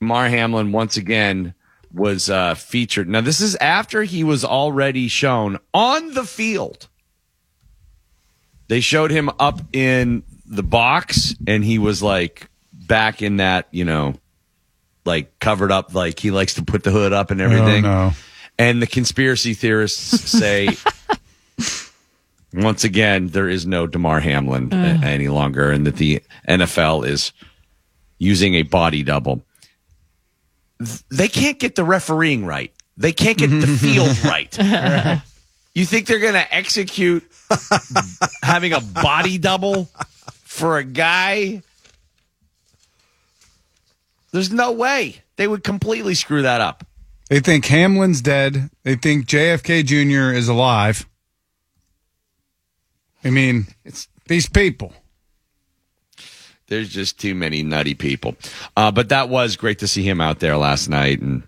Mar 0.00 0.28
Hamlin 0.28 0.72
once 0.72 0.96
again 0.96 1.54
was 1.94 2.28
uh, 2.28 2.54
featured. 2.56 3.08
Now, 3.08 3.20
this 3.20 3.40
is 3.40 3.54
after 3.56 4.02
he 4.02 4.24
was 4.24 4.44
already 4.44 5.06
shown 5.08 5.58
on 5.72 6.14
the 6.14 6.24
field 6.24 6.88
They 8.68 8.80
showed 8.80 9.10
him 9.12 9.30
up 9.38 9.60
in 9.72 10.22
the 10.46 10.62
box, 10.64 11.34
and 11.46 11.64
he 11.64 11.78
was 11.78 12.02
like 12.02 12.48
back 12.72 13.22
in 13.22 13.36
that, 13.36 13.68
you 13.70 13.84
know, 13.84 14.14
like 15.04 15.38
covered 15.38 15.72
up, 15.72 15.94
like 15.94 16.18
he 16.18 16.30
likes 16.30 16.54
to 16.54 16.62
put 16.64 16.82
the 16.84 16.90
hood 16.90 17.12
up 17.12 17.30
and 17.30 17.40
everything. 17.40 17.84
Oh, 17.84 18.08
no. 18.08 18.12
And 18.58 18.82
the 18.82 18.86
conspiracy 18.86 19.54
theorists 19.54 20.30
say, 20.30 20.68
once 22.52 22.84
again, 22.84 23.28
there 23.28 23.48
is 23.48 23.66
no 23.66 23.86
Damar 23.86 24.20
Hamlin 24.20 24.72
a- 24.72 24.76
Ugh. 24.76 25.04
any 25.04 25.28
longer, 25.28 25.70
and 25.70 25.86
that 25.86 25.96
the 25.96 26.22
NFL 26.48 27.06
is 27.06 27.32
using 28.18 28.54
a 28.54 28.62
body 28.62 29.02
double. 29.02 29.42
They 31.10 31.28
can't 31.28 31.58
get 31.58 31.74
the 31.76 31.84
refereeing 31.84 32.44
right. 32.44 32.72
They 32.96 33.12
can't 33.12 33.38
get 33.38 33.48
the 33.48 33.66
field 33.80 34.22
right. 34.24 35.20
You 35.74 35.84
think 35.86 36.06
they're 36.06 36.18
going 36.18 36.34
to 36.34 36.54
execute 36.54 37.24
having 38.42 38.72
a 38.72 38.80
body 38.80 39.38
double 39.38 39.84
for 40.44 40.78
a 40.78 40.84
guy? 40.84 41.62
There's 44.32 44.52
no 44.52 44.72
way. 44.72 45.22
They 45.36 45.48
would 45.48 45.64
completely 45.64 46.14
screw 46.14 46.42
that 46.42 46.60
up. 46.60 46.86
They 47.28 47.40
think 47.40 47.64
Hamlin's 47.66 48.20
dead. 48.20 48.70
They 48.82 48.96
think 48.96 49.26
JFK 49.26 49.84
Jr. 49.84 50.36
is 50.36 50.48
alive. 50.48 51.08
I 53.24 53.30
mean, 53.30 53.66
it's 53.84 54.08
these 54.26 54.48
people. 54.48 54.92
There's 56.66 56.88
just 56.88 57.20
too 57.20 57.34
many 57.34 57.62
nutty 57.62 57.94
people. 57.94 58.36
Uh, 58.76 58.90
but 58.90 59.08
that 59.08 59.28
was 59.28 59.56
great 59.56 59.80
to 59.80 59.88
see 59.88 60.02
him 60.02 60.20
out 60.20 60.38
there 60.38 60.56
last 60.56 60.88
night. 60.88 61.20
And 61.20 61.42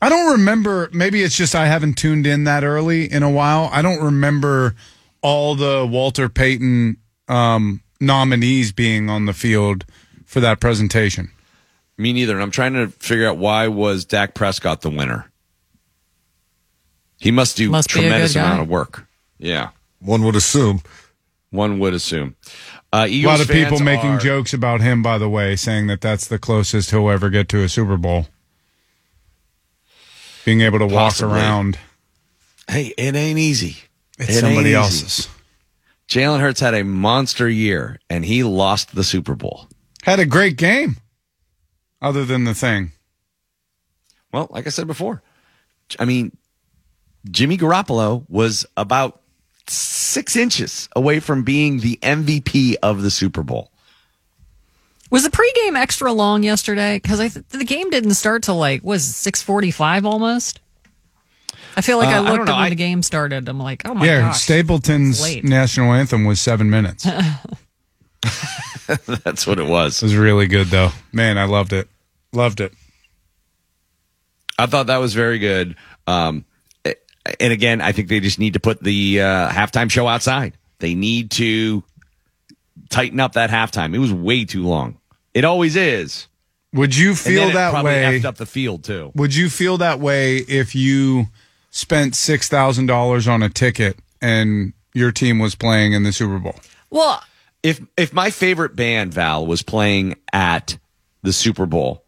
I 0.00 0.08
don't 0.08 0.32
remember. 0.32 0.88
Maybe 0.92 1.22
it's 1.22 1.36
just 1.36 1.54
I 1.54 1.66
haven't 1.66 1.94
tuned 1.94 2.26
in 2.26 2.44
that 2.44 2.62
early 2.62 3.10
in 3.10 3.22
a 3.22 3.30
while. 3.30 3.68
I 3.72 3.82
don't 3.82 4.02
remember 4.02 4.74
all 5.20 5.56
the 5.56 5.86
Walter 5.90 6.28
Payton 6.28 6.96
um, 7.28 7.80
nominees 8.00 8.72
being 8.72 9.08
on 9.08 9.26
the 9.26 9.32
field 9.32 9.84
for 10.34 10.40
that 10.40 10.60
presentation. 10.60 11.30
me 11.96 12.12
neither. 12.12 12.34
And 12.34 12.42
I'm 12.42 12.50
trying 12.50 12.72
to 12.74 12.88
figure 12.88 13.28
out 13.28 13.38
why 13.38 13.68
was 13.68 14.04
Dak 14.04 14.34
Prescott 14.34 14.82
the 14.82 14.90
winner. 14.90 15.30
He 17.20 17.30
must 17.30 17.56
do 17.56 17.70
Must 17.70 17.88
be 17.88 18.00
a 18.00 18.02
tremendous 18.02 18.34
amount 18.34 18.60
of 18.62 18.68
work. 18.68 19.06
Yeah, 19.38 19.70
One 20.00 20.24
would 20.24 20.34
assume. 20.36 20.82
one 21.50 21.78
would 21.78 21.94
assume. 21.94 22.34
Uh, 22.92 23.06
A 23.08 23.22
lot 23.24 23.40
of 23.40 23.46
people 23.48 23.78
making 23.78 24.10
are- 24.10 24.18
jokes 24.18 24.52
about 24.52 24.80
him, 24.80 25.02
by 25.02 25.18
the 25.18 25.28
way, 25.28 25.54
saying 25.56 25.86
that 25.86 26.00
that's 26.00 26.26
the 26.26 26.38
closest 26.38 26.90
he'll 26.90 27.08
ever 27.08 27.30
get 27.30 27.48
to 27.50 27.62
a 27.62 27.68
Super 27.68 27.96
Bowl. 27.96 28.26
Being 30.44 30.60
able 30.62 30.80
to 30.80 30.86
walk 30.86 31.20
around. 31.22 31.78
Hey, 32.68 32.92
it 32.98 33.14
ain't 33.14 33.38
easy. 33.38 33.76
It's 34.18 34.36
It 34.36 34.40
somebody 34.40 34.70
easy. 34.70 34.74
else's. 34.74 35.28
Jalen 36.08 36.40
Hurts 36.40 36.60
had 36.60 36.74
a 36.74 36.84
monster 36.84 37.48
year, 37.48 37.98
and 38.10 38.24
he 38.24 38.42
lost 38.44 38.94
the 38.94 39.04
Super 39.04 39.34
Bowl. 39.34 39.68
Had 40.04 40.20
a 40.20 40.26
great 40.26 40.56
game, 40.56 40.96
other 42.02 42.24
than 42.24 42.44
the 42.44 42.54
thing. 42.54 42.92
Well, 44.32 44.48
like 44.50 44.66
I 44.66 44.70
said 44.70 44.86
before, 44.86 45.22
I 45.98 46.04
mean, 46.04 46.36
Jimmy 47.30 47.56
Garoppolo 47.56 48.24
was 48.28 48.66
about 48.76 49.22
six 49.66 50.36
inches 50.36 50.88
away 50.94 51.20
from 51.20 51.42
being 51.42 51.80
the 51.80 51.98
MVP 52.02 52.74
of 52.82 53.00
the 53.02 53.10
Super 53.10 53.42
Bowl. 53.42 53.70
Was 55.10 55.22
the 55.22 55.30
pregame 55.30 55.78
extra 55.78 56.12
long 56.12 56.42
yesterday? 56.42 56.96
Because 57.00 57.20
I 57.20 57.28
th- 57.28 57.46
the 57.48 57.64
game 57.64 57.88
didn't 57.90 58.14
start 58.14 58.42
till 58.42 58.56
like 58.56 58.82
was 58.82 59.04
six 59.04 59.42
forty 59.42 59.70
five 59.70 60.04
almost. 60.04 60.60
I 61.76 61.80
feel 61.80 61.98
like 61.98 62.08
Uh, 62.08 62.22
I 62.22 62.26
I 62.26 62.30
looked 62.32 62.44
know. 62.46 62.52
at 62.52 62.56
when 62.56 62.66
I- 62.66 62.68
the 62.70 62.74
game 62.74 63.02
started. 63.02 63.48
I'm 63.48 63.58
like, 63.58 63.82
oh 63.86 63.94
my 63.94 64.04
yeah, 64.04 64.20
gosh, 64.20 64.42
Stapleton's 64.42 65.42
national 65.44 65.92
anthem 65.94 66.24
was 66.24 66.40
seven 66.40 66.68
minutes. 66.68 67.06
it 68.24 69.00
That's 69.24 69.46
what 69.46 69.58
it 69.58 69.66
was. 69.66 70.02
It 70.02 70.06
was 70.06 70.16
really 70.16 70.46
good, 70.46 70.68
though. 70.68 70.90
Man, 71.12 71.38
I 71.38 71.44
loved 71.44 71.72
it. 71.72 71.88
Loved 72.32 72.60
it. 72.60 72.72
I 74.58 74.66
thought 74.66 74.86
that 74.86 74.98
was 74.98 75.14
very 75.14 75.38
good. 75.38 75.76
Um, 76.06 76.44
and 77.40 77.52
again, 77.52 77.80
I 77.80 77.92
think 77.92 78.08
they 78.08 78.20
just 78.20 78.38
need 78.38 78.52
to 78.54 78.60
put 78.60 78.82
the 78.82 79.20
uh, 79.20 79.48
halftime 79.48 79.90
show 79.90 80.06
outside. 80.06 80.52
They 80.78 80.94
need 80.94 81.30
to 81.32 81.82
tighten 82.90 83.20
up 83.20 83.32
that 83.32 83.50
halftime. 83.50 83.94
It 83.94 83.98
was 83.98 84.12
way 84.12 84.44
too 84.44 84.64
long. 84.66 84.98
It 85.32 85.44
always 85.44 85.74
is. 85.76 86.28
Would 86.74 86.96
you 86.96 87.10
And 87.10 87.18
feel 87.18 87.40
then 87.42 87.50
it 87.50 87.54
that 87.54 87.84
way? 87.84 88.20
effed 88.20 88.24
up 88.24 88.36
the 88.36 88.46
field 88.46 88.84
too. 88.84 89.12
Would 89.14 89.34
you 89.34 89.48
feel 89.48 89.78
that 89.78 90.00
way 90.00 90.38
if 90.38 90.74
you 90.74 91.26
spent 91.70 92.14
six 92.16 92.48
thousand 92.48 92.86
dollars 92.86 93.26
on 93.28 93.42
a 93.42 93.48
ticket 93.48 93.96
and 94.20 94.72
your 94.92 95.12
team 95.12 95.38
was 95.38 95.54
playing 95.54 95.92
in 95.92 96.02
the 96.02 96.12
Super 96.12 96.38
Bowl? 96.38 96.56
Well, 96.90 97.22
if 97.64 97.80
if 97.96 98.12
my 98.12 98.30
favorite 98.30 98.76
band 98.76 99.12
Val 99.14 99.44
was 99.44 99.62
playing 99.62 100.14
at 100.32 100.78
the 101.22 101.32
Super 101.32 101.66
Bowl 101.66 102.04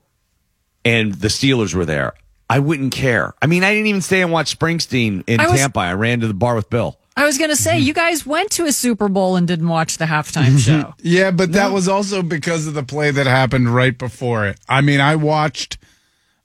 and 0.84 1.14
the 1.14 1.28
Steelers 1.28 1.74
were 1.74 1.84
there, 1.84 2.12
I 2.48 2.60
wouldn't 2.60 2.92
care. 2.92 3.34
I 3.42 3.46
mean, 3.46 3.64
I 3.64 3.72
didn't 3.72 3.86
even 3.88 4.02
stay 4.02 4.22
and 4.22 4.30
watch 4.30 4.56
Springsteen 4.56 5.24
in 5.26 5.40
I 5.40 5.48
was- 5.48 5.58
Tampa. 5.58 5.80
I 5.80 5.94
ran 5.94 6.20
to 6.20 6.28
the 6.28 6.34
bar 6.34 6.54
with 6.54 6.70
Bill. 6.70 6.96
I 7.18 7.24
was 7.24 7.38
gonna 7.38 7.56
say 7.56 7.78
you 7.78 7.94
guys 7.94 8.26
went 8.26 8.50
to 8.52 8.66
a 8.66 8.72
Super 8.72 9.08
Bowl 9.08 9.36
and 9.36 9.48
didn't 9.48 9.68
watch 9.68 9.96
the 9.96 10.04
halftime 10.04 10.58
show. 10.64 10.92
Yeah, 11.00 11.30
but 11.30 11.52
that 11.52 11.72
was 11.72 11.88
also 11.88 12.20
because 12.22 12.66
of 12.66 12.74
the 12.74 12.82
play 12.82 13.10
that 13.10 13.26
happened 13.26 13.74
right 13.74 13.96
before 13.96 14.44
it. 14.46 14.60
I 14.68 14.82
mean, 14.82 15.00
I 15.00 15.16
watched, 15.16 15.78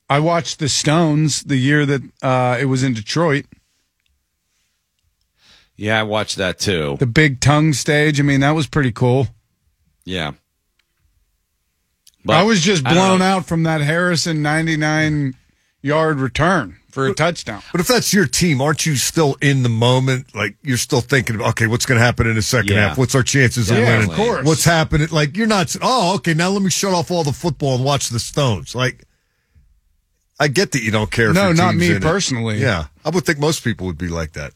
I 0.09 0.19
watched 0.21 0.59
the 0.59 0.69
Stones 0.69 1.43
the 1.43 1.57
year 1.57 1.85
that 1.85 2.01
uh, 2.23 2.57
it 2.57 2.65
was 2.65 2.83
in 2.83 2.93
Detroit, 2.93 3.47
Yeah, 5.81 5.99
I 5.99 6.03
watched 6.03 6.35
that 6.37 6.59
too. 6.59 6.95
the 6.99 7.07
big 7.07 7.39
tongue 7.41 7.73
stage. 7.73 8.19
I 8.19 8.23
mean, 8.23 8.41
that 8.41 8.51
was 8.51 8.67
pretty 8.67 8.91
cool. 8.91 9.27
Yeah. 10.05 10.33
But 12.23 12.33
I 12.35 12.43
was 12.43 12.61
just 12.61 12.83
blown 12.83 13.21
out 13.21 13.47
from 13.47 13.63
that 13.63 13.81
Harrison 13.81 14.43
ninety-nine 14.43 15.33
yard 15.81 16.19
return 16.19 16.77
for 16.91 17.07
a 17.07 17.13
touchdown. 17.15 17.63
But 17.71 17.81
if 17.81 17.87
that's 17.87 18.13
your 18.13 18.27
team, 18.27 18.61
aren't 18.61 18.85
you 18.85 18.95
still 18.95 19.37
in 19.41 19.63
the 19.63 19.69
moment? 19.69 20.35
Like 20.35 20.55
you're 20.61 20.77
still 20.77 21.01
thinking, 21.01 21.41
okay, 21.41 21.65
what's 21.65 21.87
going 21.87 21.99
to 21.99 22.05
happen 22.05 22.27
in 22.27 22.35
the 22.35 22.43
second 22.43 22.73
Yeah. 22.73 22.89
half? 22.89 22.97
What's 22.99 23.15
our 23.15 23.23
chances 23.23 23.71
of 23.71 23.77
Yeah, 23.79 23.97
winning? 23.97 24.11
of 24.11 24.15
course. 24.15 24.45
What's 24.45 24.63
happening? 24.65 25.07
Like 25.09 25.35
you're 25.35 25.47
not. 25.47 25.75
Oh, 25.81 26.13
okay. 26.17 26.35
Now 26.35 26.49
let 26.49 26.61
me 26.61 26.69
shut 26.69 26.93
off 26.93 27.09
all 27.09 27.23
the 27.23 27.33
football 27.33 27.73
and 27.75 27.83
watch 27.83 28.09
the 28.09 28.19
Stones. 28.19 28.75
Like 28.75 29.03
I 30.39 30.47
get 30.47 30.73
that 30.73 30.83
you 30.83 30.91
don't 30.91 31.09
care. 31.09 31.29
if 31.29 31.35
No, 31.35 31.45
your 31.47 31.53
not 31.55 31.71
team's 31.71 31.79
me 31.81 31.89
in 31.89 31.95
it. 31.97 32.01
personally. 32.03 32.57
Yeah, 32.59 32.85
I 33.03 33.09
would 33.09 33.25
think 33.25 33.39
most 33.39 33.63
people 33.63 33.87
would 33.87 33.97
be 33.97 34.09
like 34.09 34.33
that. 34.33 34.53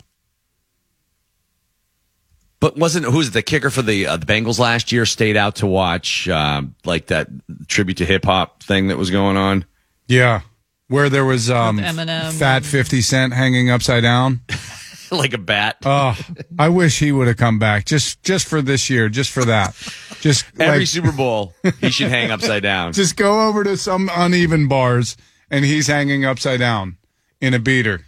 But 2.60 2.78
wasn't 2.78 3.06
who's 3.06 3.32
the 3.32 3.42
kicker 3.42 3.70
for 3.70 3.82
the 3.82 4.08
uh, 4.08 4.18
the 4.18 4.26
Bengals 4.26 4.60
last 4.60 4.92
year? 4.92 5.06
Stayed 5.06 5.38
out 5.38 5.56
to 5.58 5.68
watch 5.68 6.28
um, 6.30 6.76
like 6.86 7.08
that 7.08 7.28
tribute 7.68 7.98
to 7.98 8.06
hip 8.06 8.26
hop 8.26 8.64
thing 8.64 8.88
that 8.88 8.98
was 8.98 9.12
going 9.12 9.38
on. 9.38 9.66
Yeah, 10.08 10.42
where 10.88 11.10
there 11.10 11.26
was 11.26 11.50
um, 11.50 11.78
With 11.78 11.86
Eminem 11.86 12.32
fat 12.32 12.64
Fifty 12.64 13.02
Cent 13.02 13.34
hanging 13.34 13.70
upside 13.70 14.04
down. 14.04 14.42
like 15.12 15.34
a 15.34 15.38
bat. 15.38 15.78
Oh, 15.86 16.18
I 16.58 16.70
wish 16.70 17.00
he 17.00 17.12
would 17.12 17.28
have 17.28 17.38
come 17.38 17.60
back 17.60 17.86
just 17.86 18.24
just 18.24 18.48
for 18.48 18.62
this 18.62 18.90
year, 18.90 19.10
just 19.10 19.32
for 19.32 19.46
that. 19.46 19.76
Just 20.22 20.46
Every 20.60 20.80
like, 20.80 20.88
Super 20.88 21.12
Bowl, 21.12 21.54
he 21.82 21.92
should 21.92 22.10
hang 22.10 22.32
upside 22.32 22.64
down. 22.64 22.94
just 22.94 23.16
go 23.16 23.48
over 23.48 23.64
to 23.64 23.78
some 23.78 24.10
uneven 24.14 24.68
bars 24.68 25.18
and 25.50 25.66
he's 25.66 25.88
hanging 25.88 26.26
upside 26.26 26.60
down 26.60 26.98
in 27.42 27.54
a 27.54 27.60
beater. 27.60 28.06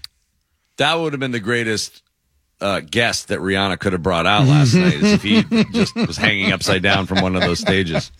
That 0.77 0.95
would 0.95 1.13
have 1.13 1.19
been 1.19 1.31
the 1.31 1.39
greatest 1.39 2.03
uh, 2.61 2.79
guest 2.81 3.27
that 3.27 3.39
Rihanna 3.39 3.79
could 3.79 3.93
have 3.93 4.03
brought 4.03 4.25
out 4.25 4.47
last 4.47 4.73
night. 4.75 4.95
Is 4.95 5.13
if 5.13 5.23
he 5.23 5.43
just 5.71 5.95
was 5.95 6.17
hanging 6.17 6.51
upside 6.51 6.81
down 6.83 7.05
from 7.05 7.21
one 7.21 7.35
of 7.35 7.41
those 7.41 7.59
stages. 7.59 8.11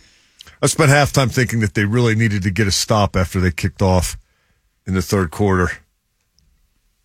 I 0.62 0.66
spent 0.66 0.90
halftime 0.90 1.30
thinking 1.30 1.60
that 1.60 1.74
they 1.74 1.84
really 1.84 2.14
needed 2.14 2.42
to 2.42 2.50
get 2.50 2.66
a 2.66 2.72
stop 2.72 3.14
after 3.16 3.40
they 3.40 3.50
kicked 3.52 3.80
off 3.82 4.16
in 4.86 4.94
the 4.94 5.02
third 5.02 5.30
quarter, 5.30 5.70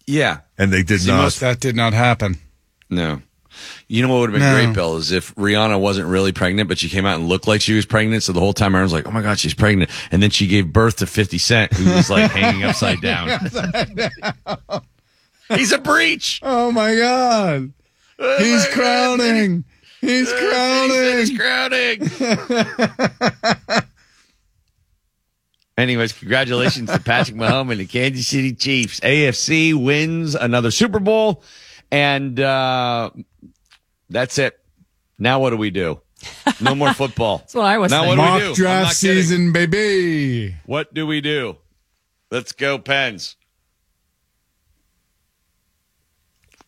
Yeah, 0.08 0.40
and 0.58 0.72
they 0.72 0.84
did 0.84 1.02
See, 1.02 1.10
not. 1.12 1.22
most- 1.24 1.40
That 1.42 1.60
did 1.60 1.76
not 1.76 1.94
happen. 1.94 2.38
no. 2.90 3.22
You 3.88 4.02
know 4.02 4.12
what 4.12 4.22
would 4.22 4.30
have 4.32 4.40
been 4.40 4.50
No. 4.50 4.66
great, 4.66 4.74
Bill, 4.74 4.98
is 4.98 5.12
if 5.12 5.36
Rihanna 5.36 5.80
wasn't 5.80 6.08
really 6.08 6.32
pregnant, 6.32 6.68
but 6.68 6.80
she 6.80 6.90
came 6.90 7.06
out 7.06 7.20
and 7.20 7.30
looked 7.30 7.48
like 7.48 7.62
she 7.62 7.74
was 7.76 7.86
pregnant. 7.86 8.24
So 8.24 8.34
the 8.34 8.40
whole 8.40 8.54
time 8.54 8.74
I 8.76 8.82
was 8.82 8.92
like, 8.92 9.08
"Oh 9.08 9.12
my 9.12 9.22
god, 9.22 9.38
she's 9.38 9.54
pregnant!" 9.54 9.92
And 10.12 10.24
then 10.24 10.32
she 10.32 10.48
gave 10.48 10.74
birth 10.74 10.96
to 10.98 11.06
Fifty 11.06 11.38
Cent, 11.38 11.72
who 11.74 11.94
was 11.94 12.10
like 12.10 12.32
hanging 12.32 12.64
upside 12.64 13.00
down. 13.02 13.30
He's 15.50 15.72
a 15.72 15.78
breach. 15.78 16.40
Oh 16.44 16.72
my 16.72 16.96
god. 16.96 17.74
He's 18.40 18.68
crowning. 18.68 19.64
He's 20.02 20.32
crowning. 20.32 21.18
He's 21.18 21.38
crowning. 21.38 22.10
crowning. 22.10 23.84
Anyways, 25.78 26.14
congratulations 26.14 26.92
to 26.92 27.00
Patrick 27.00 27.36
Mahomes 27.38 27.72
and 27.72 27.80
the 27.80 27.86
Kansas 27.88 28.28
City 28.28 28.54
Chiefs. 28.54 29.00
AFC 29.00 29.74
wins 29.74 30.36
another 30.36 30.70
Super 30.70 31.00
Bowl, 31.00 31.44
and 31.92 32.40
uh, 32.40 33.10
that's 34.10 34.38
it. 34.38 34.60
Now 35.18 35.40
what 35.40 35.50
do 35.50 35.58
we 35.58 35.72
do? 35.72 36.00
No 36.62 36.76
more 36.76 36.94
football. 36.94 37.40
That's 37.40 37.56
what 37.56 37.66
I 37.66 37.80
was 37.80 37.92
now 37.92 38.04
thinking. 38.04 38.20
what 38.20 38.26
do 38.26 38.30
Mock 38.32 38.36
we 38.36 38.42
do? 38.44 38.50
I'm 38.50 38.56
draft 38.56 38.96
season, 38.96 39.52
baby. 39.52 40.56
What 40.66 40.94
do 40.94 41.08
we 41.08 41.22
do? 41.22 41.58
Let's 42.30 42.52
go, 42.52 42.78
Pens. 42.78 43.36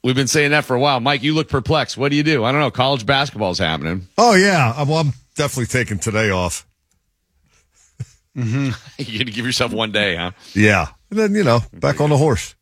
We've 0.06 0.14
been 0.14 0.27
saying 0.27 0.51
that 0.51 0.66
for 0.66 0.75
a 0.75 0.80
while. 0.80 1.00
Mike, 1.00 1.24
you 1.24 1.34
look 1.34 1.50
perplexed. 1.50 1.98
What 1.98 2.11
do 2.11 2.16
you 2.16 2.22
do? 2.22 2.43
I 2.43 2.51
don't 2.51 2.61
know. 2.61 2.69
College 2.69 3.08
basketball's 3.08 3.58
happening. 3.58 4.08
Oh 4.19 4.35
yeah, 4.35 4.72
Uh, 4.77 4.85
well, 4.88 4.98
I'm 5.00 5.14
definitely 5.35 5.66
taking 5.66 5.98
today 5.98 6.30
off. 6.30 6.64
You're 8.35 8.43
going 8.45 8.74
to 9.00 9.32
give 9.32 9.48
yourself 9.48 9.74
one 9.74 9.92
day, 9.92 10.16
huh? 10.16 10.30
Yeah, 10.53 10.90
and 11.09 11.17
then 11.17 11.34
you 11.34 11.43
know, 11.43 11.61
back 11.74 12.01
on 12.01 12.11
the 12.11 12.17
horse. 12.17 12.53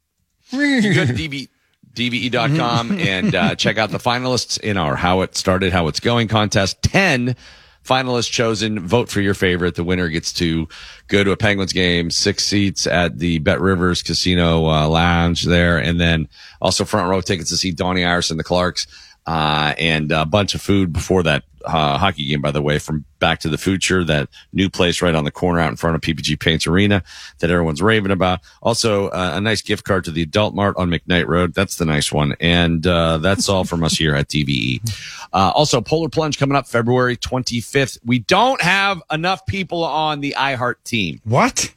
You 0.52 0.94
go 0.94 1.06
to 1.06 1.12
DV, 1.12 1.50
DVE.com 1.94 2.98
and 2.98 3.36
uh, 3.36 3.56
check 3.56 3.78
out 3.78 3.90
the 3.90 3.98
finalists 3.98 4.58
in 4.58 4.78
our 4.78 4.96
How 4.96 5.20
It 5.20 5.36
Started, 5.36 5.74
How 5.74 5.90
It's 5.90 6.00
Going 6.00 6.30
contest. 6.30 6.82
10 6.84 7.36
finalists 7.84 8.32
chosen. 8.32 8.80
Vote 8.80 9.10
for 9.10 9.22
your 9.22 9.34
favorite. 9.34 9.76
The 9.76 9.84
winner 9.84 10.10
gets 10.10 10.32
to 10.34 10.68
go 11.08 11.24
to 11.24 11.32
a 11.32 11.38
Penguins 11.38 11.74
game, 11.74 12.10
six 12.10 12.46
seats 12.46 12.88
at 12.88 13.20
the 13.20 13.40
Bet 13.40 13.60
Rivers 13.60 14.02
Casino 14.02 14.66
uh, 14.68 14.88
Lounge 14.88 15.44
there, 15.44 15.78
and 15.78 16.00
then 16.00 16.28
also 16.62 16.86
front 16.86 17.10
row 17.10 17.22
tickets 17.22 17.50
to 17.50 17.58
see 17.58 17.72
Donnie 17.72 18.06
Iris 18.06 18.32
and 18.32 18.40
the 18.40 18.44
Clarks. 18.44 18.88
Uh, 19.26 19.74
and 19.78 20.12
a 20.12 20.26
bunch 20.26 20.54
of 20.54 20.62
food 20.62 20.92
before 20.92 21.24
that 21.24 21.44
uh, 21.66 21.98
hockey 21.98 22.26
game, 22.26 22.42
by 22.42 22.52
the 22.52 22.62
way, 22.62 22.80
from 22.80 23.06
Back 23.20 23.40
to 23.40 23.50
the 23.50 23.58
Future, 23.58 24.04
that 24.04 24.30
new 24.52 24.70
place 24.70 25.02
right 25.02 25.16
on 25.16 25.24
the 25.24 25.32
corner 25.32 25.60
out 25.60 25.70
in 25.70 25.76
front 25.76 25.96
of 25.96 26.02
PPG 26.02 26.40
Paints 26.40 26.68
Arena 26.68 27.04
that 27.40 27.50
everyone's 27.50 27.82
raving 27.82 28.12
about. 28.12 28.42
Also, 28.62 29.08
uh, 29.10 29.32
a 29.36 29.42
nice 29.42 29.62
gift 29.62 29.86
card 29.86 30.04
to 30.06 30.12
the 30.12 30.22
Adult 30.22 30.54
Mart 30.54 30.76
on 30.78 30.90
McKnight 30.90 31.28
Road. 31.28 31.54
That's 31.54 31.78
the 31.78 31.86
nice 31.86 32.12
one. 32.12 32.36
And 32.40 32.86
uh, 32.86 33.20
that's 33.20 33.48
all 33.48 33.64
from 33.64 33.84
us 33.84 33.94
here 33.94 34.16
at 34.16 34.28
DVE. 34.28 34.82
Uh, 35.34 35.52
also, 35.56 35.82
Polar 35.82 36.10
Plunge 36.10 36.38
coming 36.38 36.56
up 36.56 36.68
February 36.68 37.18
25th. 37.18 37.98
We 38.06 38.20
don't 38.20 38.62
have 38.62 39.02
enough 39.12 39.44
people 39.48 39.84
on 39.84 40.20
the 40.20 40.36
iHeart 40.38 40.76
team. 40.84 41.22
What? 41.24 41.74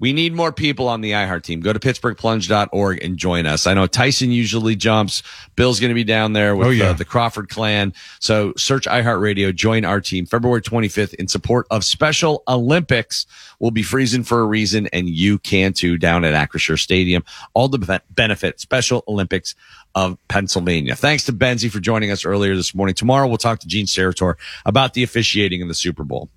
We 0.00 0.12
need 0.12 0.32
more 0.32 0.52
people 0.52 0.86
on 0.88 1.00
the 1.00 1.10
iHeart 1.10 1.42
team. 1.42 1.58
Go 1.60 1.72
to 1.72 1.80
pittsburghplunge.org 1.80 3.02
and 3.02 3.16
join 3.16 3.46
us. 3.46 3.66
I 3.66 3.74
know 3.74 3.88
Tyson 3.88 4.30
usually 4.30 4.76
jumps. 4.76 5.24
Bill's 5.56 5.80
going 5.80 5.88
to 5.90 5.94
be 5.94 6.04
down 6.04 6.34
there 6.34 6.54
with 6.54 6.68
Oh, 6.68 6.70
yeah. 6.70 6.90
uh, 6.90 6.92
the 6.92 7.04
Crawford 7.04 7.48
clan. 7.48 7.92
So 8.20 8.52
search 8.56 8.84
iHeartRadio, 8.86 9.52
join 9.54 9.84
our 9.84 10.00
team 10.00 10.24
February 10.26 10.62
25th 10.62 11.14
in 11.14 11.26
support 11.26 11.66
of 11.72 11.84
Special 11.84 12.44
Olympics. 12.46 13.26
We'll 13.58 13.72
be 13.72 13.82
freezing 13.82 14.22
for 14.22 14.40
a 14.40 14.44
reason 14.44 14.86
and 14.92 15.08
you 15.08 15.38
can 15.40 15.72
too 15.72 15.98
down 15.98 16.24
at 16.24 16.32
Acrisure 16.32 16.78
Stadium. 16.78 17.24
All 17.54 17.66
the 17.66 18.00
benefit 18.10 18.60
Special 18.60 19.02
Olympics 19.08 19.56
of 19.96 20.16
Pennsylvania. 20.28 20.94
Thanks 20.94 21.24
to 21.24 21.32
Benzie 21.32 21.70
for 21.72 21.80
joining 21.80 22.12
us 22.12 22.24
earlier 22.24 22.54
this 22.54 22.72
morning. 22.72 22.94
Tomorrow 22.94 23.26
we'll 23.26 23.36
talk 23.36 23.58
to 23.60 23.66
Gene 23.66 23.86
Steratore 23.86 24.34
about 24.64 24.94
the 24.94 25.02
officiating 25.02 25.60
in 25.60 25.66
the 25.66 25.74
Super 25.74 26.04
Bowl. 26.04 26.28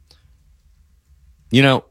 You 1.51 1.61
know, 1.61 1.83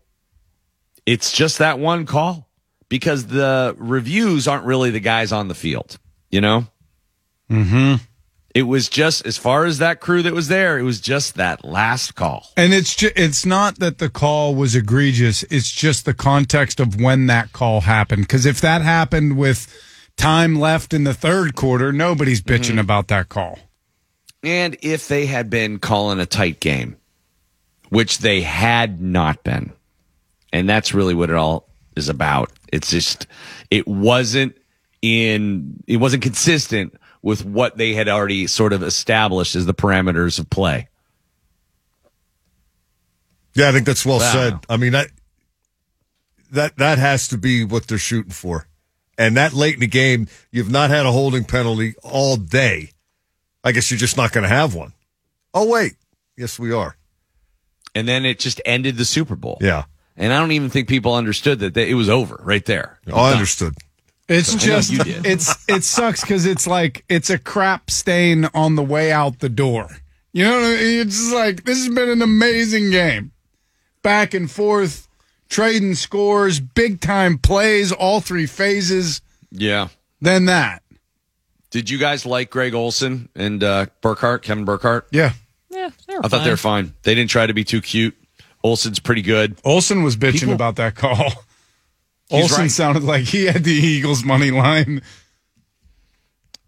it's 1.11 1.33
just 1.33 1.59
that 1.59 1.81
one 1.81 2.07
call 2.07 2.49
because 2.89 3.27
the 3.27 3.75
reviews 3.79 4.47
aren't 4.47 4.65
really 4.65 4.91
the 4.91 5.01
guys 5.01 5.33
on 5.33 5.49
the 5.49 5.57
field, 5.57 5.99
you 6.31 6.41
know? 6.41 6.69
Mm-hmm. 7.51 7.97
It 8.55 8.63
was 8.63 8.89
just 8.89 9.27
as 9.27 9.37
far 9.37 9.65
as 9.65 9.79
that 9.79 9.99
crew 9.99 10.23
that 10.23 10.33
was 10.33 10.47
there, 10.47 10.79
it 10.79 10.85
was 10.85 11.01
just 11.01 11.35
that 11.35 11.65
last 11.65 12.15
call. 12.15 12.47
And 12.57 12.73
it's 12.73 12.95
ju- 12.95 13.11
it's 13.17 13.45
not 13.45 13.81
that 13.81 13.99
the 13.99 14.09
call 14.09 14.55
was 14.55 14.77
egregious. 14.77 15.43
It's 15.45 15.73
just 15.73 16.05
the 16.05 16.15
context 16.15 16.79
of 16.79 17.01
when 17.01 17.27
that 17.27 17.53
call 17.53 17.81
happened. 17.81 18.23
Because 18.23 18.47
if 18.47 18.61
that 18.61 18.83
happened 18.83 19.37
with 19.37 19.67
time 20.17 20.61
left 20.61 20.95
in 20.95 21.03
the 21.03 21.15
third 21.15 21.57
quarter, 21.57 21.93
nobody's 21.93 22.41
bitching 22.41 22.79
about 22.79 23.09
that 23.09 23.29
call. 23.29 23.59
And 24.45 24.77
if 24.81 25.09
they 25.09 25.27
had 25.27 25.51
been 25.51 25.81
calling 25.81 26.21
a 26.21 26.27
tight 26.27 26.61
game, 26.61 26.99
which 27.89 28.19
they 28.19 28.43
had 28.43 29.01
not 29.01 29.43
been, 29.43 29.73
and 30.53 30.69
that's 30.69 30.95
really 30.95 31.15
what 31.15 31.31
it 31.31 31.37
all 31.37 31.69
is 31.97 32.09
about. 32.09 32.53
It's 32.73 32.91
just, 32.91 33.27
it 33.71 33.87
wasn't 33.87 34.57
in, 35.03 35.83
it 35.87 35.97
wasn't 35.99 36.23
consistent 36.23 36.95
with 37.23 37.45
what 37.45 37.77
they 37.77 37.95
had 37.95 38.09
already 38.09 38.47
sort 38.47 38.73
of 38.73 38.83
established 38.83 39.55
as 39.57 39.67
the 39.67 39.75
parameters 39.75 40.39
of 40.39 40.49
play. 40.51 40.89
Yeah, 43.55 43.69
I 43.69 43.73
think 43.73 43.87
that's 43.87 44.07
well 44.07 44.19
Wow. 44.21 44.33
said. 44.33 44.59
I 44.69 44.77
mean 44.77 44.93
that 44.93 45.09
that 46.53 46.77
that 46.79 46.99
has 46.99 47.29
to 47.29 47.39
be 47.39 47.65
what 47.65 47.87
they're 47.89 47.99
shooting 47.99 48.33
for. 48.33 48.67
And 49.19 49.37
that 49.37 49.53
late 49.53 49.75
in 49.75 49.81
the 49.81 49.87
game, 49.87 50.29
you've 50.51 50.71
not 50.71 50.89
had 50.91 51.05
a 51.05 51.13
holding 51.13 51.45
penalty 51.45 51.95
all 52.03 52.37
day. 52.37 52.91
I 53.63 53.73
guess 53.73 53.91
you're 53.91 53.99
just 53.99 54.17
not 54.17 54.33
going 54.33 54.43
to 54.45 54.49
have 54.49 54.75
one. 54.75 54.95
Oh 55.53 55.67
wait, 55.69 55.97
yes 56.37 56.59
we 56.59 56.73
are. 56.73 56.97
And 57.95 58.09
then 58.09 58.25
it 58.25 58.39
just 58.39 58.61
ended 58.65 58.97
the 58.97 59.05
Super 59.05 59.37
Bowl. 59.37 59.59
Yeah. 59.61 59.85
And 60.21 60.35
I 60.35 60.39
don't 60.39 60.53
even 60.53 60.69
think 60.69 60.87
people 60.87 61.15
understood 61.15 61.61
that 61.61 61.73
they, 61.73 61.91
it 61.91 61.95
was 61.95 62.11
over 62.11 62.39
right 62.45 62.65
there. 62.67 63.01
Oh, 63.11 63.17
I 63.17 63.33
understood. 63.33 63.75
It's 64.29 64.51
I 64.51 64.55
know 64.55 64.59
just 64.59 64.93
it's 64.95 65.65
it 65.67 65.83
sucks 65.83 66.21
because 66.21 66.45
it's 66.47 66.67
like 66.67 67.05
it's 67.09 67.31
a 67.31 67.39
crap 67.39 67.91
stain 67.91 68.45
on 68.55 68.77
the 68.77 68.83
way 68.83 69.11
out 69.11 69.41
the 69.41 69.49
door. 69.49 69.89
You 70.33 70.45
know, 70.45 70.61
what 70.61 70.65
I 70.65 70.75
mean? 70.77 71.01
it's 71.01 71.17
just 71.17 71.35
like 71.35 71.65
this 71.65 71.79
has 71.79 71.93
been 71.93 72.11
an 72.11 72.23
amazing 72.23 72.91
game, 72.91 73.33
back 74.03 74.35
and 74.35 74.49
forth, 74.49 75.09
trading 75.49 75.95
scores, 75.95 76.61
big 76.61 77.01
time 77.01 77.39
plays, 77.39 77.91
all 77.91 78.21
three 78.21 78.47
phases. 78.47 79.23
Yeah. 79.51 79.89
Then 80.21 80.45
that, 80.45 80.83
Did 81.71 81.89
you 81.89 81.97
guys 81.97 82.27
like 82.27 82.51
Greg 82.51 82.75
Olsen 82.75 83.31
and 83.35 83.65
uh, 83.65 83.87
Burkhardt, 84.03 84.43
Kevin 84.43 84.67
Burkhardt? 84.67 85.09
yeah. 85.11 85.33
Yeah, 85.71 85.91
they 86.07 86.15
were 86.15 86.27
I 86.27 86.29
thought 86.29 86.43
they 86.45 86.51
were 86.51 86.57
fine. 86.57 86.95
They 87.05 87.15
didn't 87.15 87.31
try 87.31 87.47
to 87.47 87.55
be 87.55 87.63
too 87.63 87.81
cute. 87.81 88.17
Olsen's 88.63 89.01
pretty 89.01 89.23
good. 89.23 89.57
Olsen 89.65 90.03
was 90.03 90.17
bitching 90.17 90.41
People- 90.41 90.55
about 90.55 90.77
that 90.77 90.95
call. 90.95 91.33
Olsen 92.31 92.59
right. 92.63 92.71
sounded 92.71 93.03
like 93.03 93.25
he 93.25 93.47
had 93.47 93.65
the 93.65 93.73
Eagles 93.73 94.23
money 94.23 94.51
line. 94.53 95.03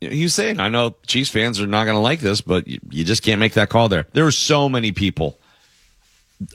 He 0.01 0.25
was 0.25 0.35
saying, 0.35 0.59
I 0.59 0.69
know 0.69 0.97
Chiefs 1.07 1.31
fans 1.31 1.61
are 1.61 1.67
not 1.69 1.85
going 1.85 1.95
to 1.95 2.01
like 2.01 2.19
this, 2.19 2.41
but 2.41 2.67
you, 2.67 2.81
you 2.91 3.05
just 3.05 3.23
can't 3.23 3.39
make 3.39 3.53
that 3.53 3.69
call 3.69 3.89
there. 3.89 4.07
There 4.12 4.25
were 4.25 4.33
so 4.33 4.69
many 4.69 4.91
people 4.91 5.39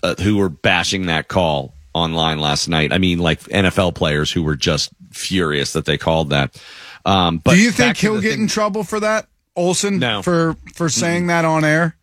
uh, 0.04 0.16
who 0.22 0.36
were 0.36 0.50
bashing 0.50 1.06
that 1.06 1.30
call 1.30 1.74
online 1.94 2.40
last 2.40 2.68
night. 2.68 2.92
I 2.92 2.98
mean, 2.98 3.20
like 3.20 3.40
NFL 3.44 3.96
players 3.96 4.30
who 4.30 4.44
were 4.44 4.58
just 4.58 4.90
furious 5.12 5.72
that 5.74 5.86
they 5.86 5.98
called 5.98 6.32
that. 6.32 6.62
Um, 7.06 7.38
but 7.38 7.52
Do 7.54 7.62
you 7.62 7.72
think 7.72 7.96
he'll 7.96 8.20
get 8.20 8.32
thing- 8.34 8.42
in 8.42 8.48
trouble 8.48 8.84
for 8.84 9.00
that, 9.00 9.28
Olsen? 9.56 9.98
No. 10.00 10.22
For 10.22 10.58
for 10.76 10.90
saying 10.90 11.28
that 11.28 11.46
on 11.46 11.64
air? 11.64 11.96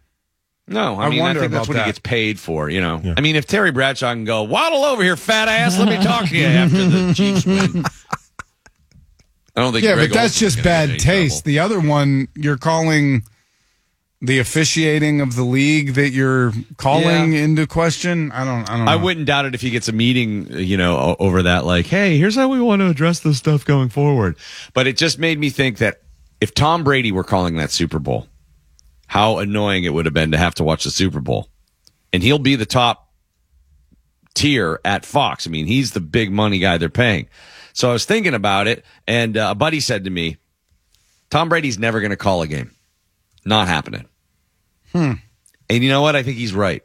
No, 0.67 0.97
I, 0.97 1.07
I 1.07 1.11
mean, 1.11 1.21
I 1.23 1.35
think 1.35 1.53
that's 1.53 1.69
what 1.69 1.75
that. 1.75 1.85
he 1.85 1.89
gets 1.89 1.99
paid 1.99 2.41
for, 2.41 2.71
you 2.71 2.81
know. 2.81 3.15
I 3.17 3.21
mean, 3.21 3.37
if 3.37 3.47
Terry 3.47 3.71
Bradshaw 3.71 4.13
can 4.15 4.25
go, 4.25 4.45
waddle 4.45 4.85
over 4.85 5.03
here, 5.03 5.17
fat 5.17 5.49
ass, 5.49 5.79
let 5.79 5.89
me 5.89 6.03
talk 6.03 6.27
to 6.29 6.37
you 6.37 6.45
after 6.47 6.87
the 6.87 7.13
Chiefs 7.15 7.45
win. 7.45 7.85
I 9.57 9.61
don't 9.61 9.73
think 9.73 9.85
yeah, 9.85 9.95
Greg 9.95 10.09
but 10.11 10.15
that's 10.15 10.43
Olsen's 10.43 10.55
just 10.55 10.57
gonna 10.65 10.65
get 10.65 10.83
in 10.85 10.97
bad 10.97 11.01
taste. 11.01 11.45
The 11.45 11.59
other 11.59 11.81
one, 11.81 12.29
you're 12.35 12.57
calling 12.57 13.23
the 14.21 14.39
officiating 14.39 15.21
of 15.21 15.37
the 15.37 15.45
league 15.45 15.95
that 15.95 16.11
you're 16.11 16.53
calling 16.79 17.35
Yeah. 17.35 17.41
into 17.41 17.67
question. 17.67 18.33
I 18.33 18.45
don't. 18.45 18.69
I 18.71 18.77
don't. 18.77 18.87
Know. 18.87 18.91
I 18.91 18.97
wouldn't 18.97 19.27
doubt 19.27 19.45
it 19.45 19.55
if 19.55 19.61
he 19.61 19.69
gets 19.71 19.87
a 19.89 19.93
meeting, 19.93 20.49
you 20.51 20.77
know, 20.79 21.15
over 21.19 21.43
that. 21.43 21.67
Like, 21.67 21.87
hey, 21.87 22.17
here's 22.19 22.35
how 22.35 22.49
we 22.49 22.59
want 22.61 22.81
to 22.81 22.89
address 22.89 23.21
this 23.21 23.37
stuff 23.37 23.65
going 23.67 23.91
forward. 23.91 24.37
But 24.73 24.87
it 24.87 24.97
just 24.97 25.19
made 25.19 25.39
me 25.39 25.51
think 25.51 25.79
that 25.79 26.01
if 26.41 26.55
Tom 26.55 26.83
Brady 26.83 27.13
were 27.13 27.25
calling 27.25 27.57
that 27.57 27.71
Super 27.71 27.99
Bowl, 27.99 28.27
how 29.07 29.39
annoying 29.39 29.85
it 29.85 29.93
would 29.93 30.07
have 30.07 30.15
been 30.15 30.33
to 30.33 30.39
have 30.39 30.55
to 30.57 30.65
watch 30.65 30.85
the 30.85 30.91
Super 30.91 31.21
Bowl, 31.21 31.49
and 32.13 32.23
he'll 32.23 32.39
be 32.39 32.57
the 32.57 32.67
top 32.67 33.13
tier 34.35 34.81
at 34.85 35.05
Fox. 35.05 35.47
I 35.47 35.51
mean, 35.51 35.67
he's 35.67 35.93
the 35.93 36.01
big 36.01 36.31
money 36.33 36.59
guy 36.59 36.79
they're 36.79 36.89
paying. 36.89 37.29
So 37.73 37.91
I 37.91 37.93
was 37.93 38.05
thinking 38.05 38.35
about 38.35 38.67
it, 38.67 38.85
and 39.07 39.37
uh, 39.37 39.49
a 39.51 39.55
buddy 39.55 39.81
said 39.81 40.05
to 40.05 40.11
me, 40.11 40.37
"Tom 41.31 41.49
Brady's 41.49 41.79
never 41.79 42.01
going 42.01 42.11
to 42.11 42.17
call 42.17 42.43
a 42.43 42.47
game. 42.47 42.71
Not 43.45 43.69
happening." 43.69 44.07
Hmm. 44.93 45.13
And 45.69 45.83
you 45.83 45.91
know 45.91 46.03
what? 46.03 46.17
I 46.17 46.23
think 46.23 46.37
he's 46.37 46.55
right. 46.55 46.83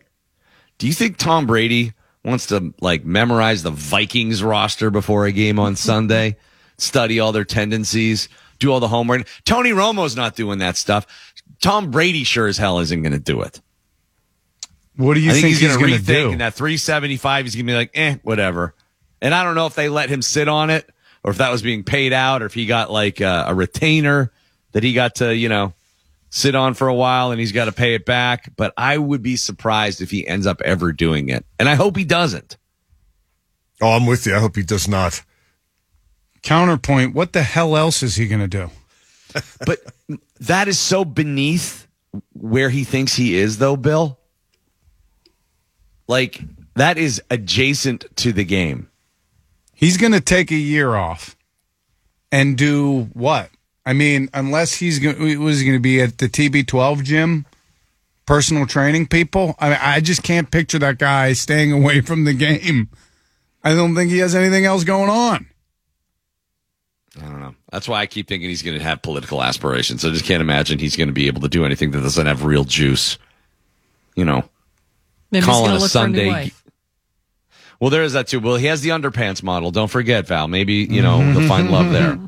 Do 0.78 0.88
you 0.88 0.94
think 0.94 1.18
Tom 1.18 1.46
Brady 1.46 1.94
wants 2.24 2.48
to 2.48 2.74
like 2.82 3.06
memorize 3.06 3.64
the 3.64 3.72
Vikings 3.72 4.42
roster 4.42 4.90
before 4.90 5.26
a 5.26 5.32
game 5.32 5.60
on 5.60 5.76
Sunday, 5.76 6.38
study 6.78 7.20
all 7.20 7.32
their 7.32 7.46
tendencies, 7.46 8.30
do 8.58 8.72
all 8.72 8.80
the 8.80 8.88
homework? 8.88 9.28
Tony 9.46 9.72
Romo's 9.72 10.16
not 10.16 10.36
doing 10.36 10.60
that 10.60 10.78
stuff. 10.78 11.06
Tom 11.62 11.92
Brady 11.92 12.24
sure 12.24 12.48
as 12.48 12.58
hell 12.58 12.80
isn't 12.80 13.02
going 13.02 13.14
to 13.14 13.20
do 13.20 13.42
it. 13.42 13.62
What 14.96 15.14
do 15.14 15.22
you 15.22 15.30
I 15.30 15.34
think, 15.34 15.44
think, 15.44 15.58
he's, 15.58 15.62
going 15.62 15.74
to 15.74 15.80
going 15.80 15.94
to 15.94 16.12
rethink 16.12 16.28
do? 16.28 16.32
in 16.32 16.38
that 16.40 16.54
375. 16.54 17.46
He's 17.46 17.56
going 17.56 17.66
to 17.66 17.72
be 17.72 17.76
like, 17.76 17.92
eh, 17.94 18.18
whatever. 18.24 18.76
And 19.22 19.34
I 19.34 19.44
don't 19.44 19.56
know 19.56 19.66
if 19.66 19.76
they 19.76 19.90
let 19.90 20.10
him 20.10 20.22
sit 20.22 20.48
on 20.48 20.70
it 20.70 20.90
or 21.24 21.32
if 21.32 21.38
that 21.38 21.52
was 21.52 21.62
being 21.62 21.84
paid 21.84 22.14
out 22.14 22.42
or 22.42 22.46
if 22.46 22.54
he 22.54 22.66
got 22.66 22.92
like 22.92 23.22
a, 23.22 23.46
a 23.48 23.56
retainer 23.56 24.32
that 24.74 24.84
he 24.84 24.94
got 24.94 25.16
to, 25.16 25.36
you 25.36 25.48
know, 25.50 25.74
sit 26.30 26.54
on 26.54 26.74
for 26.74 26.88
a 26.88 26.94
while 26.94 27.32
and 27.32 27.40
he's 27.40 27.52
got 27.52 27.66
to 27.66 27.72
pay 27.72 27.94
it 27.94 28.06
back. 28.06 28.52
But 28.56 28.74
I 28.78 28.98
would 28.98 29.22
be 29.22 29.36
surprised 29.36 30.02
if 30.02 30.12
he 30.12 30.28
ends 30.28 30.46
up 30.46 30.62
ever 30.62 30.92
doing 30.92 31.30
it. 31.30 31.46
And 31.60 31.68
I 31.70 31.76
hope 31.76 31.96
he 31.98 32.06
doesn't. 32.06 32.58
Oh, 33.82 33.92
I'm 33.92 34.06
with 34.06 34.26
you. 34.26 34.36
I 34.36 34.40
hope 34.40 34.56
he 34.58 34.64
does 34.64 34.88
not. 34.88 35.24
Counterpoint: 36.42 37.14
What 37.14 37.34
the 37.34 37.44
hell 37.44 37.78
else 37.78 38.04
is 38.04 38.16
he 38.16 38.28
going 38.28 38.42
to 38.42 38.48
do? 38.48 38.70
But 39.66 39.80
that 40.40 40.68
is 40.68 40.80
so 40.80 41.06
beneath 41.06 41.88
where 42.34 42.70
he 42.70 42.84
thinks 42.84 43.16
he 43.16 43.36
is, 43.36 43.58
though, 43.58 43.76
Bill. 43.76 44.20
Like, 46.08 46.42
that 46.76 46.98
is 46.98 47.22
adjacent 47.30 48.06
to 48.18 48.32
the 48.32 48.44
game. 48.44 48.90
He's 49.74 49.98
going 49.98 50.14
to 50.14 50.22
take 50.22 50.52
a 50.52 50.56
year 50.56 50.96
off 50.96 51.36
and 52.32 52.58
do 52.58 53.10
what? 53.14 53.50
I 53.86 53.94
mean, 53.94 54.30
unless 54.34 54.76
he's 54.76 55.00
going, 55.00 55.40
was 55.40 55.62
going 55.62 55.76
to 55.76 55.80
be 55.80 56.02
at 56.02 56.18
the 56.18 56.28
TB12 56.28 57.04
gym, 57.04 57.46
personal 58.26 58.66
training 58.66 59.08
people. 59.08 59.56
I 59.60 59.70
mean, 59.70 59.80
I 59.82 60.00
just 60.00 60.24
can't 60.24 60.52
picture 60.52 60.80
that 60.80 61.00
guy 61.00 61.34
staying 61.34 61.72
away 61.72 62.02
from 62.02 62.26
the 62.26 62.34
game. 62.34 62.90
I 63.64 63.74
don't 63.74 63.96
think 63.96 64.12
he 64.12 64.20
has 64.20 64.36
anything 64.36 64.66
else 64.66 64.84
going 64.84 65.10
on. 65.10 65.48
I 67.22 67.26
don't 67.26 67.40
know. 67.40 67.56
That's 67.72 67.88
why 67.88 68.00
I 68.02 68.06
keep 68.06 68.28
thinking 68.28 68.50
he's 68.50 68.62
going 68.64 68.78
to 68.78 68.84
have 68.84 69.02
political 69.02 69.44
aspirations. 69.44 70.06
I 70.06 70.10
just 70.10 70.26
can't 70.26 70.42
imagine 70.42 70.80
he's 70.80 70.96
going 70.96 71.08
to 71.10 71.14
be 71.14 71.28
able 71.28 71.42
to 71.42 71.50
do 71.50 71.66
anything 71.66 71.92
that 71.92 72.02
doesn't 72.02 72.26
have 72.26 72.46
real 72.46 72.64
juice. 72.64 73.18
You 74.16 74.26
know, 74.26 74.44
Maybe 75.32 75.46
calling 75.46 75.68
gonna 75.68 75.80
a 75.80 75.82
look 75.82 75.92
for 75.92 76.00
a 76.00 76.08
new 76.08 76.18
Sunday. 76.18 76.28
wife. 76.28 76.64
Well, 77.80 77.90
there 77.90 78.04
is 78.04 78.14
that 78.14 78.28
too. 78.28 78.40
Well, 78.42 78.58
he 78.58 78.66
has 78.66 78.82
the 78.82 78.90
underpants 78.90 79.42
model. 79.42 79.72
Don't 79.72 79.88
forget, 79.90 80.28
Val. 80.28 80.50
Maybe 80.50 80.74
you 80.90 81.02
know 81.02 81.22
he'll 81.22 81.48
find 81.48 81.72
love 81.72 81.92
there. 81.94 82.20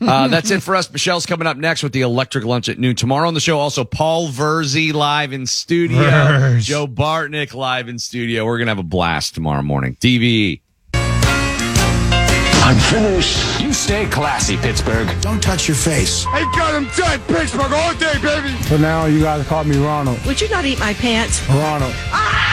Uh, 0.00 0.28
that's 0.28 0.50
it 0.52 0.62
for 0.62 0.76
us. 0.76 0.90
Michelle's 0.90 1.26
coming 1.26 1.48
up 1.48 1.56
next 1.56 1.82
with 1.82 1.92
the 1.92 2.02
electric 2.02 2.44
lunch 2.44 2.68
at 2.68 2.78
noon. 2.78 2.94
Tomorrow 2.94 3.26
on 3.28 3.34
the 3.34 3.40
show, 3.40 3.58
also 3.58 3.84
Paul 3.84 4.28
Verzi 4.28 4.92
live 4.92 5.32
in 5.32 5.46
studio. 5.46 5.98
Verz. 6.00 6.64
Joe 6.64 6.86
Bartnick 6.86 7.52
live 7.54 7.88
in 7.88 7.98
studio. 7.98 8.44
We're 8.46 8.58
going 8.58 8.66
to 8.66 8.70
have 8.70 8.78
a 8.78 8.84
blast 8.84 9.34
tomorrow 9.34 9.62
morning. 9.62 9.96
DVE. 9.96 10.61
I'm 12.64 12.78
finished. 12.78 13.60
You 13.60 13.72
stay 13.72 14.06
classy, 14.06 14.56
Pittsburgh. 14.56 15.08
Don't 15.20 15.42
touch 15.42 15.66
your 15.66 15.76
face. 15.76 16.24
I 16.28 16.42
got 16.54 16.74
him 16.74 16.88
dead, 16.96 17.20
Pittsburgh, 17.26 17.72
all 17.72 17.92
day, 17.94 18.14
baby. 18.22 18.56
So 18.62 18.76
now 18.76 19.06
you 19.06 19.20
guys 19.20 19.44
call 19.48 19.64
me 19.64 19.76
Ronald. 19.76 20.24
Would 20.26 20.40
you 20.40 20.48
not 20.48 20.64
eat 20.64 20.78
my 20.78 20.94
pants? 20.94 21.44
Ronald. 21.48 21.92
Ah! 22.12 22.52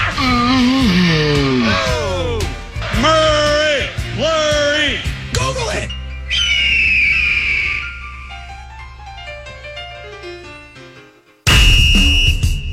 Murray! 3.01 3.88
Murray! 4.17 4.99
Google 4.99 5.08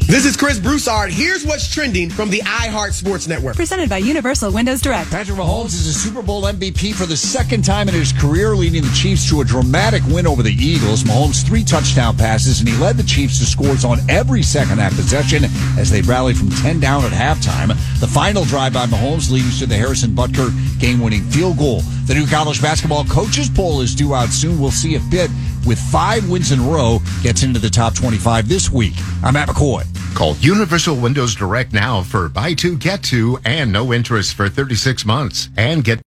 This 0.08 0.24
is 0.24 0.36
Chris 0.36 0.60
Broussard. 0.60 1.10
Here's 1.10 1.44
what's 1.44 1.68
trending 1.68 2.10
from 2.10 2.30
the 2.30 2.38
iHeart 2.38 2.92
Sports 2.92 3.26
Network. 3.26 3.56
Presented 3.56 3.88
by 3.88 3.98
Universal 3.98 4.52
Windows 4.52 4.80
Direct. 4.80 5.10
Patrick 5.10 5.36
Mahomes 5.36 5.74
is 5.74 5.88
a 5.88 5.92
Super 5.92 6.22
Bowl 6.22 6.44
MVP 6.44 6.94
for 6.94 7.06
the 7.06 7.16
second 7.16 7.64
time 7.64 7.88
in 7.88 7.94
his 7.94 8.12
career, 8.12 8.54
leading 8.54 8.82
the 8.82 8.92
Chiefs 8.94 9.28
to 9.30 9.40
a 9.40 9.44
dramatic 9.44 10.04
win 10.04 10.24
over 10.24 10.44
the 10.44 10.52
Eagles. 10.52 11.02
Mahomes 11.02 11.44
three 11.44 11.64
touchdown 11.64 12.16
passes, 12.16 12.60
and 12.60 12.68
he 12.68 12.76
led 12.76 12.96
the 12.96 13.02
Chiefs 13.02 13.40
to 13.40 13.46
scores 13.46 13.84
on 13.84 13.98
every 14.08 14.44
second 14.44 14.78
half 14.78 14.94
possession 14.94 15.42
as 15.76 15.90
they 15.90 16.02
rallied 16.02 16.36
from 16.36 16.50
10 16.50 16.78
down 16.78 17.04
at 17.04 17.10
halftime. 17.10 17.70
The 17.98 18.06
final 18.06 18.44
drive 18.44 18.74
by 18.74 18.86
Mahomes 18.86 19.32
leading 19.32 19.50
to 19.58 19.66
the 19.66 19.74
Harrison 19.74 20.10
Butker 20.10 20.52
game-winning 20.78 21.24
field 21.30 21.58
goal. 21.58 21.80
The 22.06 22.14
new 22.14 22.28
college 22.28 22.62
basketball 22.62 23.06
coaches 23.06 23.50
poll 23.50 23.80
is 23.80 23.92
due 23.92 24.14
out 24.14 24.28
soon. 24.28 24.60
We'll 24.60 24.70
see 24.70 24.94
if 24.94 25.02
Pitt, 25.10 25.32
with 25.66 25.78
five 25.78 26.28
wins 26.28 26.52
in 26.52 26.60
a 26.60 26.62
row, 26.62 27.00
gets 27.22 27.42
into 27.42 27.58
the 27.58 27.70
top 27.70 27.94
25 27.94 28.48
this 28.48 28.70
week. 28.70 28.94
I'm 29.22 29.34
Matt 29.34 29.48
McCoy. 29.48 29.84
Call 30.16 30.34
Universal 30.36 30.96
Windows 30.96 31.34
Direct 31.34 31.74
now 31.74 32.02
for 32.02 32.30
buy 32.30 32.54
two, 32.54 32.78
get 32.78 33.02
two, 33.02 33.38
and 33.44 33.70
no 33.70 33.92
interest 33.92 34.34
for 34.34 34.48
36 34.48 35.04
months. 35.04 35.50
And 35.58 35.84
get 35.84 35.94